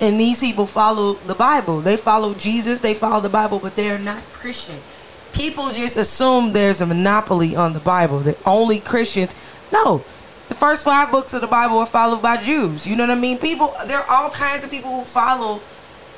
And 0.00 0.20
these 0.20 0.40
people 0.40 0.66
follow 0.66 1.14
the 1.14 1.34
Bible. 1.34 1.80
They 1.80 1.96
follow 1.96 2.34
Jesus. 2.34 2.80
They 2.80 2.94
follow 2.94 3.20
the 3.20 3.28
Bible, 3.28 3.58
but 3.58 3.76
they 3.76 3.90
are 3.90 3.98
not 3.98 4.22
Christian. 4.32 4.80
People 5.34 5.70
just 5.70 5.96
assume 5.96 6.52
there's 6.52 6.80
a 6.80 6.86
monopoly 6.86 7.54
on 7.56 7.72
the 7.72 7.80
Bible. 7.80 8.20
That 8.20 8.38
only 8.46 8.80
Christians. 8.80 9.34
No, 9.72 10.04
the 10.48 10.54
first 10.54 10.84
five 10.84 11.10
books 11.10 11.34
of 11.34 11.40
the 11.40 11.46
Bible 11.46 11.78
are 11.78 11.86
followed 11.86 12.22
by 12.22 12.36
Jews. 12.36 12.86
You 12.86 12.96
know 12.96 13.04
what 13.04 13.16
I 13.16 13.20
mean? 13.20 13.38
People. 13.38 13.74
There 13.86 13.98
are 13.98 14.10
all 14.10 14.30
kinds 14.30 14.64
of 14.64 14.70
people 14.70 15.00
who 15.00 15.04
follow 15.04 15.60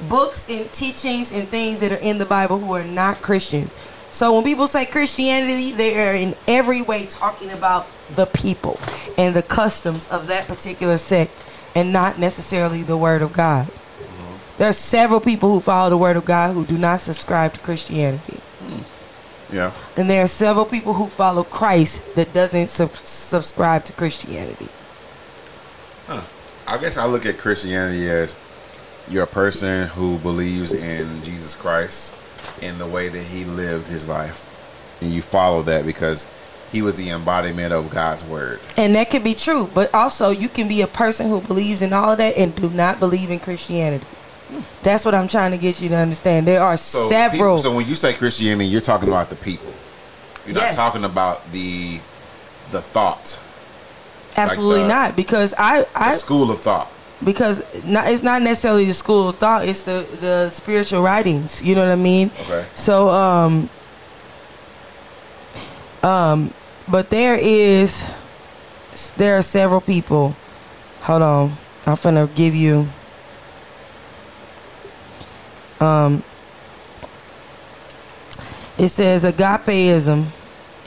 books 0.09 0.49
and 0.51 0.71
teachings 0.73 1.33
and 1.33 1.49
things 1.49 1.81
that 1.81 1.93
are 1.93 1.97
in 1.97 2.19
the 2.19 2.27
Bible 2.27 2.59
who 2.59 2.73
are 2.73 2.85
not 2.85 3.23
Christians. 3.23 3.75
So 4.11 4.35
when 4.35 4.45
people 4.45 4.69
say 4.69 4.87
Christianity, 4.87 5.73
they 5.73 6.09
are 6.09 6.15
in 6.15 6.35
every 6.47 6.83
way 6.83 7.07
talking 7.07 7.51
about 7.51 7.87
the 8.15 8.27
people 8.27 8.79
and 9.19 9.35
the 9.35 9.43
customs 9.43 10.09
of 10.09 10.27
that 10.29 10.47
particular 10.47 10.99
sect 10.99 11.45
and 11.75 11.93
not 11.93 12.19
necessarily 12.19 12.83
the 12.83 12.97
word 12.97 13.23
of 13.23 13.33
God. 13.33 13.67
Mm-hmm. 13.67 14.37
There 14.59 14.69
are 14.69 14.73
several 14.73 15.21
people 15.21 15.53
who 15.53 15.61
follow 15.61 15.91
the 15.91 15.99
word 15.99 16.17
of 16.17 16.25
God 16.25 16.55
who 16.55 16.65
do 16.65 16.79
not 16.79 17.01
subscribe 17.01 17.53
to 17.55 17.61
Christianity. 17.61 18.36
Yeah. 19.53 19.73
And 19.97 20.11
there 20.11 20.25
are 20.25 20.29
several 20.29 20.65
people 20.65 20.95
who 20.95 21.07
follow 21.07 21.45
Christ 21.45 22.03
that 22.15 22.33
doesn't 22.33 22.69
sub- 22.69 22.97
subscribe 22.97 23.85
to 23.85 23.93
Christianity. 23.93 24.69
Huh. 26.07 26.23
I 26.67 26.79
guess 26.79 26.97
I 26.97 27.07
look 27.07 27.27
at 27.27 27.39
Christianity 27.39 28.09
as 28.09 28.35
you're 29.09 29.25
a 29.25 29.29
person 29.29 29.89
who 29.89 30.19
believes 30.19 30.73
in 30.73 31.23
Jesus 31.23 31.55
Christ 31.55 32.13
in 32.61 32.79
the 32.79 32.87
way 32.87 33.09
that 33.09 33.23
he 33.23 33.45
lived 33.45 33.87
his 33.87 34.09
life. 34.09 34.49
And 35.01 35.11
you 35.11 35.23
follow 35.23 35.63
that 35.63 35.87
because 35.87 36.27
he 36.73 36.83
was 36.83 36.97
the 36.97 37.11
embodiment 37.11 37.73
of 37.73 37.91
God's 37.91 38.25
word. 38.25 38.61
And 38.77 38.95
that 38.97 39.11
can 39.11 39.23
be 39.23 39.35
true, 39.35 39.71
but 39.73 39.95
also 39.95 40.31
you 40.31 40.49
can 40.49 40.67
be 40.67 40.83
a 40.83 40.87
person 40.87 41.29
who 41.29 41.41
believes 41.41 41.83
in 41.83 41.93
all 41.93 42.13
of 42.13 42.19
that 42.19 42.37
and 42.37 42.55
do 42.55 42.71
not 42.71 42.99
believe 42.99 43.31
in 43.31 43.39
Christianity. 43.39 44.07
That's 44.83 45.05
what 45.05 45.15
I'm 45.15 45.27
trying 45.29 45.51
to 45.53 45.59
get 45.59 45.81
you 45.81 45.89
to 45.89 45.97
understand. 45.97 46.47
There 46.47 46.63
are 46.63 46.77
So 46.77 47.09
several. 47.09 47.57
people- 47.57 47.59
so 47.59 47.75
when 47.75 47.87
you 47.87 47.95
say 47.97 48.13
Christianity, 48.13 48.67
you're 48.69 48.81
talking 48.81 49.09
about 49.09 49.29
the 49.29 49.37
people. 49.37 49.73
You're 50.47 50.55
not 50.55 50.65
Yes. 50.65 50.77
talking 50.77 51.05
about 51.05 51.51
the 51.53 51.99
the 52.71 52.81
thought, 52.81 53.39
absolutely 54.37 54.83
the- 54.83 54.89
not, 54.89 55.15
because 55.17 55.55
I, 55.59 55.81
the 55.83 55.89
I 55.95 56.13
school 56.15 56.51
of 56.51 56.61
thought. 56.61 56.89
because 57.25 57.63
not, 57.85 58.09
it's 58.09 58.23
not 58.23 58.43
necessarily 58.43 58.85
the 58.85 58.95
school 58.95 59.29
of 59.29 59.37
thought. 59.39 59.65
It's 59.67 59.83
the 59.83 60.05
the 60.21 60.51
spiritual 60.51 61.03
writings. 61.03 61.63
You 61.63 61.75
know 61.75 61.83
what 61.83 61.91
I 61.93 61.97
mean? 61.97 62.31
Okay. 62.43 62.65
So 62.77 63.09
um 63.09 63.69
um, 66.03 66.53
but 66.89 67.11
there 67.11 67.37
is 67.41 68.03
there 69.17 69.37
are 69.39 69.43
several 69.43 69.81
people. 69.81 70.37
Hold 71.03 71.23
on, 71.23 71.53
I'm 71.87 71.97
gonna 71.97 72.29
give 72.35 72.55
you. 72.55 72.87
Um, 75.81 76.23
it 78.79 78.89
says 78.89 79.25
agapeism 79.25 80.27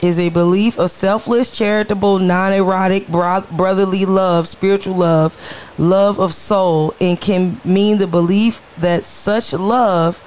is 0.02 0.18
a 0.18 0.30
belief 0.30 0.78
of 0.78 0.90
selfless, 0.90 1.50
charitable, 1.50 2.18
non-erotic, 2.18 3.08
brotherly 3.08 4.06
love, 4.06 4.48
spiritual 4.48 4.96
love, 4.96 5.36
love 5.78 6.18
of 6.18 6.32
soul, 6.32 6.94
and 7.00 7.20
can 7.20 7.60
mean 7.64 7.98
the 7.98 8.06
belief 8.06 8.62
that 8.78 9.04
such 9.04 9.52
love 9.52 10.22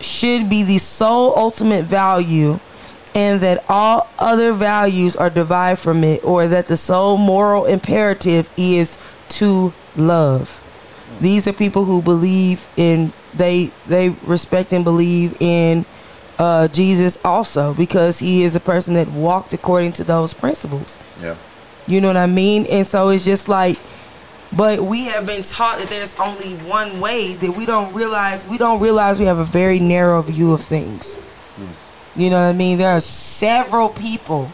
should 0.00 0.48
be 0.48 0.62
the 0.62 0.78
sole 0.78 1.36
ultimate 1.36 1.84
value 1.84 2.58
and 3.14 3.40
that 3.40 3.64
all 3.68 4.08
other 4.18 4.52
values 4.52 5.14
are 5.14 5.30
derived 5.30 5.80
from 5.80 6.02
it 6.02 6.24
or 6.24 6.48
that 6.48 6.66
the 6.66 6.76
sole 6.76 7.16
moral 7.16 7.64
imperative 7.66 8.48
is 8.56 8.98
to 9.28 9.72
love 9.96 10.60
these 11.20 11.46
are 11.46 11.52
people 11.52 11.84
who 11.84 12.02
believe 12.02 12.66
in 12.76 13.12
they 13.34 13.70
they 13.86 14.08
respect 14.26 14.72
and 14.72 14.84
believe 14.84 15.36
in 15.40 15.84
uh, 16.38 16.66
jesus 16.68 17.18
also 17.24 17.72
because 17.74 18.18
he 18.18 18.42
is 18.42 18.56
a 18.56 18.60
person 18.60 18.94
that 18.94 19.08
walked 19.12 19.52
according 19.52 19.92
to 19.92 20.02
those 20.04 20.34
principles 20.34 20.98
Yeah. 21.22 21.36
you 21.86 22.00
know 22.00 22.08
what 22.08 22.16
I 22.16 22.26
mean? 22.26 22.66
And 22.66 22.86
so 22.86 23.10
it's 23.10 23.24
just 23.24 23.48
like, 23.48 23.76
but 24.52 24.80
we 24.80 25.04
have 25.06 25.26
been 25.26 25.42
taught 25.42 25.78
that 25.78 25.88
there's 25.90 26.14
only 26.18 26.54
one 26.68 26.98
way 27.00 27.34
that 27.34 27.50
we 27.56 27.66
don't 27.66 27.92
realize. 27.94 28.44
We 28.46 28.56
don't 28.58 28.80
realize 28.80 29.18
we 29.18 29.26
have 29.26 29.38
a 29.38 29.44
very 29.44 29.78
narrow 29.80 30.22
view 30.22 30.52
of 30.52 30.62
things. 30.62 31.18
You 32.16 32.30
know 32.30 32.40
what 32.42 32.48
I 32.48 32.52
mean? 32.52 32.78
There 32.78 32.90
are 32.96 33.00
several 33.00 33.88
people. 33.90 34.50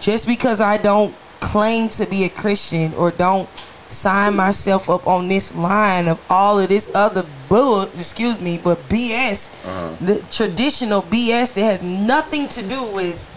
Just 0.00 0.26
because 0.26 0.60
I 0.60 0.76
don't 0.78 1.14
claim 1.40 1.88
to 1.90 2.06
be 2.06 2.24
a 2.24 2.28
Christian 2.28 2.92
or 2.94 3.10
don't 3.10 3.48
sign 3.88 4.36
myself 4.36 4.90
up 4.90 5.06
on 5.06 5.28
this 5.28 5.54
line 5.54 6.08
of 6.08 6.20
all 6.30 6.58
of 6.58 6.68
this 6.68 6.90
other 6.94 7.24
bull, 7.48 7.82
excuse 7.98 8.40
me, 8.40 8.58
but 8.58 8.78
BS, 8.88 9.52
uh-huh. 9.64 9.96
the 10.04 10.20
traditional 10.30 11.02
BS 11.02 11.54
that 11.54 11.62
has 11.62 11.82
nothing 11.82 12.48
to 12.48 12.62
do 12.62 12.82
with 12.92 13.28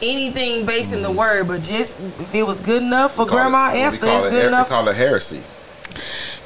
anything 0.00 0.64
based 0.64 0.92
in 0.92 1.02
the 1.02 1.08
mm-hmm. 1.08 1.18
word, 1.18 1.48
but 1.48 1.62
just 1.62 1.98
if 2.00 2.34
it 2.34 2.44
was 2.44 2.60
good 2.60 2.82
enough 2.82 3.16
for 3.16 3.22
it- 3.22 3.28
Grandma 3.28 3.72
we 3.72 3.80
Esther, 3.80 4.06
it's 4.06 4.26
it 4.26 4.30
good 4.30 4.46
enough. 4.46 4.68
We 4.68 4.74
call 4.74 4.88
it 4.88 4.96
heresy. 4.96 5.42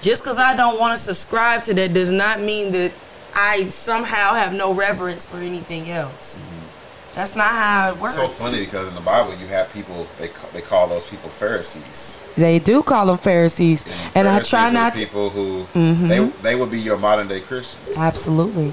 Just 0.00 0.24
because 0.24 0.38
I 0.38 0.56
don't 0.56 0.80
want 0.80 0.96
to 0.96 0.98
subscribe 0.98 1.62
to 1.64 1.74
that 1.74 1.94
does 1.94 2.10
not 2.10 2.40
mean 2.40 2.72
that 2.72 2.92
I 3.34 3.68
somehow 3.68 4.34
have 4.34 4.52
no 4.52 4.74
reverence 4.74 5.24
for 5.24 5.38
anything 5.38 5.90
else. 5.90 6.38
Mm-hmm. 6.38 6.66
That's 7.14 7.36
not 7.36 7.50
how 7.50 7.90
it 7.90 7.98
works. 7.98 8.14
So 8.14 8.26
funny 8.26 8.60
because 8.60 8.88
in 8.88 8.94
the 8.94 9.00
Bible 9.00 9.34
you 9.34 9.46
have 9.48 9.72
people 9.72 10.06
they 10.18 10.30
they 10.52 10.62
call 10.62 10.88
those 10.88 11.04
people 11.04 11.28
Pharisees. 11.28 12.18
They 12.36 12.58
do 12.58 12.82
call 12.82 13.06
them 13.06 13.18
Pharisees, 13.18 13.84
and 14.14 14.26
I 14.28 14.32
Pharisees 14.32 14.50
try 14.50 14.70
not 14.70 14.92
to. 14.94 14.98
people 14.98 15.30
who 15.30 15.66
Mhm. 15.74 16.08
they 16.08 16.50
they 16.50 16.54
would 16.54 16.70
be 16.70 16.80
your 16.80 16.96
modern 16.98 17.28
day 17.28 17.40
Christians. 17.40 17.96
Absolutely. 17.96 18.72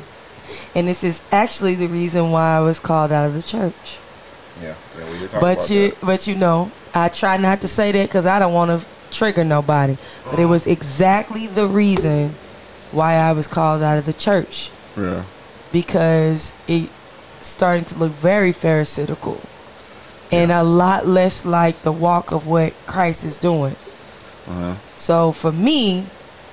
And 0.73 0.87
this 0.87 1.03
is 1.03 1.21
actually 1.31 1.75
the 1.75 1.87
reason 1.87 2.31
why 2.31 2.57
I 2.57 2.59
was 2.59 2.79
called 2.79 3.11
out 3.11 3.25
of 3.27 3.33
the 3.33 3.43
church. 3.43 3.97
Yeah, 4.61 4.73
yeah 4.97 5.05
we 5.13 5.19
were 5.19 5.27
talking 5.27 5.39
But 5.41 5.69
you, 5.69 5.89
that. 5.89 6.01
but 6.01 6.27
you 6.27 6.35
know, 6.35 6.71
I 6.93 7.09
try 7.09 7.37
not 7.37 7.61
to 7.61 7.67
say 7.67 7.91
that 7.91 8.07
because 8.07 8.25
I 8.25 8.39
don't 8.39 8.53
want 8.53 8.71
to 8.71 8.85
trigger 9.11 9.43
nobody. 9.43 9.97
But 10.29 10.39
it 10.39 10.45
was 10.45 10.65
exactly 10.67 11.47
the 11.47 11.67
reason 11.67 12.35
why 12.91 13.13
I 13.15 13.31
was 13.33 13.45
called 13.47 13.83
out 13.83 13.97
of 13.99 14.05
the 14.05 14.13
church 14.13 14.71
Yeah. 14.97 15.21
because 15.71 16.53
it 16.67 16.89
starting 17.41 17.85
to 17.85 17.95
look 17.95 18.11
very 18.13 18.51
pharisaical 18.51 19.39
and 20.31 20.51
a 20.51 20.63
lot 20.63 21.07
less 21.07 21.45
like 21.45 21.81
the 21.83 21.91
walk 21.91 22.31
of 22.31 22.45
what 22.47 22.73
Christ 22.85 23.23
is 23.23 23.37
doing. 23.37 23.75
Uh-huh. 24.47 24.75
So 24.97 25.31
for 25.31 25.51
me, 25.51 26.05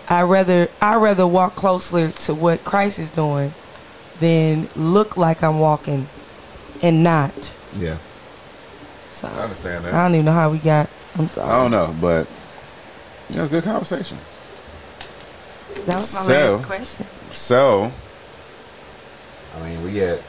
I 0.08 0.22
rather 0.22 0.68
I 0.80 0.96
rather 0.96 1.26
walk 1.26 1.56
closer 1.56 2.10
to 2.10 2.34
what 2.34 2.64
Christ 2.64 2.98
is 2.98 3.10
doing 3.10 3.52
than 4.20 4.68
look 4.76 5.16
like 5.16 5.42
I'm 5.42 5.58
walking 5.58 6.08
and 6.82 7.02
not. 7.02 7.52
Yeah, 7.78 7.98
So 9.10 9.28
I 9.28 9.42
understand 9.42 9.84
that. 9.84 9.92
I 9.94 10.04
don't 10.04 10.14
even 10.14 10.24
know 10.26 10.32
how 10.32 10.50
we 10.50 10.58
got. 10.58 10.88
I'm 11.18 11.28
sorry. 11.28 11.50
I 11.50 11.62
don't 11.62 11.70
know, 11.70 11.94
but 12.00 12.26
you 13.30 13.36
know, 13.36 13.48
good 13.48 13.64
conversation. 13.64 14.18
That 15.86 15.96
was 15.96 16.14
my 16.14 16.20
So- 16.20 16.56
last 16.56 16.66
question. 16.66 17.06
So, 17.32 17.92
I 19.56 19.60
mean, 19.68 19.82
we 19.82 19.96
had 19.96 20.22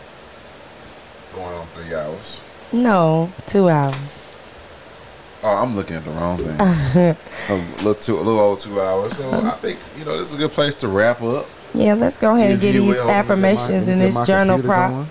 going 1.33 1.53
on 1.53 1.67
three 1.67 1.93
hours. 1.95 2.41
No, 2.71 3.31
two 3.47 3.69
hours. 3.69 3.95
Oh, 5.43 5.55
I'm 5.55 5.75
looking 5.75 5.95
at 5.95 6.03
the 6.03 6.11
wrong 6.11 6.37
thing. 6.37 6.59
a 7.49 7.55
little 7.77 7.93
two, 7.93 8.17
a 8.17 8.21
little 8.21 8.39
over 8.39 8.59
two 8.59 8.81
hours. 8.81 9.15
So 9.17 9.31
I 9.31 9.51
think 9.51 9.79
you 9.97 10.03
know 10.03 10.17
this 10.17 10.29
is 10.29 10.35
a 10.35 10.37
good 10.37 10.51
place 10.51 10.75
to 10.75 10.87
wrap 10.87 11.21
up. 11.21 11.47
Yeah, 11.73 11.93
let's 11.93 12.17
go 12.17 12.35
ahead 12.35 12.51
and 12.51 12.61
get 12.61 12.73
these 12.73 12.81
will, 12.81 12.93
get 12.93 13.05
my- 13.05 13.13
affirmations 13.13 13.87
in 13.87 13.99
this 13.99 14.27
journal 14.27 14.61
prop. 14.61 15.07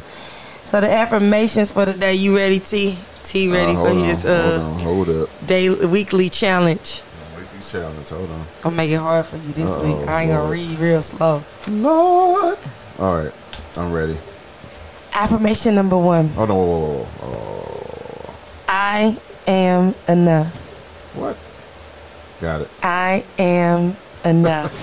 So 0.65 0.81
the 0.81 0.91
affirmations 0.91 1.71
for 1.71 1.85
the 1.87 1.95
day. 1.95 2.15
You 2.15 2.37
ready, 2.37 2.59
T? 2.61 2.99
T 3.25 3.49
ready 3.49 3.73
Uh, 3.73 3.75
for 3.83 3.89
hold 3.91 4.05
his 4.07 4.25
uh 4.25 4.61
hold 4.61 4.75
on, 4.75 4.81
hold 4.81 5.09
up. 5.23 5.47
daily 5.47 5.87
weekly 5.87 6.29
challenge? 6.29 7.03
Weekly 7.37 7.59
challenge. 7.61 8.09
Hold 8.09 8.31
on. 8.31 8.47
I'll 8.65 8.71
make 8.73 8.91
it 8.91 8.97
hard 8.97 9.27
for 9.27 9.37
you 9.37 9.53
this 9.53 9.71
Uh-oh, 9.71 9.99
week. 10.01 10.09
I 10.09 10.23
ain't 10.23 10.33
gonna 10.33 10.51
read 10.51 10.79
real 10.79 11.03
slow. 11.03 11.43
Lord. 11.69 12.59
All 12.99 13.17
right, 13.23 13.33
I'm 13.77 13.93
ready. 13.93 14.17
Affirmation 15.17 15.75
number 15.75 15.97
one: 15.97 16.29
Hold 16.29 16.51
on. 16.51 16.57
Whoa, 16.57 16.67
whoa, 16.67 17.05
whoa, 17.05 17.29
whoa. 17.29 18.35
I 18.69 19.17
am 19.47 19.95
enough. 20.07 20.55
What? 21.15 21.39
Got 22.43 22.61
it. 22.61 22.71
I 22.83 23.25
am 23.39 23.97
enough. 24.27 24.75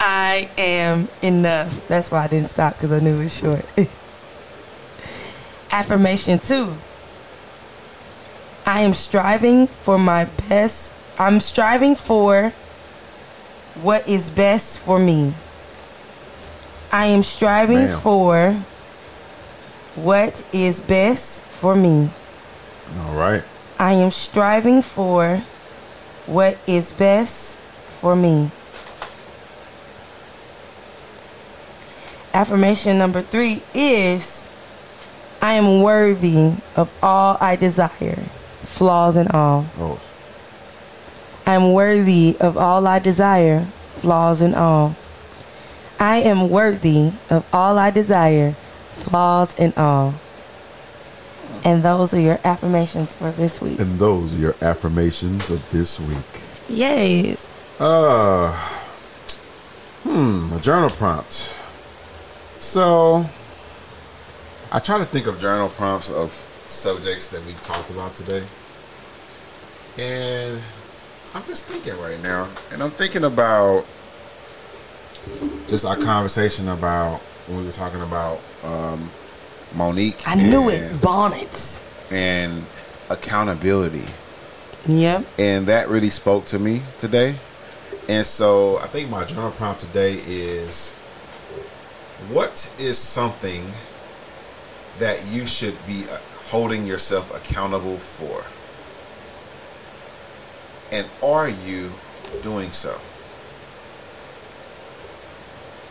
I 0.00 0.48
am 0.56 1.06
enough. 1.20 1.86
That's 1.86 2.10
why 2.10 2.24
I 2.24 2.28
didn't 2.28 2.48
stop 2.48 2.78
because 2.78 2.92
I 2.92 3.00
knew 3.00 3.20
it 3.20 3.24
was 3.24 3.36
short. 3.36 3.62
Affirmation 5.70 6.38
two. 6.38 6.72
I 8.64 8.80
am 8.80 8.94
striving 8.94 9.66
for 9.66 9.98
my 9.98 10.24
best. 10.48 10.94
I'm 11.18 11.40
striving 11.40 11.94
for 11.94 12.54
what 13.82 14.08
is 14.08 14.30
best 14.30 14.78
for 14.78 14.98
me. 14.98 15.34
I 16.90 17.06
am 17.06 17.22
striving 17.22 17.84
Ma'am. 17.84 18.00
for 18.00 18.56
what 19.94 20.44
is 20.52 20.80
best 20.80 21.42
for 21.42 21.74
me. 21.74 22.10
All 23.00 23.14
right. 23.14 23.42
I 23.78 23.92
am 23.92 24.10
striving 24.10 24.82
for 24.82 25.42
what 26.26 26.58
is 26.66 26.92
best 26.92 27.58
for 28.00 28.16
me. 28.16 28.50
Affirmation 32.32 32.98
number 32.98 33.22
three 33.22 33.62
is 33.74 34.44
I 35.42 35.54
am 35.54 35.82
worthy 35.82 36.52
of 36.76 36.90
all 37.02 37.36
I 37.40 37.56
desire, 37.56 38.22
flaws 38.62 39.16
and 39.16 39.30
all. 39.30 39.66
Oh, 39.78 40.00
I 41.46 41.54
am 41.54 41.72
worthy 41.72 42.36
of 42.40 42.56
all 42.56 42.86
I 42.86 42.98
desire, 42.98 43.66
flaws 43.96 44.40
and 44.40 44.54
all. 44.54 44.94
I 46.00 46.18
am 46.18 46.48
worthy 46.48 47.12
of 47.30 47.44
all 47.52 47.78
I 47.78 47.90
desire, 47.90 48.52
flaws 48.92 49.54
and 49.58 49.76
all. 49.76 50.14
And 51.64 51.82
those 51.82 52.14
are 52.14 52.20
your 52.20 52.38
affirmations 52.44 53.14
for 53.14 53.32
this 53.32 53.60
week. 53.60 53.80
and 53.80 53.98
those 53.98 54.34
are 54.34 54.38
your 54.38 54.54
affirmations 54.62 55.50
of 55.50 55.68
this 55.70 55.98
week. 55.98 56.42
Yes. 56.68 57.48
Uh, 57.80 58.52
hmm, 60.04 60.52
a 60.52 60.60
journal 60.60 60.90
prompt. 60.90 61.54
So, 62.58 63.26
I 64.70 64.78
try 64.78 64.98
to 64.98 65.04
think 65.04 65.26
of 65.26 65.40
journal 65.40 65.68
prompts 65.68 66.10
of 66.10 66.32
subjects 66.66 67.28
that 67.28 67.44
we 67.46 67.52
talked 67.54 67.90
about 67.90 68.14
today. 68.14 68.44
And 69.96 70.60
I'm 71.34 71.44
just 71.44 71.64
thinking 71.64 71.98
right 72.00 72.22
now, 72.22 72.48
and 72.70 72.82
I'm 72.82 72.90
thinking 72.90 73.24
about 73.24 73.84
just 75.66 75.84
our 75.84 75.96
conversation 75.96 76.68
about 76.68 77.20
when 77.46 77.58
we 77.58 77.64
were 77.66 77.72
talking 77.72 78.00
about 78.00 78.40
um, 78.62 79.10
Mo'Nique. 79.74 80.22
I 80.26 80.34
knew 80.34 80.68
and, 80.68 80.96
it. 80.96 81.02
Bonnets. 81.02 81.84
And 82.10 82.64
accountability 83.10 84.04
Yep. 84.86 85.26
and 85.38 85.66
that 85.66 85.88
really 85.88 86.10
spoke 86.10 86.46
to 86.46 86.58
me 86.58 86.82
today. 86.98 87.36
And 88.08 88.24
so 88.24 88.78
I 88.78 88.86
think 88.86 89.10
my 89.10 89.24
journal 89.24 89.50
prompt 89.50 89.80
today 89.80 90.14
is 90.26 90.94
what 92.30 92.72
is 92.78 92.96
something 92.96 93.72
that 94.98 95.26
you 95.30 95.46
should 95.46 95.74
be 95.86 96.04
uh, 96.10 96.18
holding 96.50 96.86
yourself 96.86 97.34
accountable 97.36 97.98
for? 97.98 98.44
And 100.90 101.06
are 101.22 101.48
you 101.48 101.92
doing 102.42 102.72
so? 102.72 102.98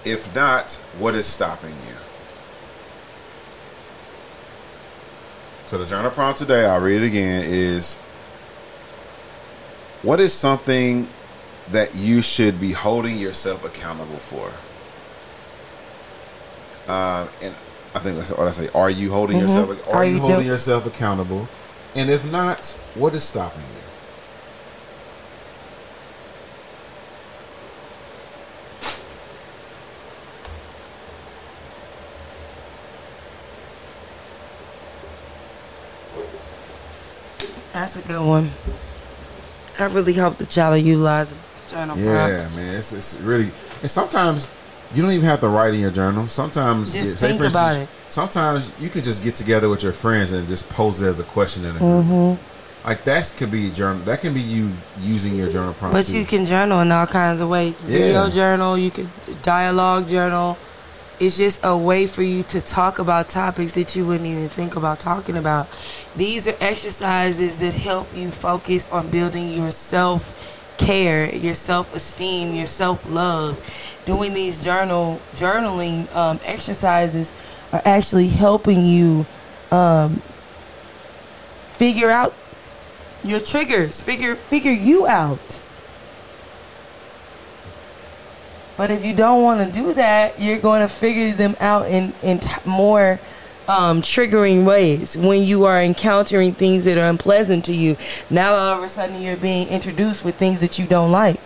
If 0.08 0.34
not, 0.34 0.72
what 1.00 1.16
is 1.16 1.26
stopping 1.26 1.72
you? 1.72 1.96
So 5.66 5.78
the 5.78 5.86
journal 5.86 6.12
prompt 6.12 6.40
today, 6.40 6.66
I'll 6.66 6.80
read 6.80 7.02
it 7.02 7.08
again, 7.08 7.44
is 7.46 7.96
what 10.04 10.22
is 10.22 10.32
something 10.32 11.10
that 11.72 11.94
you 11.94 12.22
should 12.22 12.62
be 12.62 12.72
holding 12.72 13.18
yourself 13.18 13.66
accountable 13.66 14.16
for? 14.16 14.48
Um, 16.90 17.28
and 17.42 17.54
I 17.94 18.00
think 18.00 18.18
that's 18.18 18.32
what 18.32 18.48
I 18.48 18.52
say. 18.52 18.70
Are 18.74 18.90
you 18.90 19.12
holding 19.12 19.40
yourself? 19.40 19.70
Are, 19.70 19.76
Mm-hmm. 19.76 19.98
Are 19.98 20.06
you, 20.06 20.14
you 20.14 20.20
holding 20.22 20.48
yourself 20.48 20.86
accountable? 20.86 21.50
And 21.96 22.10
if 22.10 22.24
not, 22.32 22.68
what 22.96 23.14
is 23.14 23.26
stopping 23.26 23.62
you? 23.62 23.77
That's 37.78 37.96
a 37.96 38.02
good 38.02 38.26
one. 38.26 38.50
I 39.80 39.84
really 39.86 40.14
hope 40.14 40.38
that 40.40 40.56
y'all 40.56 40.74
are 40.74 40.78
utilizing 40.78 41.38
this 41.54 41.72
journal 41.72 41.96
Yeah, 41.96 42.40
prompts. 42.40 42.56
man. 42.56 42.76
It's, 42.76 42.92
it's 42.92 43.20
really. 43.20 43.52
And 43.84 43.92
sometimes 43.92 44.48
you 44.96 45.04
don't 45.04 45.12
even 45.12 45.28
have 45.28 45.42
to 45.42 45.48
write 45.48 45.76
in 45.76 45.82
your 45.82 45.92
journal. 45.92 46.28
Sometimes, 46.28 46.92
Just 46.92 47.20
say 47.20 47.28
think 47.28 47.40
for 47.40 47.46
about 47.46 47.78
instance, 47.78 47.92
Sometimes 48.10 48.82
you 48.82 48.90
can 48.90 49.04
just 49.04 49.24
get 49.24 49.36
together 49.36 49.70
with 49.70 49.84
your 49.84 49.92
friends 49.92 50.32
and 50.32 50.48
just 50.48 50.68
pose 50.70 51.02
it 51.02 51.06
as 51.06 51.20
a 51.20 51.24
question 51.24 51.66
in 51.66 51.76
a 51.76 51.78
group. 51.78 52.06
Mm-hmm. 52.06 52.88
Like 52.88 53.04
that 53.04 53.32
could 53.38 53.52
be 53.52 53.68
a 53.68 53.70
journal. 53.70 54.02
That 54.06 54.22
can 54.22 54.34
be 54.34 54.42
you 54.42 54.72
using 55.02 55.36
your 55.36 55.52
journal 55.52 55.76
prompt. 55.76 55.94
But 55.94 56.06
too. 56.08 56.18
you 56.18 56.26
can 56.26 56.46
journal 56.46 56.82
in 56.82 56.92
all 56.92 57.06
kinds 57.06 57.42
of 57.42 57.50
ways. 57.50 57.76
Video 57.82 58.24
Yeah. 58.26 58.30
journal, 58.32 58.76
you 58.76 58.90
can 58.90 59.08
dialogue 59.44 60.10
journal. 60.10 60.58
It's 61.20 61.36
just 61.36 61.62
a 61.64 61.76
way 61.76 62.06
for 62.06 62.22
you 62.22 62.44
to 62.44 62.62
talk 62.62 63.00
about 63.00 63.28
topics 63.28 63.72
that 63.72 63.96
you 63.96 64.06
wouldn't 64.06 64.28
even 64.28 64.50
think 64.50 64.76
about 64.76 65.00
talking 65.00 65.36
about. 65.36 65.68
These 66.16 66.48
are 66.48 66.56
exercises 66.60 67.58
that 67.60 67.74
help 67.74 68.08
you 68.16 68.30
focus 68.30 68.88
on 68.92 69.10
building 69.10 69.52
your 69.52 69.72
self 69.72 70.32
care, 70.78 71.34
your 71.36 71.56
self 71.56 71.96
esteem, 71.96 72.54
your 72.54 72.68
self 72.68 73.10
love. 73.10 73.60
Doing 74.06 74.36
these 74.36 74.64
journal 74.64 75.20
journaling 75.34 76.14
um, 76.16 76.40
exercises 76.46 77.34
are 77.74 77.82
actually 77.84 78.28
helping 78.28 78.86
you 78.86 79.26
um, 79.72 80.22
figure 81.74 82.12
out 82.12 82.36
your 83.24 83.40
triggers. 83.40 84.02
Figure 84.02 84.36
figure 84.36 84.72
you 84.72 85.08
out. 85.08 85.62
But 88.78 88.92
if 88.92 89.04
you 89.04 89.14
don't 89.16 89.42
want 89.44 89.66
to 89.66 89.72
do 89.74 89.94
that, 89.96 90.40
you're 90.40 90.60
going 90.60 90.82
to 90.82 90.88
figure 90.88 91.34
them 91.34 91.56
out 91.60 91.88
in 91.88 92.14
in 92.22 92.40
t- 92.40 92.52
more 92.64 93.20
um, 93.68 94.02
triggering 94.02 94.64
ways 94.66 95.18
when 95.18 95.44
you 95.44 95.66
are 95.66 95.82
encountering 95.82 96.54
things 96.54 96.86
that 96.86 96.98
are 96.98 97.10
unpleasant 97.10 97.66
to 97.66 97.74
you. 97.74 97.98
Now 98.30 98.54
all 98.54 98.78
of 98.78 98.84
a 98.84 98.88
sudden 98.88 99.22
you're 99.22 99.36
being 99.36 99.68
introduced 99.68 100.24
with 100.24 100.36
things 100.36 100.60
that 100.62 100.80
you 100.80 100.86
don't 100.86 101.12
like. 101.12 101.40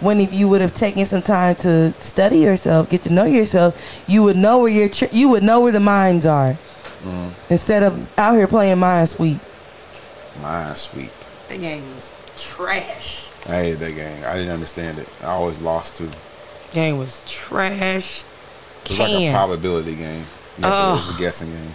When 0.00 0.20
if 0.20 0.32
you 0.32 0.48
would 0.48 0.60
have 0.60 0.74
taken 0.74 1.06
some 1.06 1.22
time 1.22 1.56
to 1.56 1.92
study 1.94 2.38
yourself, 2.38 2.88
get 2.88 3.02
to 3.02 3.12
know 3.12 3.24
yourself, 3.24 4.00
you 4.06 4.22
would 4.22 4.36
know 4.36 4.58
where 4.58 4.70
your 4.70 4.88
tri- 4.88 5.08
you 5.10 5.28
would 5.30 5.42
know 5.42 5.60
where 5.60 5.72
the 5.72 5.80
minds 5.80 6.24
are 6.24 6.56
instead 7.48 7.82
of 7.82 8.18
out 8.18 8.34
here 8.34 8.46
playing 8.46 8.78
mind 8.78 9.08
sweep. 9.08 9.38
Mind 10.40 10.76
sweep. 10.76 11.10
That 11.48 11.58
game 11.58 11.82
was 11.94 12.12
trash. 12.36 13.27
I 13.48 13.52
hated 13.62 13.78
that 13.80 13.92
game. 13.92 14.22
I 14.26 14.34
didn't 14.34 14.52
understand 14.52 14.98
it. 14.98 15.08
I 15.22 15.26
always 15.26 15.58
lost 15.60 15.96
too. 15.96 16.10
Game 16.72 16.98
was 16.98 17.22
trash. 17.26 18.22
It's 18.84 18.98
like 18.98 19.10
a 19.10 19.32
probability 19.32 19.94
game. 19.96 20.24
You 20.58 20.64
have 20.64 20.98
to- 20.98 21.08
It's 21.08 21.16
a 21.16 21.18
guessing 21.20 21.50
game. 21.50 21.74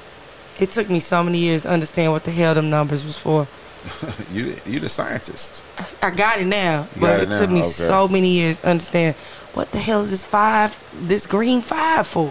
it 0.59 0.69
took 0.71 0.89
me 0.89 0.99
so 0.99 1.23
many 1.23 1.39
years 1.39 1.63
to 1.63 1.69
understand 1.69 2.11
what 2.11 2.23
the 2.25 2.31
hell 2.31 2.53
them 2.53 2.69
numbers 2.69 3.03
was 3.03 3.17
for. 3.17 3.47
You 4.31 4.55
you 4.65 4.79
the 4.79 4.87
scientist. 4.89 5.61
I 6.01 6.09
got 6.11 6.39
it 6.39 6.45
now, 6.47 6.87
You 6.95 7.01
but 7.01 7.07
got 7.07 7.19
it, 7.19 7.23
it 7.23 7.29
now? 7.29 7.39
took 7.41 7.49
me 7.49 7.59
Okay. 7.59 7.69
so 7.69 8.07
many 8.07 8.29
years 8.29 8.59
to 8.61 8.67
understand 8.69 9.15
what 9.53 9.71
the 9.71 9.79
hell 9.79 10.01
is 10.01 10.11
this 10.11 10.23
five, 10.23 10.77
this 10.93 11.25
green 11.25 11.61
five 11.61 12.07
for? 12.07 12.29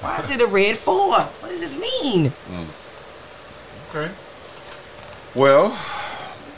Why 0.00 0.18
is 0.18 0.28
it 0.30 0.40
a 0.40 0.46
red 0.46 0.76
four? 0.76 1.14
What 1.14 1.48
does 1.50 1.60
this 1.60 1.74
mean? 1.78 2.32
Mm. 2.50 2.66
Okay. 3.90 4.12
Well, 5.34 5.70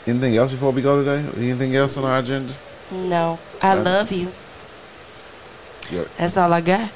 anything 0.07 0.35
else 0.37 0.51
before 0.51 0.71
we 0.71 0.81
go 0.81 1.03
today? 1.03 1.25
Anything 1.37 1.75
else 1.75 1.97
on 1.97 2.03
our 2.05 2.19
agenda? 2.19 2.53
No, 2.91 3.37
I 3.61 3.71
Uh, 3.77 3.83
love 3.83 4.11
you. 4.11 4.31
Yeah. 5.91 6.03
That's 6.17 6.37
all 6.37 6.51
I 6.53 6.61
got 6.61 6.91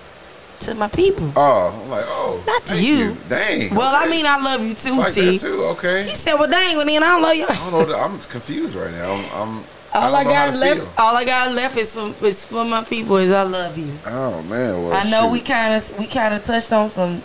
to 0.61 0.75
my 0.75 0.88
people. 0.88 1.32
Oh, 1.35 1.82
I'm 1.83 1.90
like, 1.90 2.06
oh. 2.07 2.41
Not 2.45 2.61
to 2.65 2.73
thank 2.73 2.88
you. 2.88 3.17
Dang. 3.27 3.75
Well, 3.75 3.93
I 3.95 4.07
mean, 4.07 4.25
I 4.25 4.38
love 4.41 4.61
you 4.65 4.73
too, 4.75 4.98
like 4.98 5.14
T. 5.14 5.38
too. 5.38 5.64
Okay. 5.75 6.03
He 6.03 6.15
said, 6.15 6.35
"Well, 6.35 6.49
dang, 6.49 6.77
well, 6.77 6.85
then 6.85 7.03
I 7.03 7.07
don't 7.07 7.22
love 7.22 7.35
you." 7.35 7.45
I 7.49 7.69
don't 7.72 7.90
know. 7.90 7.99
I'm 7.99 8.19
confused 8.19 8.75
right 8.75 8.91
now. 8.91 9.11
I'm. 9.14 9.25
I'm 9.35 9.64
All 9.93 10.15
I 10.15 10.22
I, 10.22 10.23
don't 10.23 10.27
know 10.27 10.33
how 10.33 10.49
got 10.51 10.56
left, 10.59 10.80
feel. 10.82 10.93
all 10.98 11.15
I 11.17 11.23
got 11.25 11.51
left 11.53 11.77
is 11.77 11.93
for 11.93 12.14
is 12.25 12.45
for 12.45 12.65
my 12.65 12.83
people. 12.83 13.17
Is 13.17 13.32
I 13.32 13.43
love 13.43 13.77
you. 13.77 13.91
Oh 14.07 14.41
man. 14.43 14.83
Well, 14.83 14.93
I 14.93 15.03
know 15.11 15.30
we 15.30 15.40
kind 15.40 15.73
of 15.75 15.99
we 15.99 16.07
kind 16.07 16.33
of 16.33 16.43
touched 16.43 16.72
on 16.73 16.90
some 16.90 17.22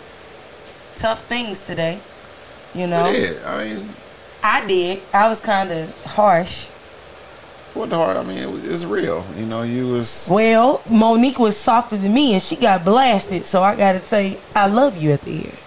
tough 0.96 1.22
things 1.22 1.64
today. 1.64 1.98
You 2.74 2.86
know, 2.86 3.10
did. 3.12 3.42
I 3.44 3.64
mean, 3.64 3.88
I 4.48 4.66
did. 4.66 5.02
I 5.12 5.28
was 5.28 5.42
kind 5.42 5.70
of 5.70 6.04
harsh. 6.06 6.68
what 7.74 7.90
the 7.90 7.96
hard? 7.96 8.16
I 8.16 8.22
mean, 8.22 8.38
it 8.38 8.50
was, 8.50 8.64
it's 8.64 8.84
real. 8.84 9.22
You 9.36 9.44
know, 9.44 9.60
you 9.62 9.88
was. 9.88 10.26
Well, 10.30 10.78
Mo'Nique 10.90 11.38
was 11.38 11.54
softer 11.54 11.98
than 11.98 12.14
me, 12.14 12.32
and 12.32 12.42
she 12.42 12.56
got 12.56 12.82
blasted. 12.82 13.44
So 13.44 13.62
I 13.62 13.76
got 13.76 13.92
to 13.92 14.00
say, 14.00 14.40
I 14.56 14.66
love 14.68 14.96
you 14.96 15.12
at 15.12 15.20
the 15.20 15.44
end. 15.44 15.62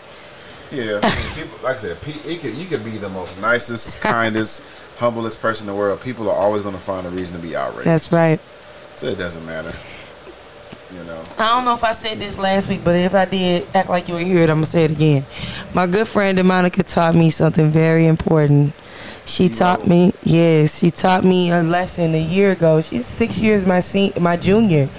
Yeah. 0.72 1.00
I 1.04 1.16
mean, 1.16 1.46
people, 1.46 1.60
like 1.64 1.76
I 1.76 1.78
said, 1.78 1.98
it 2.26 2.42
could, 2.42 2.56
you 2.56 2.66
could 2.66 2.84
be 2.84 2.98
the 2.98 3.10
most 3.10 3.40
nicest, 3.40 4.02
kindest, 4.02 4.64
humblest 4.98 5.40
person 5.40 5.70
in 5.70 5.76
the 5.76 5.80
world. 5.80 6.02
People 6.02 6.28
are 6.28 6.36
always 6.36 6.64
going 6.64 6.76
to 6.76 6.82
find 6.82 7.06
a 7.06 7.12
reason 7.12 7.36
to 7.40 7.42
be 7.42 7.56
outraged. 7.56 7.86
That's 7.86 8.12
right. 8.12 8.40
So 8.96 9.08
it 9.08 9.20
doesn't 9.20 9.46
matter. 9.46 9.72
You 10.92 11.04
know. 11.06 11.24
I 11.38 11.50
don't 11.50 11.66
know 11.66 11.74
if 11.74 11.84
I 11.84 11.94
said 11.94 12.20
this 12.20 12.38
last 12.38 12.68
week, 12.68 12.84
but 12.84 12.96
if 12.96 13.14
I 13.14 13.26
did, 13.26 13.68
act 13.74 13.90
like 13.90 14.10
you 14.10 14.16
hear 14.18 14.40
it. 14.40 14.50
I'm 14.50 14.58
gonna 14.58 14.66
say 14.66 14.86
it 14.86 14.92
again. 14.92 15.26
My 15.74 15.88
good 15.88 16.08
friend 16.08 16.44
Monica 16.44 16.84
taught 16.84 17.16
me 17.16 17.30
something 17.30 17.72
very 17.72 18.06
important. 18.08 18.74
She 19.26 19.48
taught 19.50 19.88
me, 19.88 20.14
yes, 20.24 20.80
she 20.80 20.92
taught 20.92 21.24
me 21.24 21.52
a 21.52 21.64
lesson 21.64 22.14
a 22.16 22.22
year 22.22 22.52
ago. 22.52 22.82
She's 22.82 23.06
six 23.06 23.38
years 23.38 23.66
my 23.66 23.80
sen- 23.80 24.12
my 24.20 24.36
junior, 24.36 24.90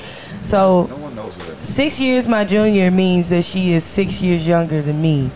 so 0.43 0.85
No 0.85 0.97
one 0.97 1.15
knows 1.15 1.37
that 1.39 1.63
six 1.63 2.01
years 2.01 2.27
my 2.27 2.45
junior 2.45 2.91
means 2.91 3.29
that 3.29 3.45
she 3.45 3.73
is 3.75 3.85
six 3.85 4.23
years 4.23 4.47
younger 4.47 4.81
than 4.81 5.03
me. 5.03 5.31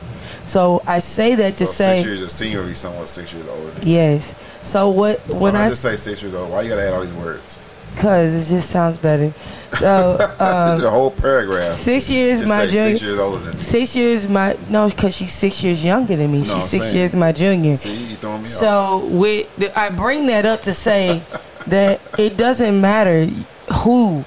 So 0.47 0.81
I 0.86 1.00
say 1.00 1.34
that 1.34 1.55
So 1.55 1.66
to 1.66 1.73
say 1.73 1.97
six 1.98 2.06
years, 2.06 2.23
a 2.23 2.28
senior 2.28 2.62
be 2.65 2.74
someone 2.74 3.06
six 3.06 3.34
years 3.34 3.47
older. 3.48 3.73
yes. 3.82 4.34
So 4.62 4.89
what 4.89 5.26
when 5.28 5.55
I 5.56 5.68
just 5.68 5.82
say 5.82 5.97
six 5.97 6.23
years 6.23 6.34
old? 6.34 6.50
Why 6.50 6.62
you 6.62 6.68
gotta 6.70 6.86
add 6.86 6.94
all 6.94 7.02
these 7.02 7.12
words? 7.12 7.58
Because 7.97 8.50
it 8.50 8.55
just 8.55 8.70
sounds 8.70 8.99
better. 8.99 9.33
So 9.78 10.12
um, 10.39 10.78
the 10.78 10.91
whole 10.91 11.10
paragraph. 11.10 11.73
six 11.73 12.08
years 12.10 12.41
Just 12.41 12.49
my 12.50 12.66
junior. 12.66 12.92
six 12.92 13.02
years 13.02 13.18
older 13.18 13.39
than. 13.44 13.58
Six 13.58 13.97
years 13.97 14.28
my 14.28 14.57
no, 14.68 14.89
because 14.89 15.16
she's 15.16 15.33
six 15.33 15.62
years 15.65 15.83
younger 15.83 16.15
than 16.15 16.31
me. 16.31 16.39
No, 16.39 16.44
she's 16.44 16.52
I'm 16.55 16.60
six 16.60 16.84
saying. 16.84 16.97
years 16.97 17.16
my 17.16 17.33
junior. 17.33 17.75
See, 17.75 18.10
you 18.10 18.16
throwing 18.16 18.42
me 18.42 18.49
off. 18.49 18.55
So 18.55 19.07
with 19.07 19.55
the, 19.57 19.76
I 19.78 19.91
bring 19.91 20.26
that 20.26 20.44
up 20.44 20.62
to 20.62 20.75
say 20.75 21.23
that 21.68 22.00
it 22.18 22.36
doesn't 22.36 22.81
matter 22.81 23.25
who 23.81 24.25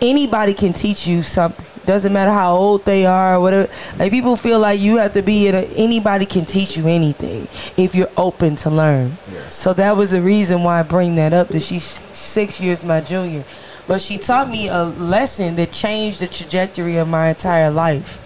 anybody 0.00 0.54
can 0.54 0.72
teach 0.72 1.06
you 1.06 1.22
something. 1.22 1.64
Doesn't 1.86 2.12
matter 2.12 2.32
how 2.32 2.56
old 2.56 2.84
they 2.84 3.06
are 3.06 3.36
or 3.36 3.40
whatever. 3.40 3.72
Like 3.96 4.10
people 4.10 4.36
feel 4.36 4.58
like 4.58 4.80
you 4.80 4.96
have 4.96 5.12
to 5.12 5.22
be 5.22 5.46
in 5.46 5.54
a, 5.54 5.62
anybody 5.76 6.26
can 6.26 6.44
teach 6.44 6.76
you 6.76 6.88
anything 6.88 7.46
if 7.76 7.94
you're 7.94 8.10
open 8.16 8.56
to 8.56 8.70
learn. 8.70 9.16
Yes. 9.32 9.54
So 9.54 9.72
that 9.74 9.96
was 9.96 10.10
the 10.10 10.20
reason 10.20 10.64
why 10.64 10.80
I 10.80 10.82
bring 10.82 11.14
that 11.14 11.32
up. 11.32 11.48
That 11.48 11.60
she's 11.60 12.00
six 12.12 12.60
years 12.60 12.82
my 12.82 13.00
junior, 13.00 13.44
but 13.86 14.00
she 14.00 14.18
taught 14.18 14.50
me 14.50 14.68
a 14.68 14.82
lesson 14.82 15.54
that 15.56 15.70
changed 15.70 16.18
the 16.18 16.26
trajectory 16.26 16.96
of 16.96 17.06
my 17.06 17.28
entire 17.28 17.70
life. 17.70 18.18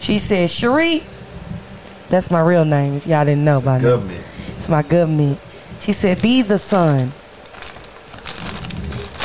She 0.00 0.18
said, 0.18 0.50
"Cherie, 0.50 1.04
that's 2.10 2.30
my 2.30 2.40
real 2.40 2.64
name. 2.64 2.94
If 2.94 3.06
y'all 3.06 3.24
didn't 3.24 3.44
know 3.44 3.54
It's 3.54 3.62
by 3.62 3.78
now, 3.78 4.02
it's 4.56 4.68
my 4.68 4.82
government." 4.82 5.38
She 5.78 5.92
said, 5.92 6.20
"Be 6.20 6.42
the 6.42 6.58
sun." 6.58 7.12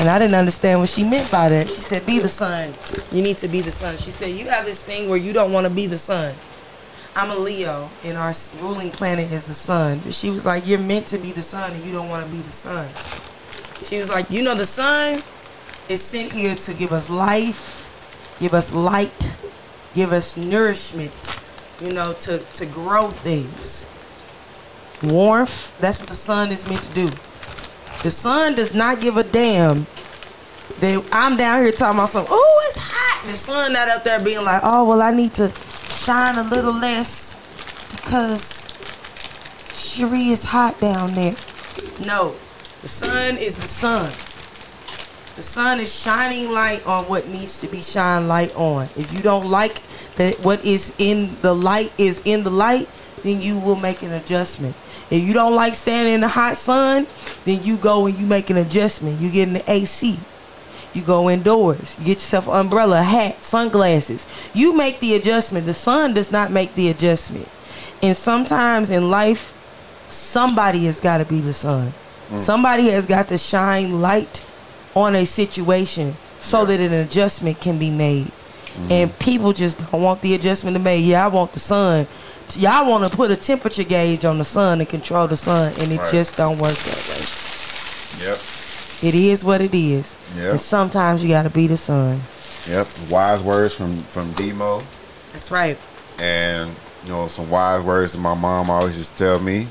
And 0.02 0.10
I 0.10 0.18
didn't 0.18 0.34
understand 0.34 0.80
what 0.80 0.90
she 0.90 1.04
meant 1.04 1.30
by 1.30 1.48
that. 1.50 1.70
She 1.70 1.82
said, 1.82 2.08
Be 2.08 2.18
the 2.18 2.28
sun. 2.28 2.74
You 3.12 3.22
need 3.22 3.38
to 3.38 3.48
be 3.48 3.62
the 3.62 3.72
sun. 3.72 3.98
She 3.98 4.10
said, 4.10 4.32
You 4.32 4.50
have 4.50 4.66
this 4.66 4.84
thing 4.84 5.08
where 5.08 5.20
you 5.20 5.32
don't 5.32 5.54
want 5.54 5.68
to 5.68 5.70
be 5.70 5.86
the 5.86 6.00
sun. 6.00 6.34
I'm 7.16 7.30
a 7.30 7.36
Leo, 7.36 7.88
and 8.04 8.18
our 8.18 8.34
ruling 8.62 8.90
planet 8.90 9.32
is 9.32 9.46
the 9.46 9.54
sun. 9.54 10.00
But 10.04 10.16
she 10.16 10.32
was 10.32 10.44
like, 10.44 10.66
You're 10.66 10.80
meant 10.80 11.06
to 11.08 11.20
be 11.20 11.32
the 11.32 11.44
sun, 11.44 11.74
and 11.74 11.86
you 11.86 11.92
don't 11.92 12.10
want 12.10 12.26
to 12.26 12.32
be 12.32 12.42
the 12.42 12.52
sun. 12.52 12.88
She 13.84 14.00
was 14.00 14.10
like, 14.10 14.32
You 14.32 14.42
know, 14.42 14.56
the 14.56 14.66
sun 14.66 15.22
is 15.88 16.02
sent 16.02 16.32
here 16.32 16.56
to 16.56 16.74
give 16.74 16.94
us 16.94 17.08
life, 17.08 18.36
give 18.40 18.56
us 18.56 18.74
light, 18.74 19.38
give 19.94 20.14
us 20.14 20.36
nourishment, 20.36 21.14
you 21.80 21.92
know, 21.92 22.14
to, 22.14 22.40
to 22.40 22.66
grow 22.66 23.12
things. 23.12 23.86
Warmth, 25.04 25.80
that's 25.80 26.00
what 26.00 26.10
the 26.10 26.16
sun 26.16 26.52
is 26.52 26.68
meant 26.68 26.82
to 26.82 26.94
do. 26.96 27.10
The 28.04 28.12
sun 28.12 28.56
does 28.56 28.74
not 28.74 29.00
give 29.00 29.18
a 29.18 29.24
damn 29.24 29.86
I'm 30.84 31.38
down 31.38 31.62
here 31.62 31.72
talking 31.72 32.00
about 32.00 32.10
something. 32.10 32.34
Oh, 32.34 32.66
it's 32.68 32.78
hot. 32.80 33.28
The 33.28 33.34
sun 33.34 33.74
not 33.74 33.88
up 33.90 34.04
there 34.04 34.20
being 34.20 34.44
like, 34.44 34.62
oh, 34.64 34.88
well, 34.88 35.02
I 35.02 35.12
need 35.12 35.34
to 35.36 35.52
shine 35.90 36.38
a 36.38 36.44
little 36.44 36.74
less 36.74 37.36
because 37.96 38.68
Cherie 39.72 40.30
is 40.30 40.44
hot 40.44 40.80
down 40.80 41.14
there. 41.14 41.34
No, 42.06 42.36
the 42.82 42.88
sun 42.88 43.38
is 43.38 43.58
the 43.58 43.68
sun. 43.68 44.10
The 45.36 45.44
sun 45.44 45.80
is 45.80 45.94
shining 45.94 46.52
light 46.52 46.86
on 46.88 47.06
what 47.06 47.28
needs 47.28 47.62
to 47.62 47.68
be 47.68 47.82
shine 47.82 48.28
light 48.28 48.56
on. 48.56 48.90
If 48.96 49.14
you 49.14 49.22
don't 49.22 49.46
like 49.46 49.82
that 50.16 50.40
what 50.44 50.66
is 50.66 50.96
in 50.98 51.38
the 51.42 51.54
light 51.54 51.94
is 52.00 52.22
in 52.26 52.44
the 52.44 52.50
light, 52.50 52.90
then 53.22 53.40
you 53.40 53.60
will 53.60 53.76
make 53.76 54.02
an 54.02 54.14
adjustment. 54.14 54.76
If 55.12 55.22
you 55.22 55.34
don't 55.34 55.54
like 55.54 55.76
standing 55.76 56.14
in 56.14 56.22
the 56.22 56.30
hot 56.30 56.56
sun, 56.56 57.06
then 57.44 57.64
you 57.64 57.76
go 57.76 58.06
and 58.06 58.18
you 58.18 58.26
make 58.26 58.50
an 58.50 58.58
adjustment. 58.58 59.20
You 59.20 59.30
get 59.30 59.50
in 59.50 59.54
the 59.54 59.72
AC. 59.72 60.18
You 60.94 61.02
go 61.02 61.30
indoors. 61.30 61.98
You 62.00 62.06
get 62.06 62.18
yourself 62.18 62.48
an 62.48 62.56
umbrella, 62.56 63.00
a 63.00 63.04
hat, 63.04 63.44
sunglasses. 63.44 64.26
You 64.54 64.74
make 64.74 65.02
the 65.02 65.16
adjustment. 65.16 65.66
The 65.66 65.74
sun 65.74 66.14
does 66.14 66.32
not 66.32 66.52
make 66.52 66.76
the 66.76 66.90
adjustment. 66.90 67.48
And 68.02 68.16
sometimes 68.16 68.90
in 68.90 69.10
life, 69.10 69.54
somebody 70.10 70.86
has 70.86 71.00
got 71.00 71.18
to 71.20 71.26
be 71.26 71.42
the 71.42 71.54
sun. 71.54 71.94
Mm. 72.30 72.38
Somebody 72.38 72.90
has 72.90 73.06
got 73.06 73.28
to 73.30 73.38
shine 73.38 74.02
light 74.02 74.46
on 74.96 75.16
a 75.16 75.26
situation 75.26 76.16
so 76.40 76.66
that 76.66 76.80
an 76.80 76.94
adjustment 76.94 77.60
can 77.62 77.78
be 77.78 77.90
made. 77.90 78.28
Mm-hmm. 78.28 78.92
And 78.92 79.20
people 79.20 79.54
just 79.54 79.78
don't 79.92 80.02
want 80.02 80.22
the 80.22 80.34
adjustment 80.36 80.76
to 80.76 80.80
be 80.80 80.84
made. 80.86 81.06
Yeah, 81.06 81.26
I 81.26 81.28
want 81.28 81.54
the 81.54 81.60
sun. 81.60 82.08
Y'all 82.58 82.90
want 82.90 83.10
to 83.10 83.16
put 83.16 83.32
a 83.32 83.36
temperature 83.36 83.84
gauge 83.84 84.26
on 84.26 84.38
the 84.38 84.44
sun 84.46 84.80
and 84.80 84.90
control 84.90 85.28
the 85.28 85.38
sun, 85.38 85.74
and 85.80 85.92
it 85.92 86.00
Right. 86.00 86.12
just 86.12 86.38
don't 86.38 86.58
work 86.58 86.76
that 86.76 87.08
way. 87.10 88.26
Yep. 88.28 88.40
It 89.04 89.16
is 89.16 89.44
what 89.44 89.62
it 89.62 89.74
is. 89.74 90.16
Yep. 90.38 90.52
And 90.52 90.60
sometimes 90.62 91.24
you 91.24 91.30
got 91.30 91.44
to 91.44 91.50
be 91.50 91.68
the 91.68 91.78
sun. 91.78 92.22
Yep. 92.70 92.88
Wise 93.10 93.42
words 93.42 93.74
from 93.74 93.98
from 94.04 94.32
Demo, 94.34 94.84
That's 95.34 95.50
right. 95.50 95.78
and 96.20 96.70
you 97.04 97.10
know 97.10 97.28
some 97.28 97.50
wise 97.50 97.82
words 97.84 98.14
that 98.14 98.20
my 98.20 98.36
mom 98.36 98.70
always 98.70 98.96
just 98.96 99.18
tell 99.18 99.40
me. 99.40 99.68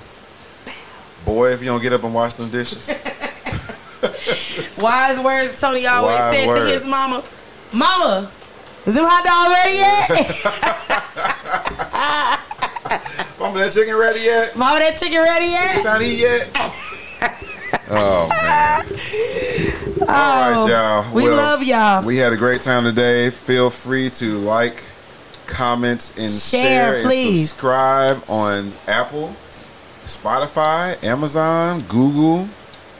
Boy, 1.24 1.52
if 1.52 1.60
you 1.60 1.66
don't 1.66 1.80
get 1.82 1.92
up 1.92 2.02
and 2.02 2.12
wash 2.14 2.34
them 2.34 2.48
dishes, 2.50 2.88
Wise 4.78 5.18
words 5.20 5.60
Tony 5.60 5.86
always 5.86 6.16
Wise 6.18 6.36
said 6.38 6.48
words. 6.48 6.66
to 6.66 6.72
his 6.72 6.86
mama. 6.86 7.22
Mama, 7.72 8.30
is 8.86 8.94
them 8.94 9.04
hot 9.06 9.22
dogs 9.22 9.50
ready 9.54 9.76
yet? 9.76 10.08
mama, 13.38 13.58
that 13.60 13.72
chicken 13.72 13.96
ready 13.96 14.20
yet? 14.20 14.56
mama, 14.56 14.80
that 14.80 14.98
chicken 14.98 15.20
ready 15.20 15.46
yet? 15.46 15.82
Time 15.82 16.00
to 16.00 16.06
eat 16.06 16.20
yet? 16.20 16.50
oh 17.90 18.28
man! 18.28 18.86
All 20.00 20.06
right, 20.06 20.54
oh, 20.56 20.66
y'all. 20.66 21.04
Oh, 21.06 21.14
we 21.14 21.28
love 21.28 21.62
y'all. 21.62 22.04
We 22.04 22.16
had 22.16 22.32
a 22.32 22.36
great 22.36 22.62
time 22.62 22.84
today. 22.84 23.30
Feel 23.30 23.70
free 23.70 24.10
to 24.10 24.38
like, 24.38 24.82
comment, 25.46 26.12
and 26.16 26.32
Share, 26.32 26.94
share, 26.94 27.02
please. 27.02 27.28
and 27.28 27.48
subscribe 27.48 28.24
on 28.28 28.70
Apple, 28.88 29.36
Spotify, 30.02 31.02
Amazon, 31.04 31.80
Google. 31.82 32.48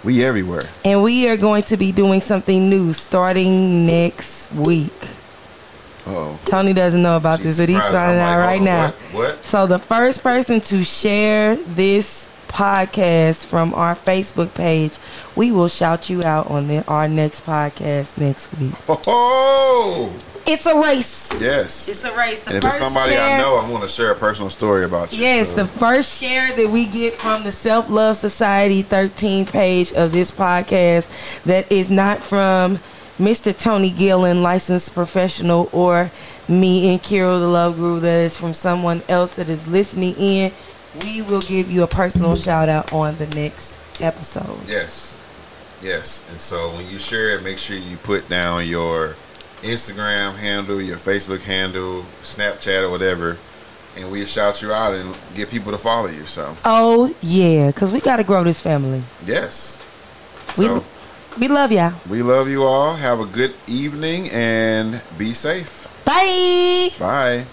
We 0.05 0.25
everywhere. 0.25 0.69
And 0.85 1.03
we 1.03 1.29
are 1.29 1.37
going 1.37 1.63
to 1.65 1.77
be 1.77 1.93
doing 1.93 2.21
something 2.21 2.71
new 2.71 2.93
starting 2.93 3.87
next 3.87 4.51
week. 4.53 4.93
Oh. 6.11 6.39
Tony 6.45 6.73
doesn't 6.73 7.03
know 7.03 7.17
about 7.17 7.41
this, 7.41 7.59
but 7.59 7.69
he's 7.69 7.79
finding 7.79 8.21
out 8.21 8.39
right 8.39 8.61
oh, 8.61 8.65
now. 8.65 8.87
What? 9.13 9.37
what? 9.37 9.45
So 9.45 9.67
the 9.67 9.79
first 9.79 10.23
person 10.23 10.61
to 10.63 10.83
share 10.83 11.57
this 11.57 12.29
podcast 12.49 13.47
from 13.47 13.73
our 13.75 13.95
Facebook 13.95 14.53
page, 14.55 14.99
we 15.37 15.53
will 15.53 15.69
shout 15.69 16.11
you 16.11 16.23
out 16.23 16.49
on 16.49 16.69
the, 16.69 16.85
our 16.87 17.09
next 17.09 17.47
podcast 17.47 18.19
next 18.19 18.49
week. 18.59 18.75
Oh, 18.89 20.13
it's 20.47 20.67
a 20.67 20.81
race. 20.81 21.41
Yes. 21.41 21.89
It's 21.89 22.05
a 22.05 22.17
race. 22.17 22.43
The 22.43 22.51
and 22.51 22.59
if 22.59 22.65
it's 22.65 22.77
first 22.77 22.85
somebody 22.85 23.17
I 23.17 23.39
know, 23.39 23.59
I'm 23.59 23.69
going 23.69 23.83
to 23.83 23.89
share 23.89 24.11
a 24.11 24.17
personal 24.17 24.51
story 24.51 24.85
about 24.85 25.13
you. 25.13 25.21
Yes, 25.21 25.51
so. 25.51 25.63
the 25.63 25.67
first 25.67 26.21
share 26.21 26.55
that 26.57 26.69
we 26.69 26.87
get 26.87 27.15
from 27.15 27.45
the 27.45 27.53
Self 27.53 27.89
Love 27.89 28.17
Society 28.17 28.83
13 28.83 29.47
page 29.47 29.93
of 29.93 30.13
this 30.13 30.31
podcast 30.31 31.09
that 31.45 31.71
is 31.71 31.91
not 31.91 32.23
from 32.23 32.81
Mr. 33.21 33.57
Tony 33.57 33.91
Gillen, 33.91 34.43
licensed 34.43 34.95
professional, 34.95 35.69
or 35.73 36.11
me 36.49 36.89
and 36.91 37.03
Carol 37.03 37.39
the 37.39 37.47
Love 37.47 37.77
Guru, 37.77 38.01
that 38.01 38.25
is 38.25 38.37
from 38.37 38.55
someone 38.55 39.03
else 39.09 39.37
that 39.37 39.49
is 39.51 39.67
listening 39.67 40.15
in. 40.17 40.53
We 41.05 41.21
will 41.23 41.43
give 41.43 41.71
you 41.71 41.83
a 41.83 41.87
personal 41.87 42.35
shout 42.35 42.69
out 42.71 42.93
on 42.93 43.17
the 43.19 43.27
next 43.29 43.77
episode. 44.01 44.59
Yes. 44.67 45.19
Yes. 45.83 46.25
And 46.31 46.41
so 46.41 46.71
when 46.71 46.89
you 46.89 46.99
share 46.99 47.31
it, 47.37 47.43
make 47.45 47.59
sure 47.59 47.77
you 47.77 47.97
put 47.99 48.29
down 48.29 48.67
your 48.67 49.15
Instagram 49.63 50.37
handle, 50.37 50.81
your 50.81 50.97
Facebook 50.97 51.43
handle, 51.43 52.05
Snapchat, 52.23 52.83
or 52.83 52.89
whatever, 52.91 53.37
and 53.97 54.11
we'll 54.11 54.25
shout 54.27 54.63
you 54.63 54.73
out 54.73 54.95
and 54.95 55.15
get 55.35 55.51
people 55.51 55.71
to 55.73 55.79
follow 55.79 56.09
you. 56.09 56.25
So, 56.27 56.57
Oh, 56.65 57.15
yeah, 57.21 57.67
because 57.67 57.93
we 57.93 58.01
got 58.01 58.17
to 58.17 58.25
grow 58.25 58.43
this 58.45 58.61
family. 58.61 59.03
yes. 59.27 59.79
We, 60.57 60.65
So, 60.65 60.85
we 61.41 61.49
love 61.49 61.73
y'all. 61.73 61.95
we 62.09 62.23
love 62.23 62.49
you 62.49 62.63
all. 62.63 62.95
Have 62.97 63.19
a 63.19 63.25
good 63.25 63.55
evening 63.67 64.29
and 64.31 65.03
be 65.17 65.33
safe. 65.33 65.89
Bye. 66.05 66.91
Bye. 66.99 67.47